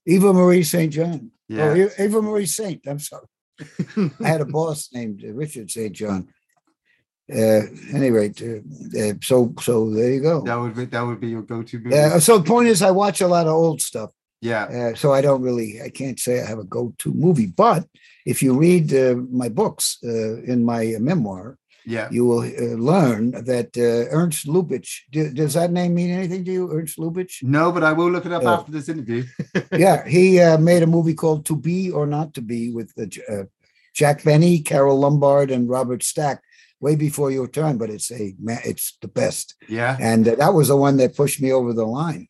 Eva 0.06 0.32
Marie 0.32 0.62
St. 0.62 0.90
John. 0.92 1.30
Yeah. 1.48 1.74
Oh, 1.76 2.02
Eva 2.02 2.22
Marie 2.22 2.46
Saint. 2.46 2.86
I'm 2.86 2.98
sorry. 2.98 3.26
I 4.20 4.28
had 4.28 4.40
a 4.40 4.46
boss 4.46 4.90
named 4.92 5.22
Richard 5.22 5.70
St. 5.70 5.92
John. 5.92 6.28
Uh, 7.32 7.62
any 7.92 8.12
rate, 8.12 8.40
uh, 8.40 9.14
so 9.20 9.52
so 9.60 9.90
there 9.90 10.12
you 10.12 10.20
go. 10.20 10.42
That 10.42 10.60
would 10.60 10.76
be 10.76 10.84
that 10.84 11.02
would 11.02 11.18
be 11.18 11.30
your 11.30 11.42
go-to 11.42 11.80
movie. 11.80 11.96
Uh, 11.96 12.20
so 12.20 12.38
the 12.38 12.44
point 12.44 12.68
is, 12.68 12.82
I 12.82 12.92
watch 12.92 13.20
a 13.20 13.26
lot 13.26 13.48
of 13.48 13.52
old 13.52 13.82
stuff, 13.82 14.10
yeah. 14.40 14.64
uh, 14.64 14.94
so 14.94 15.12
I 15.12 15.22
don't 15.22 15.42
really, 15.42 15.82
I 15.82 15.88
can't 15.88 16.20
say 16.20 16.40
I 16.40 16.46
have 16.46 16.60
a 16.60 16.64
go-to 16.64 17.12
movie. 17.12 17.46
But 17.46 17.84
if 18.24 18.44
you 18.44 18.56
read 18.56 18.94
uh, 18.94 19.16
my 19.28 19.48
books 19.48 19.98
uh, 20.04 20.40
in 20.42 20.64
my 20.64 20.94
memoir, 21.00 21.58
Yeah. 21.86 22.08
you 22.10 22.24
will 22.26 22.40
uh, 22.40 22.76
learn 22.92 23.30
that 23.44 23.76
uh, 23.76 24.10
Ernst 24.14 24.46
Lubitsch. 24.46 25.02
Do, 25.12 25.30
does 25.32 25.54
that 25.54 25.70
name 25.70 25.94
mean 25.94 26.10
anything 26.10 26.44
to 26.44 26.52
you, 26.52 26.72
Ernst 26.72 26.98
Lubitsch? 26.98 27.42
No, 27.42 27.70
but 27.72 27.84
I 27.84 27.92
will 27.92 28.10
look 28.10 28.26
it 28.26 28.32
up 28.32 28.42
Oh. 28.44 28.48
after 28.48 28.72
this 28.72 28.88
interview. 28.88 29.24
yeah, 29.72 30.06
he 30.06 30.40
uh, 30.40 30.58
made 30.58 30.82
a 30.82 30.86
movie 30.86 31.14
called 31.14 31.46
To 31.46 31.56
Be 31.56 31.90
or 31.90 32.06
Not 32.06 32.34
to 32.34 32.42
Be 32.42 32.72
with 32.72 32.92
uh, 32.98 33.06
uh, 33.32 33.44
Jack 33.94 34.24
Benny, 34.24 34.60
Carole 34.60 34.98
Lombard, 34.98 35.50
and 35.50 35.68
Robert 35.68 36.02
Stack. 36.02 36.42
Way 36.78 36.94
before 36.96 37.30
your 37.30 37.48
time, 37.48 37.78
but 37.78 37.88
it's 37.88 38.10
a 38.12 38.34
it's 38.64 38.98
the 39.00 39.08
best. 39.08 39.54
Yeah. 39.66 39.96
and 39.98 40.26
that 40.26 40.52
was 40.52 40.68
the 40.68 40.76
one 40.76 40.98
that 40.98 41.16
pushed 41.16 41.40
me 41.40 41.50
over 41.50 41.72
the 41.72 41.86
line. 41.86 42.28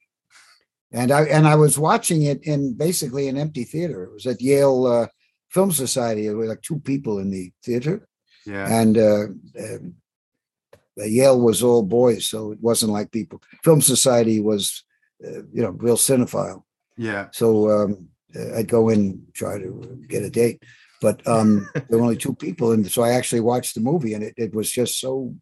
And 0.92 1.10
I 1.10 1.22
and 1.24 1.48
I 1.48 1.56
was 1.56 1.76
watching 1.76 2.22
it 2.22 2.44
in 2.44 2.74
basically 2.74 3.26
an 3.26 3.36
empty 3.36 3.64
theater. 3.64 4.04
It 4.04 4.12
was 4.12 4.24
at 4.26 4.40
Yale 4.40 4.86
uh, 4.86 5.06
Film 5.50 5.72
Society. 5.72 6.26
There 6.28 6.36
were 6.36 6.46
like 6.46 6.62
two 6.62 6.78
people 6.78 7.18
in 7.18 7.30
the 7.30 7.50
theater, 7.64 8.06
Yeah. 8.46 8.80
and 8.80 8.96
uh, 8.96 9.24
uh, 9.60 11.04
Yale 11.04 11.40
was 11.40 11.62
all 11.62 11.82
boys, 11.82 12.26
so 12.26 12.52
it 12.52 12.60
wasn't 12.60 12.92
like 12.92 13.10
people. 13.12 13.42
Film 13.62 13.80
Society 13.82 14.40
was, 14.40 14.82
uh, 15.24 15.42
you 15.52 15.62
know, 15.62 15.70
real 15.70 15.96
cinephile. 15.96 16.62
Yeah. 16.96 17.28
So 17.32 17.70
um, 17.70 18.08
uh, 18.34 18.56
I'd 18.56 18.68
go 18.68 18.88
in 18.88 19.26
try 19.34 19.58
to 19.58 20.04
get 20.08 20.22
a 20.22 20.30
date, 20.30 20.62
but 21.02 21.26
um, 21.26 21.68
there 21.74 21.98
were 21.98 22.04
only 22.04 22.16
two 22.16 22.34
people, 22.34 22.72
and 22.72 22.90
so 22.90 23.02
I 23.02 23.10
actually 23.12 23.40
watched 23.40 23.74
the 23.74 23.80
movie, 23.82 24.14
and 24.14 24.22
it, 24.24 24.34
it 24.36 24.54
was 24.54 24.70
just 24.70 24.98
so 24.98 25.34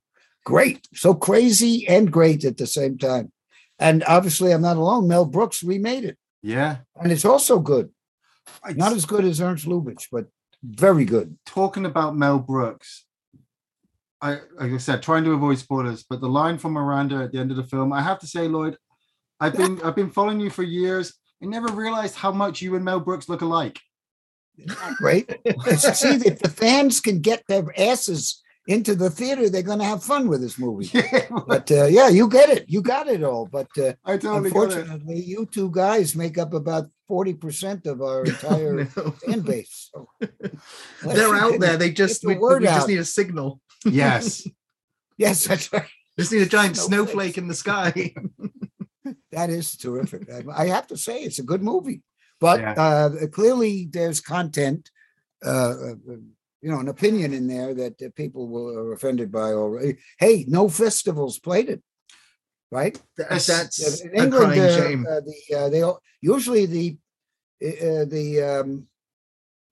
great, 0.44 0.88
so 0.94 1.14
crazy 1.14 1.86
and 1.88 2.10
great 2.12 2.44
at 2.44 2.56
the 2.56 2.66
same 2.66 2.98
time. 2.98 3.30
And 3.78 4.02
obviously, 4.06 4.52
I'm 4.52 4.62
not 4.62 4.76
alone. 4.76 5.08
Mel 5.08 5.24
Brooks 5.24 5.62
remade 5.62 6.04
it, 6.04 6.18
Yeah. 6.42 6.78
and 7.00 7.12
it's 7.12 7.24
also 7.24 7.58
good. 7.60 7.90
Not 8.74 8.92
as 8.92 9.06
good 9.06 9.24
as 9.24 9.40
Ernst 9.40 9.66
Lubitsch, 9.66 10.06
but 10.12 10.26
very 10.64 11.04
good. 11.04 11.36
talking 11.44 11.86
about 11.86 12.16
Mel 12.16 12.38
Brooks, 12.38 13.04
I 14.20 14.40
like 14.58 14.72
I 14.72 14.78
said, 14.78 15.02
trying 15.02 15.24
to 15.24 15.32
avoid 15.32 15.58
spoilers, 15.58 16.04
but 16.08 16.20
the 16.20 16.28
line 16.28 16.58
from 16.58 16.72
Miranda 16.72 17.16
at 17.16 17.32
the 17.32 17.38
end 17.38 17.50
of 17.50 17.56
the 17.56 17.64
film, 17.64 17.92
I 17.92 18.00
have 18.00 18.18
to 18.20 18.26
say, 18.26 18.48
Lloyd, 18.48 18.76
I've 19.40 19.56
been 19.56 19.80
I've 19.82 19.96
been 19.96 20.10
following 20.10 20.40
you 20.40 20.50
for 20.50 20.62
years. 20.62 21.14
I 21.42 21.46
never 21.46 21.68
realized 21.68 22.14
how 22.14 22.32
much 22.32 22.62
you 22.62 22.74
and 22.74 22.84
Mel 22.84 23.00
Brooks 23.00 23.28
look 23.28 23.42
alike. 23.42 23.78
Great. 24.96 25.28
See, 25.66 26.08
if 26.08 26.38
the 26.38 26.48
fans 26.48 27.00
can 27.00 27.20
get 27.20 27.42
their 27.48 27.66
asses 27.78 28.42
into 28.66 28.94
the 28.94 29.10
theater, 29.10 29.48
they're 29.50 29.62
going 29.62 29.78
to 29.78 29.84
have 29.84 30.02
fun 30.02 30.26
with 30.28 30.40
this 30.40 30.58
movie. 30.58 30.90
But 31.46 31.70
uh, 31.70 31.84
yeah, 31.86 32.08
you 32.08 32.28
get 32.28 32.48
it. 32.48 32.64
You 32.68 32.80
got 32.82 33.08
it 33.08 33.22
all. 33.22 33.46
But 33.46 33.68
uh, 33.78 33.92
I 34.04 34.16
totally. 34.16 34.48
Unfortunately, 34.48 35.20
you 35.20 35.46
two 35.46 35.70
guys 35.70 36.16
make 36.16 36.38
up 36.38 36.54
about 36.54 36.86
40% 37.10 37.86
of 37.86 38.00
our 38.00 38.24
entire 38.32 38.88
No. 38.96 39.10
fan 39.26 39.40
base. 39.40 39.90
So 39.92 40.08
They're 41.02 41.34
out 41.34 41.60
there. 41.60 41.76
They 41.76 41.90
just 41.90 42.22
the 42.22 42.28
we, 42.28 42.34
we 42.38 42.64
just 42.64 42.88
need 42.88 42.98
a 42.98 43.04
signal. 43.04 43.60
Yes. 43.84 44.46
Yes, 45.18 45.44
that's 45.46 45.72
right. 45.72 45.84
Just 46.18 46.32
need 46.32 46.42
a 46.42 46.46
giant 46.46 46.76
Snowflakes. 46.76 47.34
snowflake 47.34 47.38
in 47.38 47.48
the 47.48 47.54
sky. 47.54 48.14
That 49.32 49.50
is 49.50 49.76
terrific. 49.76 50.30
I- 50.32 50.64
I 50.64 50.66
have 50.68 50.86
to 50.88 50.96
say, 50.96 51.22
it's 51.22 51.38
a 51.38 51.42
good 51.42 51.62
movie. 51.62 52.02
But 52.40 52.60
Yeah. 52.60 52.72
uh, 52.72 53.26
clearly, 53.32 53.88
there's 53.90 54.20
content, 54.20 54.90
uh, 55.44 55.48
uh, 55.48 55.94
you 56.64 56.70
know, 56.70 56.80
an 56.80 56.88
opinion 56.88 57.34
in 57.34 57.46
there 57.46 57.74
that 57.74 58.00
uh, 58.00 58.08
people 58.16 58.48
were 58.48 58.72
are 58.78 58.92
offended 58.94 59.30
by 59.30 59.52
already. 59.52 59.98
Hey, 60.18 60.46
no 60.48 60.66
festivals 60.70 61.38
played 61.38 61.68
it, 61.68 61.82
right? 62.70 62.98
That's, 63.18 63.46
that's 63.46 64.00
in 64.00 64.18
a 64.18 64.22
England, 64.24 64.52
crying 64.54 64.60
uh, 64.62 64.76
shame. 64.76 65.06
uh, 65.06 65.20
the 65.20 65.56
uh, 65.58 65.68
they 65.68 65.82
all- 65.82 66.00
usually 66.22 66.64
the 66.64 66.96
uh, 67.62 68.06
the 68.06 68.42
um, 68.42 68.86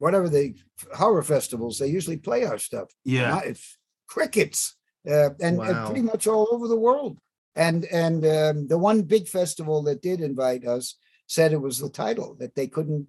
whatever 0.00 0.28
the 0.28 0.54
horror 0.94 1.22
festivals 1.22 1.78
they 1.78 1.86
usually 1.86 2.18
play 2.18 2.44
our 2.44 2.58
stuff. 2.58 2.88
Yeah. 3.06 3.30
Not- 3.30 3.46
it's 3.46 3.78
crickets, 4.06 4.76
uh, 5.08 5.30
and, 5.40 5.56
and 5.58 5.58
Wow. 5.58 5.86
pretty 5.86 6.02
much 6.02 6.26
all 6.26 6.46
over 6.52 6.68
the 6.68 6.76
world. 6.88 7.16
And 7.56 7.86
and 7.86 8.20
um, 8.26 8.66
the 8.68 8.76
one 8.78 9.00
big 9.00 9.28
festival 9.28 9.82
that 9.84 10.02
did 10.02 10.20
invite 10.20 10.66
us 10.66 10.96
said 11.26 11.52
it 11.54 11.62
was 11.68 11.78
the 11.78 11.88
title 11.88 12.36
that 12.40 12.54
they 12.54 12.66
couldn't 12.66 13.06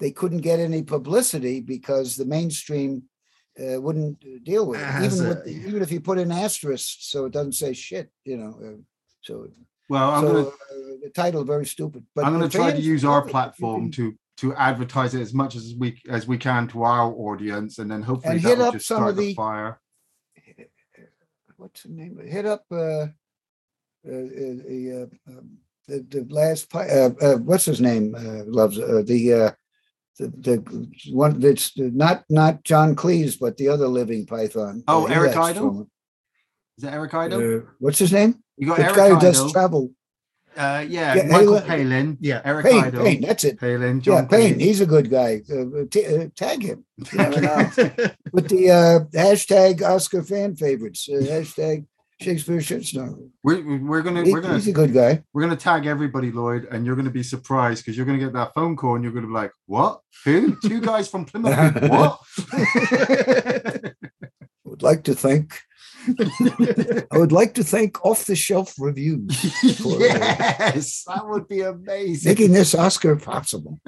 they 0.00 0.10
couldn't 0.10 0.38
get 0.50 0.58
any 0.60 0.82
publicity 0.82 1.60
because 1.60 2.16
the 2.16 2.24
mainstream 2.24 3.02
uh, 3.60 3.80
wouldn't 3.80 4.44
deal 4.44 4.66
with 4.66 4.80
it, 4.80 5.04
even 5.04 5.26
it. 5.26 5.28
with 5.28 5.44
the, 5.44 5.50
even 5.50 5.82
if 5.82 5.90
you 5.90 6.00
put 6.00 6.18
an 6.18 6.32
asterisk 6.32 6.98
so 7.00 7.24
it 7.26 7.32
doesn't 7.32 7.52
say 7.52 7.72
shit, 7.72 8.10
you 8.24 8.36
know. 8.36 8.58
Uh, 8.62 8.80
so 9.22 9.48
Well, 9.88 10.10
I'm 10.10 10.22
so 10.24 10.32
gonna 10.32 10.48
uh, 10.48 10.96
the 11.02 11.10
title 11.14 11.44
very 11.44 11.66
stupid. 11.66 12.04
But 12.14 12.24
I'm 12.24 12.32
gonna 12.32 12.48
try 12.48 12.72
to 12.72 12.80
use 12.80 13.04
our 13.04 13.18
it 13.18 13.22
if 13.22 13.26
you 13.26 13.30
platform 13.32 13.90
to 13.92 14.14
to 14.38 14.54
advertise 14.54 15.14
it 15.14 15.20
as 15.22 15.32
much 15.32 15.56
as 15.56 15.74
we 15.78 16.00
as 16.08 16.26
we 16.26 16.36
can 16.38 16.68
to 16.68 16.82
our 16.82 17.10
audience, 17.12 17.78
and 17.78 17.90
then 17.90 18.02
hopefully 18.02 18.36
And 18.36 18.44
that 18.44 18.48
hit 18.48 18.58
will 18.58 18.64
up 18.66 18.74
just 18.74 18.86
some 18.86 18.98
start 18.98 19.10
of 19.10 19.16
the 19.16 19.26
the- 19.28 19.34
fire. 19.34 19.80
what's 21.56 21.82
the 21.82 21.88
name? 21.90 22.20
Hit 22.24 22.46
up 22.46 22.64
uh, 22.70 22.76
uh, 22.76 23.06
uh, 24.04 24.56
the, 24.68 25.08
uh, 25.28 25.30
um, 25.32 25.58
the 25.88 26.06
the 26.08 26.26
last 26.28 26.68
what's 27.44 27.64
his 27.64 27.80
name? 27.80 28.14
Uh, 28.14 28.44
loves 28.46 28.78
uh, 28.78 29.02
the 29.04 29.32
uh, 29.32 29.50
the 30.18 30.28
the 30.28 30.88
one 31.12 31.40
that's 31.40 31.72
not 31.76 32.24
not 32.30 32.64
John 32.64 32.94
Cleese, 32.96 33.38
but 33.38 33.56
the 33.56 33.68
other 33.68 33.88
living 33.88 34.26
Python. 34.26 34.82
Oh, 34.88 35.04
Uh, 35.06 35.10
Eric 35.10 35.36
Idle? 35.36 35.62
Truman. 35.62 35.90
Is 36.78 36.84
that 36.84 36.92
Eric 36.94 37.14
Idle? 37.14 37.56
Uh, 37.58 37.60
what's 37.78 37.98
his 37.98 38.12
name? 38.12 38.42
you 38.56 38.66
got 38.68 38.76
The 38.78 38.84
Eric 38.84 38.96
guy 38.96 39.08
who 39.10 39.20
does 39.20 39.52
travel. 39.52 39.90
uh, 40.56 40.84
yeah, 40.88 41.14
Yeah, 41.16 41.22
Michael 41.24 41.58
Halo- 41.58 41.66
Palin. 41.66 42.16
Yeah. 42.20 42.40
Eric 42.44 42.64
Payne, 42.66 42.84
Idle. 42.84 43.04
Payne, 43.04 43.20
that's 43.20 43.44
it. 43.44 43.60
Palin. 43.60 43.96
yeah, 43.96 44.02
John 44.02 44.28
Payne. 44.28 44.54
Cleese. 44.54 44.60
He's 44.60 44.80
a 44.80 44.86
good 44.86 45.10
guy. 45.10 45.42
Uh, 45.50 45.84
t- 45.90 46.06
uh, 46.06 46.28
tag 46.34 46.62
him. 46.62 46.84
You 47.12 47.18
never 47.24 47.40
know. 47.40 47.58
With 48.32 48.48
the 48.48 48.70
uh, 48.70 49.00
hashtag 49.14 49.82
Oscar 49.82 50.22
fan 50.22 50.56
favorites. 50.56 51.08
Uh, 51.10 51.16
hashtag 51.20 51.84
Shakespeare 52.20 52.58
shitstorm. 52.58 53.30
We're, 53.42 53.78
we're 53.78 54.02
gonna 54.02 54.24
He- 54.24 54.32
we're 54.32 54.40
gonna 54.40 54.54
he's 54.54 54.68
a 54.68 54.72
good 54.72 54.94
guy. 54.94 55.22
we're 55.34 55.42
gonna 55.42 55.54
tag 55.56 55.84
everybody, 55.86 56.32
Lloyd, 56.32 56.66
and 56.70 56.86
you're 56.86 56.96
gonna 56.96 57.10
be 57.10 57.22
surprised 57.22 57.84
because 57.84 57.96
you're 57.96 58.06
gonna 58.06 58.18
get 58.18 58.32
that 58.32 58.54
phone 58.54 58.74
call 58.76 58.94
and 58.94 59.04
you're 59.04 59.12
gonna 59.12 59.26
be 59.26 59.32
like, 59.34 59.52
"What? 59.66 60.00
Who? 60.24 60.56
Two 60.60 60.80
guys 60.80 61.08
from 61.08 61.26
Plymouth? 61.26 61.82
What?" 61.90 62.18
would 64.64 64.82
like 64.82 65.04
to 65.04 65.14
thank 65.14 65.58
I 67.12 67.18
would 67.18 67.32
like 67.32 67.54
to 67.54 67.64
thank 67.64 68.04
off 68.04 68.26
the 68.26 68.36
shelf 68.36 68.74
reviews 68.78 69.34
for, 69.76 69.96
uh, 69.96 69.98
yes, 69.98 71.02
that 71.08 71.26
would 71.26 71.48
be 71.48 71.62
amazing. 71.62 72.30
making 72.30 72.52
this 72.52 72.74
Oscar 72.76 73.16
possible. 73.16 73.80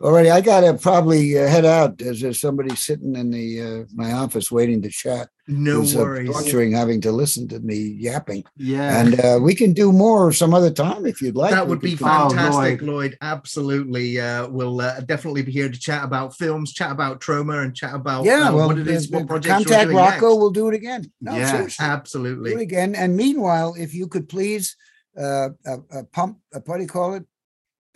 Alrighty, 0.00 0.30
I 0.30 0.40
gotta 0.40 0.74
probably 0.74 1.36
uh, 1.36 1.48
head 1.48 1.64
out. 1.64 1.98
There's, 1.98 2.20
there's 2.20 2.40
somebody 2.40 2.76
sitting 2.76 3.16
in 3.16 3.30
the 3.32 3.62
uh, 3.62 3.84
my 3.92 4.12
office 4.12 4.48
waiting 4.48 4.80
to 4.82 4.88
chat. 4.90 5.28
no 5.48 5.80
who's, 5.80 5.96
uh, 5.96 6.00
worries. 6.00 6.30
torturing 6.30 6.70
having 6.70 7.00
to 7.00 7.10
listen 7.10 7.48
to 7.48 7.58
me 7.58 7.96
yapping. 7.98 8.44
Yeah, 8.56 9.00
And 9.00 9.18
uh, 9.20 9.38
we 9.42 9.56
can 9.56 9.72
do 9.72 9.90
more 9.90 10.32
some 10.32 10.54
other 10.54 10.70
time 10.70 11.04
if 11.04 11.20
you'd 11.20 11.34
like. 11.34 11.50
that 11.50 11.66
We 11.66 11.70
would 11.70 11.80
be 11.80 11.96
could- 11.96 12.06
Oh, 12.06 12.28
fantastic, 12.30 12.80
Lloyd. 12.82 13.18
Absolutely. 13.20 14.20
Uh, 14.20 14.46
we'll 14.48 14.80
uh, 14.80 15.00
definitely 15.00 15.42
be 15.42 15.50
here 15.50 15.68
to 15.68 15.78
chat 15.78 16.04
about 16.04 16.36
films, 16.36 16.72
chat 16.72 16.92
about 16.92 17.20
Troma, 17.20 17.64
and 17.64 17.74
chat 17.74 17.94
about 17.94 18.24
Yeah, 18.24 18.50
uh, 18.50 18.54
well, 18.54 18.68
what 18.68 18.78
it 18.78 18.86
is, 18.86 19.10
what 19.10 19.26
projects 19.26 19.46
you're 19.48 19.54
contact 19.56 19.84
doing 19.86 19.96
Rocco. 19.96 20.10
next. 20.12 20.22
We'll 20.38 20.50
do 20.50 20.68
it 20.68 20.74
again. 20.76 21.10
No, 21.20 21.34
Yeah. 21.36 21.50
seriously. 21.50 21.84
do 21.84 21.90
it 21.90 21.92
Absolutely. 21.92 22.62
again. 22.62 22.94
And 22.94 23.16
meanwhile, 23.16 23.74
if 23.76 23.94
you 23.94 24.06
could 24.06 24.28
please 24.28 24.76
uh, 25.20 25.48
uh, 25.66 25.78
uh 25.92 26.02
pump, 26.12 26.38
uh, 26.54 26.60
what 26.66 26.76
do 26.76 26.82
you 26.82 26.88
call 26.88 27.14
it? 27.14 27.24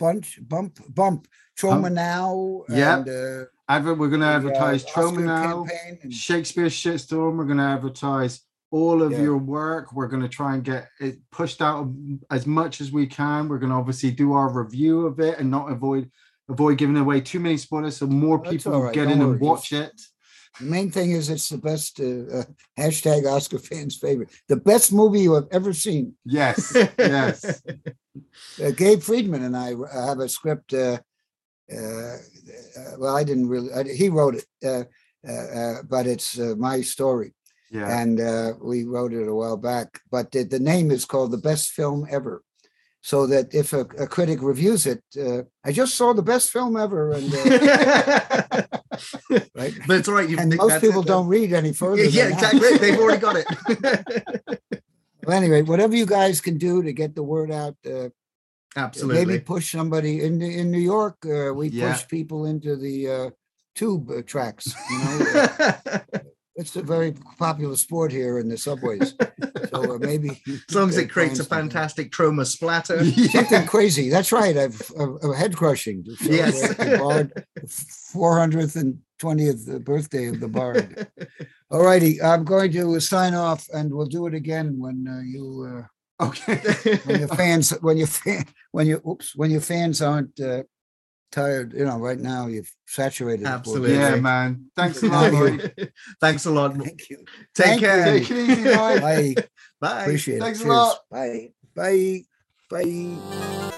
Bunch, 0.03 0.37
bump, 0.49 0.79
bump, 0.93 1.29
Troma 1.57 1.89
now. 1.89 2.63
yeah 2.67 2.97
And, 2.97 3.07
uh, 3.07 3.45
Advert. 3.69 3.97
We're 3.97 4.09
the, 4.09 4.25
uh, 4.25 4.35
advertise 4.37 4.83
Troma 4.83 5.23
now, 5.23 5.65
and- 6.01 6.13
Shakespeare 6.13 6.65
Shitstorm. 6.65 7.37
We're 7.37 7.45
gonna 7.45 7.63
advertise 7.77 8.41
all 8.69 9.01
of 9.01 9.13
Yeah. 9.13 9.21
your 9.21 9.37
work. 9.37 9.93
We're 9.93 10.09
gonna 10.09 10.27
try 10.27 10.55
and 10.55 10.63
get 10.63 10.89
it 10.99 11.19
pushed 11.31 11.61
out 11.61 11.89
as 12.29 12.45
much 12.45 12.81
as 12.81 12.91
we 12.91 13.07
can. 13.07 13.47
We're 13.47 13.59
gonna 13.59 13.79
obviously 13.79 14.11
do 14.11 14.33
our 14.33 14.49
review 14.51 15.05
of 15.07 15.21
it 15.21 15.39
and 15.39 15.49
not 15.49 15.71
avoid 15.71 16.11
avoid 16.49 16.77
giving 16.77 16.97
away 16.97 17.21
too 17.21 17.39
many 17.39 17.55
spoilers 17.55 17.95
so 17.95 18.05
more 18.05 18.39
That's 18.39 18.49
people 18.51 18.81
right, 18.81 18.93
get 18.93 19.03
don't 19.05 19.13
in 19.13 19.21
and 19.21 19.29
worry, 19.29 19.39
watch 19.39 19.71
it. 19.71 19.93
The 20.59 20.65
main 20.65 20.91
thing 20.91 21.11
is 21.11 21.29
it's 21.29 21.47
the 21.47 21.57
best 21.57 22.01
uh, 22.01 22.39
uh, 22.39 22.43
hashtag 22.77 23.25
Oscar 23.25 23.57
fans 23.57 23.95
favorite. 23.95 24.31
The 24.49 24.57
best 24.57 24.91
movie 24.91 25.21
you 25.21 25.33
have 25.35 25.47
ever 25.51 25.71
seen. 25.71 26.15
Yes, 26.25 26.75
yes. 26.99 27.61
Uh, 28.63 28.71
Gabe 28.71 29.01
Friedman 29.01 29.43
and 29.43 29.57
I 29.57 29.73
uh, 29.73 30.05
have 30.07 30.19
a 30.19 30.29
script. 30.29 30.73
Uh, 30.73 30.99
uh, 31.73 31.77
uh, 31.77 32.17
well, 32.97 33.15
I 33.15 33.23
didn't 33.23 33.47
really. 33.47 33.71
I, 33.73 33.83
he 33.83 34.09
wrote 34.09 34.35
it, 34.35 34.45
uh, 34.63 34.83
uh, 35.27 35.31
uh, 35.31 35.75
but 35.89 36.05
it's 36.05 36.37
uh, 36.37 36.53
my 36.57 36.81
story, 36.81 37.33
Yeah. 37.71 38.01
and 38.01 38.19
uh, 38.19 38.53
we 38.61 38.83
wrote 38.83 39.13
it 39.13 39.27
a 39.27 39.33
while 39.33 39.57
back. 39.57 40.01
But 40.11 40.31
the, 40.31 40.43
the 40.43 40.59
name 40.59 40.91
is 40.91 41.05
called 41.05 41.31
"The 41.31 41.37
Best 41.37 41.71
Film 41.71 42.05
Ever," 42.11 42.43
so 43.01 43.25
that 43.27 43.53
if 43.55 43.73
a, 43.73 43.81
a 43.97 44.07
critic 44.07 44.39
reviews 44.41 44.85
it, 44.85 45.01
uh, 45.19 45.43
I 45.65 45.71
just 45.71 45.95
saw 45.95 46.13
the 46.13 46.21
best 46.21 46.51
film 46.51 46.77
ever, 46.77 47.13
and 47.13 47.33
right. 49.55 49.73
but 49.87 49.97
it's 49.97 50.07
all 50.07 50.15
right. 50.15 50.29
And 50.37 50.55
most 50.55 50.81
people 50.81 51.01
that- 51.01 51.07
don't 51.07 51.27
read 51.27 51.53
any 51.53 51.73
further. 51.73 52.03
Yeah, 52.03 52.27
exactly. 52.27 52.77
They've 52.77 52.99
already 52.99 53.21
got 53.21 53.37
it. 53.37 54.59
Well, 55.25 55.37
anyway, 55.37 55.61
whatever 55.61 55.95
you 55.95 56.05
guys 56.05 56.41
can 56.41 56.57
do 56.57 56.83
to 56.83 56.93
get 56.93 57.15
the 57.15 57.23
word 57.23 57.51
out, 57.51 57.75
uh, 57.85 58.09
Absolutely. 58.75 59.25
maybe 59.25 59.39
push 59.39 59.71
somebody 59.71 60.23
in 60.23 60.41
in 60.41 60.71
New 60.71 60.79
York. 60.79 61.17
Uh, 61.25 61.53
we 61.53 61.69
Yeah. 61.69 61.93
push 61.93 62.07
people 62.07 62.45
into 62.45 62.75
the 62.75 63.09
uh, 63.09 63.29
tube 63.75 64.09
uh, 64.09 64.21
tracks. 64.23 64.73
You 64.89 64.97
know, 64.99 65.25
uh, 65.65 66.19
it's 66.55 66.75
a 66.75 66.81
very 66.83 67.13
popular 67.39 67.75
sport 67.75 68.11
here 68.11 68.37
in 68.39 68.47
the 68.49 68.57
subways. 68.57 69.15
so 69.69 69.95
uh, 69.95 69.97
maybe 69.99 70.41
As 70.69 70.75
long 70.75 70.89
as 70.89 70.97
it 70.97 71.09
creates 71.09 71.39
a 71.39 71.45
fantastic 71.45 72.11
Troma 72.11 72.45
splatter. 72.45 73.03
something 73.31 73.65
crazy. 73.65 74.09
That's 74.09 74.31
right. 74.31 74.55
I've 74.57 74.81
a, 74.97 75.05
a 75.29 75.35
head 75.35 75.55
crushing. 75.55 76.05
Yes. 76.21 76.73
Bard, 76.99 77.45
four 78.11 78.37
hundredth 78.39 78.75
and 78.75 78.99
twentieth 79.23 79.63
birthday 79.85 80.25
of 80.27 80.39
the 80.43 80.47
Bard. 80.49 81.07
All 81.71 81.83
righty, 81.83 82.21
I'm 82.21 82.43
going 82.43 82.71
to 82.73 82.99
sign 82.99 83.33
off, 83.33 83.61
and 83.73 83.93
we'll 83.93 84.11
do 84.17 84.27
it 84.27 84.33
again 84.33 84.77
when 84.83 85.07
uh, 85.07 85.21
you 85.23 85.85
Okay. 86.21 86.53
uh, 86.53 86.97
when 87.05 87.19
your 87.19 87.27
fans 87.29 87.69
when 87.81 87.97
your 87.97 88.07
fan 88.07 88.45
when 88.71 88.85
you 88.87 89.01
oops 89.07 89.35
when 89.35 89.49
your 89.49 89.61
fans 89.61 90.01
aren't 90.01 90.37
uh, 90.39 90.63
tired. 91.31 91.73
You 91.73 91.85
know, 91.85 91.97
right 91.97 92.19
now 92.19 92.47
you've 92.47 92.71
saturated. 92.85 93.47
Absolutely. 93.47 93.95
yeah, 93.95 94.15
man. 94.17 94.69
Thanks 94.75 95.01
a 95.03 95.07
lot, 95.07 95.31
Roy. 95.31 95.57
Thanks 96.21 96.45
a 96.45 96.51
lot. 96.51 96.75
Thank 96.75 97.09
you. 97.09 97.17
Take 97.55 97.65
Thank 97.65 97.81
care. 97.81 98.05
Take 98.05 98.31
it 98.31 98.49
easy, 98.49 98.69
Roy. 98.69 98.99
Bye. 98.99 99.35
Bye. 99.81 100.01
Appreciate 100.03 100.39
Thanks 100.39 100.61
it. 100.61 100.67
a 100.67 100.73
lot. 100.73 100.99
Bye. 101.09 101.51
Bye. 101.75 102.23
Bye. 102.69 103.71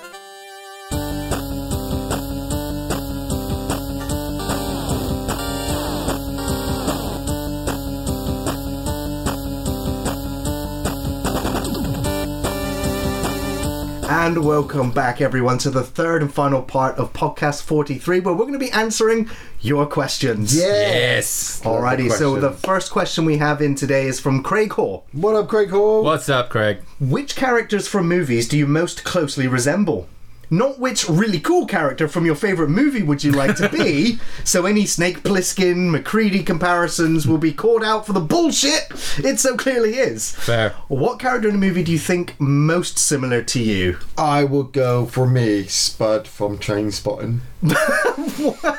And 14.25 14.43
welcome 14.43 14.89
back, 14.89 15.21
everyone, 15.21 15.59
to 15.59 15.69
the 15.69 15.83
third 15.83 16.23
and 16.23 16.33
final 16.33 16.63
part 16.63 16.97
of 16.97 17.13
podcast 17.13 17.61
43, 17.61 18.21
where 18.21 18.33
we're 18.33 18.47
going 18.47 18.53
to 18.53 18.59
be 18.59 18.71
answering 18.71 19.29
your 19.61 19.85
questions. 19.85 20.57
Yes. 20.57 21.61
Alrighty, 21.63 22.11
so 22.11 22.39
the 22.39 22.49
first 22.49 22.91
question 22.91 23.23
we 23.25 23.37
have 23.37 23.61
in 23.61 23.75
today 23.75 24.07
is 24.07 24.19
from 24.19 24.41
Craig 24.41 24.73
Hall. 24.73 25.05
What 25.11 25.35
up, 25.35 25.47
Craig 25.47 25.69
Hall? 25.69 26.03
What's 26.03 26.27
up, 26.27 26.49
Craig? 26.49 26.79
Which 26.99 27.35
characters 27.35 27.87
from 27.87 28.07
movies 28.07 28.47
do 28.47 28.57
you 28.57 28.65
most 28.65 29.03
closely 29.03 29.47
resemble? 29.47 30.07
Not 30.49 30.79
which 30.79 31.07
really 31.09 31.39
cool 31.39 31.65
character 31.65 32.07
from 32.07 32.25
your 32.25 32.35
favourite 32.35 32.69
movie 32.69 33.03
would 33.03 33.23
you 33.23 33.31
like 33.31 33.55
to 33.57 33.69
be, 33.69 34.19
so 34.43 34.65
any 34.65 34.85
Snake 34.85 35.23
Plissken, 35.23 35.89
Macready 35.91 36.43
comparisons 36.43 37.27
will 37.27 37.37
be 37.37 37.51
called 37.53 37.83
out 37.83 38.05
for 38.05 38.13
the 38.13 38.19
bullshit 38.19 38.83
it 39.17 39.39
so 39.39 39.55
clearly 39.57 39.95
is. 39.95 40.31
Fair. 40.35 40.71
What 40.87 41.19
character 41.19 41.47
in 41.49 41.55
the 41.59 41.65
movie 41.65 41.83
do 41.83 41.91
you 41.91 41.99
think 41.99 42.39
most 42.39 42.97
similar 42.99 43.41
to 43.43 43.59
you? 43.61 43.97
I 44.17 44.43
would 44.43 44.71
go 44.71 45.05
for 45.05 45.25
me, 45.27 45.63
Spud 45.63 46.27
from 46.27 46.57
Trainspotting. 46.57 47.39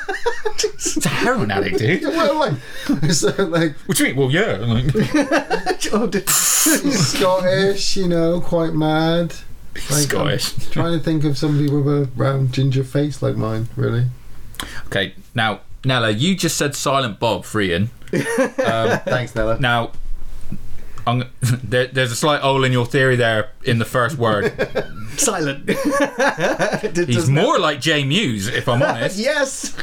It's 0.59 1.05
a 1.05 1.09
heroin 1.09 1.51
addict, 1.51 1.77
dude. 1.77 2.01
well, 2.03 2.39
like, 2.39 2.53
so 3.11 3.29
like 3.45 3.73
What 3.85 3.97
do 3.97 4.03
you 4.07 4.09
mean? 4.09 4.17
Well, 4.17 4.31
yeah. 4.31 4.57
like- 4.57 4.93
Oh, 5.93 6.07
d- 6.07 6.19
he's 6.21 7.07
Scottish, 7.07 7.95
you 7.97 8.07
know, 8.07 8.41
quite 8.41 8.73
mad. 8.73 9.33
Like, 9.89 10.03
Scottish. 10.03 10.53
I'm 10.55 10.59
trying 10.71 10.97
to 10.97 11.03
think 11.03 11.23
of 11.23 11.37
somebody 11.37 11.69
with 11.69 11.87
a 11.87 12.09
round 12.15 12.51
ginger 12.53 12.83
face 12.83 13.21
like 13.21 13.35
mine. 13.35 13.69
Really? 13.75 14.05
Okay, 14.87 15.13
now, 15.35 15.61
Nella, 15.85 16.09
you 16.09 16.35
just 16.35 16.57
said 16.57 16.75
Silent 16.75 17.19
Bob 17.19 17.45
for 17.45 17.61
Ian. 17.61 17.89
Um, 18.13 18.99
Thanks, 19.05 19.35
Nella. 19.35 19.59
Now, 19.59 19.91
I'm, 21.05 21.23
there, 21.41 21.87
there's 21.87 22.11
a 22.11 22.15
slight 22.15 22.41
hole 22.41 22.63
in 22.63 22.71
your 22.71 22.85
theory 22.85 23.15
there 23.15 23.51
in 23.63 23.77
the 23.79 23.85
first 23.85 24.17
word. 24.17 24.51
silent. 25.17 25.69
He's 27.07 27.29
more 27.29 27.59
like 27.59 27.79
Jay 27.81 28.03
Mewes, 28.03 28.47
if 28.47 28.67
I'm 28.67 28.81
honest. 28.81 29.17
Yes. 29.17 29.75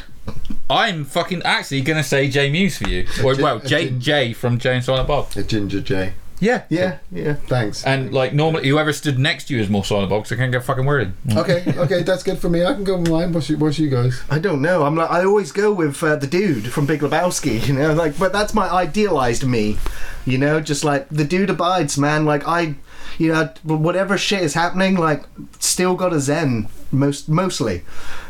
I'm 0.71 1.05
fucking 1.05 1.43
actually 1.45 1.83
gonna 1.83 2.03
say 2.03 2.29
Jay 2.29 2.51
Mewes 2.51 2.79
for 2.79 2.89
you. 2.89 3.07
Or 3.23 3.35
J- 3.35 3.43
well, 3.43 3.59
Jay 3.61 3.87
gin- 3.89 4.01
Jay 4.01 4.33
from 4.33 4.59
Jay 4.59 4.75
and 4.77 4.85
Silent 4.85 5.07
Bob. 5.09 5.29
A 5.37 5.43
ginger 5.43 5.81
J. 5.81 6.15
Yeah, 6.45 6.65
Yeah, 6.69 6.99
yeah. 7.11 7.35
Thanks. 7.35 7.85
And 7.85 8.13
like 8.13 8.35
normally, 8.35 8.69
whoever 8.69 8.93
stood 8.93 9.19
next 9.19 9.49
to 9.49 9.55
you 9.55 9.61
is 9.63 9.71
more 9.71 9.85
Silent 9.85 10.11
Bob 10.11 10.23
because 10.25 10.37
I 10.37 10.41
can't 10.41 10.53
get 10.53 10.63
fucking 10.63 10.85
worried. 10.85 11.13
okay, 11.37 11.65
okay, 11.77 12.03
that's 12.03 12.23
good 12.23 12.39
for 12.39 12.49
me. 12.49 12.65
I 12.65 12.75
can 12.75 12.85
go 12.85 12.99
with 12.99 13.09
mine. 13.11 13.33
What's 13.33 13.49
you, 13.49 13.57
what's 13.57 13.79
you 13.79 13.89
guys? 13.89 14.23
I 14.29 14.39
don't 14.39 14.61
know. 14.61 14.83
I'm 14.85 14.95
like 14.95 15.11
I 15.11 15.25
always 15.25 15.53
go 15.53 15.73
with 15.73 16.03
uh, 16.03 16.17
the 16.17 16.27
dude 16.27 16.71
from 16.71 16.87
Big 16.87 17.01
Lebowski, 17.01 17.67
you 17.67 17.73
know, 17.75 17.95
like 17.95 18.19
but 18.19 18.33
that's 18.33 18.53
my 18.53 18.69
idealized 18.69 19.47
me, 19.47 19.79
you 20.27 20.39
know, 20.39 20.61
just 20.61 20.85
like 20.85 21.09
the 21.09 21.25
dude 21.25 21.51
abides, 21.51 21.97
man. 21.99 22.25
Like 22.25 22.47
I, 22.47 22.75
you 23.19 23.33
know, 23.33 23.49
whatever 23.63 24.19
shit 24.19 24.43
is 24.43 24.55
happening, 24.55 24.97
like 24.97 25.25
still 25.61 25.95
got 25.95 26.13
a 26.13 26.21
zen 26.21 26.69
most 26.95 27.29
mostly, 27.29 27.83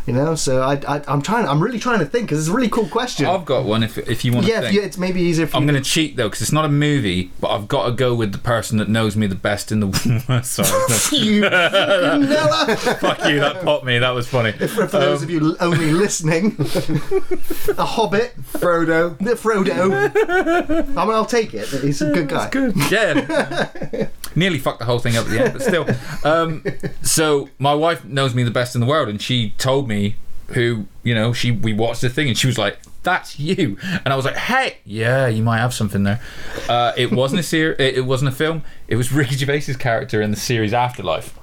you 0.07 0.13
know. 0.13 0.35
So 0.35 0.63
I, 0.63 0.75
I 0.89 1.03
I'm 1.07 1.23
trying. 1.23 1.47
I'm 1.47 1.63
really 1.63 1.79
trying 1.79 1.99
to 2.01 2.07
think 2.07 2.27
because 2.27 2.39
it's 2.41 2.49
a 2.49 2.53
really 2.53 2.69
cool 2.69 2.87
question. 2.89 3.27
I've 3.27 3.45
got 3.45 3.65
one 3.65 3.83
if 3.83 3.97
if 3.99 4.25
you 4.25 4.33
want 4.33 4.47
to 4.47 4.53
yeah, 4.53 4.59
if 4.59 4.65
think. 4.65 4.75
you, 4.75 4.83
it's 4.83 4.99
maybe 4.99 5.21
easier 5.21 5.47
for 5.47 5.57
I'm 5.57 5.65
you. 5.65 5.71
going 5.71 5.83
to 5.83 5.89
cheat 5.89 6.17
though 6.17 6.29
because 6.29 6.43
it's 6.43 6.53
not 6.53 6.65
a 6.65 6.69
movie, 6.69 7.31
but 7.41 7.49
I've 7.51 7.69
got 7.69 7.87
to 7.87 7.93
go 7.93 8.15
with 8.15 8.33
the 8.33 8.39
person 8.39 8.79
that 8.79 8.89
knows 8.89 9.17
me 9.17 9.27
the 9.27 9.35
best 9.35 9.71
in 9.71 9.81
the 9.81 9.87
world. 10.29 10.45
Sorry, 10.45 10.69
you 11.19 11.43
fucking 11.43 12.29
Nella. 12.29 12.77
fuck 12.77 13.25
you. 13.29 13.41
That 13.41 13.63
popped 13.63 13.85
me. 13.85 13.99
That 13.99 14.11
was 14.11 14.27
funny. 14.27 14.53
For, 14.53 14.67
for 14.89 14.99
those 14.99 15.23
of 15.23 15.31
you 15.31 15.57
only 15.61 15.93
listening, 15.93 16.57
a 16.59 17.85
hobbit, 17.85 18.35
Frodo. 18.53 19.17
the 19.19 19.33
Frodo. 19.35 20.97
I 20.97 21.05
mean, 21.05 21.15
I'll 21.15 21.25
take 21.27 21.55
it. 21.55 21.69
He's 21.69 22.01
a 22.03 22.13
good 22.13 22.29
guy. 22.29 22.51
Good. 22.51 22.75
Yeah. 22.91 24.09
Nearly 24.37 24.59
fucked 24.59 24.81
the 24.81 24.85
whole 24.85 24.99
thing 24.99 25.17
up 25.17 25.27
at 25.27 25.31
the 25.31 25.41
end, 25.45 25.53
but 25.53 25.63
still. 25.63 25.87
Um, 26.25 26.65
so 27.03 27.49
my 27.59 27.73
wife 27.75 28.05
knows 28.05 28.35
me 28.35 28.43
the 28.43 28.51
best 28.55 28.75
in 28.75 28.81
the 28.81 28.87
world, 28.87 29.09
and 29.11 29.21
she 29.21 29.51
told 29.59 29.89
me 29.89 30.17
who 30.49 30.87
you 31.03 31.15
know. 31.15 31.33
She 31.35 31.51
we 31.51 31.73
watched 31.75 32.01
the 32.01 32.09
thing, 32.09 32.29
and 32.29 32.39
she 32.39 32.47
was 32.47 32.57
like, 32.59 32.79
"That's 33.03 33.39
you," 33.39 33.77
and 33.83 34.09
I 34.13 34.17
was 34.17 34.25
like, 34.25 34.37
"Hey, 34.37 34.79
yeah, 34.87 35.27
you 35.27 35.43
might 35.43 35.59
have 35.59 35.75
something 35.75 36.05
there." 36.05 36.21
Uh, 36.69 36.93
it 36.97 37.13
wasn't 37.13 37.41
a 37.41 37.43
ser- 37.43 37.77
it, 37.79 37.97
it 37.99 38.05
wasn't 38.07 38.31
a 38.31 38.35
film. 38.35 38.63
It 38.89 38.97
was 38.97 39.13
Ricky 39.21 39.37
Gervais's 39.37 39.77
character 39.77 40.23
in 40.23 40.31
the 40.31 40.37
series 40.39 40.73
Afterlife. 40.73 41.39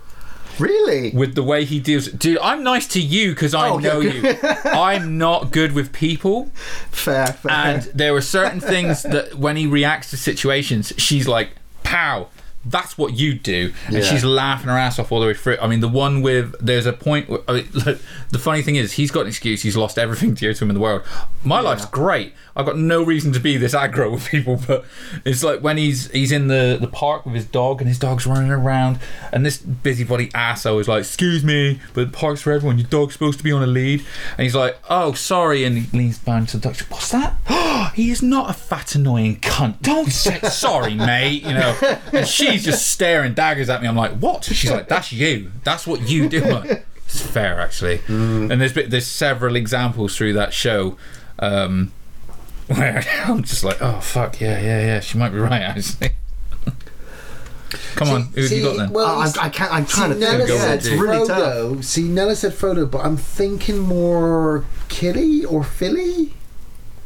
Really? 0.59 1.11
With 1.11 1.33
the 1.35 1.41
way 1.43 1.63
he 1.65 1.79
deals, 1.79 2.07
dude, 2.07 2.37
I'm 2.39 2.61
nice 2.61 2.85
to 2.89 3.01
you 3.01 3.31
because 3.31 3.55
I 3.55 3.69
Oh, 3.69 3.77
know 3.79 3.99
you. 4.01 4.37
I'm 4.65 5.17
not 5.17 5.49
good 5.51 5.71
with 5.71 5.91
people. 5.93 6.51
Fair, 6.91 7.27
fair. 7.27 7.51
And 7.51 7.83
there 7.95 8.13
were 8.13 8.21
certain 8.21 8.59
things 8.59 9.01
that 9.03 9.35
when 9.35 9.55
he 9.55 9.65
reacts 9.65 10.09
to 10.11 10.17
situations, 10.17 10.93
she's 10.97 11.27
like, 11.27 11.51
pow. 11.83 12.27
That's 12.63 12.97
what 12.97 13.13
you 13.13 13.33
do, 13.33 13.73
and 13.87 13.95
Yeah. 13.97 14.01
she's 14.03 14.23
laughing 14.23 14.67
her 14.69 14.77
ass 14.77 14.99
off 14.99 15.11
all 15.11 15.19
the 15.19 15.25
way 15.27 15.33
through. 15.33 15.57
I 15.61 15.67
mean, 15.67 15.79
the 15.79 15.87
one 15.87 16.21
with 16.21 16.53
there's 16.63 16.85
a 16.85 16.93
point. 16.93 17.27
Where, 17.27 17.39
I 17.47 17.53
mean, 17.53 17.69
look, 17.73 17.99
the 18.29 18.37
funny 18.39 18.61
thing 18.61 18.75
is, 18.75 18.93
he's 18.93 19.09
got 19.09 19.21
an 19.21 19.27
excuse. 19.27 19.63
He's 19.63 19.75
lost 19.75 19.97
everything 19.97 20.33
dear 20.35 20.53
to 20.53 20.63
him 20.63 20.69
in 20.69 20.75
the 20.75 20.79
world. 20.81 21.01
My 21.43 21.59
life's 21.59 21.85
great. 21.85 22.33
I've 22.55 22.65
got 22.65 22.77
no 22.77 23.01
reason 23.03 23.31
to 23.33 23.39
be 23.39 23.57
this 23.57 23.73
aggro 23.73 24.11
with 24.11 24.27
people, 24.27 24.59
but 24.67 24.85
it's 25.25 25.43
like 25.43 25.61
when 25.61 25.77
he's 25.77 26.11
he's 26.11 26.31
in 26.31 26.47
the 26.47 26.77
the 26.79 26.87
park 26.87 27.25
with 27.25 27.33
his 27.33 27.45
dog, 27.45 27.81
and 27.81 27.87
his 27.87 27.97
dog's 27.97 28.27
running 28.27 28.51
around, 28.51 28.99
and 29.31 29.45
this 29.45 29.57
busybody 29.57 30.29
asshole 30.35 30.77
is 30.79 30.87
like, 30.87 30.99
"Excuse 31.01 31.43
me, 31.43 31.79
but 31.93 32.11
the 32.11 32.15
park's 32.17 32.41
for 32.41 32.51
everyone. 32.51 32.77
Your 32.77 32.87
dog's 32.89 33.13
supposed 33.13 33.37
to 33.39 33.43
be 33.43 33.51
on 33.51 33.63
a 33.63 33.67
lead," 33.67 34.01
and 34.37 34.43
he's 34.43 34.55
like, 34.55 34.77
"Oh, 34.89 35.13
sorry," 35.13 35.63
and 35.63 35.77
he 35.77 35.97
leans 35.97 36.19
down 36.19 36.45
to 36.47 36.57
the 36.57 36.63
dog. 36.69 36.77
What's 36.89 37.09
that? 37.09 37.37
he 37.95 38.11
is 38.11 38.21
not 38.21 38.49
a 38.49 38.53
fat 38.53 38.93
annoying 38.95 39.39
cunt. 39.39 39.81
Don't 39.81 40.11
say 40.11 40.39
sorry, 40.41 40.93
mate. 40.95 41.43
You 41.43 41.53
know, 41.53 41.77
and 42.13 42.27
she's 42.51 42.65
just 42.65 42.87
staring 42.91 43.33
daggers 43.33 43.69
at 43.69 43.81
me. 43.81 43.87
I'm 43.87 43.95
like, 43.95 44.13
what? 44.13 44.43
She's 44.45 44.71
like, 44.71 44.87
that's 44.87 45.11
you. 45.11 45.51
That's 45.63 45.85
what 45.87 46.01
you 46.09 46.27
do. 46.29 46.41
Like, 46.41 46.85
it's 47.05 47.21
fair, 47.21 47.59
actually. 47.59 48.01
And 48.07 48.49
there's 48.61 48.73
been- 48.73 48.89
there's 48.89 49.07
several 49.07 49.55
examples 49.55 50.15
through 50.17 50.33
that 50.33 50.53
show. 50.53 50.97
Um, 51.39 51.91
where 52.67 53.03
I'm 53.25 53.43
just 53.43 53.63
like, 53.63 53.81
oh 53.81 53.99
fuck, 53.99 54.39
yeah, 54.39 54.59
yeah, 54.61 54.79
yeah. 54.85 54.99
She 55.01 55.17
might 55.17 55.29
be 55.31 55.37
right, 55.39 55.61
actually. 55.61 56.11
Come 57.95 58.09
on, 58.09 58.21
who 58.33 58.41
have 58.41 58.51
you 58.51 58.63
got 58.63 58.77
then? 58.77 58.91
Well, 58.91 59.05
Oh, 59.07 59.21
I, 59.41 59.45
I 59.45 59.49
can't. 59.49 59.71
I'm 59.73 59.85
trying 59.85 60.13
see, 60.13 60.19
to 60.19 60.25
think. 60.25 60.37
Nella 60.39 60.47
Go 60.47 60.57
said 60.57 60.77
it's 60.79 60.89
with 60.89 60.99
it. 60.99 61.01
really 61.01 61.27
tough. 61.27 61.83
See, 61.85 62.03
Nella 62.03 62.35
said 62.35 62.51
Frodo, 62.51 62.89
but 62.89 62.99
I'm 63.05 63.15
thinking 63.17 63.79
more 63.79 64.65
Kili 64.89 65.49
or 65.49 65.63
Fili 65.63 66.33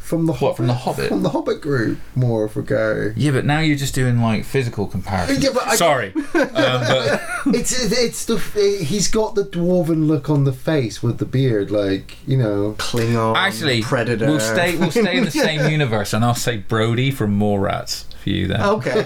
from 0.06 0.26
the 0.28 0.34
What, 0.34 0.40
Hobbit. 0.40 0.56
from 0.58 0.68
The 0.68 0.74
Hobbit? 0.76 1.08
From 1.10 1.24
the 1.24 1.30
Hobbit 1.30 1.62
group, 1.62 1.98
more 2.16 2.46
of 2.46 2.56
a 2.56 2.62
go. 2.62 3.12
Yeah, 3.16 3.32
but 3.32 3.44
now 3.46 3.60
you're 3.60 3.76
just 3.76 3.96
doing 3.96 4.22
like 4.22 4.46
physical 4.46 4.86
comparisons. 4.88 5.44
Yeah, 5.44 5.50
but 5.54 5.64
I- 5.68 5.76
Sorry, 5.76 6.14
um, 6.16 6.24
but 6.34 7.22
It's 7.48 7.92
it's 7.92 8.26
the 8.26 8.38
he's 8.84 9.08
got 9.08 9.36
the 9.36 9.44
dwarven 9.44 10.08
look 10.08 10.30
on 10.30 10.44
the 10.44 10.54
face 10.54 11.02
with 11.04 11.18
the 11.18 11.26
beard, 11.26 11.72
like 11.72 12.18
you 12.28 12.38
know. 12.38 12.76
Klingon, 12.78 13.36
actually, 13.36 13.82
Predator. 13.82 14.28
We'll 14.28 14.40
stay. 14.40 14.78
We'll 14.78 14.92
stay 14.92 15.18
in 15.18 15.26
the 15.26 15.32
same 15.48 15.70
universe, 15.72 16.14
and 16.14 16.24
I'll 16.24 16.36
say 16.36 16.58
Brody 16.58 17.10
from 17.12 17.38
Mallrats 17.40 18.06
for 18.22 18.30
you 18.30 18.48
then. 18.48 18.62
Okay. 18.62 19.06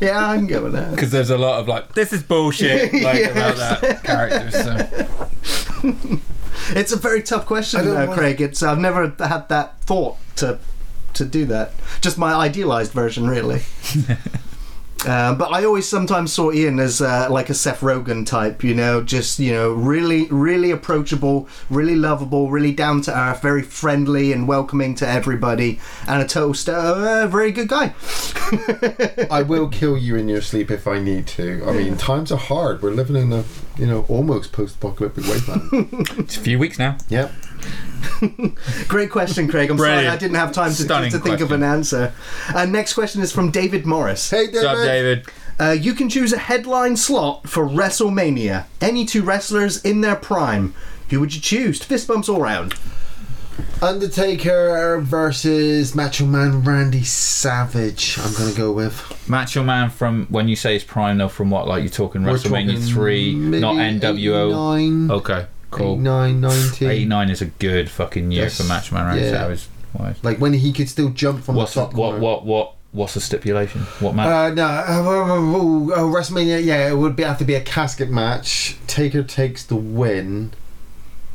Yeah, 0.00 0.28
I 0.30 0.36
can 0.36 0.46
go 0.46 0.62
with 0.64 0.72
that. 0.74 0.90
because 0.90 1.10
there's 1.10 1.30
a 1.30 1.38
lot 1.38 1.60
of 1.60 1.68
like 1.68 1.94
this 1.94 2.12
is 2.12 2.22
bullshit 2.22 2.92
like 3.02 3.18
Yes. 3.20 3.32
about 3.32 3.80
that 3.80 4.04
character. 4.04 4.50
So 4.50 6.20
It's 6.70 6.92
a 6.92 6.96
very 6.96 7.22
tough 7.22 7.46
question, 7.46 7.88
uh, 7.88 8.06
want- 8.06 8.12
Craig. 8.18 8.40
It's 8.40 8.62
I've 8.62 8.78
never 8.78 9.14
had 9.18 9.48
that 9.48 9.80
thought 9.82 10.16
to 10.36 10.58
to 11.14 11.24
do 11.24 11.46
that. 11.46 11.72
Just 12.00 12.18
my 12.18 12.34
idealized 12.34 12.92
version, 12.92 13.28
really. 13.28 13.62
Uh, 15.06 15.34
but 15.34 15.52
I 15.52 15.64
always 15.64 15.88
sometimes 15.88 16.32
saw 16.32 16.50
Ian 16.50 16.80
as 16.80 17.00
uh, 17.00 17.28
like 17.30 17.48
a 17.48 17.54
Seth 17.54 17.80
Rogen 17.80 18.26
type, 18.26 18.64
you 18.64 18.74
know, 18.74 19.02
just 19.02 19.38
you 19.38 19.52
know, 19.52 19.72
really, 19.72 20.26
really 20.26 20.72
approachable, 20.72 21.48
really 21.70 21.94
lovable, 21.94 22.50
really 22.50 22.72
down 22.72 23.02
to 23.02 23.16
earth, 23.16 23.40
very 23.40 23.62
friendly 23.62 24.32
and 24.32 24.48
welcoming 24.48 24.96
to 24.96 25.08
everybody, 25.08 25.78
and 26.08 26.20
a 26.20 26.26
toast, 26.26 26.68
uh, 26.68 27.26
very 27.28 27.52
good 27.52 27.68
guy. 27.68 27.94
I 29.30 29.42
will 29.42 29.68
kill 29.68 29.96
you 29.96 30.16
in 30.16 30.28
your 30.28 30.42
sleep 30.42 30.70
if 30.70 30.88
I 30.88 30.98
need 30.98 31.28
to. 31.28 31.64
I 31.66 31.72
mean, 31.72 31.96
times 31.96 32.32
are 32.32 32.38
hard. 32.38 32.82
We're 32.82 32.90
living 32.90 33.16
in 33.16 33.32
a, 33.32 33.44
you 33.76 33.86
know, 33.86 34.04
almost 34.08 34.52
post-apocalyptic 34.52 35.24
wasteland. 35.24 35.62
It's 36.18 36.36
a 36.36 36.40
few 36.40 36.58
weeks 36.58 36.78
now. 36.78 36.98
yep. 37.08 37.32
Great 38.88 39.10
question, 39.10 39.48
Craig. 39.48 39.70
I'm 39.70 39.78
sorry 39.78 40.06
I 40.08 40.16
didn't 40.16 40.36
have 40.36 40.52
time 40.52 40.70
to, 40.70 40.76
to, 40.76 40.82
Stunning 40.82 41.10
think 41.10 41.24
of 41.40 41.48
question. 41.48 41.62
an 41.62 41.62
answer. 41.62 42.12
Uh, 42.54 42.64
next 42.66 42.94
question 42.94 43.22
is 43.22 43.32
from 43.32 43.50
David 43.50 43.86
Morris. 43.86 44.30
Hey, 44.30 44.46
David. 44.46 44.64
What's 44.64 44.66
up, 44.66 44.84
David? 44.84 45.26
Uh, 45.58 45.70
you 45.70 45.94
can 45.94 46.08
choose 46.08 46.32
a 46.32 46.38
headline 46.38 46.96
slot 46.96 47.48
for 47.48 47.66
WrestleMania. 47.66 48.66
Any 48.80 49.04
two 49.06 49.22
wrestlers 49.22 49.82
in 49.82 50.02
their 50.02 50.16
prime. 50.16 50.74
Who 51.10 51.20
would 51.20 51.34
you 51.34 51.40
choose? 51.40 51.82
Fist 51.82 52.08
bumps 52.08 52.28
all 52.28 52.40
round. 52.40 52.74
Undertaker 53.80 55.00
versus 55.00 55.94
Macho 55.94 56.26
Man 56.26 56.62
Randy 56.62 57.04
Savage. 57.04 58.18
I'm 58.18 58.32
gonna 58.34 58.54
go 58.54 58.72
with. 58.72 59.28
Macho 59.28 59.62
Man 59.62 59.90
from 59.90 60.26
when 60.30 60.48
you 60.48 60.56
say 60.56 60.74
his 60.74 60.84
prime, 60.84 61.18
though, 61.18 61.28
from 61.28 61.50
what? 61.50 61.66
Like 61.68 61.82
you're 61.82 61.90
talking 61.90 62.24
We're 62.24 62.34
WrestleMania 62.34 62.72
talking 62.74 62.94
3, 62.94 63.34
not 63.34 63.76
NWO. 63.76 64.46
89, 64.76 65.10
Okay, 65.10 65.46
cool. 65.70 65.94
89, 65.94 66.40
90. 66.40 66.86
89 66.86 67.30
is 67.30 67.42
a 67.42 67.46
good 67.46 67.90
fucking 67.90 68.30
year 68.30 68.44
Yes. 68.44 68.56
for 68.58 68.64
Macho 68.64 68.94
Man 68.94 69.06
Randy 69.06 69.22
Yeah. 69.24 69.30
Savage. 69.30 69.66
Wise. 69.94 70.16
Like 70.22 70.38
when 70.38 70.52
he 70.52 70.72
could 70.72 70.88
still 70.88 71.08
jump 71.10 71.42
from 71.44 71.54
What's 71.56 71.74
the 71.74 71.80
top 71.82 71.94
what 71.94 72.10
corner. 72.10 72.20
what 72.20 72.44
what 72.44 72.72
what's 72.92 73.14
the 73.14 73.20
stipulation? 73.20 73.82
What 74.00 74.14
match? 74.14 74.26
Uh, 74.28 74.54
no, 74.54 74.64
uh, 74.64 74.84
oh, 74.88 75.90
oh, 75.94 76.06
WrestleMania. 76.14 76.64
Yeah, 76.64 76.88
it 76.88 76.96
would 76.96 77.14
be, 77.16 77.22
have 77.24 77.38
to 77.38 77.44
be 77.44 77.54
a 77.54 77.60
casket 77.60 78.10
match. 78.10 78.76
Taker 78.86 79.22
takes 79.22 79.64
the 79.64 79.76
win, 79.76 80.52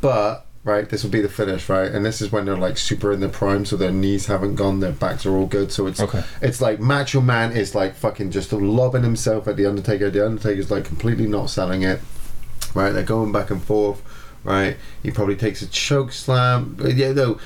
but 0.00 0.46
right, 0.64 0.88
this 0.88 1.02
will 1.04 1.10
be 1.10 1.20
the 1.20 1.28
finish, 1.28 1.68
right? 1.68 1.90
And 1.90 2.04
this 2.04 2.20
is 2.20 2.32
when 2.32 2.44
they're 2.44 2.56
like 2.56 2.78
super 2.78 3.12
in 3.12 3.20
their 3.20 3.28
prime, 3.28 3.64
so 3.64 3.76
their 3.76 3.92
knees 3.92 4.26
haven't 4.26 4.56
gone, 4.56 4.80
their 4.80 4.92
backs 4.92 5.24
are 5.26 5.36
all 5.36 5.46
good. 5.46 5.72
So 5.72 5.86
it's 5.86 6.00
Okay. 6.00 6.22
it's 6.40 6.60
like 6.60 6.80
Macho 6.80 7.20
Man 7.20 7.52
is 7.52 7.74
like 7.74 7.94
fucking 7.94 8.30
just 8.30 8.52
lobbing 8.52 9.02
himself 9.02 9.46
at 9.48 9.56
the 9.56 9.66
Undertaker. 9.66 10.10
The 10.10 10.24
Undertaker's 10.24 10.70
like 10.70 10.84
completely 10.84 11.26
not 11.26 11.50
selling 11.50 11.82
it. 11.82 12.00
Right, 12.74 12.92
they're 12.92 13.02
going 13.02 13.32
back 13.32 13.50
and 13.50 13.62
forth. 13.62 14.02
Right, 14.44 14.76
he 15.02 15.10
probably 15.10 15.36
takes 15.36 15.62
a 15.62 15.66
choke 15.68 16.12
slam. 16.12 16.74
But 16.78 16.94
Yeah, 16.94 17.12
no. 17.12 17.38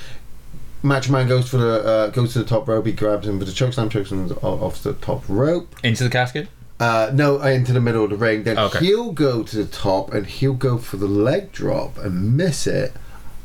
Macho 0.82 1.10
Man 1.10 1.26
goes 1.26 1.48
for 1.48 1.56
the 1.56 1.84
uh, 1.84 2.06
goes 2.10 2.32
to 2.34 2.38
the 2.38 2.44
top 2.44 2.68
rope. 2.68 2.86
He 2.86 2.92
grabs 2.92 3.26
him 3.26 3.38
for 3.38 3.44
the 3.44 3.52
choke 3.52 3.72
slam, 3.72 3.88
chokes 3.88 4.10
him 4.12 4.30
off 4.30 4.62
off 4.62 4.82
the 4.82 4.92
top 4.94 5.24
rope. 5.28 5.74
Into 5.82 6.04
the 6.04 6.10
casket? 6.10 6.48
Uh, 6.78 7.10
no, 7.12 7.40
into 7.42 7.72
the 7.72 7.80
middle 7.80 8.04
of 8.04 8.10
the 8.10 8.16
ring. 8.16 8.44
Then 8.44 8.58
Okay. 8.58 8.80
he'll 8.80 9.12
go 9.12 9.42
to 9.42 9.56
the 9.56 9.64
top 9.64 10.12
and 10.12 10.26
he'll 10.26 10.52
go 10.54 10.76
for 10.78 10.96
the 10.98 11.06
leg 11.08 11.50
drop 11.52 11.96
and 11.98 12.36
miss 12.36 12.66
it. 12.66 12.92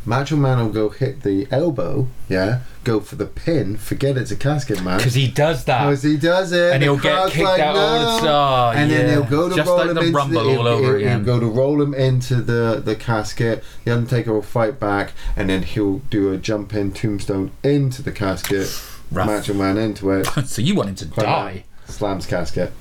Macho 0.04 0.36
Man 0.36 0.58
will 0.58 0.70
go 0.72 0.90
hit 0.90 1.22
the 1.22 1.48
elbow, 1.52 2.08
yeah, 2.28 2.62
go 2.84 3.00
for 3.00 3.16
the 3.16 3.28
pin, 3.28 3.78
forget 3.78 4.18
it's 4.18 4.32
a 4.32 4.36
casket 4.36 4.82
match. 4.84 5.00
Because 5.00 5.14
he 5.14 5.28
does 5.28 5.64
that. 5.66 5.86
Because 5.86 6.02
he 6.02 6.18
does 6.18 6.52
it, 6.52 6.74
And 6.74 6.82
he'll 6.82 6.96
get 6.98 7.02
crowd's 7.14 7.34
kicked 7.34 7.48
out 7.60 7.76
all 7.76 8.00
the 8.16 8.22
"No." 8.22 8.28
time. 8.28 8.78
and 8.78 8.92
then 8.92 9.10
he'll 9.10 9.24
go 9.30 9.48
to 9.50 9.56
Just 9.56 9.68
roll 9.68 9.78
like 9.78 9.90
him 9.90 9.96
the 9.96 10.02
into 10.02 10.18
Rumble 10.18 10.44
the, 10.44 10.50
all 10.50 10.56
he'll, 10.56 10.68
over 10.68 10.86
he'll, 10.88 10.96
again. 10.96 11.18
He'll 11.24 11.26
go 11.26 11.40
to 11.40 11.46
roll 11.46 11.82
him 11.82 11.94
into 11.94 12.36
the 12.42 12.82
the 12.84 12.96
casket. 12.96 13.64
The 13.86 13.94
Undertaker 13.94 14.34
will 14.34 14.42
fight 14.42 14.80
back, 14.80 15.14
and 15.36 15.50
then 15.50 15.62
he'll 15.64 16.00
do 16.10 16.32
a 16.34 16.38
jump 16.38 16.74
in 16.74 16.92
tombstone 16.94 17.52
into 17.64 18.02
the 18.02 18.12
casket. 18.12 18.68
Rough. 19.12 19.28
Macho 19.28 19.54
Man 19.54 19.78
into 19.78 20.10
it, 20.12 20.26
so 20.46 20.62
you 20.62 20.74
want 20.74 20.90
him 20.90 20.96
to 20.96 21.06
die? 21.06 21.66
slams 21.86 22.26
casket, 22.26 22.72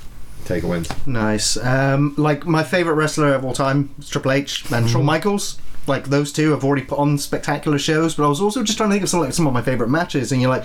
Taker 0.44 0.68
wins. 0.68 0.88
Nice. 1.06 1.56
Um, 1.56 2.14
like 2.16 2.46
my 2.46 2.62
favorite 2.62 2.94
wrestler 2.94 3.34
of 3.34 3.44
all 3.44 3.52
time 3.52 3.92
is 3.98 4.08
Triple 4.08 4.30
H 4.32 4.70
and 4.72 4.88
Shawn 4.88 5.04
Michaels. 5.04 5.58
Like 5.86 6.06
those 6.08 6.32
two 6.32 6.50
have 6.52 6.64
already 6.64 6.82
put 6.82 6.98
on 6.98 7.18
spectacular 7.18 7.78
shows, 7.78 8.14
but 8.14 8.24
I 8.24 8.28
was 8.28 8.40
also 8.40 8.62
just 8.62 8.76
trying 8.78 8.90
to 8.90 8.94
think 8.94 9.02
of 9.04 9.08
some 9.08 9.20
like 9.20 9.32
some 9.32 9.46
of 9.46 9.52
my 9.52 9.62
favorite 9.62 9.88
matches, 9.88 10.30
and 10.32 10.40
you're 10.40 10.50
like, 10.50 10.64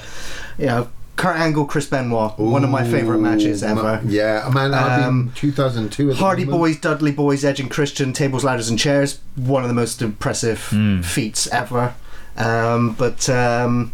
you 0.58 0.66
know, 0.68 0.90
Kurt 1.16 1.38
Angle, 1.38 1.66
Chris 1.66 1.88
Benoit, 1.88 2.38
one 2.38 2.64
of 2.66 2.70
my 2.70 2.84
favorite 2.84 3.20
matches 3.20 3.64
ever. 3.64 3.82
ma- 3.82 4.00
yeah, 4.06 4.50
man. 4.54 4.74
I've 4.74 5.04
Um, 5.04 5.32
2002. 5.36 6.12
At 6.12 6.18
Hardy 6.18 6.44
moment. 6.44 6.60
Boys, 6.60 6.78
Dudley 6.80 7.12
Boys, 7.14 7.46
Edge 7.46 7.60
and 7.62 7.72
Christian, 7.72 8.12
tables, 8.12 8.44
ladders, 8.44 8.70
and 8.70 8.78
chairs. 8.78 9.20
One 9.38 9.64
of 9.64 9.70
the 9.70 9.74
most 9.74 10.02
impressive 10.02 10.60
feats 11.06 11.48
ever. 11.48 11.96
Um, 12.38 12.94
but 13.00 13.30
um, 13.30 13.94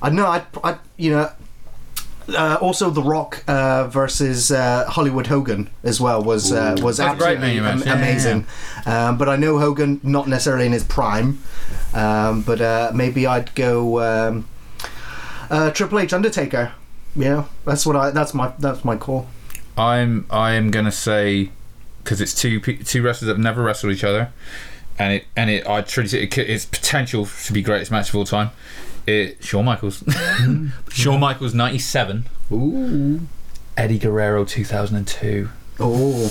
I 0.00 0.08
know 0.08 0.26
I, 0.26 0.42
I, 0.64 0.78
you 0.96 1.10
know, 1.10 1.30
uh, 2.28 2.58
also 2.60 2.90
The 2.90 3.02
Rock 3.02 3.44
uh, 3.48 3.88
versus 3.88 4.50
uh, 4.50 4.84
Hollywood 4.88 5.26
Hogan 5.26 5.70
as 5.82 6.00
well 6.00 6.22
was 6.22 6.52
uh, 6.52 6.76
was 6.80 6.96
That's 6.98 7.14
absolutely 7.14 7.40
menu 7.46 7.64
am- 7.64 7.78
Yeah, 7.78 7.84
yeah, 7.86 7.94
amazing. 7.94 8.46
Um, 8.86 9.18
but 9.18 9.28
I 9.28 9.36
know 9.36 9.58
Hogan 9.58 10.00
not 10.02 10.28
necessarily 10.28 10.66
in 10.66 10.72
his 10.72 10.84
prime. 10.84 11.40
Um, 11.94 12.42
but 12.42 12.60
uh, 12.60 12.90
maybe 12.94 13.26
I'd 13.26 13.54
go 13.54 14.00
um, 14.00 14.48
uh, 15.50 15.70
Triple 15.70 15.98
H 15.98 16.12
Undertaker. 16.12 16.72
Yeah, 17.14 17.44
that's 17.66 17.84
what 17.84 17.96
I. 17.96 18.10
That's 18.10 18.32
my. 18.32 18.52
That's 18.58 18.84
my 18.84 18.96
call. 18.96 19.26
I'm 19.76 20.26
I 20.30 20.52
am 20.52 20.70
gonna 20.70 20.92
say 20.92 21.50
because 22.02 22.20
it's 22.20 22.34
two 22.34 22.60
two 22.60 23.02
wrestlers 23.02 23.26
that 23.26 23.34
have 23.34 23.38
never 23.38 23.62
wrestled 23.62 23.92
each 23.92 24.04
other, 24.04 24.32
and 24.98 25.12
it 25.14 25.24
and 25.36 25.50
it 25.50 25.66
I 25.66 25.82
truly 25.82 26.08
it, 26.22 26.38
it's 26.38 26.64
potential 26.64 27.26
to 27.44 27.52
be 27.52 27.60
greatest 27.62 27.90
match 27.90 28.08
of 28.08 28.14
all 28.16 28.24
time. 28.24 28.50
It 29.06 29.42
Shawn 29.42 29.64
Michaels, 29.64 30.04
Shawn 30.90 31.20
Michaels 31.20 31.54
ninety 31.54 31.78
seven, 31.78 32.26
Ooh. 32.50 33.20
Eddie 33.76 33.98
Guerrero 33.98 34.44
two 34.44 34.64
thousand 34.64 34.96
and 34.96 35.06
two. 35.06 35.48
Oh, 35.80 36.30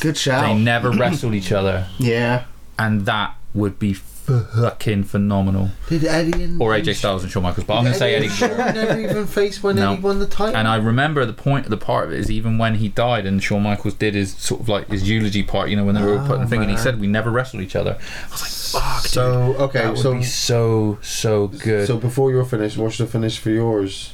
good 0.00 0.16
shout. 0.16 0.44
They 0.44 0.54
never 0.54 0.90
wrestled 0.90 1.34
each 1.34 1.52
other, 1.52 1.86
Yeah. 1.98 2.44
and 2.78 3.06
that 3.06 3.34
would 3.54 3.78
be 3.78 3.94
fucking 4.28 5.04
phenomenal. 5.04 5.70
Did 5.88 6.04
Eddie 6.04 6.44
and 6.44 6.60
Or 6.60 6.72
AJ 6.72 6.96
Styles 6.96 7.22
and 7.22 7.32
Shawn 7.32 7.42
Michaels, 7.42 7.66
but 7.66 7.78
I'm 7.78 7.84
gonna 7.84 7.96
say 7.96 8.14
Eddie. 8.14 8.28
Shawn 8.28 8.56
never 8.56 9.00
even 9.00 9.26
faced 9.26 9.62
when 9.62 9.76
No. 9.76 9.92
Eddie 9.92 10.02
won 10.02 10.18
the 10.18 10.26
title. 10.26 10.54
And 10.56 10.68
I 10.68 10.76
remember 10.76 11.24
the 11.24 11.32
point, 11.32 11.70
the 11.70 11.78
part 11.78 12.06
of 12.08 12.12
it 12.12 12.18
is 12.18 12.30
even 12.30 12.58
when 12.58 12.74
he 12.74 12.88
died 12.88 13.24
and 13.24 13.42
Shawn 13.42 13.62
Michaels 13.62 13.94
did 13.94 14.14
his 14.14 14.34
sort 14.34 14.60
of 14.60 14.68
like 14.68 14.88
his 14.88 15.08
eulogy 15.08 15.42
part, 15.42 15.70
you 15.70 15.76
know, 15.76 15.84
when 15.84 15.94
they 15.94 16.02
were 16.02 16.18
putting 16.26 16.42
the 16.42 16.46
thing, 16.48 16.60
and 16.60 16.70
he 16.70 16.76
oh, 16.76 16.80
said 16.80 17.00
we 17.00 17.06
never 17.06 17.30
wrestled 17.30 17.62
each 17.62 17.74
other. 17.76 17.96
I 18.26 18.30
was 18.30 18.42
like, 18.42 18.50
fuck, 18.72 19.02
dude. 19.02 19.10
so 19.10 19.30
okay, 19.58 19.80
that 19.80 19.90
would 19.90 19.98
so 19.98 20.14
be 20.14 20.22
so 20.22 20.98
so 21.02 21.48
good. 21.48 21.86
so 21.86 21.96
before 21.96 22.30
you're 22.30 22.44
finished, 22.44 22.76
what's 22.76 22.98
the 22.98 23.06
finish 23.06 23.38
for 23.38 23.50
yours? 23.50 24.12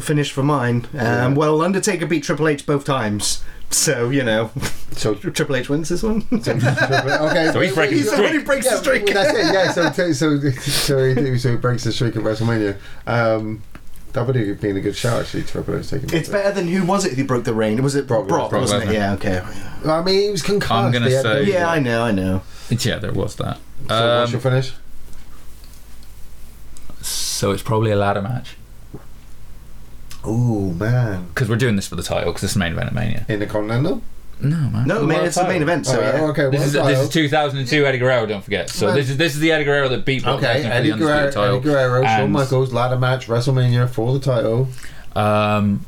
Finish 0.00 0.30
for 0.32 0.42
mine. 0.44 0.86
Um, 0.96 1.34
Well, 1.34 1.62
Undertaker 1.62 2.06
beat 2.06 2.22
Triple 2.22 2.46
H 2.48 2.64
both 2.64 2.84
times. 2.84 3.42
So, 3.70 4.10
you 4.10 4.22
know, 4.24 4.50
So 4.92 5.14
Triple 5.16 5.56
H 5.56 5.68
wins 5.68 5.88
this 5.88 6.02
one. 6.02 6.26
okay, 6.32 6.58
So 7.52 7.60
he's 7.60 7.74
breaking 7.74 7.96
He's 7.98 8.10
the 8.10 8.16
already 8.18 8.34
streak. 8.40 8.46
breaks 8.46 8.66
yeah, 8.66 8.72
the 8.72 8.78
streak. 8.78 9.04
well, 9.06 9.14
that's 9.14 9.38
it. 9.38 9.52
Yeah, 9.54 9.72
so 9.72 9.90
so 9.92 10.12
so 10.12 10.50
so 10.60 11.14
he, 11.14 11.38
so 11.38 11.50
he 11.50 11.56
breaks 11.56 11.82
the 11.84 11.92
streak 11.92 12.14
at 12.16 12.22
WrestleMania. 12.22 12.76
Um, 13.06 13.62
that 14.12 14.26
would 14.26 14.34
have 14.36 14.60
been 14.60 14.76
a 14.76 14.80
good 14.80 14.96
show 14.96 15.20
actually. 15.20 15.42
Triple 15.44 15.76
H 15.78 15.90
taking. 15.90 16.12
It's 16.12 16.28
better 16.28 16.52
than 16.52 16.68
who 16.68 16.84
was 16.84 17.04
it 17.04 17.14
who 17.14 17.24
broke 17.24 17.44
the 17.44 17.54
reign? 17.54 17.80
Was 17.82 17.94
it 17.96 18.06
Brock 18.08 18.26
Brock, 18.28 18.50
Lesnar. 18.52 18.60
wasn't 18.60 18.82
Brock 18.84 18.94
it? 18.94 18.96
Yeah, 18.96 19.12
okay. 19.14 19.42
I 19.88 20.02
mean, 20.02 20.20
he 20.22 20.30
was 20.30 20.42
concussed. 20.42 20.72
I'm 20.72 20.92
gonna 20.92 21.10
say- 21.10 21.44
to- 21.44 21.50
Yeah, 21.50 21.68
I 21.70 21.78
know, 21.80 22.02
I 22.04 22.10
know. 22.12 22.42
yeah, 22.70 22.98
there 22.98 23.12
was 23.12 23.36
that. 23.36 23.58
So 23.88 24.18
what's 24.18 24.28
Um, 24.28 24.32
your 24.32 24.40
finish? 24.40 24.72
so 27.02 27.50
it's 27.52 27.62
probably 27.62 27.90
a 27.90 27.96
ladder 27.96 28.20
match 28.22 28.56
Oh 30.22 30.72
man, 30.74 31.28
because 31.28 31.48
we're 31.48 31.56
doing 31.56 31.76
this 31.76 31.86
for 31.88 31.96
the 31.96 32.02
title 32.02 32.30
because 32.30 32.44
it's 32.44 32.52
the 32.52 32.58
main 32.58 32.72
event 32.72 32.88
of 32.88 32.94
Mania. 32.94 33.24
in 33.28 33.38
the 33.40 33.46
Continental. 33.46 34.02
No 34.42 34.56
man, 34.56 34.86
No, 34.86 35.00
the 35.00 35.06
man, 35.06 35.16
world 35.16 35.26
it's 35.28 35.36
the 35.36 35.48
main 35.48 35.62
event, 35.62 35.86
so 35.86 35.94
Alright, 35.96 36.14
yeah. 36.14 36.20
okay, 36.28 36.50
This 36.50 36.66
is, 36.66 36.72
this 36.74 36.98
is 36.98 37.08
2002 37.08 37.86
Eddie 37.86 37.96
Guerrero. 37.98 38.26
Don't 38.26 38.44
forget. 38.44 38.68
So 38.68 38.88
Right. 38.88 38.94
this 38.96 39.08
is 39.10 39.16
this 39.16 39.34
is 39.34 39.40
the 39.40 39.50
Eddie 39.52 39.64
Guerrero 39.64 39.88
that 39.88 40.04
beat 40.04 40.22
Brock 40.22 40.38
Okay, 40.42 40.46
Lesnar 40.46 40.62
for 40.62 40.68
Eddie 40.72 40.88
the 40.88 40.92
undisputed 40.94 40.98
Guerrero, 40.98 41.30
title. 41.30 41.56
Eddie 41.56 41.64
Guerrero, 41.64 42.02
Shawn 42.04 42.32
Michaels, 42.32 42.72
ladder 42.74 42.98
match, 42.98 43.28
WrestleMania 43.28 43.88
for 43.88 44.12
the 44.12 44.20
title. 44.20 44.68
Um, 45.16 45.86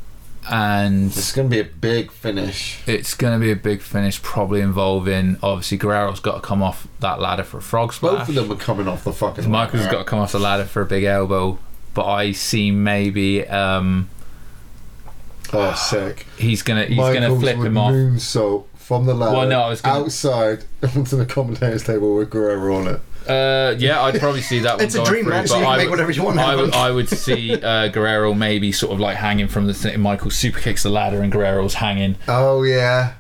and 0.51 1.07
It's 1.07 1.33
going 1.33 1.49
to 1.49 1.55
be 1.55 1.61
a 1.61 1.65
big 1.65 2.11
finish. 2.11 2.81
it's 2.87 3.15
going 3.15 3.39
to 3.39 3.45
be 3.45 3.53
a 3.53 3.57
big 3.57 3.81
finish, 3.81 4.21
probably 4.23 4.61
involving 4.61 5.37
obviously 5.43 5.79
Guerrero's 5.79 6.21
got 6.21 6.35
to 6.37 6.41
come 6.41 6.63
off 6.63 6.87
that 7.01 7.21
ladder 7.21 7.45
for 7.45 7.59
a 7.59 7.63
frog 7.63 7.93
splash. 7.93 8.19
Both 8.21 8.29
of 8.31 8.35
them 8.35 8.53
are 8.53 8.57
coming 8.57 8.89
off 8.89 9.05
the 9.05 9.13
fucking. 9.13 9.49
Michael's 9.51 9.87
got 9.87 9.99
to 9.99 10.05
come 10.05 10.19
off 10.19 10.33
the 10.33 10.39
ladder 10.41 10.65
for 10.65 10.83
a 10.83 10.87
big 10.87 11.05
elbow, 11.05 11.59
but 11.95 12.07
I 12.07 12.33
see 12.33 12.71
maybe 12.71 13.47
um, 13.47 14.09
Oh, 15.53 15.75
sick. 15.75 16.27
he's 16.39 16.63
gonna 16.63 16.87
he's 16.87 16.97
gonna 16.97 17.39
flip 17.39 17.59
him 17.59 17.77
off. 17.77 17.93
moonsault 17.93 18.65
from 18.75 19.05
the 19.07 19.15
ladder 19.15 19.37
Well, 19.37 19.49
no, 19.49 19.61
I 19.63 19.69
was 19.69 19.81
gonna- 19.83 20.05
outside 20.05 20.65
onto 20.97 21.17
the 21.17 21.27
commentator's 21.27 21.85
table 21.85 22.17
with 22.17 22.31
Guerrero 22.31 22.75
on 22.77 22.89
it. 22.89 23.01
Uh, 23.29 23.75
yeah, 23.79 24.03
I'd 24.03 24.19
probably 24.21 24.41
see 24.43 24.61
that 24.61 24.75
one. 24.77 24.85
It's 24.85 24.95
a 24.95 25.05
dream 25.05 25.25
through, 25.25 25.33
match, 25.35 25.49
so 25.49 25.57
you 25.59 25.63
can 25.65 25.73
I 25.73 25.77
make 25.77 25.85
would- 25.87 25.91
whatever 25.93 26.11
you 26.11 26.23
want 26.23 26.39
I 26.39 26.55
would. 26.57 26.75
I 26.75 26.91
would 26.91 27.09
see 27.09 27.55
uh, 27.55 27.89
Guerrero 27.89 28.35
maybe 28.35 28.73
sort 28.73 28.93
of 28.93 29.01
like 29.01 29.17
hanging 29.17 29.49
from 29.49 29.67
the 29.67 29.75
thing. 29.75 29.99
Michael 30.01 30.31
super 30.31 30.59
kicks 30.61 30.83
the 30.83 30.91
ladder 30.91 31.23
and 31.23 31.31
Guerrero's 31.33 31.75
hanging 31.75 32.17
Oh 32.29 32.63
yeah. 32.63 33.15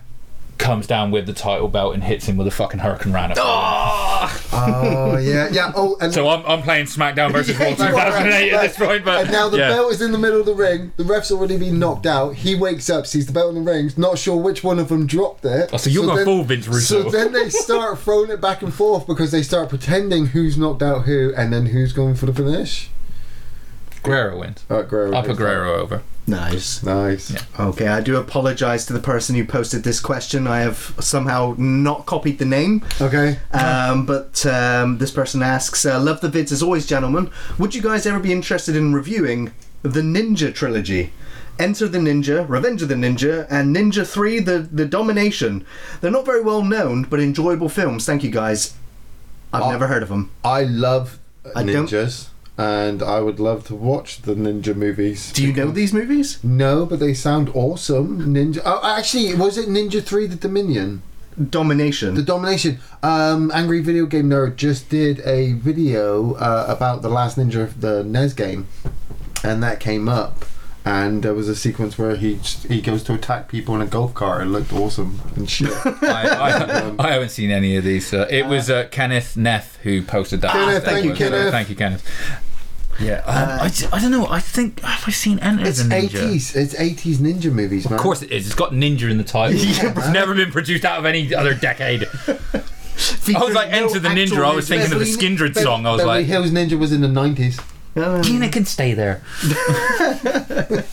Comes 0.63 0.87
down 0.87 1.11
with 1.11 1.27
the 1.27 1.33
title 1.33 1.67
belt 1.67 1.95
and 1.95 2.05
hits 2.05 2.27
him 2.27 2.37
with 2.37 2.47
a 2.47 2.51
fucking 2.53 2.79
hurricanrana. 2.79 3.35
Oh, 3.37 4.49
oh 4.53 5.19
yeah, 5.19 5.49
yeah. 5.51 5.73
Oh, 5.75 5.97
and 6.01 6.15
So 6.15 6.29
I'm, 6.29 6.47
I'm 6.47 6.63
playing 6.63 6.87
SmackDown 6.87 7.33
versus 7.33 7.57
Raw 7.59 7.71
2008 7.71 8.53
at 8.53 8.63
this 8.63 8.77
point, 8.79 9.05
but 9.05 9.23
And 9.23 9.33
now 9.33 9.49
the 9.49 9.59
yeah. 9.59 9.71
belt 9.71 9.93
is 9.93 10.01
in 10.01 10.13
the 10.13 10.19
middle 10.19 10.39
of 10.39 10.47
the 10.47 10.55
ring. 10.55 10.93
The 10.97 11.05
ref's 11.05 11.33
already 11.33 11.59
been 11.59 11.81
knocked 11.81 12.07
out. 12.07 12.37
He 12.37 12.55
wakes 12.55 12.89
up, 12.89 13.09
sees 13.09 13.27
the 13.27 13.33
belt 13.33 13.57
in 13.57 13.65
the 13.65 13.71
ring, 13.71 13.91
not 13.97 14.19
sure 14.19 14.37
which 14.37 14.63
one 14.63 14.79
of 14.79 14.89
them 14.89 15.07
dropped 15.07 15.45
it. 15.45 15.71
Oh, 15.73 15.77
so 15.79 15.91
you're 15.91 16.05
going 16.05 16.19
then- 16.19 16.25
full 16.27 16.45
Vince 16.45 16.69
Russo. 16.69 17.03
So 17.03 17.11
then 17.11 17.33
they 17.33 17.49
start 17.51 17.99
throwing 17.99 18.31
it 18.31 18.41
back 18.41 18.63
and 18.63 18.73
forth 18.73 19.07
because 19.07 19.33
they 19.33 19.43
start 19.43 19.69
pretending 19.69 20.27
who's 20.27 20.57
knocked 20.57 20.83
out 20.83 21.03
who, 21.03 21.35
and 21.37 21.53
then 21.53 21.67
who's 21.67 21.93
going 21.93 22.15
for 22.15 22.27
the 22.27 22.35
finish. 22.35 22.89
Guerrero 24.03 24.39
wins. 24.41 24.65
Uh, 24.69 24.83
Guerrero. 24.83 25.15
I 25.17 25.23
put 25.27 25.37
Guerrero 25.37 25.75
over. 25.81 26.03
Nice. 26.27 26.83
Nice. 26.85 27.35
Okay, 27.59 27.89
I 27.89 28.01
do 28.01 28.17
apologize 28.17 28.87
to 28.87 28.93
the 28.93 29.01
person 29.01 29.35
who 29.35 29.45
posted 29.45 29.83
this 29.83 29.99
question. 30.01 30.47
I 30.47 30.61
have 30.61 30.95
somehow 31.01 31.55
not 31.59 32.07
copied 32.07 32.39
the 32.39 32.45
name. 32.45 32.85
Okay. 33.01 33.39
Um, 33.53 34.07
but 34.07 34.45
um, 34.47 34.99
this 34.99 35.11
person 35.11 35.43
asks, 35.43 35.85
uh, 35.85 36.01
"Love 36.01 36.21
the 36.21 36.29
vids 36.29 36.53
as 36.53 36.63
always, 36.63 36.87
gentlemen. 36.87 37.29
Would 37.59 37.75
you 37.75 37.83
guys 37.83 38.07
ever 38.07 38.21
be 38.21 38.33
interested 38.33 38.77
in 38.77 38.93
reviewing 38.95 39.53
the 39.83 40.01
Ninja 40.01 40.55
trilogy? 40.55 41.13
Enter 41.59 41.87
the 41.89 41.99
Ninja, 41.99 42.49
Revenge 42.49 42.83
of 42.83 42.89
the 42.89 42.95
Ninja, 42.95 43.47
and 43.51 43.75
Ninja 43.75 44.07
Three: 44.07 44.39
The 44.39 44.61
the 44.61 44.87
Domination. 44.87 45.65
They're 46.01 46.11
not 46.13 46.25
very 46.25 46.41
well 46.41 46.63
known, 46.63 47.03
but 47.03 47.19
enjoyable 47.21 47.69
films. 47.69 48.07
Thank 48.07 48.23
you, 48.23 48.31
guys. 48.31 48.75
I've 49.53 49.63
Oh. 49.65 49.71
never 49.71 49.89
heard 49.89 50.03
of 50.05 50.09
them. 50.09 50.31
I 50.45 50.63
love 50.63 51.19
I 51.55 51.63
don't- 51.65 51.89
ninjas, 51.89 52.29
and 52.59 53.03
I 53.03 53.21
would 53.21 53.41
love 53.41 53.67
to 53.69 53.75
watch 53.75 54.23
the 54.23 54.35
ninja 54.35 54.75
movies. 54.77 55.33
Do 55.33 55.47
you 55.47 55.53
know 55.53 55.71
these 55.71 55.93
movies? 55.93 56.43
No, 56.45 56.85
but 56.87 57.01
they 57.01 57.15
sound 57.15 57.51
awesome. 57.55 58.35
Ninja. 58.35 58.61
Oh, 58.65 58.81
actually, 58.85 59.35
was 59.35 59.57
it 59.59 59.69
Ninja 59.69 60.03
Three: 60.03 60.27
The 60.27 60.37
Dominion? 60.37 61.03
Domination. 61.51 62.15
The 62.15 62.23
Domination. 62.23 62.79
Um, 63.03 63.51
Angry 63.55 63.81
Video 63.81 64.05
Game 64.05 64.29
Nerd 64.29 64.57
just 64.57 64.91
did 64.91 65.21
a 65.21 65.55
video 65.55 66.35
uh, 66.35 66.67
about 66.69 67.01
the 67.01 67.09
Last 67.09 67.39
Ninja, 67.39 67.63
of 67.63 67.81
the 67.81 68.05
NES 68.05 68.35
game, 68.35 68.69
and 69.43 69.63
that 69.63 69.81
came 69.81 70.09
up. 70.09 70.45
And 70.85 71.23
there 71.23 71.33
was 71.33 71.49
a 71.49 71.55
sequence 71.55 71.97
where 71.97 72.17
he 72.17 72.35
he 72.69 72.81
goes 72.81 73.05
to 73.05 73.15
attack 73.15 73.49
people 73.49 73.75
in 73.77 73.81
a 73.81 73.87
golf 73.87 74.15
cart. 74.15 74.43
It 74.43 74.47
looked 74.47 74.73
awesome 74.73 75.21
and 75.37 75.49
shit. 75.49 75.71
I, 75.87 76.27
I, 76.27 76.95
I 76.99 77.13
haven't 77.13 77.29
seen 77.29 77.53
any 77.53 77.77
of 77.77 77.85
these. 77.85 78.13
Uh, 78.13 78.27
it 78.29 78.47
was 78.47 78.69
uh, 78.69 78.89
Kenneth 78.91 79.37
Neff 79.37 79.77
who 79.77 80.03
posted 80.03 80.41
that. 80.41 80.53
Kenneth, 80.53 80.85
thank 80.85 81.05
you, 81.05 81.11
was, 81.11 81.21
uh, 81.21 81.25
Kenneth. 81.25 81.51
thank 81.53 81.71
you, 81.71 81.77
Kenneth. 81.77 82.05
Yeah, 83.01 83.23
um, 83.27 83.61
I, 83.61 83.69
d- 83.69 83.87
I 83.93 84.01
don't 84.01 84.11
know. 84.11 84.27
I 84.29 84.41
think 84.41 84.81
have 84.81 85.09
I 85.09 85.13
seen 85.13 85.39
Enter 85.39 85.67
it's 85.67 85.83
the 85.83 85.89
Ninja? 85.89 85.95
eighties. 85.95 86.55
It's 86.57 86.79
eighties 86.79 87.19
ninja 87.19 87.53
movies, 87.53 87.89
man. 87.89 87.95
Of 87.95 88.01
course 88.01 88.23
it 88.23 88.31
is. 88.31 88.47
It's 88.47 88.55
got 88.55 88.73
ninja 88.73 89.11
in 89.11 89.19
the 89.19 89.25
title. 89.25 89.57
it's 89.61 90.09
never 90.09 90.35
been 90.35 90.51
produced 90.51 90.85
out 90.85 90.99
of 90.99 91.07
any 91.07 91.35
other 91.35 91.55
decade. 91.55 92.07
I 93.35 93.43
was 93.43 93.55
like, 93.55 93.73
Enter 93.73 93.99
the 93.99 94.11
Ninja. 94.11 94.45
I 94.45 94.55
was 94.55 94.69
thinking 94.69 94.93
of 94.93 94.99
the 94.99 95.07
Skindred 95.07 95.57
song. 95.57 95.87
I 95.87 95.93
was 95.93 96.01
Beverly 96.01 96.19
like, 96.19 96.27
Hills 96.27 96.51
Ninja 96.51 96.79
was 96.79 96.93
in 96.93 97.01
the 97.01 97.09
nineties. 97.09 97.59
Gina 97.95 98.49
can 98.49 98.65
stay 98.65 98.95
there. 98.95 99.23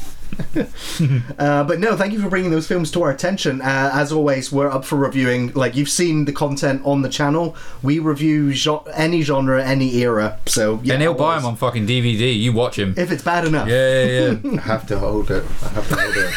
Uh, 1.38 1.64
but 1.64 1.80
no, 1.80 1.96
thank 1.96 2.12
you 2.14 2.22
for 2.22 2.30
bringing 2.30 2.50
those 2.52 2.68
films 2.68 2.92
to 2.92 3.02
our 3.04 3.12
attention. 3.12 3.62
Uh, 3.62 3.92
as 3.94 4.12
always, 4.12 4.52
we're 4.52 4.70
up 4.70 4.84
for 4.86 4.96
reviewing. 4.96 5.52
Like 5.54 5.76
you've 5.76 5.90
seen 5.90 6.26
the 6.26 6.32
content 6.34 6.82
on 6.86 7.02
the 7.02 7.10
channel, 7.10 7.56
we 7.84 8.00
review 8.00 8.54
jo- 8.54 8.86
any 8.94 9.22
genre, 9.22 9.64
any 9.64 9.96
era. 9.98 10.40
So 10.46 10.80
yeah, 10.84 10.94
and 10.94 11.02
he'll 11.02 11.14
buy 11.14 11.36
them 11.36 11.46
on 11.46 11.56
fucking 11.56 11.88
DVD. 11.88 12.38
You 12.38 12.54
watch 12.54 12.78
him. 12.80 12.94
if 12.98 13.12
it's 13.12 13.24
bad 13.24 13.46
enough. 13.46 13.68
Yeah, 13.68 14.04
yeah, 14.06 14.36
yeah. 14.44 14.52
I 14.60 14.62
have 14.64 14.88
to 14.88 15.00
hold 15.00 15.30
it. 15.32 15.44
I 15.64 15.68
have 15.70 15.88
to 15.90 15.96
hold 15.96 16.16
it. 16.18 16.34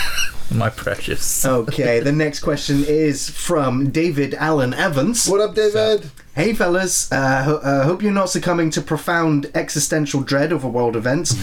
My 0.55 0.69
precious. 0.69 1.45
Okay, 1.47 2.01
the 2.01 2.13
next 2.13 2.41
question 2.41 2.85
is 2.85 3.31
from 3.31 3.91
David 3.91 4.35
Allen 4.35 4.75
Evans. 4.75 5.27
What 5.29 5.41
up, 5.41 5.55
David? 5.55 6.11
Hey 6.35 6.55
fellas, 6.55 7.13
uh, 7.13 7.43
ho- 7.43 7.57
uh, 7.57 7.85
hope 7.85 8.01
you're 8.01 8.11
not 8.11 8.31
succumbing 8.31 8.71
to 8.71 8.81
profound 8.81 9.51
existential 9.55 10.23
dread 10.23 10.51
over 10.51 10.67
world 10.67 10.97
events. 10.97 11.35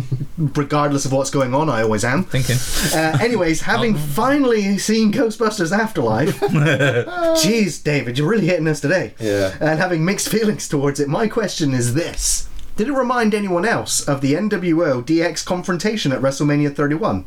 Regardless 0.38 1.04
of 1.04 1.12
what's 1.12 1.28
going 1.28 1.52
on, 1.54 1.68
I 1.68 1.82
always 1.82 2.02
am. 2.02 2.24
Thinking. 2.24 2.56
Uh, 2.98 3.18
anyways, 3.20 3.60
having 3.62 3.94
finally 3.94 4.78
seen 4.78 5.12
Ghostbusters 5.12 5.70
Afterlife, 5.76 6.40
jeez, 6.40 7.82
David, 7.84 8.16
you're 8.16 8.26
really 8.28 8.46
hitting 8.46 8.68
us 8.68 8.80
today. 8.80 9.12
Yeah. 9.20 9.54
And 9.60 9.78
having 9.78 10.02
mixed 10.02 10.30
feelings 10.30 10.66
towards 10.66 10.98
it, 10.98 11.08
my 11.08 11.28
question 11.28 11.74
is 11.74 11.92
this: 11.92 12.48
Did 12.76 12.88
it 12.88 12.92
remind 12.94 13.34
anyone 13.34 13.66
else 13.66 14.00
of 14.08 14.22
the 14.22 14.32
NWO 14.32 15.04
DX 15.04 15.44
confrontation 15.44 16.10
at 16.10 16.22
WrestleMania 16.22 16.74
31? 16.74 17.26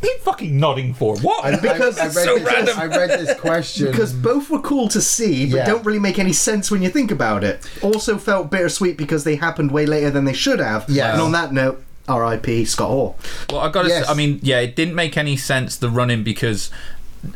What 0.00 0.08
are 0.08 0.12
you 0.12 0.18
fucking 0.20 0.58
nodding 0.58 0.94
for? 0.94 1.16
What? 1.18 1.60
Because 1.62 1.98
I, 1.98 2.04
I 2.04 2.06
read 2.06 2.12
so 2.14 2.34
this, 2.38 2.44
random. 2.44 2.78
I 2.78 2.86
read 2.86 3.10
this 3.10 3.38
question 3.38 3.90
Because 3.90 4.12
both 4.12 4.48
were 4.50 4.60
cool 4.60 4.88
to 4.88 5.00
see, 5.00 5.46
but 5.50 5.56
Yeah. 5.58 5.66
don't 5.66 5.84
really 5.84 5.98
make 5.98 6.18
any 6.18 6.32
sense 6.32 6.70
when 6.70 6.80
you 6.82 6.88
think 6.88 7.10
about 7.10 7.44
it. 7.44 7.68
Also 7.82 8.16
felt 8.16 8.50
bittersweet 8.50 8.96
because 8.96 9.24
they 9.24 9.36
happened 9.36 9.70
way 9.72 9.84
later 9.86 10.10
than 10.10 10.24
they 10.24 10.32
should 10.32 10.58
have. 10.58 10.86
Yeah. 10.88 11.12
And 11.12 11.20
on 11.20 11.32
that 11.32 11.52
note, 11.52 11.82
R.I.P. 12.08 12.64
Scott 12.64 12.88
Hall. 12.88 13.18
Well, 13.50 13.60
I 13.60 13.70
got 13.70 13.82
to. 13.82 13.88
Yes. 13.88 14.08
I 14.08 14.14
mean, 14.14 14.40
yeah, 14.42 14.60
it 14.60 14.74
didn't 14.74 14.94
make 14.94 15.16
any 15.16 15.36
sense 15.36 15.76
the 15.76 15.90
running 15.90 16.24
because 16.24 16.70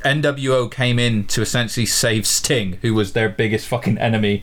NWO 0.02 0.70
came 0.70 0.98
in 0.98 1.26
to 1.26 1.42
essentially 1.42 1.86
save 1.86 2.26
Sting, 2.26 2.78
who 2.82 2.94
was 2.94 3.12
their 3.12 3.28
biggest 3.28 3.68
fucking 3.68 3.98
enemy 3.98 4.42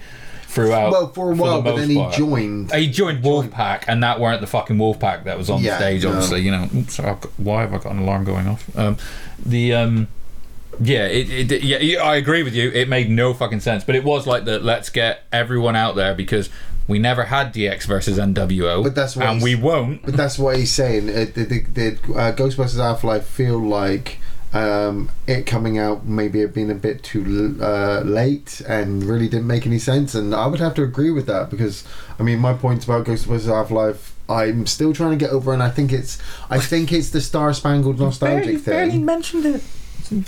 throughout. 0.53 0.91
well 0.91 1.07
for 1.07 1.31
a 1.31 1.35
the 1.35 1.41
while, 1.41 1.61
but 1.61 1.71
most 1.71 1.79
then 1.81 1.89
he 1.89 1.95
part. 1.95 2.13
joined. 2.15 2.73
He 2.73 2.87
joined 2.89 3.23
Wolfpack, 3.23 3.85
and 3.87 4.03
that 4.03 4.19
weren't 4.19 4.41
the 4.41 4.47
fucking 4.47 4.77
Wolfpack 4.77 5.23
that 5.25 5.37
was 5.37 5.49
on 5.49 5.61
Yeah, 5.63 5.77
stage. 5.77 6.03
no. 6.03 6.09
Obviously, 6.11 6.41
you 6.41 6.51
know. 6.51 6.67
Oops, 6.75 6.99
I've 6.99 7.21
got, 7.21 7.31
why 7.37 7.61
have 7.61 7.73
I 7.73 7.77
got 7.77 7.91
an 7.93 7.99
alarm 7.99 8.23
going 8.23 8.47
off? 8.47 8.77
Um, 8.77 8.97
the 9.45 9.73
um, 9.73 10.07
yeah, 10.79 11.05
it, 11.05 11.51
it, 11.51 11.63
yeah, 11.63 11.77
yeah, 11.79 12.01
I 12.03 12.15
agree 12.15 12.43
with 12.43 12.53
you. 12.55 12.69
It 12.71 12.87
made 12.87 13.09
no 13.09 13.33
fucking 13.33 13.59
sense, 13.59 13.83
but 13.83 13.95
it 13.95 14.03
was 14.03 14.25
like 14.27 14.45
the 14.45 14.59
let's 14.59 14.89
get 14.89 15.23
everyone 15.31 15.75
out 15.75 15.95
there 15.95 16.13
because 16.15 16.49
we 16.87 16.97
never 16.99 17.25
had 17.25 17.53
DX 17.53 17.85
versus 17.85 18.17
NWO, 18.17 18.83
But 18.83 18.95
that's 18.95 19.15
what 19.15 19.27
and 19.27 19.41
we 19.41 19.55
won't. 19.55 20.03
But 20.03 20.15
that's 20.17 20.37
what 20.39 20.57
he's 20.57 20.71
saying. 20.71 21.09
It, 21.09 21.35
did, 21.35 21.49
did, 21.49 21.73
did 21.73 21.99
uh, 22.05 22.33
Ghostbusters 22.33 22.79
Afterlife 22.79 23.25
feel 23.25 23.59
like 23.59 24.17
um, 24.53 25.09
it 25.27 25.45
coming 25.45 25.77
out 25.77 26.05
maybe 26.05 26.41
it 26.41 26.53
being 26.53 26.69
a 26.69 26.75
bit 26.75 27.03
too 27.03 27.57
uh, 27.61 28.01
late 28.01 28.61
and 28.67 29.03
really 29.03 29.27
didn't 29.29 29.47
make 29.47 29.65
any 29.65 29.79
sense? 29.79 30.15
And 30.15 30.33
I 30.35 30.47
would 30.47 30.59
have 30.59 30.73
to 30.75 30.83
agree 30.83 31.11
with 31.11 31.25
that 31.27 31.49
because 31.49 31.83
I 32.19 32.23
mean 32.23 32.39
my 32.39 32.53
points 32.53 32.85
about 32.85 33.05
Ghostbusters 33.05 33.51
Afterlife. 33.51 34.15
I'm 34.29 34.65
still 34.65 34.93
trying 34.93 35.11
to 35.11 35.17
get 35.17 35.31
over, 35.31 35.51
and 35.51 35.61
I 35.61 35.69
think 35.69 35.91
it's, 35.91 36.17
I 36.49 36.57
think 36.57 36.93
it's 36.93 37.09
the 37.09 37.19
Star 37.19 37.53
Spangled 37.53 37.99
Nostalgic 37.99 38.59
thing. 38.59 38.73
Barely 38.73 38.99
mentioned 38.99 39.45
it. 39.45 39.61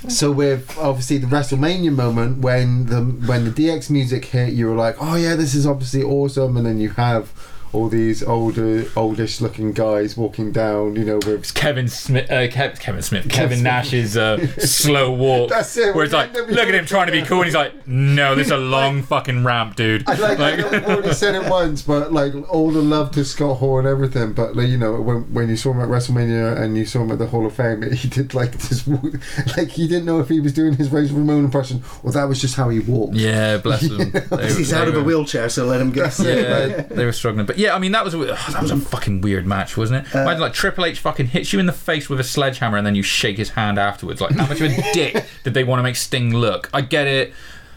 So 0.10 0.32
with 0.32 0.78
obviously 0.78 1.18
the 1.18 1.28
WrestleMania 1.28 1.94
moment 1.94 2.40
when 2.40 2.86
the 2.86 3.02
when 3.02 3.46
the 3.46 3.52
DX 3.52 3.90
music 3.90 4.26
hit, 4.26 4.54
you 4.54 4.68
were 4.68 4.76
like, 4.76 4.96
oh 5.00 5.16
yeah, 5.16 5.36
this 5.36 5.54
is 5.54 5.66
obviously 5.68 6.04
awesome, 6.04 6.56
and 6.58 6.66
then 6.66 6.80
you 6.80 6.92
have 6.92 7.34
all 7.74 7.90
these 7.90 8.24
older, 8.24 8.86
oldish 8.96 9.42
looking 9.42 9.72
guys 9.74 10.16
walking 10.16 10.52
down, 10.52 10.96
you 10.96 11.04
know, 11.04 11.20
with 11.26 11.54
Kevin 11.54 11.88
Smith, 11.88 12.30
uh, 12.30 12.48
Kev, 12.48 12.80
Kevin 12.80 13.02
Smith, 13.02 13.30
Kevin 13.30 13.58
Smith. 13.58 13.64
Nash's 13.64 14.16
uh, 14.16 14.46
slow 14.60 15.12
walk. 15.12 15.50
That's 15.50 15.76
it, 15.78 15.96
Where 15.96 16.04
it's 16.06 16.14
like, 16.14 16.34
look 16.34 16.68
at 16.68 16.76
him 16.76 16.86
trying 16.86 17.08
to 17.08 17.12
be 17.12 17.24
cool, 17.24 17.40
and 17.40 17.46
he's 17.46 17.56
like, 17.56 17.88
no, 17.88 18.36
this 18.36 18.48
is 18.48 18.52
a 18.52 18.58
long 18.74 19.02
fucking 19.02 19.44
ramp, 19.44 19.76
dude. 19.76 20.08
I 20.08 20.14
like, 20.16 20.40
I 20.40 20.56
know 20.56 20.68
I've 20.70 20.86
already 20.86 21.14
said 21.14 21.36
it 21.36 21.50
once, 21.50 21.82
but 21.82 22.14
like 22.14 22.34
all 22.52 22.72
the 22.72 22.82
love 22.82 23.12
to 23.12 23.26
Scott 23.26 23.58
Hall 23.58 23.80
and 23.80 23.88
everything. 23.88 24.34
But 24.34 24.56
like, 24.56 24.68
you 24.68 24.78
know, 24.78 25.02
when 25.02 25.34
when 25.34 25.50
you 25.50 25.58
saw 25.58 25.72
him 25.72 25.82
at 25.82 25.90
WrestleMania 25.90 26.60
and 26.60 26.78
you 26.78 26.86
saw 26.86 27.02
him 27.02 27.12
at 27.12 27.18
the 27.18 27.28
Hall 27.28 27.46
of 27.46 27.54
Fame, 27.54 27.82
he 27.92 28.08
did 28.08 28.34
like 28.34 28.52
this, 28.54 28.88
like 29.58 29.70
he 29.70 29.88
didn't 29.88 30.06
know 30.06 30.20
if 30.20 30.30
he 30.30 30.40
was 30.40 30.54
doing 30.54 30.74
his 30.76 30.92
Razor 30.92 31.16
Ramon 31.16 31.46
impression 31.46 31.84
or 32.04 32.12
that 32.12 32.26
was 32.26 32.40
just 32.40 32.56
how 32.56 32.70
he 32.70 32.80
walked. 32.80 33.16
yeah, 33.16 33.58
bless 33.58 33.82
him. 33.82 34.12
He's 34.42 34.70
they 34.70 34.78
out 34.78 34.88
of 34.88 34.96
a 34.96 35.04
wheelchair, 35.04 35.50
so 35.50 35.66
let 35.66 35.82
him 35.82 35.92
go. 35.92 36.10
Yeah, 36.20 36.84
they 36.84 37.06
were 37.06 37.12
struggling, 37.12 37.46
but 37.46 37.58
yeah, 37.58 37.63
I 37.72 37.80
mean 37.80 37.92
that 37.94 38.04
was 38.04 38.14
a, 38.14 38.18
that 38.52 38.62
was 38.62 38.72
a 38.72 38.78
fucking 38.78 39.22
weird 39.22 39.46
match, 39.46 39.78
wasn't 39.78 40.06
it? 40.08 40.14
Imagine 40.16 40.42
like 40.42 40.54
Triple 40.54 40.86
H 40.86 41.00
fucking 41.00 41.28
hits 41.28 41.54
you 41.54 41.60
in 41.60 41.66
the 41.66 41.72
face 41.74 42.10
with 42.10 42.20
a 42.20 42.24
sledgehammer 42.24 42.78
and 42.78 42.86
then 42.86 42.96
you 42.96 43.04
shake 43.04 43.38
his 43.38 43.52
hand 43.52 43.78
afterwards. 43.80 44.20
Like, 44.22 44.32
how 44.36 44.48
much 44.48 44.60
of 44.62 44.72
a 44.72 44.82
dick 44.94 45.24
did 45.44 45.54
they 45.54 45.64
want 45.64 45.80
to 45.80 45.84
make 45.84 45.96
Sting 45.96 46.34
look? 46.36 46.70
I 46.74 46.82
get 46.82 47.08
it. 47.08 47.34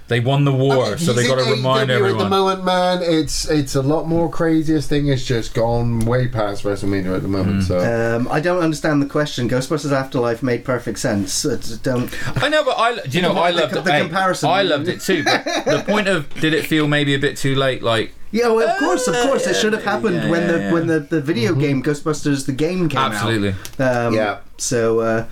They 0.09 0.21
won 0.21 0.45
the 0.45 0.53
war, 0.53 0.97
so 0.99 1.13
they 1.13 1.27
got 1.27 1.35
to 1.35 1.43
in 1.43 1.51
remind 1.51 1.91
AEW 1.91 2.13
At 2.13 2.19
the 2.19 2.29
moment, 2.29 2.65
man, 2.65 3.01
it's 3.03 3.51
it's 3.51 3.75
a 3.75 3.83
lot 3.83 4.07
more 4.07 4.31
craziest 4.31 4.89
thing. 4.89 5.09
It's 5.09 5.25
just 5.25 5.53
gone 5.53 5.99
way 5.99 6.29
past 6.29 6.63
WrestleMania 6.63 7.17
at 7.17 7.23
the 7.23 7.29
moment. 7.29 7.63
Mm. 7.63 7.67
So 7.67 8.17
Um, 8.17 8.29
I 8.31 8.39
don't 8.39 8.63
understand 8.63 9.03
the 9.03 9.07
question. 9.07 9.49
Ghostbusters 9.49 9.91
Afterlife 9.91 10.45
made 10.45 10.65
perfect 10.65 11.01
sense. 11.01 11.45
I 11.45 11.57
don't. 11.83 12.09
I 12.41 12.49
know, 12.49 12.63
but 12.65 12.79
I, 12.79 13.01
do 13.05 13.19
you 13.19 13.23
know, 13.23 13.33
I 13.37 13.51
The- 13.51 13.61
loved 13.63 13.75
the 13.75 13.81
it. 13.81 13.87
Hey, 13.89 14.01
comparison. 14.03 14.49
I 14.49 14.63
loved 14.63 14.87
it 14.87 15.01
too. 15.01 15.25
But 15.25 15.45
the 15.45 15.83
point 15.89 16.07
of 16.07 16.33
did 16.35 16.55
it 16.55 16.67
feel 16.67 16.87
maybe 16.87 17.13
a 17.17 17.19
bit 17.19 17.37
too 17.37 17.57
late? 17.57 17.83
Like, 17.83 18.15
Yeah, 18.37 18.49
well, 18.49 18.69
of 18.69 18.79
course, 18.79 19.09
of 19.09 19.15
course, 19.15 19.47
it 19.47 19.57
should 19.57 19.73
have 19.73 19.85
happened 19.85 20.17
yeah, 20.17 20.31
when 20.31 20.47
the 20.47 20.59
yeah, 20.59 20.73
when 20.73 20.87
the, 20.87 21.01
the 21.01 21.23
video 21.23 21.55
game 21.55 21.83
Ghostbusters 21.83 22.45
the 22.45 22.53
game 22.53 22.89
came 22.89 23.01
absolutely. 23.01 23.55
out. 23.81 24.07
Um, 24.07 24.15
Yeah. 24.15 24.41
So 24.59 25.01
uh, 25.01 25.27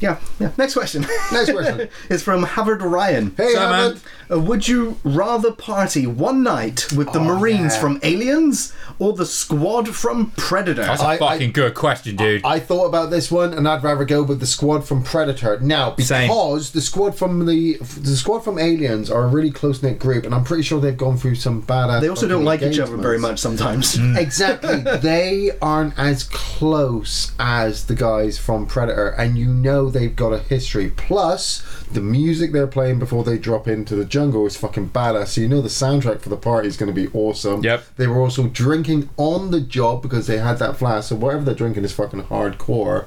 Yeah, 0.00 0.18
yeah. 0.38 0.50
Next 0.58 0.74
question. 0.74 1.02
Next 1.32 1.52
question. 1.52 1.88
is 2.10 2.22
from 2.22 2.42
Havard 2.42 2.82
Ryan. 2.82 3.34
Hey, 3.36 3.52
So, 3.54 3.60
man. 3.70 4.00
Uh, 4.30 4.40
would 4.40 4.66
you 4.66 4.96
rather 5.04 5.52
party 5.52 6.06
one 6.06 6.42
night 6.42 6.90
with 6.92 7.12
the 7.12 7.18
Oh, 7.20 7.24
Marines 7.24 7.74
yeah. 7.74 7.80
from 7.80 8.00
Aliens 8.02 8.72
or 8.98 9.12
the 9.12 9.24
squad 9.26 9.88
from 9.94 10.32
Predator? 10.36 10.82
That's 10.82 11.02
a 11.02 11.06
I- 11.06 11.18
fucking 11.18 11.50
I- 11.50 11.52
good 11.52 11.74
question, 11.74 12.16
dude. 12.16 12.42
I 12.44 12.58
thought 12.58 12.86
about 12.86 13.10
this 13.10 13.30
one, 13.30 13.52
and 13.54 13.68
I'd 13.68 13.82
rather 13.84 14.04
go 14.04 14.22
with 14.22 14.40
the 14.40 14.46
squad 14.46 14.84
from 14.86 15.02
Predator. 15.02 15.58
Now, 15.60 15.94
Same. 15.96 16.28
because 16.28 16.70
the 16.72 16.80
squad 16.80 17.14
from 17.16 17.46
the 17.46 17.76
the 18.00 18.16
squad 18.16 18.40
from 18.40 18.58
Aliens 18.58 19.10
are 19.10 19.24
a 19.24 19.28
really 19.28 19.50
close 19.50 19.82
knit 19.82 19.98
group, 19.98 20.24
and 20.24 20.34
I'm 20.34 20.44
pretty 20.44 20.62
sure 20.64 20.80
they've 20.80 20.96
gone 20.96 21.16
through 21.16 21.34
some 21.36 21.62
badass. 21.62 22.00
they 22.00 22.08
also 22.08 22.26
don't 22.26 22.44
fucking 22.44 22.46
like 22.46 22.62
each 22.62 22.78
other 22.78 22.96
very 22.96 23.16
engagements. 23.16 23.22
much 23.22 23.38
sometimes. 23.40 23.96
Mm. 23.96 24.18
Exactly. 24.24 24.80
they 24.98 25.50
aren't 25.62 25.98
as 25.98 26.24
close 26.24 27.32
as 27.38 27.84
the 27.86 27.94
guys 27.94 28.38
from 28.38 28.66
Predator, 28.66 29.08
and 29.10 29.36
you 29.36 29.48
know 29.48 29.83
they've 29.90 30.14
got 30.14 30.32
a 30.32 30.38
history. 30.38 30.90
Plus, 30.90 31.62
the 31.92 32.00
music 32.00 32.52
they're 32.52 32.66
playing 32.66 32.98
before 32.98 33.24
they 33.24 33.38
drop 33.38 33.66
into 33.68 33.94
the 33.96 34.04
jungle 34.04 34.46
is 34.46 34.56
fucking 34.56 34.90
badass. 34.90 35.28
So 35.28 35.40
you 35.40 35.48
know 35.48 35.60
the 35.60 35.68
soundtrack 35.68 36.20
for 36.20 36.28
the 36.28 36.36
party 36.36 36.68
is 36.68 36.76
going 36.76 36.94
to 36.94 37.00
be 37.00 37.10
awesome. 37.12 37.62
Yep. 37.62 37.84
They 37.96 38.06
were 38.06 38.20
also 38.20 38.48
drinking 38.48 39.10
on 39.16 39.50
the 39.50 39.60
job 39.60 40.02
because 40.02 40.26
they 40.26 40.38
had 40.38 40.58
that 40.58 40.76
flask. 40.76 41.08
So 41.08 41.16
whatever 41.16 41.44
they're 41.44 41.54
drinking 41.54 41.84
is 41.84 41.92
fucking 41.92 42.24
hardcore. 42.24 43.06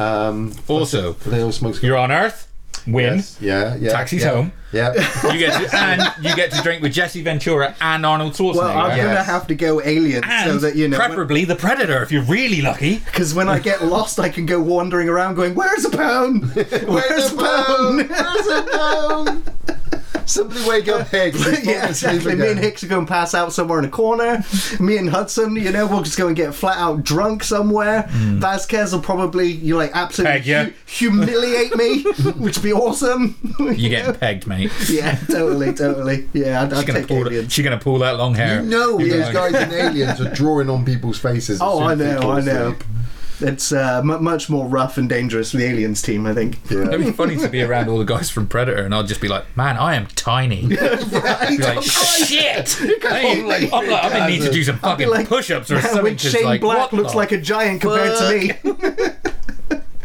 Um, 0.00 0.52
Also, 0.68 1.12
they 1.12 1.42
all 1.42 1.52
smoke. 1.52 1.82
You're 1.82 1.96
on 1.96 2.12
Earth, 2.12 2.47
win, 2.92 3.16
Yes. 3.16 3.36
Yeah. 3.40 3.76
Yeah. 3.76 3.92
Taxi's 3.92 4.22
yeah, 4.22 4.30
home. 4.30 4.52
Yeah. 4.72 4.92
you 5.32 5.38
get 5.38 5.60
to, 5.70 5.76
and 5.76 6.02
you 6.22 6.34
get 6.36 6.50
to 6.52 6.62
drink 6.62 6.82
with 6.82 6.92
Jesse 6.92 7.22
Ventura 7.22 7.74
and 7.80 8.04
Arnold 8.04 8.34
Schwarzenegger. 8.34 8.54
Well, 8.56 8.78
I'm 8.78 8.96
Yes. 8.96 9.06
gonna 9.06 9.22
have 9.24 9.46
to 9.46 9.54
go 9.54 9.80
alien 9.82 10.24
and 10.24 10.50
so 10.52 10.58
that 10.66 10.76
you 10.76 10.88
know. 10.88 10.96
preferably 10.96 11.44
the 11.44 11.56
Predator 11.56 12.02
if 12.02 12.12
you're 12.12 12.22
really 12.24 12.60
lucky. 12.60 12.98
Because 12.98 13.34
when 13.34 13.48
I 13.48 13.58
get 13.60 13.84
lost, 13.84 14.18
I 14.20 14.28
can 14.28 14.44
go 14.46 14.60
wandering 14.60 15.08
around 15.08 15.34
going, 15.36 15.54
"Where's 15.54 15.84
a 15.84 15.90
pound? 15.96 16.52
Where's 16.54 17.32
a 17.32 17.36
pound?" 17.36 18.08
Where's 18.10 18.46
a 18.46 18.62
pound? 18.72 19.50
Somebody 20.28 20.68
wake 20.68 20.88
up 20.88 21.08
Hicks. 21.10 21.36
He's 21.36 21.44
falling 21.44 21.68
yeah, 21.68 21.88
exactly. 21.88 22.34
Me 22.36 22.50
and. 22.50 22.58
Hicks 22.60 22.84
are 22.84 22.88
going 22.88 23.06
to 23.06 23.10
pass 23.10 23.34
out 23.34 23.52
somewhere 23.52 23.78
in 23.78 23.84
a 23.84 23.88
corner. 23.90 24.44
Me 24.78 24.96
and 24.98 25.08
Hudson, 25.10 25.56
you 25.56 25.72
know, 25.72 25.86
we'll 25.86 26.02
just 26.02 26.18
go 26.18 26.26
and 26.26 26.36
get 26.36 26.54
flat 26.54 26.76
out 26.78 27.02
drunk 27.02 27.42
somewhere. 27.42 28.02
Mm. 28.10 28.38
Vasquez 28.38 28.92
will 28.92 29.00
probably, 29.00 29.48
you 29.48 29.72
know, 29.74 29.78
like 29.78 29.92
absolutely 29.94 30.38
Peg 30.40 30.46
ya. 30.46 30.64
hu- 30.64 30.72
humiliate 30.86 31.74
me, 31.76 32.02
which 32.36 32.56
would 32.58 32.62
be 32.62 32.72
awesome. 32.72 33.36
You're 33.58 33.74
getting 33.90 34.14
pegged, 34.20 34.46
mate. 34.46 34.70
yeah, 34.88 35.16
totally, 35.30 35.72
totally. 35.72 36.28
Yeah, 36.32 36.62
I'd, 36.62 36.70
She's 36.70 36.78
I'd 36.80 36.86
gonna, 36.86 36.98
take 37.00 37.08
pull 37.08 37.24
that, 37.24 37.32
aliens. 37.32 37.52
she's 37.52 37.64
gonna 37.64 37.78
pull 37.78 37.98
that 38.00 38.16
long 38.18 38.34
hair. 38.34 38.62
You 38.62 38.68
know 38.68 38.98
You're 38.98 39.18
those 39.22 39.32
gonna- 39.32 39.52
guys 39.52 39.68
in 39.72 39.72
Aliens 39.86 40.20
are 40.20 40.34
drawing 40.34 40.68
on 40.68 40.84
people's 40.84 41.18
faces. 41.18 41.60
Oh, 41.62 41.82
I 41.82 41.94
know, 41.94 42.30
I 42.32 42.40
know. 42.40 42.76
Asleep. 43.38 43.52
It's 43.52 43.72
uh, 43.72 44.02
mu 44.04 44.18
much 44.18 44.48
more 44.50 44.66
rough 44.66 44.98
and 44.98 45.08
dangerous 45.08 45.50
for 45.52 45.56
the 45.56 45.64
aliens 45.66 46.02
team, 46.02 46.26
I 46.26 46.34
think. 46.34 46.58
Yeah. 46.70 46.88
It'd 46.88 47.00
be 47.00 47.12
funny 47.12 47.36
to 47.36 47.48
be 47.48 47.62
around 47.62 47.88
all 47.88 47.98
the 47.98 48.04
guys 48.04 48.30
from 48.30 48.46
Predator, 48.46 48.84
and 48.84 48.94
I'll 48.94 49.04
just 49.04 49.20
be 49.20 49.28
like, 49.28 49.44
"Man, 49.56 49.76
I 49.76 49.94
am 49.94 50.06
tiny." 50.08 50.66
Be 50.68 50.76
like, 50.76 51.82
"Shit!" 51.82 52.68
Hey, 52.70 53.40
I'm 53.40 53.46
like, 53.46 53.72
I'm 53.72 53.88
gonna 54.12 54.28
need 54.28 54.42
to 54.42 54.50
do 54.50 54.62
some 54.62 54.78
fucking 54.78 55.08
like, 55.08 55.28
push-ups 55.28 55.70
or 55.70 55.80
something. 55.80 56.02
when 56.02 56.16
'cause, 56.16 56.30
Shane 56.32 56.44
like, 56.44 56.60
Black 56.60 56.92
looks 56.92 57.14
like 57.14 57.32
a 57.32 57.38
giant 57.38 57.80
compared 57.80 58.18
to 58.18 58.28
me. 58.64 59.08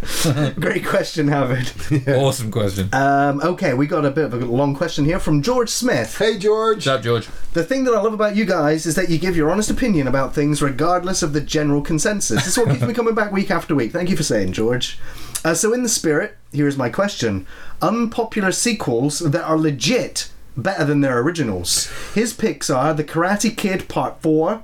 Great 0.60 0.86
question, 0.86 1.28
Howard. 1.28 1.72
awesome 2.08 2.52
question. 2.52 2.90
Um, 2.94 3.42
okay, 3.42 3.74
we 3.74 3.88
got 3.88 4.06
a 4.06 4.12
bit 4.12 4.26
of 4.26 4.34
a 4.34 4.46
long 4.46 4.76
question 4.76 5.06
here 5.06 5.20
from 5.20 5.42
George 5.42 5.70
Smith. 5.70 6.18
Hey, 6.18 6.38
George. 6.38 6.78
What's 6.78 6.88
up, 6.88 7.02
George? 7.02 7.28
The 7.54 7.64
thing 7.64 7.84
that 7.86 7.94
I 7.94 8.02
love 8.02 8.14
about 8.14 8.36
you 8.36 8.46
guys 8.46 8.86
is 8.86 8.96
that 8.96 9.10
you 9.10 9.18
give 9.18 9.36
your 9.36 9.52
honest 9.52 9.70
opinion 9.70 10.08
about 10.08 10.34
things 10.34 10.62
regardless 10.62 11.24
of 11.24 11.34
the 11.34 11.42
general 11.42 11.82
consensus. 11.82 12.44
This 12.44 12.58
is 12.58 12.58
what 12.58 12.72
keeps 12.72 12.84
me 12.84 12.94
coming 12.94 13.16
back 13.16 13.32
week 13.32 13.52
after 13.52 13.76
week. 13.76 13.92
Thank 13.92 14.10
you 14.10 14.18
for 14.18 14.24
saying, 14.24 14.54
George. 14.54 15.00
Uh, 15.46 15.54
so, 15.54 15.74
in 15.74 15.84
the 15.84 15.90
spirit, 15.90 16.38
here 16.52 16.68
is 16.68 16.78
my 16.78 16.90
question 16.90 17.46
Unpopular 17.82 18.52
sequels 18.52 19.20
that 19.20 19.44
are 19.44 19.58
legit 19.58 20.30
better 20.56 20.86
than 20.86 21.02
their 21.02 21.20
originals. 21.20 21.92
His 22.14 22.34
picks 22.34 22.70
are 22.70 22.94
The 22.94 23.04
Karate 23.04 23.56
Kid 23.56 23.88
Part 23.90 24.22
4, 24.22 24.64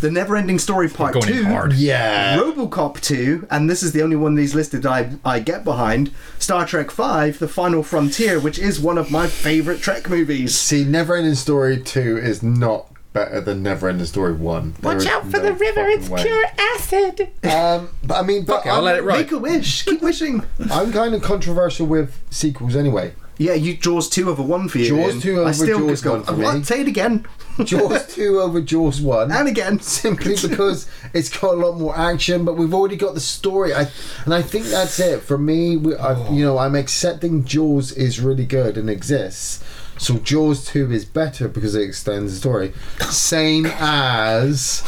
The 0.00 0.08
Neverending 0.08 0.60
Story 0.60 0.88
Part 0.88 1.14
Going 1.14 1.26
2. 1.26 1.32
in 1.32 1.44
hard. 1.46 1.72
Yeah. 1.72 2.38
Robocop 2.38 3.00
2, 3.00 3.46
and 3.50 3.68
this 3.70 3.82
is 3.82 3.92
the 3.92 4.02
only 4.02 4.16
one 4.16 4.32
of 4.32 4.36
these 4.38 4.54
listed 4.54 4.84
I, 4.84 5.12
I 5.24 5.40
get 5.40 5.64
behind, 5.64 6.10
Star 6.38 6.66
Trek 6.66 6.90
5, 6.90 7.38
The 7.38 7.48
Final 7.48 7.82
Frontier, 7.82 8.38
which 8.38 8.58
is 8.58 8.78
one 8.78 8.98
of 8.98 9.10
my 9.10 9.26
favourite 9.26 9.80
Trek 9.80 10.10
movies. 10.10 10.58
See, 10.58 10.84
Neverending 10.84 11.36
Story 11.36 11.80
2 11.80 12.18
is 12.18 12.42
not 12.42 12.90
better 13.14 13.40
than 13.40 13.64
Neverending 13.64 14.04
Story 14.06 14.34
1. 14.34 14.76
Watch 14.82 15.06
out 15.06 15.22
for 15.30 15.38
no 15.38 15.54
fucking 15.54 16.10
way. 16.10 16.22
Pure 16.22 16.44
acid. 16.58 17.20
Um, 17.44 17.88
but 18.04 18.16
I 18.18 18.22
mean, 18.22 18.44
but 18.44 18.56
Fuck 18.56 18.66
it, 18.66 18.68
I'll 18.68 18.78
I'm, 18.80 18.84
let 18.84 18.98
it 18.98 19.02
ride. 19.02 19.18
Make 19.20 19.32
a 19.32 19.38
wish, 19.38 19.84
keep 19.86 20.02
wishing. 20.02 20.44
I'm 20.70 20.92
kind 20.92 21.14
of 21.14 21.22
controversial 21.22 21.86
with 21.86 22.20
sequels 22.30 22.76
anyway. 22.76 23.14
Yeah, 23.38 23.52
you 23.52 23.76
Jaws 23.76 24.08
2 24.08 24.30
over 24.30 24.42
1 24.42 24.68
for 24.68 24.78
you. 24.78 24.88
Jaws 24.88 25.12
Ian. 25.12 25.20
2 25.20 25.44
I 25.44 25.52
still 25.52 25.78
Jaws 25.80 25.90
just 25.90 26.04
go, 26.04 26.12
1 26.12 26.24
for 26.24 26.34
what? 26.36 26.56
me. 26.56 26.62
Say 26.62 26.80
it 26.80 26.88
again. 26.88 27.26
Jaws 27.64 28.14
2 28.14 28.40
over 28.40 28.60
Jaws 28.60 29.00
1. 29.00 29.32
And 29.32 29.48
again. 29.48 29.80
simply 29.80 30.36
because 30.40 30.88
it's 31.14 31.36
got 31.36 31.54
a 31.54 31.56
lot 31.56 31.78
more 31.78 31.96
action, 31.96 32.44
but 32.44 32.56
we've 32.56 32.74
already 32.74 32.96
got 32.96 33.14
the 33.14 33.20
story. 33.20 33.74
I 33.74 33.88
and 34.24 34.34
I 34.34 34.42
think 34.42 34.66
that's 34.66 34.98
it 35.00 35.22
for 35.22 35.38
me. 35.38 35.76
We, 35.76 35.96
I, 35.96 36.14
oh. 36.14 36.32
you 36.32 36.44
know, 36.44 36.58
I'm 36.58 36.74
accepting 36.74 37.44
Jaws 37.44 37.92
is 37.92 38.20
really 38.20 38.46
good 38.46 38.76
and 38.76 38.90
exists. 38.90 39.64
So 39.98 40.18
Jaws 40.18 40.66
two 40.66 40.92
is 40.92 41.04
better 41.04 41.48
because 41.48 41.74
it 41.74 41.82
extends 41.82 42.34
the 42.34 42.38
story. 42.38 42.72
Same 43.10 43.66
as, 43.66 44.84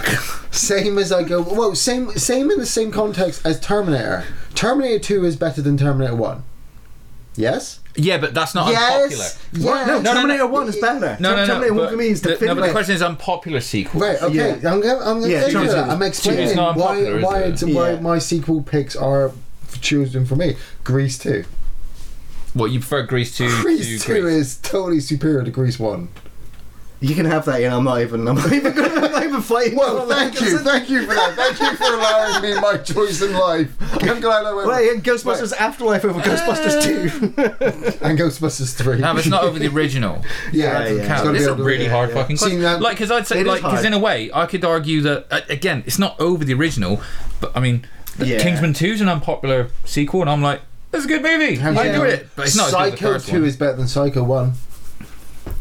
same 0.51 0.99
as 0.99 1.13
I 1.13 1.23
go. 1.23 1.41
Well, 1.41 1.75
same 1.75 2.11
same 2.13 2.51
in 2.51 2.59
the 2.59 2.67
same 2.67 2.91
context 2.91 3.47
as 3.47 3.59
Terminator. 3.59 4.25
Terminator 4.55 4.99
two 4.99 5.25
is 5.25 5.37
better 5.37 5.63
than 5.63 5.79
Terminator 5.79 6.15
one. 6.15 6.45
Yes. 7.37 7.81
Yeah, 7.99 8.19
but 8.19 8.33
that's 8.33 8.55
not 8.55 8.69
unpopular. 8.69 9.11
Yes. 9.11 9.39
What? 9.59 9.87
No, 9.89 10.01
no, 10.01 10.13
Terminator 10.15 10.45
no. 10.45 10.47
1 10.47 10.69
is 10.69 10.77
better. 10.77 11.17
No, 11.21 11.31
no, 11.31 11.37
no. 11.37 11.47
Terminator 11.47 11.75
1 11.75 11.85
but 11.85 11.91
for 11.91 11.97
me 11.97 12.07
is 12.07 12.23
the, 12.23 12.31
no, 12.41 12.55
but 12.55 12.67
the 12.67 12.71
question 12.73 12.95
is 12.95 13.03
unpopular 13.03 13.61
sequels. 13.61 14.01
Right. 14.03 14.23
Okay. 14.23 14.35
Yeah. 14.61 14.73
I'm 14.73 14.81
gonna. 14.81 14.99
I'm 15.05 15.21
gonna 15.21 15.29
Yeah, 15.29 15.49
to 15.49 15.63
it. 15.63 15.67
that. 15.69 15.91
I'm 15.91 16.03
explaining 16.03 16.57
why 16.57 16.75
why 17.21 17.41
it? 17.43 17.63
why 17.75 17.93
Yeah. 17.93 18.01
my 18.01 18.19
sequel 18.19 18.63
picks 18.63 18.95
are 18.95 19.33
chosen 19.81 20.25
for 20.27 20.37
me. 20.37 20.57
Grease 20.85 21.19
two. 21.19 21.45
What 22.55 22.71
you 22.71 22.79
prefer, 22.81 23.03
Grease 23.03 23.37
two 23.37 23.49
Grease 23.63 24.03
two 24.05 24.21
Grease? 24.23 24.25
is 24.35 24.57
totally 24.59 25.01
superior 25.01 25.43
to 25.43 25.51
Grease 25.51 25.79
one. 25.79 26.09
You 27.01 27.15
can 27.15 27.27
have 27.27 27.45
that, 27.45 27.61
Ian. 27.61 27.73
I'm 27.73 27.85
not 27.85 28.01
even, 28.01 28.27
I'm 28.27 28.35
not 28.35 28.53
even, 28.53 28.77
I'm 28.77 29.13
not 29.13 29.23
even 29.23 29.41
fighting. 29.41 29.77
Well, 29.79 30.01
on 30.01 30.09
that. 30.09 30.35
thank 30.35 30.41
you, 30.41 30.59
thank 30.59 30.91
you 30.91 31.03
for 31.07 31.15
that. 31.15 31.35
Thank 31.37 31.61
you 31.61 31.77
for 31.77 31.85
allowing 31.95 32.43
me 32.43 32.61
my 32.61 32.77
choice 32.79 33.23
in 33.23 33.35
life. 33.35 33.73
I'm 34.03 34.21
glad 34.21 34.45
I 34.45 34.53
went. 34.53 34.67
Well, 34.67 34.83
yeah, 34.83 34.95
Ghostbusters 35.01 35.53
Afterlife 35.57 36.05
over 36.05 36.21
Ghostbusters 36.21 36.83
2. 36.83 36.95
and 38.05 38.19
Ghostbusters 38.19 38.75
three. 38.75 38.99
No, 38.99 39.13
but 39.13 39.21
it's 39.21 39.29
not 39.29 39.45
over 39.45 39.61
the 39.61 39.69
original. 39.69 40.25
yeah, 40.53 40.81
Yeah, 40.81 40.81
it's 40.81 40.99
yeah. 41.03 41.07
gotta 41.09 41.23
Count. 41.23 41.33
be 41.35 41.39
It's 41.39 41.47
a 41.47 41.55
really 41.55 41.85
yeah, 41.85 41.91
hard 41.91 42.09
yeah. 42.11 42.15
fucking 42.17 42.37
See, 42.37 42.57
question. 42.59 42.81
Like, 42.83 42.97
because 42.97 43.13
I'd 43.13 43.27
say, 43.29 43.45
like, 43.45 43.63
because 43.63 43.85
in 43.85 43.93
a 43.93 43.99
way, 44.01 44.31
I 44.35 44.47
could 44.47 44.65
argue 44.65 45.01
that 45.03 45.27
uh, 45.31 45.41
again, 45.49 45.85
it's 45.87 46.01
not 46.01 46.19
over 46.21 46.45
the 46.45 46.55
original, 46.55 47.01
but 47.41 47.53
I 47.57 47.61
mean, 47.61 47.87
the 48.19 48.27
Yeah. 48.27 48.39
Kingsman 48.43 48.73
Two 48.73 48.89
is 48.89 49.01
an 49.01 49.09
unpopular 49.09 49.69
sequel, 49.85 50.23
and 50.23 50.31
I'm 50.31 50.43
like, 50.43 50.63
it's 50.93 51.05
a 51.05 51.09
good 51.09 51.23
movie. 51.23 51.61
I 51.61 51.71
Yeah. 51.71 51.83
enjoyed 51.85 52.11
it, 52.11 52.29
but 52.35 52.47
it's 52.47 52.57
not 52.57 52.69
as 52.69 52.73
good 52.73 52.81
as 52.83 52.91
the 52.91 52.97
Psycho 52.97 53.13
first 53.13 53.29
two 53.29 53.33
one. 53.41 53.45
is 53.45 53.57
better 53.57 53.77
than 53.77 53.87
Psycho 53.87 54.25
one. 54.25 54.55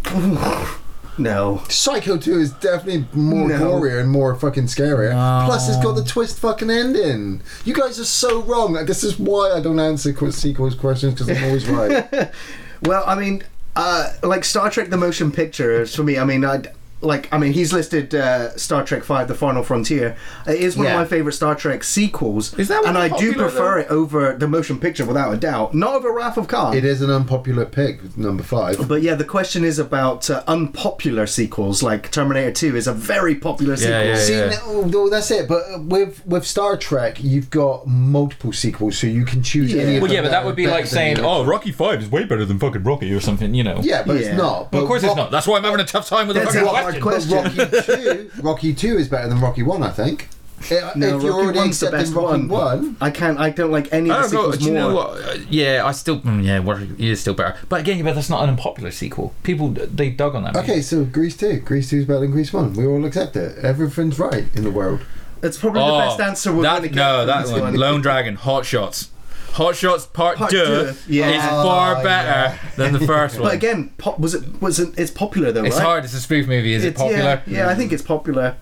No. 1.18 1.64
Psycho 1.70 2.18
2 2.18 2.40
is 2.40 2.52
definitely 2.52 3.08
more 3.14 3.48
No. 3.48 3.60
gorier 3.60 4.00
and 4.00 4.10
more 4.10 4.36
fucking 4.36 4.66
scarier. 4.66 5.12
No. 5.12 5.46
Plus, 5.48 5.68
it's 5.70 5.82
got 5.84 5.94
the 5.96 6.04
twist 6.04 6.38
fucking 6.40 6.70
ending. 6.70 7.42
You 7.66 7.74
guys 7.74 8.00
are 8.00 8.06
so 8.06 8.42
wrong. 8.44 8.74
This 8.86 9.04
is 9.04 9.18
why 9.18 9.52
I 9.52 9.60
don't 9.60 9.80
answer 9.80 10.14
qu- 10.14 10.32
sequels 10.32 10.76
questions 10.76 11.14
because 11.14 11.30
I'm 11.30 11.44
always 11.44 11.68
right. 11.68 12.32
Well, 12.84 13.04
I 13.08 13.16
mean, 13.16 13.44
uh, 13.76 14.14
like 14.22 14.46
Star 14.46 14.70
Trek: 14.70 14.90
The 14.92 14.98
Motion 14.98 15.32
Picture 15.32 15.82
is 15.82 15.96
for 15.96 16.04
me. 16.04 16.20
I 16.20 16.24
mean, 16.26 16.46
I 16.46 16.62
like. 17.02 17.32
I 17.34 17.38
mean, 17.38 17.54
he's 17.54 17.72
listed 17.74 18.14
uh, 18.16 18.56
Star 18.58 18.84
Trek 18.84 19.04
Five: 19.04 19.28
The 19.28 19.36
Final 19.36 19.64
Frontier. 19.64 20.16
It 20.48 20.60
is 20.60 20.76
one 20.78 20.86
Yeah. 20.88 20.94
of 20.94 21.00
my 21.00 21.06
favorite 21.06 21.34
Star 21.34 21.56
Trek 21.56 21.84
sequels. 21.84 22.58
Is 22.58 22.68
that 22.70 22.86
And 22.86 22.98
I 22.98 23.10
do 23.18 23.34
prefer 23.34 23.76
though? 23.76 23.80
it 23.82 23.88
over 23.90 24.34
the 24.34 24.48
motion 24.48 24.80
picture, 24.80 25.06
without 25.06 25.34
a 25.34 25.38
doubt. 25.38 25.74
Not 25.74 25.94
over 25.96 26.12
Wrath 26.12 26.38
of 26.38 26.48
Khan. 26.48 26.76
it 26.76 26.86
is 26.86 27.02
an 27.02 27.10
unpopular 27.10 27.66
pick, 27.66 28.18
number 28.18 28.44
five. 28.44 28.88
But 28.88 29.02
yeah, 29.02 29.16
the 29.16 29.26
question 29.26 29.64
is 29.64 29.80
about 29.80 30.30
uh, 30.30 30.44
unpopular 30.48 31.28
sequels. 31.28 31.82
Like 31.84 32.12
Terminator 32.12 32.52
Two 32.52 32.76
is 32.76 32.88
a 32.88 32.94
very 32.94 33.36
popular 33.36 33.76
sequel. 33.76 33.94
yeah, 33.94 34.16
See, 34.16 34.34
yeah. 34.34 34.50
no, 34.68 34.82
no, 34.86 35.10
that's 35.10 35.32
it. 35.32 35.48
But 35.48 35.84
with 35.84 36.26
with 36.26 36.46
Star 36.46 36.78
Trek, 36.78 37.24
you've 37.24 37.50
got 37.50 37.88
multiple 37.88 38.54
sequels, 38.54 38.98
so 38.98 39.08
you 39.08 39.26
can 39.26 39.44
choose 39.44 39.74
Yeah. 39.74 39.84
any. 39.84 39.96
Of 39.98 40.04
Well, 40.04 40.12
yeah, 40.12 40.22
but 40.22 40.32
that 40.32 40.46
would 40.46 40.56
be 40.56 40.68
like 40.68 40.86
saying, 40.86 41.20
"Oh. 41.20 41.46
Rocky 41.46 41.72
Five 41.72 42.02
is 42.02 42.10
way 42.12 42.24
better 42.26 42.46
than 42.46 42.60
fucking 42.60 42.84
Rocky" 42.84 43.14
or 43.14 43.20
something, 43.20 43.54
you 43.54 43.64
know. 43.64 43.80
yeah, 43.82 44.04
but 44.06 44.14
Yeah. 44.20 44.28
it's 44.30 44.38
not. 44.38 44.72
Well, 44.72 44.82
of 44.84 44.88
course 44.88 45.04
Rock- 45.04 45.12
it's 45.12 45.18
not. 45.18 45.32
That's 45.32 45.48
why 45.48 45.58
I'm 45.58 45.64
having 45.64 45.80
a 45.80 45.86
tough 45.86 46.08
time 46.08 46.28
with 46.28 46.36
the 46.36 46.42
That's 46.42 46.54
fucking 46.56 46.68
a 46.68 46.72
hard 46.92 47.02
question. 47.02 47.40
question. 47.40 47.58
But 47.70 47.74
Rocky 47.74 47.94
two, 48.04 48.32
Rocky 48.42 48.74
two 48.74 48.98
is 48.98 49.08
better 49.08 49.28
than 49.30 49.40
Rocky 49.42 49.64
one, 49.64 49.84
I 49.84 49.90
think. 49.92 50.30
Uh, 50.72 50.92
No, 50.96 51.18
if 51.18 51.22
you're 51.24 51.32
Rocky 51.34 51.44
already 51.44 51.60
One's 51.60 51.80
the 51.80 51.86
accepting 51.86 52.00
best 52.00 52.14
Rocky 52.16 52.48
one. 52.48 52.48
one, 52.48 52.98
I 53.00 53.12
can't. 53.12 53.40
I 53.40 53.52
don't 53.52 53.72
like 53.72 53.94
any 53.94 54.10
I 54.10 54.24
of 54.24 54.32
the 54.32 54.38
don't 54.38 54.46
know. 54.48 54.52
sequels 54.52 54.58
Do 54.58 54.66
you 54.66 54.72
more. 54.80 54.90
know 54.90 54.96
what? 54.96 55.10
Uh, 55.24 55.38
yeah, 55.52 55.84
I 55.86 55.92
still. 55.92 56.20
mm, 56.22 56.44
Yeah, 56.44 56.62
Rocky 56.64 57.10
is 57.12 57.22
still 57.22 57.36
better. 57.36 57.56
But 57.70 57.82
again, 57.82 58.04
but 58.04 58.16
that's 58.16 58.30
not 58.30 58.42
an 58.44 58.50
unpopular 58.50 58.90
sequel. 58.90 59.36
People 59.44 59.70
they 59.70 60.10
dug 60.10 60.34
on 60.36 60.44
that. 60.46 60.56
movie. 60.56 60.72
okay, 60.72 60.82
so 60.82 61.06
Grease 61.06 61.38
two, 61.38 61.60
Grease 61.60 61.92
two 61.92 61.98
is 62.00 62.06
better 62.06 62.22
than 62.22 62.32
Grease 62.32 62.52
one. 62.52 62.74
We 62.74 62.88
all 62.88 63.06
accept 63.06 63.36
it. 63.36 63.60
Everything's 63.64 64.18
right 64.18 64.46
in 64.56 64.64
the 64.64 64.72
world. 64.72 65.02
It's 65.44 65.60
probably 65.60 65.82
Oh, 65.82 65.92
the 65.98 66.00
best 66.08 66.20
answer 66.22 66.52
we're 66.52 66.64
that, 66.64 66.80
going 66.80 66.82
to 66.84 66.88
get. 66.90 66.96
no, 66.96 67.18
from 67.20 67.28
that 67.28 67.62
one. 67.62 67.76
Lone 67.76 68.02
Dragon, 68.02 68.34
Hot 68.36 68.66
Shots. 68.66 69.12
Hot 69.58 69.76
Shots 69.76 70.06
Part, 70.06 70.38
Part 70.38 70.52
Two 70.52 70.64
Two, 70.66 70.94
yeah. 71.08 71.30
is 71.32 71.42
far 71.44 71.98
Oh, 71.98 72.04
better 72.04 72.60
than 72.76 72.94
the 72.94 73.00
first 73.06 73.36
one. 73.40 73.50
But 73.50 73.54
again, 73.56 73.92
pop, 73.98 74.20
was 74.20 74.34
it 74.36 74.62
was 74.62 74.80
it? 74.80 74.98
It's 74.98 75.12
popular 75.12 75.52
though, 75.52 75.64
it's 75.66 75.76
right? 75.78 75.84
hard. 75.86 76.04
It's 76.06 76.14
a 76.14 76.20
spoof 76.22 76.48
movie. 76.48 76.74
Is 76.74 76.84
it 76.84 76.90
It's- 76.90 77.02
popular? 77.02 77.42
Yeah, 77.48 77.66
yeah, 77.66 77.70
I 77.70 77.76
think 77.76 77.92
it's 77.92 78.04
popular. 78.04 78.56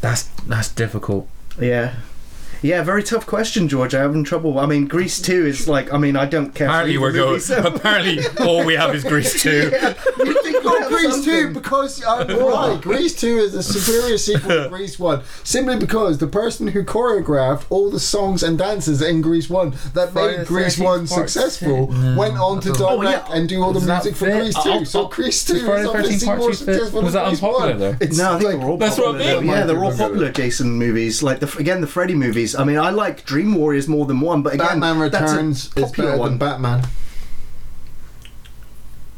That's 0.00 0.24
that's 0.46 0.68
difficult. 0.72 1.28
Yeah. 1.60 1.94
Yeah, 2.62 2.82
very 2.84 3.02
tough 3.02 3.26
question, 3.26 3.66
George. 3.68 3.92
I'm 3.94 4.02
having 4.02 4.24
trouble. 4.24 4.58
I 4.58 4.66
mean, 4.66 4.86
Grease 4.86 5.20
2 5.20 5.46
is 5.46 5.66
like, 5.74 5.92
I 5.92 5.98
mean, 5.98 6.16
I 6.16 6.26
don't 6.26 6.54
care. 6.54 6.68
Apparently, 6.68 6.96
we're 6.98 7.12
going. 7.12 7.40
so- 7.40 7.58
Apparently, 7.66 8.20
all 8.40 8.64
we 8.64 8.74
have 8.74 8.94
is 8.94 9.02
Grease 9.04 9.42
Two. 9.42 9.50
you 10.20 10.42
think 10.42 10.56
Oh, 10.64 10.78
we'd 10.78 10.88
Grease 10.88 11.24
2 11.24 11.50
because 11.54 12.04
I'm 12.04 12.28
right. 12.28 12.78
Grease 12.80 13.20
2 13.20 13.26
is 13.38 13.54
a 13.54 13.62
superior 13.64 14.16
sequel 14.16 14.48
to 14.48 14.68
Grease 14.68 14.96
1 14.96 15.22
simply 15.42 15.76
because 15.76 16.18
the 16.18 16.28
person 16.28 16.68
who 16.68 16.84
choreographed 16.84 17.64
all 17.68 17.90
the 17.90 17.98
songs 17.98 18.44
and 18.44 18.56
dances 18.58 19.02
in 19.02 19.22
Grease 19.22 19.50
1 19.50 19.70
that 19.94 20.12
Friday 20.12 20.36
made 20.38 20.40
the 20.42 20.44
Grease 20.46 20.78
1 20.78 21.08
successful. 21.08 21.90
No, 21.90 22.16
went 22.16 22.38
on 22.38 22.60
to 22.60 22.68
direct 22.68 22.78
don't- 22.78 22.92
Oh, 22.92 23.02
yeah. 23.10 23.24
and 23.32 23.48
do 23.48 23.60
all 23.60 23.72
the 23.72 23.80
Does 23.80 23.88
music 23.88 24.14
for 24.14 24.26
fit? 24.26 24.38
Grease 24.40 24.54
2. 24.62 24.70
I'll- 24.70 24.84
so 24.84 24.98
oh, 25.00 25.02
I'll- 25.02 25.08
Grease 25.08 25.44
2 25.44 25.54
Is 25.56 25.62
Friday 25.64 25.80
is 25.82 25.86
the 25.86 25.92
13th 25.92 25.98
obviously 26.04 26.26
Part 26.26 26.38
more 26.38 26.52
successful 26.52 27.02
Was 27.02 27.12
than 27.12 27.22
that 27.22 27.28
Grease 27.28 27.42
unpopular 27.42 27.70
1. 27.72 27.78
though? 27.80 27.96
It's 28.00 28.18
No, 28.18 28.24
I 28.34 28.38
think 28.38 28.44
like- 28.50 28.58
they're 28.60 28.68
all 28.68 28.76
That's 28.76 28.98
what 28.98 29.08
I 29.08 29.18
popular. 29.18 29.40
mean. 29.40 29.50
Yeah, 29.50 29.66
they're 29.66 29.84
all 29.84 29.96
popular 29.96 30.30
Jason 30.30 30.70
movies. 30.70 31.22
Like 31.24 31.40
the 31.40 31.58
again 31.58 31.80
the 31.80 31.86
Freddy 31.88 32.14
movies. 32.14 32.51
I 32.54 32.64
mean, 32.64 32.78
I 32.78 32.90
like 32.90 33.24
Dream 33.24 33.54
Warriors 33.54 33.88
more 33.88 34.06
than 34.06 34.20
one, 34.20 34.42
but 34.42 34.54
again, 34.54 34.80
Batman 34.80 34.98
that's 35.10 35.14
a 35.32 35.34
Returns 35.36 35.64
is 35.76 35.84
popular 35.84 36.10
better 36.10 36.18
one. 36.20 36.30
than 36.30 36.38
Batman. 36.38 36.84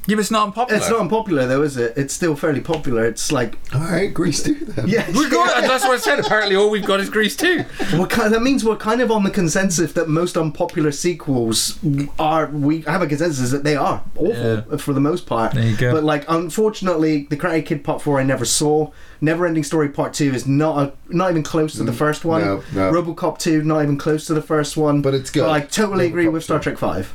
Yeah, 0.07 0.17
but 0.17 0.21
it's 0.21 0.31
not 0.31 0.49
unpopular. 0.49 0.79
It's 0.79 0.91
not 0.91 1.01
unpopular 1.01 1.47
though, 1.47 1.63
is 1.63 1.77
it? 1.77 1.95
It's 1.97 2.13
still 2.13 2.37
fairly 2.37 2.61
popular. 2.61 3.07
It's 3.07 3.33
like 3.33 3.57
Alright, 3.75 4.13
Grease 4.13 4.43
2 4.43 4.55
then. 4.67 4.89
yeah, 4.89 5.07
We're 5.15 5.31
good. 5.31 5.49
Uh, 5.49 5.63
that's 5.63 5.85
what 5.85 5.93
I 5.95 5.97
said. 5.99 6.19
Apparently, 6.19 6.57
all 6.57 6.69
we've 6.71 6.85
got 6.87 7.01
is 7.01 7.09
Grease 7.09 7.37
Two. 7.37 7.65
We're 7.95 8.07
kind 8.07 8.33
that 8.35 8.43
means 8.43 8.65
we're 8.65 8.77
kind 8.77 9.01
of 9.01 9.11
on 9.11 9.25
the 9.25 9.31
consensus 9.31 9.93
that 9.95 10.09
most 10.09 10.37
unpopular 10.37 10.93
sequels 10.93 11.79
are. 12.19 12.47
We 12.49 12.83
have 12.83 13.01
a 13.03 13.07
consensus 13.07 13.51
that 13.53 13.65
they 13.65 13.77
are 13.77 14.03
awful 14.17 14.29
Yeah. 14.29 14.77
for 14.77 14.93
the 14.93 15.01
most 15.01 15.27
part. 15.27 15.55
There 15.55 15.65
you 15.65 15.77
go. 15.77 15.93
But 15.93 16.05
like, 16.05 16.25
unfortunately, 16.29 17.27
the 17.31 17.37
Karate 17.37 17.65
Kid 17.65 17.83
Part 17.85 18.03
Four 18.03 18.21
I 18.21 18.25
never 18.25 18.45
saw. 18.45 18.91
Never 19.21 19.47
Ending 19.47 19.65
Story 19.65 19.89
Part 19.89 20.13
Two 20.13 20.35
is 20.35 20.47
not 20.47 20.79
a, 20.79 20.93
not 21.15 21.31
even 21.31 21.43
close 21.43 21.73
to 21.75 21.83
the 21.85 21.93
mm, 21.93 21.97
first 21.97 22.25
one. 22.25 22.43
no, 22.43 22.63
no. 22.75 22.93
RoboCop 22.93 23.39
Two 23.39 23.63
not 23.63 23.83
even 23.83 23.97
close 23.97 24.27
to 24.27 24.35
the 24.35 24.43
first 24.43 24.77
one. 24.77 25.01
But 25.01 25.15
it's 25.15 25.31
good. 25.31 25.43
But 25.43 25.51
I 25.51 25.61
totally 25.61 26.07
agree 26.07 26.29
with 26.29 26.45
Star 26.45 26.59
2. 26.59 26.63
Trek 26.65 26.79
Five. 26.79 27.15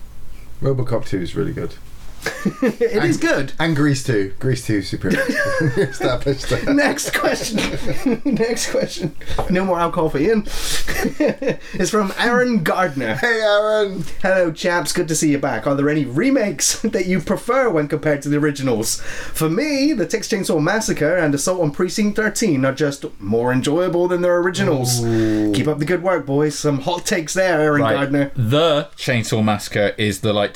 Robocop 0.62 1.06
2 1.06 1.22
is 1.22 1.36
really 1.36 1.54
good. 1.54 1.76
it 2.62 3.04
is 3.04 3.18
good. 3.18 3.54
And 3.60 3.76
Grease 3.76 4.04
2. 4.04 4.36
Grease 4.40 4.66
2 4.66 4.74
is 4.76 4.90
superior. 4.90 5.20
Established 5.78 6.50
that. 6.50 6.74
Next 6.74 7.14
question. 7.14 8.22
Next 8.26 8.72
question. 8.72 9.16
No 9.50 9.66
more 9.66 9.80
alcohol 9.80 10.10
for 10.10 10.20
Ian. 10.20 10.44
it's 10.46 11.90
from 11.90 12.14
Aaron 12.18 12.64
Gardner. 12.64 13.16
Hey, 13.16 13.42
Aaron. 13.42 14.04
Hello, 14.22 14.52
chaps. 14.52 14.94
Good 14.94 15.08
to 15.08 15.16
see 15.16 15.32
you 15.32 15.38
back. 15.40 15.68
Are 15.68 15.76
there 15.76 15.90
any 15.90 16.06
remakes 16.06 16.82
that 16.82 17.06
you 17.06 17.20
prefer 17.22 17.70
when 17.70 17.88
compared 17.88 18.22
to 18.24 18.30
the 18.30 18.38
originals? 18.38 19.02
For 19.02 19.50
me, 19.50 19.94
the 19.94 20.06
Texas 20.06 20.32
Chainsaw 20.32 20.62
Massacre 20.62 21.16
and 21.18 21.34
Assault 21.34 21.62
on 21.62 21.72
Precinct 21.72 22.16
13 22.16 22.66
are 22.66 22.74
just 22.74 23.06
more 23.20 23.52
enjoyable 23.52 24.08
than 24.08 24.22
their 24.22 24.38
originals. 24.40 25.00
Keep 25.56 25.68
up 25.68 25.80
the 25.80 25.86
good 25.86 26.04
work, 26.04 26.26
boys. 26.26 26.58
Some 26.58 26.82
hot 26.82 27.06
takes 27.06 27.34
there, 27.34 27.60
Aaron 27.62 27.82
Right. 27.82 27.94
Gardner. 27.96 28.32
The 28.36 28.90
Chainsaw 28.98 29.44
Massacre 29.44 29.94
is 29.98 30.22
the 30.22 30.34
like 30.34 30.54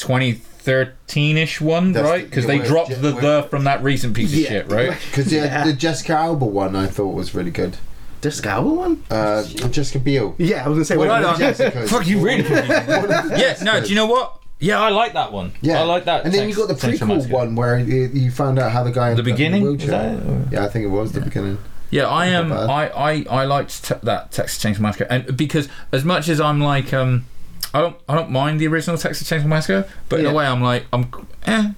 2013-ish 0.64 1.62
one, 1.62 1.92
That's 1.94 2.08
right? 2.08 2.26
Because 2.26 2.44
yeah, 2.46 2.48
they 2.52 2.58
where- 2.60 2.68
dropped 2.68 2.90
yeah, 2.92 2.96
the 2.98 3.14
where- 3.14 3.22
the 3.42 3.48
from 3.50 3.64
that 3.66 3.84
recent 3.84 4.16
piece 4.16 4.32
of 4.34 4.40
Yeah. 4.40 4.48
shit, 4.50 4.72
right? 4.72 4.98
Because 5.10 5.26
the, 5.28 5.36
Yeah. 5.38 5.64
the 5.66 5.74
Jessica 5.74 6.14
Alba 6.14 6.46
one 6.46 6.76
I 6.76 6.88
thought 6.88 7.14
was 7.14 7.34
really 7.36 7.52
good. 7.52 7.78
Jessica 8.22 8.50
Alba 8.52 8.70
one? 8.70 9.04
Uh, 9.12 9.44
Jessica 9.44 10.00
Biel. 10.00 10.36
Yeah, 10.38 10.64
I 10.66 10.70
was 10.70 10.78
gonna 10.78 10.86
say. 10.86 10.98
Well, 10.98 11.10
wait, 11.10 11.16
I 11.16 11.22
don't- 11.22 11.40
Jessica's- 11.40 11.92
Fuck 11.92 12.08
you, 12.08 12.20
really? 12.20 12.44
One 12.44 12.62
of 12.62 13.30
the 13.30 13.36
yeah. 13.38 13.58
No. 13.64 13.82
Do 13.82 13.90
you 13.90 13.96
know 13.96 14.06
what? 14.06 14.40
Yeah, 14.60 14.80
I 14.80 14.90
like 14.90 15.12
that 15.14 15.34
one. 15.34 15.52
Yeah, 15.62 15.82
I 15.82 15.84
like 15.84 16.06
that. 16.06 16.24
And 16.24 16.34
then 16.34 16.48
you 16.48 16.56
got 16.56 16.70
the 16.70 16.76
Tex- 16.76 17.00
Chainsaw 17.00 17.06
prequel 17.06 17.16
Massacre. 17.18 17.34
one 17.34 17.56
where 17.56 17.78
you, 17.80 18.10
you 18.14 18.32
found 18.32 18.60
out 18.60 18.72
how 18.72 18.84
the 18.84 18.92
guy 18.92 19.10
ended 19.10 19.26
up 19.26 19.28
in 19.28 19.34
beginning? 19.34 19.64
Was 19.64 19.72
wheelchair. 19.74 19.90
that 19.92 20.14
it, 20.24 20.30
or- 20.30 20.48
Yeah, 20.52 20.64
I 20.66 20.70
think 20.70 20.86
it 20.86 20.90
was 20.90 21.12
the 21.12 21.20
beginning. 21.20 21.58
Yeah, 21.90 22.08
I 22.08 22.28
am. 22.28 22.48
Not 22.50 22.70
I, 22.70 22.88
I 22.88 23.26
I 23.30 23.46
liked 23.46 23.84
te- 23.84 23.96
that 24.04 24.32
Texas 24.32 24.64
Chainsaw 24.64 24.80
Massacre, 24.80 25.06
and 25.10 25.36
because 25.36 25.68
as 25.92 26.06
much 26.06 26.30
as 26.30 26.40
I'm 26.40 26.62
like, 26.62 26.94
um, 26.94 27.26
I 27.74 27.82
don't 27.82 27.96
I 28.08 28.16
don't 28.16 28.32
mind 28.32 28.60
the 28.60 28.68
original 28.68 28.98
Texas 28.98 29.30
Chainsaw 29.30 29.46
Massacre, 29.46 29.88
but 30.10 30.20
in 30.20 30.26
Yeah. 30.26 30.32
a 30.32 30.36
way 30.36 30.46
I'm 30.46 30.62
like, 30.62 30.86
I'm, 30.94 31.10
eh. 31.46 31.72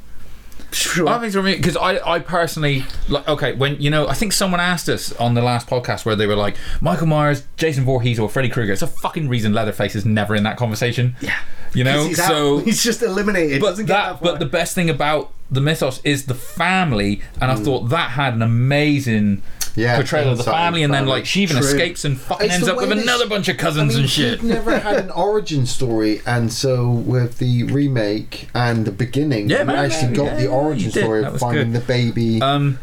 Sure. 0.72 1.08
I 1.08 1.20
think 1.20 1.34
me 1.46 1.56
because 1.56 1.78
I 1.78 2.00
I 2.16 2.20
personally 2.20 2.84
like 3.08 3.26
okay 3.30 3.54
when 3.54 3.80
you 3.82 3.90
know 3.90 4.10
I 4.10 4.14
think 4.14 4.34
someone 4.34 4.60
asked 4.60 4.90
us 4.90 5.14
on 5.14 5.34
the 5.34 5.42
last 5.42 5.68
podcast 5.68 6.06
where 6.06 6.18
they 6.18 6.28
were 6.28 6.36
like 6.36 6.58
Michael 6.82 7.08
Myers, 7.08 7.44
Jason 7.56 7.86
Voorhees, 7.86 8.20
or 8.20 8.28
Freddy 8.28 8.50
Krueger. 8.50 8.74
It's 8.74 8.82
a 8.82 8.88
fucking 8.88 9.30
reason 9.30 9.54
Leatherface 9.54 9.96
is 9.96 10.06
never 10.06 10.36
in 10.36 10.44
that 10.44 10.58
conversation. 10.58 11.16
Yeah. 11.22 11.40
you 11.74 11.86
know. 11.86 12.06
he's 12.06 12.20
out. 12.20 12.28
So 12.28 12.58
he's 12.66 12.84
just 12.84 13.02
eliminated. 13.04 13.62
but 13.62 13.78
that, 13.78 13.88
that 13.88 14.22
but 14.22 14.40
the 14.40 14.46
best 14.46 14.76
thing 14.76 14.90
about 14.90 15.32
the 15.50 15.62
mythos 15.62 16.02
is 16.04 16.26
the 16.26 16.34
family, 16.36 17.22
and 17.40 17.52
I 17.52 17.56
thought 17.56 17.90
that 17.90 18.12
had 18.12 18.34
an 18.34 18.42
amazing 18.42 19.44
Yeah, 19.76 19.96
portrayal 19.98 20.32
of 20.32 20.38
the 20.38 20.44
family, 20.46 20.84
and 20.84 20.94
then 20.94 21.06
like 21.06 21.26
she 21.26 21.42
even 21.44 21.58
True. 21.58 21.66
escapes 21.66 22.06
and 22.06 22.18
fucking 22.20 22.46
It's 22.46 22.56
ends 22.56 22.68
up 22.70 22.78
with 22.78 22.90
way 22.90 22.96
they- 22.96 23.02
another 23.02 23.28
bunch 23.28 23.50
of 23.50 23.58
cousins 23.58 23.92
I 23.94 23.96
mean, 23.96 24.02
and 24.04 24.10
shit. 24.10 24.40
he'd 24.40 24.48
never 24.48 24.80
had 24.80 24.98
an 24.98 25.12
origin 25.12 25.66
story, 25.66 26.22
and 26.26 26.52
so 26.54 26.90
with 26.90 27.40
the 27.40 27.64
remake 27.64 28.48
and 28.54 28.86
the 28.86 28.92
beginning, 28.92 29.50
Yeah, 29.50 29.60
you 29.60 29.66
man, 29.66 29.76
actually 29.76 30.04
man, 30.04 30.14
got 30.14 30.26
yeah, 30.26 30.36
the 30.38 30.48
origin 30.48 30.92
story 30.92 31.24
of 31.26 31.40
finding 31.40 31.74
good. 31.74 31.82
the 31.82 31.86
baby. 31.86 32.42
Um, 32.42 32.80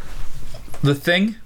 the 0.83 0.95
thing, 0.95 1.37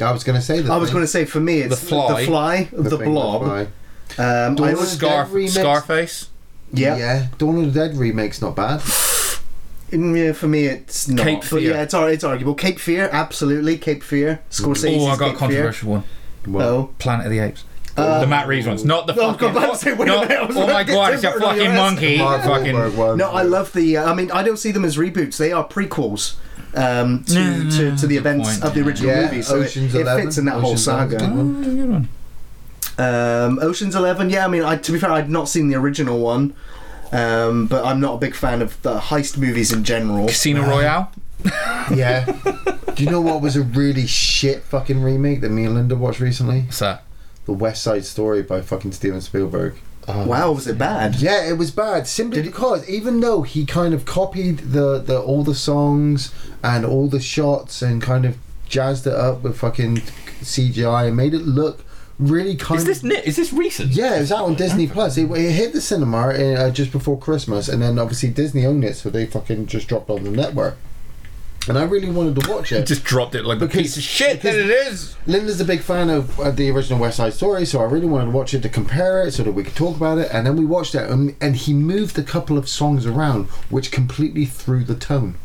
I 0.00 0.10
was 0.10 0.24
going 0.24 0.36
to 0.38 0.44
say 0.44 0.60
that. 0.60 0.72
I 0.72 0.76
was 0.78 0.90
going 0.90 1.04
to 1.04 1.08
say 1.08 1.24
for 1.26 1.40
me, 1.40 1.60
it's 1.60 1.80
The 1.80 1.86
Fly. 1.86 2.20
the, 2.20 2.26
fly, 2.26 2.68
the, 2.72 2.96
blob. 2.96 3.42
Um, 3.42 3.68
I 4.18 4.54
Dawn 4.54 4.68
of 4.70 4.78
was, 4.80 4.98
the 4.98 5.06
Dead 5.06 5.26
remix? 5.26 5.50
Scarface, 5.50 6.30
yeah, 6.72 6.96
yeah. 6.96 7.26
Dawn 7.36 7.62
of 7.62 7.74
the 7.74 7.78
Dead 7.88 7.96
remake's 7.96 8.40
not 8.40 8.56
bad. 8.56 8.80
Mm, 9.90 10.34
for 10.34 10.48
me, 10.48 10.66
it's 10.66 11.08
not. 11.08 11.22
Cape 11.24 11.40
but 11.40 11.48
Fear. 11.48 11.60
yeah, 11.72 11.82
it's, 11.82 11.94
it's 11.94 12.24
arguable. 12.24 12.54
Cape 12.54 12.78
Fear, 12.80 13.08
absolutely. 13.12 13.78
Cape 13.78 14.02
Fear. 14.02 14.40
Scorsese's 14.50 15.02
Oh, 15.02 15.06
I 15.06 15.16
got 15.16 15.26
a 15.26 15.30
Cape 15.30 15.30
Fear. 15.30 15.34
controversial 15.38 15.90
one. 15.90 16.04
Oh, 16.62 16.90
Planet 16.98 17.26
of 17.26 17.32
the 17.32 17.38
Apes. 17.38 17.64
Uh, 17.96 18.20
the 18.20 18.26
Matt 18.26 18.48
Reeves 18.48 18.66
ones, 18.66 18.84
not 18.84 19.06
the 19.06 19.14
No, 19.14 19.32
fucking. 19.32 19.50
about 19.50 19.72
to 19.74 19.78
say, 19.78 19.92
wait 19.92 20.06
not- 20.06 20.28
minute, 20.28 20.46
oh 20.50 20.66
my 20.66 20.82
god, 20.82 21.14
it's 21.14 21.22
a 21.22 21.30
Tim 21.30 21.40
Burton 21.40 21.44
on 21.44 21.54
fucking 21.54 21.62
your 21.64 21.72
monkey. 21.74 22.18
Fucking. 22.18 23.16
No, 23.18 23.30
I 23.30 23.42
love 23.42 23.72
the. 23.72 23.96
Uh, 23.98 24.10
I 24.10 24.14
mean, 24.14 24.32
I 24.32 24.42
don't 24.42 24.56
see 24.56 24.72
them 24.72 24.84
as 24.84 24.96
reboots. 24.96 25.36
They 25.36 25.52
are 25.52 25.64
prequels 25.66 26.34
um, 26.74 27.22
to, 27.24 27.34
No, 27.34 27.70
to, 27.70 27.96
to 27.96 28.06
the 28.08 28.16
events 28.16 28.48
point, 28.58 28.64
of 28.64 28.74
the 28.74 28.80
original 28.80 29.12
Yeah, 29.14 29.22
movie. 29.26 29.42
So 29.42 29.58
Ocean's 29.60 29.94
it, 29.94 30.06
it 30.08 30.16
fits 30.22 30.38
in 30.38 30.44
that 30.46 30.54
whole 30.60 30.72
Ocean's 30.72 30.86
11 30.88 31.10
's 31.10 31.18
saga. 31.20 32.08
Oh. 32.98 33.46
Um, 33.46 33.58
Ocean's 33.60 33.94
Eleven, 33.94 34.30
yeah. 34.30 34.44
I 34.44 34.48
mean, 34.48 34.62
I, 34.62 34.76
to 34.76 34.92
be 34.92 34.98
fair, 34.98 35.10
I'd 35.12 35.30
not 35.30 35.48
seen 35.48 35.68
the 35.68 35.76
original 35.76 36.18
one, 36.20 36.52
um, 37.12 37.66
but 37.66 37.84
I'm 37.84 38.00
not 38.00 38.14
a 38.14 38.18
big 38.18 38.34
fan 38.34 38.62
of 38.62 38.80
the 38.82 38.98
heist 38.98 39.36
movies 39.38 39.72
in 39.72 39.84
general. 39.84 40.26
Casino 40.26 40.62
Royale. 40.62 41.12
Yeah. 41.94 42.24
Do 42.94 43.04
you 43.04 43.10
know 43.10 43.20
what 43.20 43.42
was 43.42 43.56
a 43.56 43.62
really 43.62 44.06
shit 44.06 44.62
fucking 44.62 45.02
remake 45.02 45.42
that 45.42 45.50
me 45.50 45.66
and 45.66 45.74
Linda 45.74 45.94
watched 45.94 46.20
recently? 46.20 46.62
What's 46.62 46.78
that? 46.78 47.02
The 47.44 47.52
West 47.52 47.82
Side 47.82 48.06
Story 48.06 48.42
by 48.42 48.62
fucking 48.62 48.92
Steven 48.92 49.20
Spielberg. 49.20 49.74
Wow, 50.08 50.52
was 50.52 50.66
it 50.66 50.78
bad? 50.78 51.16
Yeah, 51.16 51.46
it 51.46 51.58
was 51.58 51.70
bad 51.70 52.06
simply 52.06 52.42
because 52.42 52.88
even 52.88 53.20
though 53.20 53.42
he 53.42 53.66
kind 53.66 53.92
of 53.92 54.04
copied 54.04 54.58
the, 54.58 54.98
the 54.98 55.20
all 55.20 55.44
the 55.44 55.54
songs 55.54 56.32
and 56.62 56.84
all 56.84 57.08
the 57.08 57.20
shots 57.20 57.82
and 57.82 58.00
kind 58.00 58.24
of 58.24 58.36
jazzed 58.68 59.06
it 59.06 59.14
up 59.14 59.42
with 59.42 59.58
fucking 59.58 59.96
CGI 60.40 61.08
and 61.08 61.16
made 61.16 61.34
it 61.34 61.42
look 61.42 61.83
really 62.18 62.54
kind 62.56 62.78
Is 62.78 62.84
this 62.84 63.02
ni- 63.02 63.16
is 63.24 63.36
this 63.36 63.52
recent? 63.52 63.92
yeah, 63.92 64.16
it 64.16 64.20
was 64.20 64.32
out 64.32 64.44
on 64.44 64.54
Disney 64.54 64.86
Plus. 64.86 65.16
It, 65.16 65.30
it 65.30 65.50
hit 65.52 65.72
the 65.72 65.80
cinema 65.80 66.28
uh, 66.28 66.70
just 66.70 66.92
before 66.92 67.18
Christmas, 67.18 67.68
and 67.68 67.82
then 67.82 67.98
obviously 67.98 68.30
Disney 68.30 68.64
owned 68.66 68.84
it, 68.84 68.96
so 68.96 69.10
they 69.10 69.26
fucking 69.26 69.66
just 69.66 69.88
dropped 69.88 70.08
it 70.10 70.12
on 70.14 70.24
the 70.24 70.30
network. 70.30 70.76
And 71.66 71.78
I 71.78 71.84
really 71.84 72.10
wanted 72.10 72.38
to 72.42 72.50
watch 72.52 72.72
it. 72.72 72.86
Just 72.86 73.04
dropped 73.04 73.34
it 73.34 73.46
like 73.46 73.58
Because- 73.58 73.74
piece 73.74 73.96
of 73.96 74.02
shit 74.02 74.42
that 74.42 74.54
it 74.54 74.68
is. 74.68 75.16
Linda's 75.26 75.60
a 75.62 75.64
big 75.64 75.80
fan 75.80 76.10
of 76.10 76.38
uh, 76.38 76.50
the 76.50 76.70
original 76.70 76.98
West 76.98 77.16
Side 77.16 77.32
Story, 77.32 77.64
so 77.64 77.80
I 77.80 77.84
really 77.84 78.04
wanted 78.06 78.26
to 78.26 78.30
watch 78.32 78.52
it 78.52 78.62
to 78.64 78.68
compare 78.68 79.22
it 79.26 79.32
so 79.32 79.42
that 79.44 79.52
we 79.52 79.64
could 79.64 79.74
talk 79.74 79.96
about 79.96 80.18
it. 80.18 80.28
And 80.30 80.46
then 80.46 80.56
we 80.56 80.66
watched 80.66 80.94
it, 80.94 81.08
and, 81.08 81.34
and 81.40 81.56
he 81.56 81.72
moved 81.72 82.18
a 82.18 82.22
couple 82.22 82.58
of 82.58 82.68
songs 82.68 83.06
around, 83.06 83.46
which 83.70 83.90
completely 83.90 84.44
threw 84.44 84.84
the 84.84 84.94
tone. 84.94 85.36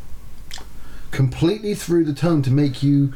Completely 1.12 1.74
threw 1.74 2.04
the 2.04 2.14
tone 2.14 2.42
to 2.44 2.52
make 2.52 2.84
you 2.84 3.14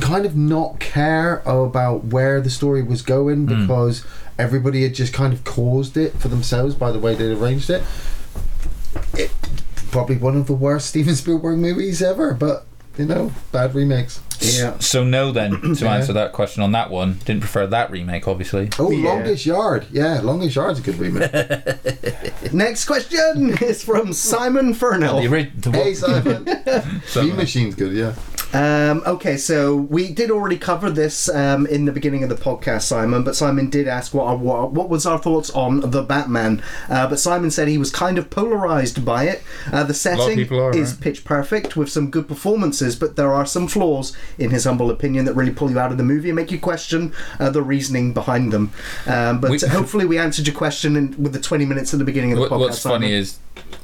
kind 0.00 0.26
of 0.26 0.36
not 0.36 0.80
care 0.80 1.38
about 1.46 2.04
where 2.06 2.40
the 2.40 2.50
story 2.50 2.82
was 2.82 3.02
going 3.02 3.46
hmm. 3.46 3.60
because 3.60 4.04
everybody 4.38 4.82
had 4.82 4.94
just 4.94 5.12
kind 5.12 5.32
of 5.32 5.44
caused 5.44 5.96
it 5.96 6.12
for 6.14 6.28
themselves 6.28 6.74
by 6.74 6.90
the 6.90 6.98
way 6.98 7.14
they 7.14 7.32
arranged 7.32 7.70
it. 7.70 7.82
It 9.14 9.30
probably 9.90 10.16
one 10.16 10.36
of 10.36 10.46
the 10.46 10.54
worst 10.54 10.86
Steven 10.90 11.14
Spielberg 11.14 11.58
movies 11.58 12.02
ever, 12.02 12.34
but 12.34 12.66
you 12.98 13.06
know, 13.06 13.32
bad 13.52 13.74
remakes. 13.74 14.20
Yeah. 14.44 14.78
So 14.78 15.04
no, 15.04 15.32
then 15.32 15.74
to 15.76 15.88
answer 15.88 16.12
that 16.12 16.32
question 16.32 16.62
on 16.62 16.72
that 16.72 16.90
one, 16.90 17.18
didn't 17.24 17.40
prefer 17.40 17.66
that 17.68 17.90
remake, 17.90 18.26
obviously. 18.28 18.68
Oh, 18.78 18.90
Yeah. 18.90 19.08
Longest 19.10 19.46
Yard. 19.46 19.86
Yeah, 19.90 20.20
Longest 20.20 20.56
Yard's 20.56 20.78
a 20.78 20.82
good 20.82 20.98
remake. 20.98 21.32
Next 22.52 22.84
question 22.86 23.56
is 23.62 23.82
from 23.84 24.12
Simon 24.12 24.72
The, 24.72 24.78
Furnell. 24.78 25.28
ori- 25.28 25.52
the 25.56 25.70
hey, 25.70 25.88
what? 25.90 25.96
Simon. 25.96 26.46
Something. 27.06 27.26
Mean 27.28 27.36
Machine's 27.36 27.74
good, 27.74 27.92
yeah. 27.92 28.14
Um, 28.54 29.02
okay, 29.06 29.38
so 29.38 29.74
we 29.76 30.12
did 30.12 30.30
already 30.30 30.58
cover 30.58 30.90
this 30.90 31.30
um, 31.30 31.66
in 31.68 31.86
the 31.86 31.92
beginning 31.92 32.22
of 32.22 32.28
the 32.28 32.34
podcast, 32.34 32.82
Simon. 32.82 33.24
But 33.24 33.34
Simon 33.34 33.70
did 33.70 33.88
ask 33.88 34.12
what 34.12 34.24
our, 34.26 34.36
what, 34.36 34.72
what 34.72 34.90
was 34.90 35.06
our 35.06 35.18
thoughts 35.18 35.48
on 35.50 35.80
the 35.90 36.02
Batman. 36.02 36.62
Uh, 36.90 37.08
but 37.08 37.18
Simon 37.18 37.50
said 37.50 37.68
he 37.68 37.78
was 37.78 37.90
kind 37.90 38.18
of 38.18 38.28
polarized 38.28 39.06
by 39.06 39.24
it. 39.24 39.42
Uh, 39.72 39.84
the 39.84 39.94
setting 39.94 40.38
are, 40.52 40.76
is 40.76 40.92
right? 40.92 41.00
pitch 41.00 41.24
perfect 41.24 41.76
with 41.78 41.88
some 41.90 42.10
good 42.10 42.28
performances, 42.28 42.94
but 42.94 43.16
there 43.16 43.32
are 43.32 43.46
some 43.46 43.66
flaws, 43.68 44.14
in 44.38 44.50
his 44.50 44.64
humble 44.64 44.90
opinion, 44.90 45.24
that 45.26 45.34
really 45.34 45.52
pull 45.52 45.70
you 45.70 45.78
out 45.78 45.92
of 45.92 45.98
the 45.98 46.04
movie 46.04 46.28
and 46.30 46.36
make 46.36 46.50
you 46.50 46.58
question 46.58 47.12
uh, 47.40 47.50
the 47.50 47.62
reasoning 47.62 48.12
behind 48.12 48.52
them. 48.52 48.72
Um, 49.06 49.40
but 49.40 49.50
We- 49.50 49.58
hopefully, 49.68 50.04
we 50.04 50.18
answered 50.18 50.46
your 50.46 50.56
question 50.56 50.96
in, 50.96 51.14
with 51.22 51.32
the 51.32 51.40
twenty 51.40 51.64
minutes 51.64 51.92
at 51.92 51.98
the 51.98 52.04
beginning 52.04 52.32
of 52.32 52.36
the 52.36 52.42
What, 52.42 52.50
podcast. 52.52 52.58
what's 52.60 52.82
funny 52.82 53.12
is 53.12 53.38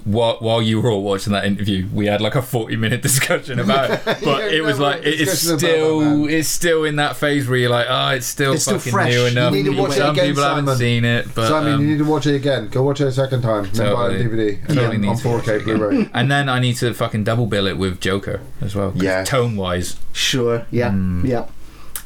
while, 0.05 0.36
while 0.41 0.62
you 0.62 0.81
were 0.81 0.91
all 0.91 1.02
watching 1.02 1.33
that 1.33 1.44
interview, 1.44 1.86
we 1.93 2.07
had 2.07 2.20
like 2.20 2.35
a 2.35 2.41
forty-minute 2.43 3.02
discussion 3.09 3.59
about 3.59 3.91
it. 3.91 4.01
But 4.25 4.51
Yeah, 4.51 4.59
it 4.59 4.65
was 4.65 4.78
like 4.78 5.02
it's 5.05 5.39
still 5.41 6.01
Batman. 6.01 6.31
it's 6.31 6.49
still 6.49 6.85
in 6.85 6.97
that 6.97 7.17
phase 7.17 7.49
where 7.49 7.59
you're 7.59 7.70
like, 7.70 7.86
oh, 7.89 8.09
it's 8.10 8.27
still 8.27 8.55
It's 8.55 8.62
still 8.62 8.78
fucking 8.78 8.93
fresh. 8.93 9.10
new 9.12 9.20
You 9.20 9.27
enough. 9.27 9.52
need 9.52 9.65
to 9.65 9.70
watch 9.77 9.91
it 9.93 9.94
Some 9.99 10.10
again, 10.10 10.27
people 10.28 10.43
haven't 10.44 10.65
Simon. 10.67 10.78
seen 10.78 11.05
it, 11.05 11.35
but 11.35 11.49
Simon, 11.49 11.73
um, 11.75 11.81
you 11.83 11.86
need 11.89 11.99
to 11.99 12.05
watch 12.05 12.27
it 12.27 12.35
again. 12.35 12.68
Go 12.68 12.83
watch 12.83 13.01
it 13.01 13.07
a 13.09 13.12
second 13.12 13.43
time. 13.43 13.68
Then 13.73 13.94
buy 13.94 14.07
it 14.07 14.12
on 14.12 14.12
Totally. 14.12 14.25
DVD. 14.25 14.59
And 14.68 14.75
Totally 14.77 14.97
then 14.99 15.09
on 15.10 15.17
4K 15.17 15.65
Blu-ray. 15.65 16.10
and 16.15 16.31
then 16.31 16.49
I 16.49 16.59
need 16.60 16.77
to 16.77 16.94
fucking 16.94 17.25
double 17.25 17.47
bill 17.47 17.67
it 17.67 17.77
with 17.77 18.01
Joker 18.01 18.41
as 18.60 18.75
well. 18.75 18.93
Yeah. 18.97 19.25
tone 19.25 19.57
wise. 19.57 19.97
Sure. 20.12 20.38
Yeah. 20.70 20.91
Hmm. 20.91 21.26
Yeah. 21.26 21.47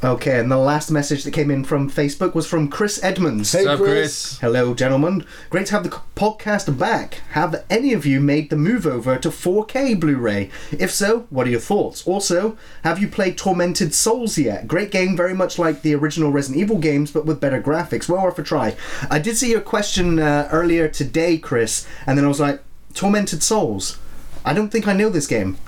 Okay, 0.05 0.41
and 0.41 0.51
the 0.51 0.57
last 0.57 0.91
message 0.91 1.23
that 1.23 1.31
came 1.31 1.49
in 1.49 1.62
from 1.62 1.89
Facebook 1.89 2.35
was 2.35 2.44
from 2.44 2.69
Chris 2.69 3.01
Edmonds. 3.05 3.52
Hey, 3.52 3.65
What's 3.65 3.81
up, 3.81 3.86
Chris. 3.86 4.39
Hello, 4.41 4.75
gentlemen. 4.75 5.25
Great 5.49 5.67
to 5.67 5.75
have 5.75 5.85
the 5.85 5.97
podcast 6.17 6.77
back. 6.77 7.20
Have 7.31 7.65
any 7.70 7.93
of 7.93 8.05
you 8.05 8.19
made 8.19 8.51
the 8.51 8.57
move 8.57 8.85
over 8.85 9.17
to 9.17 9.28
4K 9.28 10.01
Blu 10.01 10.17
ray? 10.17 10.51
If 10.73 10.91
so, 10.91 11.28
what 11.31 11.47
are 11.47 11.51
your 11.51 11.61
thoughts? 11.61 12.05
Also, 12.05 12.59
have 12.83 12.99
you 12.99 13.07
played 13.07 13.39
Tormented 13.39 13.94
Souls 13.94 14.36
yet? 14.36 14.67
Great 14.67 14.91
game, 14.91 15.17
very 15.17 15.35
much 15.35 15.57
like 15.57 15.83
the 15.83 15.94
original 15.94 16.33
Resident 16.33 16.61
Evil 16.61 16.78
games, 16.78 17.12
but 17.12 17.25
with 17.25 17.41
better 17.41 17.62
graphics. 17.62 18.09
Well 18.09 18.25
worth 18.25 18.41
a 18.41 18.43
try. 18.43 18.75
I 19.09 19.20
did 19.20 19.36
see 19.36 19.52
your 19.52 19.61
question 19.61 20.19
uh, 20.19 20.49
earlier 20.51 20.89
today, 20.89 21.39
Chris, 21.39 21.86
and 22.09 22.19
then 22.19 22.25
I 22.25 22.28
was 22.28 22.41
like, 22.41 22.61
Tormented 22.94 23.44
Souls? 23.44 23.99
I 24.44 24.52
don't 24.52 24.70
think 24.70 24.89
I 24.89 24.94
know 24.94 25.11
this 25.11 25.28
game. 25.28 25.59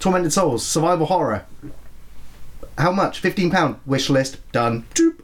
Tormented 0.00 0.32
Souls, 0.32 0.66
survival 0.66 1.06
horror. 1.06 1.44
How 2.76 2.90
much? 2.90 3.20
Fifteen 3.20 3.50
pound 3.50 3.76
wish 3.86 4.10
list 4.10 4.38
done. 4.50 4.84
Doop. 4.94 5.20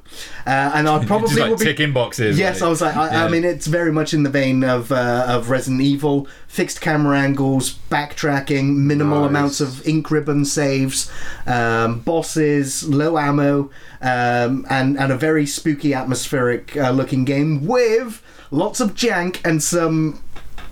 Uh, 0.47 0.71
and 0.75 0.89
I 0.89 1.05
probably 1.07 1.29
Just 1.29 1.41
like 1.41 1.51
will 1.51 1.57
be 1.59 1.65
ticking 1.65 1.93
boxes. 1.93 2.39
Yes, 2.39 2.61
like- 2.61 2.67
I 2.67 2.71
was 2.71 2.81
like, 2.81 2.97
I, 2.97 3.25
I 3.25 3.29
mean, 3.29 3.45
it's 3.45 3.67
very 3.67 3.91
much 3.93 4.15
in 4.15 4.23
the 4.23 4.31
vein 4.31 4.63
of 4.63 4.93
uh, 4.93 5.25
of 5.29 5.51
Resident 5.51 5.81
Evil, 5.83 6.29
fixed 6.47 6.81
camera 6.81 7.19
angles, 7.19 7.73
backtracking, 7.91 8.77
minimal 8.77 9.23
Nice. 9.23 9.31
amounts 9.31 9.61
of 9.61 9.87
ink 9.87 10.11
ribbon 10.13 10.45
saves, 10.45 11.11
um, 11.47 12.01
bosses, 12.01 12.85
low 12.89 13.19
ammo, 13.19 13.71
um, 14.01 14.65
and 14.71 14.97
and 14.97 15.11
a 15.11 15.17
very 15.17 15.45
spooky, 15.47 15.93
atmospheric 15.93 16.77
uh, 16.77 16.91
looking 16.91 17.25
game 17.25 17.67
with 17.67 18.23
lots 18.53 18.79
of 18.81 18.95
jank 18.95 19.41
and 19.45 19.61
some 19.61 20.23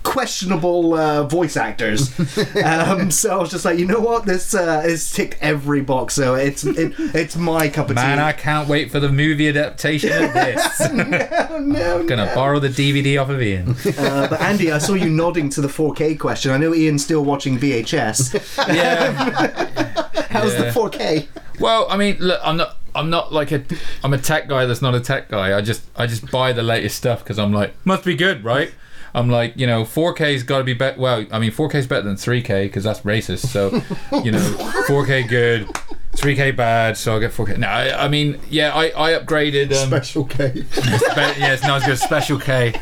questionable 0.03 0.93
uh, 0.93 1.23
voice 1.23 1.55
actors. 1.57 2.17
um, 2.63 3.11
so 3.11 3.31
I 3.31 3.37
was 3.41 3.49
just 3.51 3.65
like, 3.65 3.77
you 3.79 3.85
know 3.85 3.99
what, 3.99 4.25
this 4.25 4.53
uh, 4.53 4.81
is 4.85 5.11
ticked 5.11 5.37
every 5.41 5.81
box, 5.81 6.13
so 6.15 6.35
it's 6.35 6.63
it, 6.65 6.93
it's 6.97 7.35
my 7.35 7.69
cup 7.69 7.89
of 7.89 7.95
Man, 7.95 8.03
tea. 8.05 8.09
Man, 8.15 8.19
I 8.19 8.31
can't 8.31 8.67
wait 8.67 8.91
for 8.91 8.99
the 8.99 9.09
movie 9.11 9.47
adaptation 9.47 10.11
of 10.11 10.33
this. 10.33 10.91
no, 10.93 11.57
no, 11.59 12.03
Gonna 12.05 12.31
borrow 12.35 12.59
the 12.59 12.69
DVD 12.69 13.21
off 13.21 13.29
of 13.29 13.41
Ian. 13.41 13.75
Uh, 13.97 14.27
but 14.29 14.41
Andy, 14.41 14.71
I 14.71 14.77
saw 14.77 14.93
you 14.93 15.09
nodding 15.09 15.49
to 15.51 15.61
the 15.61 15.67
4K 15.67 16.19
question. 16.19 16.51
I 16.51 16.57
know 16.57 16.73
Ian's 16.73 17.03
still 17.03 17.23
watching 17.23 17.57
VHS. 17.57 18.67
Yeah. 18.79 19.11
How's 20.29 20.53
Yeah. 20.53 20.63
the 20.65 20.71
4K? 20.71 21.27
Well, 21.59 21.87
I 21.89 21.97
mean, 21.97 22.17
look, 22.19 22.39
I'm 22.43 22.57
not. 22.57 22.77
I'm 22.95 23.09
not 23.09 23.31
like 23.33 23.51
a. 23.51 23.63
I'm 24.03 24.13
a 24.13 24.17
tech 24.17 24.47
guy 24.47 24.65
that's 24.65 24.81
not 24.81 24.95
a 24.95 24.99
tech 24.99 25.29
guy. 25.29 25.57
I 25.57 25.61
just. 25.61 25.83
I 25.95 26.07
just 26.07 26.29
buy 26.31 26.53
the 26.53 26.63
latest 26.63 26.97
stuff 26.97 27.23
because 27.23 27.37
I'm 27.39 27.51
like, 27.53 27.73
must 27.85 28.03
be 28.05 28.15
good, 28.15 28.43
right? 28.43 28.71
I'm 29.13 29.29
like, 29.29 29.55
you 29.57 29.67
know, 29.67 29.83
4K's 29.83 30.43
got 30.43 30.59
to 30.59 30.63
be 30.63 30.73
better. 30.73 30.99
Well, 30.99 31.25
I 31.31 31.39
mean, 31.39 31.51
4K's 31.51 31.87
better 31.87 32.03
than 32.03 32.15
3K 32.15 32.65
because 32.65 32.83
that's 32.83 33.01
racist. 33.01 33.47
So, 33.47 33.69
you 34.23 34.31
know, 34.31 34.39
4K 34.87 35.27
good, 35.27 35.67
3K 36.13 36.55
bad. 36.55 36.97
So 36.97 37.13
I'll 37.13 37.19
get 37.19 37.31
4K. 37.31 37.57
No, 37.57 37.67
I, 37.67 38.05
I 38.05 38.07
mean, 38.07 38.39
yeah, 38.49 38.73
I, 38.73 38.85
I 38.87 39.19
upgraded. 39.19 39.71
Um, 39.71 39.87
Special 39.87 40.25
K. 40.25 40.63
Yeah, 41.39 41.53
it's 41.53 41.63
not 41.63 41.81
as 41.81 41.83
good 41.83 41.93
as 41.93 42.01
Special 42.01 42.39
K. 42.39 42.79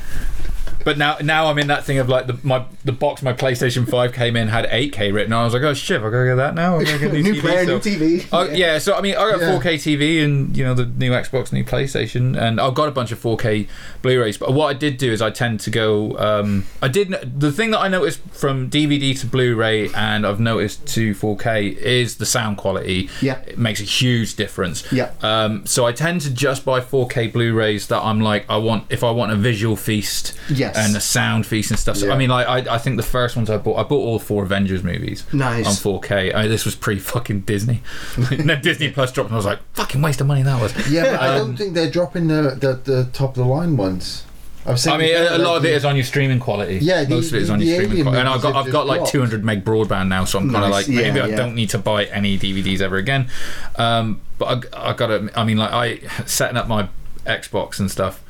But 0.84 0.98
now, 0.98 1.18
now 1.22 1.48
I'm 1.48 1.58
in 1.60 1.68
that 1.68 1.84
thing 1.84 1.98
of 1.98 2.08
like 2.10 2.28
the 2.28 2.38
my 2.44 2.66
the 2.86 2.92
box 2.92 3.22
my 3.22 3.34
PlayStation 3.34 3.90
Five 3.90 4.14
came 4.14 4.36
in 4.36 4.48
had 4.48 4.66
8K 4.70 5.14
written. 5.14 5.34
I 5.34 5.44
was 5.44 5.54
like, 5.54 5.64
oh 5.64 5.74
shit, 5.74 6.00
I 6.02 6.04
gotta 6.10 6.26
get 6.26 6.36
that 6.36 6.56
now. 6.56 6.78
I 6.80 6.84
gotta 6.86 7.00
get 7.00 7.10
a 7.12 7.14
new, 7.14 7.24
New 7.28 7.34
TV, 7.36 7.42
player, 7.42 7.66
so- 7.66 7.72
new 7.74 7.80
TV. 7.80 8.28
Oh 8.32 8.44
yeah, 8.50 8.78
so 8.78 8.96
I 8.96 9.02
mean, 9.02 9.16
I 9.16 9.32
got 9.32 9.42
Yeah. 9.42 9.58
4K 9.60 9.74
TV 9.76 10.24
and 10.24 10.56
you 10.56 10.64
know 10.64 10.74
the 10.74 10.86
new 10.86 11.12
Xbox, 11.12 11.52
new 11.52 11.64
PlayStation, 11.64 12.40
and 12.40 12.60
I've 12.62 12.74
got 12.76 12.88
a 12.88 12.92
bunch 12.92 13.12
of 13.12 13.20
4K 13.22 13.68
Blu-rays. 14.02 14.38
But 14.38 14.54
what 14.54 14.68
I 14.68 14.74
did 14.74 14.98
do 14.98 15.12
is 15.12 15.22
I 15.22 15.30
tend 15.30 15.60
to 15.62 15.70
go. 15.70 16.18
Um, 16.18 16.66
I 16.82 16.88
did 16.88 17.10
the 17.40 17.52
thing 17.52 17.72
that 17.72 17.80
I 17.80 17.88
noticed 17.88 18.22
from 18.32 18.70
DVD 18.70 19.20
to 19.20 19.26
Blu-ray, 19.28 19.90
and 19.94 20.26
I've 20.26 20.40
noticed 20.40 20.86
to 20.90 21.14
4K 21.14 21.76
is 21.78 22.18
the 22.18 22.26
sound 22.26 22.58
quality. 22.58 23.10
Yeah. 23.22 23.40
it 23.48 23.58
makes 23.58 23.80
a 23.82 23.84
huge 23.84 24.36
difference. 24.36 24.90
Yeah. 24.92 25.12
Um, 25.22 25.66
so 25.66 25.86
I 25.86 25.92
tend 25.92 26.22
to 26.22 26.30
just 26.32 26.64
buy 26.64 26.80
4K 26.80 27.34
Blu-rays 27.34 27.88
that 27.88 28.02
I'm 28.02 28.22
like, 28.22 28.46
I 28.50 28.58
want 28.58 28.86
if 28.90 29.04
I 29.04 29.12
want 29.12 29.32
a 29.32 29.36
visual 29.36 29.76
feast. 29.76 30.34
Yes. 30.50 30.77
And 30.78 30.96
a 30.96 31.00
sound 31.02 31.46
feast 31.46 31.72
and 31.72 31.80
stuff. 31.80 31.98
So 31.98 32.08
Yeah. 32.08 32.14
I 32.14 32.18
mean, 32.18 32.30
like 32.30 32.48
I, 32.48 32.76
I 32.76 32.78
think 32.78 32.98
the 32.98 33.04
first 33.04 33.36
ones 33.36 33.50
I 33.50 33.58
bought, 33.58 33.78
I 33.78 33.84
bought 33.84 34.00
all 34.06 34.20
four 34.20 34.44
Avengers 34.44 34.84
movies. 34.84 35.26
Nice. 35.34 35.66
On 35.86 36.00
4K. 36.00 36.34
I, 36.36 36.48
this 36.48 36.64
was 36.66 36.76
pre 36.76 37.00
fucking 37.00 37.42
Disney. 37.42 37.82
and 38.16 38.26
then 38.50 38.62
Disney 38.62 38.92
Plus 38.92 39.12
dropped, 39.12 39.30
and 39.30 39.36
I 39.36 39.38
was 39.38 39.46
like, 39.46 39.60
fucking 39.74 40.02
waste 40.02 40.22
of 40.22 40.28
money 40.28 40.44
that 40.44 40.62
was. 40.62 40.90
Yeah, 40.92 41.04
but 41.12 41.20
I 41.22 41.28
Um, 41.40 41.48
don't 41.48 41.58
think 41.58 41.74
they're 41.74 41.90
dropping 41.92 42.28
the, 42.28 42.58
the, 42.60 42.74
the 42.92 43.10
top 43.12 43.32
of 43.32 43.36
the 43.36 43.46
line 43.46 43.76
ones. 43.78 44.24
I've 44.66 44.78
seen 44.82 44.92
I 44.94 44.98
mean, 44.98 45.16
a, 45.16 45.38
a 45.38 45.40
lot 45.40 45.56
of 45.56 45.64
it 45.64 45.70
the- 45.70 45.76
is 45.76 45.86
on 45.86 45.96
your 45.96 46.04
streaming 46.04 46.40
quality. 46.40 46.80
Yeah, 46.82 47.06
the- 47.06 47.16
most 47.16 47.30
of 47.30 47.36
it 47.36 47.42
is 47.44 47.50
on 47.50 47.60
the 47.60 47.66
your 47.66 47.76
streaming 47.76 48.00
Alien 48.00 48.04
quality. 48.06 48.20
And 48.20 48.28
I've 48.30 48.44
movies 48.44 48.52
got 48.54 48.66
I've 48.68 48.72
got 48.74 48.80
just 48.82 48.88
like 48.90 48.98
dropped. 49.00 49.12
200 49.14 49.46
meg 49.46 49.64
broadband 49.66 50.08
now, 50.10 50.26
so 50.26 50.40
I'm 50.40 50.52
kind 50.52 50.66
of 50.66 50.72
Nice. 50.72 50.88
like 50.90 50.96
maybe 50.96 51.18
Yeah, 51.20 51.24
I 51.26 51.28
yeah. 51.30 51.36
don't 51.38 51.56
need 51.56 51.70
to 51.70 51.78
buy 51.78 52.04
any 52.06 52.38
DVDs 52.38 52.82
ever 52.82 52.98
again. 52.98 53.30
Um, 53.78 54.20
but 54.38 54.68
I, 54.76 54.90
I 54.90 54.94
got 54.94 55.08
to. 55.08 55.32
I 55.40 55.46
mean, 55.46 55.56
like 55.58 55.72
I 55.72 56.08
setting 56.26 56.58
up 56.58 56.68
my 56.68 56.90
Xbox 57.26 57.80
and 57.80 57.90
stuff. 57.90 58.22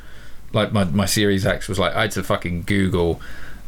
Like 0.54 0.72
my 0.72 0.84
my 0.86 1.06
Series 1.06 1.46
X 1.46 1.68
was 1.68 1.78
like 1.80 1.94
I 1.96 2.02
had 2.04 2.12
to 2.12 2.24
fucking 2.24 2.64
Google 2.64 3.22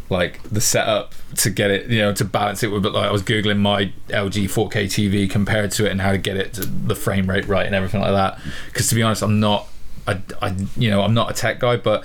like 0.10 0.42
the 0.50 0.62
setup 0.62 1.14
to 1.38 1.50
get 1.52 1.70
it, 1.70 1.88
you 1.88 2.00
know, 2.00 2.12
to 2.14 2.26
balance 2.26 2.64
it 2.64 2.68
with. 2.72 2.82
But 2.84 2.94
like 2.94 3.08
I 3.08 3.12
was 3.12 3.22
googling 3.22 3.60
my 3.60 3.92
LG 4.08 4.46
4K 4.46 4.86
TV 4.86 5.30
compared 5.30 5.72
to 5.74 5.86
it 5.86 5.92
and 5.92 6.02
how 6.02 6.12
to 6.12 6.18
get 6.18 6.36
it 6.38 6.54
to 6.54 6.66
the 6.66 6.96
frame 6.96 7.30
rate 7.30 7.48
right 7.48 7.66
and 7.66 7.76
everything 7.76 8.02
like 8.02 8.12
that. 8.14 8.40
Because 8.68 8.88
to 8.90 8.96
be 8.96 9.04
honest, 9.04 9.22
I'm 9.22 9.40
not. 9.40 9.68
I, 10.08 10.22
I 10.42 10.56
you 10.78 10.90
know 10.90 11.02
I'm 11.04 11.14
not 11.14 11.30
a 11.30 11.34
tech 11.34 11.60
guy, 11.60 11.76
but 11.78 12.04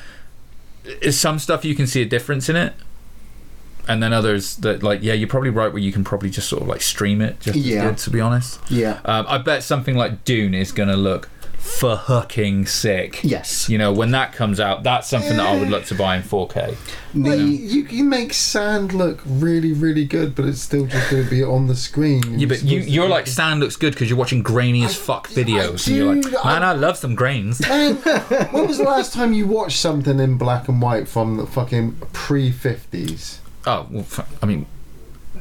is 1.00 1.18
some 1.18 1.38
stuff 1.38 1.64
you 1.64 1.74
can 1.74 1.86
see 1.86 2.02
a 2.02 2.04
difference 2.04 2.48
in 2.50 2.56
it 2.56 2.74
and 3.88 4.02
then 4.02 4.12
others 4.12 4.56
that 4.56 4.82
like 4.82 5.02
yeah 5.02 5.14
you're 5.14 5.28
probably 5.28 5.48
right 5.50 5.72
where 5.72 5.80
you 5.80 5.92
can 5.92 6.04
probably 6.04 6.28
just 6.28 6.48
sort 6.48 6.60
of 6.62 6.68
like 6.68 6.82
stream 6.82 7.20
it 7.22 7.40
just 7.40 7.56
Yeah. 7.58 7.86
good 7.88 7.98
to 7.98 8.10
be 8.10 8.20
honest 8.20 8.60
Yeah. 8.70 9.00
um, 9.06 9.24
i 9.28 9.38
bet 9.38 9.62
something 9.62 9.94
like 9.94 10.24
dune 10.26 10.52
is 10.54 10.72
gonna 10.72 10.96
look 10.96 11.28
fucking 11.64 12.66
sick 12.66 13.20
Yes. 13.24 13.68
you 13.70 13.78
know 13.78 13.90
when 13.92 14.10
that 14.10 14.32
comes 14.34 14.60
out 14.60 14.82
that's 14.82 15.08
something 15.08 15.36
that 15.38 15.46
i 15.46 15.58
would 15.58 15.70
look 15.70 15.84
to 15.86 15.94
buy 15.94 16.16
in 16.16 16.22
4k 16.22 16.76
Well, 17.14 17.36
you, 17.38 17.46
you 17.46 17.84
can 17.84 18.08
make 18.08 18.32
sand 18.34 18.92
look 18.92 19.22
really, 19.24 19.72
really 19.72 20.04
good, 20.04 20.34
but 20.34 20.44
it's 20.44 20.60
still 20.60 20.86
just 20.86 21.10
going 21.10 21.24
to 21.24 21.30
be 21.30 21.42
on 21.42 21.66
the 21.66 21.74
screen. 21.74 22.38
yeah 22.38 22.46
but 22.46 22.62
you, 22.62 22.80
you're 22.80 23.08
like 23.08 23.26
sand 23.26 23.60
looks 23.60 23.76
good 23.76 23.94
because 23.94 24.10
you're 24.10 24.18
watching 24.18 24.42
grainy 24.42 24.84
as 24.84 24.94
fuck 24.94 25.28
videos 25.28 25.86
and 25.86 25.96
you're 25.96 26.14
like 26.14 26.44
man 26.44 26.62
I- 26.62 26.70
i 26.70 26.72
love 26.74 26.96
some 26.98 27.14
grains 27.14 27.60
Man, 27.66 27.94
when 27.96 28.66
was 28.66 28.78
the 28.78 28.84
last 28.94 29.12
time 29.14 29.32
you 29.32 29.46
watched 29.46 29.78
something 29.78 30.18
in 30.20 30.36
black 30.36 30.68
and 30.68 30.82
white 30.82 31.08
from 31.08 31.36
the 31.38 31.46
fucking 31.46 31.96
pre 32.12 32.50
50s? 32.52 33.38
Oh, 33.66 33.86
well, 33.90 34.04
I 34.42 34.46
mean, 34.46 34.66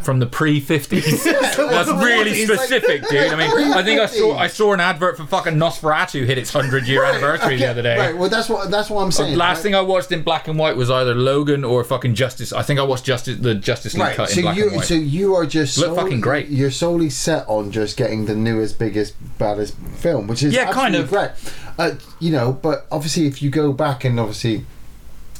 from 0.04 0.20
the 0.20 0.26
pre 0.26 0.60
fifties. 0.60 1.24
That's 1.58 1.58
really 1.90 2.46
specific, 2.46 3.08
dude. 3.10 3.32
I 3.32 3.36
mean, 3.36 3.74
I 3.74 3.84
think 3.84 4.00
I 4.00 4.06
saw 4.08 4.38
I 4.38 4.48
saw 4.48 4.74
an 4.74 4.80
advert 4.80 5.18
for 5.18 5.26
fucking 5.26 5.54
Nosferatu 5.56 6.26
hit 6.26 6.38
its 6.38 6.52
hundred 6.52 6.88
year 6.88 7.04
anniversary 7.04 7.58
the 7.58 7.68
other 7.68 7.82
day. 7.82 7.98
Right, 7.98 8.18
well, 8.18 8.30
that's 8.30 8.50
what 8.50 8.70
that's 8.70 8.90
what 8.90 9.02
I'm 9.04 9.12
saying. 9.12 9.38
Last 9.38 9.58
right? 9.58 9.64
thing 9.64 9.76
I 9.76 9.82
watched 9.82 10.12
in 10.12 10.24
black 10.24 10.48
and 10.48 10.60
white 10.60 10.76
was 10.76 10.90
either 10.92 11.16
Logan 11.16 11.64
or 11.64 11.84
fucking 11.84 12.16
Justice. 12.16 12.52
I 12.54 12.62
think 12.64 12.80
I 12.80 12.84
watched 12.84 13.06
Justice 13.06 13.38
the 13.40 13.56
Justice 13.56 13.94
League 13.94 14.04
Right, 14.04 14.16
cut 14.16 14.30
in 14.30 14.36
so 14.36 14.42
black 14.44 14.58
you 14.58 14.68
and 14.68 14.76
white. 14.78 14.86
so 14.86 14.94
you 14.96 15.36
are 15.36 15.46
just 15.46 15.78
Look 15.78 15.88
solely- 15.88 16.02
fucking 16.02 16.22
great. 16.22 16.50
You're 16.50 16.72
solely 16.72 17.10
set 17.10 17.46
on 17.48 17.72
just 17.72 17.98
getting 17.98 18.26
the 18.26 18.36
newest, 18.36 18.78
biggest, 18.80 19.16
baddest 19.38 19.76
film, 19.96 20.28
which 20.28 20.44
is 20.44 20.54
Yeah, 20.54 20.72
kind 20.72 20.96
of. 20.96 21.10
great. 21.10 21.32
Uh, 21.78 21.92
you 22.20 22.32
know, 22.32 22.52
but 22.54 22.86
obviously, 22.92 23.26
if 23.28 23.42
you 23.42 23.50
go 23.50 23.74
back 23.74 24.04
and 24.04 24.20
obviously, 24.20 24.66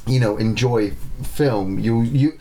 you 0.06 0.18
know, 0.18 0.36
enjoy 0.36 0.90
film, 1.22 1.78
you 1.78 2.02
you. 2.02 2.38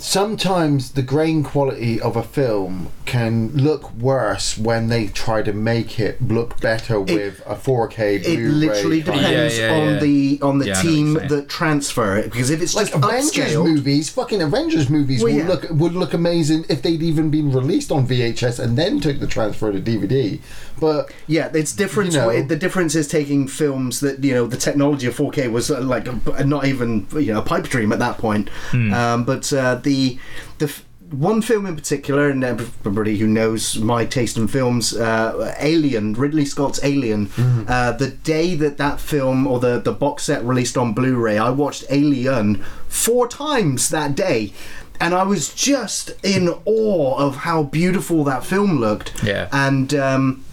Sometimes 0.00 0.92
the 0.92 1.02
grain 1.02 1.42
quality 1.42 2.00
of 2.00 2.16
a 2.16 2.22
film 2.22 2.88
can 3.04 3.50
look 3.54 3.92
worse 3.94 4.56
when 4.58 4.88
they 4.88 5.06
try 5.08 5.42
to 5.42 5.52
make 5.52 5.98
it 5.98 6.20
look 6.22 6.60
better 6.60 7.00
with 7.00 7.40
a 7.46 7.54
4K 7.54 7.98
It 8.20 8.24
Blu-ray 8.24 8.48
literally 8.50 9.02
kind 9.02 9.20
depends 9.20 9.58
Yeah, 9.58 9.76
yeah, 9.76 9.94
on 9.94 10.00
the 10.00 10.38
on 10.42 10.58
the 10.58 10.66
Yeah, 10.66 10.78
I 10.78 10.82
know 10.82 10.88
what 10.88 10.94
team 10.94 11.14
that 11.28 11.48
transfer 11.48 12.16
it. 12.16 12.24
Because 12.26 12.50
if 12.50 12.60
it's 12.62 12.74
like 12.74 12.88
just 12.92 12.96
Avengers 13.04 13.54
upscaled, 13.54 13.64
movies, 13.64 14.10
fucking 14.10 14.42
Avengers 14.42 14.88
movies 14.90 15.22
Well, 15.22 15.32
would 15.34 15.42
yeah. 15.42 15.48
look 15.48 15.66
would 15.70 15.94
look 15.94 16.12
amazing 16.14 16.64
if 16.68 16.82
they'd 16.82 17.02
even 17.02 17.30
been 17.30 17.50
released 17.52 17.90
on 17.90 18.06
VHS 18.06 18.58
and 18.58 18.76
then 18.76 19.00
took 19.00 19.18
the 19.20 19.26
transfer 19.26 19.72
to 19.72 19.80
DVD. 19.80 20.40
But 20.78 21.10
Yeah, 21.26 21.50
it's 21.54 21.74
different. 21.74 22.12
You 22.12 22.18
know. 22.18 22.42
the 22.42 22.56
difference 22.56 22.94
is 22.94 23.08
taking 23.08 23.48
films 23.48 24.00
that 24.00 24.22
you 24.22 24.34
know 24.34 24.46
the 24.46 24.56
technology 24.56 25.06
of 25.06 25.16
4K 25.16 25.50
was 25.50 25.70
uh, 25.70 25.80
like 25.80 26.06
not 26.46 26.66
even 26.66 27.06
you 27.14 27.32
know 27.32 27.40
a 27.40 27.42
pipe 27.42 27.64
dream 27.64 27.90
at 27.92 27.98
that 27.98 28.18
point. 28.18 28.48
Um, 28.72 29.24
but 29.24 29.52
uh, 29.52 29.76
the 29.88 30.18
the 30.58 30.68
one 31.10 31.40
film 31.42 31.64
in 31.66 31.74
particular, 31.74 32.28
and 32.28 32.44
everybody 32.44 33.16
who 33.16 33.26
knows 33.26 33.78
my 33.78 34.04
taste 34.04 34.36
in 34.36 34.46
films, 34.46 34.94
uh, 34.94 35.54
Alien, 35.58 36.12
Ridley 36.12 36.44
Scott's 36.44 36.80
Alien. 36.84 37.30
Uh, 37.66 37.92
the 37.92 38.10
day 38.10 38.56
that 38.56 38.76
that 38.76 39.00
film 39.00 39.46
or 39.46 39.58
the 39.60 39.80
the 39.80 39.92
box 39.92 40.24
set 40.24 40.44
released 40.44 40.76
on 40.76 40.92
Blu-ray, 40.92 41.38
I 41.38 41.50
watched 41.50 41.84
Alien 41.88 42.62
four 42.88 43.26
times 43.28 43.88
that 43.88 44.14
day. 44.14 44.52
And 45.00 45.14
I 45.14 45.22
was 45.22 45.54
just 45.54 46.12
in 46.24 46.48
awe 46.64 47.16
of 47.16 47.36
how 47.36 47.62
beautiful 47.62 48.24
that 48.24 48.44
film 48.44 48.80
looked. 48.80 49.22
Yeah. 49.22 49.48
And 49.52 49.94
um, 49.94 50.44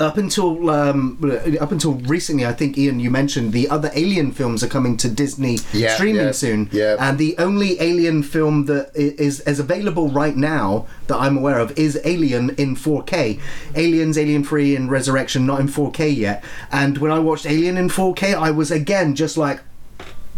up 0.00 0.16
until 0.18 0.68
um, 0.70 1.18
up 1.60 1.72
until 1.72 1.94
recently, 1.94 2.44
I 2.44 2.52
think 2.52 2.76
Ian, 2.76 3.00
you 3.00 3.10
mentioned 3.10 3.52
the 3.52 3.68
other 3.68 3.90
Alien 3.94 4.30
films 4.32 4.62
are 4.62 4.68
coming 4.68 4.96
to 4.98 5.08
Disney 5.08 5.58
Yeah, 5.72 5.94
streaming 5.94 6.26
yeah, 6.26 6.32
soon. 6.32 6.68
yeah. 6.72 6.96
And 6.98 7.18
the 7.18 7.34
only 7.38 7.80
Alien 7.80 8.22
film 8.22 8.66
that 8.66 8.90
is 8.94 9.40
is 9.40 9.58
available 9.58 10.08
right 10.08 10.36
now 10.36 10.86
that 11.06 11.16
I'm 11.16 11.36
aware 11.38 11.58
of 11.58 11.76
is 11.78 11.98
Alien 12.04 12.50
in 12.50 12.76
4K. 12.76 13.40
Aliens, 13.74 14.18
Alien 14.18 14.44
Free, 14.44 14.76
and 14.76 14.90
Resurrection 14.90 15.46
not 15.46 15.60
in 15.60 15.68
4K 15.68 16.14
yet. 16.16 16.44
And 16.70 16.98
when 16.98 17.10
I 17.12 17.18
watched 17.18 17.46
Alien 17.46 17.76
in 17.76 17.88
4K, 17.88 18.34
I 18.34 18.50
was 18.50 18.70
again 18.70 19.14
just 19.14 19.36
like. 19.36 19.60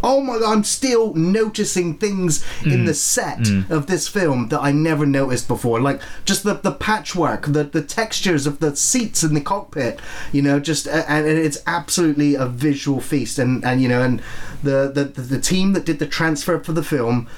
Oh 0.03 0.21
my 0.21 0.39
god, 0.39 0.53
I'm 0.53 0.65
still 0.65 1.13
noticing 1.15 1.97
things 1.99 2.45
in 2.65 2.85
the 2.85 2.95
set 2.95 3.49
of 3.71 3.87
this 3.87 4.07
film 4.07 4.49
that 4.49 4.61
I 4.61 4.73
never 4.73 5.07
noticed 5.07 5.49
before. 5.49 5.81
Like 5.81 6.01
just 6.25 6.45
the, 6.45 6.55
the 6.55 6.73
patchwork, 6.73 7.47
the, 7.47 7.65
the 7.65 7.83
textures 7.83 8.47
of 8.47 8.61
the 8.61 8.77
seats 8.77 9.23
in 9.23 9.35
the 9.35 9.41
cockpit, 9.41 10.01
you 10.33 10.43
know, 10.43 10.61
just 10.61 10.87
and 10.87 11.27
it's 11.27 11.63
absolutely 11.67 12.35
a 12.35 12.47
visual 12.47 13.01
feast. 13.01 13.39
And, 13.39 13.65
and 13.65 13.81
you 13.81 13.89
know, 13.89 14.03
and 14.03 14.23
the, 14.63 14.91
the, 14.93 15.05
the, 15.05 15.23
the 15.23 15.41
team 15.41 15.73
that 15.73 15.85
did 15.85 15.99
the 15.99 16.07
transfer 16.07 16.59
for 16.61 16.73
the 16.73 16.83
film, 16.83 17.29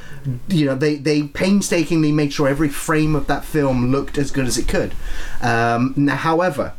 you 0.48 0.66
know, 0.66 0.74
they, 0.74 0.96
they 0.96 1.22
painstakingly 1.22 2.12
made 2.12 2.32
sure 2.32 2.48
every 2.48 2.68
frame 2.68 3.14
of 3.14 3.26
that 3.26 3.44
film 3.44 3.90
looked 3.90 4.18
as 4.18 4.30
good 4.30 4.46
as 4.46 4.58
it 4.58 4.68
could. 4.68 4.94
Um, 5.40 5.94
now, 5.96 6.16
however, 6.16 6.74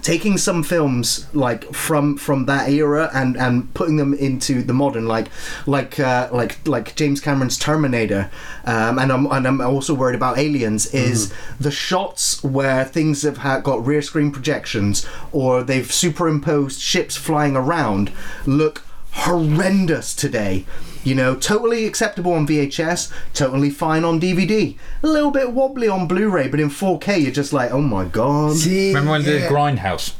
taking 0.00 0.38
some 0.38 0.62
films 0.62 1.26
like 1.34 1.72
from 1.74 2.16
from 2.16 2.46
that 2.46 2.68
era 2.70 3.10
and 3.12 3.36
and 3.36 3.72
putting 3.74 3.96
them 3.96 4.14
into 4.14 4.62
the 4.62 4.72
modern 4.72 5.06
like 5.06 5.28
like 5.66 6.00
uh, 6.00 6.28
like 6.32 6.66
like 6.66 6.94
James 6.96 7.20
Cameron's 7.20 7.58
Terminator 7.58 8.30
um, 8.64 8.98
and 8.98 9.12
I'm 9.12 9.26
and 9.26 9.46
I'm 9.46 9.60
also 9.60 9.94
worried 9.94 10.14
about 10.14 10.38
Aliens 10.38 10.86
is 10.94 11.32
the 11.60 11.70
shots 11.70 12.42
where 12.42 12.84
things 12.84 13.22
have 13.22 13.38
ha- 13.38 13.60
got 13.60 13.84
rear 13.84 14.02
screen 14.02 14.30
projections 14.30 15.06
or 15.32 15.62
they've 15.62 15.90
superimposed 15.92 16.80
ships 16.80 17.16
flying 17.16 17.56
around 17.56 18.12
look 18.46 18.82
horrendous 19.12 20.14
today 20.14 20.64
you 21.04 21.14
know 21.14 21.34
totally 21.34 21.86
acceptable 21.86 22.32
on 22.32 22.46
VHS 22.46 23.12
totally 23.34 23.70
fine 23.70 24.04
on 24.04 24.20
DVD 24.20 24.76
a 25.02 25.06
little 25.06 25.30
bit 25.30 25.52
wobbly 25.52 25.88
on 25.88 26.08
Blu-ray 26.08 26.48
but 26.48 26.60
in 26.60 26.68
4K 26.70 27.22
you're 27.22 27.30
just 27.32 27.52
like 27.52 27.70
oh 27.70 27.80
my 27.82 28.04
god 28.04 28.56
See, 28.56 28.88
Remember 28.88 29.10
when 29.12 29.22
they 29.22 29.40
did 29.40 29.50
Grindhouse? 29.50 30.14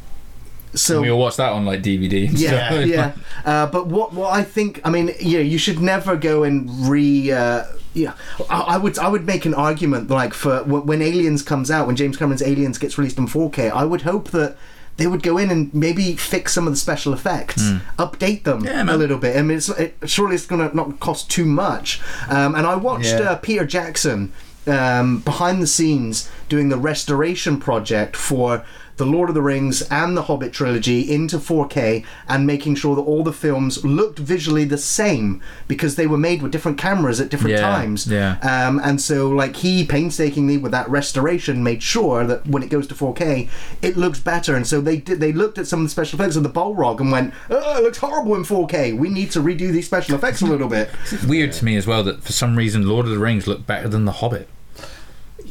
so 0.74 1.00
we 1.02 1.10
all 1.10 1.18
watched 1.18 1.36
that 1.36 1.52
on 1.52 1.64
like 1.66 1.82
DVD. 1.82 2.28
and 2.28 2.38
yeah, 2.38 2.70
stuff. 2.70 2.86
yeah. 2.86 3.12
Uh, 3.44 3.66
but 3.66 3.86
what 3.88 4.12
what 4.12 4.32
I 4.32 4.42
think, 4.42 4.80
I 4.84 4.90
mean, 4.90 5.10
yeah, 5.20 5.40
you 5.40 5.58
should 5.58 5.80
never 5.80 6.16
go 6.16 6.44
and 6.44 6.88
re. 6.88 7.30
Uh, 7.30 7.64
yeah, 7.94 8.14
I, 8.48 8.60
I 8.60 8.76
would 8.78 8.98
I 8.98 9.08
would 9.08 9.26
make 9.26 9.44
an 9.44 9.52
argument 9.52 10.08
like 10.08 10.32
for 10.32 10.62
when, 10.64 10.86
when 10.86 11.02
Aliens 11.02 11.42
comes 11.42 11.70
out, 11.70 11.86
when 11.86 11.96
James 11.96 12.16
Cameron's 12.16 12.42
Aliens 12.42 12.78
gets 12.78 12.96
released 12.96 13.18
in 13.18 13.26
4K, 13.26 13.70
I 13.70 13.84
would 13.84 14.02
hope 14.02 14.30
that. 14.30 14.56
They 14.98 15.06
would 15.06 15.22
go 15.22 15.38
in 15.38 15.50
and 15.50 15.72
maybe 15.74 16.16
fix 16.16 16.52
some 16.52 16.66
of 16.66 16.72
the 16.72 16.76
special 16.78 17.12
effects, 17.14 17.62
update 17.98 18.44
them 18.44 18.64
Yeah, 18.64 18.84
a 18.84 18.96
little 18.96 19.18
bit. 19.18 19.36
I 19.36 19.42
mean, 19.42 19.56
it's, 19.56 19.68
it, 19.70 19.96
surely 20.04 20.34
it's 20.34 20.46
going 20.46 20.68
to 20.68 20.76
not 20.76 21.00
cost 21.00 21.30
too 21.30 21.44
much. 21.46 22.00
Um, 22.28 22.54
and 22.54 22.66
I 22.66 22.76
watched 22.76 23.06
Yeah. 23.06 23.30
uh, 23.30 23.36
Peter 23.36 23.64
Jackson 23.64 24.32
um, 24.66 25.18
behind 25.20 25.60
the 25.62 25.66
scenes 25.66 26.30
doing 26.48 26.68
the 26.68 26.76
restoration 26.76 27.58
project 27.58 28.16
for 28.16 28.64
the 28.96 29.06
Lord 29.06 29.28
of 29.28 29.34
the 29.34 29.42
Rings 29.42 29.82
and 29.90 30.16
the 30.16 30.22
Hobbit 30.22 30.52
trilogy 30.52 31.00
into 31.12 31.38
4K 31.38 32.04
and 32.28 32.46
making 32.46 32.74
sure 32.74 32.94
that 32.94 33.02
all 33.02 33.22
the 33.24 33.32
films 33.32 33.84
looked 33.84 34.18
visually 34.18 34.64
the 34.64 34.78
same 34.78 35.40
because 35.66 35.96
they 35.96 36.06
were 36.06 36.18
made 36.18 36.42
with 36.42 36.52
different 36.52 36.78
cameras 36.78 37.20
at 37.20 37.28
different 37.30 37.56
Yeah, 37.56 37.60
times. 37.62 38.06
yeah. 38.06 38.38
Um, 38.42 38.80
and 38.82 39.00
so, 39.00 39.28
like, 39.28 39.56
he 39.56 39.84
painstakingly 39.84 40.58
with 40.58 40.72
that 40.72 40.88
restoration 40.88 41.62
made 41.62 41.82
sure 41.82 42.24
that 42.26 42.46
when 42.46 42.62
it 42.62 42.70
goes 42.70 42.86
to 42.88 42.94
4K, 42.94 43.48
it 43.80 43.96
looks 43.96 44.18
better. 44.20 44.54
And 44.54 44.66
so 44.66 44.80
they 44.80 44.98
did. 44.98 45.20
They 45.20 45.32
looked 45.32 45.58
at 45.58 45.66
some 45.66 45.80
of 45.80 45.86
the 45.86 45.90
special 45.90 46.20
effects 46.20 46.36
of 46.36 46.42
the 46.42 46.50
Balrog 46.50 47.00
and 47.00 47.10
went, 47.10 47.32
"Oh, 47.50 47.78
it 47.78 47.82
looks 47.82 47.98
horrible 47.98 48.34
in 48.34 48.44
4K. 48.44 48.92
We 48.92 49.08
need 49.08 49.30
to 49.32 49.40
redo 49.40 49.72
these 49.72 49.86
special 49.86 50.14
effects 50.14 50.42
a 50.42 50.46
little 50.46 50.68
bit." 50.68 50.90
It's 51.10 51.24
weird 51.24 51.52
to 51.52 51.64
me 51.64 51.76
as 51.76 51.86
well 51.86 52.02
that 52.04 52.22
for 52.22 52.32
some 52.32 52.56
reason 52.56 52.86
Lord 52.88 53.06
of 53.06 53.12
the 53.12 53.18
Rings 53.18 53.46
look 53.46 53.66
better 53.66 53.88
than 53.88 54.04
The 54.04 54.12
Hobbit. 54.12 54.48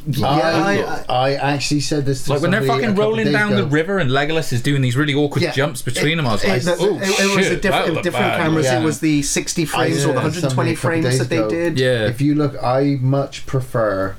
Yeah, 0.08 0.28
I, 0.28 1.04
I- 1.08 1.32
I 1.32 1.54
actually 1.54 1.82
said 1.82 2.06
this 2.06 2.26
to 2.26 2.34
Like 2.34 2.42
when 2.42 2.52
they're 2.52 2.64
fucking 2.64 2.96
rolling 2.96 3.26
days 3.26 3.34
down 3.34 3.52
the 3.56 3.66
river 3.66 4.00
and 4.00 4.10
Legolas 4.10 4.52
is 4.54 4.62
doing 4.62 4.82
these 4.82 4.96
really 4.96 5.14
awkward 5.14 5.42
Yeah. 5.44 5.52
jumps 5.52 5.82
between 5.82 6.18
them, 6.18 6.28
I 6.28 6.34
was 6.34 6.44
It, 6.44 6.48
like, 6.50 6.62
it, 6.64 6.68
oh 6.80 6.98
it, 7.00 7.02
it 7.04 7.36
was 7.36 7.46
a 7.48 7.50
shit, 7.50 7.62
different, 7.62 7.86
that 7.86 7.94
looked 7.94 8.04
different 8.04 8.26
bad. 8.26 8.38
cameras. 8.42 8.66
Yeah. 8.66 8.80
It 8.82 8.84
was 8.84 9.00
the 9.00 9.22
60 9.22 9.66
frames 9.66 9.98
or 10.06 10.14
the 10.14 10.14
said 10.14 10.16
120 10.16 10.50
somebody 10.50 10.72
a 10.72 10.76
couple 10.76 10.90
frames 10.90 11.06
days 11.06 11.20
that 11.20 11.30
they 11.30 11.38
ago. 11.38 11.50
did. 11.50 11.80
Yeah. 11.80 12.08
If 12.08 12.22
you 12.22 12.36
look, 12.36 12.62
I 12.64 12.98
much 13.02 13.46
prefer 13.46 14.16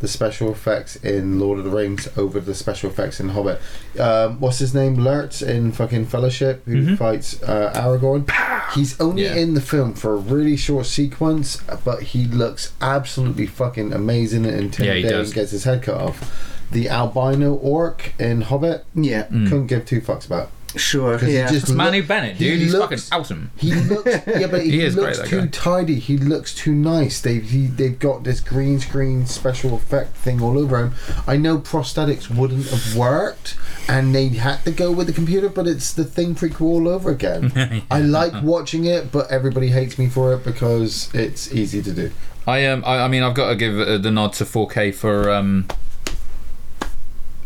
the 0.00 0.08
special 0.08 0.52
effects 0.52 0.96
in 0.96 1.40
Lord 1.40 1.58
of 1.58 1.64
the 1.64 1.70
Rings 1.70 2.06
over 2.18 2.38
the 2.38 2.54
special 2.54 2.90
effects 2.90 3.18
in 3.18 3.30
Hobbit. 3.30 3.60
Um, 3.98 4.38
what's 4.40 4.58
his 4.58 4.74
name? 4.74 4.96
Lurtz 4.96 5.40
in 5.40 5.72
fucking 5.72 6.06
Fellowship, 6.06 6.64
who 6.66 6.96
fights 6.96 7.42
uh, 7.42 7.72
Aragorn. 7.74 8.30
He's 8.74 9.00
only 9.00 9.24
Yeah. 9.24 9.34
in 9.36 9.54
the 9.54 9.60
film 9.62 9.94
for 9.94 10.12
a 10.12 10.16
really 10.16 10.56
short 10.56 10.86
sequence, 10.86 11.62
but 11.84 12.02
he 12.02 12.26
looks 12.26 12.72
absolutely 12.80 13.46
fucking 13.46 13.92
amazing 13.92 14.44
and 14.44 14.56
intimidating. 14.56 15.10
does. 15.10 15.32
Gets 15.32 15.52
his 15.52 15.64
head 15.64 15.82
cut 15.82 15.94
off. 16.00 16.52
The 16.72 16.88
albino 16.88 17.54
orc 17.54 18.12
in 18.18 18.42
Hobbit 18.42 18.84
Yeah, 18.94 19.22
couldn't 19.22 19.68
give 19.68 19.86
two 19.86 20.00
fucks 20.00 20.26
about. 20.26 20.50
Sure. 20.76 21.18
'Cause 21.18 21.28
he 21.28 21.34
Yeah. 21.34 21.48
just 21.50 21.64
It's 21.64 21.72
Manu 21.72 21.98
look- 21.98 22.08
Bennett, 22.08 22.36
he 22.36 22.44
dude. 22.50 22.60
He's 22.60 22.72
looks- 22.72 23.08
fucking 23.08 23.20
awesome. 23.20 23.50
He 23.56 23.74
looks, 23.74 24.06
yeah, 24.26 24.46
but 24.46 24.62
he, 24.64 24.70
He 24.72 24.80
is 24.82 24.94
great, 24.94 25.04
looks 25.06 25.18
that 25.18 25.28
too 25.28 25.40
guy. 25.42 25.46
tidy. 25.48 25.98
He 25.98 26.16
looks 26.18 26.54
too 26.54 26.72
nice. 26.74 27.20
They've 27.20 27.42
he, 27.48 27.66
they've 27.66 27.98
got 27.98 28.24
this 28.24 28.40
green 28.40 28.78
screen 28.80 29.26
special 29.26 29.74
effect 29.74 30.16
thing 30.16 30.42
all 30.42 30.58
over 30.58 30.78
him. 30.78 30.92
I 31.26 31.36
know 31.36 31.58
prosthetics 31.58 32.28
wouldn't 32.30 32.66
have 32.68 32.96
worked, 32.96 33.56
and 33.88 34.14
they 34.14 34.28
had 34.28 34.64
to 34.64 34.70
go 34.70 34.92
with 34.92 35.06
the 35.06 35.12
computer, 35.12 35.48
but 35.48 35.66
it's 35.66 35.92
the 35.92 36.04
thing 36.04 36.34
prequel 36.34 36.60
all 36.62 36.88
over 36.88 37.10
again. 37.10 37.82
I 37.90 38.00
like 38.00 38.32
watching 38.42 38.84
it, 38.84 39.10
but 39.12 39.30
everybody 39.30 39.68
hates 39.68 39.98
me 39.98 40.08
for 40.08 40.32
it 40.34 40.44
because 40.44 41.08
it's 41.14 41.52
easy 41.52 41.82
to 41.82 41.92
do. 41.92 42.10
I 42.46 42.64
um, 42.66 42.84
I, 42.86 43.00
I 43.00 43.08
mean, 43.08 43.22
I've 43.24 43.34
got 43.34 43.48
to 43.48 43.56
give 43.56 43.78
uh, 43.80 43.98
the 43.98 44.10
nod 44.10 44.32
to 44.34 44.44
4K 44.44 44.94
for 44.94 45.30
um, 45.30 45.66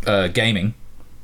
uh, 0.07 0.29
gaming. 0.29 0.75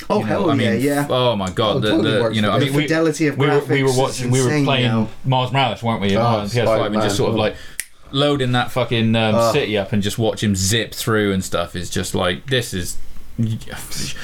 Oh, 0.08 0.18
You 0.18 0.24
know, 0.24 0.26
hell 0.28 0.50
I 0.50 0.54
mean, 0.54 0.66
yeah, 0.68 0.72
yeah. 0.74 1.06
Oh 1.10 1.34
my 1.36 1.50
god, 1.50 1.76
Oh, 1.76 1.80
the, 1.80 1.90
totally 1.90 2.10
the 2.12 2.28
you 2.30 2.42
know, 2.42 2.52
I 2.52 2.58
mean, 2.60 2.72
we, 2.74 2.82
fidelity 2.82 3.26
of 3.26 3.36
we 3.38 3.46
were, 3.48 3.60
we 3.64 3.82
were 3.82 3.88
graphics 3.90 3.98
watching, 3.98 4.30
we 4.30 4.42
were 4.42 4.48
playing 4.64 4.86
now. 4.86 5.08
Miles 5.24 5.52
Morales, 5.52 5.82
weren't 5.82 6.00
we? 6.00 6.16
Oh, 6.16 6.22
on 6.22 6.46
PS5 6.46 6.86
and 6.86 6.94
just 7.02 7.16
sort 7.16 7.30
of 7.30 7.36
like 7.36 7.56
loading 8.12 8.52
that 8.52 8.70
fucking 8.70 9.16
um, 9.16 9.34
Oh. 9.34 9.52
city 9.52 9.76
up 9.76 9.92
and 9.92 10.02
just 10.02 10.16
watch 10.18 10.42
him 10.42 10.54
zip 10.54 10.94
through 10.94 11.32
and 11.32 11.42
stuff 11.44 11.74
is 11.74 11.90
just 11.90 12.14
like 12.14 12.46
this 12.46 12.72
is. 12.72 12.98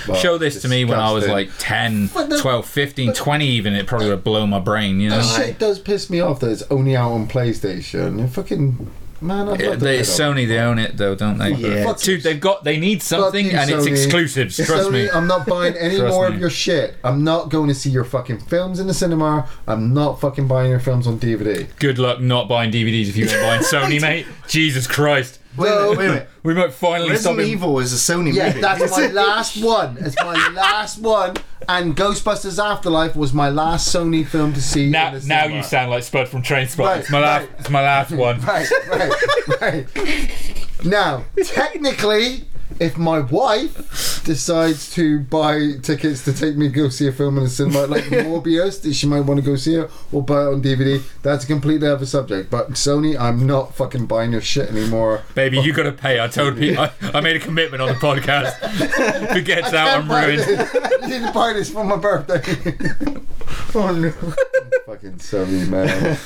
Well, 0.08 0.16
Show 0.16 0.38
this 0.38 0.62
to 0.62 0.68
me 0.68 0.86
when 0.86 0.98
I 0.98 1.12
was 1.12 1.28
like 1.28 1.50
10, 1.58 2.06
the- 2.06 2.38
12, 2.40 2.66
15, 2.66 3.12
20 3.12 3.46
even. 3.46 3.74
It 3.74 3.86
probably 3.86 4.08
would 4.08 4.24
blow 4.24 4.46
my 4.46 4.58
brain, 4.58 5.00
you 5.00 5.10
know? 5.10 5.18
That 5.20 5.44
shit 5.46 5.58
does 5.58 5.78
piss 5.78 6.08
me 6.08 6.20
off 6.20 6.40
that 6.40 6.50
it's 6.50 6.62
only 6.70 6.96
out 6.96 7.12
on 7.12 7.28
PlayStation. 7.28 8.26
Fucking 8.30 8.90
man, 9.22 9.48
I'd 9.48 9.62
love 9.62 9.78
to 9.78 9.84
they, 9.84 9.98
pick 9.98 10.06
up. 10.08 10.12
Sony, 10.12 10.46
they 10.48 10.58
own 10.58 10.78
it 10.78 10.96
though, 10.96 11.14
don't 11.14 11.38
they? 11.38 11.52
Yeah. 11.52 11.84
Fuck 11.84 12.00
Dude, 12.00 12.22
they've 12.22 12.40
got, 12.40 12.64
they 12.64 12.78
need 12.78 13.02
something 13.02 13.44
Fuck 13.46 13.52
you, 13.52 13.58
and 13.58 13.70
it's 13.70 13.86
Sony. 13.86 13.90
exclusives. 13.90 14.56
Trust 14.56 14.88
Sony, 14.88 14.92
me. 14.92 15.10
I'm 15.10 15.26
not 15.26 15.46
buying 15.46 15.74
any 15.78 15.96
Trust 15.96 16.12
more 16.14 16.28
me. 16.28 16.34
of 16.34 16.40
your 16.40 16.50
shit. 16.50 16.96
I'm 17.04 17.24
not 17.24 17.48
going 17.50 17.68
to 17.68 17.74
see 17.74 17.90
your 17.90 18.04
fucking 18.04 18.40
films 18.40 18.80
in 18.80 18.86
the 18.86 18.94
cinema. 18.94 19.48
I'm 19.66 19.94
not 19.94 20.20
fucking 20.20 20.48
buying 20.48 20.70
your 20.70 20.80
films 20.80 21.06
on 21.06 21.18
DVD. 21.18 21.68
Good 21.78 21.98
luck 21.98 22.20
not 22.20 22.48
buying 22.48 22.70
DVDs 22.70 23.08
if 23.08 23.16
you 23.16 23.26
ain't 23.26 23.40
buying 23.40 23.62
Sony, 23.62 24.00
mate. 24.00 24.26
Jesus 24.48 24.86
Christ. 24.86 25.38
Wait, 25.56 25.68
a 25.70 25.74
minute, 25.74 25.88
wait, 25.98 26.04
a 26.06 26.08
minute. 26.08 26.28
We 26.44 26.54
might 26.54 26.72
finally 26.72 27.08
stop 27.16 27.36
Resident 27.36 27.40
him. 27.40 27.46
Evil 27.52 27.78
is 27.78 27.92
a 27.92 28.12
Sony 28.12 28.32
Yeah, 28.34 28.48
movie. 28.48 28.60
that's 28.62 28.90
my 28.90 29.06
last 29.12 29.62
one. 29.62 29.96
It's 30.00 30.16
my 30.16 30.48
last 30.54 30.98
one. 30.98 31.36
And 31.68 31.96
Ghostbusters 31.96 32.58
Afterlife 32.62 33.14
was 33.14 33.32
my 33.32 33.48
last 33.48 33.94
Sony 33.94 34.26
film 34.26 34.52
to 34.54 34.60
see. 34.60 34.90
Now, 34.90 35.08
in 35.14 35.20
the 35.20 35.26
now 35.28 35.42
cinema. 35.42 35.56
you 35.58 35.62
sound 35.62 35.90
like 35.90 36.02
Spud 36.02 36.28
from 36.28 36.42
Trainspot. 36.42 36.78
Right, 36.84 37.00
it's 37.00 37.10
my 37.10 37.20
last. 37.20 37.40
right. 37.48 37.60
It's 37.60 37.70
my 37.70 37.82
last 37.82 38.10
one. 38.10 38.40
Right, 38.40 38.68
right, 38.88 39.60
right. 39.60 40.68
Now, 40.84 41.24
technically, 41.44 42.44
if 42.80 42.96
my 42.96 43.20
wife 43.20 44.22
decides 44.24 44.92
to 44.94 45.20
buy 45.20 45.72
tickets 45.82 46.24
to 46.24 46.32
take 46.32 46.56
me 46.56 46.68
to 46.68 46.74
go 46.74 46.88
see 46.88 47.08
a 47.08 47.12
film 47.12 47.38
in 47.38 47.44
the 47.44 47.50
cinema, 47.50 47.86
like 47.86 48.04
Morbius, 48.04 48.80
that 48.82 48.94
she 48.94 49.06
might 49.06 49.20
want 49.20 49.40
to 49.40 49.46
go 49.46 49.56
see 49.56 49.74
it, 49.76 49.90
or 50.12 50.22
buy 50.22 50.42
it 50.42 50.46
on 50.46 50.62
DVD, 50.62 51.02
that's 51.22 51.44
a 51.44 51.46
completely 51.46 51.88
other 51.88 52.06
subject. 52.06 52.50
But 52.50 52.70
Sony, 52.70 53.18
I'm 53.18 53.46
not 53.46 53.74
fucking 53.74 54.06
buying 54.06 54.32
your 54.32 54.40
shit 54.40 54.68
anymore. 54.68 55.22
Baby, 55.34 55.60
you 55.60 55.72
gotta 55.72 55.92
pay. 55.92 56.20
I 56.20 56.28
told 56.28 56.58
people. 56.58 56.84
I, 56.84 56.92
I 57.14 57.20
made 57.20 57.36
a 57.36 57.40
commitment 57.40 57.82
on 57.82 57.88
the 57.88 57.94
podcast. 57.94 58.56
if 58.62 59.36
it 59.36 59.44
gets 59.44 59.72
out, 59.72 60.00
I'm 60.00 60.08
buy 60.08 60.26
ruined. 60.26 60.40
this. 60.40 60.76
I 61.02 61.06
need 61.06 61.26
to 61.26 61.32
buy 61.32 61.52
this 61.52 61.70
for 61.70 61.84
my 61.84 61.96
birthday. 61.96 62.42
oh 63.74 63.92
no. 63.92 64.12
fucking 64.86 65.12
Sony, 65.12 65.68
man. 65.68 66.16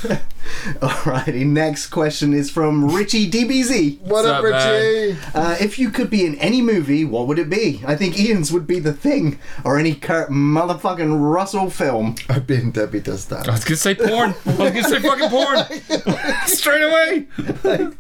Alrighty, 0.81 1.47
next 1.47 1.89
question 1.89 2.33
is 2.33 2.51
from 2.51 2.89
Richie 2.95 3.31
DBZ. 3.31 4.01
What 4.01 4.25
up, 4.25 4.43
What's 4.43 4.65
up, 4.65 4.73
Richie? 4.73 5.19
Uh, 5.35 5.57
if 5.61 5.79
you 5.79 5.91
could 5.91 6.11
be 6.11 6.25
in 6.25 6.36
any 6.39 6.63
movie, 6.63 7.05
what 7.05 7.27
would 7.27 7.39
it 7.39 7.51
be? 7.51 7.83
I 7.87 7.97
think 7.97 8.19
Ian's 8.19 8.53
would 8.53 8.67
be 8.67 8.79
The 8.79 8.93
Thing, 8.93 9.39
or 9.65 9.79
any 9.79 9.95
Kurt 9.95 10.31
motherfucking 10.31 11.19
Russell 11.33 11.71
film. 11.71 12.17
I've 12.29 12.47
been 12.47 12.71
Debbie 12.71 13.01
does 13.01 13.27
that. 13.27 13.49
I 13.49 13.53
was 13.53 13.65
gonna 13.65 13.77
say 13.77 13.95
porn. 13.95 14.35
I 14.47 14.51
was 14.51 14.57
gonna 14.57 14.85
say 14.85 15.01
fucking 15.01 15.29
porn. 15.31 16.47
Straight 16.47 16.83
away. 16.83 17.27
Like, 17.65 17.95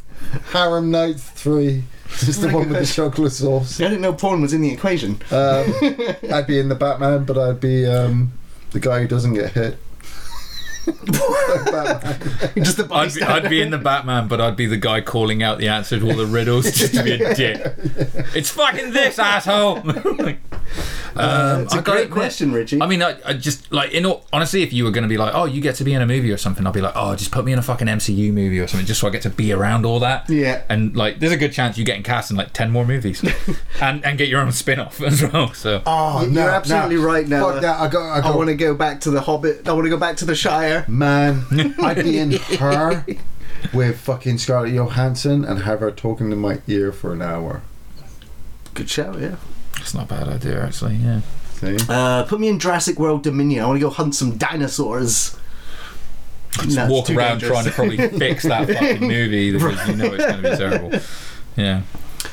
Harem 0.52 0.90
Nights 0.90 1.22
3. 1.30 1.84
Just 2.08 2.40
the 2.40 2.48
one 2.48 2.70
with 2.70 2.78
the 2.78 2.86
chocolate 2.86 3.32
sauce. 3.32 3.80
I 3.80 3.84
didn't 3.84 4.00
know 4.00 4.12
porn 4.12 4.40
was 4.40 4.52
in 4.52 4.60
the 4.60 4.72
equation. 4.72 5.20
Um, 5.30 5.74
I'd 6.32 6.46
be 6.46 6.58
in 6.58 6.68
the 6.68 6.74
Batman, 6.74 7.24
but 7.24 7.36
I'd 7.36 7.60
be 7.60 7.84
um, 7.86 8.32
the 8.70 8.80
guy 8.80 9.00
who 9.00 9.08
doesn't 9.08 9.34
get 9.34 9.52
hit. 9.52 9.78
Batman. 10.92 12.64
Just 12.64 12.76
the 12.76 12.88
I'd 12.92 13.14
be. 13.14 13.22
I'd 13.22 13.48
be 13.50 13.60
in 13.60 13.70
the 13.70 13.78
Batman, 13.78 14.28
but 14.28 14.40
I'd 14.40 14.56
be 14.56 14.66
the 14.66 14.76
guy 14.76 15.00
calling 15.00 15.42
out 15.42 15.58
the 15.58 15.68
answer 15.68 15.98
to 15.98 16.06
all 16.10 16.16
the 16.16 16.26
riddles 16.26 16.70
just 16.72 16.94
to 16.94 17.02
be 17.02 17.12
a 17.12 17.34
dick. 17.34 17.60
It's 18.34 18.50
fucking 18.50 18.92
this 18.92 19.18
asshole. 19.18 19.78
um, 21.16 21.62
It's 21.62 21.74
a 21.74 21.78
I 21.78 21.80
gotta 21.80 21.82
great 21.82 21.96
admit, 22.04 22.10
question, 22.10 22.52
Richie. 22.52 22.80
I 22.82 22.86
mean, 22.86 23.02
I, 23.02 23.18
I 23.24 23.32
just 23.34 23.70
like 23.72 23.92
in 23.92 24.06
all, 24.06 24.26
honestly, 24.32 24.62
if 24.62 24.72
you 24.72 24.84
were 24.84 24.90
going 24.90 25.02
to 25.02 25.08
be 25.08 25.16
like, 25.16 25.34
oh, 25.34 25.44
you 25.44 25.60
get 25.60 25.76
to 25.76 25.84
be 25.84 25.94
in 25.94 26.02
a 26.02 26.06
movie 26.06 26.30
or 26.32 26.36
something, 26.36 26.66
I'd 26.66 26.72
be 26.74 26.80
like, 26.80 26.94
oh, 26.96 27.14
just 27.16 27.30
put 27.32 27.44
me 27.44 27.52
in 27.52 27.58
a 27.58 27.62
fucking 27.62 27.86
MCU 27.86 28.32
movie 28.32 28.58
or 28.58 28.66
something, 28.66 28.86
just 28.86 29.00
so 29.00 29.08
I 29.08 29.10
get 29.10 29.22
to 29.22 29.30
be 29.30 29.52
around 29.52 29.86
all 29.86 30.00
that. 30.00 30.28
Yeah. 30.28 30.62
And 30.68 30.96
like, 30.96 31.18
there's 31.20 31.32
a 31.32 31.36
good 31.36 31.52
chance 31.52 31.78
you 31.78 31.84
getting 31.84 32.02
cast 32.02 32.30
in 32.30 32.36
like 32.36 32.52
ten 32.52 32.70
more 32.70 32.84
movies, 32.86 33.24
and 33.80 34.04
and 34.04 34.18
get 34.18 34.28
your 34.28 34.40
own 34.40 34.52
spin 34.52 34.80
off 34.80 35.00
as 35.02 35.22
well. 35.22 35.52
So 35.54 35.82
oh, 35.86 36.22
You're 36.22 36.32
you're 36.32 36.50
absolutely 36.50 36.96
right 36.96 37.26
now. 37.26 37.50
Fuck 37.52 37.62
that. 37.62 37.80
I 37.80 37.88
got. 37.88 38.24
I, 38.24 38.28
I 38.28 38.36
want 38.36 38.48
to 38.48 38.54
go 38.54 38.74
back 38.74 39.00
to 39.02 39.10
the 39.10 39.20
Hobbit. 39.20 39.66
I 39.68 39.72
want 39.72 39.84
to 39.84 39.90
go 39.90 39.96
back 39.98 40.16
to 40.18 40.24
the 40.24 40.34
Shire. 40.34 40.75
Man, 40.88 41.44
I'd 41.82 42.02
be 42.02 42.18
in 42.18 42.32
her 42.58 43.04
with 43.72 43.98
fucking 44.00 44.38
Scarlett 44.38 44.72
Johansson 44.74 45.44
and 45.44 45.62
have 45.62 45.80
her 45.80 45.90
talking 45.90 46.30
in 46.32 46.38
my 46.38 46.60
ear 46.66 46.92
for 46.92 47.12
an 47.12 47.22
hour. 47.22 47.62
Good 48.74 48.90
shout, 48.90 49.18
yeah. 49.20 49.36
it's 49.78 49.94
not 49.94 50.04
a 50.04 50.08
bad 50.08 50.28
idea 50.28 50.62
actually. 50.64 50.96
Yeah. 50.96 51.20
See? 51.54 51.78
Uh, 51.88 52.24
put 52.24 52.38
me 52.38 52.48
in 52.48 52.58
Jurassic 52.58 52.98
World 52.98 53.22
Dominion. 53.22 53.64
I 53.64 53.66
want 53.66 53.76
to 53.78 53.80
go 53.80 53.90
hunt 53.90 54.14
some 54.14 54.36
dinosaurs. 54.36 55.36
Just 56.52 56.76
No, 56.76 56.86
walk 56.88 57.08
around 57.10 57.38
dangerous. 57.40 57.50
trying 57.52 57.64
to 57.64 57.70
probably 57.70 57.96
fix 58.18 58.42
that 58.44 58.66
fucking 58.68 59.00
movie 59.00 59.52
because 59.52 59.88
you 59.88 59.96
know 59.96 60.04
it's 60.12 60.24
going 60.26 60.42
to 60.42 60.50
be 60.50 60.56
terrible. 60.56 60.92
Yeah. 61.56 61.82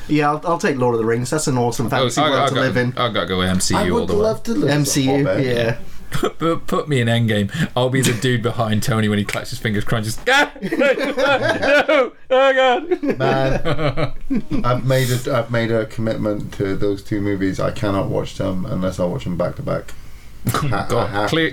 Yeah, 0.08 0.30
I'll, 0.30 0.40
I'll 0.44 0.58
take 0.58 0.76
Lord 0.76 0.94
of 0.94 0.98
the 1.00 1.06
Rings. 1.06 1.30
That's 1.30 1.46
an 1.46 1.56
awesome 1.56 1.88
fantasy 1.88 2.20
I, 2.20 2.28
world 2.28 2.42
I, 2.42 2.48
to 2.48 2.54
got, 2.54 2.60
live 2.60 2.76
in. 2.76 2.88
I've 2.98 3.14
got 3.14 3.20
to 3.22 3.26
go 3.26 3.38
MCU 3.38 3.76
I 3.76 3.88
all 3.90 4.00
would 4.00 4.08
the 4.08 4.14
way. 4.14 4.20
love 4.20 4.42
to 4.44 4.52
live 4.52 4.70
MCU, 4.82 5.44
yeah. 5.44 5.78
Put, 6.14 6.66
put 6.68 6.88
me 6.88 7.00
in 7.00 7.08
Endgame. 7.08 7.50
I'll 7.76 7.90
be 7.90 8.00
the 8.00 8.12
dude 8.12 8.42
behind 8.42 8.82
Tony 8.82 9.08
when 9.08 9.18
he 9.18 9.24
claps 9.24 9.50
his 9.50 9.58
fingers, 9.58 9.84
crunches. 9.84 10.18
Ah! 10.28 10.52
no! 10.62 12.12
Oh 12.30 12.52
god! 12.54 13.02
Man, 13.02 14.14
I've 14.64 14.84
made 14.84 15.10
a 15.10 15.36
I've 15.36 15.50
made 15.50 15.72
a 15.72 15.86
commitment 15.86 16.54
to 16.54 16.76
those 16.76 17.02
two 17.02 17.20
movies. 17.20 17.58
I 17.58 17.72
cannot 17.72 18.08
watch 18.08 18.36
them 18.36 18.64
unless 18.64 19.00
I 19.00 19.04
watch 19.06 19.24
them 19.24 19.36
back 19.36 19.56
to 19.56 19.62
back. 19.62 19.92
Ha- 20.46 20.84
I 20.86 20.88
God, 20.88 21.10
have 21.10 21.30
clear. 21.30 21.48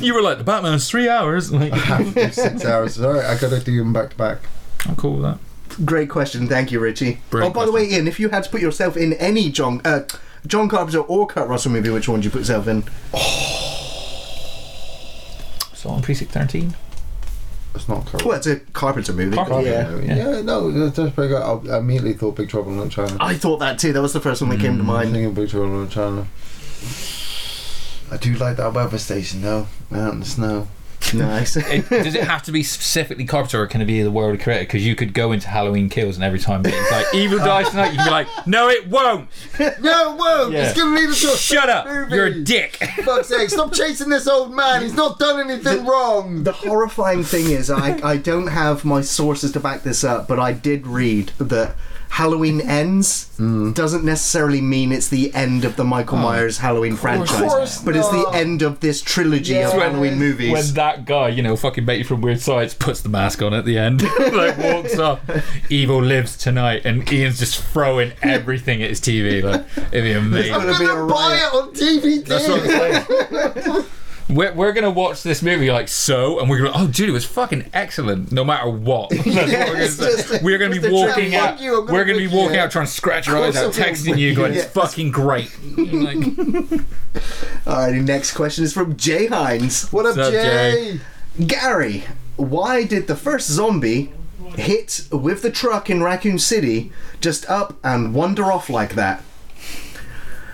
You 0.00 0.12
were 0.12 0.22
like, 0.22 0.38
the 0.38 0.44
Batman 0.44 0.72
Batman's 0.72 0.90
three 0.90 1.08
hours. 1.08 1.52
Like, 1.52 1.72
I 1.72 1.76
have 1.76 2.34
six 2.34 2.64
hours. 2.64 2.96
Sorry, 2.96 3.20
I 3.20 3.38
gotta 3.38 3.60
do 3.60 3.78
them 3.78 3.92
back 3.92 4.10
to 4.10 4.16
back. 4.16 4.40
I'm 4.86 4.96
cool 4.96 5.18
with 5.18 5.22
that. 5.22 5.38
Great 5.86 6.10
question. 6.10 6.48
Thank 6.48 6.72
you, 6.72 6.80
Richie. 6.80 7.20
Brilliant 7.30 7.56
oh, 7.56 7.60
by 7.60 7.64
the 7.64 7.72
way, 7.72 7.88
Ian, 7.88 8.08
if 8.08 8.18
you 8.18 8.28
had 8.30 8.44
to 8.44 8.50
put 8.50 8.60
yourself 8.60 8.96
in 8.96 9.12
any 9.14 9.50
John 9.50 9.80
uh, 9.84 10.00
John 10.46 10.68
Carpenter 10.68 11.00
or 11.00 11.26
Kurt 11.26 11.48
Russell 11.48 11.72
movie, 11.72 11.90
which 11.90 12.08
one 12.08 12.18
would 12.18 12.24
you 12.24 12.30
put 12.30 12.38
yourself 12.38 12.66
in? 12.66 12.84
Assault 15.78 15.96
on 15.96 16.02
Precinct 16.02 16.32
13. 16.32 16.74
It's 17.74 17.88
not 17.88 18.04
correct. 18.06 18.26
Well, 18.26 18.36
it's 18.36 18.46
a 18.46 18.56
Carpenter 18.56 19.12
movie. 19.12 19.36
Carpenter, 19.36 19.62
yeah. 19.62 19.96
yeah. 19.98 20.16
yeah. 20.16 20.40
no, 20.42 20.70
that's 20.72 20.96
that's 20.96 21.14
pretty 21.14 21.28
good. 21.28 21.40
I 21.40 21.76
I 21.76 21.78
immediately 21.78 22.14
thought 22.14 22.34
Big 22.34 22.48
Trouble 22.48 22.72
in 22.72 22.78
Little 22.78 22.90
China. 22.90 23.16
I 23.20 23.34
thought 23.34 23.58
that 23.58 23.78
too. 23.78 23.92
That 23.92 24.02
was 24.02 24.12
the 24.12 24.20
first 24.20 24.40
one 24.42 24.50
that 24.50 24.60
came 24.60 24.74
to 24.74 24.80
I'm 24.80 24.86
mind. 24.86 25.12
thinking 25.12 25.34
Big 25.34 25.50
Trouble 25.50 25.66
in 25.66 25.86
Little 25.86 25.88
China. 25.88 26.26
I 28.10 28.16
do 28.16 28.34
like 28.34 28.56
that 28.56 28.72
weather 28.72 28.98
station 28.98 29.42
though. 29.42 29.68
Out 29.92 30.14
in 30.14 30.20
the 30.20 30.26
snow. 30.26 30.66
Nice. 31.14 31.56
It, 31.56 31.88
does 31.88 32.14
it 32.14 32.24
have 32.24 32.42
to 32.44 32.52
be 32.52 32.62
specifically 32.62 33.24
Carpenter 33.24 33.62
or 33.62 33.66
can 33.66 33.80
it 33.80 33.86
be 33.86 34.02
the 34.02 34.10
world 34.10 34.40
creator? 34.40 34.64
Because 34.64 34.86
you 34.86 34.94
could 34.94 35.14
go 35.14 35.32
into 35.32 35.48
Halloween 35.48 35.88
Kills 35.88 36.16
and 36.16 36.24
every 36.24 36.38
time 36.38 36.62
it's 36.66 36.90
like, 36.90 37.06
evil 37.14 37.38
dies 37.38 37.70
tonight, 37.70 37.92
you 37.92 37.96
can 37.96 38.06
be 38.06 38.10
like, 38.10 38.46
no, 38.46 38.68
it 38.68 38.88
won't. 38.88 39.28
No, 39.80 40.16
whoa! 40.16 40.48
Yeah. 40.50 40.68
It's 40.68 40.78
gonna 40.78 40.94
lead 40.94 41.08
us 41.08 41.20
to 41.22 41.28
Shut 41.36 41.68
up. 41.68 41.86
movie. 41.86 42.14
You're 42.14 42.26
a 42.26 42.40
dick. 42.40 42.76
Fuck's 43.04 43.28
sake! 43.28 43.48
Stop 43.48 43.72
chasing 43.72 44.08
this 44.08 44.26
old 44.26 44.52
man. 44.52 44.82
He's 44.82 44.94
not 44.94 45.18
done 45.18 45.48
anything 45.50 45.86
wrong. 45.86 46.42
The 46.42 46.52
horrifying 46.52 47.22
thing 47.22 47.50
is, 47.50 47.70
I, 47.70 47.98
I 48.06 48.16
don't 48.16 48.48
have 48.48 48.84
my 48.84 49.00
sources 49.00 49.52
to 49.52 49.60
back 49.60 49.82
this 49.82 50.04
up, 50.04 50.26
but 50.28 50.38
I 50.38 50.52
did 50.52 50.86
read 50.86 51.28
that 51.38 51.74
Halloween 52.10 52.60
ends 52.60 53.30
mm. 53.38 53.72
doesn't 53.74 54.04
necessarily 54.04 54.60
mean 54.60 54.92
it's 54.92 55.08
the 55.08 55.32
end 55.34 55.64
of 55.64 55.76
the 55.76 55.84
Michael 55.84 56.18
oh. 56.18 56.22
Myers 56.22 56.58
Halloween 56.58 56.96
franchise, 56.96 57.38
course 57.38 57.82
but 57.82 57.96
it's 57.96 58.08
the 58.08 58.30
end 58.34 58.62
of 58.62 58.80
this 58.80 59.02
trilogy 59.02 59.54
of 59.60 59.74
Yeah. 59.74 59.80
Halloween 59.80 60.18
movies. 60.18 60.52
When 60.52 60.74
that 60.74 61.04
guy, 61.04 61.28
you 61.28 61.42
know, 61.42 61.56
fucking 61.56 61.84
mate 61.84 62.06
from 62.06 62.20
Weird 62.20 62.40
Science, 62.40 62.74
puts 62.74 63.00
the 63.00 63.08
mask 63.08 63.42
on 63.42 63.54
at 63.54 63.64
the 63.64 63.78
end, 63.78 64.02
like 64.32 64.58
walks 64.58 64.98
off, 64.98 65.20
evil 65.70 66.02
lives 66.02 66.36
tonight, 66.36 66.82
and 66.84 67.10
Ian's 67.10 67.38
just 67.38 67.62
throwing 67.62 68.12
everything 68.22 68.82
at 68.82 68.90
his 68.90 69.00
TV. 69.00 69.42
Like, 69.42 69.64
it'd 69.92 70.04
be 70.04 70.12
amazing. 70.12 70.54
I'm 70.54 70.60
gonna 70.62 70.78
be 70.78 70.86
gonna 70.86 71.04
a 71.04 71.06
buy 71.06 71.14
riot. 71.14 71.42
it 71.42 71.54
on 71.54 71.72
DVD. 71.74 72.24
That's 72.24 72.48
what 72.48 72.62
I'm 72.62 73.72
saying. 73.74 73.84
We're, 74.28 74.52
we're 74.52 74.72
gonna 74.72 74.90
watch 74.90 75.22
this 75.22 75.42
movie 75.42 75.70
like 75.70 75.88
so, 75.88 76.38
and 76.38 76.50
we're 76.50 76.58
gonna 76.58 76.72
oh 76.74 76.86
dude, 76.86 77.08
it 77.08 77.12
was 77.12 77.24
fucking 77.24 77.70
excellent, 77.72 78.30
no 78.30 78.44
matter 78.44 78.68
what. 78.68 79.08
That's 79.24 79.24
what 79.26 79.36
we're 79.36 79.72
gonna 79.72 79.88
say. 79.88 80.16
just- 80.16 80.42
we're 80.42 80.58
gonna 80.58 80.80
be 80.80 80.88
walking 80.90 81.34
out. 81.34 81.60
You, 81.60 81.80
gonna 81.80 81.92
we're 81.92 82.04
gonna 82.04 82.18
be 82.18 82.26
walking 82.28 82.58
out 82.58 82.70
trying 82.70 82.84
to 82.86 82.92
scratch 82.92 83.26
your 83.26 83.38
eyes 83.38 83.56
out, 83.56 83.64
course 83.72 83.78
I 83.80 83.82
will. 83.86 83.94
texting 83.94 84.18
you, 84.18 84.34
going. 84.34 84.52
"It's 84.54 84.66
fucking 84.66 85.10
great." 85.12 85.50
Like, 85.78 86.18
Alrighty, 87.64 88.04
next 88.04 88.32
question 88.34 88.64
is 88.64 88.72
from 88.72 88.96
Jay 88.96 89.26
Hines. 89.26 89.90
What 89.92 90.06
up, 90.06 90.16
What's 90.16 90.28
up, 90.28 90.32
Jay? 90.32 91.00
Gary, 91.46 92.04
why 92.36 92.84
did 92.84 93.06
the 93.06 93.16
first 93.16 93.48
zombie 93.48 94.12
hit 94.56 95.06
with 95.10 95.42
the 95.42 95.50
truck 95.50 95.88
in 95.90 96.02
Raccoon 96.02 96.38
City 96.38 96.92
just 97.20 97.48
up 97.48 97.76
and 97.82 98.14
wander 98.14 98.44
off 98.52 98.68
like 98.70 98.94
that? 98.94 99.22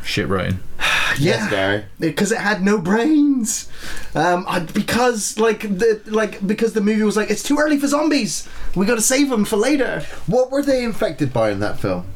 Shit 0.05 0.28
writing. 0.28 0.60
Yes, 1.16 1.49
Gary. 1.49 1.84
because 2.00 2.33
it 2.33 2.39
had 2.39 2.65
no 2.65 2.76
brains. 2.76 3.70
Um, 4.16 4.44
I, 4.49 4.58
because 4.58 5.39
like 5.39 5.60
the 5.60 6.00
like 6.07 6.44
because 6.44 6.73
the 6.73 6.81
movie 6.81 7.05
was 7.05 7.16
like 7.16 7.31
it's 7.31 7.42
too 7.44 7.57
early 7.60 7.78
for 7.78 7.86
zombies. 7.86 8.49
We 8.74 8.84
got 8.84 8.97
to 8.97 9.00
save 9.00 9.31
them 9.31 9.44
for 9.44 9.57
later. 9.57 10.05
What 10.26 10.50
were 10.50 10.60
they 10.62 10.83
infected 10.83 11.33
by 11.33 11.52
in 11.52 11.60
that 11.60 11.78
film? 11.78 12.07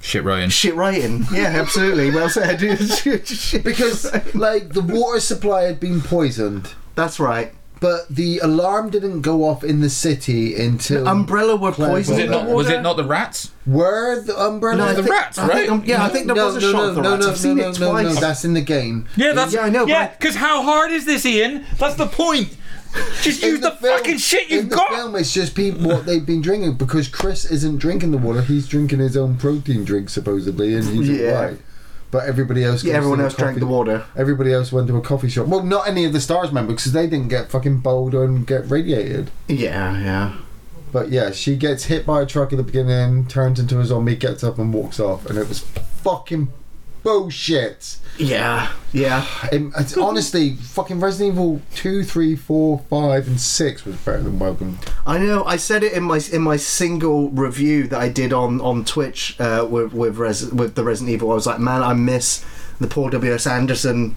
Shit 0.00 0.22
writing. 0.22 0.50
Shit 0.50 0.76
writing. 0.76 1.24
Yeah, 1.32 1.46
absolutely. 1.56 2.12
Well 2.12 2.28
said. 2.28 2.60
Because 3.64 4.34
like 4.36 4.72
the 4.72 4.82
water 4.86 5.18
supply 5.18 5.62
had 5.64 5.80
been 5.80 6.00
poisoned, 6.00 6.74
that's 6.94 7.18
right. 7.18 7.52
But 7.80 8.08
the 8.08 8.38
alarm 8.38 8.90
didn't 8.90 9.20
go 9.22 9.44
off 9.44 9.62
in 9.62 9.80
the 9.80 9.90
city 9.90 10.54
until 10.56 11.06
Umbrella 11.06 11.56
were 11.56 11.72
Clever. 11.72 11.92
Was 11.94 12.06
poisoned. 12.08 12.28
it 12.28 12.30
not? 12.30 12.48
Was 12.48 12.68
it 12.68 12.82
not 12.82 12.96
the 12.96 13.04
rats? 13.04 13.50
were 13.66 14.22
the 14.22 14.34
umbrella. 14.38 14.78
No, 14.78 14.84
I 14.86 14.92
the 14.94 15.02
think- 15.02 15.14
rats, 15.14 15.36
I 15.38 15.42
think, 15.48 15.58
right? 15.58 15.68
um, 15.68 15.82
yeah, 15.84 16.02
I 16.02 16.08
think 16.08 16.26
there 16.26 16.34
no, 16.36 16.46
was 16.46 16.56
a 16.56 16.60
no, 16.60 16.72
shot 16.72 16.78
no, 16.78 16.88
of 16.88 16.94
the 16.94 17.02
no, 17.02 17.10
rats. 17.12 17.24
no, 17.26 17.30
I've 17.32 17.38
seen 17.38 17.56
no, 17.58 17.68
it 17.68 17.78
no, 17.80 17.86
no, 17.86 17.90
twice. 17.92 18.14
no, 18.14 18.20
that's 18.20 18.44
in 18.46 18.54
the 18.54 18.60
game. 18.62 19.06
Yeah, 19.16 19.32
that's 19.32 19.52
Yeah, 19.52 19.60
I 19.60 19.68
know, 19.68 19.86
Yeah, 19.86 20.06
but- 20.08 20.18
because 20.18 20.36
how 20.36 20.62
hard 20.62 20.90
is 20.90 21.04
this, 21.04 21.26
Ian? 21.26 21.66
That's 21.78 21.96
the 21.96 22.06
point. 22.06 22.56
Just 23.20 23.42
In 23.42 23.50
use 23.50 23.60
the, 23.60 23.72
film- 23.72 23.98
fucking 23.98 24.16
shit 24.16 24.48
you've 24.48 24.62
in 24.64 24.68
the 24.70 24.76
got. 24.76 24.88
film, 24.88 25.14
it's 25.16 25.34
just 25.34 25.54
people 25.54 25.86
what 25.86 26.06
they've 26.06 26.24
been 26.24 26.40
drinking 26.40 26.76
because 26.76 27.06
Chris 27.08 27.44
isn't 27.44 27.76
drinking 27.76 28.10
the 28.12 28.16
water; 28.16 28.40
he's 28.40 28.66
drinking 28.66 29.00
his 29.00 29.14
own 29.14 29.36
protein 29.36 29.84
drink 29.84 30.08
supposedly, 30.08 30.74
and 30.74 30.84
he's 30.88 31.10
Yeah. 31.10 31.32
alright. 31.32 31.58
But 32.10 32.26
everybody 32.26 32.64
else, 32.64 32.82
yeah, 32.84 32.94
everyone 32.94 33.20
else 33.20 33.34
drank 33.34 33.50
coffee- 33.56 33.60
the 33.60 33.66
water. 33.66 34.04
Everybody 34.16 34.52
else 34.52 34.72
went 34.72 34.88
to 34.88 34.96
a 34.96 35.00
coffee 35.02 35.28
shop. 35.28 35.46
Well, 35.46 35.62
not 35.62 35.86
any 35.86 36.04
of 36.06 36.12
the 36.14 36.20
stars 36.20 36.50
members 36.52 36.76
because 36.76 36.92
they 36.92 37.06
didn't 37.06 37.28
get 37.28 37.50
fucking 37.50 37.78
bowled 37.80 38.14
and 38.14 38.46
get 38.46 38.68
radiated. 38.70 39.30
Yeah, 39.46 39.98
yeah. 40.00 40.32
But 40.90 41.10
yeah, 41.10 41.32
she 41.32 41.56
gets 41.56 41.84
hit 41.84 42.06
by 42.06 42.22
a 42.22 42.26
truck 42.26 42.50
at 42.52 42.56
the 42.56 42.62
beginning, 42.62 43.26
turns 43.26 43.60
into 43.60 43.78
a 43.78 43.84
zombie, 43.84 44.16
gets 44.16 44.42
up 44.42 44.58
and 44.58 44.72
walks 44.72 44.98
off, 44.98 45.26
and 45.26 45.38
it 45.38 45.46
was 45.48 45.60
fucking 46.02 46.48
bullshit. 47.08 47.96
Yeah, 48.18 48.70
yeah. 48.92 49.24
It- 49.52 49.72
it's 49.78 49.96
honestly, 49.96 50.54
fucking 50.56 51.00
Resident 51.00 51.34
Evil 51.34 51.60
2, 51.74 52.04
3, 52.04 52.36
4, 52.36 52.78
5, 52.90 53.26
and 53.28 53.40
6 53.40 53.84
was 53.84 53.96
better 53.96 54.22
than 54.22 54.38
Welcome. 54.38 54.78
I 55.06 55.18
know. 55.18 55.44
I 55.44 55.56
said 55.56 55.82
it 55.82 55.92
in 55.92 56.02
my 56.04 56.20
in 56.32 56.42
my 56.42 56.56
single 56.56 57.30
review 57.30 57.86
that 57.88 58.00
I 58.00 58.08
did 58.08 58.32
on 58.32 58.60
on 58.60 58.84
Twitch 58.84 59.38
uh, 59.40 59.66
with 59.70 59.92
with 59.92 60.16
Res- 60.18 60.50
with 60.52 60.74
the 60.74 60.84
Resident 60.84 61.14
Evil. 61.14 61.30
I 61.30 61.34
was 61.34 61.46
like, 61.46 61.60
man, 61.60 61.82
I 61.82 61.94
miss 61.94 62.44
the 62.80 62.86
Paul 62.86 63.10
W 63.10 63.32
S 63.32 63.46
Anderson 63.46 64.14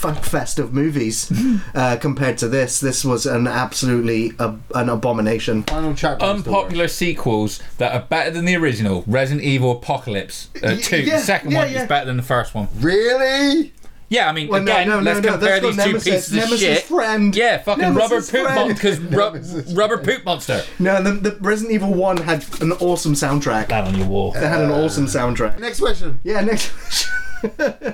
fuck 0.00 0.24
fest 0.24 0.58
of 0.58 0.72
movies 0.72 1.30
uh, 1.74 1.96
compared 2.00 2.38
to 2.38 2.48
this. 2.48 2.80
This 2.80 3.04
was 3.04 3.26
an 3.26 3.46
absolutely 3.46 4.32
ab- 4.38 4.62
an 4.74 4.88
abomination. 4.88 5.62
Final 5.64 5.94
chapter. 5.94 6.24
was 6.24 6.42
the 6.42 6.50
Unpopular 6.50 6.88
sequels 6.88 7.60
that 7.78 7.92
are 7.94 8.06
better 8.08 8.30
than 8.30 8.44
the 8.46 8.56
original. 8.56 9.04
Resident 9.06 9.44
Evil 9.44 9.72
Apocalypse 9.72 10.48
uh, 10.56 10.68
Y- 10.76 10.80
2. 10.80 10.96
yeah, 11.02 11.16
the 11.18 11.22
second 11.22 11.50
yeah, 11.52 11.58
one 11.58 11.72
yeah. 11.72 11.82
is 11.82 11.88
better 11.88 12.06
than 12.06 12.16
the 12.16 12.22
first 12.22 12.54
one. 12.54 12.66
worst. 12.72 12.82
Really? 12.84 13.72
Yeah, 14.10 14.28
I 14.28 14.32
mean, 14.32 14.48
Well, 14.48 14.60
again, 14.60 14.88
no, 14.88 14.98
no, 14.98 15.04
let's 15.04 15.24
no, 15.24 15.30
compare 15.32 15.60
that's 15.60 15.66
these 15.66 15.76
got 15.76 15.84
two 15.84 15.90
Nemesis- 15.92 16.04
pieces 16.14 16.32
of 16.32 16.36
Nemesis 16.36 16.60
shit. 16.60 16.82
friend. 16.82 17.36
Yeah, 17.36 17.58
fucking 17.58 17.80
Nemesis 17.94 18.32
rubber 18.34 18.44
poop 18.44 18.54
monster. 18.56 18.74
Because 18.74 19.64
ru- 19.68 19.74
rubber 19.76 19.98
poop 19.98 20.24
monster. 20.24 20.64
No, 20.80 21.00
the, 21.02 21.12
the 21.12 21.36
Resident 21.40 21.72
Evil 21.74 21.94
One 21.94 22.16
had 22.16 22.44
an 22.60 22.72
awesome 22.72 23.14
soundtrack. 23.14 23.68
That 23.68 23.84
on 23.86 23.96
your 23.96 24.08
wall. 24.08 24.34
It 24.34 24.40
had 24.42 24.62
an 24.62 24.72
awesome 24.72 25.06
soundtrack. 25.06 25.60
Next 25.60 25.78
question. 25.78 26.18
Yeah, 26.24 26.40
next 26.40 26.70
question. 26.72 27.12
uh, 27.60 27.92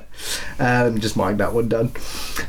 let 0.58 0.92
me 0.94 1.00
just 1.00 1.16
mark 1.16 1.36
that 1.36 1.52
one 1.52 1.68
done. 1.68 1.92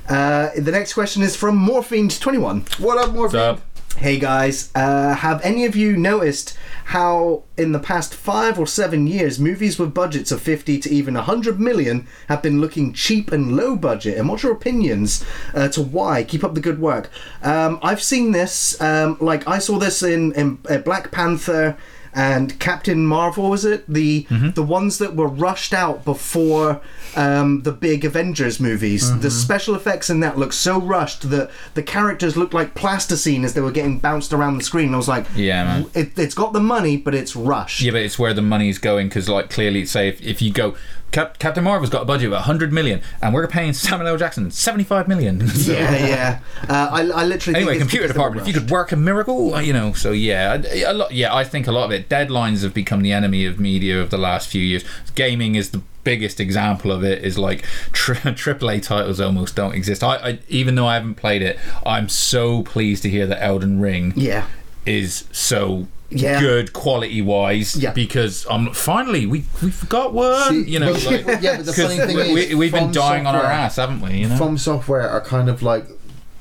Uh, 0.09 0.49
the 0.57 0.71
next 0.71 0.93
question 0.93 1.21
is 1.21 1.35
from 1.35 1.59
Morphine21. 1.67 2.79
What 2.79 2.97
up, 2.97 3.09
Morphine? 3.13 3.19
What's 3.21 3.35
up? 3.35 3.61
Hey 3.97 4.17
guys, 4.19 4.69
uh, 4.75 5.15
have 5.15 5.41
any 5.43 5.65
of 5.65 5.75
you 5.75 5.97
noticed 5.97 6.55
how 6.87 7.43
in 7.57 7.73
the 7.73 7.79
past 7.79 8.13
five 8.13 8.57
or 8.57 8.65
seven 8.65 9.07
years 9.07 9.39
movies 9.39 9.77
with 9.77 9.93
budgets 9.93 10.31
of 10.31 10.41
50 10.41 10.79
to 10.79 10.89
even 10.89 11.15
100 11.15 11.59
million 11.59 12.07
have 12.29 12.41
been 12.41 12.61
looking 12.61 12.93
cheap 12.93 13.29
and 13.31 13.57
low 13.57 13.75
budget? 13.75 14.17
And 14.17 14.29
what's 14.29 14.43
your 14.43 14.53
opinions 14.53 15.25
uh, 15.53 15.67
to 15.69 15.81
why? 15.81 16.23
Keep 16.23 16.45
up 16.45 16.53
the 16.53 16.61
good 16.61 16.79
work. 16.79 17.09
Um, 17.43 17.77
I've 17.83 18.01
seen 18.01 18.31
this, 18.31 18.79
um, 18.79 19.17
like 19.19 19.45
I 19.45 19.59
saw 19.59 19.77
this 19.77 20.01
in, 20.01 20.31
in 20.33 20.59
uh, 20.69 20.77
Black 20.77 21.11
Panther 21.11 21.77
and 22.17 22.59
Captain 22.59 23.05
Marvel, 23.05 23.49
was 23.49 23.63
it? 23.63 23.85
The 23.87 24.25
the 24.55 24.63
ones 24.63 24.97
that 24.97 25.15
were 25.15 25.27
rushed 25.27 25.73
out 25.73 26.03
before 26.03 26.81
um, 27.15 27.61
the 27.61 27.71
big 27.71 28.03
Avengers 28.03 28.59
movies. 28.59 29.19
The 29.19 29.29
special 29.31 29.75
effects 29.75 30.09
in 30.09 30.19
that 30.21 30.37
look 30.37 30.51
so 30.51 30.79
rushed 30.81 31.29
that 31.29 31.51
the 31.75 31.83
characters 31.83 32.35
looked 32.35 32.53
like 32.53 32.73
plasticine 32.73 33.45
as 33.45 33.53
they 33.53 33.61
were 33.61 33.71
getting 33.71 33.99
bounced 33.99 34.33
around 34.33 34.57
the 34.57 34.63
screen. 34.63 34.93
I 34.93 34.97
was 34.97 35.07
like, 35.07 35.25
Yeah, 35.35 35.63
man. 35.63 35.85
it, 35.93 36.17
it's 36.17 36.33
got 36.35 36.53
the 36.53 36.59
money, 36.59 36.97
but 36.97 37.13
it's 37.13 37.35
rushed. 37.35 37.81
Yeah, 37.81 37.91
but 37.91 38.01
it's 38.01 38.17
where 38.17 38.33
the 38.33 38.41
money's 38.41 38.79
going 38.79 39.07
because, 39.09 39.29
like, 39.29 39.49
clearly, 39.49 39.85
say 39.85 40.07
if, 40.09 40.21
if 40.21 40.41
you 40.41 40.51
go, 40.51 40.75
Cap- 41.11 41.39
Captain 41.39 41.63
Marvel's 41.63 41.89
got 41.89 42.01
a 42.01 42.05
budget 42.05 42.27
of 42.27 42.33
100 42.33 42.71
million, 42.73 43.01
and 43.21 43.33
we're 43.33 43.47
paying 43.47 43.73
Samuel 43.73 44.09
L. 44.09 44.17
Jackson 44.17 44.51
75 44.51 45.07
million. 45.07 45.47
So- 45.57 45.71
yeah, 45.73 46.07
yeah. 46.07 46.39
Uh, 46.69 46.89
I, 46.91 47.01
I 47.21 47.25
literally 47.25 47.55
Anyway, 47.57 47.73
think 47.73 47.81
computer 47.81 48.07
because 48.07 48.15
they 48.15 48.19
were 48.19 48.29
department. 48.29 48.47
If 48.47 48.53
you 48.53 48.59
could 48.61 48.69
work 48.69 48.91
a 48.91 48.95
miracle, 48.95 49.55
uh, 49.55 49.59
you 49.61 49.73
know. 49.73 49.93
So 49.93 50.11
yeah, 50.11 50.61
a 50.85 50.93
lot. 50.93 51.11
Yeah, 51.11 51.33
I 51.33 51.43
think 51.43 51.67
a 51.67 51.71
lot 51.71 51.85
of 51.85 51.91
it. 51.91 52.09
Deadlines 52.09 52.63
have 52.63 52.73
become 52.73 53.01
the 53.01 53.11
enemy 53.11 53.45
of 53.45 53.59
media 53.59 54.01
of 54.01 54.09
the 54.09 54.17
last 54.17 54.49
few 54.49 54.61
years. 54.61 54.83
Gaming 55.15 55.55
is 55.55 55.71
the 55.71 55.81
biggest 56.03 56.39
example 56.39 56.91
of 56.91 57.03
it. 57.03 57.23
Is 57.23 57.37
like 57.37 57.63
tri- 57.91 58.15
AAA 58.17 58.83
titles 58.83 59.19
almost 59.19 59.55
don't 59.55 59.73
exist. 59.73 60.03
I, 60.03 60.15
I 60.17 60.39
even 60.49 60.75
though 60.75 60.87
I 60.87 60.93
haven't 60.95 61.15
played 61.15 61.41
it, 61.41 61.57
I'm 61.85 62.07
so 62.09 62.63
pleased 62.63 63.03
to 63.03 63.09
hear 63.09 63.25
that 63.27 63.41
Elden 63.43 63.79
Ring 63.81 64.13
yeah. 64.15 64.45
is 64.85 65.25
so. 65.31 65.87
Yeah. 66.09 66.39
Good 66.39 66.71
quality 66.73 67.21
wise, 67.21 67.75
Yeah. 67.75 67.91
because 67.91 68.45
um, 68.49 68.71
finally 68.73 69.25
we 69.25 69.43
we 69.61 69.71
forgot 69.71 70.13
one. 70.13 70.63
See, 70.63 70.71
you 70.71 70.79
know, 70.79 70.93
but- 70.93 71.05
like, 71.05 71.25
yeah, 71.41 71.57
but 71.57 71.65
the 71.65 71.73
funny 71.83 71.97
thing 71.97 72.15
we, 72.15 72.21
is, 72.21 72.49
we, 72.49 72.55
we've 72.55 72.71
been 72.71 72.91
dying 72.91 73.25
on 73.27 73.35
our 73.35 73.43
ass, 73.43 73.75
haven't 73.75 74.01
we? 74.01 74.19
You 74.19 74.29
know, 74.29 74.35
FromSoftware 74.35 75.09
are 75.11 75.21
kind 75.21 75.49
of 75.49 75.61
like, 75.61 75.85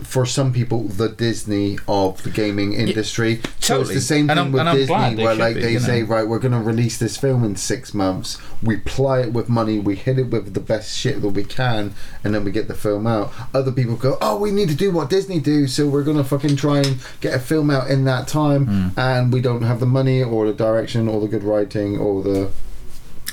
for 0.02 0.26
some 0.26 0.52
people, 0.52 0.84
the 0.84 1.08
Disney 1.08 1.78
of 1.89 2.23
the 2.23 2.31
gaming 2.31 2.75
industry. 2.75 3.41
So 3.60 3.81
it's 3.81 3.94
the 3.94 4.00
same 4.00 4.28
thing 4.28 4.52
with 4.52 4.60
and 4.60 4.68
I'm 4.68 4.86
glad 4.86 5.10
Disney, 5.15 5.25
where 5.25 5.34
like 5.34 5.55
be, 5.57 5.62
they 5.62 5.73
you 5.73 5.81
know. 5.81 5.86
say, 5.86 6.02
right, 6.02 6.26
we're 6.28 6.39
going 6.39 6.52
to 6.52 6.60
release 6.60 6.99
this 6.99 7.16
film 7.16 7.42
in 7.44 7.57
six 7.57 7.94
months. 7.94 8.39
We 8.62 8.76
ply 8.76 9.20
it 9.20 9.33
with 9.33 9.49
money, 9.49 9.78
we 9.78 9.97
hit 9.97 10.18
it 10.18 10.28
with 10.31 10.52
the 10.55 10.60
best 10.60 10.97
shit 10.97 11.23
that 11.23 11.28
we 11.31 11.44
can, 11.44 11.94
and 12.23 12.34
then 12.34 12.44
we 12.44 12.50
get 12.50 12.68
the 12.68 12.75
film 12.75 13.07
out. 13.07 13.33
Other 13.55 13.73
people 13.73 13.97
go, 13.97 14.18
oh, 14.20 14.36
we 14.39 14.50
need 14.50 14.68
to 14.68 14.75
do 14.76 14.91
what 14.92 15.08
Disney 15.10 15.41
do, 15.41 15.66
so 15.66 15.89
we're 15.89 16.05
going 16.05 16.18
to 16.18 16.25
fucking 16.25 16.57
try 16.57 16.78
and 16.78 16.99
get 17.20 17.34
a 17.34 17.39
film 17.39 17.70
out 17.70 17.89
in 17.91 18.05
that 18.05 18.28
time, 18.28 18.66
Hmm. 18.66 18.99
and 19.00 19.33
we 19.33 19.41
don't 19.41 19.62
have 19.62 19.81
the 19.81 19.86
money 19.86 20.23
or 20.23 20.47
the 20.47 20.52
direction 20.52 21.08
or 21.08 21.20
the 21.20 21.28
good 21.28 21.42
writing 21.44 21.97
or 21.99 22.23
the 22.23 22.50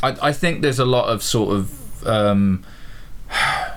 I, 0.02 0.30
I 0.30 0.34
think 0.34 0.62
there's 0.62 0.80
a 0.80 0.86
lot 0.86 1.08
of 1.08 1.24
sort 1.24 1.56
of 1.56 2.06
um, 2.08 2.64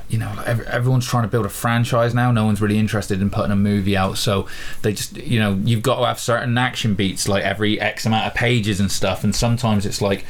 you 0.08 0.18
know 0.18 0.32
like 0.36 0.46
every, 0.46 0.66
everyone's 0.66 1.06
trying 1.06 1.22
to 1.24 1.28
build 1.28 1.44
a 1.44 1.48
franchise 1.48 2.14
now 2.14 2.30
no 2.30 2.44
one's 2.44 2.60
really 2.60 2.78
interested 2.78 3.20
in 3.20 3.28
putting 3.30 3.50
a 3.50 3.56
movie 3.56 3.96
out 3.96 4.16
so 4.16 4.46
they 4.82 4.92
just 4.92 5.16
you 5.16 5.38
know 5.40 5.54
you've 5.64 5.82
got 5.82 5.98
to 5.98 6.06
have 6.06 6.18
certain 6.20 6.56
action 6.56 6.94
beats 6.94 7.28
like 7.28 7.42
every 7.42 7.80
x 7.80 8.06
amount 8.06 8.26
of 8.26 8.34
pages 8.34 8.78
and 8.80 8.90
stuff 8.92 9.24
and 9.24 9.34
sometimes 9.34 9.84
it's 9.84 10.00
like 10.00 10.24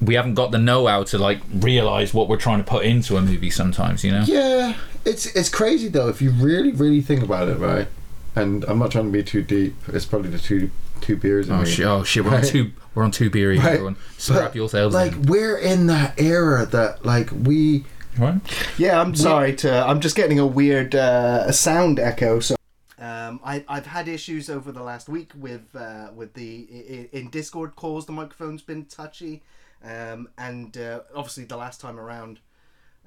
we 0.00 0.14
haven't 0.14 0.34
got 0.34 0.50
the 0.50 0.58
know-how 0.58 1.02
to 1.02 1.18
like 1.18 1.40
realize 1.52 2.14
what 2.14 2.28
we're 2.28 2.36
trying 2.36 2.58
to 2.58 2.64
put 2.64 2.84
into 2.84 3.16
a 3.16 3.20
movie 3.22 3.50
sometimes 3.50 4.02
you 4.04 4.10
know 4.12 4.22
Yeah, 4.26 4.74
it's 5.04 5.26
it's 5.34 5.48
crazy 5.48 5.88
though 5.88 6.08
if 6.08 6.22
you 6.22 6.30
really 6.30 6.72
really 6.72 7.00
think 7.02 7.22
about 7.22 7.48
it, 7.48 7.58
right? 7.58 7.88
And 8.36 8.64
I'm 8.64 8.78
not 8.78 8.92
trying 8.92 9.06
to 9.06 9.10
be 9.10 9.24
too 9.24 9.42
deep. 9.42 9.74
It's 9.88 10.04
probably 10.06 10.30
the 10.30 10.38
two 10.38 10.70
two 11.00 11.16
beers. 11.16 11.48
in 11.48 11.54
oh 11.54 11.62
me. 11.62 11.66
shit 11.68 11.84
oh 11.86 12.02
shit 12.04 12.24
we're 12.24 12.34
on 12.36 12.42
two 12.42 12.70
we're 12.94 13.02
on 13.04 13.10
two 13.10 13.28
beer 13.28 13.50
Right. 13.50 13.64
everyone 13.64 13.96
strap 14.18 14.54
yourselves 14.54 14.94
Like 14.94 15.12
in. 15.12 15.22
we're 15.22 15.56
in 15.58 15.86
that 15.88 16.18
era 16.20 16.64
that 16.66 17.04
like 17.04 17.28
we 17.32 17.84
right 18.20 18.40
Yeah, 18.78 19.00
I'm 19.00 19.14
sorry 19.14 19.54
to. 19.56 19.86
I'm 19.86 20.00
just 20.00 20.16
getting 20.16 20.38
a 20.38 20.46
weird 20.46 20.94
uh, 20.94 21.50
sound 21.52 21.98
echo. 21.98 22.40
So, 22.40 22.56
um, 22.98 23.40
I, 23.44 23.64
I've 23.68 23.86
had 23.86 24.08
issues 24.08 24.50
over 24.50 24.72
the 24.72 24.82
last 24.82 25.08
week 25.08 25.32
with 25.34 25.74
uh, 25.74 26.10
with 26.14 26.34
the 26.34 26.68
i- 26.72 26.92
i- 26.94 27.08
in 27.18 27.30
Discord 27.30 27.76
calls. 27.76 28.06
The 28.06 28.12
microphone's 28.12 28.62
been 28.62 28.84
touchy, 28.86 29.42
um, 29.84 30.28
and 30.38 30.76
uh, 30.76 31.00
obviously 31.14 31.44
the 31.44 31.56
last 31.56 31.80
time 31.80 31.98
around. 31.98 32.40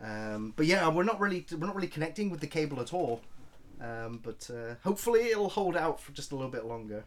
Um, 0.01 0.53
but 0.55 0.65
yeah, 0.65 0.87
we're 0.89 1.03
not 1.03 1.19
really 1.19 1.45
we're 1.51 1.67
not 1.67 1.75
really 1.75 1.87
connecting 1.87 2.29
with 2.29 2.39
the 2.41 2.47
cable 2.47 2.79
at 2.81 2.93
all. 2.93 3.21
Um, 3.81 4.19
but 4.23 4.49
uh, 4.53 4.75
hopefully 4.83 5.27
it'll 5.27 5.49
hold 5.49 5.75
out 5.75 5.99
for 5.99 6.11
just 6.13 6.31
a 6.31 6.35
little 6.35 6.51
bit 6.51 6.65
longer. 6.65 7.03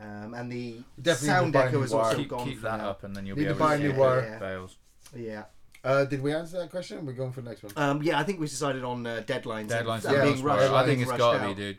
Um, 0.00 0.34
and 0.34 0.50
the 0.50 0.78
Definitely 1.00 1.26
sound 1.28 1.46
need 1.46 1.52
to 1.52 1.58
buy 1.58 1.66
echo 1.68 1.78
new 1.78 1.84
is 1.84 1.92
also 1.92 2.16
keep, 2.16 2.28
gone. 2.28 2.44
keep 2.48 2.56
for 2.56 2.62
that 2.64 2.78
now. 2.78 2.88
up 2.90 3.04
and 3.04 3.14
then 3.14 3.26
you'll 3.26 3.36
Need 3.36 3.42
be 3.42 3.48
to 3.48 3.50
able 3.54 3.58
buy 3.60 3.74
a 3.74 3.78
to 3.78 3.82
new 3.84 3.92
see 3.92 3.96
wire. 3.98 4.18
it 4.20 4.38
fails 4.40 4.76
Yeah. 5.14 5.44
Uh, 5.84 6.04
did 6.04 6.22
we 6.22 6.32
answer 6.32 6.58
that 6.58 6.70
question? 6.70 7.04
We're 7.04 7.12
going 7.12 7.32
for 7.32 7.42
the 7.42 7.50
next 7.50 7.62
one. 7.62 7.72
Um, 7.76 8.02
yeah, 8.02 8.18
I 8.18 8.24
think 8.24 8.40
we 8.40 8.46
decided 8.46 8.82
on 8.84 9.06
uh, 9.06 9.22
deadlines. 9.26 9.68
Deadlines. 9.68 10.04
and 10.04 10.16
yeah, 10.16 10.24
being 10.24 10.42
rushed. 10.42 10.70
right. 10.70 10.82
I 10.82 10.86
think 10.86 11.02
it's 11.02 11.12
got 11.12 11.40
to 11.40 11.48
be, 11.48 11.54
dude. 11.54 11.76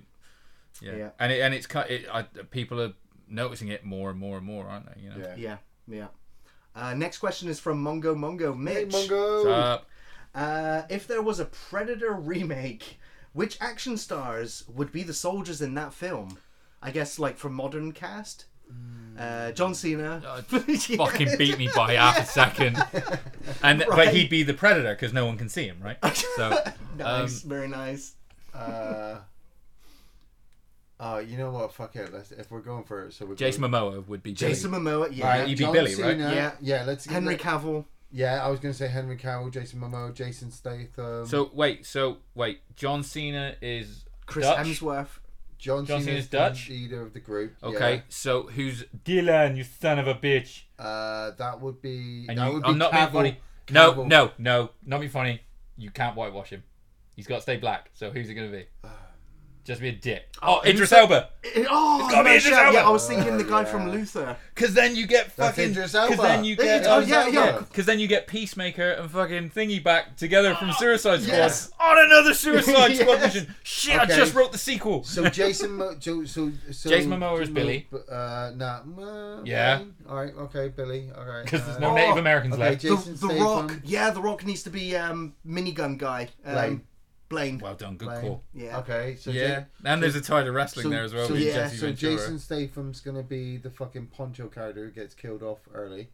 Yeah. 0.81 0.95
Yeah. 0.95 1.09
and 1.19 1.31
it, 1.31 1.41
and 1.41 1.53
it's 1.53 1.67
cut. 1.67 1.89
It, 1.89 2.05
I, 2.11 2.23
people 2.51 2.81
are 2.81 2.93
noticing 3.27 3.69
it 3.69 3.83
more 3.85 4.09
and 4.09 4.19
more 4.19 4.37
and 4.37 4.45
more, 4.45 4.67
aren't 4.67 4.85
they? 4.93 5.01
You 5.01 5.09
know. 5.09 5.15
Yeah. 5.17 5.35
Yeah, 5.37 5.57
yeah. 5.87 6.07
Uh, 6.75 6.93
next 6.93 7.19
question 7.19 7.49
is 7.49 7.59
from 7.59 7.83
Mongo 7.83 8.15
Mongo 8.15 8.57
Mitch. 8.57 8.93
Hey, 8.93 9.07
Mongo. 9.07 9.45
What's 9.45 9.47
up? 9.47 9.87
Uh, 10.35 10.81
if 10.89 11.07
there 11.07 11.21
was 11.21 11.39
a 11.39 11.45
Predator 11.45 12.11
remake, 12.11 12.99
which 13.33 13.57
action 13.61 13.97
stars 13.97 14.65
would 14.67 14.91
be 14.91 15.01
the 15.01 15.13
soldiers 15.13 15.61
in 15.61 15.73
that 15.75 15.93
film? 15.93 16.37
I 16.81 16.91
guess 16.91 17.17
like 17.17 17.37
from 17.37 17.53
modern 17.53 17.93
cast. 17.93 18.45
Uh, 19.17 19.51
John 19.53 19.73
Cena. 19.73 20.21
Uh, 20.27 20.41
Yeah. 20.67 20.97
Fucking 20.97 21.37
beat 21.37 21.57
me 21.57 21.69
by 21.75 21.93
half 21.93 22.19
a 22.19 22.25
second, 22.25 22.77
and 23.63 23.79
but 23.79 23.87
Right. 23.89 24.09
he'd 24.13 24.29
be 24.29 24.43
the 24.43 24.53
predator 24.53 24.93
because 24.93 25.13
no 25.13 25.25
one 25.25 25.37
can 25.37 25.47
see 25.49 25.63
him, 25.65 25.77
right? 25.81 25.97
So 26.35 26.49
Nice, 26.97 27.43
um, 27.43 27.49
very 27.49 27.67
nice. 27.69 28.13
Uh, 28.53 29.19
uh, 30.99 31.21
you 31.25 31.37
know 31.37 31.51
what? 31.51 31.73
Fuck 31.73 31.95
it. 31.95 32.13
Let's 32.13 32.31
if 32.31 32.49
we're 32.51 32.59
going 32.61 32.83
for 32.83 33.03
it. 33.05 33.13
So 33.13 33.25
we're 33.25 33.35
Jason 33.35 33.61
going, 33.61 33.73
Momoa 33.73 34.07
would 34.07 34.23
be 34.23 34.31
Billy. 34.33 34.51
Jason 34.51 34.71
Momoa, 34.71 35.09
yeah. 35.15 35.25
Alright, 35.25 35.47
you'd 35.49 35.57
be 35.57 35.63
John 35.65 35.73
Billy, 35.73 35.95
right? 35.95 36.17
Cena, 36.17 36.33
Yeah. 36.33 36.51
Yeah. 36.61 36.83
Let's 36.85 37.05
Henry 37.05 37.33
let- 37.35 37.41
Cavill. 37.41 37.85
Yeah, 38.11 38.45
I 38.45 38.49
was 38.49 38.61
gonna 38.61 38.73
say 38.73 38.87
Henry 38.87 39.17
Cavill, 39.17 39.51
Jason 39.51 39.81
Momoa, 39.81 40.13
Jason 40.13 40.51
Statham. 40.51 41.25
So 41.25 41.49
wait, 41.53 41.85
so 41.85 42.17
wait, 42.33 42.61
John 42.77 43.03
Cena 43.03 43.55
is 43.61 44.05
Chris 44.25 44.45
Dutch? 44.45 44.65
Hemsworth. 44.67 45.07
John, 45.57 45.85
John 45.85 46.01
Cena's 46.01 46.27
Dutch? 46.27 46.69
leader 46.69 47.01
of 47.01 47.13
the 47.13 47.19
group. 47.19 47.55
Okay, 47.63 48.03
so 48.09 48.43
who's 48.43 48.83
Dylan? 49.03 49.55
You 49.57 49.63
son 49.63 49.99
of 49.99 50.07
a 50.07 50.15
bitch! 50.15 50.63
Uh, 50.77 51.31
that 51.37 51.59
would 51.61 51.81
be. 51.81 52.25
And 52.29 52.37
that 52.37 52.47
you, 52.47 52.53
would 52.53 52.63
be 52.63 52.69
I'm 52.69 52.77
not 52.77 52.91
being 52.91 53.03
Cavill- 53.05 53.11
funny. 53.13 53.37
No, 53.71 53.93
Cavill. 53.93 54.07
no, 54.07 54.31
no, 54.37 54.69
not 54.85 55.01
be 55.01 55.07
funny. 55.07 55.41
You 55.77 55.89
can't 55.91 56.15
whitewash 56.15 56.49
him. 56.49 56.63
He's 57.15 57.27
got 57.27 57.37
to 57.37 57.41
stay 57.41 57.57
black. 57.57 57.89
So 57.93 58.11
who's 58.11 58.29
it 58.29 58.33
going 58.33 58.51
to 58.51 58.57
be? 58.57 58.65
Just 59.65 59.81
be 59.81 59.89
a 59.89 59.91
dick. 59.93 60.27
Oh, 60.43 60.61
Idris 60.61 60.91
who's- 60.91 60.93
Elba. 60.93 61.29
Oh, 61.69 62.07
gotta 62.11 62.23
be 62.23 62.29
no, 62.29 62.35
Idris 62.35 62.43
shout- 62.43 62.71
yeah, 62.73 62.85
I 62.85 62.89
was 62.91 63.07
thinking 63.07 63.35
the 63.37 63.43
guy 63.43 63.65
from 63.65 63.89
Luther. 63.89 64.37
Because 64.53 64.75
then 64.75 64.95
you 64.95 65.07
get 65.07 65.35
That's 65.35 65.57
fucking. 65.57 65.71
Idris 65.71 65.91
Because 65.93 66.17
then 66.17 66.43
you 66.43 66.55
Yeah, 66.55 66.63
get. 66.79 66.85
oh, 66.87 66.99
yeah, 66.99 67.27
yeah. 67.27 67.57
Because 67.59 67.87
then 67.87 67.97
you 67.97 68.07
get 68.07 68.27
Peacemaker 68.27 68.91
and 68.91 69.09
fucking 69.09 69.49
Thingy 69.49 69.83
back 69.83 70.17
together 70.17 70.53
from 70.53 70.71
Suicide 70.73 71.21
Squad 71.23 71.35
Yes. 71.35 71.71
on 71.79 71.97
another 72.05 72.35
Suicide 72.35 72.95
Squad 72.95 73.13
Yes. 73.21 73.33
mission. 73.35 73.55
Shit, 73.63 73.99
I 73.99 74.03
Okay. 74.03 74.15
just 74.15 74.35
wrote 74.35 74.51
the 74.51 74.59
sequel. 74.59 75.03
So 75.03 75.27
Jason, 75.29 75.71
Mo- 75.77 75.95
so, 75.99 76.23
so, 76.25 76.51
so 76.71 76.89
Jason 76.91 77.09
Momoa 77.09 77.41
is 77.41 77.49
Billy. 77.49 77.87
Uh, 78.07 78.51
nah, 78.55 78.81
uh, 79.01 79.41
Yeah. 79.45 79.81
All 80.07 80.15
right. 80.15 80.33
Okay, 80.37 80.67
Billy. 80.69 81.09
All 81.17 81.25
right. 81.25 81.43
Because 81.43 81.65
there's 81.65 81.77
uh, 81.77 81.79
no 81.79 81.89
Oh, 81.89 81.95
Native 81.95 82.17
Americans 82.17 82.53
okay, 82.53 82.63
left. 82.69 82.81
The, 82.83 82.95
Jason 82.95 83.11
the 83.13 83.17
Statham. 83.17 83.39
Rock. 83.43 83.73
Yeah, 83.83 84.11
The 84.11 84.21
Rock 84.21 84.45
needs 84.45 84.61
to 84.63 84.69
be 84.69 84.95
um, 84.95 85.33
minigun 85.47 85.97
guy. 85.97 86.29
Um, 86.45 86.53
Blaine. 86.53 86.81
Blaine. 87.29 87.59
Well 87.59 87.75
done, 87.75 87.97
good 87.97 88.07
Blaine. 88.09 88.21
call. 88.21 88.43
Yeah. 88.53 88.79
Okay. 88.79 89.15
So 89.19 89.31
yeah, 89.31 89.65
Ja- 89.83 89.91
and 89.93 90.03
there's 90.03 90.15
a 90.15 90.21
tide 90.21 90.47
of 90.47 90.53
wrestling 90.53 90.83
so, 90.83 90.89
there 90.89 91.03
as 91.03 91.13
well 91.13 91.27
So, 91.27 91.33
with 91.33 91.43
yeah, 91.43 91.53
Jesse 91.53 91.77
so 91.77 91.85
Ventura. 91.87 92.15
Jason 92.15 92.39
Statham's 92.39 93.01
gonna 93.01 93.23
be 93.23 93.57
the 93.57 93.71
fucking 93.71 94.07
poncho 94.07 94.47
character 94.47 94.85
who 94.85 94.91
gets 94.91 95.13
killed 95.13 95.43
off 95.43 95.59
early. 95.73 96.09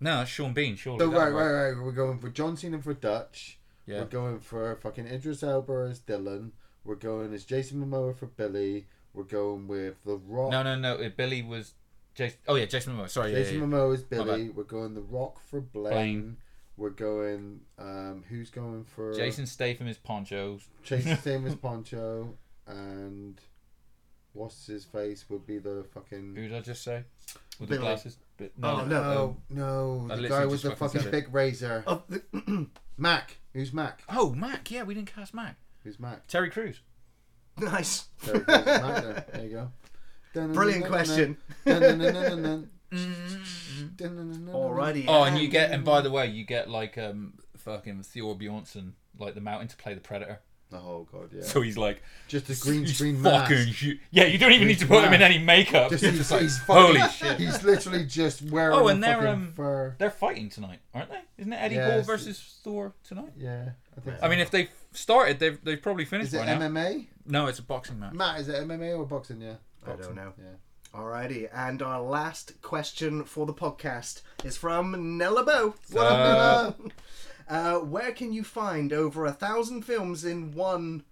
No, 0.00 0.16
that's 0.18 0.30
Sean 0.30 0.52
Bean. 0.52 0.76
Surely. 0.76 0.98
So 0.98 1.10
that 1.10 1.16
right, 1.16 1.30
right. 1.30 1.42
right, 1.50 1.70
right. 1.72 1.82
We're 1.82 1.92
going 1.92 2.18
for 2.18 2.30
John 2.30 2.56
Cena 2.56 2.80
for 2.80 2.94
Dutch. 2.94 3.58
Yeah. 3.86 4.00
We're 4.00 4.06
going 4.06 4.40
for 4.40 4.76
fucking 4.76 5.06
Idris 5.06 5.42
Elba 5.42 5.88
as 5.90 6.00
Dylan. 6.00 6.52
We're 6.84 6.94
going 6.94 7.34
as 7.34 7.44
Jason 7.44 7.84
Momoa 7.84 8.16
for 8.16 8.26
Billy. 8.26 8.86
We're 9.12 9.24
going 9.24 9.68
with 9.68 9.96
The 10.04 10.16
Rock. 10.16 10.52
No, 10.52 10.62
no, 10.62 10.76
no. 10.76 11.10
Billy 11.10 11.42
was. 11.42 11.74
Jason. 12.14 12.38
Oh 12.48 12.54
yeah, 12.54 12.64
Jason 12.66 12.96
Momoa. 12.96 13.08
Sorry, 13.10 13.32
Jason 13.32 13.56
yeah, 13.56 13.60
yeah. 13.60 13.66
Momoa 13.66 13.94
is 13.94 14.02
Billy. 14.02 14.48
We're 14.48 14.64
going 14.64 14.94
The 14.94 15.02
Rock 15.02 15.40
for 15.40 15.60
Blaine. 15.60 15.92
Blaine. 15.92 16.36
We're 16.80 16.88
going. 16.90 17.60
Um, 17.78 18.24
who's 18.30 18.48
going 18.48 18.84
for 18.84 19.12
Jason 19.12 19.44
Statham 19.46 19.86
is 19.86 19.98
Ponchos. 19.98 20.62
Jason 20.82 21.16
same 21.22 21.46
as 21.46 21.54
Poncho 21.54 22.34
and 22.66 23.38
what's 24.32 24.66
his 24.66 24.84
face 24.86 25.26
would 25.28 25.46
be 25.46 25.58
the 25.58 25.84
fucking. 25.92 26.34
Who 26.34 26.48
did 26.48 26.54
I 26.54 26.60
just 26.60 26.82
say? 26.82 27.04
With 27.58 27.68
Billy. 27.68 27.80
the 27.80 27.84
glasses. 27.84 28.16
Bi- 28.38 28.48
Oh, 28.62 28.78
No, 28.78 28.84
no. 28.86 29.02
no, 29.02 29.36
no, 29.50 30.04
I 30.10 30.16
the 30.16 30.22
literally 30.22 30.28
guy 30.44 30.46
with 30.46 30.62
just 30.62 30.64
the 30.64 30.70
fucking 30.70 31.00
fucking 31.00 31.00
said 31.02 31.10
big 31.12 31.34
razor. 31.34 31.84
Of 31.86 32.02
the, 32.08 32.66
Mac. 32.96 33.36
Who's 33.52 33.74
Mac? 33.74 34.02
Oh, 34.08 34.32
Mac. 34.32 34.70
Yeah, 34.70 34.84
we 34.84 34.94
didn't 34.94 35.14
cast 35.14 35.34
Mac. 35.34 35.56
Who's 35.84 36.00
Mac? 36.00 36.26
Terry 36.28 36.48
Crews. 36.48 36.80
nice. 37.58 38.06
Terry 38.24 38.40
Crews 38.40 38.58
is 38.60 38.66
Mac 38.66 39.02
then. 39.04 39.24
There 39.34 39.44
you 39.44 39.50
go. 39.50 40.48
Brilliant 40.54 40.86
question. 40.86 41.36
Alrighty. 43.98 45.04
Oh, 45.08 45.22
and 45.24 45.38
you 45.38 45.48
get, 45.48 45.70
and 45.70 45.84
by 45.84 46.00
the 46.00 46.10
way, 46.10 46.26
you 46.26 46.44
get 46.44 46.68
like 46.68 46.98
um 46.98 47.34
fucking 47.56 48.02
Thor 48.02 48.36
Bjornsson, 48.36 48.92
like 49.18 49.34
the 49.34 49.40
Mountain, 49.40 49.68
to 49.68 49.76
play 49.76 49.94
the 49.94 50.00
Predator. 50.00 50.40
Oh 50.72 51.04
god, 51.10 51.30
yeah. 51.34 51.42
So 51.42 51.62
he's 51.62 51.76
like 51.76 52.00
Just 52.28 52.48
a 52.48 52.54
green 52.54 52.82
he's 52.82 52.94
screen 52.94 53.20
fucking 53.20 53.56
mask. 53.56 53.78
hu- 53.80 53.96
Yeah, 54.12 54.26
you 54.26 54.38
don't 54.38 54.52
even 54.52 54.68
need 54.68 54.78
to 54.78 54.86
put 54.86 55.02
him 55.02 55.12
in 55.12 55.20
any 55.20 55.38
makeup. 55.38 55.90
Just, 55.90 56.00
You're 56.04 56.12
he's, 56.12 56.20
just 56.20 56.30
like, 56.30 56.42
he's 56.42 56.58
fucking, 56.60 57.00
holy 57.00 57.08
shit. 57.12 57.38
He's 57.40 57.64
literally 57.64 58.04
just 58.06 58.42
wearing 58.42 58.76
Oh, 58.76 58.86
a 58.86 58.92
and 58.92 59.02
they're, 59.02 59.16
fucking 59.16 59.28
um, 59.30 59.52
fur. 59.56 59.96
They're 59.98 60.12
fighting 60.12 60.48
tonight, 60.48 60.78
aren't 60.94 61.10
they? 61.10 61.18
Isn't 61.38 61.52
it 61.52 61.56
Eddie 61.56 61.74
Yeah, 61.74 61.82
Hall 61.86 61.90
it's- 61.94 62.06
versus 62.06 62.58
Thor 62.62 62.92
tonight? 63.02 63.32
Yeah, 63.36 63.70
I 63.96 64.00
think. 64.00 64.16
I 64.22 64.28
mean, 64.28 64.38
if 64.38 64.52
they've 64.52 64.70
started, 64.92 65.40
they've 65.40 65.58
they've 65.64 65.82
probably 65.82 66.04
finished 66.04 66.28
is 66.28 66.34
it 66.34 66.38
by 66.46 66.46
now. 66.54 66.60
MMA? 66.60 67.06
No, 67.26 67.46
it's 67.46 67.58
a 67.58 67.62
boxing 67.64 67.98
match. 67.98 68.12
Matt, 68.14 68.38
is 68.40 68.48
it 68.48 68.54
MMA 68.64 68.96
or 68.96 69.06
boxing? 69.06 69.40
Yeah. 69.40 69.54
I 69.84 69.96
don't 69.96 70.14
know. 70.14 70.32
Yeah. 70.38 70.44
Alrighty, 70.94 71.48
and 71.54 71.82
our 71.82 72.02
last 72.02 72.60
question 72.62 73.22
for 73.22 73.46
the 73.46 73.54
podcast 73.54 74.22
is 74.42 74.56
from 74.56 75.16
Nella 75.16 75.44
Bow. 75.44 75.74
What 75.92 76.06
up, 76.06 76.18
Nella? 76.18 76.74
Uh, 77.48 77.80
where 77.80 78.12
can 78.12 78.32
you 78.32 78.44
find 78.44 78.92
over 78.92 79.26
a 79.26 79.32
thousand 79.32 79.82
films 79.82 80.24
in 80.24 80.52
one, 80.52 81.02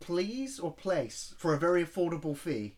please, 0.00 0.58
or 0.58 0.74
place 0.74 1.34
for 1.38 1.54
a 1.54 1.58
very 1.58 1.84
affordable 1.84 2.36
fee? 2.36 2.74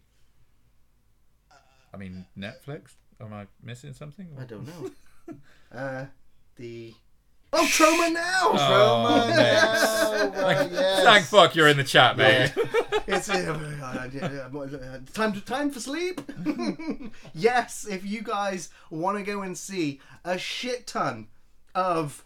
I 1.94 1.96
mean, 1.96 2.26
Netflix. 2.36 2.96
Am 3.18 3.32
I 3.32 3.46
missing 3.62 3.94
something? 3.94 4.36
I 4.38 4.44
don't 4.44 4.66
know. 4.66 5.36
uh, 5.74 6.06
the 6.56 6.92
oh, 7.54 7.66
Troma 7.70 8.12
now. 8.12 8.50
Oh, 8.52 9.28
mate. 9.28 9.36
Oh, 9.36 10.42
right, 10.42 10.70
yes. 10.70 11.04
Thank 11.04 11.26
fuck 11.26 11.54
you're 11.54 11.68
in 11.68 11.76
the 11.76 11.84
chat, 11.84 12.16
mate. 12.16 12.52
It's 13.06 13.28
uh, 13.28 13.34
uh, 13.82 14.98
time 15.12 15.34
to 15.34 15.40
time 15.42 15.70
for 15.70 15.78
sleep. 15.78 16.22
yes, 17.34 17.86
if 17.86 18.02
you 18.02 18.22
guys 18.22 18.70
want 18.88 19.18
to 19.18 19.24
go 19.24 19.42
and 19.42 19.58
see 19.58 20.00
a 20.24 20.38
shit 20.38 20.86
ton 20.86 21.28
of. 21.74 22.24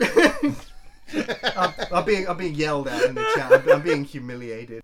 I'm, 0.00 1.72
I'm 1.92 2.04
being 2.04 2.28
I'm 2.28 2.36
being 2.36 2.56
yelled 2.56 2.88
at 2.88 3.04
in 3.04 3.14
the 3.14 3.24
chat. 3.36 3.52
I'm, 3.52 3.68
I'm 3.70 3.82
being 3.82 4.04
humiliated. 4.04 4.82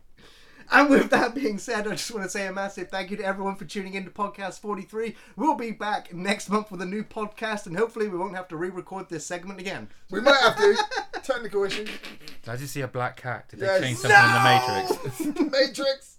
And 0.74 0.90
with 0.90 1.10
that 1.10 1.34
being 1.36 1.58
said, 1.58 1.86
I 1.86 1.92
just 1.92 2.10
want 2.10 2.24
to 2.24 2.28
say 2.30 2.46
a 2.48 2.52
massive 2.52 2.88
thank 2.88 3.10
you 3.10 3.16
to 3.18 3.24
everyone 3.24 3.54
for 3.54 3.64
tuning 3.64 3.94
in 3.94 4.04
to 4.04 4.10
podcast 4.10 4.58
43. 4.60 5.14
We'll 5.36 5.54
be 5.54 5.70
back 5.70 6.12
next 6.12 6.48
month 6.50 6.70
with 6.72 6.82
a 6.82 6.86
new 6.86 7.04
podcast, 7.04 7.66
and 7.66 7.76
hopefully 7.76 8.08
we 8.08 8.18
won't 8.18 8.34
have 8.34 8.48
to 8.48 8.56
re-record 8.56 9.08
this 9.08 9.24
segment 9.24 9.60
again. 9.60 9.88
We 10.10 10.20
might 10.20 10.36
have 10.40 10.56
to. 10.56 10.76
Technical 11.22 11.62
issue. 11.64 11.84
Did 11.84 12.48
I 12.48 12.56
just 12.56 12.72
see 12.74 12.80
a 12.80 12.88
black 12.88 13.16
cat? 13.16 13.48
Did 13.48 13.60
they 13.60 13.66
Yes. 13.66 13.80
change 13.80 13.98
something 13.98 14.18
in 14.18 14.32
the 14.32 15.30
Matrix? 15.30 15.52
Matrix. 15.52 16.13